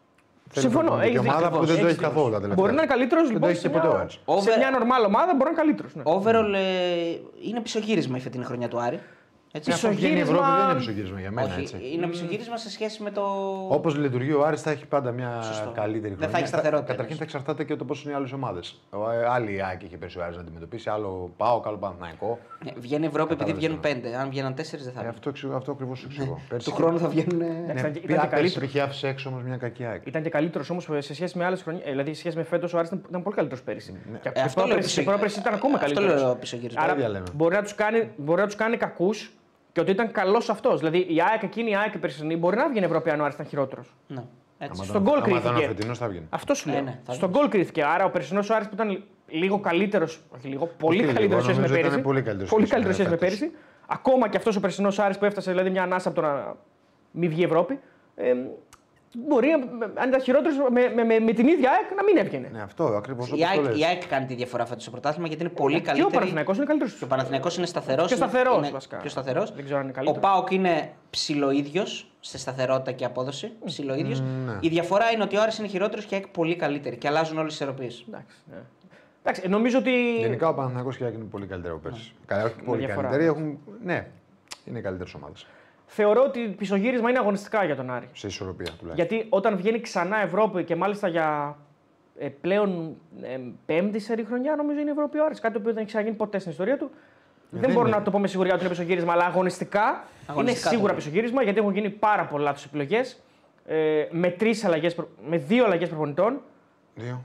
Συμφωνώ, 0.53 0.91
Θέλει 0.91 1.07
έχεις 1.09 1.19
ομάδα 1.19 1.39
δίκιο. 1.39 1.59
που 1.59 1.67
δεν 1.67 1.67
το 1.67 1.73
Έχεις 1.73 1.85
έχει 1.85 1.93
δίκιο. 1.95 2.09
καθόλου 2.09 2.31
τα 2.33 2.41
τελευταία. 2.41 2.65
Μπορεί 2.65 2.73
να 2.77 2.83
είναι 2.83 2.91
καλύτερος 2.93 3.23
Δεν 3.25 3.33
λοιπόν. 3.33 3.41
το 3.49 3.49
έχεις 3.49 3.61
σε 3.61 3.69
και 3.69 3.75
ποτέ 3.75 3.87
ο 3.87 3.91
μια- 3.91 4.01
Άρης. 4.01 4.13
Σε 4.13 4.21
Over- 4.25 4.57
μια 4.59 4.71
νορμάλ 4.71 5.05
ομάδα 5.05 5.31
μπορεί 5.37 5.45
να 5.45 5.49
είναι 5.51 5.59
καλύτερος. 5.61 5.93
Ναι. 5.95 6.03
Overall 6.15 6.53
ε, 6.55 6.69
είναι 7.49 7.61
πισωγύρισμα 7.61 8.17
η 8.17 8.21
φετινή 8.21 8.45
χρονιά 8.45 8.69
του 8.69 8.81
Άρη. 8.81 9.01
Έτσι. 9.53 9.71
Πίσω- 9.71 9.87
Αυτό 9.89 9.99
βγαίνει 9.99 10.17
η 10.17 10.21
Ευρώπη 10.21 10.39
Πισωγύρισμα- 10.39 10.57
δεν 10.65 10.71
είναι 10.71 10.79
πισωγύρισμα 10.79 11.21
για 11.21 11.31
μένα. 11.31 11.49
Όχι, 11.49 11.61
Έτσι. 11.61 11.77
είναι 11.95 12.07
πισωγύρισμα 12.07 12.57
σε 12.57 12.71
σχέση 12.71 13.03
με 13.03 13.11
το. 13.11 13.23
Όπως 13.69 13.97
λειτουργεί 13.97 14.33
ο 14.33 14.45
Άρης 14.47 14.63
θα 14.63 14.71
έχει 14.71 14.87
πάντα 14.87 15.11
μια 15.11 15.43
Σωστό. 15.43 15.71
καλύτερη 15.75 16.09
Δεν 16.09 16.17
θα 16.19 16.23
χρονιά. 16.23 16.39
έχει 16.39 16.47
σταθερότητα, 16.49 16.91
Καταρχήν 16.93 17.03
εννοείς. 17.03 17.19
θα 17.19 17.25
εξαρτάται 17.25 17.65
και 17.65 17.77
το 17.77 17.85
πώς 17.85 18.03
είναι 18.03 18.13
οι 18.13 18.15
άλλες 18.15 18.33
ομάδες. 18.33 18.81
Άλλη 19.31 19.55
η 19.55 19.61
ΑΕΚ 19.63 19.83
είχε 19.83 19.97
πέσει 19.97 20.19
ο 20.19 20.23
Άρης 20.25 20.37
να 20.37 20.43
αντιμετωπίσει, 20.43 20.91
άλλο 20.91 21.31
ΠΑΟΚ, 21.37 21.67
άλλο 21.67 21.77
Παναθηναϊκό. 21.77 22.39
Ναι, 22.65 22.73
βγαίνει 22.79 23.07
Ευρώπη 23.07 23.33
επειδή 23.33 23.39
Κατάλαβες 23.39 23.59
βγαίνουν 23.65 23.81
τώρα. 23.83 23.95
πέντε. 23.95 24.17
Αν 24.17 24.29
βγαίναν 24.31 24.55
τέσσερις 24.55 24.85
δεν 24.85 24.93
θα 24.95 24.99
Ε, 24.99 25.03
βγαίνουν. 25.03 25.17
αυτό 25.19 25.29
εξηγώ- 25.29 25.55
αυτό 25.57 25.73
ακριβώς 25.73 25.99
σου 25.99 26.07
εξηγώ. 26.11 26.41
Πέρσι 26.49 26.69
Του 26.71 26.75
χρόνου 26.77 26.99
θα 26.99 27.09
βγαίνουν. 27.09 27.41
Εντάξει, 27.41 27.73
Ναι, 27.73 27.81
ήταν 27.81 27.93
και- 27.93 28.01
πια- 28.01 28.15
ήταν 28.15 28.29
και 28.29 28.29
πέρσι 28.29 28.31
καλύτερο. 28.35 28.65
είχε 28.65 28.81
άφησε 28.81 29.09
έξω 29.09 29.29
όμως 29.29 29.43
μια 29.43 29.57
κακή 29.57 29.85
ΑΕΚ. 29.85 30.07
Ήταν 30.07 30.23
και 30.23 30.31
καλύτερο 30.31 30.65
όμως 30.71 30.89
σε 30.99 31.15
σχέση 31.15 31.39
με 31.39 31.45
άλλες 31.45 31.63
χρονιές. 31.63 31.85
Δηλαδή, 31.89 32.13
σε 32.15 32.19
σχέση 32.21 32.37
με 32.37 32.43
φέτος, 32.43 32.75
ο 32.75 32.79
Άρης 32.79 32.89
ήταν, 32.91 33.03
ήταν 33.09 33.23
πολύ 33.23 33.37
καλύτερο 33.37 33.61
πέρυσι. 33.65 33.93
Και 34.23 34.29
Ε, 34.33 34.41
αυτό 34.41 34.61
λέω 34.61 34.67
πρόπερσι- 34.67 34.83
πισω- 34.83 35.03
και 35.05 35.09
πρόπερσι 35.11 35.39
ήταν 35.41 35.55
ακόμα 35.55 35.75
αυτό 35.79 35.87
καλύτερο. 35.95 36.19
λέω 36.21 36.35
πισωγύρισμα. 36.35 36.83
Άρα 36.83 36.93
ίδια 36.95 37.09
λέμε; 37.09 37.27
μπορεί 37.35 37.55
να 37.55 37.63
τους 37.63 37.75
κάνει, 37.75 38.11
μπορεί 38.17 38.41
να 38.41 38.47
τους 38.47 38.57
κάνει 38.57 38.77
κακούς 38.77 39.33
και 39.73 39.81
ότι 39.81 39.91
ήταν 39.91 40.11
καλός 40.13 40.51
αυτός. 40.51 40.79
Δηλαδή 40.79 40.99
η 40.99 41.23
ΑΕΚ 41.31 41.43
εκείνη 41.43 41.71
η 41.71 41.77
ΑΕΚ 41.77 41.95
η 41.95 41.99
περσινή 41.99 42.37
μπορεί 42.37 42.57
να 42.57 42.69
βγει 42.69 42.79
Ευρωπαϊκό 42.79 43.11
αν 43.13 43.21
ο 43.21 43.23
Άρης 43.25 43.35
ήταν 43.35 43.47
χειρότερος. 43.47 43.95
Ναι. 44.07 44.23
Έτσι. 44.59 44.73
Άμα 44.75 44.85
στον 44.85 45.03
ήταν- 45.03 45.03
γκολ 45.03 45.23
άμα 45.23 45.39
ήταν 45.39 45.51
ο 45.51 45.55
κρίθηκε. 45.55 45.67
φετινός 45.75 45.99
θα 45.99 46.09
βγαίνει. 46.09 46.27
Αυτό 46.31 46.55
σου 46.55 46.69
Ε, 46.69 46.73
λέω. 46.73 46.83
ναι, 46.83 46.99
θα 47.05 47.13
Στον 47.13 47.31
γκολ 47.31 47.49
κρίθηκε. 47.49 47.85
Άρα 47.85 48.05
ο 48.05 48.11
περσινός 48.11 48.51
ο 48.51 48.55
Άρης 48.55 48.69
που 48.69 48.75
ήταν 48.75 49.03
λίγο 49.29 49.61
καλύτερος. 49.61 50.21
Όχι 50.37 50.49
λίγο, 50.49 50.67
πολύ 50.79 50.99
λίγο, 51.01 51.13
καλύτερος 51.13 51.43
σχέση 51.43 51.61
με 51.61 51.67
νομίζω 51.67 51.79
ήταν 51.81 51.91
πέρυσι. 51.91 52.07
πολύ 52.09 52.23
καλύτερος 52.23 52.51
Πολύ 52.51 52.67
σχέση 52.67 52.81
με 52.81 52.85
καλύτερο 52.87 53.09
σχέση 53.11 53.11
με 53.11 53.29
φέτος. 53.31 53.49
πέρυσι. 53.49 53.67
Ακόμα 53.87 54.29
και 54.29 54.37
αυτός 54.37 54.57
ο 54.57 54.61
περσινός 54.61 54.99
Άρης 54.99 55.19
που 55.19 55.25
έφτασε 55.25 55.51
δηλαδή 55.51 55.71
μια 55.71 55.83
ανάσα 55.83 56.09
από 56.09 56.21
το 56.21 56.27
να 56.27 56.57
μην 57.11 57.29
βγει 57.31 57.41
η 57.41 57.45
Ευρώπη. 57.45 57.79
Ε, 58.17 58.35
μπορεί, 59.19 59.51
αν 59.95 60.09
ήταν 60.09 60.21
χειρότερος, 60.23 60.57
με, 60.71 60.93
με, 60.95 61.05
με, 61.05 61.19
με 61.19 61.33
την 61.33 61.49
ίδια 61.49 61.71
ΑΕΚ 61.71 61.95
να 61.97 62.03
μην 62.05 62.17
έβγαινε. 62.17 62.49
Ναι, 62.53 62.63
αυτό 62.63 62.85
ακριβώς 62.85 63.29
Η 63.29 63.33
όπω 63.33 63.41
το 63.41 63.49
ΑΕΚ, 63.49 63.61
η 63.77 63.79
λες. 63.79 63.87
ΑΕΚ 63.87 64.07
κάνει 64.07 64.27
τη 64.27 64.35
διαφορά 64.35 64.67
φέτος 64.67 64.83
στο 64.83 64.91
πρωτάθλημα 64.91 65.27
γιατί 65.29 65.43
είναι 65.43 65.53
πολύ 65.53 65.75
Και 65.75 65.81
ο 65.81 65.85
καλύτερη. 65.85 66.13
Παναθηναϊκός 66.15 66.57
είναι 66.57 66.67
καλύτερος. 66.67 66.95
Και 66.95 67.05
ο 67.05 67.07
Παναθηναϊκός 67.07 67.57
είναι 67.57 67.67
σταθερός. 67.67 68.07
Πιο 68.07 68.17
σταθερός, 68.17 68.71
βασικά. 68.71 68.97
Πιο 68.97 69.11
σταθερός. 69.11 69.53
Δεν 69.55 69.65
ξέρω 69.65 69.79
αν 69.79 69.85
είναι 69.89 69.93
Ο 69.93 70.01
καλύτερος. 70.03 70.31
Πάοκ 70.31 70.51
είναι 70.51 70.93
ψιλοίδιος 71.11 72.11
σε 72.21 72.39
σταθερότητα 72.39 72.93
και 72.93 73.05
απόδοση. 73.05 73.53
Ψιλοίδιος. 73.65 74.21
ναι. 74.21 74.59
Η 74.61 74.69
διαφορά 74.69 75.11
είναι 75.11 75.23
ότι 75.23 75.37
ο 75.37 75.43
Άρης 75.43 75.59
είναι 75.59 75.69
χειρότερος 75.69 76.05
και 76.05 76.15
η 76.15 76.19
ΑΕΚ 76.19 76.29
πολύ 76.33 76.57
καλύτερη 76.57 76.97
και 76.97 77.09
αλλάζουν 77.09 77.39
όλες 77.39 77.53
τις 77.53 77.61
ισορροπίε. 77.61 77.89
Εντάξει, 78.09 78.35
ναι. 78.51 78.57
Εντάξει, 79.23 79.49
νομίζω 79.49 79.79
ότι. 79.79 80.17
Γενικά 80.19 80.49
ο 80.49 80.55
Παναθηναϊκός 80.55 80.97
και 80.97 81.03
η 81.03 81.07
ΑΕΚ 81.07 81.15
είναι 81.15 81.25
πολύ 81.25 81.47
καλύτερο 81.47 81.75
από 81.75 81.89
πέρσι. 81.89 82.13
Καλά, 82.27 82.45
όχι 82.45 82.55
πολύ 82.65 82.79
διαφορά. 82.85 83.09
καλύτεροι, 83.09 83.29
έχουν. 83.31 83.59
Ναι, 83.85 84.07
είναι 84.65 84.81
καλύτερες 84.81 85.15
ομάδες. 85.15 85.47
Θεωρώ 85.93 86.23
ότι 86.23 86.41
πισωγύρισμα 86.41 87.11
είναι 87.11 87.19
αγωνιστικά 87.19 87.65
για 87.65 87.77
τον 87.77 87.91
Άρη. 87.91 88.09
Σε 88.13 88.27
ισορροπία 88.27 88.71
τουλάχιστον. 88.79 88.95
Γιατί 88.95 89.27
όταν 89.29 89.57
βγαίνει 89.57 89.81
ξανά 89.81 90.23
Ευρώπη 90.23 90.65
και 90.65 90.77
μάλιστα 90.77 91.09
για 91.09 91.57
ε, 92.19 92.29
πλέον 92.29 92.97
ε, 93.23 93.39
πέμπτη 93.67 93.99
σερή 93.99 94.25
χρονιά, 94.25 94.57
νομίζω 94.57 94.81
είναι 94.81 94.89
η 94.89 94.93
Ευρώπη 94.93 95.19
ο 95.19 95.25
Άρης. 95.25 95.41
Κάτι 95.41 95.53
το 95.55 95.61
οποίο 95.61 95.73
δεν 95.73 95.79
έχει 95.83 95.89
ξαναγίνει 95.91 96.17
ποτέ 96.17 96.39
στην 96.39 96.51
ιστορία 96.51 96.77
του. 96.79 96.91
δεν 97.51 97.61
δεν 97.61 97.73
μπορώ 97.73 97.87
είναι. 97.89 97.97
να 97.97 98.03
το 98.03 98.11
πω 98.11 98.19
με 98.19 98.27
σιγουριά 98.27 98.53
ότι 98.55 98.61
είναι 98.65 98.71
πισωγύρισμα, 98.73 99.13
αλλά 99.13 99.25
αγωνιστικά, 99.25 100.05
Αγωνιστικά 100.27 100.39
είναι 100.69 100.77
σίγουρα 100.77 100.79
το 100.81 100.87
λέω. 100.87 100.95
πισωγύρισμα 100.95 101.43
γιατί 101.43 101.59
έχουν 101.59 101.73
γίνει 101.73 101.91
πάρα 101.91 102.25
πολλά 102.25 102.45
λάθο 102.45 102.63
επιλογές. 102.67 103.23
Ε, 103.67 104.07
με, 104.11 104.31
τρεις 104.31 104.65
αλλαγές, 104.65 104.95
προ- 104.95 105.09
με 105.29 105.37
δύο 105.37 105.65
αλλαγές 105.65 105.89
προπονητών. 105.89 106.41
Δύο. 106.95 107.21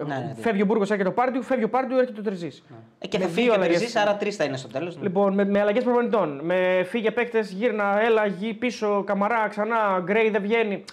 Ε, 0.00 0.04
Ναι, 0.04 0.14
ναι, 0.14 0.34
φεύγει 0.40 0.62
ο 0.62 0.66
Μπούργος, 0.66 0.90
έρχεται 0.90 1.08
ο 1.08 1.12
Πάρντιου, 1.12 1.42
φεύγει 1.42 1.64
ο 1.64 1.68
Πάρντιου, 1.68 1.98
έρχεται 1.98 2.20
ο 2.20 2.22
Τερζής. 2.22 2.64
Ε, 2.98 3.06
και 3.06 3.18
Με 3.18 3.24
θα 3.24 3.30
φύγει 3.30 3.42
δύο 3.42 3.52
και 3.52 3.58
ο 3.58 3.62
αλλαγές. 3.62 3.78
Τερζής, 3.78 3.96
άρα 3.96 4.16
τρεις 4.16 4.36
θα 4.36 4.44
είναι 4.44 4.56
στο 4.56 4.68
τέλος. 4.68 4.98
Λοιπόν, 5.00 5.34
με, 5.34 5.44
με 5.44 5.60
αλλαγές 5.60 5.84
προπονητών. 5.84 6.40
Με 6.42 6.82
φύγε 6.88 7.10
παίκτε, 7.10 7.40
γύρνα, 7.40 8.00
έλα, 8.00 8.26
γη, 8.26 8.54
πίσω, 8.54 9.02
καμαρά, 9.06 9.48
ξανά, 9.48 10.00
γκρέι 10.04 10.30
δεν 10.30 10.42
βγαίνει. 10.42 10.84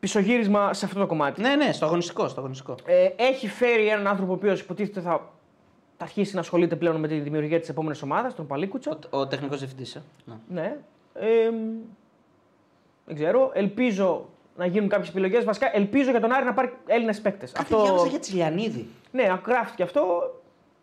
Πισωγύρισμα 0.00 0.74
σε 0.74 0.84
αυτό 0.84 1.00
το 1.00 1.06
κομμάτι. 1.06 1.40
Ναι, 1.40 1.54
ναι, 1.54 1.72
στο 1.72 1.84
αγωνιστικό. 1.86 2.28
Στο 2.28 2.40
αγωνιστικό. 2.40 2.74
Ε, 2.84 3.08
έχει 3.16 3.48
φέρει 3.48 3.86
έναν 3.88 4.06
άνθρωπο 4.06 4.32
ο 4.32 4.34
οποίος 4.34 4.60
υποτίθεται 4.60 5.00
θα, 5.00 5.10
θα 5.96 6.04
αρχίσει 6.04 6.34
να 6.34 6.40
ασχολείται 6.40 6.76
πλέον 6.76 6.96
με 6.96 7.08
τη 7.08 7.18
δημιουργία 7.18 7.60
της 7.60 7.68
επόμενης 7.68 8.02
ομάδας, 8.02 8.34
τον 8.34 8.46
Παλίκουτσα. 8.46 8.98
Ο, 9.10 9.18
ο 9.18 9.26
τεχνικός 9.26 9.58
διευθυντής. 9.58 9.94
Ε. 9.94 10.02
Ναι. 10.24 10.34
Ναι. 10.48 10.76
Ε, 11.14 11.50
δεν 13.06 13.14
ξέρω. 13.14 13.50
Ελπίζω 13.54 14.28
να 14.60 14.66
γίνουν 14.66 14.88
κάποιες 14.88 15.08
επιλογές. 15.08 15.44
Βασικά, 15.44 15.70
ελπίζω 15.76 16.10
για 16.10 16.20
τον 16.20 16.32
Άρη 16.32 16.44
να 16.44 16.52
πάρει 16.52 16.72
Έλληνες 16.86 17.20
παίκτες. 17.20 17.52
Κάτι 17.52 17.74
διάβαζα 17.74 18.06
για 18.06 18.18
Τσιλιανίδη. 18.18 18.88
Ναι, 19.10 19.22
γράφτηκε 19.46 19.82
αυτό. 19.82 20.34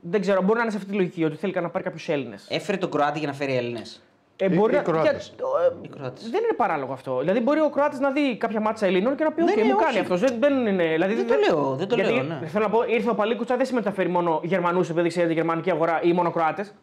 Δεν 0.02 0.22
ξέρω, 0.22 0.42
μπορεί 0.42 0.56
να 0.58 0.62
είναι 0.62 0.72
σε 0.72 0.78
αυτή 0.78 0.90
τη 0.90 0.96
λογική 0.96 1.24
ότι 1.24 1.36
θέλει 1.36 1.54
να 1.62 1.70
πάρει 1.70 1.84
κάποιους 1.84 2.10
Έλληνες. 2.10 2.48
Έφερε 2.50 2.78
τον 2.78 2.92
Κροάτι 2.92 3.20
για 3.20 3.28
να 3.28 3.34
φέρει 3.34 3.56
Έλληνες. 3.56 4.02
Ε, 4.40 4.46
οι 4.46 4.50
μπορεί 4.56 4.74
να... 4.76 4.82
Κροάτες. 4.82 5.34
για- 5.38 5.46
ε, 5.72 5.86
Οι 5.86 5.88
Κροάτες. 5.88 6.30
δεν 6.30 6.44
είναι 6.44 6.54
παράλογο 6.58 6.94
αυτό. 6.94 7.20
Δηλαδή, 7.20 7.40
μπορεί 7.40 7.60
ο 7.60 7.70
Κροάτης 7.70 8.00
να 8.00 8.12
δει 8.12 8.38
κάποια 8.38 8.60
μάτσα 8.60 8.86
Ελλήνων 8.86 9.16
και 9.16 9.24
να 9.24 9.32
πει: 9.32 9.44
Ναι, 9.44 9.52
«OK, 9.52 9.58
ναι, 9.58 9.64
μου 9.64 9.72
όχι. 9.76 9.86
κάνει 9.86 10.00
αυτός. 10.00 10.20
Δεν, 10.20 10.36
δεν, 10.40 10.68
είναι, 10.68 10.84
δηλαδή, 10.88 11.14
Δεν 11.14 11.28
το 11.28 11.34
λέω, 11.48 11.76
δεν 11.76 11.88
το 11.88 11.96
γιατί, 11.96 12.14
λέω, 12.14 12.24
ναι. 12.24 12.48
Θέλω 12.48 12.64
να 12.64 12.70
πω, 12.70 12.84
ήρθε 12.88 13.10
ο 13.10 13.16
Παλίκουτσα 13.16 13.56
δεν 13.58 13.66
σημαίνει 13.66 13.86
ότι 13.86 13.96
θα 13.96 14.02
φέρει 14.02 14.14
μόνο 14.14 14.40
Γερμανούς 14.44 14.90
επειδή 14.90 15.10
ξέρει 15.10 15.28
τη 15.28 15.34
γερμανική 15.34 15.72
αγορά 15.72 16.02
ή 16.04 16.14
μόνο 16.14 16.32
Κροάτες. 16.32 16.74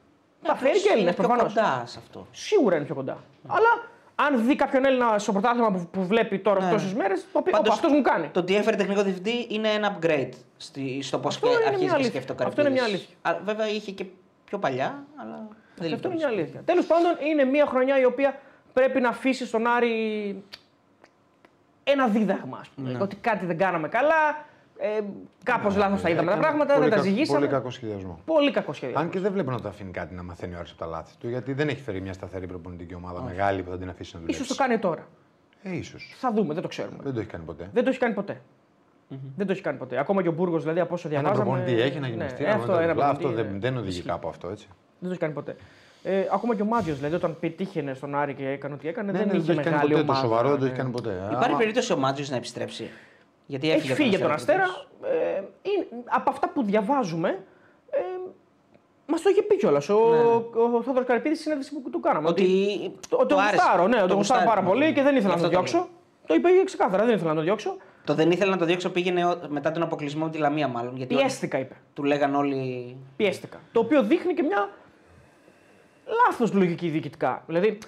Θα 0.43 0.55
φέρει 0.55 0.81
και 0.81 0.89
Έλληνες 0.93 1.03
Είναι 1.15 1.21
πιο 1.21 1.29
προφανώς. 1.29 1.55
κοντά 1.55 1.83
σε 1.87 1.99
αυτό. 2.03 2.27
Σίγουρα 2.31 2.77
είναι 2.77 2.85
πιο 2.85 2.95
κοντά. 2.95 3.17
Αλλά 3.47 3.69
αν 4.15 4.47
δει 4.47 4.57
κάποιον 4.57 4.85
Έλληνα 4.85 5.19
στο 5.19 5.33
πρωτάθλημα 5.33 5.71
που, 5.71 5.89
που 5.93 6.07
βλέπει 6.07 6.39
τώρα 6.39 6.65
Ναι. 6.65 6.71
τόσες 6.71 6.95
μέρες, 6.95 7.27
θα 7.33 7.43
πει: 7.43 7.51
Πάντως, 7.51 7.75
Αυτό 7.75 7.89
μου 7.89 8.03
κάνει. 8.03 8.29
Το 8.29 8.41
ότι 8.41 8.57
έφερε 8.57 8.77
τεχνικό 8.77 9.03
διευθυντή 9.03 9.47
είναι 9.51 9.69
ένα 9.69 9.99
upgrade 10.01 10.29
στη, 10.57 11.03
στο 11.03 11.19
πώς 11.19 11.35
Αυτό 11.35 11.47
είναι 11.49 11.57
μια 11.59 11.67
αρχίζει 11.69 11.87
και 11.89 11.95
αλήθεια. 11.95 12.11
σκέφτεται 12.11 12.43
ο 12.43 12.47
Αυτό 12.47 12.61
είναι 12.61 12.71
μια 12.71 12.81
Καρυπίδης. 12.81 13.09
αλήθεια. 13.23 13.41
Α, 13.41 13.45
Βέβαια 13.45 13.69
είχε 13.69 13.91
και 13.93 14.05
πιο 14.45 14.59
παλιά, 14.59 15.05
αλλά 15.17 15.31
δεν 15.37 15.47
Αυτό 15.73 15.85
είναι 15.85 15.95
λειτουργήσε. 15.95 16.27
μια 16.27 16.37
αλήθεια. 16.37 16.61
Τέλος 16.65 16.87
πάντων, 16.87 17.13
είναι 17.31 17.45
μια 17.45 17.67
χρονιά 17.67 18.01
η 18.01 18.05
οποία 18.05 18.39
πρέπει 18.73 19.01
να 19.01 19.09
αφήσει 19.09 19.47
στον 19.47 19.67
Άρη 19.67 20.43
ένα 21.85 22.07
δίδαγμα. 22.09 22.59
Ας 22.61 22.69
πούμε. 22.69 22.99
Ότι 23.01 23.17
κάτι 23.17 23.47
δεν 23.47 23.59
κάναμε 23.59 23.89
καλά, 23.89 24.45
ε, 24.79 25.01
κάπως 25.43 25.77
λάθος 25.77 26.03
τα 26.03 26.09
είδαμε 26.11 26.31
τα 26.31 26.37
πράγματα, 26.39 26.79
δεν 26.79 26.91
τα 26.91 26.99
ζυγίσαμε. 27.01 27.39
Πολύ 27.39 27.51
κακό 27.51 27.71
σχεδιασμό. 27.71 28.19
Πολύ 28.25 28.51
κακό 28.51 28.73
σχέδιο. 28.73 28.99
Αν 28.99 29.09
και 29.11 29.21
δεν 29.21 29.33
βλέπω 29.33 29.51
να 29.51 29.61
το 29.61 29.69
αφήνει 29.69 29.91
κάτι 29.91 30.15
να 30.15 30.23
μαθαίνει 30.23 30.55
ο 30.55 30.59
Άρης 30.59 30.71
από 30.71 30.79
τα 30.81 30.87
λάθη 30.87 31.17
του, 31.19 31.29
γιατί 31.29 31.53
δεν 31.53 31.69
έχει 31.69 31.81
φέρει 31.81 32.01
μια 32.01 32.13
σταθερή 32.13 32.47
προπονητική 32.47 32.95
ομάδα 32.95 33.23
μεγάλη 33.23 33.63
που 33.63 33.71
θα 33.71 33.79
την 33.79 33.89
αφήσει 33.89 34.11
να 34.15 34.21
δουλέψει. 34.21 34.43
σω 34.45 34.49
το 34.49 34.55
κάνει 34.63 34.79
τώρα. 34.79 35.07
Ε, 35.63 35.77
ίσως. 35.77 36.15
Θα 36.19 36.33
δούμε, 36.33 36.55
δεν 36.55 36.63
το 36.63 36.69
ξέρουμε. 36.69 36.97
Δεν 37.03 37.15
το 37.15 37.21
έχει 37.21 37.29
κάνει 37.29 37.45
ποτέ. 37.45 37.69
Δεν 37.73 37.85
το 37.85 37.91
έχει 37.91 37.99
κάνει 37.99 38.15
ποτέ. 38.15 38.41
Δεν 39.37 39.47
το 39.47 39.53
έχει 39.53 39.61
κάνει 39.63 39.79
ποτέ. 39.79 39.99
Ακόμα 39.99 40.23
και 40.23 40.29
ο 40.29 40.33
Μπούργος, 40.33 40.63
δηλαδή 40.63 40.81
από 40.81 40.95
όσο 40.95 41.09
Ένα 41.09 41.21
διαβάζαμε. 41.21 41.51
προπονητή 41.51 41.81
έχει 41.83 41.95
να 41.95 42.01
ναι, 42.01 42.09
γυμναστεί. 42.09 42.43
ε, 42.45 42.47
ένα 42.47 42.55
αυτό, 42.55 42.67
προπονητή. 42.67 42.93
ένα 42.93 43.05
αυτό 43.07 43.19
προπονητή, 43.23 43.43
δεν, 43.49 43.57
ε, 43.57 43.59
δεν 43.59 43.77
οδηγεί 43.77 43.97
ισχύει. 43.97 44.09
κάπου 44.09 44.29
αυτό 44.29 44.49
έτσι. 44.49 44.67
Δεν 44.99 45.09
το 45.09 45.11
έχει 45.11 45.19
κάνει 45.21 45.33
ποτέ. 45.33 45.57
Ε, 46.03 46.21
ακόμα 46.33 46.55
και 46.55 46.63
ο 46.63 46.65
Μάτζιο, 46.65 46.95
δηλαδή, 46.95 47.15
όταν 47.15 47.37
πετύχαινε 47.41 47.95
στον 47.95 48.15
Άρη 48.15 48.35
και 48.35 48.49
έκανε 48.49 48.75
ό,τι 48.75 48.89
έκανε, 48.89 49.13
Ναι, 49.13 49.19
δεν 49.19 49.27
ναι, 49.27 49.33
είχε 49.37 49.43
δεν 49.47 49.55
το 49.55 49.61
έχει 49.61 49.71
κάνει 49.71 49.75
μεγάλη 49.77 49.93
ποτέ. 49.93 50.05
Το 50.07 50.13
ομάδα. 50.13 50.27
σοβαρό 50.27 50.49
δεν 50.49 50.59
το 50.59 50.65
ναι. 50.65 50.71
έχει 50.71 50.79
κάνει 50.79 50.91
ποτέ. 50.91 51.11
Υπάρχει 51.11 51.45
Άμα- 51.49 51.57
περίπτωση 51.57 51.93
ο 51.93 51.97
Μάτζιο 51.97 52.27
να 52.31 52.37
επιστρέψει; 52.37 52.91
Γιατί 53.47 53.71
έφυγε, 53.71 53.93
Έχει 53.93 54.03
φύγει 54.03 54.15
από 54.15 54.25
τον 54.25 54.33
Αστέρα. 54.35 54.63
Αστέρα. 54.63 55.15
Ε, 55.37 55.43
είναι- 55.63 55.87
από 56.05 56.31
αυτά 56.31 56.49
που 56.49 56.63
διαβάζουμε, 56.63 57.29
ε, 57.91 57.99
μας 59.07 59.23
το 59.23 59.29
είχε 59.31 59.43
πει 59.43 59.57
κιόλας 59.57 59.89
ο, 59.89 59.95
ο 60.75 60.83
Θόδωρος 60.83 61.07
Καρυπίδης 61.07 61.37
στη 61.39 61.43
συνέντευξη 61.47 61.81
που 61.81 61.91
του 61.91 62.01
κάναμε. 62.01 62.29
Ότι 62.29 62.45
το, 63.09 63.17
ότι 63.17 63.27
το 63.29 63.35
τον 63.35 63.39
άρεσε. 63.39 63.55
γουστάρω, 63.57 63.87
ναι, 63.89 63.99
Το 64.01 64.07
τον 64.07 64.17
γουστάρω 64.17 64.45
πάρα 64.45 64.61
γουστάρει, 64.61 64.79
πολύ 64.81 64.93
και 64.95 65.03
δεν 65.03 65.17
ήθελα 65.17 65.29
να 65.29 65.35
Αυτό 65.35 65.49
τον 65.51 65.65
το 65.65 65.71
διώξω. 65.71 65.89
Το 66.27 66.35
είπε 66.35 66.49
ξεκάθαρα, 66.65 67.05
δεν 67.05 67.15
ήθελα 67.15 67.29
να 67.29 67.35
τον 67.35 67.45
διώξω. 67.45 67.77
Το 68.05 68.15
δεν 68.15 68.31
ήθελα 68.31 68.51
να 68.51 68.57
το 68.57 68.65
διώξω 68.65 68.91
πήγαινε 68.91 69.27
ο- 69.27 69.41
μετά 69.49 69.71
τον 69.73 69.83
αποκλεισμό 69.83 70.25
με 70.25 70.31
τη 70.31 70.39
Λαμία, 70.39 70.69
μάλλον. 70.69 70.97
Γιατί 70.97 71.15
Πιέστηκα, 71.15 71.59
είπε. 71.59 71.75
του 71.95 72.03
λέγαν 72.05 72.35
όλοι. 72.35 72.97
Πιέστηκα. 73.17 73.61
Το 73.73 73.81
οποίο 73.81 74.03
δείχνει 74.03 74.35
και 74.35 74.43
μια 74.43 74.69
λάθος 76.27 76.53
λογική 76.53 76.89
διοικητικά. 76.89 77.43
Δηλαδή, 77.47 77.79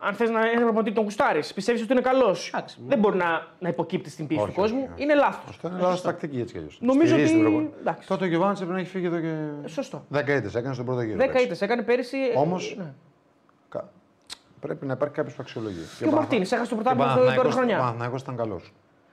αν 0.00 0.14
θες 0.14 0.30
να 0.30 0.50
ένα 0.50 0.60
προπονητή 0.62 0.92
τον 0.92 1.04
γουστάρει, 1.04 1.42
πιστεύεις 1.54 1.82
ότι 1.82 1.92
είναι 1.92 2.00
καλός. 2.00 2.48
Εντάξει, 2.54 2.78
Δεν 2.86 2.98
μπορεί 2.98 3.16
να, 3.16 3.46
να 3.58 3.68
υποκύπτεις 3.68 4.12
στην 4.12 4.26
πίεση 4.26 4.42
Όχι, 4.42 4.52
του 4.54 4.60
κόσμου. 4.60 4.78
όχι, 4.82 4.90
όχι. 4.94 5.02
Είναι 5.02 5.14
λάθος. 5.14 5.44
Αυτό 5.48 5.68
είναι 5.68 5.80
λάθος 5.80 6.02
τακτική 6.02 6.40
έτσι 6.40 6.52
κι 6.52 6.58
αλλιώς. 6.58 6.78
Νομίζω 6.80 7.14
ότι- 7.14 7.70
εντάξει. 7.80 8.08
Τότε 8.08 8.24
ο 8.24 8.28
Γιωβάνης 8.28 8.58
πρέπει 8.58 8.72
να 8.74 8.78
έχει 8.78 8.88
φύγει 8.88 9.06
εδώ 9.06 9.20
και. 9.20 9.34
Σωστό. 9.66 10.04
Δεκαετίε 10.08 10.50
έκανε 10.54 10.74
στον 10.74 10.86
πρώτο 10.86 11.00
γύρο. 11.00 11.16
Δέκα 11.16 11.30
εντάξει. 11.30 11.46
ήττε 11.54 11.64
έκανε 11.64 11.82
πέρυσι. 11.82 12.16
ε, 12.34 12.38
Όμως, 12.38 12.74
ναι. 12.78 12.92
Κα- 13.68 13.88
Πρέπει 14.60 14.86
να 14.86 14.92
υπάρχει 14.92 15.14
κάποιος 15.14 15.34
που 15.34 15.42
αξιολογεί. 15.42 15.80
Και 15.98 16.04
ο 16.04 16.10
Μαρτίνης 16.10 16.52
έχασε 16.52 16.68
το 16.70 16.74
πρωτάθλημα 16.74 17.04
Και 17.06 17.10
στην 17.10 17.22
πρώτη 17.24 17.36
Παναθηναϊκός- 17.36 17.54
χρονιά. 17.54 17.76
Ο 17.76 17.80
Παναθηναϊκός 17.80 18.20
ήταν 18.22 18.36
καλός. 18.36 18.72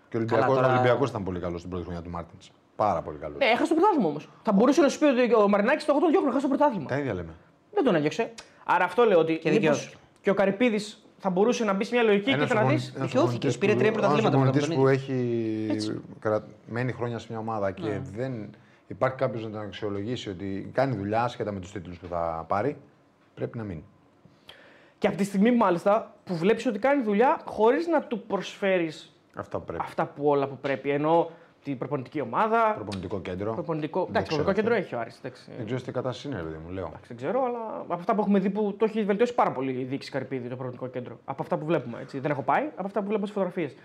Και 0.09 0.17
ο 0.17 0.25
Καλά, 0.25 0.45
τώρα- 0.45 0.67
Ολυμπιακός 0.71 1.09
ήταν 1.09 1.23
πολύ 1.23 1.39
καλός 1.39 1.59
στην 1.59 1.69
πρώτη 1.71 1.85
χρονιά 1.85 2.01
του 2.01 2.09
Μάρτινς. 2.09 2.51
Πάρα 2.75 3.01
πολύ 3.01 3.17
καλός. 3.17 3.37
Ναι, 3.37 3.45
έχασε 3.45 3.67
το 3.73 3.79
πρωτάθλημα 3.79 4.07
όμως. 4.07 4.29
Θα 4.43 4.51
μπορούσε 4.51 4.81
να 4.81 4.89
σου 4.89 4.99
πει 4.99 5.05
ότι 5.05 5.33
ο 5.33 5.47
Μαρινάκης 5.49 5.85
το 5.85 5.91
8 5.93 5.99
τον 5.99 6.09
διώχνει, 6.11 6.29
έχασε 6.29 6.47
το 6.47 6.55
πρωτάθλημα. 6.55 6.87
Τα 6.89 6.97
ίδια 6.97 7.13
λέμε. 7.13 7.33
Δεν 7.73 7.83
τον 7.83 7.95
έδιωξε. 7.95 8.33
Άρα 8.65 8.83
αυτό 8.85 9.03
λέω 9.03 9.19
ότι. 9.19 9.37
Και 9.37 9.49
δικαίως. 9.49 9.95
Μήπως 10.17 10.21
και 10.21 10.29
ο 10.29 10.33
Καρυπίδης 10.33 11.01
θα 11.17 11.29
μπορούσε 11.29 11.63
να 11.63 11.73
μπει 11.73 11.83
σε 11.83 11.95
μια 11.95 12.03
λογική 12.03 12.29
Ένας 12.29 12.47
και 12.47 12.53
να 12.53 12.59
δεις. 12.59 12.67
προπονητής- 12.67 12.95
ένας 12.95 13.07
δικαιώθηκε, 13.07 13.47
προπονητής 13.47 13.57
πήρε 13.57 13.71
που- 13.73 13.79
τρία 13.79 13.91
πρωταθλήματα 13.91 14.37
ένας 14.37 14.53
μετά 14.55 14.59
από 14.59 14.67
προπονητής 14.67 15.01
τον 15.01 15.73
που 15.75 15.77
έχει 15.91 16.19
κρατ- 16.19 16.49
μένει 16.67 16.91
χρόνια 16.91 17.19
σε 17.19 17.27
μια 17.29 17.39
ομάδα 17.39 17.71
και 17.71 17.89
Ναι. 17.89 18.01
δεν 18.15 18.49
υπάρχει 18.87 19.15
κάποιος 19.17 19.43
να 19.43 19.49
τον 19.49 19.59
αξιολογήσει 19.61 20.29
ότι 20.29 20.69
κάνει 20.73 20.95
δουλειά 20.95 21.23
ασχετά 21.23 21.51
με 21.51 21.59
τους 21.59 21.71
τίτλους 21.71 21.97
που 21.97 22.07
θα 22.07 22.45
πάρει, 22.47 22.77
πρέπει 23.35 23.57
να 23.57 23.63
μείνει. 23.63 23.83
Και 24.97 25.07
από 25.07 25.17
τη 25.17 25.23
στιγμή 25.23 25.51
μάλιστα 25.55 26.15
που 26.23 26.35
βλέπεις 26.35 26.65
ότι 26.65 26.79
κάνει 26.79 27.03
δουλειά 27.03 27.41
χωρίς 27.45 27.87
να 27.87 28.01
του 28.01 28.21
προσφέρεις 28.21 29.15
Αυτά 29.35 29.57
που 29.59 29.65
πρέπει. 29.65 29.83
αυτά 29.85 30.05
που 30.05 30.27
όλα 30.27 30.47
που 30.47 30.57
πρέπει. 30.61 30.89
Ενώ 30.89 31.29
την 31.69 31.77
προπονητική 31.77 32.21
ομάδα. 32.21 32.71
Προπονητικό 32.75 33.19
κέντρο. 33.19 33.53
Προπονητικό. 33.53 33.99
Δεν 33.99 34.09
Εντάξει, 34.09 34.27
ξέρω 34.27 34.43
προπονητικό 34.43 34.69
κέντρο 34.69 34.73
αυτό. 34.73 34.85
έχει 34.85 34.95
ο 34.95 34.99
Άρης. 34.99 35.17
εντάξει. 35.23 35.51
Δεν 35.57 35.65
ξέρω 35.65 35.81
τι 35.81 35.91
κατάσταση 35.91 36.27
είναι, 36.27 36.37
παιδί 36.41 36.57
μου, 36.65 36.71
λέω. 36.73 36.85
Εντάξει, 36.87 37.07
δεν 37.07 37.17
ξέρω, 37.17 37.43
αλλά 37.45 37.59
από 37.81 37.93
αυτά 37.93 38.15
που 38.15 38.21
έχουμε 38.21 38.39
δει 38.39 38.49
που 38.49 38.75
το 38.79 38.85
έχει 38.85 39.03
βελτιώσει 39.03 39.33
πάρα 39.33 39.51
πολύ 39.51 39.71
η 39.71 39.83
διοίκηση 39.83 40.11
Καρυπίδη, 40.11 40.47
το 40.47 40.55
προπονητικό 40.55 40.87
κέντρο. 40.87 41.19
Από 41.25 41.41
αυτά 41.41 41.57
που 41.57 41.65
βλέπουμε. 41.65 41.97
Έτσι. 42.01 42.19
Δεν 42.19 42.31
έχω 42.31 42.41
πάει, 42.41 42.63
από 42.75 42.85
αυτά 42.85 42.99
που 43.01 43.07
βλέπω 43.07 43.21
στις 43.25 43.31
φωτογραφίες. 43.33 43.75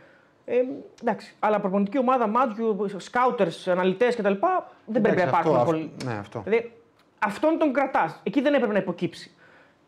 Ε, 0.45 0.55
εντάξει. 1.03 1.35
Αλλά 1.39 1.61
προπονητική 1.61 1.99
ομάδα, 1.99 2.27
μάτιου, 2.27 2.87
σκάουτερ, 2.97 3.49
αναλυτές 3.67 4.17
κτλ. 4.17 4.33
Δεν 4.87 5.01
πρέπει 5.03 5.03
να 5.03 5.09
Εντάξει, 5.09 5.27
υπάρχουν 5.29 5.55
αυτό, 5.55 5.65
πολύ. 5.71 5.91
αυτό- 5.97 6.11
Ναι, 6.11 6.19
αυτό. 6.19 6.41
Δηλαδή 6.45 6.73
αυτόν 7.19 7.59
τον 7.59 7.73
κρατάς. 7.73 8.21
Εκεί 8.23 8.41
δεν 8.41 8.55
έπρεπε 8.55 8.73
να 8.73 8.79
υποκύψει. 8.79 9.31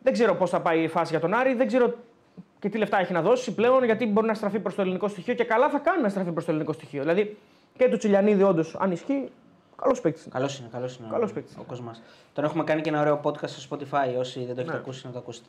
Δεν 0.03 0.13
ξέρω 0.13 0.35
πώς 0.35 0.51
θα 0.51 0.61
πάει 0.61 0.83
η 0.83 0.89
φάση 0.89 1.11
για 1.11 1.21
τον 1.21 1.35
Άρη, 1.35 1.55
δεν 1.55 1.67
ξέρω 1.67 1.95
και 2.59 2.69
τι 2.69 2.79
λεφτά 2.79 2.99
έχει 2.99 3.13
να 3.13 3.23
δώσει 3.23 3.55
πλέον, 3.55 3.85
γιατί 3.85 4.07
μπορεί 4.07 4.27
να 4.27 4.35
στραφεί 4.35 4.59
προς 4.59 4.75
το 4.75 4.83
ελληνικό 4.83 5.09
στοιχείο 5.09 5.35
και 5.35 5.45
καλά 5.45 5.69
θα 5.71 5.79
κάνει 5.79 6.03
να 6.03 6.09
στραφεί 6.09 6.33
προς 6.33 6.45
το 6.45 6.51
ελληνικό 6.51 6.73
στοιχείο. 6.73 7.01
Δηλαδή 7.03 7.37
και 7.77 7.89
του 7.89 7.97
Τσιλιανίδη, 7.97 8.43
όντως, 8.43 8.77
αν 8.79 8.91
ισχύει, 8.91 9.29
καλός 9.83 10.01
παίκτης. 10.01 10.29
Καλός 10.31 10.59
είναι, 10.59 10.69
καλός 10.73 10.97
είναι. 10.97 11.09
Καλός 11.11 11.33
παίκτης. 11.33 11.57
Ο 11.59 11.63
Κοσμάς. 11.63 12.03
Τον 12.33 12.45
έχουμε 12.45 12.65
κάνει 12.65 12.81
και 12.81 12.89
ένα 12.89 13.01
ωραίο 13.01 13.21
podcast 13.25 13.49
στο 13.49 13.77
Spotify. 13.77 14.19
Όσοι 14.19 14.45
δεν 14.45 14.55
το 14.55 14.61
έχετε 14.61 14.77
ακούσει, 14.77 15.07
να 15.07 15.13
το 15.13 15.19
ακούσετε. 15.19 15.47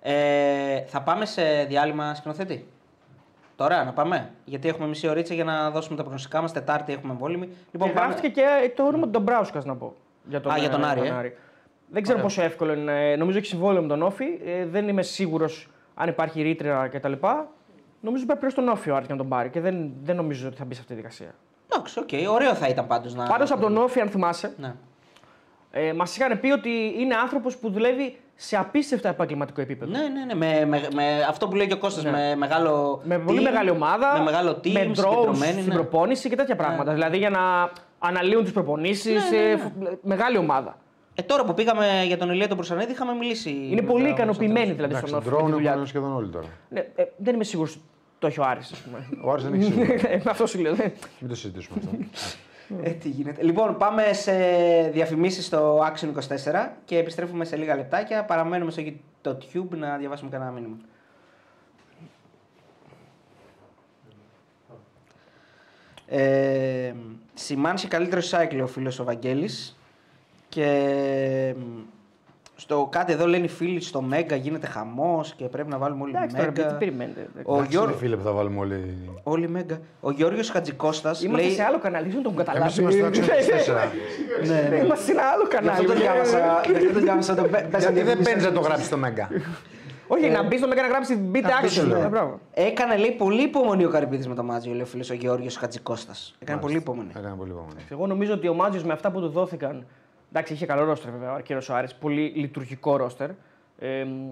Ε, 0.00 0.80
θα 0.86 1.02
πάμε 1.02 1.24
σε 1.26 1.64
διάλειμμα 1.64 2.14
σκηνοθέτη; 2.14 2.66
Τώρα 3.56 3.84
να 3.84 3.92
πάμε; 3.92 4.30
Γιατί 4.44 4.68
έχουμε 4.68 4.86
μισή 4.86 5.08
ωρίτσα 5.08 5.34
για 5.34 5.44
να 5.44 5.70
δώσουμε 5.70 5.96
τα 5.96 6.02
προγνωστικά 6.02 6.40
μας. 6.40 6.52
Τετάρτη 6.52 6.92
έχουμε 6.92 7.12
εμβόλιμη. 7.12 7.48
Λοιπόν, 7.70 7.88
Και 7.88 7.94
πάμε. 7.94 8.06
γράφτηκε 8.06 8.28
και 8.30 8.72
το 8.76 8.86
όνομα 8.86 9.04
του 9.04 9.10
Ντομπράουσκα 9.10 9.62
να 9.64 9.76
πω. 9.76 9.94
Για 10.28 10.40
τον, 10.40 10.52
Α, 10.52 10.58
για 10.58 10.70
τον 10.70 10.82
ε, 10.82 10.86
Άρη, 10.86 11.06
ε. 11.06 11.32
Δεν 11.90 12.02
ξέρω 12.02 12.18
Ωραία. 12.18 12.28
πόσο 12.28 12.42
εύκολο 12.42 12.72
είναι. 12.72 13.16
Νομίζω 13.16 13.38
έχει 13.38 13.46
συμβόλαιο 13.46 13.82
με 13.82 13.88
τον 13.88 14.02
ΟΦΗ. 14.02 14.24
Ε, 14.44 14.66
δεν 14.66 14.88
είμαι 14.88 15.02
σίγουρος 15.02 15.70
αν 15.94 16.08
υπάρχει 16.08 16.42
ρήτρα 16.42 16.88
κτλ. 16.88 17.12
Νομίζω 18.00 18.24
πρέπει 18.26 18.40
προ 18.40 18.52
τον 18.52 18.68
ΟΦΗ 18.68 18.90
ο 18.90 18.94
Άρης 18.94 19.06
για 19.06 19.14
να 19.14 19.20
τον 19.20 19.30
πάρει 19.30 19.48
και 19.48 19.60
δεν, 19.60 19.92
δεν 20.02 20.16
νομίζω 20.16 20.48
ότι 20.48 20.56
θα 20.56 20.64
μπει 20.64 20.74
σε 20.74 20.80
αυτή 20.80 20.92
τη 20.92 21.00
διαδικασία. 21.00 21.34
Εντάξει, 21.68 21.98
οκ. 21.98 22.08
Ωραίο 22.32 22.54
θα 22.54 22.68
ήταν 22.68 22.86
πάντως 22.86 23.14
να. 23.14 23.24
Πάντως 23.24 23.50
από 23.50 23.60
τον 23.60 23.76
ΟΦΗ, 23.76 24.00
αν 24.00 24.08
θυμάσαι, 24.08 24.54
Ναι. 24.58 24.74
ε, 25.70 25.92
μας 25.92 26.16
είχαν 26.16 26.40
πει 26.40 26.50
ότι 26.50 26.94
είναι 26.98 27.14
άνθρωπος 27.14 27.56
που 27.56 27.70
δουλεύει 27.70 28.18
σε 28.34 28.56
απίστευτα 28.56 29.08
επαγγελματικό 29.08 29.60
επίπεδο. 29.60 29.90
Ναι, 29.92 29.98
ναι, 29.98 30.24
ναι. 30.24 30.34
Με, 30.34 30.64
με, 30.66 30.88
με 30.94 31.20
αυτό 31.28 31.48
που 31.48 31.54
λέει 31.56 31.66
και 31.66 31.72
ο 31.72 31.78
Κώστας, 31.78 32.04
Ναι. 32.04 32.10
με 32.10 32.34
μεγάλο. 32.36 33.00
Με 33.04 33.18
πολύ 33.18 33.38
team, 33.40 33.42
μεγάλη 33.42 33.70
ομάδα, 33.70 34.12
Με 34.18 34.24
μεγάλο 34.24 34.50
team, 34.50 34.70
με 34.72 34.80
drones 34.80 34.94
συγκεντρωμένη, 34.96 35.52
στην 35.52 35.66
ναι. 35.66 35.74
προπόνηση 35.74 36.28
και 36.28 36.36
τέτοια 36.36 36.56
πράγματα. 36.56 36.92
Δηλαδή 36.92 37.16
για 37.18 37.30
να 37.30 37.70
αναλύουν 37.98 38.42
τις 38.42 38.52
προπονήσεις. 38.52 39.30
Ναι, 39.30 39.38
ναι, 39.38 39.54
ναι. 39.90 39.96
Μεγάλη 40.02 40.36
ομάδα. 40.38 40.76
Ε, 41.14 41.22
τώρα 41.22 41.44
που 41.44 41.54
πήγαμε 41.54 42.02
για 42.06 42.18
τον 42.18 42.30
Ηλία 42.30 42.48
τον 42.48 42.56
Προσανίδη, 42.56 42.92
είχαμε 42.92 43.12
μιλήσει. 43.14 43.50
Είναι 43.70 43.80
με 43.80 43.86
πολύ 43.86 44.02
τα- 44.04 44.08
ικανοποιημένοι 44.08 44.72
δηλαδή 44.72 44.94
Εντάξει, 44.94 45.06
στον 45.08 45.22
τον 45.24 45.32
Όφη 45.32 45.42
με 45.42 45.42
τη 45.42 45.46
drone 45.46 45.54
δουλειά 45.54 45.70
έχουν 45.70 45.82
του. 45.82 45.88
σχεδόν 45.88 46.12
όλοι 46.14 46.28
τώρα. 46.28 46.46
Ναι, 46.68 46.80
ε, 46.94 47.04
δεν 47.16 47.34
είμαι 47.34 47.44
σίγουρος 47.44 47.78
το 48.18 48.26
έχει 48.26 48.40
ο 48.40 48.44
Άρης, 48.44 48.72
ας 48.72 48.78
πούμε. 48.78 49.08
Ο 49.22 49.30
Άρης 49.32 49.44
δεν 49.44 49.52
έχει 49.54 49.62
σίγουρα. 49.62 49.92
Ε, 50.08 50.22
Αυτό 50.26 50.46
σου 50.46 50.58
λέω. 50.60 50.74
ναι. 50.74 50.92
Μην 51.20 51.28
το 51.28 51.34
συζητήσουμε 51.34 51.78
αυτό. 51.84 51.98
Ε, 52.82 52.90
τι 52.90 53.08
γίνεται. 53.08 53.42
Λοιπόν, 53.42 53.76
πάμε 53.76 54.12
σε 54.12 54.32
διαφημίσεις 54.92 55.46
στο 55.46 55.78
Action 55.80 56.12
24 56.52 56.68
και 56.84 56.98
επιστρέφουμε 56.98 57.44
σε 57.44 57.56
λίγα 57.56 57.76
λεπτάκια. 57.76 58.24
Παραμένουμε 58.24 58.70
στο 58.70 58.82
YouTube 59.24 59.68
να 59.76 59.96
διαβάσουμε 59.96 60.30
κανένα 60.30 60.50
μήνυμα. 60.50 60.76
Ε, 66.08 66.94
σημάνσει 67.34 67.88
καλύτερο 67.88 68.22
cycle 68.30 68.60
ο 68.62 68.66
φίλος 68.66 68.98
ο 68.98 69.04
Βαγγέλης 69.04 69.78
και 70.48 71.54
μ, 71.58 71.80
στο 72.58 72.88
κάτι 72.90 73.12
εδώ 73.12 73.26
λένε 73.26 73.44
οι 73.44 73.48
φίλοι 73.48 73.80
στο 73.80 74.00
Μέγκα 74.02 74.36
γίνεται 74.36 74.66
χαμός 74.66 75.34
και 75.34 75.44
πρέπει 75.44 75.68
να 75.70 75.78
βάλουμε 75.78 76.02
όλοι 76.02 76.12
Εντάξει 76.16 76.36
τώρα, 76.36 76.46
Μέγκα. 76.56 76.66
τι 76.66 76.74
περιμένετε. 76.78 77.26
Ο 77.42 77.52
Εντάξει, 77.54 77.70
Γιώργο- 77.70 77.90
είναι 77.90 77.98
φίλε 77.98 78.16
που 78.16 78.22
θα 78.22 78.32
βάλουμε 78.32 78.58
όλοι. 78.60 78.96
Όλοι 79.22 79.48
Μέγκα. 79.48 79.78
Ο 80.00 80.10
Γιώργος 80.10 80.50
Χατζικώστας 80.50 81.22
Είμαστε 81.22 81.46
λέει... 81.46 81.54
σε 81.56 81.62
άλλο 81.62 81.78
κανάλι, 81.78 82.08
δεν 82.08 82.22
τον 82.22 82.32
Εμείς 82.32 82.44
καταλάβει. 82.46 82.80
είμαστε 82.80 83.00
στο 83.00 83.08
Action 83.08 84.46
24. 84.46 84.46
Ναι, 84.46 84.68
ναι. 84.76 84.76
Είμαστε 84.84 85.04
σε 85.04 85.12
ένα 85.12 85.22
άλλο 85.22 85.46
Γι' 85.50 85.56
αυτό 85.56 85.66
κανάλι. 85.66 85.86
το 85.86 85.94
διάβασα. 85.94 86.38
Γι' 86.66 86.76
αυτό 86.76 86.92
το 86.92 87.00
διάβασα. 87.00 87.34
το 87.34 87.42
πέ- 87.42 87.50
πες 87.70 87.80
Γιατί 87.80 87.84
δεν 87.84 87.94
διαφημίσεις. 87.94 88.24
παίρνεις 88.32 88.44
να 88.44 88.52
το 88.52 88.60
γράψεις 88.60 88.86
στο 88.86 88.96
Μέγκα. 88.96 89.28
Όχι, 90.08 90.28
να 90.28 90.42
μπεις 90.42 90.58
στο 90.58 90.68
Μέγκα 90.68 90.82
να 90.82 90.88
γράψεις 90.88 91.18
beat 91.32 91.40
Αυτό 91.44 91.66
action. 91.66 91.70
σου 91.70 91.86
λέω. 91.86 92.02
Ε, 92.02 92.06
μπράβο. 92.06 92.40
Έκανε 92.54 92.96
λέει 92.96 93.10
πολύ 93.10 93.42
υπομονή 93.42 93.84
ο 93.84 93.88
Καρυπίδης 93.88 94.28
με 94.28 94.34
το 94.34 94.42
Μάτζιο, 94.42 94.72
λέει 94.72 94.82
ο 94.82 94.86
φίλος 94.86 95.10
ο 95.10 95.14
Γεώργιο 95.14 95.50
Χατζικώστας. 95.58 96.34
Έκανε 96.38 96.60
πολύ 96.60 96.76
υπομονή. 96.76 97.10
Έκανε 97.16 97.34
πολύ 97.38 97.50
υπομονή. 97.50 97.80
Εγώ 97.90 98.06
νομίζω 98.06 98.32
ότι 98.32 98.48
ο 98.48 98.54
Μάτζιο 98.54 98.82
με 98.84 98.92
αυτά 98.92 99.10
που 99.10 99.20
του 99.20 99.28
δόθηκαν. 99.28 99.86
Εντάξει, 100.36 100.54
είχε 100.54 100.66
καλό 100.66 100.84
ρόστερ 100.84 101.10
βέβαια 101.10 101.34
ο 101.34 101.40
κύριο 101.40 101.74
Άρης, 101.74 101.94
πολύ 101.94 102.32
λειτουργικό 102.34 102.96
ρόστερ. 102.96 103.30
Ε, 103.78 104.04
μ, 104.04 104.30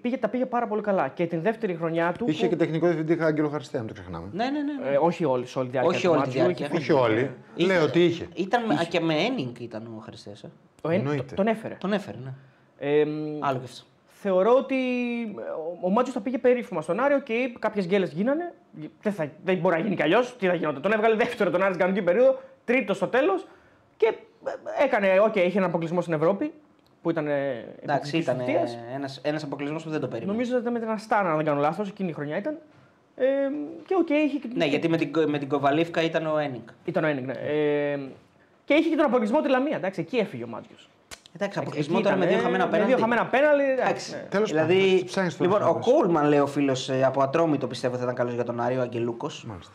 πήγε, 0.00 0.16
τα 0.16 0.28
πήγε 0.28 0.46
πάρα 0.46 0.66
πολύ 0.66 0.82
καλά. 0.82 1.08
Και 1.08 1.26
την 1.26 1.42
δεύτερη 1.42 1.74
χρονιά 1.74 2.12
του. 2.12 2.24
Είχε 2.28 2.44
που- 2.44 2.50
και 2.50 2.56
τεχνικό 2.56 2.86
διευθυντή 2.86 3.22
Άγγελο 3.24 3.48
Χαριστέα, 3.48 3.80
μην 3.80 3.88
το 3.94 4.00
ξεχνάμε. 4.00 4.28
Ναι, 4.32 4.44
ναι, 4.44 4.50
ναι. 4.62 4.72
ναι. 4.88 4.94
Ε, 4.94 4.98
όχι 5.00 5.24
όλοι, 5.24 5.46
σε 5.46 5.58
όλη 5.58 5.66
τη 5.68 5.72
διάρκεια. 5.72 5.96
Όχι 5.96 6.06
του 6.06 6.10
όλη 6.12 6.20
τη 6.20 6.26
Μάντζιου, 6.26 6.42
διάρκεια. 6.42 6.66
είχε 6.66 6.74
φύγει. 6.76 6.92
Όχι 6.92 7.02
όλοι. 7.10 7.30
Είχε- 7.54 7.66
Λέω 7.72 7.82
ότι 7.82 8.04
είχε. 8.04 8.28
Ήταν 8.34 8.66
με- 8.66 8.74
α, 8.74 8.84
και 8.88 9.00
με 9.00 9.14
Ένινγκ 9.14 9.58
ήταν 9.60 9.86
ο 9.96 10.00
Χριστέ. 10.00 10.30
Ε. 10.44 10.46
Ο 10.82 10.90
Εν- 10.90 10.98
Εννοείται. 10.98 11.34
τον 11.34 11.46
έφερε. 11.46 11.74
Τον 11.80 11.92
έφερε, 11.92 12.16
ναι. 12.24 12.32
Ε, 12.78 13.04
μ, 13.04 13.44
Άλλο 13.44 13.58
και 13.58 13.64
αυτό. 13.64 13.84
θεωρώ 14.06 14.54
ότι 14.54 14.76
ο, 15.82 15.86
ο 15.86 15.90
Μάντζιο 15.90 16.12
θα 16.14 16.20
πήγε 16.20 16.38
περίφημα 16.38 16.82
στον 16.82 17.00
Άρη 17.00 17.20
και 17.20 17.52
κάποιες 17.58 17.86
γκέλες 17.86 18.12
γίνανε. 18.12 18.54
Δεν, 19.02 19.12
θα, 19.12 19.30
δεν 19.44 19.56
μπορεί 19.56 19.76
να 19.76 19.80
γίνει 19.82 19.94
κι 19.96 20.02
αλλιώς. 20.02 20.36
Τι 20.36 20.46
θα 20.46 20.54
γινόταν. 20.54 20.82
Τον 20.82 20.92
έβγαλε 20.92 21.14
δεύτερο 21.16 21.50
τον 21.50 21.60
Άρης 21.62 21.74
στην 21.74 21.86
κανονική 21.86 22.04
περίοδο, 22.04 22.38
τρίτο 22.64 22.94
στο 22.94 23.06
τέλος 23.06 23.46
και 23.96 24.06
ε, 24.06 24.14
έκανε. 24.82 25.20
Οκ, 25.20 25.36
είχε 25.36 25.58
ένα 25.58 25.66
αποκλεισμό 25.66 26.00
στην 26.00 26.12
Ευρώπη 26.12 26.52
που 27.02 27.10
ήταν. 27.10 27.26
ε, 27.26 27.50
Εντάξει, 27.82 28.08
εποχής 28.08 28.20
ήταν 28.22 28.38
θητείας. 28.38 28.78
ένας 29.22 29.42
αποκλεισμός 29.42 29.82
που 29.84 29.90
δεν 29.90 30.00
το 30.00 30.06
περίμενε. 30.08 30.32
Νομίζω 30.32 30.56
ότι 30.56 30.70
με 30.70 30.78
την 30.78 30.88
Αστάνα, 30.90 31.30
αν 31.30 31.36
δεν 31.36 31.44
κάνω 31.44 31.60
λάθος, 31.60 31.88
εκείνη 31.88 32.08
η 32.08 32.12
χρονιά 32.12 32.36
ήταν. 32.36 32.58
Ε, 33.16 33.24
και 33.86 33.94
οκ, 33.98 34.08
είχε 34.10 34.38
και. 34.38 34.48
Ναι, 34.54 34.64
γιατί 34.66 34.88
με 34.88 34.96
την, 34.96 35.10
με 35.28 35.38
την 35.38 35.48
Κοβαλίφκα 35.48 36.02
ήταν 36.02 36.26
ο 36.26 36.38
Ένινγκ. 36.38 36.62
Ήταν 36.84 37.04
ο 37.04 37.06
Ένιγκ, 37.06 37.24
ναι. 37.24 37.32
Ε, 37.32 37.98
και 38.64 38.74
είχε 38.74 38.88
και 38.88 38.96
τον 38.96 39.04
αποκλεισμό 39.04 39.40
τη 39.40 39.48
Λαμία. 39.48 39.76
Εντάξει, 39.76 40.00
εκεί 40.00 40.16
έφυγε 40.16 40.44
ο 40.44 40.46
Μάτζιος. 40.46 40.88
Εντάξει, 41.36 41.58
αποκλεισμό 41.58 42.00
τώρα 42.00 42.16
με 42.16 42.26
δύο 42.26 42.38
χαμένα 42.38 42.64
Με 42.64 42.70
πέναλτι. 42.70 42.92
δύο 42.92 43.00
χαμένα 43.00 43.26
πέναλτι. 43.26 43.62
εντάξει, 43.62 43.80
Εντάξει. 43.82 44.12
ναι. 44.14 44.22
Τέλος 44.30 44.52
πάντων, 44.52 44.66
δηλαδή, 44.68 45.04
ψάχνεις 45.04 45.36
τώρα 45.36 45.50
λοιπόν, 45.50 45.64
να 45.66 45.70
ο 45.72 45.74
πεις. 45.78 45.92
Κόλμαν, 45.92 46.26
λέει 46.28 46.38
ο 46.38 46.46
φίλος 46.46 46.90
από 47.04 47.22
Ατρόμητο, 47.22 47.66
πιστεύω 47.66 47.96
θα 47.96 48.02
ήταν 48.02 48.14
καλός 48.14 48.34
για 48.34 48.44
τον 48.44 48.60
Άριο, 48.60 48.78
ο 48.78 48.82
Αγγελούκος. 48.82 49.44
Μάλιστα. 49.44 49.72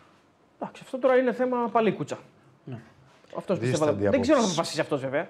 Εντάξει, 0.59 0.81
αυτό 0.85 0.97
τώρα 0.99 1.15
είναι 1.15 1.33
θέμα 1.33 1.69
παλίκουτσα. 1.71 2.17
Ναι. 2.63 2.79
Αυτός 3.37 3.59
Δίστανται 3.59 3.91
πιστεύω. 3.91 4.07
οι 4.07 4.09
Δεν 4.11 4.21
ξέρω 4.21 4.37
αν 4.37 4.43
θα 4.43 4.51
απόψεις. 4.51 4.57
αποφασίσει 4.57 4.79
αυτός 4.81 5.01
βέβαια. 5.01 5.27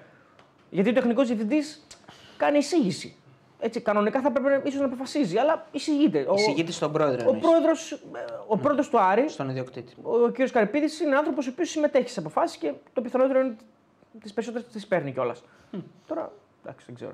Γιατί 0.70 0.88
ο 0.88 0.92
τεχνικός 0.92 1.26
διευθυντής 1.26 1.86
κάνει 2.36 2.58
εισήγηση. 2.58 3.16
Έτσι, 3.64 3.80
κανονικά 3.80 4.20
θα 4.20 4.30
πρέπει 4.32 4.68
ίσως 4.68 4.80
να 4.80 4.86
αποφασίζει, 4.86 5.38
αλλά 5.38 5.66
εισηγείται. 5.72 6.26
Ο, 6.28 6.34
Εισηγείται 6.34 6.72
στον 6.72 6.92
πρόεδρο. 6.92 7.24
ο 7.26 7.28
εννοείς. 7.28 7.40
πρόεδρο 7.46 7.70
ο 8.46 8.56
πρόεδρος 8.58 8.88
του 8.88 9.00
Άρη, 9.00 9.28
Στον 9.28 9.48
ιδιοκτήτη. 9.48 9.94
ο, 10.02 10.10
ο 10.24 10.30
κ. 10.32 10.50
Καρυπίδης, 10.50 11.00
είναι 11.00 11.16
άνθρωπος 11.16 11.46
ο 11.46 11.50
οποίος 11.52 11.68
συμμετέχει 11.70 12.08
σε 12.08 12.20
αποφάσεις 12.20 12.56
και 12.56 12.72
το 12.92 13.00
πιθανότερο 13.00 13.40
είναι 13.40 13.56
τις 14.20 14.32
περισσότερες 14.32 14.66
τις 14.66 14.86
παίρνει 14.86 15.12
κιόλας. 15.12 15.42
Τώρα, 16.06 16.32
εντάξει, 16.64 16.86
δεν 16.86 16.94
ξέρω. 16.94 17.12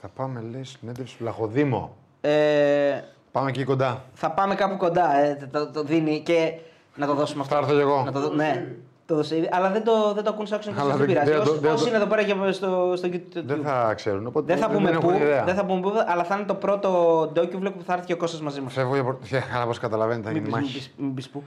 Θα 0.00 0.08
πάμε, 0.08 0.40
λέει, 0.52 0.64
συνέντευξη 0.64 1.16
του 1.16 1.24
Λαχοδήμο. 1.24 1.96
Ε, 2.20 3.00
Πάμε 3.32 3.48
εκεί 3.50 3.64
κοντά. 3.64 4.04
θα 4.14 4.30
πάμε 4.30 4.54
κάπου 4.54 4.76
κοντά. 4.76 5.16
Ε, 5.16 5.48
το, 5.52 5.70
το 5.70 5.82
δίνει 5.84 6.20
και 6.20 6.52
να 6.96 7.06
το 7.06 7.14
δώσουμε 7.14 7.42
αυτό. 7.42 7.54
Θα 7.54 7.60
έρθω 7.60 7.74
κι 7.74 7.80
εγώ. 7.80 8.02
Να 8.04 8.12
το, 8.12 8.20
δω- 8.20 8.34
ναι, 8.34 8.66
το 9.06 9.14
δώσε 9.14 9.36
ήδη. 9.36 9.48
Αλλά 9.52 9.70
δεν 9.70 9.84
το, 9.84 10.12
δεν 10.14 10.24
το 10.24 10.30
ακούν 10.30 10.46
σε 10.46 10.54
άξιο 10.54 10.72
Αλλά 10.76 10.88
δεν 10.88 10.96
δεν- 10.98 11.06
πειράζει. 11.06 11.30
δεν 11.30 11.42
το- 11.44 11.50
Όσοι, 11.50 11.60
δεν 11.60 11.72
όσοι 11.72 11.82
το- 11.82 11.88
είναι 11.88 11.96
εδώ 11.96 12.06
πέρα 12.06 12.22
και 12.22 12.34
στο, 12.52 12.92
στο 12.96 13.08
YouTube. 13.12 13.42
Δεν 13.44 13.60
θα 13.64 13.92
ξέρουν. 13.94 14.26
Οπότε 14.26 14.54
Δεν 14.54 14.62
θα 14.62 14.70
πούμε 14.70 14.90
έχουν 14.90 15.00
πού, 15.00 15.10
ιδέα. 15.16 15.44
δεν 15.44 15.54
θα 15.54 15.64
πούμε 15.64 15.80
πού, 15.80 15.92
αλλά 16.06 16.24
θα 16.24 16.34
είναι 16.36 16.44
το 16.44 16.54
πρώτο 16.54 17.20
docu 17.22 17.60
που 17.62 17.82
θα 17.86 17.92
έρθει 17.92 18.06
και 18.06 18.12
ο 18.12 18.16
Κώστας 18.16 18.40
μαζί 18.40 18.60
μας. 18.60 18.72
Φεύγω 18.72 18.94
για 18.94 19.04
πορ- 19.04 19.16
Αλλά 19.54 19.64
όπως 19.64 19.78
καταλαβαίνετε 19.78 20.26
θα 20.28 20.32
Μην 20.34 20.42
γίνει 20.44 20.54
πεις, 20.54 20.54
μην 20.56 20.64
μάχη. 20.64 20.78
πεις, 20.78 20.94
μην 20.96 21.14
πεις 21.14 21.28
πού. 21.28 21.42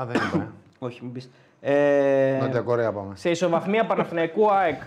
Α, 0.00 0.04
δεν 0.06 0.16
είπα. 0.26 0.42
ε. 0.42 0.48
Όχι, 0.78 0.98
μην 1.02 1.12
πεις. 1.12 1.30
Ε, 1.68 2.38
Νότια 2.40 2.60
Κορέα 2.60 2.92
πάμε. 2.92 3.16
Σε 3.16 3.30
ισοβαθμία 3.30 3.86
Παναθηναϊκού 3.86 4.50
ΑΕΚ, 4.52 4.80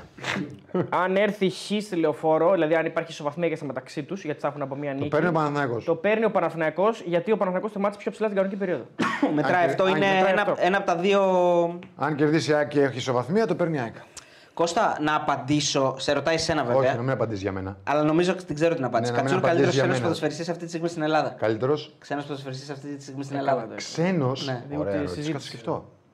αν 0.89 1.15
έρθει 1.15 1.49
χ 1.49 1.55
στη 1.81 1.95
λεωφόρο, 1.95 2.51
δηλαδή 2.51 2.75
αν 2.75 2.85
υπάρχει 2.85 3.11
ισοβαθμία 3.11 3.49
και 3.49 3.55
στα 3.55 3.65
μεταξύ 3.65 4.03
τους, 4.03 4.23
γιατί 4.23 4.39
θα 4.39 4.47
έχουν 4.47 4.61
από 4.61 4.75
μία 4.75 4.91
Το 4.91 4.97
νίκη. 4.97 5.09
παίρνει 5.09 5.27
ο 5.27 5.31
Παναθηναϊκός. 5.31 5.83
Το 5.83 5.95
παίρνει 5.95 6.25
ο 6.25 6.31
Παναθηναϊκός 6.31 7.01
γιατί 7.05 7.31
ο 7.31 7.37
Παναθηναϊκός 7.37 7.71
τερμάτισε 7.71 7.99
πιο 8.01 8.11
ψηλά 8.11 8.27
την 8.27 8.35
κανονική 8.35 8.59
περίοδο. 8.59 8.83
μετράει 9.35 9.63
αν- 9.63 9.69
αυτό, 9.69 9.83
αν 9.83 9.89
είναι 9.89 9.99
μετράει 10.13 10.31
ένα, 10.31 10.41
αυτό. 10.41 10.55
ένα 10.59 10.77
από 10.77 10.85
τα 10.85 10.95
δύο... 10.95 11.21
Αν 11.95 12.15
κερδίσει 12.15 12.51
η 12.51 12.53
ΑΕΚ 12.53 12.67
και 12.67 12.81
έχει 12.81 12.97
ισοβαθμία, 12.97 13.47
το 13.47 13.55
παίρνει 13.55 13.77
η 13.77 13.79
ΑΕΚ. 13.79 13.95
Κώστα, 14.53 14.97
να 15.01 15.15
απαντήσω, 15.15 15.95
σε 15.97 16.11
ρωτάει 16.13 16.35
εσένα 16.35 16.63
βέβαια. 16.63 16.81
Όχι, 16.89 16.95
να 16.95 17.01
μην 17.01 17.09
απαντήσεις 17.11 17.41
για 17.41 17.51
μένα. 17.51 17.77
Αλλά 17.83 18.03
νομίζω 18.03 18.31
ότι 18.31 18.45
την 18.45 18.55
ξέρω 18.55 18.75
την 18.75 18.83
απάντηση. 18.83 19.11
Ναι, 19.11 19.17
να 19.17 19.23
μην 19.23 19.31
Κατσούρ, 19.31 19.49
καλύτερος 19.49 19.73
απαντήσεις 19.73 19.73
για 19.73 19.81
ξένος 19.81 19.95
μένα. 19.95 20.03
ποδοσφαιριστής 20.03 20.49
αυτή 20.49 20.63
τη 20.63 20.69
στιγμή 20.69 20.87
στην 20.87 21.01
Ελλάδα. 21.01 21.35
Καλύτερος; 21.39 21.95
Ξένος 21.99 22.23
ποδοσφαιριστής 22.25 22.69
αυτή 22.69 22.95
τη 22.95 23.01
στιγμή 23.03 23.23
στην 23.23 23.35
Ε, 23.35 23.39
Ελλάδα. 23.39 23.61
καλά, 23.61 23.75
Ξένος; 23.75 24.45
Ναι. 24.47 24.61
Ούτε 24.69 24.77
Ωραία, 24.77 25.01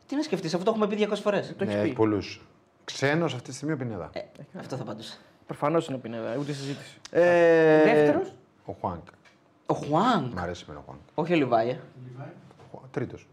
ερώτηση. 0.09 0.13
συζήτηση. 0.13 0.13
Κάτσε 0.13 0.13
σκεφτώ. 0.13 0.13
Τι 0.13 0.15
να 0.15 0.21
σκεφτείς, 0.21 0.53
αφού 0.53 0.63
το 0.63 0.71
έχουμε 0.71 0.87
πει 0.87 0.95
200 0.95 1.21
φορές. 1.21 1.55
Το 1.57 1.65
Ναι, 1.65 1.71
έχεις 1.71 1.81
έχει 1.81 1.89
πει. 1.89 1.95
πολλούς. 1.95 2.45
Ξένος 2.85 3.33
αυτή 3.33 3.49
τη 3.49 3.55
στιγμή 3.55 3.73
ο 3.73 3.77
Πινέδα. 3.77 4.09
Ε, 4.13 4.21
αυτό 4.59 4.75
θα 4.75 4.81
απαντούσα. 4.81 5.15
Προφανώς 5.45 5.87
είναι 5.87 5.95
ο 5.95 5.99
Πινέδα, 5.99 6.35
ούτε 6.39 6.51
συζήτηση. 6.53 6.97
Ε, 7.11 7.83
Δεύτερος; 7.83 8.33
Ο 8.65 8.73
Χουάνκ. 8.81 9.01
Ο 9.65 9.73
Χουάνγκ. 9.73 10.31
Μ' 10.33 10.39
αρέσει 10.39 10.65
με 10.67 10.75
ο 10.75 10.81
Χουάνκ. 10.85 10.99
Όχι 11.15 11.33
ο 11.33 11.35
Λιβάη. 11.35 11.69
ε. 11.69 11.77
Τρίτος. 12.91 13.27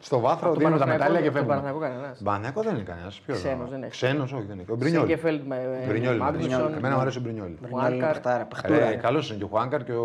Στο 0.00 0.18
βάθρο 0.20 0.54
δίνουμε 0.54 0.78
τα 0.78 0.86
μετάλλια 0.86 1.18
και 1.20 1.24
Τον 1.24 1.32
φεύγουμε. 1.34 1.54
Παναθηναϊκό 1.54 1.78
κανένας. 1.80 2.22
Μπανέκο 2.22 2.62
δεν 2.62 2.74
είναι 2.74 2.82
κανένας. 2.84 3.20
Ποιος 3.20 3.38
Ξένος 3.38 3.70
δεν 3.70 3.82
έχει. 3.82 3.90
Ξένος, 3.90 4.32
όχι 4.32 4.44
δεν 4.46 4.58
έχει. 4.58 4.70
Ο 4.70 4.76
Μπρινιόλ. 4.76 5.06
Σέγκεφελντ 5.06 5.46
με 5.46 5.84
Μπρινιόλ. 5.88 6.16
μου 6.16 6.24
αρέσει. 6.24 6.48
Μάγνουσον. 6.48 6.74
Εμένα 6.74 6.94
μου 6.94 7.00
αρέσει 7.00 7.18
ο 7.18 7.20
Μπρινιόλ. 7.20 7.48
Μπρινιόλ 7.60 7.80
είναι 7.80 7.88
Χουάνκαρ. 7.88 8.12
παιχτάρα, 8.12 8.44
παιχτούρα. 8.44 8.84
Ε, 8.88 8.94
Καλός 8.94 9.28
είναι 9.28 9.38
και 9.38 9.44
ο 9.44 9.46
Χουάνκαρ 9.46 9.84
και 9.84 9.92
ο 9.92 10.04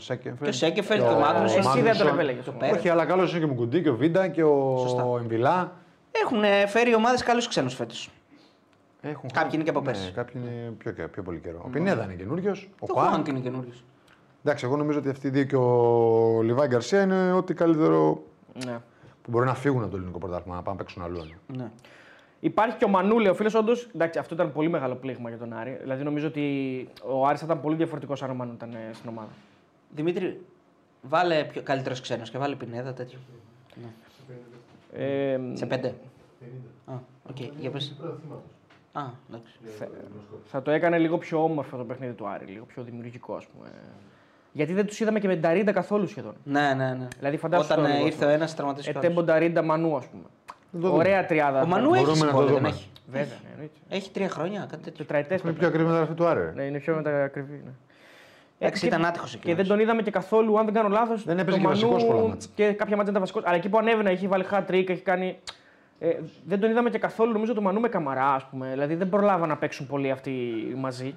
Σέκεφελ. 0.00 0.36
Και 0.42 0.48
ο 0.48 0.52
Σέκεφελντ 0.52 1.02
και 1.02 1.08
ο 1.08 1.18
Μάγνουσον. 1.18 1.58
Εσύ 1.58 1.80
δεν 1.82 1.96
τον 1.98 2.06
επέλεγες. 2.06 2.44
Το 2.44 2.50
όμως. 2.50 2.62
πέρα. 2.62 2.76
Όχι, 2.78 2.88
αλλά 2.88 3.04
καλός 3.04 3.30
είναι 3.30 3.38
και 3.38 3.44
ο 3.44 3.48
Μουκουντή 3.48 3.82
και 3.82 3.88
ο 3.90 3.96
Βίντα 3.96 4.28
και 4.28 4.42
ο 4.44 4.76
Σωστά. 4.78 5.04
Εμβιλά. 5.20 5.72
Έχουν 6.24 6.68
φέρει 6.68 6.94
ομάδες 6.94 7.22
καλούς 7.22 7.48
ξένους 7.48 7.74
φέτος. 7.74 8.10
Έχουν 9.02 9.30
Κάποιοι 9.32 9.50
είναι 9.54 9.62
και 9.62 9.70
από 9.70 9.78
ναι, 9.80 9.84
πέρσι. 9.86 10.12
Κάποιοι 10.12 10.42
είναι 10.44 10.70
πιο, 10.78 11.08
πιο 11.08 11.22
πολύ 11.22 11.38
καιρό. 11.38 11.62
Ο 11.64 11.68
Πινέδα 11.68 12.04
είναι 12.04 12.14
καινούριος. 12.14 12.70
Ο 12.78 12.86
Το 12.86 12.92
Χουάνκ. 12.92 13.08
Χουάνγκ 13.08 13.26
είναι 13.26 13.38
καινούριος. 13.38 13.84
Εντάξει, 14.44 14.64
εγώ 14.64 14.76
νομίζω 14.76 14.98
ότι 14.98 15.08
αυτοί 15.08 15.26
οι 15.26 15.30
δύο 15.30 15.44
και 15.44 15.56
ο 15.56 16.40
Λιβάη 16.42 16.66
Γκαρσία 16.68 17.02
είναι 17.02 17.32
ό,τι 17.32 17.54
καλύτερο 17.54 18.22
Ναι. 18.64 18.78
που 19.22 19.30
μπορεί 19.30 19.46
να 19.46 19.54
φύγουν 19.54 19.82
από 19.82 19.90
το 19.90 19.96
ελληνικό 19.96 20.18
πρωτάθλημα 20.18 20.56
να 20.56 20.62
πάνε 20.62 20.76
να 20.76 20.84
παίξουν 20.84 21.02
αλλού. 21.02 21.18
Ναι. 21.56 21.70
Υπάρχει 22.40 22.76
και 22.76 22.84
ο 22.84 22.88
Μανούλη, 22.88 23.28
ο 23.28 23.34
φίλος 23.34 23.54
όντως. 23.54 23.88
Εντάξει, 23.94 24.18
αυτό 24.18 24.34
ήταν 24.34 24.52
πολύ 24.52 24.68
μεγάλο 24.68 24.94
πλήγμα 24.94 25.28
για 25.28 25.38
τον 25.38 25.52
Άρη. 25.52 25.78
Δηλαδή 25.80 26.04
νομίζω 26.04 26.26
ότι 26.26 26.42
ο 27.04 27.26
Άρης 27.26 27.40
θα 27.40 27.46
ήταν 27.46 27.60
πολύ 27.60 27.76
διαφορετικός 27.76 28.22
αν 28.22 28.30
ο 28.30 28.34
Μανούλη 28.34 28.56
ήταν 28.56 28.70
ε, 28.72 28.94
στην 28.94 29.08
ομάδα. 29.10 29.28
Δημήτρη, 29.94 30.40
βάλε 31.02 31.44
πιο 31.44 31.62
καλύτερος 31.62 32.00
ξένος 32.00 32.30
και 32.30 32.38
βάλε 32.38 32.54
πινέδα 32.54 32.92
τέτοιο. 32.92 33.18
Ναι. 33.74 33.88
Ε, 35.04 35.38
Σε 35.54 35.66
πέντε. 35.66 35.94
Α, 36.86 36.92
οκ, 37.30 37.36
για 37.58 37.70
πες. 37.70 37.96
Α, 38.92 39.02
εντάξει. 39.28 39.52
θα, 39.78 39.88
θα 40.44 40.62
το 40.62 40.70
έκανε 40.70 40.98
λίγο 40.98 41.18
πιο 41.18 41.42
όμορφο 41.44 41.76
το 41.76 41.84
παιχνίδι 41.84 42.12
του 42.12 42.28
Άρη, 42.28 42.44
λίγο 42.46 42.64
πιο 42.64 42.82
δημιουργικό, 42.82 43.34
ας 43.34 43.46
πούμε. 43.46 43.68
Γιατί 44.52 44.72
δεν 44.72 44.86
τους 44.86 45.00
είδαμε 45.00 45.20
και 45.20 45.26
με 45.26 45.32
την 45.32 45.42
Νταρίντα 45.42 45.72
καθόλου 45.72 46.06
σχεδόν. 46.06 46.34
Ναι, 46.44 46.74
ναι, 46.76 46.92
ναι. 46.94 47.08
Δηλαδή, 47.18 47.36
φαντάσου 47.36 47.64
Όταν 47.64 47.76
τώρα 47.76 47.88
ε, 47.90 47.94
λίγο, 47.94 48.06
ήρθε 48.06 48.24
ο 48.24 48.28
ένας, 48.28 48.54
τραυματίστηκε. 48.54 48.96
ο 48.96 49.00
άλλος. 49.00 49.10
Ετέμπο 49.12 49.26
Νταρίντα 49.26 49.62
Μανού, 49.62 49.96
ας 49.96 50.06
πούμε. 50.06 50.22
το 50.72 50.78
δούμε. 50.78 50.88
Ωραία 50.88 51.26
τριάδα. 51.26 51.62
Ο 51.62 51.66
Μανού 51.66 51.88
Μπορούμε 51.88 51.98
έχει 51.98 52.06
να 52.06 52.12
το 52.12 52.24
συμβόλαιο, 52.24 52.46
δεν 52.48 52.56
δούμε. 52.56 52.68
έχει. 52.68 52.88
Βέβαια, 53.06 53.26
ναι, 53.44 53.50
εννοείται. 53.52 53.74
Έχει 53.88 54.10
τρία 54.10 54.28
χρόνια, 54.28 54.60
κάτι 54.70 54.82
τέτοιο. 54.82 54.96
Τετραετές. 55.04 55.40
Είναι 55.40 55.52
πιο 55.52 55.66
ακριβή 55.66 55.84
μεταγραφή 55.84 56.14
του 56.14 56.26
Άρη. 56.26 56.40
ρε. 56.40 56.52
Ναι, 56.54 56.62
είναι 56.62 56.78
πιο 56.78 56.94
μετακριβή. 56.94 57.62
Ναι. 57.64 57.70
Εντάξει, 58.58 58.80
και- 58.80 58.86
ήταν 58.86 59.04
άτυχος 59.04 59.34
εκεί. 59.34 59.46
Και 59.46 59.54
δεν 59.54 59.66
τον 59.66 59.78
είδαμε 59.80 60.02
και 60.02 60.10
καθόλου, 60.10 60.58
αν 60.58 60.64
δεν 60.64 60.74
κάνω 60.74 60.88
λάθος. 60.88 61.24
Δεν 61.24 61.38
έπαιζε 61.38 61.58
και 61.58 61.66
βασικός 61.66 62.04
πολλά 62.04 62.28
μάτς. 62.28 62.48
Και 62.54 62.72
κάποια 62.72 62.96
ματς 62.96 63.10
ήταν 63.10 63.20
βασικό. 63.22 63.40
Αλλά 63.44 63.56
εκεί 63.56 63.68
που 63.68 63.78
ανέβαινε, 63.78 64.10
έχει 64.10 64.26
βάλει 64.26 64.44
hat 64.50 64.58
trick, 64.70 64.88
έχει 64.88 65.02
κάνει. 65.02 65.38
Ε, 65.98 66.16
δεν 66.44 66.60
τον 66.60 66.70
είδαμε 66.70 66.90
και 66.90 66.98
καθόλου, 66.98 67.32
νομίζω, 67.32 67.54
το 67.54 67.60
Μανού 67.60 67.80
με 67.80 67.88
καμαρά, 67.88 68.34
ας 68.34 68.44
πούμε. 68.50 68.70
Δηλαδή 68.70 68.94
δεν 68.94 69.08
προλάβα 69.08 69.46
να 69.46 69.56
παίξουν 69.56 69.86
πολύ 69.86 70.10
αυτοί 70.10 70.32
μαζί. 70.76 71.14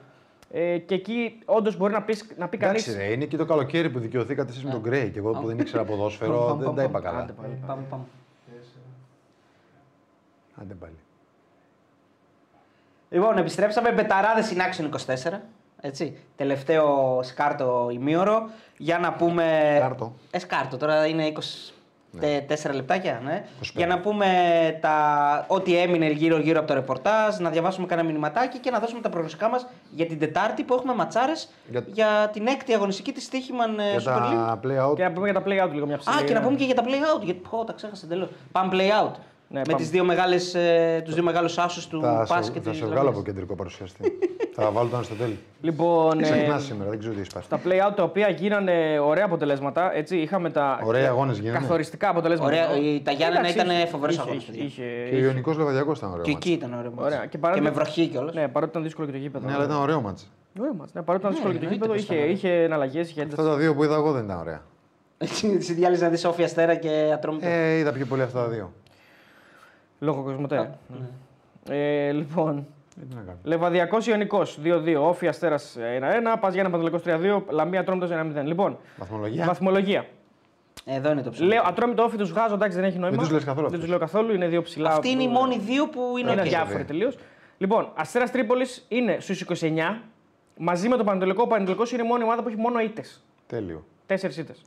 Ε, 0.52 0.78
και 0.78 0.94
εκεί 0.96 1.40
όντως 1.46 1.78
μπορεί 1.78 1.94
να, 1.94 2.02
πεις, 2.02 2.28
να 2.38 2.48
πει 2.48 2.58
κανεί. 2.58 2.72
Εντάξει, 2.80 2.98
ρε, 2.98 3.12
είναι 3.12 3.26
και 3.26 3.38
το 3.38 3.46
καλοκαίρι 3.46 3.90
που 3.90 4.00
δικαιωθήκατε 4.00 4.52
εσείς 4.52 4.64
με 4.64 4.72
τον 4.72 4.80
Γκρέι. 4.82 5.10
Και 5.10 5.20
εγώ 5.20 5.32
που 5.32 5.48
δεν 5.48 5.60
ήξερα 5.60 5.84
ποδόσφαιρο 5.84 6.38
Πάμε, 6.40 6.56
δεν 6.56 6.66
πάμε, 6.66 6.78
τα 6.78 6.84
είπα 6.84 7.00
πάμε. 7.02 7.10
καλά. 7.18 7.34
Πάμε, 7.68 7.84
πάμε. 7.90 8.04
Άντε 10.62 10.74
πάλι. 10.74 10.94
Λοιπόν, 13.10 13.38
επιστρέψαμε. 13.38 13.92
Μπεταράδες 13.92 14.54
in 14.54 14.58
action 14.58 14.90
24. 14.90 15.42
Έτσι. 15.82 16.18
Τελευταίο 16.36 17.20
σκάρτο 17.24 17.90
ημίωρο. 17.92 18.50
Για 18.78 18.98
να 19.00 19.14
πούμε. 19.14 19.74
Σκάρτο. 19.78 20.14
Ε, 20.32 20.40
σκάρτο. 20.40 20.78
Τώρα 20.78 21.06
είναι 21.06 21.32
24 22.22 22.74
λεπτάκια. 22.74 23.22
Ναι. 23.24 23.46
25. 23.62 23.66
Για 23.76 23.88
να 23.88 24.00
πούμε 24.00 24.28
τα... 24.82 25.46
ό,τι 25.48 25.78
έμεινε 25.78 26.10
γύρω-γύρω 26.10 26.60
από 26.60 26.68
το 26.68 26.74
ρεπορτάζ, 26.74 27.38
να 27.38 27.50
διαβάσουμε 27.50 27.88
κανένα 27.88 28.08
μηνυματάκι 28.08 28.58
και 28.58 28.72
να 28.72 28.80
δώσουμε 28.80 29.02
τα 29.02 29.10
προγνωστικά 29.10 29.50
μας 29.50 29.68
για 29.92 30.06
την 30.06 30.20
Τετάρτη 30.20 30.64
που 30.64 30.74
έχουμε 30.74 30.94
ματσάρες 30.94 31.50
για... 31.70 31.84
Για- 31.88 32.30
την 32.34 32.48
έκτη 32.48 32.74
αγωνιστική 32.74 33.12
της 33.12 33.30
Τύχημαν 33.30 33.76
Για 33.76 34.14
Super 34.14 34.22
League. 34.22 34.36
τα 34.48 34.60
play 34.64 34.90
out. 34.90 34.96
Και 34.96 35.04
να 35.04 35.12
πούμε 35.12 35.30
για 35.32 35.42
τα 35.42 35.48
play 35.48 35.66
out 35.68 35.72
λίγο 35.74 35.86
μια 35.86 35.98
ψηλή. 35.98 36.16
Α, 36.16 36.24
και 36.24 36.34
να 36.34 36.42
πούμε 36.42 36.56
και 36.58 36.64
για 36.64 36.76
τα 36.76 36.84
play 36.86 37.18
out. 37.18 37.24
Γιατί 37.24 37.42
πω, 37.50 37.64
τα 37.64 37.74
ξέχασα 37.74 38.06
εντελώς. 38.06 38.30
Πάμε 38.52 38.70
play 38.76 39.06
out. 39.06 39.12
Ναι, 39.50 39.60
με 39.60 39.66
πάμε. 39.66 39.78
τις 39.78 39.90
δύο 39.90 40.04
μεγάλες, 40.04 40.56
ε, 40.56 41.02
τους 41.06 41.14
δύο 41.14 41.24
μεγάλους 41.24 41.58
άσους 41.58 41.88
του 41.88 42.02
Θα 42.02 42.26
Πας 42.28 42.46
σε, 42.46 42.52
και 42.52 42.60
θα 42.60 42.70
της 42.70 42.80
σε 42.80 42.86
βγάλω 42.86 43.00
από 43.00 43.06
Λαμίας. 43.10 43.26
κεντρικό 43.26 43.56
παρουσιαστή. 43.56 44.12
θα 44.56 44.72
βάλω 44.72 44.88
τον 44.88 44.98
Αριστοτέλη. 44.98 45.38
Λοιπόν, 45.62 46.22
Ξεχνά 46.22 46.56
ε, 46.56 46.60
σήμερα, 46.60 46.90
δεν 46.90 47.00
ξέρω 47.00 47.14
τι 47.14 47.20
έχει 47.20 47.30
πάθει. 47.34 47.48
τα 47.50 47.60
play 47.66 47.88
out 47.90 47.96
τα 47.96 48.04
οποία 48.04 48.30
γίνανε 48.30 49.00
ωραία 49.04 49.26
αποτελέσματα. 49.26 49.96
Έτσι, 49.96 50.18
είχαμε 50.18 50.50
τα 50.50 50.80
Ωραίοι 50.84 51.06
αγώνες 51.06 51.38
γίνανε. 51.38 51.60
καθοριστικά 51.60 52.10
αποτελέσματα. 52.10 52.52
Ωραία, 52.52 52.78
η- 52.78 53.02
τα 53.02 53.12
Γιάννενα 53.12 53.48
Εντάξει, 53.48 53.66
ήταν 53.66 53.70
είχε- 53.76 53.86
φοβερός 53.88 54.16
είχε- 54.16 54.24
αγώνας, 54.24 54.44
είχε- 54.44 54.52
παιδιά. 54.52 54.66
είχε- 54.66 55.10
Και 55.10 55.16
ο 55.16 55.20
Ιωνικός 55.20 55.58
Λεβαδιακός 55.58 55.98
ήταν 55.98 56.12
ωραίο. 56.12 56.24
Και 56.24 56.32
μάτς. 56.32 56.46
εκεί 56.46 56.54
ήταν 56.56 56.74
ωραίο 56.74 56.92
μάτς. 56.92 57.06
Ωραία, 57.08 57.20
και 57.22 57.28
Και, 57.28 57.38
παρά- 57.38 57.62
με 57.62 57.70
βροχή 57.70 58.08
κιόλας. 58.08 58.34
Ναι, 58.34 58.48
παρότι 58.48 58.72
ήταν 58.72 58.84
δύσκολο 58.84 59.08
και 59.08 59.14
το 59.14 59.18
γήπεδο. 59.20 59.48
Ναι, 59.48 59.54
αλλά 59.54 59.64
ήταν 59.64 59.78
ωραίο 59.82 60.02
μάτς. 60.02 60.32
Ωραίο 60.60 60.74
μάτς. 60.74 60.94
Ναι, 60.94 61.02
παρότι 61.02 61.24
ήταν 61.26 61.32
δύσκολο 61.36 61.54
και 61.54 61.60
το 61.60 61.66
εννοείται 61.74 61.86
γήπεδο, 61.86 61.94
πως 61.94 62.16
είχε, 62.18 62.24
ήταν 62.24 62.36
είχε 62.36 62.64
εναλλαγές, 62.64 63.10
είχε 63.10 63.22
ένταση. 63.22 63.42
Αυτά 63.42 63.52
τα 63.54 63.58
δύο 63.58 63.76
που 63.76 63.84
είδα 63.84 63.96
εγώ 63.96 64.12
δεν 64.12 64.24
ήταν 64.24 64.40
ωραία. 64.40 64.62
Εσύ 65.18 65.58
διάλυσε 65.58 66.04
να 66.04 66.10
δεις 66.10 66.26
Όφη 66.26 66.44
Αστέρα 66.44 66.76
και 66.76 67.12
Ατρόμητο. 67.14 67.48
Ε, 67.48 67.78
είδα 67.78 67.92
πιο 67.92 68.06
πολύ 68.06 68.22
αυτά 68.22 68.40
τα 68.44 68.48
δύο. 68.50 68.72
Λόγω 70.00 70.22
κοσμοτέ. 70.24 70.78
ναι. 71.68 71.78
Ε, 72.08 72.12
λοιπόν, 72.12 72.58
Ε, 73.02 73.06
Τι 73.10 73.16
να 73.16 73.22
κάνω. 73.22 73.38
Λεβαδιακός 73.44 74.08
Ιωνικός 74.08 74.60
2-2, 74.64 74.96
Όφη 75.08 75.28
Αστέρας 75.28 75.78
1-1, 75.80 76.38
Πας 76.40 76.54
Γιάννα 76.54 76.72
Πανατολικό 76.72 77.00
3-2, 77.00 77.44
Λαμία 77.50 77.80
Ατρόμητος 77.80 78.10
1-0. 78.12 78.46
Λοιπόν, 78.46 78.78
Βαθμολογία. 78.98 79.46
βαθμολογία. 79.46 80.06
Εδώ 80.86 81.12
είναι 81.12 81.22
το 81.22 81.30
ψωμί. 81.30 81.48
Λέω 81.50 81.62
Ατρόμητο 81.66 82.04
ΟΦΗ 82.04 82.18
τους 82.18 82.30
βγάζω, 82.32 82.54
εντάξει 82.54 82.76
δεν 82.78 82.86
έχει 82.86 82.98
νόημα. 82.98 83.16
Δεν 83.16 83.20
τους 83.26 83.32
λες 83.34 83.44
καθόλου 83.44 83.66
Δεν 83.70 83.74
αυτούς. 83.74 83.84
του 83.84 83.90
λέω 83.90 84.00
καθόλου, 84.00 84.34
είναι 84.34 84.48
δύο 84.48 84.62
ψηλά. 84.62 84.90
Αυτοί 84.90 85.10
είναι 85.10 85.24
οι 85.24 85.26
που- 85.28 85.32
μόνοι 85.32 85.58
δύο 85.58 85.88
που 85.90 86.00
είναι 86.20 86.32
Είναι 86.32 86.42
οκ. 86.42 86.48
αδιάφοροι 86.48 86.84
τελείως. 86.84 87.18
Λοιπόν, 87.58 87.90
Αστέρας 87.96 88.32
Τρίπολης 88.32 88.86
είναι 88.88 89.18
στους 89.20 89.42
29. 89.42 90.02
Μαζί 90.58 90.88
με 90.90 90.98
το 90.98 91.04
Παναιτωλικό, 91.04 91.42
ο 91.44 91.48
Παναιτωλικός 91.48 91.84
είναι 91.94 92.02
η 92.04 92.08
μόνη 92.08 92.24
ομάδα 92.24 92.42
που 92.42 92.48
έχει 92.48 92.58
μόνο 92.58 92.80
ήττες. 92.80 93.24
Τέλειο. 93.48 93.86
Τέσσερις 94.06 94.38
ήττες. 94.38 94.62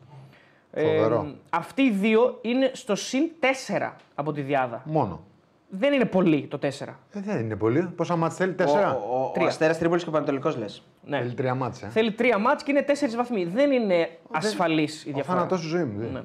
Φοβερό. 0.74 1.34
αυτοί 1.50 1.82
οι 1.82 1.90
δύο 1.90 2.38
είναι 2.42 2.70
στο 2.74 2.94
συν 2.94 3.30
4 3.40 3.90
από 4.14 4.32
τη 4.32 4.40
διάδα. 4.40 4.82
Μόνο. 4.84 5.24
Δεν 5.72 5.92
είναι 5.92 6.04
πολύ 6.04 6.46
το 6.46 6.58
4. 6.62 6.66
Ε, 7.12 7.20
δεν 7.20 7.38
είναι 7.38 7.56
πολύ. 7.56 7.82
Πόσα 7.96 8.16
μάτς 8.16 8.34
θέλει, 8.36 8.50
Ο, 8.52 8.54
τέσσερα; 8.54 8.94
ο, 8.94 9.24
ο 9.24 9.30
Τρία. 9.34 9.46
Αστέρας 9.46 9.78
Τρίπολης 9.78 10.02
και 10.02 10.08
ο 10.08 10.12
Παναιτωλικός 10.12 10.56
λες. 10.56 10.82
Ναι. 11.04 11.18
Θέλει 11.18 11.34
τρία 11.34 11.54
μάτς. 11.54 11.82
Ε. 11.82 11.88
Θέλει 11.88 12.12
τρία 12.12 12.38
μάτς 12.38 12.62
και 12.62 12.70
είναι 12.70 12.82
τέσσερις 12.82 13.16
βαθμοί. 13.16 13.44
Δεν 13.44 13.70
είναι 13.72 14.08
ασφαλής 14.30 15.04
η 15.04 15.10
Ο 15.10 15.12
διαφορά. 15.12 15.36
θάνατός 15.36 15.58
στη 15.58 15.68
ζωή 15.68 15.84
μου. 15.84 15.98
δεν. 15.98 16.12
Ναι. 16.12 16.22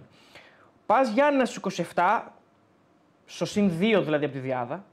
Πας 0.86 1.10
Γιάννα 1.10 1.46
στους 1.46 1.76
27, 1.94 2.32
στο 3.26 3.46
συν 3.46 3.70
2 3.80 4.02
δηλαδή 4.04 4.26
από 4.26 4.34
τη 4.34 4.40
διάδα. 4.40 4.84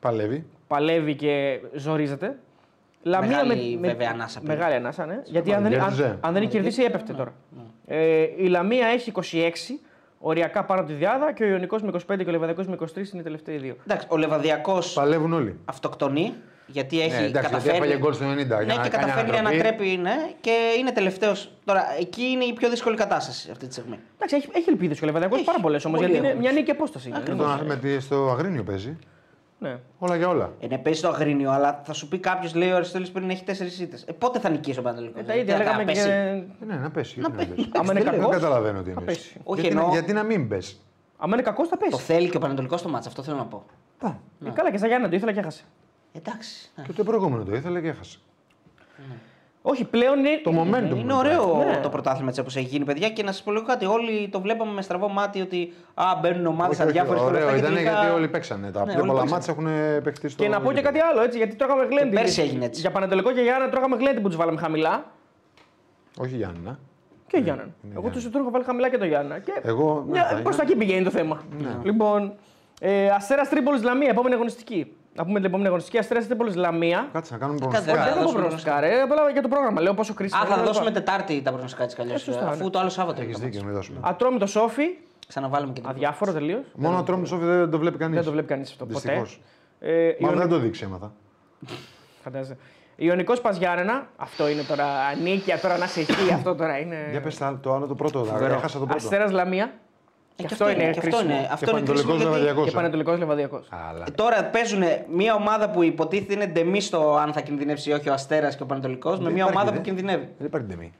Παλεύει. 0.00 0.46
Παλεύει 0.66 1.14
και 1.14 1.60
ζορίζεται. 1.74 2.38
Λαμία 3.02 3.28
Μεγάλη, 3.28 3.78
βέβαια, 3.82 4.10
ανάσα 4.12 4.40
πήρε. 4.40 4.52
Μεγάλη 4.54 4.74
ανάσα, 4.74 5.06
ναι. 5.06 5.20
Γιατί 5.24 5.52
αν 5.54 5.62
δεν, 5.62 5.72
αν, 5.74 5.78
Κέρδιζε. 5.80 6.18
αν 6.20 6.32
δεν 6.32 6.42
είχε 6.42 6.50
κερδίσει, 6.50 6.82
έπεφτε 6.82 7.12
τώρα. 7.12 7.32
Ε, 7.86 8.22
η 8.36 8.46
Λαμία 8.46 8.86
έχει 8.86 9.12
26, 9.14 9.20
οριακά 10.18 10.64
πάνω 10.64 10.80
από 10.80 10.88
τη 10.90 10.94
διάδα 10.94 11.32
και 11.32 11.44
ο 11.44 11.46
Ιωνικός 11.46 11.82
με 11.82 11.90
25 11.92 11.98
και 12.06 12.28
ο 12.28 12.30
Λεβαδιακός 12.30 12.66
με 12.66 12.76
23 12.80 12.96
είναι 12.96 13.04
οι 13.12 13.22
τελευταίοι 13.22 13.56
δύο. 13.56 13.76
Εντάξει, 13.86 14.06
ο 14.10 14.16
Λεβαδιακός 14.16 14.92
Παλεύουν 14.92 15.32
όλοι. 15.32 15.58
αυτοκτονεί 15.64 16.34
γιατί 16.66 17.00
έχει 17.00 17.08
Ναι, 17.08 17.14
εντάξει, 17.16 17.30
γιατί 17.30 17.46
καταφέρει. 17.48 17.76
έφαγε 17.76 17.96
γκολ 17.98 18.12
στο 18.14 18.24
90. 18.24 18.46
για 18.46 18.56
ναι, 18.56 18.74
να 18.74 18.82
και 18.82 18.88
κάνει 18.88 19.04
καταφέρει 19.04 19.30
να 19.30 19.38
ανατροπή. 19.38 19.66
ανατρέπει, 19.66 19.96
ναι, 19.96 20.14
και 20.40 20.54
είναι 20.78 20.90
τελευταίος. 20.92 21.52
Τώρα, 21.64 21.84
εκεί 22.00 22.22
είναι 22.22 22.44
η 22.44 22.52
πιο 22.52 22.68
δύσκολη 22.70 22.96
κατάσταση 22.96 23.50
αυτή 23.50 23.66
τη 23.66 23.72
στιγμή. 23.72 23.98
Εντάξει, 24.16 24.36
έχει, 24.36 24.48
έχει 24.52 24.70
ελπίδες 24.70 24.98
και 24.98 25.04
ο 25.04 25.06
Λεβαδιακός 25.06 25.36
Έχει. 25.38 25.46
πάρα 25.46 25.58
πολλές 25.60 25.84
όμως 25.84 25.98
Πολύ 25.98 26.10
γιατί 26.10 26.24
είναι 26.24 26.32
έχουν. 26.34 26.40
μια 26.50 26.52
νίκη 26.52 26.70
απόσταση. 26.70 27.10
Και 27.24 27.30
το- 27.30 27.60
με 27.66 27.76
τη- 27.76 28.00
στο 28.00 28.30
Αγρίνιο 28.30 28.62
παίζει. 28.62 28.98
Ναι. 29.60 29.78
Όλα 29.98 30.16
για 30.16 30.28
όλα. 30.28 30.52
Ε, 30.60 30.66
ναι, 30.66 30.78
παίζει 30.78 31.00
το 31.00 31.08
αγρίνιο, 31.08 31.50
αλλά 31.50 31.80
θα 31.84 31.92
σου 31.92 32.08
πει 32.08 32.18
κάποιος, 32.18 32.54
λέει 32.54 32.70
ο 32.70 32.74
Αριστοτέλης 32.74 33.10
πριν 33.10 33.30
έχει 33.30 33.44
τέσσερις 33.44 33.80
ήττε. 33.80 33.98
Ε, 34.06 34.12
πότε 34.12 34.38
θα 34.38 34.48
νικήσει 34.48 34.78
ο 34.78 34.82
Πανατολικό. 34.82 35.18
Ε, 35.20 35.22
τα 35.22 35.34
ίδια 35.36 35.56
λέγαμε 35.56 35.84
και. 35.84 36.00
Ε, 36.00 36.44
Ναι, 36.66 36.74
να 36.76 36.90
πέσει. 36.90 37.20
γιατί 37.20 37.32
να 37.36 37.36
πέσει. 37.54 37.68
Άμα 37.74 37.92
είναι 37.92 38.02
Δεν 38.02 38.12
κακός, 38.12 38.30
καταλαβαίνω 38.34 38.78
τι 38.78 38.84
θα 38.84 38.90
είναι. 38.90 39.00
πέσει. 39.00 39.40
Όχι, 39.44 39.60
γιατί, 39.60 39.76
εννοώ- 39.76 39.92
γιατί 39.92 40.12
να 40.12 40.22
μην 40.22 40.48
πέσει. 40.48 40.76
Αν 41.18 41.30
είναι 41.32 41.42
κακός, 41.42 41.68
θα 41.68 41.76
Το 41.76 41.86
πέσει. 41.90 42.02
θέλει 42.02 42.28
και 42.30 42.36
ο 42.36 42.40
Πανατολικό 42.40 42.76
στο 42.76 42.88
μάτσα, 42.88 43.08
αυτό 43.08 43.22
θέλω 43.22 43.36
να 43.36 43.44
πω. 43.44 43.64
Ε, 44.46 44.50
καλά, 44.50 44.70
και 44.70 44.76
στα 44.76 44.86
Γιάννα 44.86 45.08
το 45.08 45.16
ήθελα 45.16 45.32
και 45.32 45.38
έχασε. 45.40 45.64
Εντάξει. 46.12 46.70
ναι. 46.76 46.84
Και 46.84 46.92
το 46.92 47.04
προηγούμενο 47.04 47.44
το 47.44 47.54
ήθελε 47.54 47.80
και 47.80 47.88
έχασε. 47.88 48.18
Όχι, 49.70 49.84
πλέον 49.84 50.18
είναι. 50.18 50.28
Το 50.42 50.50
momentum. 50.62 50.96
Είναι 50.98 51.12
ωραίο 51.12 51.56
Ναι. 51.64 51.80
το 51.82 51.88
πρωτάθλημα 51.88 52.28
έτσι 52.28 52.40
όπως 52.40 52.56
έχει 52.56 52.66
γίνει, 52.66 52.84
παιδιά. 52.84 53.08
Και 53.10 53.22
να 53.22 53.32
σας 53.32 53.42
πω 53.42 53.52
λίγο 53.52 53.64
κάτι. 53.64 53.84
Όλοι 53.86 54.28
το 54.32 54.40
βλέπαμε 54.40 54.72
με 54.72 54.82
στραβό 54.82 55.08
μάτι 55.08 55.40
ότι 55.40 55.72
α, 55.94 56.04
μπαίνουν 56.20 56.46
ομάδες 56.46 56.78
Όχι, 56.78 56.88
όχι, 56.88 56.98
αδιάφορε 56.98 57.20
Ωραίο 57.20 57.56
ήταν 57.56 57.72
γιατί 57.78 58.06
όλοι 58.14 58.28
παίξανε. 58.28 58.70
Τα 58.70 58.84
Ναι, 58.84 58.92
πιο 58.92 59.00
όλοι 59.00 59.08
πολλά 59.10 59.20
παίξανε. 59.22 59.30
μάτσα 59.30 59.50
έχουν 59.52 60.02
παίχτη 60.02 60.28
στο. 60.28 60.42
Και 60.42 60.48
να 60.48 60.60
πω 60.60 60.72
και 60.72 60.80
κάτι 60.80 60.98
άλλο, 61.00 61.22
έτσι, 61.22 61.38
γιατί 61.38 61.54
τρώγαμε 61.56 61.84
γλέντι. 61.84 62.14
πέρσι 62.14 62.40
έγινε 62.42 62.64
έτσι. 62.64 62.80
Για 62.80 62.90
Πανατολικό 62.90 63.32
και 63.32 63.40
Γιάννα 63.40 63.68
τρώγαμε 63.68 63.96
γλέντι 63.96 64.20
που 64.20 64.28
τους 64.28 64.36
βάλαμε 64.36 64.58
χαμηλά. 64.60 65.04
Όχι 66.18 66.36
Γιάννη. 66.36 66.76
Και 67.26 67.36
Γιάννα. 67.38 67.62
είναι 67.62 67.72
Εγώ 67.92 68.00
Γιάννη. 68.00 68.10
τους 68.10 68.34
έχω 68.40 68.50
βάλει 68.50 68.64
χαμηλά 68.64 68.88
και 68.90 68.98
το 68.98 69.04
Γιάννα. 69.04 69.38
Και... 69.38 69.52
Εγώ. 69.62 70.02
ναι, 70.06 70.10
Μια... 70.10 70.22
τα 70.22 70.28
Προ 70.28 70.42
τα 70.42 70.50
Γιάννη. 70.50 70.62
εκεί 70.72 70.76
πηγαίνει 70.76 71.04
το 71.04 71.10
θέμα. 71.10 71.42
Λοιπόν, 71.82 72.32
ε, 72.80 73.08
Αστέρας 73.10 73.48
Τρίπολης 73.48 73.82
Λαμία, 73.82 74.08
επόμενη 74.10 74.34
αγωνιστική. 74.34 74.92
Να 75.18 75.24
πούμε 75.24 75.36
την 75.38 75.44
επόμενη 75.48 75.66
αγωνιστική. 75.66 75.98
Αστέρα 75.98 76.20
Τρίπολη 76.26 76.54
Λαμία. 76.54 77.08
Κάτσε 77.12 77.32
να 77.32 77.38
κάνουμε 77.38 77.58
δεν 77.58 77.70
Δεν 77.70 77.82
προγνωστικά. 77.84 78.04
θα 78.04 78.10
θα 78.10 78.14
πω 78.16 78.22
δώσουμε 78.22 78.40
προγνωστικά, 78.40 78.80
ρε. 78.80 79.00
Απλά 79.00 79.30
για 79.32 79.42
το 79.42 79.48
πρόγραμμα. 79.48 79.80
Λέω 79.80 79.94
πόσο 79.94 80.14
κρίσιμο. 80.14 80.40
Α, 80.40 80.44
είναι, 80.44 80.54
θα 80.54 80.60
λοιπά. 80.60 80.72
δώσουμε 80.72 80.90
Τετάρτη 80.90 81.42
τα 81.42 81.50
προγνωστικά 81.50 81.86
της 81.86 81.94
καλώ. 81.94 82.12
Ε, 82.12 82.16
σωστά, 82.18 82.48
Αφού 82.48 82.64
ναι. 82.64 82.70
το 82.70 82.78
άλλο 82.78 82.88
Σάββατο 82.88 83.20
Έχεις 83.22 83.36
είναι. 83.36 83.44
δίκιο, 83.46 83.64
μην 83.64 83.74
δώσουμε. 83.74 83.98
Ατρόμητο 84.02 84.46
Σόφι. 84.46 84.82
Ξαναβάλουμε 85.28 85.72
και 85.72 85.80
την 85.80 85.90
Αδιάφορο 85.90 86.32
τελείως. 86.32 86.64
Μόνο 86.74 86.98
ο 86.98 87.02
Τρόμι 87.02 87.26
Σόφι 87.26 87.44
δεν 87.44 87.70
το 87.70 87.78
βλέπει 87.78 87.98
κανείς. 87.98 88.14
Δεν 88.16 88.24
το 88.24 88.30
βλέπει 88.30 88.46
κανείς 88.48 88.70
αυτό 88.70 88.86
ποτέ. 88.86 88.98
Δυστυχώς. 89.00 89.40
Ε, 89.80 90.10
Μα 90.20 90.28
Ιωνι- 90.28 90.38
δεν 90.40 90.48
το 90.48 90.58
δείξει, 90.58 90.84
έμαθα. 90.84 91.12
Φαντάζεσαι. 92.22 92.56
Ιωνικός 92.96 93.40
Παζιάννενα. 93.40 94.06
Αυτό 94.16 94.48
είναι 94.48 94.62
τώρα 94.62 94.86
νίκια, 95.22 95.58
τώρα 95.60 95.78
να 95.78 95.86
σε 95.86 96.00
εκεί. 96.00 96.32
Αυτό 96.34 96.54
τώρα 96.54 96.78
είναι. 96.78 96.96
Για 97.10 97.20
πες 97.20 97.38
τα- 97.38 97.58
το 97.62 97.74
άλλο 97.74 97.86
το 97.86 97.94
πρώτο. 97.94 98.24
Φοβερό. 98.24 98.54
Έχασα 98.54 98.78
το 98.78 98.84
πρώτο. 98.86 99.04
Αστέρας 99.04 99.30
Λαμία. 99.30 99.72
Ε, 100.40 100.42
Και 100.42 100.48
αυτό 100.52 100.68
είναι 100.70 100.82
και 100.82 100.88
αυτό 100.88 101.00
κρίσιμο. 101.00 101.22
είναι. 101.34 101.48
Αυτό 101.52 101.70
είναι 101.70 101.80
κρίσιμο 101.80 102.12
Πανετολικός 102.12 102.16
γιατί 102.16 102.24
Λεβαδιακός. 102.24 102.64
Και 102.64 102.70
ε. 102.70 102.74
Πανετολικός 102.74 103.18
Λεβαδιακός. 103.18 103.68
Αλλά. 103.90 104.04
Ε, 104.08 104.10
Τώρα 104.10 104.44
παίζουν 104.44 104.82
μια 105.12 105.34
ομάδα 105.34 105.70
που 105.70 105.82
υποτίθεται 105.82 106.32
είναι 106.32 106.46
ντεμή 106.46 106.80
στο 106.80 107.16
αν 107.16 107.32
θα 107.32 107.40
κινδυνεύσει 107.40 107.90
ή 107.90 107.92
όχι 107.92 108.08
ο 108.08 108.12
Αστέρας 108.12 108.56
και 108.56 108.62
ο 108.62 108.66
Πανετολικός 108.66 109.18
με 109.18 109.24
Δεν 109.24 109.32
μια 109.32 109.42
υπάρχει, 109.42 109.56
ομάδα 109.58 109.70
δε. 109.70 109.76
που 109.76 109.82
κινδυνεύει. 109.82 110.28
Δεν 110.38 110.46
υπάρχει 110.46 110.66
τιμή. 110.66 110.92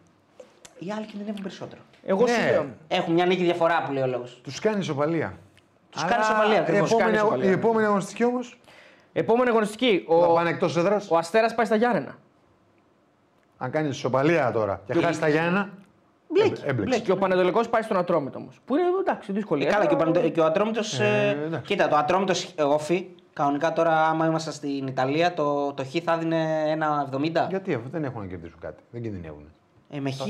Οι 0.79 0.93
άλλοι 0.97 1.07
κινδυνεύουν 1.07 1.43
περισσότερο. 1.43 1.81
Εγώ 2.05 2.23
Ναι. 2.25 2.29
σου 2.31 2.41
λέω. 2.51 2.67
Έχουν 2.89 3.15
μια 3.15 3.27
νίκη 3.27 3.43
διαφορά 3.45 3.83
που 3.87 3.93
λέει 3.93 4.03
ο 4.03 4.07
λόγος. 4.07 4.41
Τους 4.43 4.59
κάνει 4.61 4.79
ισοπαλία. 4.79 5.35
Τους 5.91 6.05
κάνει 6.05 6.23
ισοπαλία, 6.23 6.61
ακριβώς. 6.61 6.91
Η 6.91 6.95
επόμενη, 6.95 7.05
Κάνει 7.17 7.17
ισοπαλία. 7.27 7.51
η 7.51 7.53
επόμενη 7.53 7.87
αγωνιστική 7.87 8.25
όμως; 8.25 8.59
Επόμενη 9.13 9.49
αγωνιστική. 9.51 10.05
Θα 10.09 10.15
Ο, 10.15 10.35
πάνε 10.35 10.51
εκτός 10.51 10.77
έδρας; 10.77 11.11
ο 11.11 11.17
Αστέρας 11.17 11.55
πάει 11.55 11.67
στα 11.67 11.77
Γιάννενα. 11.77 12.15
Αν 13.59 13.71
κάνεις 13.71 13.97
ισοπαλία 13.97 14.51
τώρα 14.53 14.81
και 14.87 14.93
χάσεις 15.01 15.19
τα 15.21 15.29
Γιάννα. 15.29 15.69
Μπλέκει. 16.29 16.49
Έμπλεξε. 16.51 16.73
μπλέκει. 16.83 17.03
Και 17.03 17.13
ο 17.13 17.17
Πανετολικός 17.17 17.69
πάει 17.69 17.83
στον 17.83 17.97
Ατρόμητο 17.97 18.39
όμως. 18.39 18.61
Που 18.65 18.77
είναι 18.77 18.87
εντάξει, 19.01 19.33
δύσκολη. 19.33 19.65
Ε, 19.67 19.71
καλά, 19.71 19.87
και 19.87 19.95
ο, 19.95 19.99
έδρα. 19.99 20.11
Πανετο- 20.13 20.29
και 20.31 20.41
ο 20.41 20.45
Ατρόμητος. 20.45 20.99
Ε, 21.01 21.37
εντάξει. 21.47 21.67
κοίτα, 21.73 21.89
το 21.89 21.97
Ατρόμητος 21.97 22.55
όφη. 22.59 23.07
Κανονικά 23.33 23.73
τώρα, 23.73 24.07
άμα 24.09 24.27
ήμασταν 24.27 24.53
στην 24.53 24.87
Ιταλία, 24.87 25.35
το, 25.35 25.73
το 25.73 25.85
Χ 25.85 25.95
θα 26.05 26.13
έδινε 26.13 26.71
ένα 26.71 27.09
70. 27.13 27.47
Γιατί 27.49 27.75
αφού 27.75 27.89
δεν 27.89 28.05
έχουν 28.05 28.21
να 28.21 28.27
κερδίσουν 28.27 28.59
κάτι. 28.61 28.83
Δεν 28.91 29.03
κινδυνεύουν. 29.03 29.53
Ε, 29.91 30.01
με 30.01 30.11
Χ 30.11 30.21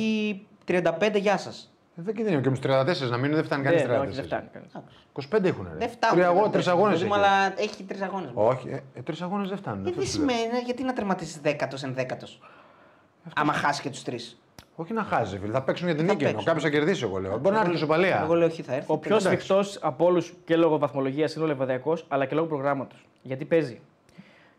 35, 0.65 1.17
γεια 1.19 1.37
σας. 1.39 1.73
Ε, 1.97 2.03
Δεν 2.03 2.15
κινδυνεύουν 2.15 2.43
και 2.43 2.51
με 2.51 2.57
τους 2.57 3.07
34 3.07 3.11
να 3.11 3.17
μείνουν 3.17 3.35
δεν 3.37 3.45
φτάνει 3.45 3.63
Ναι, 3.63 3.69
κανείς 3.69 3.87
ναι, 3.87 3.97
34. 3.97 4.01
όχι, 4.03 4.15
δεν 4.15 4.25
φτάνει 4.25 4.49
κανείς. 4.53 4.73
25 5.13 5.45
έχουν. 5.49 5.69
Ρε. 5.73 5.79
Δεν 5.79 5.89
φτάνουν. 5.89 6.51
Τρεις 6.51 6.67
αγώνες 6.69 7.03
έχει. 7.03 7.13
Αλλά 7.13 7.61
έχει 7.61 7.83
τρεις 7.83 8.01
αγώνες. 8.03 8.31
Όχι, 8.35 8.69
ε, 8.69 8.81
ε, 8.95 9.03
τρεις 9.03 9.23
αγώνες 9.23 9.49
δεν 9.49 9.59
φτάνουν. 9.59 9.87
Ε, 9.87 9.89
αυτό 9.89 10.01
δεν 10.01 10.11
σου 10.11 10.19
λέω. 10.21 10.29
σημαίνει, 10.29 10.59
γιατί 10.65 10.83
να 10.83 10.93
τερματίσει 10.93 11.39
δέκατος 11.43 11.83
ενδέκατο. 11.83 12.27
Άμα 13.35 13.53
χάσει 13.53 13.83
και 13.83 13.91
τους 13.91 14.03
τρεις. 14.03 14.41
Όχι 14.77 14.93
να 14.93 15.03
χάσει, 15.03 15.39
φίλε. 15.39 15.53
Θα 15.53 15.63
παίξουν 15.63 15.87
για 15.87 15.97
την 15.97 16.07
Θα 16.07 16.13
νίκη. 16.13 16.25
εννοώ. 16.25 16.43
παίξουν. 16.43 16.55
Κάποιος 16.55 16.73
θα 16.73 16.79
κερδίσει, 16.79 17.05
εγώ 17.05 17.19
λέω. 17.19 17.39
Μπορεί 17.39 17.55
να 17.55 17.61
έρθει 17.61 17.75
ισοπαλία. 17.75 18.21
Εγώ 18.23 18.35
λέω 18.35 18.49
Χ 18.51 18.55
θα 18.63 18.75
έρθει. 18.75 18.93
Ο 18.93 18.99
πιο 18.99 19.17
Εντάξει. 19.17 19.27
σφιχτός 19.37 19.79
από 19.83 20.05
όλους 20.05 20.35
και 20.45 20.57
λόγω 20.57 20.79
βαθμολογίας 20.79 21.35
είναι 21.35 21.45
ο 21.45 21.47
Λεβαδιακός, 21.47 22.05
αλλά 22.09 22.25
και 22.27 22.35
λόγω 22.35 22.47
προγράμματος. 22.47 23.07
Γιατί 23.23 23.45
παίζει 23.45 23.81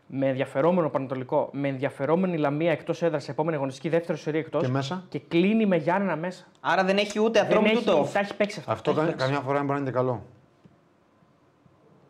με 0.06 0.28
ενδιαφερόμενο 0.28 0.88
Πανατολικό, 0.88 1.48
με 1.52 1.68
ενδιαφερόμενη 1.68 2.36
Λαμία 2.36 2.70
εκτός 2.72 3.02
έδρας 3.02 3.24
σε 3.24 3.30
επόμενη 3.30 3.56
αγωνιστική 3.56 3.88
δεύτερο 3.88 4.18
σερή 4.18 4.38
εκτός 4.38 4.62
Και 4.62 4.68
μέσα; 4.68 5.04
και 5.08 5.18
κλείνει 5.28 5.66
με 5.66 5.76
Γιάννενα 5.76 6.16
μέσα. 6.16 6.44
Άρα 6.60 6.84
δεν 6.84 6.96
έχει 6.96 7.20
ούτε 7.20 7.38
Δεν 7.38 7.48
ατρόμητο 7.48 7.70
έχει, 7.78 7.80
ούτε 7.90 7.90
όφη. 8.00 8.12
τα 8.12 8.18
έχει 8.18 8.36
παίξει 8.36 8.58
αυτά. 8.58 8.72
Αυτό 8.72 8.94
κα- 8.94 9.04
καμιά 9.12 9.40
φορά 9.40 9.58
μπορεί 9.58 9.68
να 9.72 9.76
είναι 9.76 9.84
και 9.84 9.90
καλό. 9.96 10.22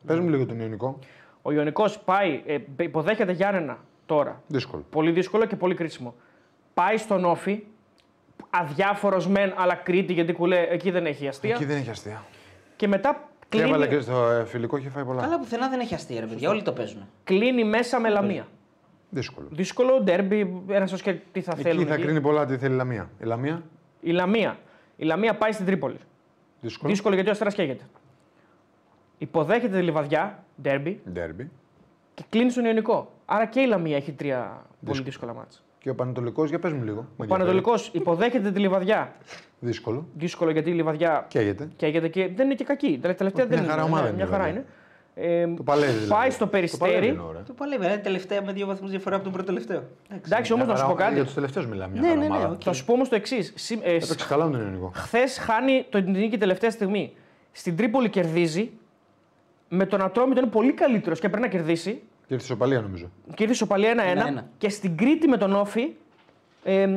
Πες 0.06 0.18
μου 0.18 0.28
λίγο 0.28 0.46
τον 0.46 0.60
Ιωνικό. 0.60 0.98
Ο 1.42 1.52
Ιωνικός 1.52 1.98
πάει, 1.98 2.42
ε, 2.46 2.58
υποδέχεται 2.80 3.32
Γιάννενα 3.32 3.78
τώρα. 4.06 4.42
Δύσκολο. 4.46 4.84
Πολύ 4.90 5.10
δύσκολο 5.10 5.44
και 5.44 5.56
πολύ 5.56 5.74
κρίσιμο. 5.74 6.14
Πάει 6.74 6.96
στον 6.96 7.24
Όφη, 7.24 7.62
αδιάφορος 8.50 9.28
μεν, 9.28 9.52
αλλά 9.56 9.74
Κρήτη 9.74 10.12
γιατί 10.12 10.32
κουλέ, 10.32 10.66
εκεί 10.70 10.90
δεν 10.90 11.06
έχει 11.06 11.28
αστεία. 11.28 11.54
Εκεί 11.54 11.64
δεν 11.64 11.76
έχει 11.76 11.90
αστεία. 11.90 12.24
Και 12.76 12.88
μετά 12.88 13.28
Και 13.48 13.62
έβαλε 13.62 13.86
κλείνει, 13.86 14.02
και 14.02 14.10
στο 14.10 14.26
ε, 14.30 14.44
φιλικό 14.44 14.76
είχε 14.76 14.88
φάει 14.88 15.04
πολλά. 15.04 15.20
Καλά 15.22 15.38
πουθενά 15.38 15.68
δεν 15.68 15.80
έχει 15.80 15.94
αστεία, 15.94 16.20
ρε 16.20 16.26
παιδιά. 16.26 16.50
Όλοι 16.50 16.62
το 16.62 16.72
παίζουν. 16.72 17.08
κλείνει 17.24 17.64
μέσα 17.64 18.00
με 18.00 18.08
Λαμία. 18.08 18.46
Δύσκολο. 19.10 19.46
Δύσκολο, 19.50 20.00
ντέρμπι, 20.02 20.62
ένας 20.68 20.92
ως 20.92 21.02
και 21.02 21.12
τι 21.32 21.40
θα 21.40 21.52
Εκεί 21.54 21.62
θέλουν. 21.62 21.86
θα 21.86 21.94
εκεί. 21.94 22.02
κρίνει 22.02 22.20
πολλά 22.20 22.46
τι 22.46 22.56
θέλει 22.56 22.74
η 22.74 22.76
Λαμία. 22.76 23.10
Η 23.20 23.24
Λαμία; 23.24 23.62
Η 24.00 24.10
Λαμία. 24.10 24.58
Η 24.96 25.04
Λαμία 25.04 25.34
πάει 25.36 25.52
στην 25.52 25.66
Τρίπολη. 25.66 25.96
Δύσκολο. 26.60 26.90
Δύσκολο 26.92 27.14
γιατί 27.14 27.28
ο 27.28 27.32
Αστέρας 27.32 27.54
καίγεται. 27.54 27.84
Υποδέχεται 29.18 29.76
τη 29.76 29.82
Λιβαδιά, 29.82 30.44
ντέρμπι, 30.62 31.00
Ντέρμπι. 31.12 31.50
και 32.14 32.24
κλείνει 32.28 32.50
στον 32.50 32.64
Ιωνικό. 32.64 33.12
Άρα 33.26 33.46
και 33.46 33.60
η 33.60 33.66
Λαμία 33.66 33.96
έχει 33.96 34.12
τρία 34.12 34.62
πολύ 34.84 35.02
δύσκολα 35.02 35.34
μάτσα. 35.34 35.60
Και 35.82 35.90
ο 35.90 35.94
Πανατολικό, 35.94 36.44
για 36.44 36.59
πες 36.59 36.73
μου 36.73 36.82
λίγο. 36.85 37.09
Ο 37.16 37.24
Πανατολικό 37.27 37.74
υποδέχεται 37.93 38.51
τη 38.51 38.61
Λιβαδιά. 38.61 39.12
Δύσκολο. 39.61 40.07
Δύσκολο 40.15 40.51
γιατί 40.51 40.70
η 40.70 40.73
Λιβαδιά 40.73 41.24
Καίγεται. 41.28 41.69
καίγεται 41.77 42.09
και 42.09 42.28
δεν 42.35 42.44
είναι 42.47 42.55
και 42.55 42.65
κακή. 42.65 42.98
Τα 43.02 43.15
τελευταία 43.15 43.47
Μια 43.47 43.57
δεν 43.57 43.66
χαρά 43.66 43.82
είναι. 43.82 43.90
ομάδα 43.90 44.02
ναι, 44.02 44.09
είναι 44.09 44.16
Μια 44.16 44.27
η 44.27 44.28
χαρά 44.31 44.47
Λιβαδιά. 44.47 44.61
είναι. 44.61 44.74
Ε, 45.15 45.55
Το 45.57 45.62
παλεύει 45.62 45.93
δηλαδή. 45.93 46.09
Πάει 46.09 46.31
στο 46.31 46.44
Το 46.44 46.51
παλεύει 46.51 46.77
περιστέρι. 46.78 47.07
εννοώ, 47.09 47.32
ρε. 47.32 47.39
Το 47.47 47.52
παλεύει, 47.52 47.85
είναι 47.85 47.97
τελευταία 47.98 48.43
με 48.43 48.52
δύο 48.52 48.66
βαθμούς 48.66 48.90
διαφορά 48.90 49.15
από 49.15 49.24
τον 49.24 49.32
πρώτο 49.32 49.47
τελευταίο. 49.47 49.82
Εντάξει, 50.27 50.52
όμως 50.52 50.66
να 50.66 50.77
σου 50.77 50.82
πω 50.82 50.89
Χαρά- 50.89 51.02
κάτι. 51.02 51.15
Για 51.15 51.24
τους 51.24 51.35
τελευταίους 51.35 51.66
μιλάμε. 51.66 51.93
Μια 51.93 52.01
Ναι, 52.01 52.09
χαρά 52.09 52.20
ναι, 52.20 52.27
ναι, 52.28 52.35
ομάδα. 52.35 52.52
οκ. 52.52 52.61
Θα 52.65 52.73
σου 52.73 52.85
πω 52.85 52.93
όμως 52.93 53.09
το 53.09 53.15
εξής. 53.15 53.70
Έπαιξε 53.82 54.27
καλά 54.28 54.44
με 54.44 54.51
τον 54.57 54.66
Ιωνικό. 54.66 54.90
Χθες 54.94 55.39
χάνει 55.39 55.86
την 55.90 56.11
νίκη 56.11 56.39
τελευταία 56.39 56.70
στιγμή. 56.70 57.12
Στην 57.52 57.77
Τρίπολη 57.77 58.09
κερδίζει. 58.09 58.70
Με 59.69 59.86
τον 59.86 60.02
Ατρόμητο 60.02 60.40
είναι 60.40 60.51
πολύ 60.51 60.73
καλύτερος 60.73 61.20
και 61.20 61.28
πρέπει 61.28 61.43
να 61.43 61.48
κερδίσει. 61.51 62.02
Και 62.31 62.36
τη 62.36 62.43
ισοπαλία 62.43 62.81
νομίζω. 62.81 63.11
Κέρδισε 63.35 63.59
ισοπαλία 63.59 63.94
1-1. 64.36 64.39
1-1. 64.40 64.44
Και 64.59 64.69
στην 64.69 64.97
Κρήτη 64.97 65.28
με 65.28 65.36
τον 65.36 65.55
ΟΦΗ 65.55 65.89
εμ, 66.65 66.93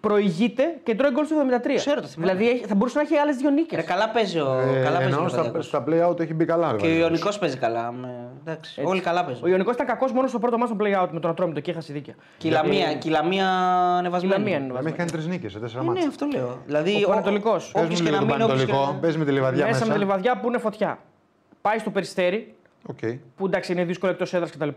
προηγείται 0.00 0.62
και 0.82 0.94
τρώει 0.94 1.10
γκολ 1.10 1.24
στο 1.24 1.36
73. 1.40 1.74
Ξέρω, 1.76 2.00
το 2.00 2.06
θυμάμαι. 2.06 2.32
δηλαδή 2.32 2.50
έχει- 2.54 2.66
θα 2.66 2.74
μπορούσε 2.74 2.96
να 2.98 3.02
έχει 3.02 3.16
άλλες 3.16 3.36
δύο 3.36 3.50
νίκες. 3.50 3.78
Ρε, 3.78 3.84
καλά 3.84 4.08
παίζει 4.08 4.38
ο, 4.38 4.52
Ε, 4.52 4.82
καλά 4.82 4.96
παίζει 4.98 5.12
ο 5.12 5.14
εννοώ 5.14 5.28
στα, 5.28 5.36
Λεβαδειακός. 5.42 5.66
στα 5.66 5.84
play-out 5.88 6.20
έχει 6.20 6.34
μπει 6.34 6.44
καλά. 6.44 6.70
ρε, 6.70 6.76
Και 6.76 6.84
ο 6.84 6.88
Βαγγέλης. 6.88 7.02
Ιωνικός 7.02 7.38
παίζει 7.38 7.56
καλά. 7.56 7.92
Με... 7.92 8.28
Εντάξει, 8.46 8.82
όλοι 8.84 9.00
καλά 9.00 9.24
παίζουν. 9.24 9.44
Ο 9.44 9.48
Ιωνικός 9.48 9.74
ήταν 9.74 9.86
κακός 9.86 10.12
μόνος 10.12 10.30
στο 10.30 10.38
πρώτο 10.38 10.58
μάτι 10.58 10.74
στο 10.74 10.84
play 10.84 11.02
out 11.04 11.08
με 11.10 11.20
τον 11.20 11.30
Ατρόμητο 11.30 11.60
και 11.60 11.70
έχασε 11.70 11.92
δίκαια. 11.92 12.14
Και 12.38 12.48
η 12.48 12.50
Λαμία, 12.50 12.94
και 12.94 13.08
η 13.08 13.10
Λαμία 13.10 13.44
Η 13.44 13.98
ανεβασμένη. 13.98 14.32
Λαμία 14.38 14.56
είναι 14.56 14.66
Να 14.66 14.72
βασική. 14.72 14.88
έχει 14.88 14.96
κάνει 14.98 15.10
τρεις 15.10 15.26
νίκες 15.26 15.52
σε 15.52 15.58
τέσσερα 15.58 15.80
Ε, 15.82 15.84
Ναι, 15.84 15.90
μάτια. 15.92 16.08
αυτό 16.08 16.26
λέω. 16.32 16.58
Δηλαδή, 16.66 17.04
Ο 17.04 17.08
Πανατολικός. 17.08 17.70
Πες 17.72 17.82
μου 17.82 17.88
Όποιο 17.92 17.96
και 18.04 18.10
λίγο 18.10 18.14
να 18.14 18.20
τον 18.20 18.30
μείνει, 18.30 18.42
όποιος 18.42 18.60
και 18.60 18.66
Πανατολικό. 18.66 18.92
να- 18.94 19.00
Παίζει 19.00 19.18
με 19.18 19.24
τη 19.24 19.30
λιβαδιά 19.32 19.64
Μέσα 19.64 19.72
μέσα. 19.78 19.86
με 19.86 19.92
τη 19.92 19.98
λιβαδιά 19.98 20.40
που 20.40 20.48
είναι 20.48 20.58
φωτιά. 20.58 20.98
Πάει 21.60 21.78
στο 21.78 21.90
περιστέρι, 21.90 22.54
Οκ. 22.86 22.98
που 23.36 23.46
εντάξει 23.46 23.72
είναι 23.72 23.84
δύσκολο 23.84 24.12
εκτός 24.12 24.34
έδρας 24.34 24.50
κτλ. 24.50 24.68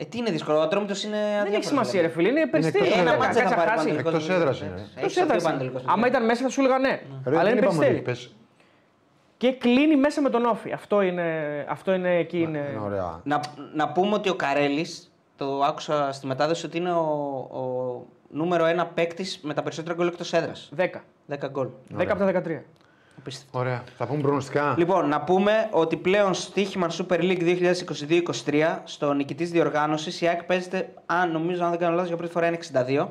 Ε, 0.00 0.04
τι 0.04 0.18
είναι 0.18 0.30
δύσκολο, 0.30 0.58
ο 0.58 0.60
Ατρόμητο 0.60 0.94
είναι. 1.04 1.18
Δεν 1.44 1.52
έχει 1.54 1.64
σημασία, 1.64 2.00
ρε 2.02 2.08
φίλε. 2.08 2.28
Είναι 2.28 2.46
περιστέρι. 2.46 2.84
εκτός 2.84 2.98
Ένα 3.00 3.12
έδρας. 3.12 3.26
μάτσα 3.26 3.48
θα 3.48 3.54
πάρει 3.54 3.68
χάσει. 3.70 3.86
Πανατολικός. 3.86 4.12
Εκτός 4.14 4.36
έδρας 4.36 4.60
είναι. 4.60 4.74
Έχει 4.74 4.90
Εκτός 4.96 5.14
δύο 5.14 5.22
έδρας 5.22 5.42
είναι. 5.42 5.50
Πανατολικός, 5.50 5.82
Άμα 5.84 5.94
παιδιά. 5.94 6.08
ήταν 6.08 6.24
μέσα 6.24 6.42
θα 6.42 6.48
σου 6.48 6.60
έλεγα 6.60 6.78
ναι. 6.78 6.88
Ρε, 7.24 7.30
Αλλά 7.38 7.42
δεν 7.42 7.50
είναι 7.56 7.66
είπαμε 7.66 7.66
ότι 7.68 7.78
περιστέρι. 7.78 8.00
πες. 8.00 8.32
Και 9.36 9.52
κλείνει 9.52 9.96
μέσα 9.96 10.20
με 10.22 10.30
τον 10.30 10.44
Όφη. 10.44 10.72
Αυτό 10.72 11.02
είναι, 11.02 11.24
αυτό 11.68 11.92
είναι 11.92 12.16
εκεί. 12.16 12.38
Είναι... 12.40 12.68
Είναι 12.70 12.80
ωραία. 12.84 13.20
Να, 13.24 13.40
να 13.74 13.88
πούμε 13.92 14.14
ότι 14.14 14.28
ο 14.28 14.34
Καρέλης, 14.34 15.12
το 15.36 15.62
άκουσα 15.62 16.12
στη 16.12 16.26
μετάδοση 16.26 16.66
ότι 16.66 16.76
είναι 16.76 16.92
ο, 16.92 17.02
ο 17.52 18.02
νούμερο 18.30 18.64
ένα 18.66 18.86
παίκτης 18.86 19.40
με 19.42 19.54
τα 19.54 19.62
περισσότερα 19.62 19.94
γκολ 19.96 20.06
εκτός 20.06 20.32
έδρας. 20.32 20.70
10. 20.76 20.84
10 21.28 21.48
γκολ. 21.50 21.68
10 21.98 22.06
από 22.08 22.18
τα 22.18 22.42
13. 22.46 22.62
Απίστευτο. 23.18 23.58
Ωραία. 23.58 23.82
Θα 23.96 24.06
πούμε 24.06 24.20
προγνωστικά. 24.20 24.74
Λοιπόν, 24.78 25.08
να 25.08 25.20
πούμε 25.20 25.68
ότι 25.70 25.96
πλέον 25.96 26.34
στοίχημα 26.34 26.86
Super 26.90 27.18
League 27.20 27.72
2022-2023 28.44 28.78
στο 28.84 29.12
νικητής 29.12 29.50
διοργάνωσης 29.50 30.20
η 30.20 30.26
ΑΕΚ 30.26 30.44
παίζεται, 30.44 30.92
αν 31.06 31.30
νομίζω, 31.32 31.64
αν 31.64 31.70
δεν 31.70 31.78
κάνω 31.78 31.92
λάθος, 31.92 32.08
για 32.08 32.16
πρώτη 32.16 32.32
φορά 32.32 32.46
είναι 32.46 32.56
62. 32.56 33.08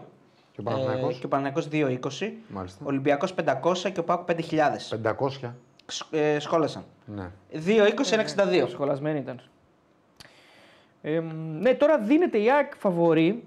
Και 0.52 0.60
ο 0.60 0.64
Παναθηναϊκός. 0.64 1.16
Ε, 1.16 1.20
και 1.20 1.26
ο 1.26 1.30
Παναθηναϊκός 1.30 1.68
2-20. 1.72 2.34
Μάλιστα. 2.48 2.86
Ολυμπιακός 2.86 3.34
500 3.34 3.90
και 3.92 4.00
ο 4.00 4.04
ΠΑΟΚ 4.04 4.26
5.000. 4.26 4.90
500. 4.90 5.54
Σ- 5.86 6.14
Ε, 6.14 6.40
σχόλασαν. 6.40 6.84
Ναι. 7.06 7.30
2-20-1-62. 7.54 8.68
Σχολασμένη 8.70 9.20
ήταν. 9.20 9.42
Ε, 11.02 11.20
ναι, 11.60 11.74
τώρα 11.74 11.98
δίνεται 12.00 12.38
η 12.38 12.52
ΑΕΚ 12.52 12.72
φαβορή. 12.78 13.44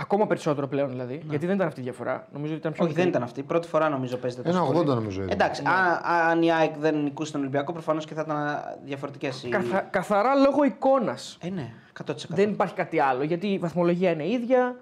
Ακόμα 0.00 0.26
περισσότερο 0.26 0.66
πλέον 0.68 0.88
δηλαδή. 0.88 1.22
Γιατί 1.28 1.46
δεν 1.46 1.54
ήταν 1.54 1.66
αυτή 1.66 1.80
η 1.80 1.82
διαφορά. 1.82 2.26
Νομίζω 2.32 2.52
ότι 2.52 2.60
ήταν 2.60 2.72
πιο 2.72 2.84
Όχι, 2.84 2.94
δεν 2.94 3.08
ήταν 3.08 3.22
αυτή. 3.22 3.42
Πρώτη 3.42 3.68
φορά 3.68 3.88
νομίζω 3.88 4.16
παίζεται 4.16 4.42
τόσο 4.42 4.56
Ένα 4.58 4.66
πολύ. 4.66 4.78
80 4.78 4.84
νομίζω 4.94 5.22
ήταν. 5.22 5.32
Εντάξει, 5.32 5.62
αν, 5.66 6.00
αν 6.30 6.42
η 6.42 6.52
ΑΕΚ 6.52 6.76
δεν 6.78 7.02
νικούσε 7.02 7.32
τον 7.32 7.40
Ολυμπιακό, 7.40 7.72
προφανώς 7.72 8.04
και 8.06 8.14
θα 8.14 8.20
ήταν 8.20 8.36
διαφορετικές 8.84 9.42
οι. 9.42 9.48
Καθα, 9.48 9.80
καθαρά 9.80 10.34
λόγω 10.34 10.64
εικόνας. 10.64 11.38
Ε, 11.40 11.48
ναι, 11.50 11.72
100%. 12.06 12.14
Δεν 12.28 12.50
υπάρχει 12.50 12.74
κάτι 12.74 13.00
άλλο. 13.00 13.22
Γιατί 13.22 13.46
η 13.46 13.58
βαθμολογία 13.58 14.10
είναι 14.10 14.28
ίδια. 14.28 14.76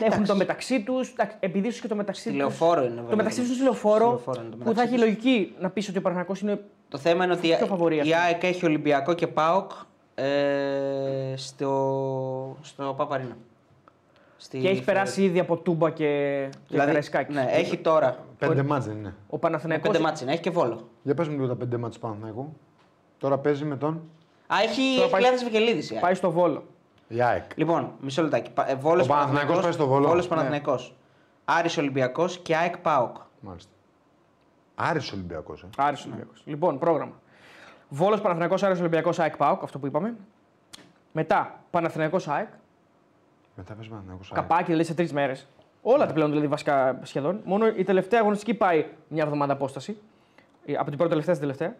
Έχουν 0.00 0.24
το 0.24 0.36
μεταξύ 0.36 0.82
τους. 0.82 1.14
Επειδή 1.40 1.68
ίσω 1.68 1.80
και 1.82 1.88
το 1.88 1.94
μεταξύ 1.94 2.20
Στη 2.20 2.30
του. 2.30 2.36
λεωφόρο 2.36 2.80
είναι. 2.80 2.88
Το 2.94 3.00
βέβαια. 3.00 3.16
μεταξύ 3.16 3.38
τους 3.38 3.46
Στη 3.46 3.54
στη 3.56 3.64
λεωφόρο. 3.64 4.06
λεωφόρο 4.08 4.40
είναι 4.40 4.50
το 4.50 4.56
Που 4.56 4.62
θα 4.62 4.68
μεταξύ 4.68 4.88
έχει 4.94 4.98
τους. 5.02 5.04
λογική 5.04 5.54
να 5.60 5.70
πεις 5.70 5.88
ότι 5.88 5.98
ο 5.98 6.00
Παναγιακό 6.00 6.34
είναι. 6.42 6.60
Το 6.88 6.98
θέμα 6.98 7.24
είναι 7.24 7.32
ότι 7.32 7.48
Πιο 7.56 7.66
φαβορή, 7.66 7.96
η 7.96 8.00
ας 8.00 8.06
πούμε. 8.06 8.18
ΑΕΚ 8.20 8.42
έχει 8.44 8.64
Ολυμπιακό 8.66 9.12
και 9.14 9.26
ΠΑΟΚ 9.26 9.70
ε, 10.14 11.34
στο, 11.36 12.56
στο 12.62 12.94
Παπαρίνα. 12.96 13.36
Στη 14.40 14.58
και 14.58 14.68
έχει 14.68 14.84
περάσει 14.84 15.22
ήδη 15.24 15.38
από 15.38 15.56
Τούμπα 15.56 15.90
και, 15.90 15.96
και 16.04 16.50
Δηλαδή, 16.68 16.86
Καραϊσκάκη. 16.86 17.32
ναι, 17.32 17.46
έχει 17.50 17.76
τώρα. 17.78 18.16
Πέντε 18.38 18.62
μάτς 18.62 18.86
δεν 18.86 18.96
είναι. 18.96 19.14
Ο 19.28 19.38
Παναθηναϊκός 19.38 19.90
Πέντε 19.90 20.02
μάτς 20.04 20.20
είναι, 20.20 20.32
έχει 20.32 20.40
και 20.40 20.50
βόλο. 20.50 20.88
Για 21.02 21.14
πες 21.14 21.28
μου 21.28 21.34
λίγο 21.34 21.46
τα 21.46 21.56
πέντε 21.56 21.76
μάτς 21.76 21.94
του 21.94 22.00
Παναθηναϊκού. 22.00 22.56
Τώρα 23.18 23.38
παίζει 23.38 23.64
με 23.64 23.76
τον 23.76 24.02
Α, 24.46 24.56
έχει, 24.62 24.82
Τώρα 24.94 25.02
έχει 25.02 25.10
πάει- 25.10 25.20
Κλάδης 25.22 25.44
Βικελίδης 25.44 25.90
η 25.90 25.92
ΑΕΚ. 25.94 26.02
πάει 26.02 26.14
στο 26.14 26.30
Βόλο. 26.30 26.64
η 27.08 27.22
ΑΕΚ. 27.22 27.44
Λοιπόν, 27.54 27.92
μισό 28.00 28.22
λεπτάκι. 28.22 28.50
Πα- 28.50 28.70
ε, 28.70 28.74
Βόλος 28.74 29.04
Ο 29.06 29.08
Παναθηναϊκός 29.08 29.60
πάει 29.60 29.72
στο 29.72 29.86
Βόλο. 29.86 30.06
Βόλος 30.08 30.22
Ναι. 30.22 30.28
Παναθηναϊκός. 30.28 30.94
Άρης 31.44 31.76
Ολυμπιακός 31.78 32.38
και 32.38 32.56
ΑΕΚ 32.56 32.78
ΠΑΟΚ. 32.78 33.16
Μάλιστα. 33.40 33.70
Άρης 34.74 35.12
Ολυμπιακός. 35.12 35.62
Ε. 35.62 35.66
Άρης 35.76 36.04
Ολυμπιακός. 36.04 36.42
Λοιπόν, 36.44 36.78
πρόγραμμα. 36.78 37.12
Βόλος 37.88 38.20
Παναθηναϊκός 38.20 38.62
Άρης 38.62 38.78
Ολυμπιακός 38.80 39.18
ΑΕΚ 39.18 39.36
ΠΑΟΚ, 39.36 39.62
αυτό 39.62 39.78
που 39.78 39.86
είπαμε. 39.86 40.14
Μετά 41.12 41.60
Παναθηναϊκός 41.70 42.28
ΑΕΚ. 42.28 42.48
Μετά 43.58 43.74
παίζει 43.74 43.88
Παναθηναϊκός. 43.88 44.32
ΑΕΚ. 44.32 44.40
Καπάκι 44.40 44.64
δηλαδή 44.64 44.84
σε 44.84 44.94
τρεις 44.94 45.12
μέρες. 45.12 45.46
Όλα 45.82 46.06
τα 46.06 46.12
πλέον 46.12 46.28
δηλαδή 46.30 46.46
βασικά 46.46 46.98
σχεδόν. 47.02 47.40
Μόνο 47.44 47.66
η 47.66 47.84
τελευταία 47.84 48.20
αγωνιστική 48.20 48.54
πάει 48.54 48.86
μια 49.08 49.22
εβδομάδα 49.22 49.52
απόσταση. 49.52 49.96
Ε, 50.64 50.74
Από 50.74 50.84
την 50.88 50.94
πρώτη 50.96 51.08
τελευταία 51.10 51.34
στην 51.34 51.48
τελευταία. 51.48 51.76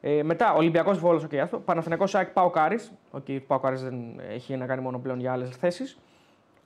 Ε, 0.00 0.22
μετά 0.22 0.52
Ολυμπιακός 0.54 0.98
Βόλος, 0.98 1.24
οκ, 1.24 1.34
άστο. 1.34 1.58
Παναθηναϊκός 1.58 2.14
ΑΕΚ 2.14 2.28
ΠΑΟΚ 2.28 2.50
Άρης. 2.50 2.92
OK, 3.10 3.24
okay, 3.28 3.38
ΠΑΟΚ 3.46 3.58
Άρης 3.58 3.82
δεν 3.82 4.20
έχει 4.30 4.56
να 4.56 4.66
κάνει 4.66 4.82
μόνο 4.82 4.98
πλέον 4.98 5.20
για 5.20 5.32
άλλες 5.32 5.56
θέσεις. 5.56 5.98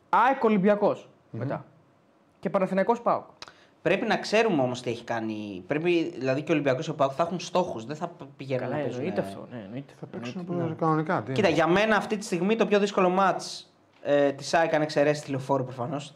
ΑΕΚ 0.08 0.44
Ολυμπιακός 0.44 1.08
μετά. 1.30 1.64
Και 2.40 2.50
Παναθηναϊκός 2.50 3.00
ΠΑΟΚ. 3.02 3.24
Πρέπει 3.82 4.06
να 4.06 4.16
ξέρουμε 4.16 4.62
όμως 4.62 4.82
τι 4.82 4.90
έχει 4.90 5.04
κάνει. 5.04 5.64
Πρέπει 5.66 6.14
δηλαδή 6.18 6.42
και 6.42 6.50
ο 6.50 6.54
Ολυμπιακός 6.54 6.84
και 6.84 6.90
ο 6.90 6.94
ΠΑΟΚ 6.94 7.12
θα 7.16 7.22
έχουν 7.22 7.40
στόχους. 7.40 7.84
Δεν 7.84 7.96
θα 7.96 8.10
πηγαίνουν 8.36 8.62
Καλά, 8.64 8.76
να 8.76 8.82
παίζουν. 8.82 9.00
εννοείται 9.00 9.20
αυτό. 9.20 9.46
Ναι, 9.50 9.62
εννοείται. 9.64 9.92
Θα 10.00 10.06
παίξουν 10.06 10.40
Εννοείται. 10.48 10.68
ναι. 10.68 10.74
κανονικά. 10.74 11.22
Τι 11.22 11.32
Κοίτα, 11.32 11.46
είναι. 11.48 11.56
για 11.56 11.66
μένα 11.66 11.96
αυτή 11.96 12.16
τη 12.16 12.24
στιγμή 12.24 12.56
το 12.56 12.66
πιο 12.66 12.78
δύσκολο 12.78 13.08
μάτς 13.08 13.73
ε, 14.06 14.32
τη 14.32 14.44
ΑΕΚ, 14.52 14.74
αν 14.74 14.82
εξαιρέσει 14.82 15.22
τη 15.22 15.30
λεωφόρο 15.30 15.64
προφανώς, 15.64 16.12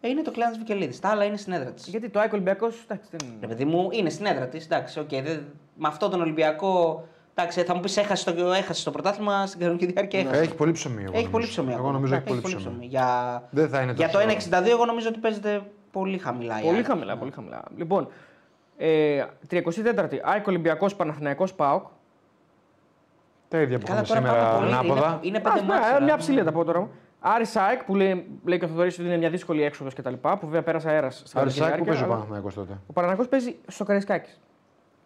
ε, 0.00 0.08
είναι 0.08 0.22
το 0.22 0.30
Κλεάνθης 0.30 0.58
Βικελίδης. 0.58 1.00
Τα 1.00 1.08
άλλα 1.08 1.24
είναι 1.24 1.36
στην 1.36 1.52
έδρα 1.52 1.70
της. 1.72 1.86
Γιατί 1.86 2.08
το 2.08 2.18
ΑΕΚ 2.20 2.32
Ολυμπιακός, 2.32 2.82
εντάξει, 2.82 3.08
δεν 3.10 3.20
Ρε 3.22 3.36
είναι. 3.36 3.46
παιδί 3.46 3.64
μου, 3.64 3.88
είναι 3.92 4.10
στην 4.10 4.26
έδρα 4.26 4.46
της. 4.48 4.64
Εντάξει, 4.64 4.98
οκ. 5.00 5.08
δεν- 5.08 5.44
με 5.74 5.88
αυτό 5.88 6.08
τον 6.08 6.20
Ολυμπιακό. 6.20 7.04
Εντάξει, 7.34 7.62
θα 7.62 7.74
μου 7.74 7.80
πεις 7.80 7.96
έχασε 7.96 8.32
το, 8.32 8.52
έχασε 8.52 8.84
το 8.84 8.90
πρωτάθλημα 8.90 9.46
στην 9.46 9.60
κανονική 9.60 9.86
διάρκεια. 9.86 10.20
έχασε. 10.20 10.40
Έχει 10.40 10.54
πολύ 10.54 10.72
ψωμί. 10.72 11.02
εγώ 11.02 11.12
Έχει 11.12 11.22
πολύ 11.28 11.30
νομίζω. 11.32 11.50
ψωμί. 11.50 11.68
Εγώ 11.68 11.76
ακόμα. 11.78 11.92
νομίζω 11.92 12.14
έχει 12.14 12.22
Εντάξει, 12.26 12.42
πολύ 12.42 12.54
ψωμί. 12.56 12.86
Για, 12.86 13.42
Δεν 13.50 13.68
θα 13.68 13.80
είναι 13.80 13.92
για 13.92 14.06
το 14.06 14.12
τόσο- 14.12 14.24
1,62 14.24 14.70
εγώ 14.70 14.84
νομίζω 14.84 15.08
ότι 15.08 15.18
παίζεται 15.18 15.62
πολύ 15.90 16.18
χαμηλά. 16.18 16.58
η 16.58 16.62
Πολύ 16.62 16.76
ΑΕΚ. 16.76 16.86
χαμηλά, 16.86 17.16
πολύ 17.16 17.30
χαμηλά. 17.30 17.62
Λοιπόν, 17.76 18.08
ε, 18.76 19.24
34η, 19.48 20.20
ΑΕΚ 20.22 20.46
Ολυμπιακός 20.46 20.94
Παναθηναϊκός 20.96 21.54
ΠΑΟΚ. 21.54 21.86
Τα 23.48 23.60
ίδια 23.60 23.78
που 23.78 23.86
Καλά, 23.86 24.00
είχαμε 24.00 24.28
τώρα 24.28 24.38
πάμε 24.38 24.48
σήμερα 24.50 24.60
πολύ. 24.60 24.72
ανάποδα. 24.72 25.06
Είναι, 25.08 25.18
είναι 25.22 25.36
Ας, 25.36 25.42
πέντε 25.52 25.60
ναι, 25.66 25.72
μάτς. 25.74 25.88
μια 25.90 25.98
τώρα. 25.98 26.16
ψηλή 26.16 26.42
θα 26.42 26.52
πω 26.52 26.64
τώρα. 26.64 26.88
Άρης 27.20 27.56
ΑΕΚ 27.56 27.84
που 27.84 27.94
λέει, 27.94 28.26
λέει 28.44 28.58
και 28.58 28.64
ο 28.64 28.68
Θοδωρής 28.68 28.98
ότι 28.98 29.08
είναι 29.08 29.16
μια 29.16 29.30
δύσκολη 29.30 29.62
έξοδος 29.62 29.94
κτλ. 29.94 30.12
Που 30.14 30.38
βέβαια 30.42 30.62
πέρασε 30.62 30.88
αέρας 30.90 31.22
στην 31.26 31.38
Άρα, 31.40 31.40
τελευταία 31.48 31.68
Σάκ, 31.68 31.78
πού 31.78 31.84
διάρκεια, 31.84 31.92
παίζει 31.92 32.02
ο 32.02 32.04
αλλά 32.04 32.14
Παναθηναϊκός 32.14 32.54
τότε; 32.54 32.72
Ο 32.86 32.92
Παναθηναϊκός 32.92 33.28
παίζει 33.28 33.56
στο 33.66 33.84
Καραϊσκάκης. 33.84 34.40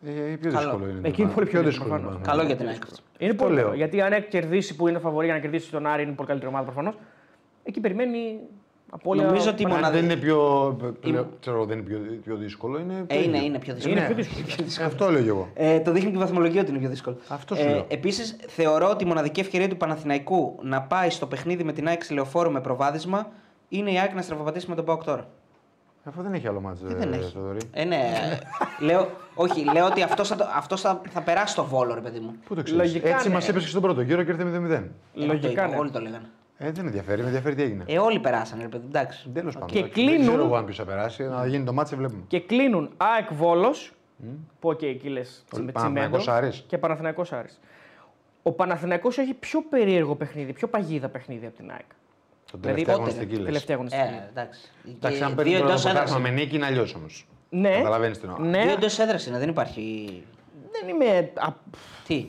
Ε, 0.06 0.10
πιο 0.10 0.50
Καλό. 0.50 0.70
δύσκολο 0.70 0.88
είναι. 0.90 1.08
Εκεί 1.08 1.22
είναι 1.22 1.30
πολύ 1.30 1.46
πιο 1.46 1.62
δύσκολο, 1.62 1.90
είναι. 1.94 1.98
προφανώς. 2.02 2.26
Καλό 2.28 2.42
για 2.42 2.56
την 2.56 2.68
ΑΕΚ. 2.68 2.82
Είναι 3.18 3.30
Αυτό 3.30 3.42
πολύ 3.44 3.54
λέω. 3.56 3.64
καλό. 3.64 3.76
Γιατί 3.76 4.00
αν 4.00 4.12
έχει 4.12 4.28
κερδίσει 4.28 4.76
που 4.76 4.88
είναι 4.88 4.98
φαβορή 4.98 5.26
για 5.26 5.34
να 5.34 5.40
κερδίσει 5.40 5.70
τον 5.70 5.86
Άρη, 5.86 6.02
είναι 6.02 6.12
πολύ 6.12 6.28
καλύτερη 6.28 6.50
ομάδα 6.52 6.64
προφανώς. 6.64 6.98
Εκεί 7.64 7.80
περιμένει 7.80 8.40
απόλυτα. 8.94 9.26
Νομίζω 9.26 9.50
ότι 9.50 9.62
η 9.62 9.66
Μα 9.66 9.74
μοναδική- 9.74 10.00
Δεν 10.06 10.10
είναι 10.10 10.20
πιο, 10.20 10.36
πλέον- 11.00 11.26
ξέρω, 11.40 11.64
δεν 11.64 11.78
είναι 11.78 11.86
πιο, 11.86 11.98
πιο 12.24 12.36
δύσκολο. 12.36 12.78
Είναι, 12.78 13.04
το 13.06 13.14
Ε, 13.14 13.22
είναι, 13.22 13.36
ίδιο. 13.36 13.46
είναι 13.48 13.58
πιο 13.58 13.74
δύσκολο. 13.74 13.94
Είναι 13.96 14.08
Ναι. 14.08 14.14
πιο 14.14 14.24
δύσκολο. 14.24 14.66
Ε, 14.80 14.84
Αυτό 14.84 15.10
λέω 15.10 15.22
κι 15.22 15.28
εγώ. 15.28 15.48
Ε, 15.54 15.80
το 15.80 15.92
δείχνει 15.92 16.10
και 16.10 16.16
η 16.16 16.20
βαθμολογία 16.20 16.60
ότι 16.60 16.70
είναι 16.70 16.78
πιο 16.78 16.88
δύσκολο. 16.88 17.16
Αυτό 17.28 17.54
σου 17.54 17.68
λέω. 17.68 17.84
Επίσης, 17.88 18.36
θεωρώ 18.46 18.90
ότι 18.90 19.04
η 19.04 19.06
μοναδική 19.06 19.40
ευκαιρία 19.40 19.68
του 19.68 19.76
Παναθηναϊκού 19.76 20.58
να 20.62 20.82
πάει 20.82 21.10
στο 21.10 21.26
παιχνίδι 21.26 21.64
με 21.64 21.72
την 21.72 21.88
ΑΕΚ 21.88 22.04
σε 22.04 22.14
λεωφόρο 22.14 22.50
με 22.50 22.60
προβάδισμα 22.60 23.26
είναι 23.68 23.90
η 23.92 23.98
ΑΕΚ 23.98 24.14
να 24.14 24.22
στραβοπατήσει 24.22 24.68
με 24.68 24.74
τον 24.74 24.84
ΠΑΟΚ 24.84 25.04
τώρα. 25.04 25.28
Αυτό 26.04 26.22
δεν 26.22 26.32
έχει 26.32 26.48
άλλο 26.48 26.60
μάτς, 26.60 26.80
Ε, 26.82 26.94
δεν 26.94 27.12
ε, 27.12 27.16
έχει. 27.16 27.30
Θοδωρή. 27.32 27.58
Ε, 27.72 27.84
ναι. 27.84 27.96
ε, 28.80 28.84
λέω, 28.84 29.08
όχι, 29.34 29.64
λέω 29.72 29.86
ότι 29.86 30.02
αυτός 30.02 30.28
θα, 30.28 30.36
το- 30.36 30.46
αυτός 30.56 30.80
θα, 30.80 31.00
θα 31.10 31.20
περάσει 31.22 31.54
το 31.54 31.64
βόλο, 31.64 31.94
ρε 31.94 32.00
παιδί 32.00 32.18
μου. 32.18 32.34
Πού 32.44 32.54
το 32.54 32.62
ξέρεις. 32.62 32.80
Λογικά, 32.82 33.08
Έτσι 33.08 33.28
ναι. 33.28 33.34
μας 33.34 33.48
είπε 33.48 33.58
και 33.58 33.66
στον 33.66 33.82
πρώτο 33.82 34.00
γύρο 34.00 34.22
και 34.22 34.30
ήρθε 34.30 34.44
0-0. 34.44 34.70
Ε, 34.70 34.76
αυτό 34.76 35.26
Λογικά 35.32 35.50
είπα, 35.62 35.66
ναι. 35.66 35.76
Όλοι 35.76 35.90
το 35.90 36.00
λέγανε. 36.00 36.26
Ε, 36.64 36.70
δεν 36.70 36.86
ενδιαφέρει, 36.86 37.20
με 37.20 37.26
ενδιαφέρει 37.26 37.54
τι 37.54 37.62
έγινε. 37.62 37.84
Ε, 37.86 37.98
όλοι 37.98 38.18
περάσανε, 38.20 38.62
ρε 38.62 38.68
παιδί. 38.68 38.84
Εντάξει. 38.88 39.28
Τέλος 39.34 39.54
πάντων. 39.54 39.68
και 39.68 39.78
εντάξει. 39.78 39.94
κλείνουν- 39.94 40.16
Δεν 40.16 40.26
ξέρω 40.28 40.44
εγώ 40.44 40.56
αν 40.56 40.64
ποιος 40.64 40.76
θα 40.76 40.84
περάσει. 40.84 41.22
Να 41.22 41.46
γίνει 41.46 41.64
το 41.64 41.72
ματς, 41.72 41.96
βλέπουμε. 41.96 42.22
Και 42.26 42.40
κλείνουν 42.40 42.90
ΑΕΚ 42.96 43.32
Βόλος. 43.32 43.92
Που 44.60 44.68
οκ, 44.68 44.82
εκεί 44.82 45.08
λες. 45.08 45.44
Παναθηναϊκός 45.72 46.28
Άρης. 46.28 46.64
Και 46.66 46.78
Παναθηναϊκός 46.78 47.32
Άρης. 47.32 47.60
Ο 48.42 48.52
Παναθηναϊκός 48.52 49.18
έχει 49.18 49.34
πιο 49.34 49.62
περίεργο 49.70 50.14
παιχνίδι, 50.16 50.52
πιο 50.52 50.68
παγίδα 50.68 51.08
παιχνίδι 51.08 51.46
από 51.46 51.56
την 51.56 51.70
ΑΕΚ. 51.70 51.80
Τον 52.50 52.60
Δηλαδή, 52.60 52.82
τελευταίο 52.84 52.96
πότε, 53.04 53.10
αγωνιστική 53.10 53.34
λες. 53.36 53.44
Τελευταία 53.44 53.76
αγωνιστική. 53.76 54.04
Ε, 54.08 54.28
εντάξει. 54.30 54.60
Εντάξει, 54.88 55.18
Και 55.18 55.24
αν 55.24 55.28
δύο 55.34 55.36
παίρνει 55.36 55.50
το 55.52 55.56
εντό 55.58 55.66
πρωτάθλημα 55.66 56.00
έδρα. 56.00 56.18
με 56.18 56.30
νίκη 56.30 56.56
είναι 56.56 56.66
αλλιώς 56.66 56.94
όμως. 56.94 57.26
Ναι, 57.48 57.70
Καταλαβαίνεις 57.76 58.18
την 58.20 58.30
ώρα. 58.30 58.44
ναι. 58.44 58.62
Δύο 58.62 58.72
εντός 58.72 58.98
έδρας 58.98 59.26
είναι, 59.26 59.38
δεν 59.38 59.48
υπάρχει. 59.48 60.22
Δεν 60.70 60.88
είμαι, 60.94 61.30
α, 61.34 61.48
Τι; 62.06 62.26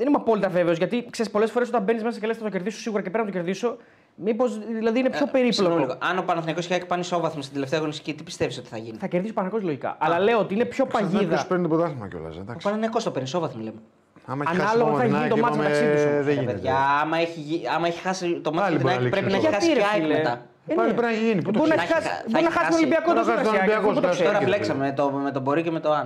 Δεν 0.00 0.08
είμαι 0.08 0.16
απόλυτα 0.20 0.48
βέβαιος 0.48 0.76
γιατί 0.78 1.06
ξέρεις 1.10 1.30
πολλές 1.32 1.50
φορές 1.50 1.68
όταν 1.68 1.82
μπαίνεις 1.82 2.02
μέσα 2.02 2.18
και 2.20 2.26
λες 2.26 2.36
θα 2.36 2.42
το 2.42 2.48
κερδίσω 2.50 2.78
σίγουρα 2.80 3.02
και 3.02 3.10
πρέπει 3.10 3.26
να 3.26 3.32
το 3.32 3.36
κερδίσω. 3.38 3.76
Μήπως 4.14 4.58
δηλαδή 4.66 4.98
είναι 4.98 5.10
πιο 5.10 5.18
Ε, 5.18 5.28
συγγνώμη 5.28 5.52
περίπλοκο. 5.52 5.76
λίγο. 5.78 5.96
Αν 6.10 6.18
ο 6.18 6.22
Παναθηναϊκός 6.22 6.66
και 6.66 6.72
η 6.72 6.76
ΑΕΚ 6.76 6.86
πάνε 6.86 7.00
ισόβαθμο 7.00 7.40
στην 7.42 7.54
τελευταία 7.54 7.78
αγωνιστική, 7.78 8.14
τι 8.14 8.22
πιστεύεις 8.22 8.58
ότι 8.58 8.68
θα 8.68 8.76
γίνει; 8.76 8.96
Θα 8.98 9.06
κερδίσει 9.06 9.30
ο 9.30 9.34
Παναγό 9.34 9.58
λογικά. 9.62 9.96
Αλλά 10.00 10.18
λέω 10.18 10.38
ότι 10.38 10.54
είναι 10.54 10.64
πιο 10.64 10.86
Ποιο 10.86 11.00
παγίδα. 11.00 11.44
παίρνει 11.48 11.62
το 11.62 11.68
πρωτάθλημα 11.68 12.08
κιόλας. 12.08 12.36
Ο 12.36 12.40
Εντάξει. 12.40 12.64
Παναθηναϊκός 12.64 13.04
το 13.04 13.10
παίρνει 13.10 13.26
ισόβαθμο, 13.28 13.62
λέμε. 13.62 13.80
Άμα 14.26 14.44
έχει 14.46 14.60
Ανάλογα 14.60 14.90
χάσει 14.90 14.98
θα 14.98 15.04
ακόμα 15.04 15.04
γίνει 15.04 15.20
την 15.20 15.28
το 15.28 15.34
ΑΕΚ, 15.34 15.42
μάτς 15.44 15.56
είπαμε, 15.56 15.68
μεταξύ 15.68 15.84
τους, 15.92 16.02
Δεν 16.14 16.24
Ρε 16.24 16.32
γίνεται. 16.32 16.52
παιδιά, 16.52 16.76
άμα 17.02 17.16
έχει, 17.18 17.40
γι- 17.40 17.62
άμα 17.74 17.86
έχει 17.86 18.00
χάσει 18.00 18.40
το 18.46 18.50
μάτι 18.52 18.62
Πάλι 18.64 18.76
την 18.76 18.82
μπορεί 18.86 18.94
ΑΕΚ, 18.94 19.04
να 19.04 19.10
πρέπει 19.10 19.26
να 19.30 19.36
λήξει 19.36 19.46
έχει 19.46 19.54
το 19.54 19.54
χάσει 19.54 19.66
Γιατί, 19.72 19.80
και 19.80 19.86
ρε, 19.86 19.90
η 19.90 19.92
ΑΕΚ 19.94 20.02
φίλε. 20.02 20.16
μετά. 20.18 20.34
Ε, 20.66 20.74
Πάλι 20.74 20.92
πρέπει 20.98 21.08
να 21.12 21.16
έχει 21.16 21.24
γίνει. 21.28 21.42
Πού 21.46 21.50
το 21.50 21.58
Μπορεί 21.58 21.70
να 21.70 21.76
ξέρεις. 21.76 21.90
έχει 21.90 21.94
χάσει 21.96 22.08
Θα 22.08 22.22
μπορεί 22.30 22.32
να 22.32 22.38
έχει 22.38 22.56
χάσει 22.56 22.64
τον 22.64 22.70
χάσει. 22.70 22.78
Ολυμπιακό 22.80 23.08
Μπορεί 23.08 23.18
να 23.18 23.22
τόσο 23.22 23.30
χάσει 23.36 23.44
τον 23.44 23.52
Ρωσιακό, 23.52 23.64
Ολυμπιακό, 23.64 23.86
πού 23.88 23.94
το 23.94 24.00
στο 24.02 24.08
ξέρεις. 24.14 24.26
Τώρα 24.28 24.38
Κύριε, 24.38 24.48
μπλέξαμε 24.52 24.80
με 24.88 24.92
το, 24.98 25.04
με 25.26 25.30
τον 25.36 25.42
Μπορεί 25.44 25.60
και 25.66 25.72
με 25.76 25.80
το 25.84 25.90
Αν. 25.98 26.04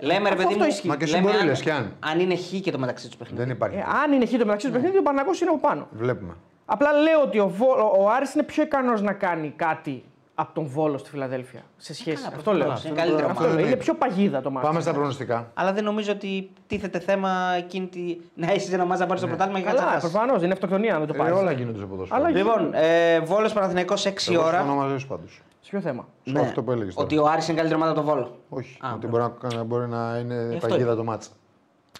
Ε, 0.00 0.04
εντάξει. 0.04 0.20
μα 0.22 0.28
έχω. 0.28 0.28
ε, 0.28 0.28
Λέμε 0.28 0.28
ρε 0.28 0.34
αυτό 0.34 0.46
παιδί 0.48 0.60
μου, 0.60 0.66
ισχύει. 0.68 0.88
Μα 0.88 0.96
και 0.96 1.06
λέμε 1.06 1.16
συμπορεί, 1.18 1.36
αν- 1.36 1.46
λες 1.46 1.60
κι 1.60 1.70
αν. 1.70 1.92
αν 2.00 2.20
είναι 2.20 2.36
χ 2.36 2.60
και 2.60 2.70
το 2.70 2.78
μεταξύ 2.78 3.06
τους 3.06 3.16
παιχνίδι. 3.16 3.42
Δεν 3.42 3.50
υπάρχει. 3.50 3.76
ε, 3.76 3.84
Αν 4.04 4.12
είναι 4.12 4.26
χ 4.26 4.30
το 4.30 4.36
μεταξύ 4.38 4.66
τους 4.66 4.74
παιχνίδι, 4.76 4.98
ο 4.98 5.02
Παναγό 5.02 5.30
είναι 5.42 5.50
από 5.50 5.58
πάνω. 5.58 5.86
Βλέπουμε. 5.90 6.32
Απλά 6.64 6.92
λέω 6.92 7.20
ότι 7.22 7.38
ο, 7.38 7.48
Βο- 7.48 7.94
ο 8.00 8.08
Άρης 8.16 8.34
είναι 8.34 8.42
πιο 8.42 8.62
ικανός 8.62 9.02
να 9.02 9.12
κάνει 9.12 9.52
κάτι 9.56 10.04
από 10.34 10.54
τον 10.54 10.66
Βόλο 10.66 10.98
στη 10.98 11.10
Φιλαδέλφια. 11.10 11.60
Σε 11.76 11.94
σχέση. 11.94 12.22
καλά, 12.22 12.36
αυτό 12.36 12.50
λέω. 12.50 12.58
προφανώς, 12.58 12.84
είναι 12.84 12.94
καλύτερο 13.00 13.26
Αυτό 13.28 13.40
μάτς. 13.42 13.54
λέω. 13.54 13.60
Είναι 13.64 13.70
Ναι. 13.74 13.76
πιο 13.76 13.94
παγίδα 13.94 14.40
το 14.40 14.50
μάτι. 14.50 14.66
Πάμε 14.66 14.80
στα 14.80 14.92
προγνωστικά. 14.92 15.50
Αλλά 15.54 15.72
δεν 15.72 15.84
νομίζω 15.84 16.12
ότι 16.12 16.50
τίθεται 16.66 16.98
θέμα 16.98 17.30
εκείνη 17.58 17.86
τη... 17.86 18.16
να 18.34 18.50
έχεις 18.52 18.72
ένα 18.72 18.84
μάζα 18.84 19.00
να 19.00 19.06
πάρεις 19.06 19.22
το 19.22 19.28
πρωτάθλημα 19.28 19.58
και 19.58 19.64
κάτι 19.64 19.76
να 19.76 19.82
Καλά, 19.82 19.94
χάσεις. 19.94 20.10
προφανώς 20.10 20.42
είναι 20.42 20.52
αυτοκτονία 20.52 20.98
με 20.98 21.06
το 21.06 21.12
Ε, 21.14 21.18
πάρεις. 21.18 21.34
όλα 21.34 21.52
γίνονται 21.52 21.78
στο 21.78 21.86
ποδόσφαιρο. 21.86 22.20
Αλλά- 22.24 22.36
Λοιπόν, 22.38 22.70
ε, 22.74 23.20
Βόλος 23.20 23.52
Παναθηναϊκός 23.52 24.06
6 24.06 24.32
Εγώ 24.34 24.44
ώρα. 24.46 24.58
συμφωνώ 24.58 24.74
μαζί 24.74 24.98
σου 24.98 25.06
πάντως. 25.06 25.40
Σε 25.70 25.76
ποιο 25.76 25.80
θέμα; 25.88 26.08
Σε 26.24 26.38
αυτό 26.40 26.62
που 26.62 26.70
έλεγες 26.70 26.94
τώρα. 26.94 27.06
Ότι 27.06 27.18
ο 27.18 27.26
Άρης 27.26 27.48
είναι 27.48 27.56
καλύτερη 27.56 27.82
ομάδα 27.82 28.00
από 28.00 28.06
τον 28.06 28.14
Βόλο. 28.14 28.38
Όχι. 28.48 28.76
Α, 28.80 28.92
Ότι 28.94 29.06
μπορεί 29.06 29.22
να, 29.54 29.62
μπορεί 29.64 29.88
να 29.88 30.18
είναι 30.18 30.34
αυτό 30.54 30.66
παγίδα 30.68 30.82
είπα. 30.88 30.94
το 30.96 31.04
μάτσα. 31.04 31.30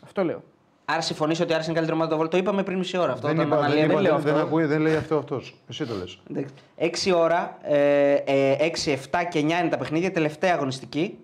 Αυτό 0.04 0.24
λέω. 0.24 0.42
Άρα 0.84 1.00
συμφωνείς 1.00 1.40
ότι 1.40 1.52
ο 1.52 1.54
Άρης 1.54 1.66
είναι 1.66 1.74
καλύτερη 1.74 1.98
ομάδα 2.00 2.14
από 2.14 2.22
τον 2.22 2.30
Βόλο. 2.30 2.42
Το 2.42 2.50
είπαμε 2.50 2.62
πριν 2.62 2.78
μισή 2.78 2.96
ώρα. 2.96 3.12
Αυτό 3.12 3.26
Δεν, 3.26 3.36
όταν 3.36 3.46
είπα, 3.48 3.56
δεν, 3.56 3.64
αναλύαμε. 3.64 3.92
είπα, 3.92 4.02
λέω 4.02 4.14
δεν, 4.14 4.22
δεν, 4.24 4.34
αυτό. 4.34 4.46
ακούει, 4.46 4.64
δεν 4.64 4.80
λέει 4.80 4.94
αυτό 4.96 5.16
αυτός. 5.16 5.54
Εσύ 5.68 5.86
το 5.86 5.94
λες. 5.94 6.18
Εντάξει. 6.30 7.10
6 7.10 7.16
ώρα, 7.16 7.58
ε, 7.62 8.12
ε, 8.14 8.56
6, 8.84 8.92
7 8.92 9.24
και 9.30 9.38
9 9.38 9.42
είναι 9.42 9.68
τα 9.70 9.76
παιχνίδια, 9.78 10.12
τελευταία 10.12 10.54
αγωνιστική. 10.54 11.18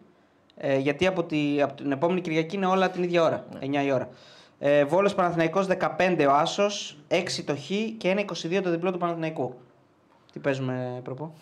Ε, 0.56 0.76
γιατί 0.78 1.06
από, 1.06 1.24
τη, 1.24 1.62
από 1.62 1.74
την 1.74 1.92
επόμενη 1.92 2.20
Κυριακή 2.20 2.56
είναι 2.56 2.66
όλα 2.66 2.90
την 2.90 3.02
ίδια 3.02 3.22
ώρα, 3.22 3.44
Ναι. 3.52 3.80
9 3.80 3.84
η 3.86 3.92
ώρα. 3.92 4.08
Ε, 4.58 4.84
Βόλος 4.84 5.14
Παναθηναϊκός 5.14 5.66
15 5.66 6.26
ο 6.28 6.32
Άσος, 6.32 6.98
6 7.08 7.42
το 7.44 7.54
Χ 7.56 7.68
και 7.98 8.14
1 8.16 8.20
22 8.20 8.60
το 8.62 8.70
διπλό 8.70 8.92
του 8.92 8.98
Παναθηναϊκού. 8.98 9.54
Τι 10.32 10.38
παίζουμε, 10.38 11.00
προπό; 11.04 11.34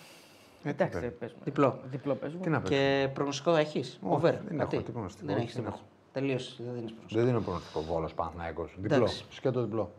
Ε, 0.65 0.73
τι 0.73 0.83
Εντάξει, 0.83 0.99
παίρνει. 0.99 1.15
παίζουμε. 1.19 1.41
Διπλό. 1.45 1.81
Διπλό 1.91 2.15
παίζουμε. 2.15 2.43
Τι 2.43 2.51
να 2.51 2.61
παίξει. 2.61 2.75
Και 2.79 3.09
προγνωστικό 3.15 3.55
έχεις. 3.57 3.99
Όχι, 4.03 4.15
Over. 4.15 4.35
δεν 4.49 4.61
έχω, 4.61 4.69
τι 4.83 4.91
προγνωστικό, 4.93 5.27
Δεν 5.27 5.35
όχι, 5.35 5.43
έχεις 5.45 5.55
δεν 5.55 5.65
τίποτα. 5.65 5.83
έχω. 5.83 5.91
Τελείωσες. 6.13 6.57
Δεν 6.65 6.75
δίνεις 6.75 6.91
προγνωστικό. 6.91 7.21
Δεν 7.21 7.25
δίνω 7.29 7.41
προγνωστικό 7.41 7.81
βόλος 7.83 8.15
Παναθηναϊκός. 8.15 8.75
Διπλό. 8.81 8.97
Εντάξει. 8.97 9.25
Σκέτο 9.31 9.61
διπλό. 9.63 9.93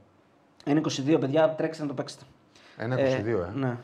1 0.65 0.81
22, 0.81 1.17
παιδιά, 1.19 1.49
τρέξτε 1.49 1.81
να 1.83 1.87
το 1.89 1.93
παίξετε. 1.93 2.23
1-22, 2.77 3.41
ε. 3.41 3.51
Ναι, 3.59 3.77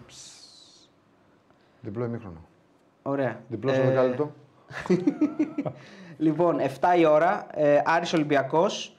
Διπλό 1.81 2.05
ημίχρονο. 2.05 2.37
ωραία. 3.01 3.39
Διπλός 3.47 3.73
Ε, 3.73 3.75
στο 3.77 3.85
δεκάλεπτο. 3.87 4.31
Λοιπόν, 6.17 6.57
7 6.59 6.97
η 6.99 7.05
ώρα, 7.05 7.47
ε, 7.53 7.81
Άρης 7.85 8.13
Ολυμπιακός. 8.13 8.95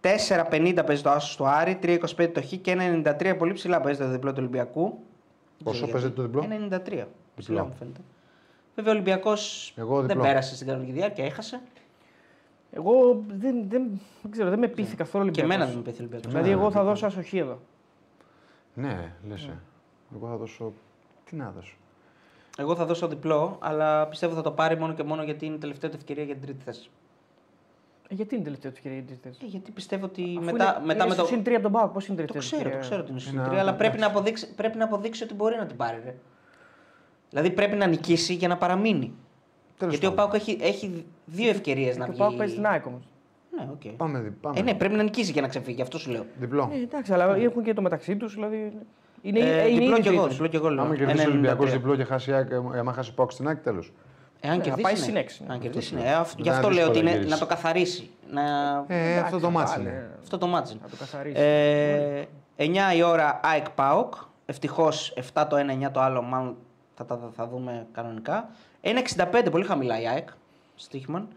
4.50 0.00 0.82
παίζει 0.86 1.02
το 1.02 1.10
Άσο 1.10 1.36
του 1.36 1.46
Άρη, 1.48 1.78
3.25 1.82 2.30
το 2.34 2.42
Χ 2.42 2.46
και 2.60 2.76
1.93 3.04 3.34
πολύ 3.38 3.52
ψηλά 3.52 3.80
παίζει 3.80 4.00
το 4.00 4.08
διπλό 4.08 4.30
του 4.30 4.36
Ολυμπιακού. 4.38 4.98
Πόσο 5.64 5.86
Δεν 5.86 5.88
ξέρω 5.88 5.92
παίζεται 5.92 6.20
γιατί. 6.20 6.32
το 6.32 6.40
διπλό; 6.40 7.04
1.93. 7.04 7.06
Ψηλά 7.36 7.64
μου 7.64 7.74
φαίνεται. 7.78 8.00
Βέβαια 8.74 8.92
ο 8.92 8.94
Ολυμπιακός 8.94 9.72
Εγώ 9.76 9.96
δεν 9.98 10.06
διπλό. 10.06 10.22
πέρασε 10.22 10.54
στην 10.54 10.66
κανονική 10.66 10.92
διάρκεια, 10.92 11.24
έχασε. 11.24 11.60
Εγώ 12.70 13.22
δεν, 13.28 13.68
δεν, 13.68 14.00
δεν 14.22 14.30
ξέρω, 14.30 14.50
δεν 14.50 14.58
με 14.58 14.68
πείθει 14.68 14.96
καθόλου 14.96 15.30
Και 15.30 15.40
Ολυμπιακός. 15.40 15.54
εμένα 15.54 15.66
δεν 15.70 15.76
με 15.76 15.82
πέθει 15.82 15.96
ο 15.96 16.00
Ολυμπιακός. 16.00 16.32
Δηλαδή, 16.32 16.50
εγώ 16.50 16.70
θα 16.70 16.84
δώσω 16.84 17.06
ασοχή 17.06 17.38
εδώ. 17.38 17.58
Ναι, 18.74 19.12
λες. 19.28 19.44
ε. 19.44 19.58
Εγώ 20.14 20.28
θα 20.28 20.36
δώσω. 20.36 20.72
Τι 21.24 21.36
να 21.36 21.50
δώσω. 21.50 21.76
Εγώ 22.58 22.74
θα 22.76 22.84
δώσω 22.86 23.08
διπλό, 23.08 23.56
αλλά 23.60 24.06
πιστεύω 24.06 24.34
θα 24.34 24.42
το 24.42 24.50
πάρει 24.50 24.78
μόνο 24.78 24.92
και 24.94 25.02
μόνο 25.02 25.22
γιατί 25.22 25.46
είναι 25.46 25.54
η 25.54 25.58
τελευταία 25.58 25.90
του 25.90 25.96
ευκαιρία 25.96 26.24
για 26.24 26.34
την 26.34 26.42
τρίτη 26.42 26.64
θέση. 26.64 26.90
Ε, 28.10 28.14
γιατί 28.14 28.34
είναι 28.34 28.42
η 28.42 28.44
τελευταία 28.44 28.70
του 28.70 28.76
ευκαιρία 28.76 28.98
για 28.98 29.06
την 29.06 29.16
τρίτη 29.20 29.28
θέση. 29.38 29.44
Ε, 29.46 29.48
γιατί 29.56 29.70
πιστεύω 29.70 30.04
ότι 30.04 30.22
Αφού 30.36 30.44
μετά, 30.44 30.64
είναι- 30.76 30.86
μετά 30.86 31.04
είναι 31.04 31.08
με 31.14 31.14
το. 31.14 31.24
στο 31.24 31.24
συν 31.34 31.42
τρία 31.42 31.54
από 31.56 31.62
τον 31.64 31.72
ΠΑΟΚ, 31.72 31.92
πώς 31.92 32.06
είναι 32.06 32.22
η 32.22 32.24
Το 32.24 32.32
τελευταία 32.32 32.58
ξέρω, 32.58 32.62
το 32.70 32.76
ευκαιρία. 32.76 32.88
ξέρω 32.88 33.00
ότι 33.02 33.10
είναι 33.10 33.20
στο 33.20 33.30
Είναι 33.30 33.38
συν 33.40 33.48
τρία, 33.48 33.60
αλλά 33.60 33.68
ένα- 33.70 33.78
πρέπει 33.78 33.98
να, 33.98 34.06
αποδείξει, 34.06 34.54
πρέπει 34.54 34.78
να 34.78 34.84
αποδείξει 34.84 35.22
ότι 35.22 35.34
μπορεί 35.34 35.56
να 35.56 35.66
την 35.66 35.76
πάρει. 35.76 36.00
Ρε. 36.04 36.14
Δηλαδή 37.30 37.50
πρέπει 37.50 37.76
να 37.76 37.86
νικήσει 37.86 38.34
για 38.34 38.48
να 38.48 38.56
παραμείνει. 38.56 39.12
Τέλος 39.78 39.92
γιατί 39.94 40.06
ο 40.06 40.14
πάντων. 40.14 40.30
ΠΑΟΚ 40.30 40.42
έχει, 40.48 40.58
έχει 40.62 41.04
δύο 41.24 41.48
ευκαιρίες 41.50 41.96
να 41.96 42.04
Και 42.04 42.10
ο 42.10 42.12
βγει. 42.12 42.22
ΠΑΟΚ 42.22 42.36
παίζει 42.36 42.52
στην 42.52 42.66
ΑΕΚ 42.66 42.86
όμως. 42.86 43.02
Ναι, 43.56 43.68
οκ. 43.72 43.96
Πάμε, 43.96 44.18
δι- 44.20 44.32
πάμε. 44.40 44.58
Ε, 44.58 44.62
ναι, 44.62 44.74
πρέπει 44.74 44.94
να 44.94 45.02
νικήσει 45.02 45.32
για 45.32 45.42
να 45.42 45.48
ξεφύγει, 45.48 45.82
αυτό 45.82 45.98
σου 45.98 46.10
λέω. 46.10 46.24
Διπλό. 46.38 46.70
Ε, 46.74 46.82
εντάξει, 46.82 47.12
αλλά 47.12 47.36
έχουν 47.36 47.62
και 47.62 47.74
το 47.74 47.82
μεταξύ 47.82 48.16
τους. 48.16 48.34
Δηλαδή... 48.34 48.72
Είναι, 49.22 49.38
Ε, 49.38 49.68
είναι 49.68 49.78
διπλό 49.80 49.92
ήδη 49.92 50.00
κι 50.02 50.08
εγώ, 50.08 50.16
τρίτος. 50.16 50.32
διπλό 50.32 50.46
κι 50.48 50.56
εγώ 50.56 50.68
λέω. 50.68 50.84
Άμα 50.84 50.96
κερδίσει 50.96 51.18
ο 51.18 51.22
1,93. 51.22 51.32
Ολυμπιακό 51.32 51.64
διπλό 51.64 51.96
και 51.96 52.04
χάσει 52.04 52.30
η 52.30 52.32
ΑΕΚ, 52.32 52.50
ε, 52.50 52.78
άμα 52.78 52.92
χάσει 52.92 53.10
ο 53.10 53.12
ΠΑΟΚ 53.14 53.32
στην 53.32 53.48
ΑΕΚ, 53.48 53.58
τέλος. 53.62 53.92
Ε, 54.40 54.48
αν 54.48 54.56
Ναι, 54.56 54.62
θα 54.62 54.68
κερδίσει. 54.68 54.82
πάει 54.82 54.92
ναι. 54.94 54.98
στην 54.98 55.16
έξι, 55.16 55.42
ναι. 55.46 55.52
Αν 55.52 55.60
κερδίσει, 55.60 55.94
Αυτό 55.94 56.04
ναι. 56.06 56.10
Ε, 56.10 56.14
σου 56.14 56.20
αυ- 56.20 56.34
λέω. 56.34 56.42
Γι' 56.44 56.50
αυτό 56.50 56.68
Να 56.68 56.74
λέω 56.74 56.84
ότι 56.88 56.92
δύσκολα 56.92 57.10
είναι, 57.10 57.10
γυρίσει. 57.10 57.28
να 57.40 57.46
το 57.46 57.54
καθαρίσει. 57.54 58.10
Να... 58.30 58.42
Ε, 58.88 59.10
Εντάξει, 59.10 59.18
αυτό 59.24 59.38
το 59.38 59.50
ματς 59.50 59.74
πάλι, 59.74 59.88
είναι. 59.88 59.96
ε, 59.96 60.18
Αυτό 60.20 60.38
το 60.38 60.46
ματς. 60.46 60.72
είναι. 60.72 60.80
Να 60.84 60.88
το 60.90 60.96
καθαρίσει. 60.96 61.40
Ε, 61.40 62.24
9 62.56 62.96
η 62.96 63.02
ώρα 63.02 63.40
ΑΕΚ 63.42 63.70
ΠΑΟΚ. 63.70 64.14
Ευτυχώς 64.46 65.14
7 65.34 65.46
το 65.48 65.56
ένα, 65.56 65.88
9 65.88 65.90
το 65.92 66.00
άλλο, 66.00 66.22
μάλλον 66.22 66.56
θα 66.94 67.04
τα 67.04 67.30
θα 67.36 67.46
δούμε 67.48 67.86
κανονικά. 67.92 68.48
1,65 68.80 69.48
πολύ 69.50 69.64
χαμηλά 69.64 70.00
η 70.00 70.08
ΑΕΚ. 70.08 70.28
Στίχημαν. 70.76 71.28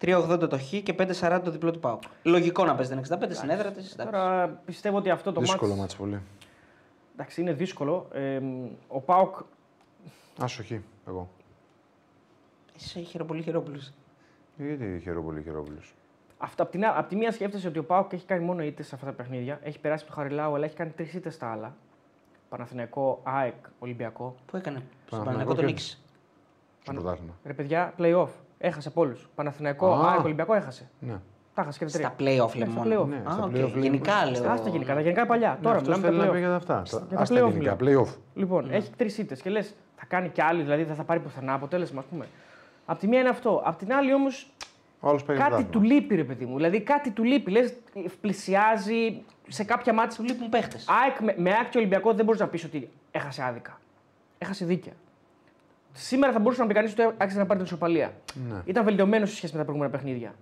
3,80 0.00 0.48
το 0.48 0.58
Χ 0.58 0.68
και 0.82 0.94
5,40 0.98 1.40
το 1.44 1.50
διπλό 1.50 1.70
του 1.70 1.78
ΠΑΟΚ. 1.80 2.02
Λογικό 2.22 2.64
να 2.64 2.74
παίζει 2.74 2.90
την 2.96 2.98
65 2.98 3.34
στην 3.34 3.50
έδρα 3.50 3.70
τη. 3.70 3.94
Τώρα 3.96 4.48
πιστεύω 4.64 4.96
ότι 4.96 5.10
αυτό 5.10 5.32
το 5.32 5.40
Δύσκολο 5.40 5.68
μάτς, 5.68 5.80
μάτσι 5.80 5.96
πολύ. 5.96 6.20
Εντάξει, 7.14 7.40
είναι 7.40 7.52
δύσκολο. 7.52 8.08
Ε, 8.12 8.40
ο 8.88 9.00
Πάοκ 9.00 9.34
Άσοχη, 10.38 10.82
εγώ. 11.08 11.28
Είσαι 12.76 13.00
χειροπολί 13.00 13.42
χειρόπουλο. 13.42 13.78
Γιατί 14.56 15.00
χαιρόπολη 15.02 15.42
χαιρόπουλο. 15.42 15.78
Αυτό, 16.38 16.62
απ, 16.62 16.70
την, 16.70 16.84
α- 16.84 16.94
απ' 16.96 17.08
τη 17.08 17.16
μία 17.16 17.32
σκέφτεσαι 17.32 17.68
ότι 17.68 17.78
ο 17.78 17.84
Πάοκ 17.84 18.12
έχει 18.12 18.24
κάνει 18.26 18.44
μόνο 18.44 18.62
ήττες 18.62 18.86
σε 18.86 18.94
αυτά 18.94 19.06
τα 19.06 19.12
παιχνίδια. 19.12 19.60
Έχει 19.62 19.78
περάσει 19.80 20.04
από 20.06 20.14
το 20.14 20.20
Χαριλάου, 20.20 20.54
αλλά 20.54 20.64
έχει 20.64 20.76
κάνει 20.76 20.90
τρεις 20.90 21.14
ήττες 21.14 21.34
στα 21.34 21.52
άλλα. 21.52 21.74
Παναθηναϊκό, 22.48 23.20
ΑΕΚ, 23.22 23.54
Ολυμπιακό. 23.78 24.34
Πού 24.46 24.56
έκανε; 24.56 24.76
Στον 25.06 25.18
Παναθηναϊκό 25.18 25.24
Παναγικό 25.24 25.54
τον 25.54 25.64
κέρδισε. 25.64 25.96
νίκησε. 25.96 25.98
Στο 26.82 26.92
πρωτάθλημα. 26.92 27.32
Ρε 27.44 27.52
παιδιά, 27.52 27.92
playoff. 27.98 28.28
Έχασε 28.58 28.88
από 28.88 29.00
όλους. 29.00 29.28
Παναθηναϊκό, 29.34 29.92
Α. 29.92 30.10
ΑΕΚ, 30.12 30.24
Ολυμπιακό 30.24 30.54
έχασε. 30.54 30.88
Ναι. 31.00 31.18
Τα 31.54 31.62
έχασε 31.62 31.78
και 31.78 31.84
τα 31.84 31.90
Στα 31.90 32.12
τρία. 32.16 32.44
playoff 32.44 32.54
λέμε 32.56 32.70
στα 32.70 32.80
μόνο. 32.84 33.02
play-off. 33.02 33.08
Ναι, 33.08 33.16
Α, 33.28 33.32
στα 33.32 33.44
OK. 33.44 33.50
play-off 33.50 33.72
λέει- 33.72 33.82
Γενικά 33.82 34.24
λέω. 34.24 34.34
Στα 34.34 34.68
γενικά, 34.68 34.94
τα 34.94 35.00
γενικά 35.00 35.26
παλιά. 35.26 35.50
Ναι, 35.50 35.62
Τώρα 35.62 35.76
αυτός 35.76 35.96
μιλάμε 35.98 36.06
θέλει 36.06 36.16
να 36.18 36.24
για 36.24 36.32
πει 36.32 36.40
τα 36.40 36.46
για 36.46 36.56
playoff. 36.56 36.82
αυτά. 36.82 37.06
Για 37.08 37.16
Α, 37.16 37.18
τα 37.18 37.24
στα 37.24 37.34
playoff 37.34 37.50
γενικά. 37.52 37.76
μιλάω. 37.80 38.04
Playoff. 38.04 38.08
Λοιπόν, 38.34 38.70
έχει 38.70 38.90
τρεις 38.96 39.18
ήττες 39.18 39.40
και 39.42 39.50
λες, 39.50 39.74
θα 39.96 40.04
κάνει 40.06 40.28
κι 40.28 40.40
άλλη, 40.42 40.62
δηλαδή 40.62 40.82
δεν 40.84 40.94
θα 40.94 41.04
πάρει 41.04 41.20
πουθενά 41.20 41.52
αποτέλεσμα, 41.54 42.00
ας 42.00 42.06
πούμε. 42.06 42.26
Απ' 42.86 42.98
τη 42.98 43.06
μία 43.08 43.20
είναι 43.20 43.28
αυτό. 43.28 43.62
Απ' 43.64 43.76
την 43.78 43.92
άλλη 43.92 44.14
όμως 44.14 44.50
Ο 45.00 45.08
άλλος 45.08 45.24
παίρνει 45.24 45.40
κάτι 45.42 45.52
πρωτάθλημα. 45.54 45.84
του 45.86 45.92
λείπει, 45.94 46.14
ρε 46.14 46.24
παιδί 46.24 46.44
μου. 46.44 46.56
Δηλαδή 46.56 46.80
κάτι 46.80 47.10
του 47.10 47.24
λείπει. 47.24 47.50
Λες, 47.50 47.74
πλησιάζει 48.20 49.22
σε 49.48 49.64
κάποια 49.64 49.92
ματς. 49.92 50.16
Του 50.16 50.22
λείπουν 50.24 50.48
παίχτες. 50.48 50.86
ΑΕΚ, 51.04 51.20
με, 51.20 51.34
με 51.38 51.50
ΑΕΚ 51.52 51.68
και 51.68 51.78
Ολυμπιακό 51.78 52.12
δεν 52.12 52.24
μπορείς 52.24 52.40
να 52.40 52.46
πεις 52.48 52.64
ότι 52.64 52.90
έχασε 53.10 53.42
άδικα. 53.42 53.80
Έχασε 54.38 54.64
δίκαια. 54.64 54.92
Σήμερα 55.92 56.32
θα 56.32 56.38
μπορούσε 56.38 56.60
να 56.60 56.66
πει 56.66 56.74
κανείς 56.74 56.92
ότι 56.92 57.02
άξιζε 57.16 57.38
να 57.38 57.46
πάρει 57.46 57.58
την 57.58 57.66
ισοπαλία. 57.68 58.12
Ναι. 58.48 58.62
Ήταν 58.64 58.84
βελτιωμένος 58.84 59.30
σε 59.30 59.36
σχέση 59.36 59.52
με 59.52 59.58
τα 59.58 59.64
προηγούμενα 59.64 59.96
παιχνίδια. 59.96 60.34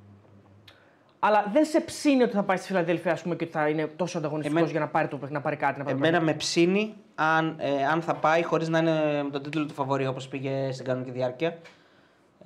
Αλλά 1.19 1.51
δεν 1.53 1.65
σε 1.65 1.81
ψήνει 1.81 2.23
ότι 2.23 2.33
θα 2.35 2.43
πάει 2.43 2.57
στη 2.57 2.67
Φιλαδέλφια 2.67 3.13
ας 3.13 3.23
πούμε, 3.23 3.35
και 3.37 3.45
ότι 3.45 3.53
θα 3.53 3.69
είναι 3.69 3.87
τόσο 3.87 4.19
ανταγωνιστικός 4.19 4.61
Εμένα- 4.61 4.77
για 4.77 4.87
να 4.87 4.93
πάρει, 4.93 5.09
το, 5.09 5.19
να 5.29 5.41
πάρει 5.41 5.57
κάτι. 5.57 5.79
Να 5.79 5.85
πάρει 5.85 5.97
Εμένα 5.97 6.21
με 6.21 6.35
ψήνει 6.35 6.95
αν, 7.15 7.55
ε, 7.59 7.87
αν 7.87 8.03
θα 8.03 8.15
πάει 8.15 8.43
χωρίς 8.43 8.69
να 8.69 8.79
είναι 8.79 9.23
με 9.23 9.31
τον 9.31 9.43
τίτλο 9.43 9.67
του 9.67 9.75
φαβορή 9.75 10.07
όπως 10.07 10.29
πήγε 10.29 10.73
στην 10.73 10.85
κανονική 10.85 11.11
διάρκεια. 11.11 11.59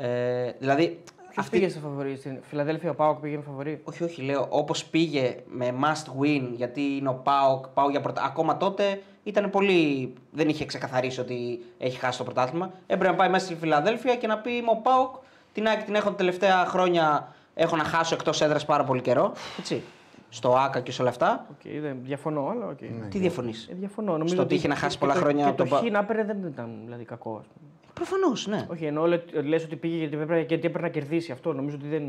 Ε, 0.01 0.53
δηλαδή. 0.59 1.03
Ποιος 1.31 1.49
πήγε 1.51 1.69
σε 1.69 1.79
φαβορή, 1.79 2.17
στην 2.17 2.39
Φιλαδέλφια, 2.43 2.91
ο 2.91 2.95
Πάοκ 2.95 3.19
πήγε 3.21 3.37
με 3.37 3.43
φαβορή. 3.43 3.81
Όχι, 3.85 4.05
όχι, 4.05 4.23
λέω 4.23 4.47
όπως 4.49 4.85
πήγε 4.85 5.37
με 5.47 5.75
must 5.83 6.23
win 6.23 6.43
γιατί 6.57 6.81
είναι 6.81 7.09
ο 7.09 7.15
Πάοκ, 7.15 7.69
πάω 7.69 7.91
για 7.91 8.01
πρωτα... 8.01 8.23
Ακόμα 8.25 8.57
τότε 8.57 9.03
ήταν 9.23 9.51
πολύ. 9.51 10.13
Δεν 10.33 10.49
είχε 10.49 10.65
ξεκαθαρίσει 10.65 11.21
ότι 11.21 11.65
έχει 11.79 11.99
χάσει 11.99 12.19
το 12.19 12.25
πρωτάθλημα. 12.25 12.71
Έπρεπε 12.87 13.11
να 13.11 13.17
πάει 13.19 13.29
μέσα 13.29 13.45
στη 13.45 13.55
Φιλαδέλφια 13.55 14.17
και 14.17 14.27
να 14.27 14.39
πει 14.39 14.51
Είμαι 14.53 14.71
ο 14.71 14.77
Πάοκ. 14.77 15.15
Την 15.53 15.67
ΑΕΚ 15.67 15.83
την 15.83 15.95
έχω 15.95 16.09
τα 16.09 16.15
τελευταία 16.17 16.67
χρόνια. 16.67 17.33
Έχω 17.55 17.77
να 17.77 17.85
χάσω 17.85 18.15
εκτός 18.15 18.41
έδρας 18.41 18.65
πάρα 18.65 18.85
πολύ 18.85 19.01
καιρό. 19.01 19.33
Έτσι. 19.59 19.83
Στο 20.29 20.57
ΟΑΚΑ 20.57 20.81
και 20.81 20.93
σε 20.93 21.01
όλα 21.01 21.11
αυτά. 21.11 21.47
Okay, 21.51 21.79
δεν 21.81 21.97
διαφωνώ, 22.03 22.49
αλλά 22.49 22.67
οκ. 22.67 22.79
Τι 23.11 23.19
διαφωνείς; 23.19 23.69
Ε, 23.71 23.75
διαφωνώ. 23.75 24.13
Νομίζω 24.13 24.27
Στο 24.35 24.37
ότι 24.43 24.45
ότι 24.45 24.55
είχε 24.55 24.69
να 24.69 24.75
χάσει 24.75 24.93
και 24.99 25.01
πολλά 25.05 25.15
το- 25.15 25.21
χρόνια 25.21 25.43
Και 25.45 25.49
από 25.49 25.57
το 25.59 25.65
τον 25.69 25.79
Πα- 25.79 25.87
Χ 25.87 25.91
να 25.91 25.99
έπαιρνε 25.99 26.25
δεν 26.25 26.43
ήταν 26.47 26.71
δηλαδή 26.85 27.05
κακό. 27.05 27.31
Ας 27.41 27.47
πούμε. 27.47 27.69
Προφανώς, 27.99 28.47
ναι. 28.47 28.67
Όχι, 28.71 28.85
εννοώ 28.85 29.07
λε 29.45 29.57
ότι 29.57 29.77
πήγε 29.77 29.97
γιατί 29.97 30.15
έπρεπε, 30.15 30.39
γιατί 30.39 30.55
έπρεπε 30.67 30.81
να 30.81 30.89
κερδίσει 30.89 31.33
αυτό. 31.33 31.53
Νομίζω 31.53 31.77
ότι 31.81 31.89
δεν, 31.89 32.03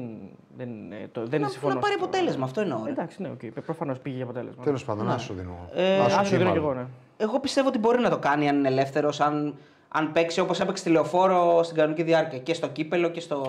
δεν, 0.58 0.70
ε, 0.92 1.08
το, 1.12 1.26
δεν 1.28 1.42
Να, 1.42 1.48
συμφωνώ. 1.48 1.74
να 1.74 1.80
πάρει 1.80 1.94
σε 1.94 2.00
αυτό. 2.00 2.10
αποτέλεσμα, 2.16 2.46
αυτό 2.46 2.62
εννοώ. 2.62 2.82
ρε. 2.86 2.92
Εντάξει, 2.92 3.22
ναι, 3.22 3.30
okay. 3.34 3.50
προφανώς 3.66 4.00
πήγε 4.00 4.16
για 4.16 4.24
αποτέλεσμα. 4.26 4.64
Τέλος 4.64 4.86
πάντων, 4.86 5.10
άσο 5.12 5.34
δίνω. 5.34 5.70
Ε, 5.74 6.00
Άσο 6.00 6.20
Άσο 6.20 6.30
και 6.32 6.38
δίνω 6.38 6.52
κι 6.52 6.60
μάλλον. 6.60 6.74
εγώ, 6.74 6.74
ναι. 6.82 6.88
Εγώ 7.18 7.40
πιστεύω 7.40 7.68
ότι 7.68 7.78
μπορεί 7.80 8.00
να 8.00 8.10
το 8.10 8.18
κάνει 8.18 8.50
αν 8.50 8.58
είναι 8.58 8.68
ελεύθερος, 8.68 9.20
αν, 9.20 9.56
αν 9.88 10.12
παίξει 10.12 10.40
όπως 10.40 10.60
έπαιξε 10.60 10.84
τη 10.84 10.90
λεωφόρο 10.90 11.64
στην 11.64 11.76
κανονική 11.78 12.04
διάρκεια. 12.04 12.40
Και 12.40 12.54
στο 12.54 12.68
κύπελο 12.68 13.10
και 13.10 13.20
στο. 13.20 13.42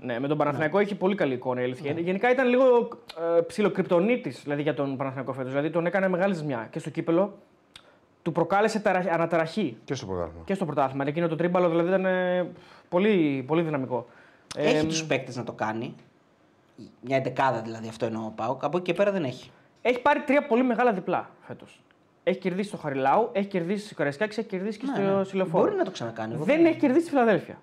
Ναι, 0.00 0.20
με 0.20 0.28
τον 0.28 0.36
Παναθηναϊκό 0.36 0.80
είχε 0.80 0.94
πολύ 0.94 1.14
καλή 1.14 1.34
εικόνα 1.34 1.60
η 1.60 1.64
αλήθεια. 1.64 1.90
είναι. 1.90 2.00
Γενικά 2.00 2.30
ήταν 2.30 2.48
λίγο 2.48 2.88
ε, 3.36 3.40
ψιλοκρυπτονίτης 3.40 4.40
δηλαδή, 4.42 4.62
για 4.62 4.74
τον 4.74 4.96
Παναθηναϊκό 4.96 5.32
φέτος. 5.32 5.50
Δηλαδή 5.50 5.70
τον 5.70 5.86
έκανε 5.86 6.08
μεγάλη 6.08 6.34
ζημιά 6.34 6.68
και 6.70 6.78
στο 6.78 6.90
κύπελο. 6.90 7.38
Του 8.26 8.32
προκάλεσε 8.32 8.80
ταρα- 8.80 9.04
αναταραχή 9.12 9.76
Και 9.84 9.94
στο 9.94 10.06
πρωτάθλημα. 10.06 10.42
και 10.44 10.54
στο 10.54 10.64
πρωτάθλημα. 10.64 11.04
Εκείνο 11.06 11.28
το 11.28 11.36
τρίμπαλο 11.36 11.68
δηλαδή 11.68 11.88
ήταν 11.88 12.04
ε, 12.06 12.48
πολύ, 12.88 13.44
πολύ 13.46 13.62
δυναμικό. 13.62 14.06
Ε, 14.56 14.68
Έχει 14.68 14.86
τους 14.86 15.04
παίκτες 15.04 15.36
να 15.36 15.44
το 15.44 15.52
κάνει. 15.52 15.94
Μια 17.00 17.16
εντεκάδα 17.16 17.60
δηλαδή, 17.60 17.88
αυτό 17.88 18.06
εννοώ 18.06 18.24
ο 18.26 18.32
Πάουκ. 18.36 18.64
Από 18.64 18.76
εκεί 18.76 18.86
και 18.86 18.92
πέρα 18.94 19.10
δεν 19.12 19.24
έχει. 19.24 19.50
Έχει 19.82 20.00
πάρει 20.00 20.20
τρία 20.20 20.46
πολύ 20.46 20.62
μεγάλα 20.62 20.92
διπλά 20.92 21.30
φέτος. 21.40 21.80
Έχει 22.24 22.38
κερδίσει 22.38 22.68
στο 22.68 22.76
Χαριλάου, 22.76 23.28
έχει 23.32 23.46
κερδίσει 23.48 23.86
στο 23.86 23.94
Καραϊσκάκη, 23.94 24.40
έχει 24.40 24.48
κερδίσει 24.48 24.78
και 24.78 24.86
Ναι, 24.86 25.04
στο 25.06 25.16
ναι. 25.18 25.24
Σιλοφόρο. 25.24 25.64
Μπορεί 25.64 25.76
να 25.76 25.84
το 25.84 25.90
ξανακάνει. 25.90 26.34
Εγώ 26.34 26.44
Δεν 26.44 26.64
έχει 26.64 26.78
κερδίσει 26.78 27.00
στη 27.00 27.10
Φιλαδέλφια. 27.10 27.58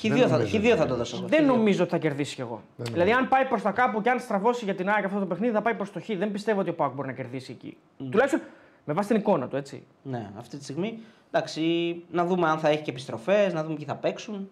Χ2 0.00 0.16
θα, 0.18 0.28
νομίζω 0.36 0.58
Χ2 0.58 0.74
θα 0.76 0.86
το 0.86 0.96
δώσω. 0.96 1.16
εγώ. 1.16 1.26
Δεν 1.26 1.42
Χ2. 1.44 1.46
νομίζω 1.46 1.82
ότι 1.82 1.90
θα 1.92 1.98
κερδίσει 1.98 2.34
κι 2.34 2.40
εγώ. 2.40 2.62
δηλαδή, 2.76 3.10
αν 3.10 3.28
πάει 3.28 3.44
προς 3.44 3.62
τα 3.62 3.70
κάπου 3.70 4.00
και 4.00 4.10
αν 4.10 4.20
στραβώσει 4.20 4.64
για 4.64 4.74
την 4.74 4.88
ΑΕΚ 4.88 5.04
αυτό 5.04 5.18
το 5.18 5.26
παιχνίδι, 5.26 5.52
θα 5.52 5.62
πάει 5.62 5.74
προς 5.74 5.92
το 5.92 6.00
Χ. 6.00 6.06
Δεν 6.18 6.30
πιστεύω 6.30 6.60
ότι 6.60 6.70
ο 6.70 6.74
Πάουκ 6.74 6.94
μπορεί 6.94 7.08
να 7.08 7.14
κερδίσει 7.14 7.52
εκεί. 7.52 7.76
Τουλάχιστον 8.10 8.40
με 8.84 8.92
βάση 8.92 9.08
την 9.08 9.16
εικόνα 9.16 9.48
του, 9.48 9.56
έτσι. 9.56 9.82
Ναι, 10.02 10.30
αυτή 10.38 10.56
τη 10.56 10.62
στιγμή. 10.64 10.98
Εντάξει, 11.30 11.62
να 12.10 12.24
δούμε 12.24 12.48
αν 12.48 12.58
θα 12.58 12.68
έχει 12.68 12.82
και 12.82 12.90
επιστροφές, 12.90 13.52
να 13.52 13.62
δούμε 13.64 13.74
ποιοι 13.74 13.84
θα 13.84 13.94
παίξουν. 13.94 14.50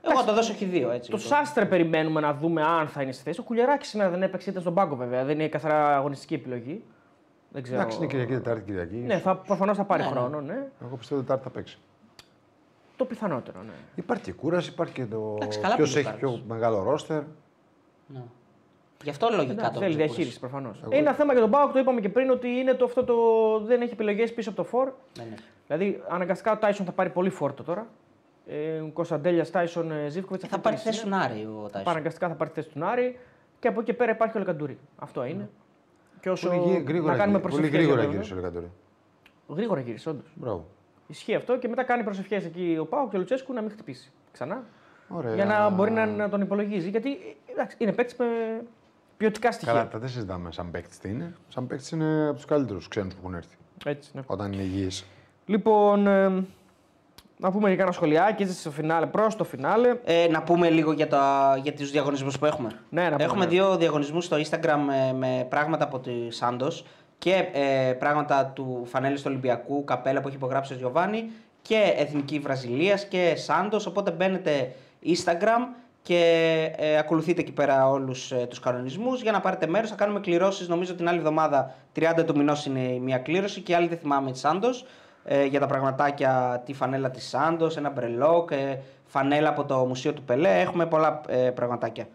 Εγώ 0.00 0.18
θα 0.20 0.24
το 0.24 0.34
δώσω 0.34 0.52
Χ2 0.52 0.60
έτσι. 0.92 1.10
Το 1.10 1.16
λοιπόν. 1.16 1.20
Σάστρε 1.20 1.64
περιμένουμε 1.64 2.20
να 2.20 2.34
δούμε 2.34 2.62
αν 2.62 2.88
θα 2.88 3.02
είναι 3.02 3.12
στη 3.12 3.22
θέση. 3.22 3.40
Ο 3.40 3.42
Κουλιαράκης 3.42 3.88
σήμερα 3.88 4.10
δεν 4.10 4.22
έπαιξε, 4.22 4.50
ήταν 4.50 4.62
στον 4.62 4.74
πάγκο 4.74 4.96
βέβαια. 4.96 5.24
Δεν 5.24 5.38
είναι 5.38 5.48
καθαρά 5.48 5.96
αγωνιστική 5.96 6.34
επιλογή. 6.34 6.82
Δεν 7.50 7.62
ξέρω. 7.62 7.78
Εντάξει, 7.80 7.96
είναι 7.96 8.06
Κυριακή, 8.06 8.32
Τετάρτη, 8.32 8.62
Κυριακή. 8.62 8.94
Ναι, 8.96 9.18
θα, 9.18 9.36
προφανώς 9.36 9.76
θα 9.76 9.84
πάρει 9.84 10.02
Ναι, 10.02 10.08
ναι. 10.08 10.14
χρόνο, 10.14 10.40
ναι. 10.40 10.66
Εγώ 10.84 10.96
πιστεύω 10.96 11.20
Τετάρτη 11.20 11.42
θα 11.42 11.50
παίξει. 11.50 11.78
Το 12.98 13.04
πιθανότερο, 13.04 13.62
ναι. 13.62 13.72
Υπάρχει 13.94 14.22
και 14.24 14.32
κούραση, 14.32 14.70
υπάρχει 14.70 14.92
και 14.94 15.04
το. 15.06 15.32
Εντάξει, 15.36 15.58
καλά 15.58 15.74
Ποιος 15.74 15.88
πήγε 15.88 15.98
έχει 16.08 16.08
πάλι. 16.08 16.18
πιο 16.20 16.42
μεγάλο 16.48 16.82
ρόστερ. 16.82 17.22
Ναι. 18.06 18.22
Γι' 19.02 19.10
αυτό 19.10 19.28
λογικά 19.30 19.52
Εντάξει, 19.52 19.72
το 19.72 19.78
θέλει 19.78 19.90
ξεκούρασε. 19.90 19.96
διαχείριση 20.14 20.40
προφανώς. 20.40 20.78
Εγώ- 20.82 20.90
Είναι 20.90 21.00
ένα 21.00 21.12
θέμα 21.14 21.32
για 21.32 21.42
τον 21.42 21.50
Πάοκ, 21.50 21.72
το 21.72 21.78
είπαμε 21.78 22.00
και 22.00 22.08
πριν, 22.08 22.30
ότι 22.30 22.48
είναι 22.48 22.74
το, 22.74 22.84
αυτό 22.84 23.04
το. 23.04 23.14
Δεν 23.64 23.80
έχει 23.80 23.92
επιλογές 23.92 24.34
πίσω 24.34 24.48
από 24.50 24.58
το 24.58 24.64
φόρ. 24.64 24.92
Ναι, 25.18 25.24
ναι. 25.24 25.34
Δηλαδή, 25.66 26.02
αναγκαστικά 26.08 26.52
ο 26.52 26.56
Τάισον 26.56 26.86
θα 26.86 26.92
πάρει 26.92 27.10
πολύ 27.10 27.30
φόρτο 27.30 27.62
τώρα. 27.62 27.86
Ε, 28.46 28.82
Κωνσταντέλιας, 28.92 29.50
Τάισον, 29.50 29.92
Ζήφκοβιτς. 30.08 30.48
Θα 30.48 30.58
πάρει 30.58 30.76
θέση 30.76 31.02
του 31.02 31.08
Νάρη 31.08 31.48
ο 31.64 31.68
Τάισον. 31.72 31.90
Αναγκαστικά 31.92 32.28
θα 32.28 32.34
πάρει 32.34 32.50
θέση 32.54 32.68
του 32.68 32.78
Νάρη 32.78 33.18
και 33.58 33.68
από 33.68 33.80
εκεί 33.80 33.90
και 33.90 33.96
πέρα 33.96 34.10
υπάρχει 34.12 34.32
και 34.32 34.38
ο 34.38 34.44
Λεκαντούρη. 34.44 34.78
Αυτό 34.96 35.24
είναι. 35.24 35.48
Και 36.20 36.30
όσο 36.30 36.48
Πολύ 36.48 36.70
γρή- 36.72 36.88
γρήγορα, 36.88 37.12
να 37.12 37.18
κάνουμε 37.18 37.38
γύρι- 37.38 37.50
πολύ 37.50 37.60
προσευχές 37.62 37.78
γρήγορα 37.80 38.00
για 38.02 38.10
γύρισε 38.10 38.34
τον- 38.34 38.38
ο 38.38 38.40
Λεκατορή. 38.42 38.70
Γρήγορα 39.48 39.80
γύρισε, 39.80 40.08
όντως. 40.08 40.32
Μπράβο. 40.34 40.66
Ισχύει 41.10 41.34
αυτό 41.34 41.58
και 41.58 41.68
μετά 41.68 41.82
κάνει 41.82 42.02
προσευχές 42.02 42.44
εκεί 42.44 42.76
ο 42.80 42.84
Πάο 42.84 43.08
και 43.08 43.16
ο 43.16 43.18
Λουτσέσκου 43.18 43.52
να 43.52 43.60
μην 43.60 43.70
χτυπήσει 43.70 44.12
ξανά. 44.32 44.64
Ωραία. 45.08 45.34
Για 45.34 45.44
να 45.44 45.68
μπορεί 45.68 45.90
να, 45.90 46.06
να 46.06 46.28
τον 46.28 46.40
υπολογίζει. 46.40 46.88
Γιατί 46.88 47.10
ε, 47.10 47.52
εντάξει, 47.52 47.76
είναι 47.78 47.92
παίκτης 47.92 48.16
με 48.16 48.26
ποιοτικά 49.16 49.52
στοιχεία. 49.52 49.72
Καλά, 49.72 49.88
τα 49.88 49.98
δεν 49.98 50.08
συζητάμε 50.08 50.52
σαν 50.52 50.70
παίκτης 50.70 50.98
τι 50.98 51.08
είναι. 51.08 51.34
Σαν 51.48 51.66
παίκτης 51.66 51.90
είναι 51.90 52.26
από 52.26 52.34
τους 52.34 52.44
καλύτερους 52.44 52.88
ξένους 52.88 53.14
που 53.14 53.20
έχουν 53.22 53.34
έρθει. 53.34 53.56
Έτσι, 53.84 54.10
ναι. 54.14 54.22
Όταν 54.26 54.52
είναι 54.52 54.62
υγιή. 54.62 54.90
Λοιπόν, 55.46 56.06
ε, 56.06 56.28
να 57.38 57.50
πούμε 57.50 57.68
μερικά 57.68 57.92
σχολιάκια 57.92 58.46
στο 58.46 58.70
φινάλε, 58.70 59.06
προς 59.06 59.36
το 59.36 59.44
φινάλε. 59.44 59.96
Ε, 60.04 60.28
να 60.30 60.42
πούμε 60.42 60.70
λίγο 60.70 60.92
για, 60.92 61.08
τα, 61.08 61.56
για 61.62 61.72
τους 61.72 61.90
διαγωνισμούς 61.90 62.38
που 62.38 62.46
έχουμε. 62.46 62.70
Ναι, 62.90 63.02
να 63.02 63.10
πούμε, 63.10 63.24
έχουμε 63.24 63.44
ναι. 63.44 63.50
δύο 63.50 63.76
διαγωνισμούς 63.76 64.24
στο 64.24 64.36
Instagram 64.36 64.78
ε, 65.08 65.12
με 65.12 65.46
πράγματα 65.48 65.84
από 65.84 65.98
τη 65.98 66.30
Σάντος 66.30 66.84
και 67.18 67.48
ε, 67.52 67.92
πράγματα 67.92 68.46
του 68.54 68.82
Φανέλη 68.86 69.16
του 69.16 69.22
Ολυμπιακού, 69.26 69.84
καπέλα 69.84 70.20
που 70.20 70.28
έχει 70.28 70.36
υπογράψει 70.36 70.72
ο 70.72 70.76
Γιωβάνι 70.76 71.30
και 71.62 71.94
Εθνική 71.96 72.38
Βραζιλίας 72.38 73.04
και 73.04 73.34
Σάντος, 73.36 73.86
οπότε 73.86 74.10
μπαίνετε 74.10 74.72
Instagram 75.04 75.74
και 76.02 76.22
ε, 76.76 76.98
ακολουθείτε 76.98 77.40
εκεί 77.40 77.52
πέρα 77.52 77.88
όλους 77.88 78.32
ε, 78.32 78.46
τους 78.48 78.60
κανονισμούς 78.60 79.22
για 79.22 79.32
να 79.32 79.40
πάρετε 79.40 79.66
μέρος. 79.66 79.90
Θα 79.90 79.96
κάνουμε 79.96 80.20
κληρώσεις 80.20 80.68
νομίζω 80.68 80.94
την 80.94 81.08
άλλη 81.08 81.18
εβδομάδα, 81.18 81.74
30 81.96 82.24
του 82.26 82.36
μηνός 82.36 82.66
είναι 82.66 82.80
η 82.80 83.00
μία 83.00 83.18
κλήρωση 83.18 83.60
και 83.60 83.72
η 83.72 83.74
άλλη 83.74 83.88
δεν 83.88 83.98
θυμάμαι 83.98 84.30
της 84.30 84.40
Σάντος 84.40 84.84
ε, 85.30 85.44
για 85.44 85.60
τα 85.60 85.66
πραγματάκια, 85.66 86.62
τη 86.64 86.72
φανέλα 86.72 87.10
της 87.10 87.28
Σάντος, 87.28 87.76
ένα 87.76 87.90
μπρελόκ, 87.90 88.50
ε, 88.50 88.78
φανέλα 89.06 89.48
από 89.48 89.64
το 89.64 89.84
Μουσείο 89.86 90.12
του 90.12 90.22
Πελέ. 90.22 90.60
Έχουμε 90.60 90.86
πολλά 90.86 91.20
ε, 91.28 91.50
πραγματάκια. 91.50 92.06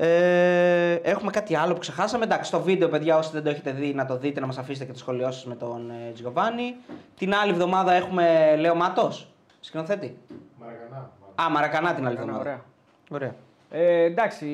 Ε, 0.00 0.94
έχουμε 0.94 1.30
κάτι 1.30 1.54
άλλο 1.54 1.72
που 1.72 1.78
ξεχάσαμε. 1.78 2.24
Εντάξει, 2.24 2.50
το 2.50 2.60
βίντεο, 2.60 2.88
παιδιά, 2.88 3.18
όσοι 3.18 3.30
δεν 3.32 3.42
το 3.42 3.50
έχετε 3.50 3.70
δει, 3.70 3.94
να 3.94 4.06
το 4.06 4.18
δείτε, 4.18 4.40
να 4.40 4.46
μας 4.46 4.58
αφήσετε 4.58 4.84
και 4.84 4.92
τις 4.92 5.00
σχολιώσεις 5.00 5.44
με 5.44 5.54
τον 5.54 5.90
ε, 5.90 6.12
Τζιοβάνι. 6.12 6.76
Την 7.16 7.34
άλλη 7.34 7.50
εβδομάδα 7.52 7.92
έχουμε 7.92 8.56
Λέο 8.58 8.74
Μάτος, 8.74 9.28
σκηνοθέτη. 9.60 10.16
Μαρακανά. 10.60 11.10
Α, 11.42 11.50
Μαρακανά 11.50 11.94
την 11.94 12.06
άλλη 12.06 12.16
Ωραία, 12.16 12.28
εβδομάδα. 12.30 12.40
ωραία. 12.40 12.64
Ωραία. 13.10 13.34
Ε, 13.70 14.02
εντάξει, 14.04 14.46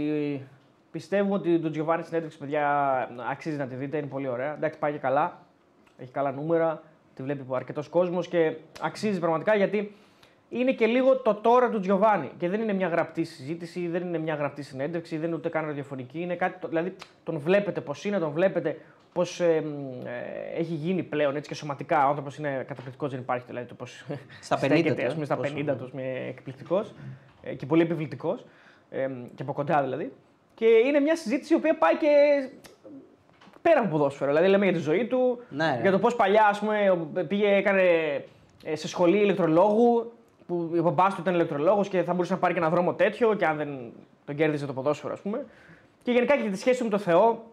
πιστεύουμε 0.90 1.34
ότι 1.34 1.58
το 1.58 1.70
Giovanni 1.74 2.00
συνέντευξη, 2.04 2.38
παιδιά, 2.38 2.68
αξίζει 3.30 3.56
να 3.56 3.66
τη 3.66 3.74
δείτε, 3.74 3.96
είναι 3.96 4.06
πολύ 4.06 4.28
ωραία. 4.28 4.54
Εντάξει, 4.54 4.78
πάει 4.78 4.92
και 4.92 4.98
καλά, 4.98 5.38
έχει 5.98 6.10
καλά 6.10 6.32
νούμερα, 6.32 6.82
τη 7.14 7.22
βλέπει 7.22 7.44
αρκετός 7.50 7.88
κόσμος 7.88 8.28
και 8.28 8.56
αξίζει 8.80 9.18
πραγματικά 9.18 9.54
γιατί 9.54 9.94
είναι 10.48 10.72
και 10.72 10.86
λίγο 10.86 11.16
το 11.16 11.34
τώρα 11.34 11.68
του 11.70 11.80
Giovanni. 11.86 12.28
Και 12.38 12.48
δεν 12.48 12.60
είναι 12.60 12.72
μια 12.72 12.88
γραπτή 12.88 13.24
συζήτηση, 13.24 13.88
δεν 13.88 14.02
είναι 14.02 14.18
μια 14.18 14.34
γραπτή 14.34 14.62
συνέντευξη, 14.62 15.16
δεν 15.16 15.26
είναι 15.26 15.36
ούτε 15.36 15.48
καν 15.48 15.66
ραδιοφωνική. 15.66 16.20
Είναι 16.20 16.34
κάτι, 16.34 16.58
το- 16.60 16.68
δηλαδή 16.68 16.94
τον 17.24 17.38
βλέπετε 17.38 17.80
πώς 17.80 18.04
είναι, 18.04 18.18
τον 18.18 18.30
βλέπετε 18.30 18.78
πώς 19.12 19.40
ε, 19.40 19.60
μ, 19.60 20.06
ε, 20.06 20.58
έχει 20.60 20.74
γίνει 20.74 21.02
πλέον 21.02 21.36
έτσι 21.36 21.48
και 21.48 21.54
σωματικά. 21.54 22.06
Ο 22.06 22.08
άνθρωπος 22.08 22.36
είναι 22.38 22.64
καταπληκτικός, 22.68 23.10
δεν 23.10 23.20
υπάρχει 23.20 23.44
δηλαδή 23.48 23.66
το 23.66 23.74
πώς. 23.74 24.04
Στα 24.40 24.58
50 24.62 24.94
του, 24.96 25.06
ας 25.06 25.12
πούμε, 25.12 25.24
στα 25.24 25.36
πόσο. 25.36 25.54
50 25.56 25.64
του, 25.78 25.90
με 25.92 26.02
εκπληκτικός 26.28 26.94
ε, 27.42 27.54
και 27.54 27.66
πολύ 27.66 27.82
επιβλητικός. 27.82 28.44
Ε, 28.90 29.08
και 29.34 29.42
από 29.42 29.52
κοντά 29.52 29.82
δηλαδή. 29.82 30.12
Και 30.54 30.64
είναι 30.66 31.00
μια 31.00 31.16
συζήτηση 31.16 31.52
η 31.52 31.56
οποία 31.56 31.76
πάει 31.78 31.96
και 31.96 32.06
πέρα 33.62 33.80
από 33.80 33.88
ποδόσφαιρο. 33.88 34.30
Δηλαδή 34.30 34.48
λέμε 34.48 34.64
για 34.64 34.74
τη 34.74 34.80
ζωή 34.80 35.06
του, 35.06 35.42
Ναι, 35.48 35.72
ρε. 35.74 35.80
για 35.80 35.90
το 35.90 35.98
πώς 35.98 36.16
παλιά 36.16 36.46
ας 36.46 36.58
πούμε, 36.58 36.98
πήγε, 37.28 37.54
έκανε 37.54 37.82
ε, 38.64 38.76
σε 38.76 38.88
σχολή 38.88 39.16
ηλεκτρολόγου, 39.18 40.12
που 40.46 40.70
ο 40.78 40.82
μπαμπά 40.82 41.06
του 41.08 41.16
ήταν 41.20 41.34
ηλεκτρολόγος 41.34 41.88
και 41.88 42.02
θα 42.02 42.12
μπορούσε 42.12 42.32
να 42.32 42.38
πάρει 42.38 42.52
και 42.52 42.58
ένα 42.58 42.68
δρόμο 42.68 42.94
τέτοιο 42.94 43.34
και 43.34 43.46
αν 43.46 43.56
δεν 43.56 43.68
τον 44.24 44.34
κέρδιζε 44.34 44.66
το 44.66 44.72
ποδόσφαιρο, 44.72 45.12
ας 45.12 45.20
πούμε. 45.20 45.44
Και 46.02 46.12
γενικά 46.12 46.34
και 46.36 46.42
για 46.42 46.50
τη 46.50 46.58
σχέση 46.58 46.78
του 46.78 46.84
με 46.84 46.90
τον 46.90 46.98
Θεό, 46.98 47.44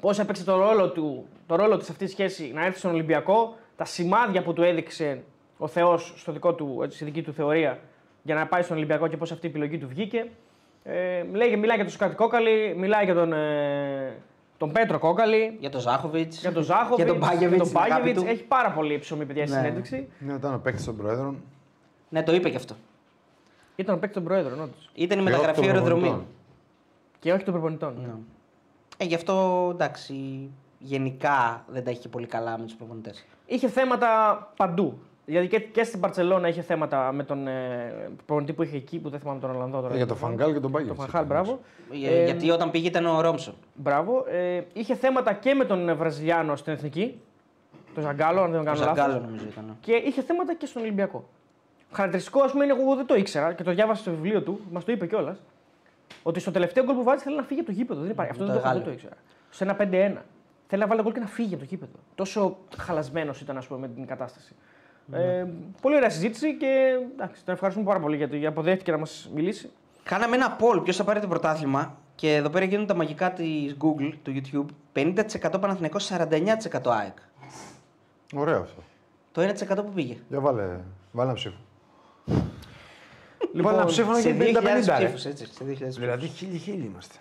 πώς 0.00 0.18
έπαιξε 0.18 0.44
το 0.44 0.56
ρόλο 0.56 0.90
του, 0.90 1.26
το 1.46 1.56
ρόλο 1.56 1.76
της 1.76 1.90
αυτής 1.90 2.06
τη 2.08 2.12
σχέση 2.12 2.50
να 2.54 2.64
έρθει 2.64 2.78
στον 2.78 2.90
Ολυμπιακό, 2.90 3.54
τα 3.76 3.84
σημάδια 3.84 4.42
που 4.42 4.52
του 4.52 4.62
έδειξε 4.62 5.22
ο 5.58 5.66
Θεός 5.66 6.14
στο 6.16 6.32
δικό 6.32 6.54
του, 6.54 6.80
έτσι, 6.82 6.96
στη 6.96 7.04
δική 7.04 7.22
του 7.22 7.32
θεωρία 7.32 7.78
για 8.22 8.34
να 8.34 8.46
πάει 8.46 8.62
στον 8.62 8.76
Ολυμπιακό 8.76 9.08
και 9.08 9.16
πώς 9.16 9.32
αυτή 9.32 9.46
η 9.46 9.48
επιλογή 9.48 9.78
του 9.78 9.88
βγήκε. 9.88 10.26
Ε, 10.84 11.22
λέει, 11.32 11.56
μιλάει 11.56 11.76
για 11.76 11.84
τον 11.84 11.92
Σκατικόκαλη, 11.94 12.74
μιλάει 12.76 13.04
για 13.04 13.14
τον, 13.14 13.32
ε, 13.32 14.16
τον 14.56 14.72
Πέτρο 14.72 14.98
Κόκαλη, 14.98 15.56
Για 15.60 15.70
τον 15.70 15.80
Ζάχοβιτς. 15.80 16.40
για 16.40 16.52
τον 16.52 16.62
Ζάχοβιτς, 16.62 16.96
Για 16.96 17.06
τον 17.06 17.16
Μπάγεβιτ. 17.18 17.62
Μπάγεβιτς. 17.72 18.22
Έχει 18.22 18.44
πάρα 18.44 18.70
πολύ 18.70 18.98
ψωμί, 18.98 19.24
παιδιά, 19.24 19.46
στη 19.46 19.54
Ναι. 19.56 19.62
συνέντευξη. 19.62 20.08
Ναι, 20.18 20.32
ήταν 20.32 20.54
ο 20.54 20.58
παίκτης 20.62 20.84
των 20.84 20.96
Προέδρων. 20.96 21.42
Ναι, 22.12 22.22
το 22.22 22.34
είπε 22.34 22.50
και 22.50 22.56
αυτό. 22.56 22.74
Ήταν 23.76 23.94
ο 23.94 23.98
παίκτης 23.98 24.14
των 24.14 24.24
Προέδρων, 24.24 24.60
όντως. 24.60 24.90
Ήταν 24.94 25.18
η 25.18 25.22
Και 25.22 25.28
όχι 25.28 25.30
μεταγραφή 25.32 25.60
των 25.60 25.70
αεροδρομίου. 25.70 26.02
προπονητών. 26.02 26.26
Και 27.18 27.32
όχι 27.32 27.44
των 27.44 27.52
προπονητών. 27.52 27.94
Ναι. 28.02 28.12
Ε, 28.96 29.04
γι' 29.04 29.14
αυτό 29.14 29.68
εντάξει. 29.72 30.14
Γενικά 30.78 31.64
δεν 31.68 31.84
τα 31.84 31.90
έχει 31.90 32.00
και 32.00 32.08
πολύ 32.08 32.26
καλά 32.26 32.58
με 32.58 32.64
τους 32.64 32.74
προπονητές. 32.74 33.24
Είχε 33.46 33.68
θέματα 33.68 34.08
παντού. 34.56 34.98
Δηλαδή 35.24 35.48
και, 35.48 35.60
και 35.60 35.84
στην 35.84 36.00
Παρσελώνα 36.00 36.48
είχε 36.48 36.62
θέματα 36.62 37.12
με 37.12 37.24
τον 37.24 37.46
ε, 37.46 38.10
προπονητή 38.26 38.52
που 38.52 38.62
είχε 38.62 38.76
εκεί, 38.76 38.98
που 38.98 39.08
δεν 39.08 39.20
θυμάμαι 39.20 39.40
τον 39.40 39.50
Ολλανδό 39.50 39.80
τώρα. 39.80 39.94
Ε, 39.94 39.96
Για 39.96 40.06
τον 40.06 40.16
Φαγκάλ 40.16 40.46
και 40.48 40.52
τον 40.52 40.62
Το 40.62 40.68
Μπάγκεβιτ. 40.68 40.96
Φανχάλ, 41.00 41.24
μπράβο. 41.26 41.60
Ε, 42.04 42.24
γιατί 42.24 42.50
όταν 42.50 42.70
πήγε 42.70 42.88
ήταν 42.88 43.06
ο 43.06 43.20
Ρόμσον. 43.20 43.54
Μπράβο. 43.74 44.24
Ε, 44.28 44.62
είχε 44.72 44.94
θέματα 44.94 45.32
και 45.32 45.54
με 45.54 45.64
τον 45.64 45.96
Βραζιλιάνο 45.96 46.56
στην 46.56 46.72
εθνική. 46.72 47.20
Τον 47.94 48.02
Ζαγκάλο, 48.02 48.42
αν 48.42 48.50
δεν 48.50 48.60
Ο 48.60 48.64
κάνω 48.64 48.76
Ζαγκάλο 48.76 49.12
λάθος. 49.12 49.24
νομίζω 49.28 49.44
ήταν. 49.50 49.76
Και 49.80 49.92
είχε 49.92 50.22
θέματα 50.22 50.54
και 50.54 50.66
στον 50.66 50.82
Ολυμπιακό. 50.82 51.24
Χαρακτηριστικό, 51.92 52.42
ας 52.42 52.52
πούμε, 52.52 52.64
είναι 52.64 52.72
εγώ 52.80 52.94
δεν 52.94 53.06
το 53.06 53.14
ήξερα 53.14 53.52
και 53.52 53.62
το 53.62 53.72
διάβασα 53.72 54.00
στο 54.00 54.10
βιβλίο 54.10 54.42
του, 54.42 54.60
μας 54.70 54.84
το 54.84 54.92
είπε 54.92 55.06
κιόλας. 55.06 55.42
Ότι 56.22 56.40
στο 56.40 56.50
τελευταίο 56.50 56.84
γκολ 56.84 56.94
που 56.94 57.02
βάζει 57.02 57.22
θέλει 57.22 57.36
να 57.36 57.42
φύγει 57.42 57.60
από 57.60 57.68
το 57.68 57.74
γήπεδο. 57.74 58.00
Δεν 58.00 58.10
υπάρχει. 58.10 58.30
Αυτό 58.30 58.44
Το 58.46 58.52
δεν 58.52 58.60
το, 58.60 58.68
δεν 58.68 58.72
Γάλλο. 58.72 58.84
το 58.84 58.92
ήξερα. 58.92 59.14
Σε 59.50 59.64
ένα 59.64 59.76
5-1. 59.78 60.22
Θέλει 60.66 60.82
να 60.82 60.86
βάλει 60.86 61.02
γκολ 61.02 61.12
και 61.12 61.20
να 61.20 61.26
φύγει 61.26 61.54
από 61.54 61.62
το 61.62 61.68
γήπεδο. 61.68 61.92
Τόσο 62.14 62.56
χαλασμένος 62.76 63.40
ήταν, 63.40 63.56
ας 63.56 63.66
πούμε, 63.66 63.80
με 63.80 63.88
την 63.88 64.06
κατάσταση. 64.06 64.54
Ε, 65.12 65.44
πολύ 65.80 65.96
ωραία 65.96 66.10
συζήτηση 66.10 66.56
και 66.56 66.98
εντάξει, 67.12 67.44
τον 67.44 67.54
ευχαριστούμε 67.54 67.86
πάρα 67.88 68.00
πολύ 68.00 68.16
γιατί 68.16 68.46
αποδέχτηκε 68.46 68.90
να 68.90 68.98
μας 68.98 69.30
μιλήσει. 69.34 69.70
Κάναμε 70.02 70.36
ένα 70.36 70.56
poll 70.60 70.80
ποιος 70.84 70.96
θα 70.96 71.04
πάρει 71.04 71.20
το 71.20 71.28
πρωτάθλημα 71.28 71.96
και 72.14 72.34
εδώ 72.34 72.50
πέρα 72.50 72.64
γίνονται 72.64 72.86
τα 72.86 72.94
μαγικά 72.94 73.32
της 73.32 73.76
Google, 73.80 74.12
του 74.22 74.32
YouTube. 74.34 74.66
50% 74.92 75.60
Παναθηναϊκός, 75.60 76.10
49% 76.12 76.80
ΑΕΚ. 76.84 77.16
Ωραίο 78.34 78.60
αυτό. 78.60 78.82
Το 79.32 79.42
1% 79.42 79.76
που 79.84 79.90
πήγε. 79.94 80.16
Για 80.28 80.40
βάλε, 80.40 80.62
βάλε 81.12 81.28
ένα 81.28 81.32
ψήφο. 81.38 81.56
Λοιπόν, 83.52 83.70
Βάλε 83.70 83.76
ένα 83.82 83.86
ψήφο 83.90 84.10
να 84.10 84.18
σε 84.18 84.30
γίνει 84.30 84.52
2.000 84.54 84.58
50-50. 84.58 84.98
ρε. 84.98 85.04
ψήφους, 85.04 85.24
έτσι. 85.24 85.44
Σε 85.46 85.64
2.000 85.64 85.72
ψήφους. 85.74 85.94
Δηλαδή 85.96 86.26
χίλιοι-χίλιοι 86.26 86.88
είμαστε. 86.90 87.14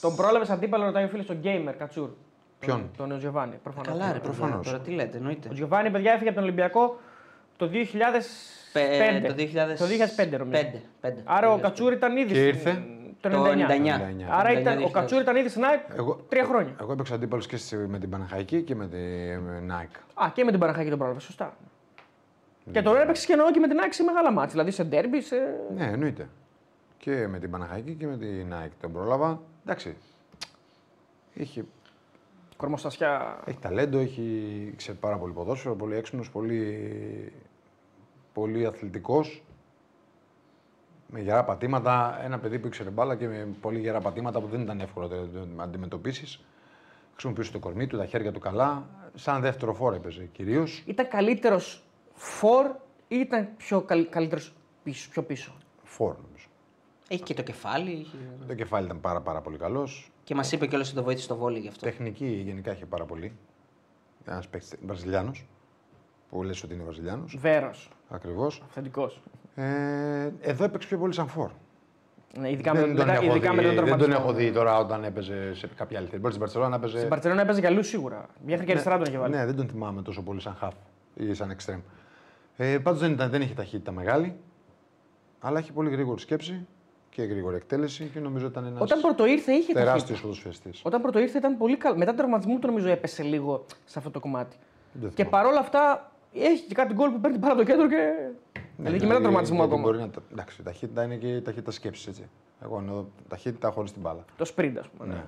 Τον 0.00 0.16
πρόλαβες 0.16 0.50
αντίπαλο, 0.50 0.84
ρωτάει 0.84 1.04
ο 1.04 1.08
φίλος 1.08 1.26
τον 1.26 1.40
Gamer 1.44 1.72
Κατσούρ. 1.78 2.10
Ποιον; 2.58 2.90
Τον, 2.96 3.08
τον 3.08 3.18
Giovanni. 3.20 3.52
Προφανώς. 3.62 3.98
Καλά, 3.98 4.12
ρε, 4.12 4.18
Προφανώς. 4.18 4.36
προφανώς. 4.38 4.66
Τώρα 4.66 4.78
τι 4.80 4.90
λέτε, 4.90 5.16
εννοείται. 5.16 5.48
Ο 5.48 5.52
Giovanni, 5.58 5.88
παιδιά, 5.92 6.12
έφυγε 6.12 6.28
από 6.28 6.34
τον 6.34 6.42
Ολυμπιακό 6.44 7.00
το 7.56 7.66
2005. 7.72 7.78
Πε- 8.72 9.26
το 9.26 9.34
2000... 9.36 9.76
Το 9.78 9.84
2005 9.84 10.38
νομίζω. 10.38 10.62
Πέντε, 10.62 10.82
πέντε. 11.00 11.20
Άρα 11.24 11.50
ο 11.50 11.56
2005. 11.56 11.60
Κατσούρ 11.60 11.92
ήταν 11.92 12.16
ήδη. 12.16 12.28
Και 12.32 12.34
στην- 12.34 12.46
ήρθε; 12.46 12.82
Το 13.20 13.28
99. 13.28 13.32
Το 13.32 13.44
99. 13.44 14.26
Άρα 14.30 14.52
ήταν, 14.60 14.78
99, 14.78 14.84
ο 14.86 14.90
Κατσούρ 14.90 15.20
ήταν 15.20 15.36
ήδη 15.36 15.48
στην 15.48 15.64
ΑΕΚ 15.64 15.80
Εγώ, 15.96 16.24
τρία 16.28 16.44
χρόνια. 16.44 16.72
Εγώ 16.80 16.92
έπαιξα 16.92 17.14
αντίπαλος 17.14 17.46
και 17.46 17.56
στη- 17.56 17.76
με 17.76 17.98
την 17.98 18.10
Παναχαϊκή 18.10 18.62
και 18.62 18.74
με 18.74 18.88
την 18.88 19.70
Nike. 19.70 20.24
Α, 20.24 20.30
και 20.34 20.44
με 20.44 20.50
την 20.50 20.60
Παναχάκη 20.60 20.88
τον 20.88 20.98
πρόλαβες, 20.98 21.22
σωστά. 21.22 21.56
Και 22.72 22.82
τώρα 22.82 23.02
έπαιξες 23.02 23.26
και 23.26 23.32
εννοώ 23.32 23.50
και 23.50 23.60
με 23.60 23.68
την 23.68 23.80
ΑΕΚ 23.80 23.92
σε 23.92 24.02
μεγάλα 24.02 24.32
μάτια. 24.32 24.50
Δηλαδή 24.50 24.70
σε 24.70 24.84
ντέρμπι, 24.84 25.20
σε. 25.20 25.36
Ναι, 25.74 25.84
εννοείται. 25.84 26.28
Και 26.98 27.26
με 27.26 27.38
την 27.38 27.50
Παναχαϊκή 27.50 27.94
και 27.94 28.06
με 28.06 28.16
την 28.16 28.52
Nike 28.52 28.72
τον 28.80 28.92
πρόλαβα. 28.92 29.42
Εντάξει. 29.64 29.96
Είχε, 31.34 31.64
Κορμοστασιά. 32.56 33.40
έχει 33.44 33.58
ταλέντο, 33.58 33.98
έχει 33.98 34.72
ξέρει 34.76 34.98
πάρα 34.98 35.16
πολύ 35.16 35.32
ποδόσφαιρο, 35.32 35.74
πολύ 35.74 35.96
έξυπνος, 35.96 36.30
πολύ, 36.30 37.32
πολύ 38.32 38.66
αθλητικός. 38.66 39.42
Με 41.08 41.20
γερά 41.20 41.44
πατήματα. 41.44 42.20
Ένα 42.24 42.38
παιδί 42.38 42.58
που 42.58 42.66
ήξερε 42.66 42.90
μπάλα 42.90 43.16
και 43.16 43.26
με 43.28 43.48
πολύ 43.60 43.78
γερά 43.78 44.00
πατήματα 44.00 44.40
που 44.40 44.46
δεν 44.46 44.60
ήταν 44.60 44.80
εύκολο 44.80 45.06
να 45.08 45.16
το 45.16 45.62
αντιμετωπίσεις. 45.62 46.44
Χρησιμοποιούσε 47.12 47.52
το 47.52 47.58
κορμί 47.58 47.86
του, 47.86 47.96
τα 47.96 48.06
χέρια 48.06 48.32
του 48.32 48.40
καλά. 48.40 48.86
Σαν 49.14 49.40
δεύτερο 49.40 49.74
φόρο 49.74 49.94
έπαιζε 49.94 50.24
κυρίως. 50.32 50.82
Ήταν 50.86 51.08
καλύτερος 51.08 51.85
φορ 52.16 52.66
ή 53.08 53.16
ήταν 53.16 53.48
πιο 53.56 53.80
καλ, 53.80 54.08
καλύτερος 54.08 54.54
πίσω, 54.82 55.08
πιο 55.10 55.22
πίσω. 55.22 55.52
Φόρ 55.82 56.16
νομίζω. 56.26 56.46
Έχει 57.08 57.22
και 57.22 57.34
το 57.34 57.42
κεφάλι. 57.42 57.90
Έχει... 57.90 58.18
Το 58.46 58.54
κεφάλι 58.54 58.84
ήταν 58.84 59.00
πάρα, 59.00 59.20
πάρα 59.20 59.40
πολύ 59.40 59.56
καλός. 59.56 60.10
Και 60.24 60.34
μας 60.34 60.52
είπε 60.52 60.66
κιόλας 60.66 60.86
ότι 60.86 60.96
το 60.96 61.02
βοήθησε 61.02 61.24
στο 61.24 61.36
βόλιο 61.36 61.60
γι' 61.60 61.68
αυτό. 61.68 61.84
Τεχνική 61.84 62.26
γενικά 62.26 62.72
είχε 62.72 62.86
πάρα 62.86 63.04
πολύ. 63.04 63.32
Ένας 64.24 64.48
παίκτης 64.48 64.74
Βραζιλιάνος. 64.86 65.46
Που 66.30 66.42
λες 66.42 66.62
ότι 66.62 66.74
είναι 66.74 66.82
Βραζιλιάνος. 66.82 67.36
Βέρος. 67.38 67.90
Ακριβώς. 68.08 68.62
Αυθεντικός. 68.64 69.20
Ε, 69.54 70.30
εδώ 70.40 70.64
έπαιξε 70.64 70.88
πιο 70.88 70.98
πολύ 70.98 71.14
σαν 71.14 71.28
φόρ. 71.28 71.50
Ναι, 72.38 72.50
ειδικά 72.50 72.72
δεν, 72.72 72.88
με, 72.88 72.94
τον 72.94 73.06
μετά, 73.06 73.12
έχω 73.12 73.24
ειδικά 73.24 73.50
δει, 73.50 73.56
με 73.56 73.62
τον 73.62 73.74
δεν 73.74 73.84
τον 73.84 73.84
τραυματισμό. 73.84 74.22
έχω 74.22 74.32
δει 74.32 74.52
τώρα 74.52 74.78
όταν 74.78 75.04
έπαιζε 75.04 75.54
σε 75.54 75.66
κάποια 75.76 75.98
άλλη 75.98 76.06
θέση. 76.06 76.18
Μπορεί 76.18 76.32
στην 76.32 76.44
Παρσελόνα 76.44 76.76
έπαιζε. 76.76 76.96
Στην 76.96 77.08
Παρσελόνα 77.08 77.40
έπαιζε 77.40 77.60
για 77.60 77.68
αλλούς 77.68 77.86
σίγουρα. 77.86 78.26
Μέχρι 78.46 78.64
και 78.64 78.72
αριστερά 78.72 78.96
τον 78.96 79.06
είχε 79.06 79.18
βάλει. 79.18 79.34
Ναι, 79.34 79.44
δεν 79.44 79.56
τον 79.56 79.68
θυμάμαι 79.68 80.02
τόσο 80.02 80.22
πολύ 80.22 80.40
σαν 80.40 80.54
χαφ 80.54 80.74
ή 81.14 81.34
σαν 81.34 81.50
εξτρέμ. 81.50 81.80
Ε, 82.56 82.78
Πάντως 82.78 83.00
δεν, 83.00 83.12
ήταν- 83.12 83.30
δεν 83.30 83.40
είχε 83.42 83.54
ταχύτητα 83.54 83.92
μεγάλη. 83.92 84.36
Αλλά 85.40 85.58
έχει 85.58 85.72
πολύ 85.72 85.90
γρήγορη 85.90 86.20
σκέψη 86.20 86.66
και 87.10 87.22
γρήγορη 87.22 87.56
εκτέλεση 87.56 88.10
και 88.12 88.20
νομίζω 88.20 88.46
ήταν 88.46 88.64
ένας 88.66 88.80
Όταν 88.80 89.00
πρώτο 89.00 89.26
ήρθε 89.26 89.52
είχε 89.52 89.72
τεράστιος 89.72 90.00
ταχύτητα. 90.02 90.22
ποδοσφαιριστής. 90.22 90.80
Όταν 90.84 91.02
πρώτο 91.02 91.18
ήρθε 91.18 91.38
ήταν 91.38 91.56
πολύ 91.56 91.76
καλό. 91.76 91.96
Μετά 91.96 92.06
τον 92.10 92.16
τραυματισμό 92.16 92.58
του 92.58 92.66
νομίζω 92.66 92.88
έπεσε 92.88 93.22
λίγο 93.22 93.64
σε 93.84 93.98
αυτό 93.98 94.10
το 94.10 94.20
κομμάτι. 94.20 94.56
Δεν 94.92 95.10
Και 95.14 95.24
παρόλα 95.24 95.58
αυτά 95.58 96.12
έχει 96.34 96.62
και 96.66 96.74
κάτι 96.74 96.94
γκολ 96.94 97.10
που 97.10 97.20
παίρνει 97.20 97.38
πάρα 97.38 97.54
το 97.54 97.64
κέντρο 97.64 97.88
και. 97.88 98.12
δηλαδή 98.76 98.98
και 98.98 99.02
μετά 99.04 99.14
τον 99.14 99.22
τραυματισμό 99.22 99.62
ακόμα. 99.62 99.82
Μπορεί 99.82 99.98
να, 99.98 100.08
τα- 100.10 100.22
εντάξει, 100.32 100.60
η 100.60 100.64
ταχύτητα 100.64 101.02
είναι 101.02 101.16
και 101.16 101.28
η 101.28 101.42
ταχύτητα 101.42 101.70
σκέψης. 101.70 102.06
Έτσι. 102.06 102.28
Εγώ 102.62 102.78
εννοώ 102.78 103.04
ταχύτητα 103.28 103.70
χωρίς 103.70 103.92
την 103.92 104.00
μπάλα. 104.02 104.24
Το 104.36 104.52
sprint, 104.56 104.74
ας 104.80 104.88
πούμε. 104.88 105.14
Ναι. 105.14 105.22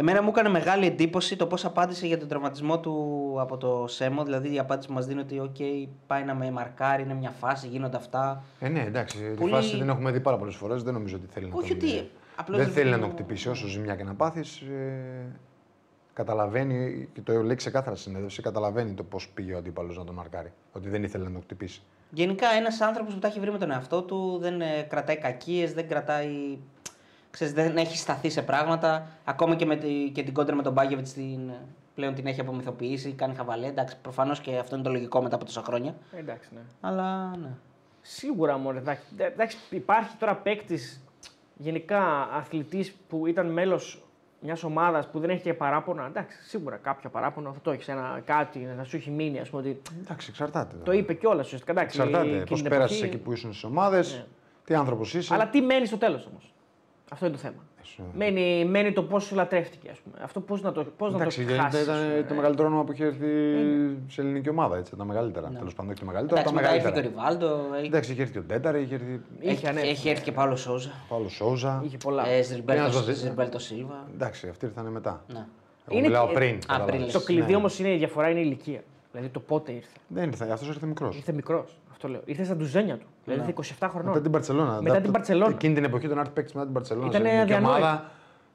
Εμένα 0.00 0.22
μου 0.22 0.28
έκανε 0.28 0.48
μεγάλη 0.48 0.86
εντύπωση 0.86 1.36
το 1.36 1.46
πώς 1.46 1.64
απάντησε 1.64 2.06
για 2.06 2.18
τον 2.18 2.28
τραυματισμό 2.28 2.80
του 2.80 3.34
από 3.40 3.56
το 3.56 3.84
ΣΕΜΟ. 3.88 4.24
Δηλαδή 4.24 4.54
η 4.54 4.58
απάντηση 4.58 4.88
που 4.88 4.94
μας 4.94 5.06
δίνει 5.06 5.20
ότι 5.20 5.40
OK, 5.44 5.88
πάει 6.06 6.24
να 6.24 6.34
με 6.34 6.50
μαρκάρει, 6.50 7.02
είναι 7.02 7.14
μια 7.14 7.30
φάση, 7.30 7.66
γίνονται 7.66 7.96
αυτά. 7.96 8.42
Ε, 8.60 8.68
ναι, 8.68 8.80
εντάξει. 8.80 9.18
Πολύ- 9.18 9.36
Τη 9.52 9.56
φάση 9.56 9.78
την 9.78 9.88
έχουμε 9.88 10.10
δει 10.10 10.20
πάρα 10.20 10.36
πολλές 10.36 10.54
φορές. 10.54 10.82
Δεν 10.82 10.92
νομίζω 10.92 11.16
ότι 11.16 11.26
θέλει 11.32 11.46
να 11.48 11.56
Όχι 11.56 11.76
τον... 11.76 11.88
ότι, 11.88 12.10
απλώς 12.36 12.56
δεν 12.58 12.66
δεν 12.66 12.74
θέλει 12.74 12.90
να 12.90 12.94
θέλω- 12.96 13.06
τον 13.08 13.14
χτυπήσει. 13.16 13.48
Όσο 13.48 13.66
ζημιά 13.66 13.94
και 13.96 14.04
να 14.04 14.14
πάθεις, 14.14 14.60
ε, 14.60 15.26
καταλαβαίνει 16.12 17.08
και 17.12 17.20
το 17.20 17.42
λέει 17.42 17.56
ξεκάθαρα 17.56 17.96
στη 17.96 18.04
συνέντευξη. 18.08 18.42
Καταλαβαίνει 18.42 18.92
το 18.92 19.02
πώς 19.02 19.28
πήγε 19.28 19.54
ο 19.54 19.58
αντίπαλος 19.58 19.96
να 19.98 20.04
τον 20.04 20.14
μαρκάρει. 20.14 20.52
Ότι 20.72 20.88
δεν 20.88 21.02
ήθελε 21.02 21.24
να 21.24 21.30
τον 21.32 21.42
χτυπήσει. 21.42 21.82
Γενικά 22.10 22.46
ένας 22.58 22.80
άνθρωπος 22.80 23.14
που 23.14 23.20
τα 23.20 23.28
έχει 23.28 23.40
βρει 23.40 23.50
με 23.52 23.58
τον 23.58 23.70
εαυτό 23.70 24.02
του, 24.02 24.38
δεν 24.40 24.60
ε, 24.60 24.66
κρατάει 24.88 25.16
κακίες, 25.16 25.72
δεν 25.72 25.88
κρατάει. 25.88 26.58
Ξέρεις, 27.30 27.52
δεν 27.54 27.76
έχει 27.76 27.96
σταθεί 27.96 28.30
σε 28.30 28.42
πράγματα. 28.42 29.06
Ακόμα 29.24 29.54
και, 29.56 29.66
με 29.66 29.76
τη, 29.76 30.10
και 30.14 30.22
την 30.22 30.34
κόντρα 30.34 30.54
με 30.54 30.62
τον 30.62 30.72
Μπάγεβιτς 30.72 31.12
την, 31.12 31.50
πλέον 31.94 32.14
την 32.14 32.26
έχει 32.26 32.40
απομυθοποιήσει, 32.40 33.12
κάνει 33.12 33.34
χαβαλέ. 33.34 33.66
Εντάξει, 33.66 33.96
προφανώς 34.02 34.40
και 34.40 34.56
αυτό 34.58 34.74
είναι 34.74 34.84
το 34.84 34.90
λογικό 34.90 35.22
μετά 35.22 35.34
από 35.34 35.44
τόσα 35.44 35.62
χρόνια. 35.62 35.94
Εντάξει, 36.12 36.48
ναι. 36.54 36.60
Αλλά 36.80 37.36
ναι. 37.36 37.48
Σίγουρα 38.02 38.58
μόνο. 38.58 38.78
Εντάξει, 38.78 39.02
εντάξει, 39.16 39.56
υπάρχει 39.70 40.16
τώρα 40.18 40.34
παίκτης 40.36 41.00
γενικά 41.56 42.28
αθλητής 42.32 42.94
που 43.08 43.26
ήταν 43.26 43.46
μέλος 43.52 44.02
μιας 44.40 44.62
ομάδας 44.64 45.06
που 45.10 45.18
δεν 45.18 45.30
έχει 45.30 45.42
και 45.42 45.54
παράπονα. 45.54 46.06
Εντάξει, 46.06 46.38
σίγουρα 46.42 46.76
κάποιο 46.76 47.10
παράπονο 47.10 47.52
θα 47.52 47.58
το 47.62 47.70
έχεις. 47.70 47.88
Ένα 47.88 48.20
κάτι 48.24 48.58
να 48.58 48.84
σου 48.84 48.96
έχει 48.96 49.10
μείνει, 49.10 49.38
ας 49.40 49.48
πούμε. 49.48 49.62
Ότι 49.62 49.82
Εντάξει, 50.00 50.26
εξαρτάται. 50.30 50.76
το 50.84 50.92
είπε 50.92 51.14
κιόλας 51.14 51.44
ουσιαστικά. 51.46 51.72
Εντάξει, 51.72 51.98
Εξαρτάται 52.00 52.28
εκείνη 52.28 52.44
πώς 52.44 52.60
την 52.60 52.70
πέρασες 52.70 52.96
εποχή- 52.96 53.14
εκεί 53.14 53.22
που 53.24 53.32
ήσουν 53.32 53.50
στις 53.50 53.64
ομάδες, 53.64 54.26
τι 54.64 54.74
άνθρωπος 54.74 55.14
είσαι. 55.14 55.34
Αλλά 55.34 55.48
τι 55.48 55.60
μένει 55.60 55.86
στο 55.86 55.96
τέλος 55.98 56.26
όμως. 56.26 56.52
Αυτό 57.12 57.26
είναι 57.26 57.34
το 57.34 57.40
θέμα. 57.40 57.56
Σου- 57.82 58.02
Μένει, 58.14 58.64
μένει 58.64 58.92
το 58.92 59.02
πώς 59.02 59.24
σου 59.24 59.34
λατρεύτηκε, 59.34 59.88
ας 59.90 59.98
πούμε. 59.98 60.16
Αυτό 60.22 60.40
πώς 60.40 60.62
να 60.62 60.72
το, 60.72 60.84
πώς 60.84 61.10
να 61.12 61.16
το 61.16 61.22
Εντάξει, 61.22 61.42
γιατί 61.42 61.60
χάσεις, 61.60 61.82
ήταν 61.82 61.94
ας 61.94 62.00
πούμε. 62.02 62.24
το 62.28 62.34
μεγαλύτερο 62.34 62.68
όνομα 62.68 62.84
που 62.84 62.92
είχε 62.92 63.04
έρθει 63.04 63.26
σε 64.08 64.20
ελληνική 64.20 64.48
ομάδα. 64.48 64.76
Έτσι, 64.76 64.96
τα 64.96 65.04
μεγαλύτερα. 65.04 65.48
Τέλος 65.48 65.74
πάντων, 65.74 65.90
όχι 65.90 66.00
το 66.00 66.06
μεγαλύτερο, 66.06 66.40
Εντάξει, 66.40 66.54
τα 66.56 66.60
μετά 66.62 66.74
ήρθε 66.74 66.90
και 66.90 66.98
ο 66.98 67.10
μεγαλύτερα. 67.10 67.36
Ριβάλντο. 67.38 67.74
Έχει, 67.76 67.86
Εντάξει, 67.86 68.12
είχε 68.12 68.20
έρθει 68.20 68.32
και 68.32 68.38
ο 68.38 68.42
Τέταρη, 68.42 68.82
είχε 68.82 68.94
έρθει 68.94 69.20
Είχε 69.40 69.50
έχει, 69.50 69.66
ανέβει. 69.66 69.88
έχει 69.88 70.08
έρθει 70.08 70.22
και 70.24 70.32
Παύλο 70.32 70.56
Σόζα. 70.56 70.90
Παύλο 71.08 71.28
Σόουζα. 71.28 71.82
Είχε 71.84 71.96
πολλά. 71.96 72.28
Ε, 72.28 72.44
Ένας 72.66 72.94
Βαζί- 72.94 73.14
Ζερμπέλτο 73.16 73.58
Σίλβα. 73.58 74.06
Εντάξει, 74.14 74.48
αυτοί 74.48 74.64
ήρθαν 74.66 74.86
μετά. 74.86 75.24
Ναι. 75.32 75.34
Εγώ 75.88 75.98
Είναι 75.98 76.06
μιλάω 76.06 76.26
και- 76.26 76.32
πριν. 76.34 76.54
Α, 76.54 76.58
κατάλαβες. 76.58 76.90
πριν 76.90 77.04
λες. 77.04 77.12
Το 77.12 77.20
κλειδί 77.20 77.50
Ναι. 77.50 77.56
όμως 77.56 77.78
είναι 77.78 77.92
η 77.94 77.96
διαφορά 77.96 78.28
είναι 78.30 78.38
η 78.40 78.42
ηλικία. 78.46 78.82
Δηλαδή 79.12 79.28
το 79.30 79.40
πότε 79.40 79.72
ήρθε. 79.72 79.88
Δεν 80.08 80.28
ήρθε, 80.28 80.48
αυτός 80.52 80.68
ήρθε 80.68 80.86
μικρός. 80.86 81.16
Ήρθε 81.16 81.32
μικρός. 81.32 81.78
Αυτό 81.98 82.10
λέω. 82.10 82.20
Ήρθε 82.24 82.44
στα 82.44 82.56
ντουζένια 82.56 82.96
του. 82.96 83.06
Δηλαδή 83.24 83.52
ήρθε 83.56 83.74
27 83.80 83.88
χρονών. 83.90 84.08
Μετά 84.08 84.20
την 84.22 84.30
Παρσελόνα. 84.30 84.78
Μετά 84.82 85.00
την 85.00 85.10
Μπαρτσελώνα. 85.10 85.50
Εκείνη 85.52 85.74
την 85.74 85.84
εποχή 85.84 86.08
τον 86.08 86.18
άρθει 86.18 86.30
παίκτη 86.32 86.50
μετά 86.54 86.64
την 86.64 86.74
Παρσελόνα. 86.74 87.06
Ήτανε 87.08 87.24
σε 87.28 87.30
ελληνική 87.34 87.52
αδιανόητο. 87.54 87.84
ομάδα. 87.84 88.10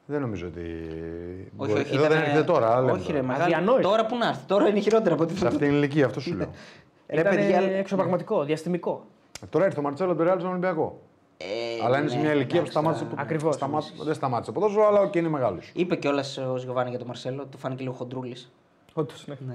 Δεν 0.06 0.20
νομίζω 0.20 0.46
ότι. 0.46 0.60
Όχι, 0.60 1.50
μπορεί- 1.52 1.72
όχι. 1.72 1.94
Εδώ 1.94 2.02
δεν 2.02 2.10
ήτανε- 2.10 2.26
έρχεται 2.26 2.42
τώρα. 2.44 2.70
αλλά 2.70 2.80
λέμε 2.80 2.92
Όχι, 2.98 3.12
ρε, 3.12 3.18
τώρα. 3.18 3.26
μεγάλη. 3.32 3.54
Αδιανόητο. 3.54 3.88
Τώρα 3.88 4.06
που 4.06 4.16
να 4.16 4.28
έρθει. 4.28 4.44
Τώρα 4.46 4.68
είναι 4.68 4.80
χειρότερα 4.80 5.14
από 5.14 5.22
ό,τι 5.22 5.32
Σε 5.32 5.38
θα 5.38 5.46
αυτήν 5.46 5.60
την 5.66 5.76
ηλικία, 5.76 6.06
αυτό 6.06 6.20
σου 6.20 6.34
λέω. 6.34 6.48
Ρε, 7.08 7.20
Ήταν 7.20 7.34
παιδιά, 7.36 7.60
εξωπραγματικό, 7.60 8.44
διαστημικό. 8.44 9.04
Τώρα 9.50 9.64
ήρθε 9.64 9.78
ο 9.78 9.82
Μαρτσέλο 9.82 10.08
από 10.08 10.18
τον 10.18 10.26
Ρεάλ 10.26 10.38
στον 10.38 10.50
Ολυμπιακό. 10.50 11.00
Ε, 11.36 11.44
Αλλά 11.84 11.98
είναι 11.98 12.08
σε 12.08 12.16
ναι, 12.16 12.22
μια 12.22 12.32
ηλικία 12.32 12.46
που 12.48 12.54
εντάξει, 12.56 12.72
σταμάτησε. 12.72 13.04
τώρα. 13.04 13.22
Ακριβώς. 13.22 13.54
σταμά- 13.54 13.84
Δεν 14.04 14.14
σταμάτησε 14.14 14.52
το 14.52 14.60
ποδόσφαιρο, 14.60 14.86
αλλά 14.86 15.06
και 15.08 15.18
είναι 15.18 15.28
μεγάλος. 15.28 15.70
Είπε 15.74 15.96
κιόλας 15.96 16.36
ο 16.38 16.56
Γιωβάνι 16.56 16.88
για 16.90 16.98
τον 16.98 17.06
Μαρσέλο, 17.06 17.44
του 17.50 17.58
φάνηκε 17.58 17.82
λίγο 17.82 17.94
χοντρούλης. 17.94 18.52
Όντως, 18.96 19.24
ναι. 19.26 19.34
Ναι. 19.46 19.54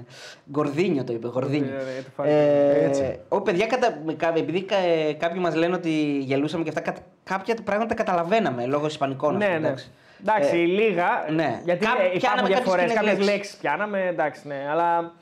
Γκορδίνιο 0.50 1.04
το 1.04 1.12
είπε, 1.12 1.28
Γορδίνιο. 1.28 1.74
Ε, 1.74 1.98
ε, 1.98 2.02
το 2.02 2.10
φάει. 2.16 2.30
Ε, 2.30 2.84
Έτσι. 2.84 3.18
Ω, 3.28 3.40
παιδιά, 3.40 3.66
κατα... 3.66 3.98
κα- 4.16 4.36
επειδή 4.36 4.62
κα- 4.62 4.76
ε, 4.76 5.12
κάποιοι 5.12 5.40
μας 5.42 5.54
λένε 5.54 5.74
ότι 5.74 6.18
γελούσαμε 6.18 6.62
και 6.62 6.68
αυτά, 6.68 6.80
κα- 6.80 6.96
κάποια 7.24 7.54
πράγματα 7.64 7.94
καταλαβαίναμε 7.94 8.66
λόγω 8.66 8.86
Ισπανικών. 8.86 9.36
Ναι, 9.36 9.44
ας 9.44 9.50
πούμε, 9.50 9.58
ναι. 9.60 9.66
εντάξει. 9.66 9.90
Εντάξει, 10.20 10.56
Ε, 10.56 10.64
λίγα. 10.64 11.08
ναι. 11.30 11.60
Γιατί 11.64 11.84
Κά- 11.86 11.92
ε, 11.98 12.02
υπάρχουν 12.02 12.18
πιάναμε 12.18 12.48
κάποιες 12.48 12.58
διαφορέ. 12.58 12.80
κοινές 12.82 12.94
Κάποιε 12.96 13.12
λέξεις. 13.12 13.30
λέξεις 13.32 13.56
πιάναμε, 13.56 14.06
εντάξει, 14.06 14.46
ναι. 14.48 14.66
Αλλά 14.70 15.12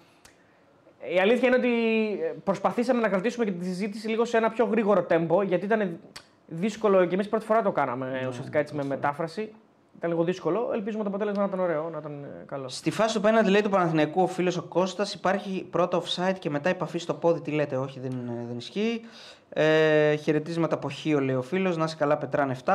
η 1.15 1.21
αλήθεια 1.21 1.49
είναι 1.49 1.57
ότι 1.57 1.69
ε, 2.23 2.33
προσπαθήσαμε 2.45 3.01
να 3.01 3.09
κρατήσουμε 3.09 3.45
και 3.45 3.51
τη 3.51 3.65
συζήτηση 3.65 4.09
λίγο 4.09 4.25
σε 4.25 4.37
ένα 4.37 4.51
πιο 4.51 4.65
γρήγορο 4.65 5.03
τέμπο, 5.03 5.43
γιατί 5.43 5.65
ήταν 5.65 5.99
δύσκολο 6.47 7.05
και 7.05 7.15
εμείς 7.15 7.29
πρώτη 7.29 7.45
φορά 7.45 7.63
το 7.63 7.73
κάναμε 7.73 8.11
Ναι, 8.21 8.27
ουσιαστικά 8.29 8.59
έτσι 8.59 8.75
με 8.75 8.85
μετάφραση. 8.85 9.53
Ήταν 9.99 10.11
λίγο 10.11 10.25
δύσκολο. 10.25 10.71
Ελπίζουμε 10.73 11.03
το 11.03 11.09
αποτέλεσμα 11.09 11.41
να 11.43 11.49
ήταν 11.49 11.61
ωραίο, 11.61 11.91
να 11.91 11.99
ήταν 11.99 12.25
ε, 12.25 12.45
καλό. 12.47 12.69
Στη 12.69 12.91
φάση 12.91 13.15
του 13.15 13.21
πέναντι 13.21 13.51
λέει 13.51 13.63
του 13.63 13.71
Παναθηναϊκού 13.71 14.23
ο 14.23 14.27
φίλος 14.27 14.57
ο 14.57 14.63
Κώστας 14.63 15.15
υπάρχει 15.15 15.67
πρώτα 15.71 16.03
offside 16.03 16.39
και 16.39 16.51
μετά 16.51 16.69
επαφή 16.69 16.99
στο 16.99 17.15
πόδι. 17.15 17.41
Τι 17.41 17.51
λέτε, 17.51 17.77
Όχι, 17.77 18.01
δεν, 18.01 18.13
δεν 18.49 18.57
ισχύει. 18.57 19.01
Ε, 19.49 20.15
χαιρετίσματα 20.15 20.75
από 20.75 20.91
Χίο 20.91 21.21
λέει 21.21 21.35
ο 21.35 21.43
φίλος. 21.43 21.77
Να 21.77 21.85
είσαι 21.85 21.97
καλά, 21.97 22.17
Πετράνε 22.17 22.57
7. 22.65 22.73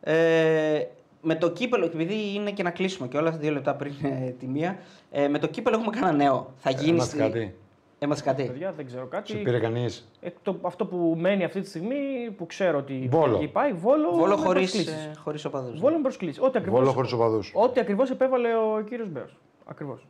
Ε, 0.00 0.84
με 1.20 1.34
το 1.34 1.50
κύπελο, 1.50 1.88
και 1.88 1.96
επειδή 1.96 2.34
είναι 2.34 2.50
και 2.50 2.62
να 2.62 2.70
κλείσουμε 2.70 3.08
και 3.08 3.16
όλα 3.16 3.30
δύο 3.30 3.52
λεπτά 3.52 3.74
πριν 3.74 3.92
ε, 4.02 4.34
τη 4.38 4.46
μία, 4.46 4.78
ε, 5.10 5.28
με 5.28 5.38
το 5.38 5.46
κύπελο 5.46 5.76
έχουμε 5.76 5.96
κανένα 5.96 6.12
νέο. 6.12 6.52
Θα 6.56 6.70
γίνει. 6.70 6.90
Έμαθες 6.90 7.14
κάτι; 7.14 7.54
Έμαθες 8.02 8.22
κάτι; 8.22 8.44
Παιδιά, 8.44 8.72
δεν 8.72 8.86
ξέρω 8.86 9.06
κάτι. 9.06 9.30
Σου 9.32 9.42
πήρε 9.42 9.58
κανείς; 9.58 10.08
Εκ 10.20 10.34
το, 10.42 10.56
αυτό 10.62 10.86
που 10.86 11.14
μένει 11.18 11.44
αυτή 11.44 11.60
τη 11.60 11.68
στιγμή, 11.68 12.30
που 12.36 12.46
ξέρω 12.46 12.78
ότι 12.78 13.06
Βόλο. 13.10 13.36
εκεί 13.36 13.48
πάει, 13.48 13.72
βόλο, 13.72 14.10
Βόλο 14.10 14.36
με 14.36 14.42
χωρίς 14.44 14.70
προσκλήσεις. 14.72 15.18
χωρίς 15.18 15.44
οπαδούς. 15.44 15.80
Βόλο 15.80 15.96
με 15.96 16.02
προσκλήσεις. 16.02 16.42
Ό,τι 16.42 16.58
ακριβώ 16.58 16.76
Βόλο 16.76 16.90
χωρίς 16.92 17.12
οπαδούς. 17.12 17.52
ό,τι 17.54 17.80
ακριβώς 17.80 18.10
επέβαλε 18.10 18.48
ο 18.56 18.82
κύριος 18.88 19.08
Μπέος. 19.10 19.36
Ακριβώς. 19.64 20.06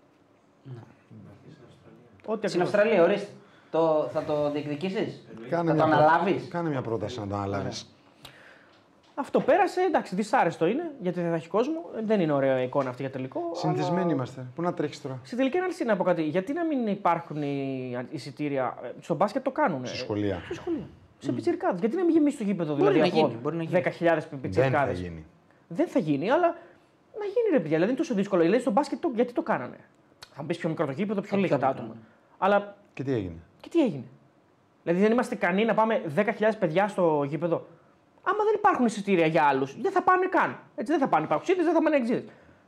Ό,τι 2.27 2.49
Στην 2.49 2.61
ακριβώς. 2.63 2.63
Αυστραλία, 2.63 3.03
ορίστε. 3.03 3.29
Το, 3.71 4.09
θα 4.13 4.25
το 4.25 4.51
διεκδικήσεις; 4.51 5.27
Κάνε 5.49 5.71
Θα 5.71 5.77
το 5.77 5.87
μια, 5.87 5.97
αναλάβεις; 5.97 6.35
πρό- 6.37 6.49
κάνε 6.51 6.69
μια 6.69 6.81
πρόταση 6.83 7.21
να 7.21 7.27
το 7.27 7.35
αναλάβεις. 7.35 7.95
Αυτό 9.15 9.41
πέρασε, 9.41 9.81
εντάξει, 9.81 10.15
δυσάρεστο 10.15 10.67
είναι 10.67 10.91
γιατί 11.01 11.21
δεν 11.21 11.31
θα 11.31 11.37
έχει 11.37 11.49
κόσμο. 11.49 11.91
Δεν 12.05 12.21
είναι 12.21 12.33
ωραία 12.33 12.63
εικόνα 12.63 12.89
αυτή 12.89 13.03
για 13.03 13.11
τελικό. 13.11 13.41
Συνηθισμένοι 13.55 14.03
αλλά- 14.03 14.13
είμαστε. 14.13 14.47
Πού 14.55 14.63
να 14.63 14.75
τρέχει 14.75 15.01
τώρα; 15.01 15.19
Στη 15.23 15.37
τελική 15.37 15.57
ανάλυση 15.57 15.85
να 15.85 15.97
πω 15.97 16.05
κάτι. 16.05 16.23
Γιατί 16.23 16.53
να 16.53 16.65
μην 16.65 16.87
υπάρχουν 16.87 17.43
οι 17.43 18.07
εισιτήρια; 18.11 18.77
ε, 18.83 18.89
Στο 19.01 19.15
μπάσκετ 19.15 19.43
το 19.45 19.51
κάνουν. 19.51 19.87
Στη 19.87 19.97
σχολεία. 19.97 20.43
Σε 20.47 20.55
σχολεία. 20.55 20.87
Σε 21.19 21.33
πιτσιρικάδες. 21.33 21.81
Γιατί 21.81 21.97
να 21.97 22.05
μην 22.05 22.13
γεμίσει 22.15 22.37
το 22.37 22.45
γήπεδο 22.45 22.75
Μπορεί 22.77 22.93
δηλαδή 22.93 23.11
να 23.11 23.19
από 23.19 23.29
γίνει, 23.29 23.41
μπορεί 23.43 23.57
να 23.57 23.63
γίνει. 23.63 23.83
10.000 23.85 23.89
Δεν 23.99 24.21
θα 24.31 24.37
πιτσιρικάδες. 24.37 25.01
γίνει. 25.01 25.25
Δεν 25.69 25.89
θα 25.89 25.99
γίνει, 25.99 26.31
αλλά 26.31 26.49
να 27.19 27.25
γίνει 27.25 27.49
ρε 27.51 27.57
παιδιά. 27.57 27.69
Δηλαδή 27.71 27.89
είναι 27.91 27.99
τόσο 27.99 28.15
δύσκολο. 28.15 28.43
Δηλαδή 28.43 28.61
στο 28.61 28.71
μπάσκετ 28.71 29.01
το, 29.01 29.11
γιατί 29.15 29.33
το 29.33 29.43
κάνανε; 29.43 29.77
Θα 30.35 30.41
μου 30.43 30.47
πει 30.47 30.57
πιο 30.57 30.69
μικρό 30.69 30.87
το 30.87 30.93
γήπεδο, 30.93 31.21
πιο 31.21 31.37
Ε, 31.37 31.41
λίγα 31.41 31.57
πιο 31.57 31.67
τα 31.67 31.73
μικρό, 31.73 31.83
άτομα. 31.85 32.01
Αλλά 32.39 32.77
Και 32.95 33.03
τι 33.03 33.13
έγινε; 33.15 33.37
και 33.61 33.69
τι 33.69 33.83
έγινε; 33.83 34.05
Δηλαδή 34.83 35.01
δεν 35.03 35.13
είμαστε 35.13 35.35
ικανοί 35.35 35.65
να 35.65 35.75
πάμε 35.75 36.03
10.000 36.15 36.59
παιδιά 36.59 36.89
στο 36.89 37.25
γήπεδο; 37.29 37.67
Άμα 38.23 38.45
δεν 38.45 38.55
υπάρχουν 38.57 38.85
εισιτήρια 38.87 39.27
για 39.27 39.43
άλλους, 39.45 39.77
δεν 39.83 39.93
θα 39.93 40.03
πάνε 40.03 40.27
καν. 40.27 40.59
Έτσι 40.75 40.93
δεν 40.93 41.01
θα 41.01 41.09
πάνε. 41.09 41.25
Υπάρχουν 41.25 41.47
δεν 41.57 41.75
θα 41.75 41.83
πάνε 41.83 41.97
εξής. 41.97 42.23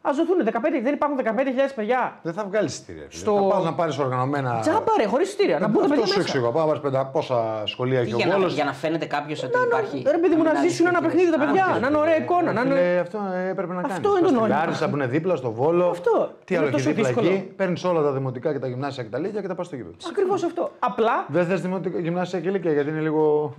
Α 0.09 0.11
δοθούν 0.17 0.39
15, 0.45 0.81
δεν 0.83 0.95
υπάρχουν 0.95 1.19
15.000 1.19 1.73
παιδιά. 1.75 2.19
Δεν 2.23 2.33
θα 2.33 2.45
βγάλεις 2.45 2.73
εισιτήρια. 2.73 3.07
Στο- 3.09 3.19
Στο... 3.19 3.49
Θα 3.49 3.55
πας 3.55 3.65
να 3.65 3.75
πάρεις 3.75 3.99
οργανωμένα. 3.99 4.59
Τζάμπα 4.61 4.93
ρε, 4.99 5.05
χωρίς 5.07 5.29
εισιτήρια. 5.29 5.59
Να 5.59 5.67
μπουν 5.69 5.75
τα 5.77 5.81
Αυτό 5.83 5.89
παιδιά 5.95 6.07
σου 6.13 6.19
μέσα. 6.19 6.29
εξηγώ. 6.31 6.51
Πάω 6.53 6.67
να 6.67 6.81
πάρει 6.81 7.11
500 7.31 7.63
σχολεία 7.65 8.01
Τι, 8.01 8.05
έχει 8.05 8.15
ο 8.15 8.17
για, 8.17 8.27
να, 8.27 8.35
Βόλος. 8.37 8.55
για 8.55 8.65
να 8.65 8.73
φαίνεται 8.73 9.07
κάποιος 9.07 9.43
ότι 9.43 9.59
υπάρχει. 9.67 10.03
Ρε 10.11 10.19
παιδί 10.19 10.35
μου, 10.37 10.43
να 10.43 10.53
Μην 10.53 10.61
ζήσουν 10.63 10.87
ένα 10.87 10.99
άλλες 10.99 11.11
παιχνίδι 11.13 11.31
τα 11.37 11.45
εικόνες. 11.45 11.61
παιδιά. 11.63 11.77
Α, 11.77 11.79
Να 11.81 11.87
είναι 11.89 11.97
ωραία 11.97 12.17
εικόνα. 12.17 12.53
Να 12.53 12.61
είναι... 12.61 12.75
Φίλε, 12.75 12.99
αυτό 12.99 13.19
ε, 13.35 13.49
έπρεπε 13.49 13.73
να 13.73 13.81
κάνεις. 13.83 13.97
Αυτό 13.97 14.09
είναι 14.11 14.19
το 14.21 14.27
Στην 14.27 14.39
νόημα. 14.41 14.57
Λάρισα 14.57 14.89
που 14.89 14.95
είναι 14.97 15.07
δίπλα 15.07 15.37
στο 15.37 15.51
Βόλο. 15.53 15.87
Αυτό. 15.89 16.31
Τι 16.45 16.55
Είναι 16.55 16.59
άλλο 16.65 16.67
έχει 16.77 16.77
τόσο 16.77 16.89
δίπλα 16.95 17.09
δύσκολο. 17.09 17.31
εκεί. 17.31 17.41
Παίρνεις 17.57 17.85
όλα 17.85 18.03
τα 18.03 18.13
δημοτικά 18.13 18.53
και 18.53 18.59
τα 18.59 18.67
γυμνάσια 18.69 19.03
και 19.03 19.11
τα 19.11 19.19
λίγια 19.19 19.41
και 19.41 19.49
τα 19.49 19.55
πας 19.55 19.67
στο 19.67 19.77
γήπεδο. 19.77 19.95
Ακριβώς 20.11 20.43
αυτό. 20.45 20.71
Απλά. 20.79 21.25
Δεν 21.29 21.47
θε 21.47 21.59
γυμνάσια 22.01 22.41
και 22.41 22.49
ηλικία 22.49 22.73
γιατί 22.73 22.89
είναι 22.91 23.01
λίγο. 23.01 23.55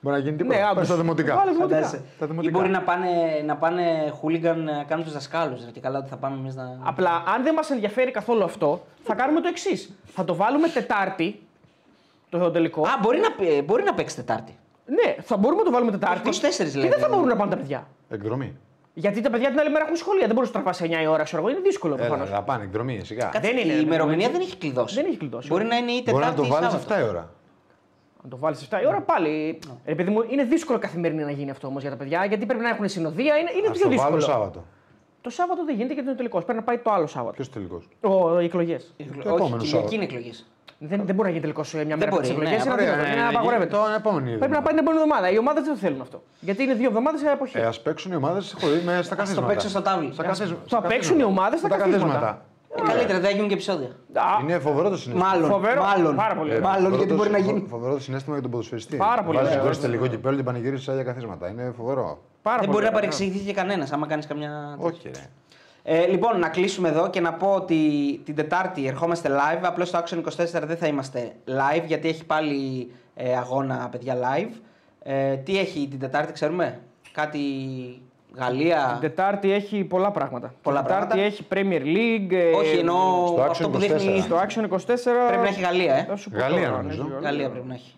Μπορεί 0.00 0.16
να 0.16 0.22
γίνει 0.22 0.36
τίποτα. 0.36 0.56
Ναι, 0.58 0.62
Πες 0.62 0.70
άμπως. 0.70 0.86
στα 0.86 0.96
δημοτικά. 0.96 1.34
Βάλε 1.36 1.50
δημοτικά. 1.52 1.76
Φαντάζεσαι. 1.76 2.02
Τα 2.18 2.24
Ή 2.24 2.28
δημοτικά. 2.28 2.58
μπορεί 2.58 2.70
να 2.70 2.80
πάνε, 2.82 3.08
να 3.46 3.56
πάνε 3.56 4.12
χούλιγκαν 4.20 4.62
να 4.64 4.84
κάνουν 4.84 5.04
τους 5.04 5.12
δασκάλους. 5.12 5.60
Και 5.72 5.80
καλά 5.80 5.98
ότι 5.98 6.08
θα 6.08 6.16
πάμε 6.16 6.36
εμείς 6.36 6.54
να. 6.54 6.78
Απλά, 6.82 7.22
αν 7.34 7.42
δεν 7.42 7.54
μας 7.54 7.70
ενδιαφέρει 7.70 8.10
καθόλου 8.10 8.44
αυτό, 8.44 8.84
θα 9.04 9.14
κάνουμε 9.14 9.40
το 9.40 9.48
εξής. 9.48 9.94
Θα 10.04 10.24
το 10.24 10.34
βάλουμε 10.34 10.68
Τετάρτη, 10.68 11.40
το 12.28 12.50
τελικό. 12.50 12.82
Α, 12.82 12.98
μπορεί 13.02 13.18
να, 13.20 13.30
πε- 13.32 13.62
μπορεί 13.64 13.82
να 13.82 13.94
παίξει 13.94 14.16
Τετάρτη. 14.16 14.56
Ναι, 14.86 15.22
θα 15.22 15.36
μπορούμε 15.36 15.58
να 15.60 15.66
το 15.66 15.72
βάλουμε 15.72 15.90
Τετάρτη. 15.90 16.28
24 16.28 16.30
Και 16.72 16.78
λέει, 16.78 16.88
δεν 16.88 16.90
θα 16.90 16.96
δηλαδή. 16.96 17.14
μπορούν 17.14 17.28
να 17.28 17.36
πάνε 17.36 17.50
τα 17.50 17.56
παιδιά. 17.56 17.86
Εκδρομή. 18.08 18.56
Γιατί 18.94 19.20
τα 19.20 19.30
παιδιά 19.30 19.48
την 19.48 19.58
άλλη 19.58 19.70
μέρα 19.70 19.84
έχουν 19.84 19.96
σχολεία. 19.96 20.26
Δεν 20.26 20.34
μπορείς 20.34 20.50
να 20.52 20.56
του 20.60 20.62
τραβάς 20.62 20.80
9 21.00 21.02
η 21.02 21.06
ώρα, 21.06 21.22
ξέρω 21.22 21.42
εγώ. 21.42 21.50
Είναι 21.50 21.60
δύσκολο 21.60 21.94
Έλα, 21.94 22.02
προφανώς. 22.06 22.30
να 22.30 22.42
πάνε 22.42 22.64
εκδρομή, 22.64 23.00
σιγά. 23.04 23.24
Κάτσε, 23.24 23.40
Δεν 23.40 23.56
είναι, 23.58 23.72
η 23.72 23.76
δεν 23.76 23.86
ημερομηνία 23.86 24.24
είναι. 24.24 24.32
δεν 24.32 24.40
έχει 24.46 24.56
κλειδώσει. 24.56 24.94
Δεν 24.94 25.04
έχει 25.06 25.16
κλειδώσει. 25.16 25.48
Μπορεί 25.48 25.64
να 25.64 25.76
είναι 25.76 25.92
ή 25.92 26.02
Μπορεί 26.04 26.12
να 26.16 26.20
Τετάρτη 26.20 26.36
το 26.40 26.46
ή 26.46 26.48
βάλεις 26.50 26.70
Σάββατο. 26.70 26.94
7 26.94 26.98
η 27.06 27.08
ώρα. 27.08 27.30
Αν 28.24 28.30
το 28.30 28.36
βάλεις 28.38 28.68
7 28.70 28.78
η 28.82 28.86
ώρα 28.86 29.00
πάλι. 29.00 29.58
Επειδή 29.84 30.10
μου 30.10 30.24
είναι 30.30 30.44
δύσκολο 30.44 30.78
καθημερινή 30.78 31.22
να 31.24 31.30
γίνει 31.30 31.50
αυτό 31.50 31.66
όμως 31.66 31.82
για 31.82 31.90
τα 31.90 31.96
παιδιά, 31.96 32.24
γιατί 32.24 32.46
πρέπει 32.46 32.62
να 32.62 32.68
έχουν 32.68 32.88
συνοδεία. 32.88 33.36
Είναι, 33.36 33.50
είναι 33.58 33.68
Α 33.68 33.70
πιο 33.70 33.82
το 33.82 33.88
δύσκολο. 33.88 34.10
βάλω 34.10 34.20
Σάββατο. 34.22 34.64
Το 35.20 35.30
Σάββατο 35.30 35.64
δεν 35.64 35.74
γίνεται 35.74 35.92
γιατί 35.92 36.02
είναι 36.08 36.10
ο 36.12 36.16
τελικός. 36.16 36.44
Πρέπει 36.44 36.58
να 36.58 36.64
πάει 36.64 36.78
το 36.78 36.90
άλλο 36.90 37.06
Σάββατο. 37.06 37.32
Ποιος 37.34 37.50
τελικός; 37.50 37.88
Ο, 38.00 38.40
οι 38.40 38.44
εκλογές. 38.44 38.94
Το 38.96 39.04
επόμενο 39.28 39.56
Όχι, 39.56 39.66
Σάββατο. 39.66 39.88
Κυριακή 39.88 39.94
είναι 39.94 40.04
εκλογές. 40.04 40.46
Δεν, 40.78 41.02
δεν 41.04 41.14
μπορεί 41.14 41.22
να 41.22 41.28
γίνει 41.28 41.40
τελικός 41.40 41.68
σε 41.68 41.84
μια 41.84 41.96
μέρα 41.96 42.10
μπορεί, 42.10 42.22
τις 42.22 42.30
εκλογές. 42.30 42.50
ναι, 42.50 42.62
είναι 42.62 42.72
ωραία, 42.72 42.92
αδύνατο, 42.92 43.12
είναι 43.12 43.28
απαγορεύεται. 43.28 43.70
Το 43.76 43.82
επόμενη. 43.96 44.36
Πρέπει 44.38 44.52
να 44.52 44.62
πάει 44.62 44.74
την 44.74 44.82
επόμενη 44.82 45.02
εβδομάδα. 45.02 45.30
Οι 45.30 45.38
ομάδες 45.38 45.62
δεν 45.64 45.72
το 45.72 45.78
θέλουν 45.78 46.00
αυτό. 46.00 46.22
Γιατί 46.40 46.62
είναι 46.62 46.74
δύο 46.74 46.88
εβδομάδες 46.88 47.20
σε 47.20 47.30
εποχή. 47.30 47.58
Ε, 47.58 47.64
ας 47.64 47.80
παίξουν 47.82 48.12
οι 48.12 48.14
ομάδες 48.16 48.56
στα 49.02 49.14
καθίσματα. 49.14 49.46
παίξουν 49.48 49.70
στο 49.70 49.82
τάβλι. 49.82 50.12
Στα 50.12 50.22
Ας- 50.22 50.38
καθίσματα. 50.38 50.62
θα 50.68 50.80
παίξουν 50.88 51.18
οι 51.18 51.22
ομάδες 51.24 51.58
στα 51.58 51.68
καθίσματα. 51.68 52.44
Ε, 52.76 52.80
καλύτερα, 52.92 53.20
δεν 53.20 53.32
γίνουν 53.32 53.48
και 53.48 53.54
επεισόδια. 53.54 53.86
Α, 54.12 54.22
Είναι 54.42 54.58
φοβερό 54.58 54.88
το 54.88 54.96
συνέστημα. 54.96 55.28
Μάλλον. 55.28 55.50
Φοβερό. 55.50 55.82
Μάλλον. 55.82 56.16
Πάρα 56.16 56.34
πολύ. 56.34 56.52
Ε, 56.52 56.58
Μάλλον 56.60 56.74
Φοβερό 56.82 56.94
γιατί 56.96 57.08
το- 57.10 57.16
μπορεί 57.16 57.30
να 57.30 57.38
γίνει. 57.38 57.66
Φοβερό 57.70 57.92
το 57.92 58.00
συνέστημα 58.00 58.32
για 58.34 58.42
τον 58.42 58.50
ποδοσφαιριστή. 58.50 58.96
Πάρα 58.96 59.22
πολύ 59.22 59.36
Βάζει 59.38 59.50
ωραίο. 59.50 59.62
γκολ 59.62 59.72
στο 59.72 59.82
τελικό 59.82 60.06
κυπέλο 60.06 60.36
και 60.36 60.42
πανηγυρίζει 60.42 60.82
σε 60.82 60.92
ίδια 60.92 61.04
καθίσματα. 61.04 61.48
Είναι 61.48 61.72
φοβερό. 61.76 62.18
πάρα 62.42 62.58
Δεν 62.60 62.68
πολύ 62.68 62.70
μπορεί 62.70 62.82
να 62.82 62.88
ωραίο. 62.88 62.92
παρεξηγηθεί 63.00 63.44
και 63.44 63.52
κανένας 63.52 63.92
άμα 63.92 64.06
κάνεις 64.06 64.26
καμιά. 64.26 64.76
Όχι, 64.80 65.00
ρε. 65.14 65.20
Ε, 65.82 66.06
λοιπόν, 66.06 66.38
να 66.38 66.48
κλείσουμε 66.48 66.88
εδώ 66.88 67.10
και 67.10 67.20
να 67.20 67.32
πω 67.34 67.54
ότι 67.54 67.76
την 68.24 68.34
Τετάρτη 68.34 68.86
ερχόμαστε 68.86 69.28
live. 69.28 69.60
Απλώς 69.62 69.88
στο 69.88 69.98
Action 69.98 70.16
24 70.16 70.66
δεν 70.66 70.76
θα 70.76 70.86
είμαστε 70.86 71.32
live 71.46 71.84
γιατί 71.86 72.08
έχει 72.08 72.24
πάλι 72.24 72.90
ε, 73.14 73.36
αγώνα 73.36 73.88
παιδιά 73.90 74.14
live. 74.16 74.52
Ε, 75.02 75.34
τι 75.36 75.58
έχει 75.58 75.86
την 75.90 75.98
Τετάρτη, 75.98 76.32
ξέρουμε; 76.32 76.80
Κάτι 77.12 77.38
Γαλλία. 78.34 78.86
Την 79.00 79.00
Τετάρτη 79.00 79.52
έχει 79.52 79.84
πολλά 79.84 80.10
πράγματα. 80.10 80.54
Πολλά 80.62 80.78
Την 80.82 80.86
Τετάρτη 80.88 81.06
πράγματα. 81.06 81.26
έχει 81.34 81.46
Premier 81.54 81.82
League. 81.96 82.32
ε, 82.32 82.50
Όχι, 82.50 82.78
ενώ 82.78 83.24
στο 83.26 83.42
αυτό 83.42 83.66
Action 83.68 83.72
που 83.72 83.78
δείχνει. 83.78 84.18
24. 84.18 84.22
Στο 84.22 84.36
Action 84.36 84.68
24. 84.68 84.76
Πρέπει 85.26 85.42
να 85.42 85.48
έχει 85.48 85.60
Γαλλία, 85.60 85.94
ε. 85.94 86.04
Θα 86.08 86.16
σου 86.16 86.30
πω 86.30 86.38
Γαλλία, 86.38 86.68
τώρα, 86.68 86.82
νομίζω. 86.82 87.02
ναι, 87.02 87.08
Γαλλία. 87.08 87.28
Γαλλία 87.30 87.50
πρέπει 87.50 87.66
να 87.66 87.74
έχει. 87.74 87.94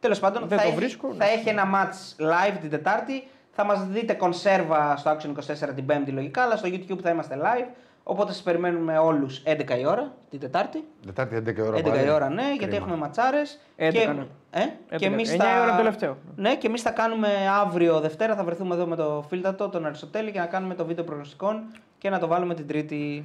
Τέλος 0.00 0.18
πάντων, 0.18 0.44
Δεν 0.48 0.58
θα, 0.58 0.64
το 0.64 0.68
έχει, 0.70 0.76
βρίσκω, 0.78 1.08
θα 1.18 1.24
ναι. 1.24 1.30
έχει 1.32 1.48
ένα 1.48 1.64
match 1.74 2.22
live 2.24 2.56
την 2.60 2.70
Τετάρτη. 2.70 3.26
Θα 3.50 3.64
μας 3.64 3.86
δείτε 3.86 4.12
κονσέρβα 4.12 4.96
στο 4.96 5.10
Action 5.16 5.28
24 5.68 5.68
την 5.74 5.86
Πέμπτη 5.86 6.10
λογικά, 6.10 6.42
αλλά 6.42 6.56
στο 6.56 6.68
YouTube 6.72 6.98
θα 7.02 7.10
είμαστε 7.10 7.38
live. 7.42 7.66
Οπότε 8.10 8.32
σας 8.32 8.42
περιμένουμε 8.42 8.98
όλους 8.98 9.42
11 9.46 9.78
η 9.80 9.86
ώρα 9.86 10.12
την 10.30 10.40
Τετάρτη. 10.40 10.84
Τετάρτη 11.06 11.36
11 11.36 11.56
η 11.56 11.60
ώρα. 11.60 11.76
11 11.78 11.82
πάλι. 11.82 12.04
η 12.06 12.10
ώρα, 12.10 12.28
ναι, 12.28 12.42
γιατί 12.42 12.64
Κρίμα. 12.64 12.76
έχουμε 12.76 12.96
ματσάρες. 12.96 13.58
11, 13.76 13.90
Και, 13.92 14.06
ναι. 14.06 14.26
ε, 14.50 14.60
και 14.96 15.08
11. 15.08 15.12
εμείς 15.12 15.32
9 15.34 15.36
θα... 15.36 15.56
η 15.58 15.60
ώρα 15.62 15.76
τελευταίο. 15.76 16.16
Ναι, 16.36 16.56
και 16.56 16.66
εμείς 16.66 16.82
θα 16.82 16.90
κάνουμε 16.90 17.28
αύριο 17.62 18.00
Δευτέρα. 18.00 18.34
Θα 18.36 18.44
βρεθούμε 18.44 18.74
εδώ 18.74 18.86
με 18.86 18.96
το 18.96 19.24
Φίλτατο, 19.28 19.68
τον 19.68 19.86
Αριστοτέλη 19.86 20.30
και 20.32 20.38
να 20.38 20.46
κάνουμε 20.46 20.74
το 20.74 20.84
βίντεο 20.84 21.04
προγνωστικών 21.04 21.62
και 21.98 22.10
να 22.10 22.18
το 22.18 22.26
βάλουμε 22.26 22.54
την 22.54 22.66
Τρίτη. 22.66 23.24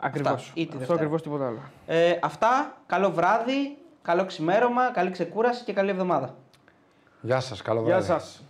Ακριβώς. 0.00 0.32
Αυτά, 0.32 0.50
ή 0.54 0.60
τη 0.60 0.62
Αυτό 0.66 0.78
Δευτέρα. 0.78 0.98
ακριβώς 0.98 1.22
τίποτα 1.22 1.46
άλλο. 1.46 1.58
Ε, 1.86 2.18
αυτά. 2.22 2.76
Καλό 2.86 3.10
βράδυ, 3.10 3.76
καλό 4.02 4.24
ξημέρωμα, 4.24 4.90
καλή 4.90 5.10
ξεκούραση 5.10 5.64
και 5.64 5.72
καλή 5.72 5.90
εβδομάδα. 5.90 6.34
Γεια 7.20 7.40
σας, 7.40 7.62
καλό 7.62 7.80
Γεια 7.80 7.88
βράδυ. 7.88 8.06
σας. 8.06 8.42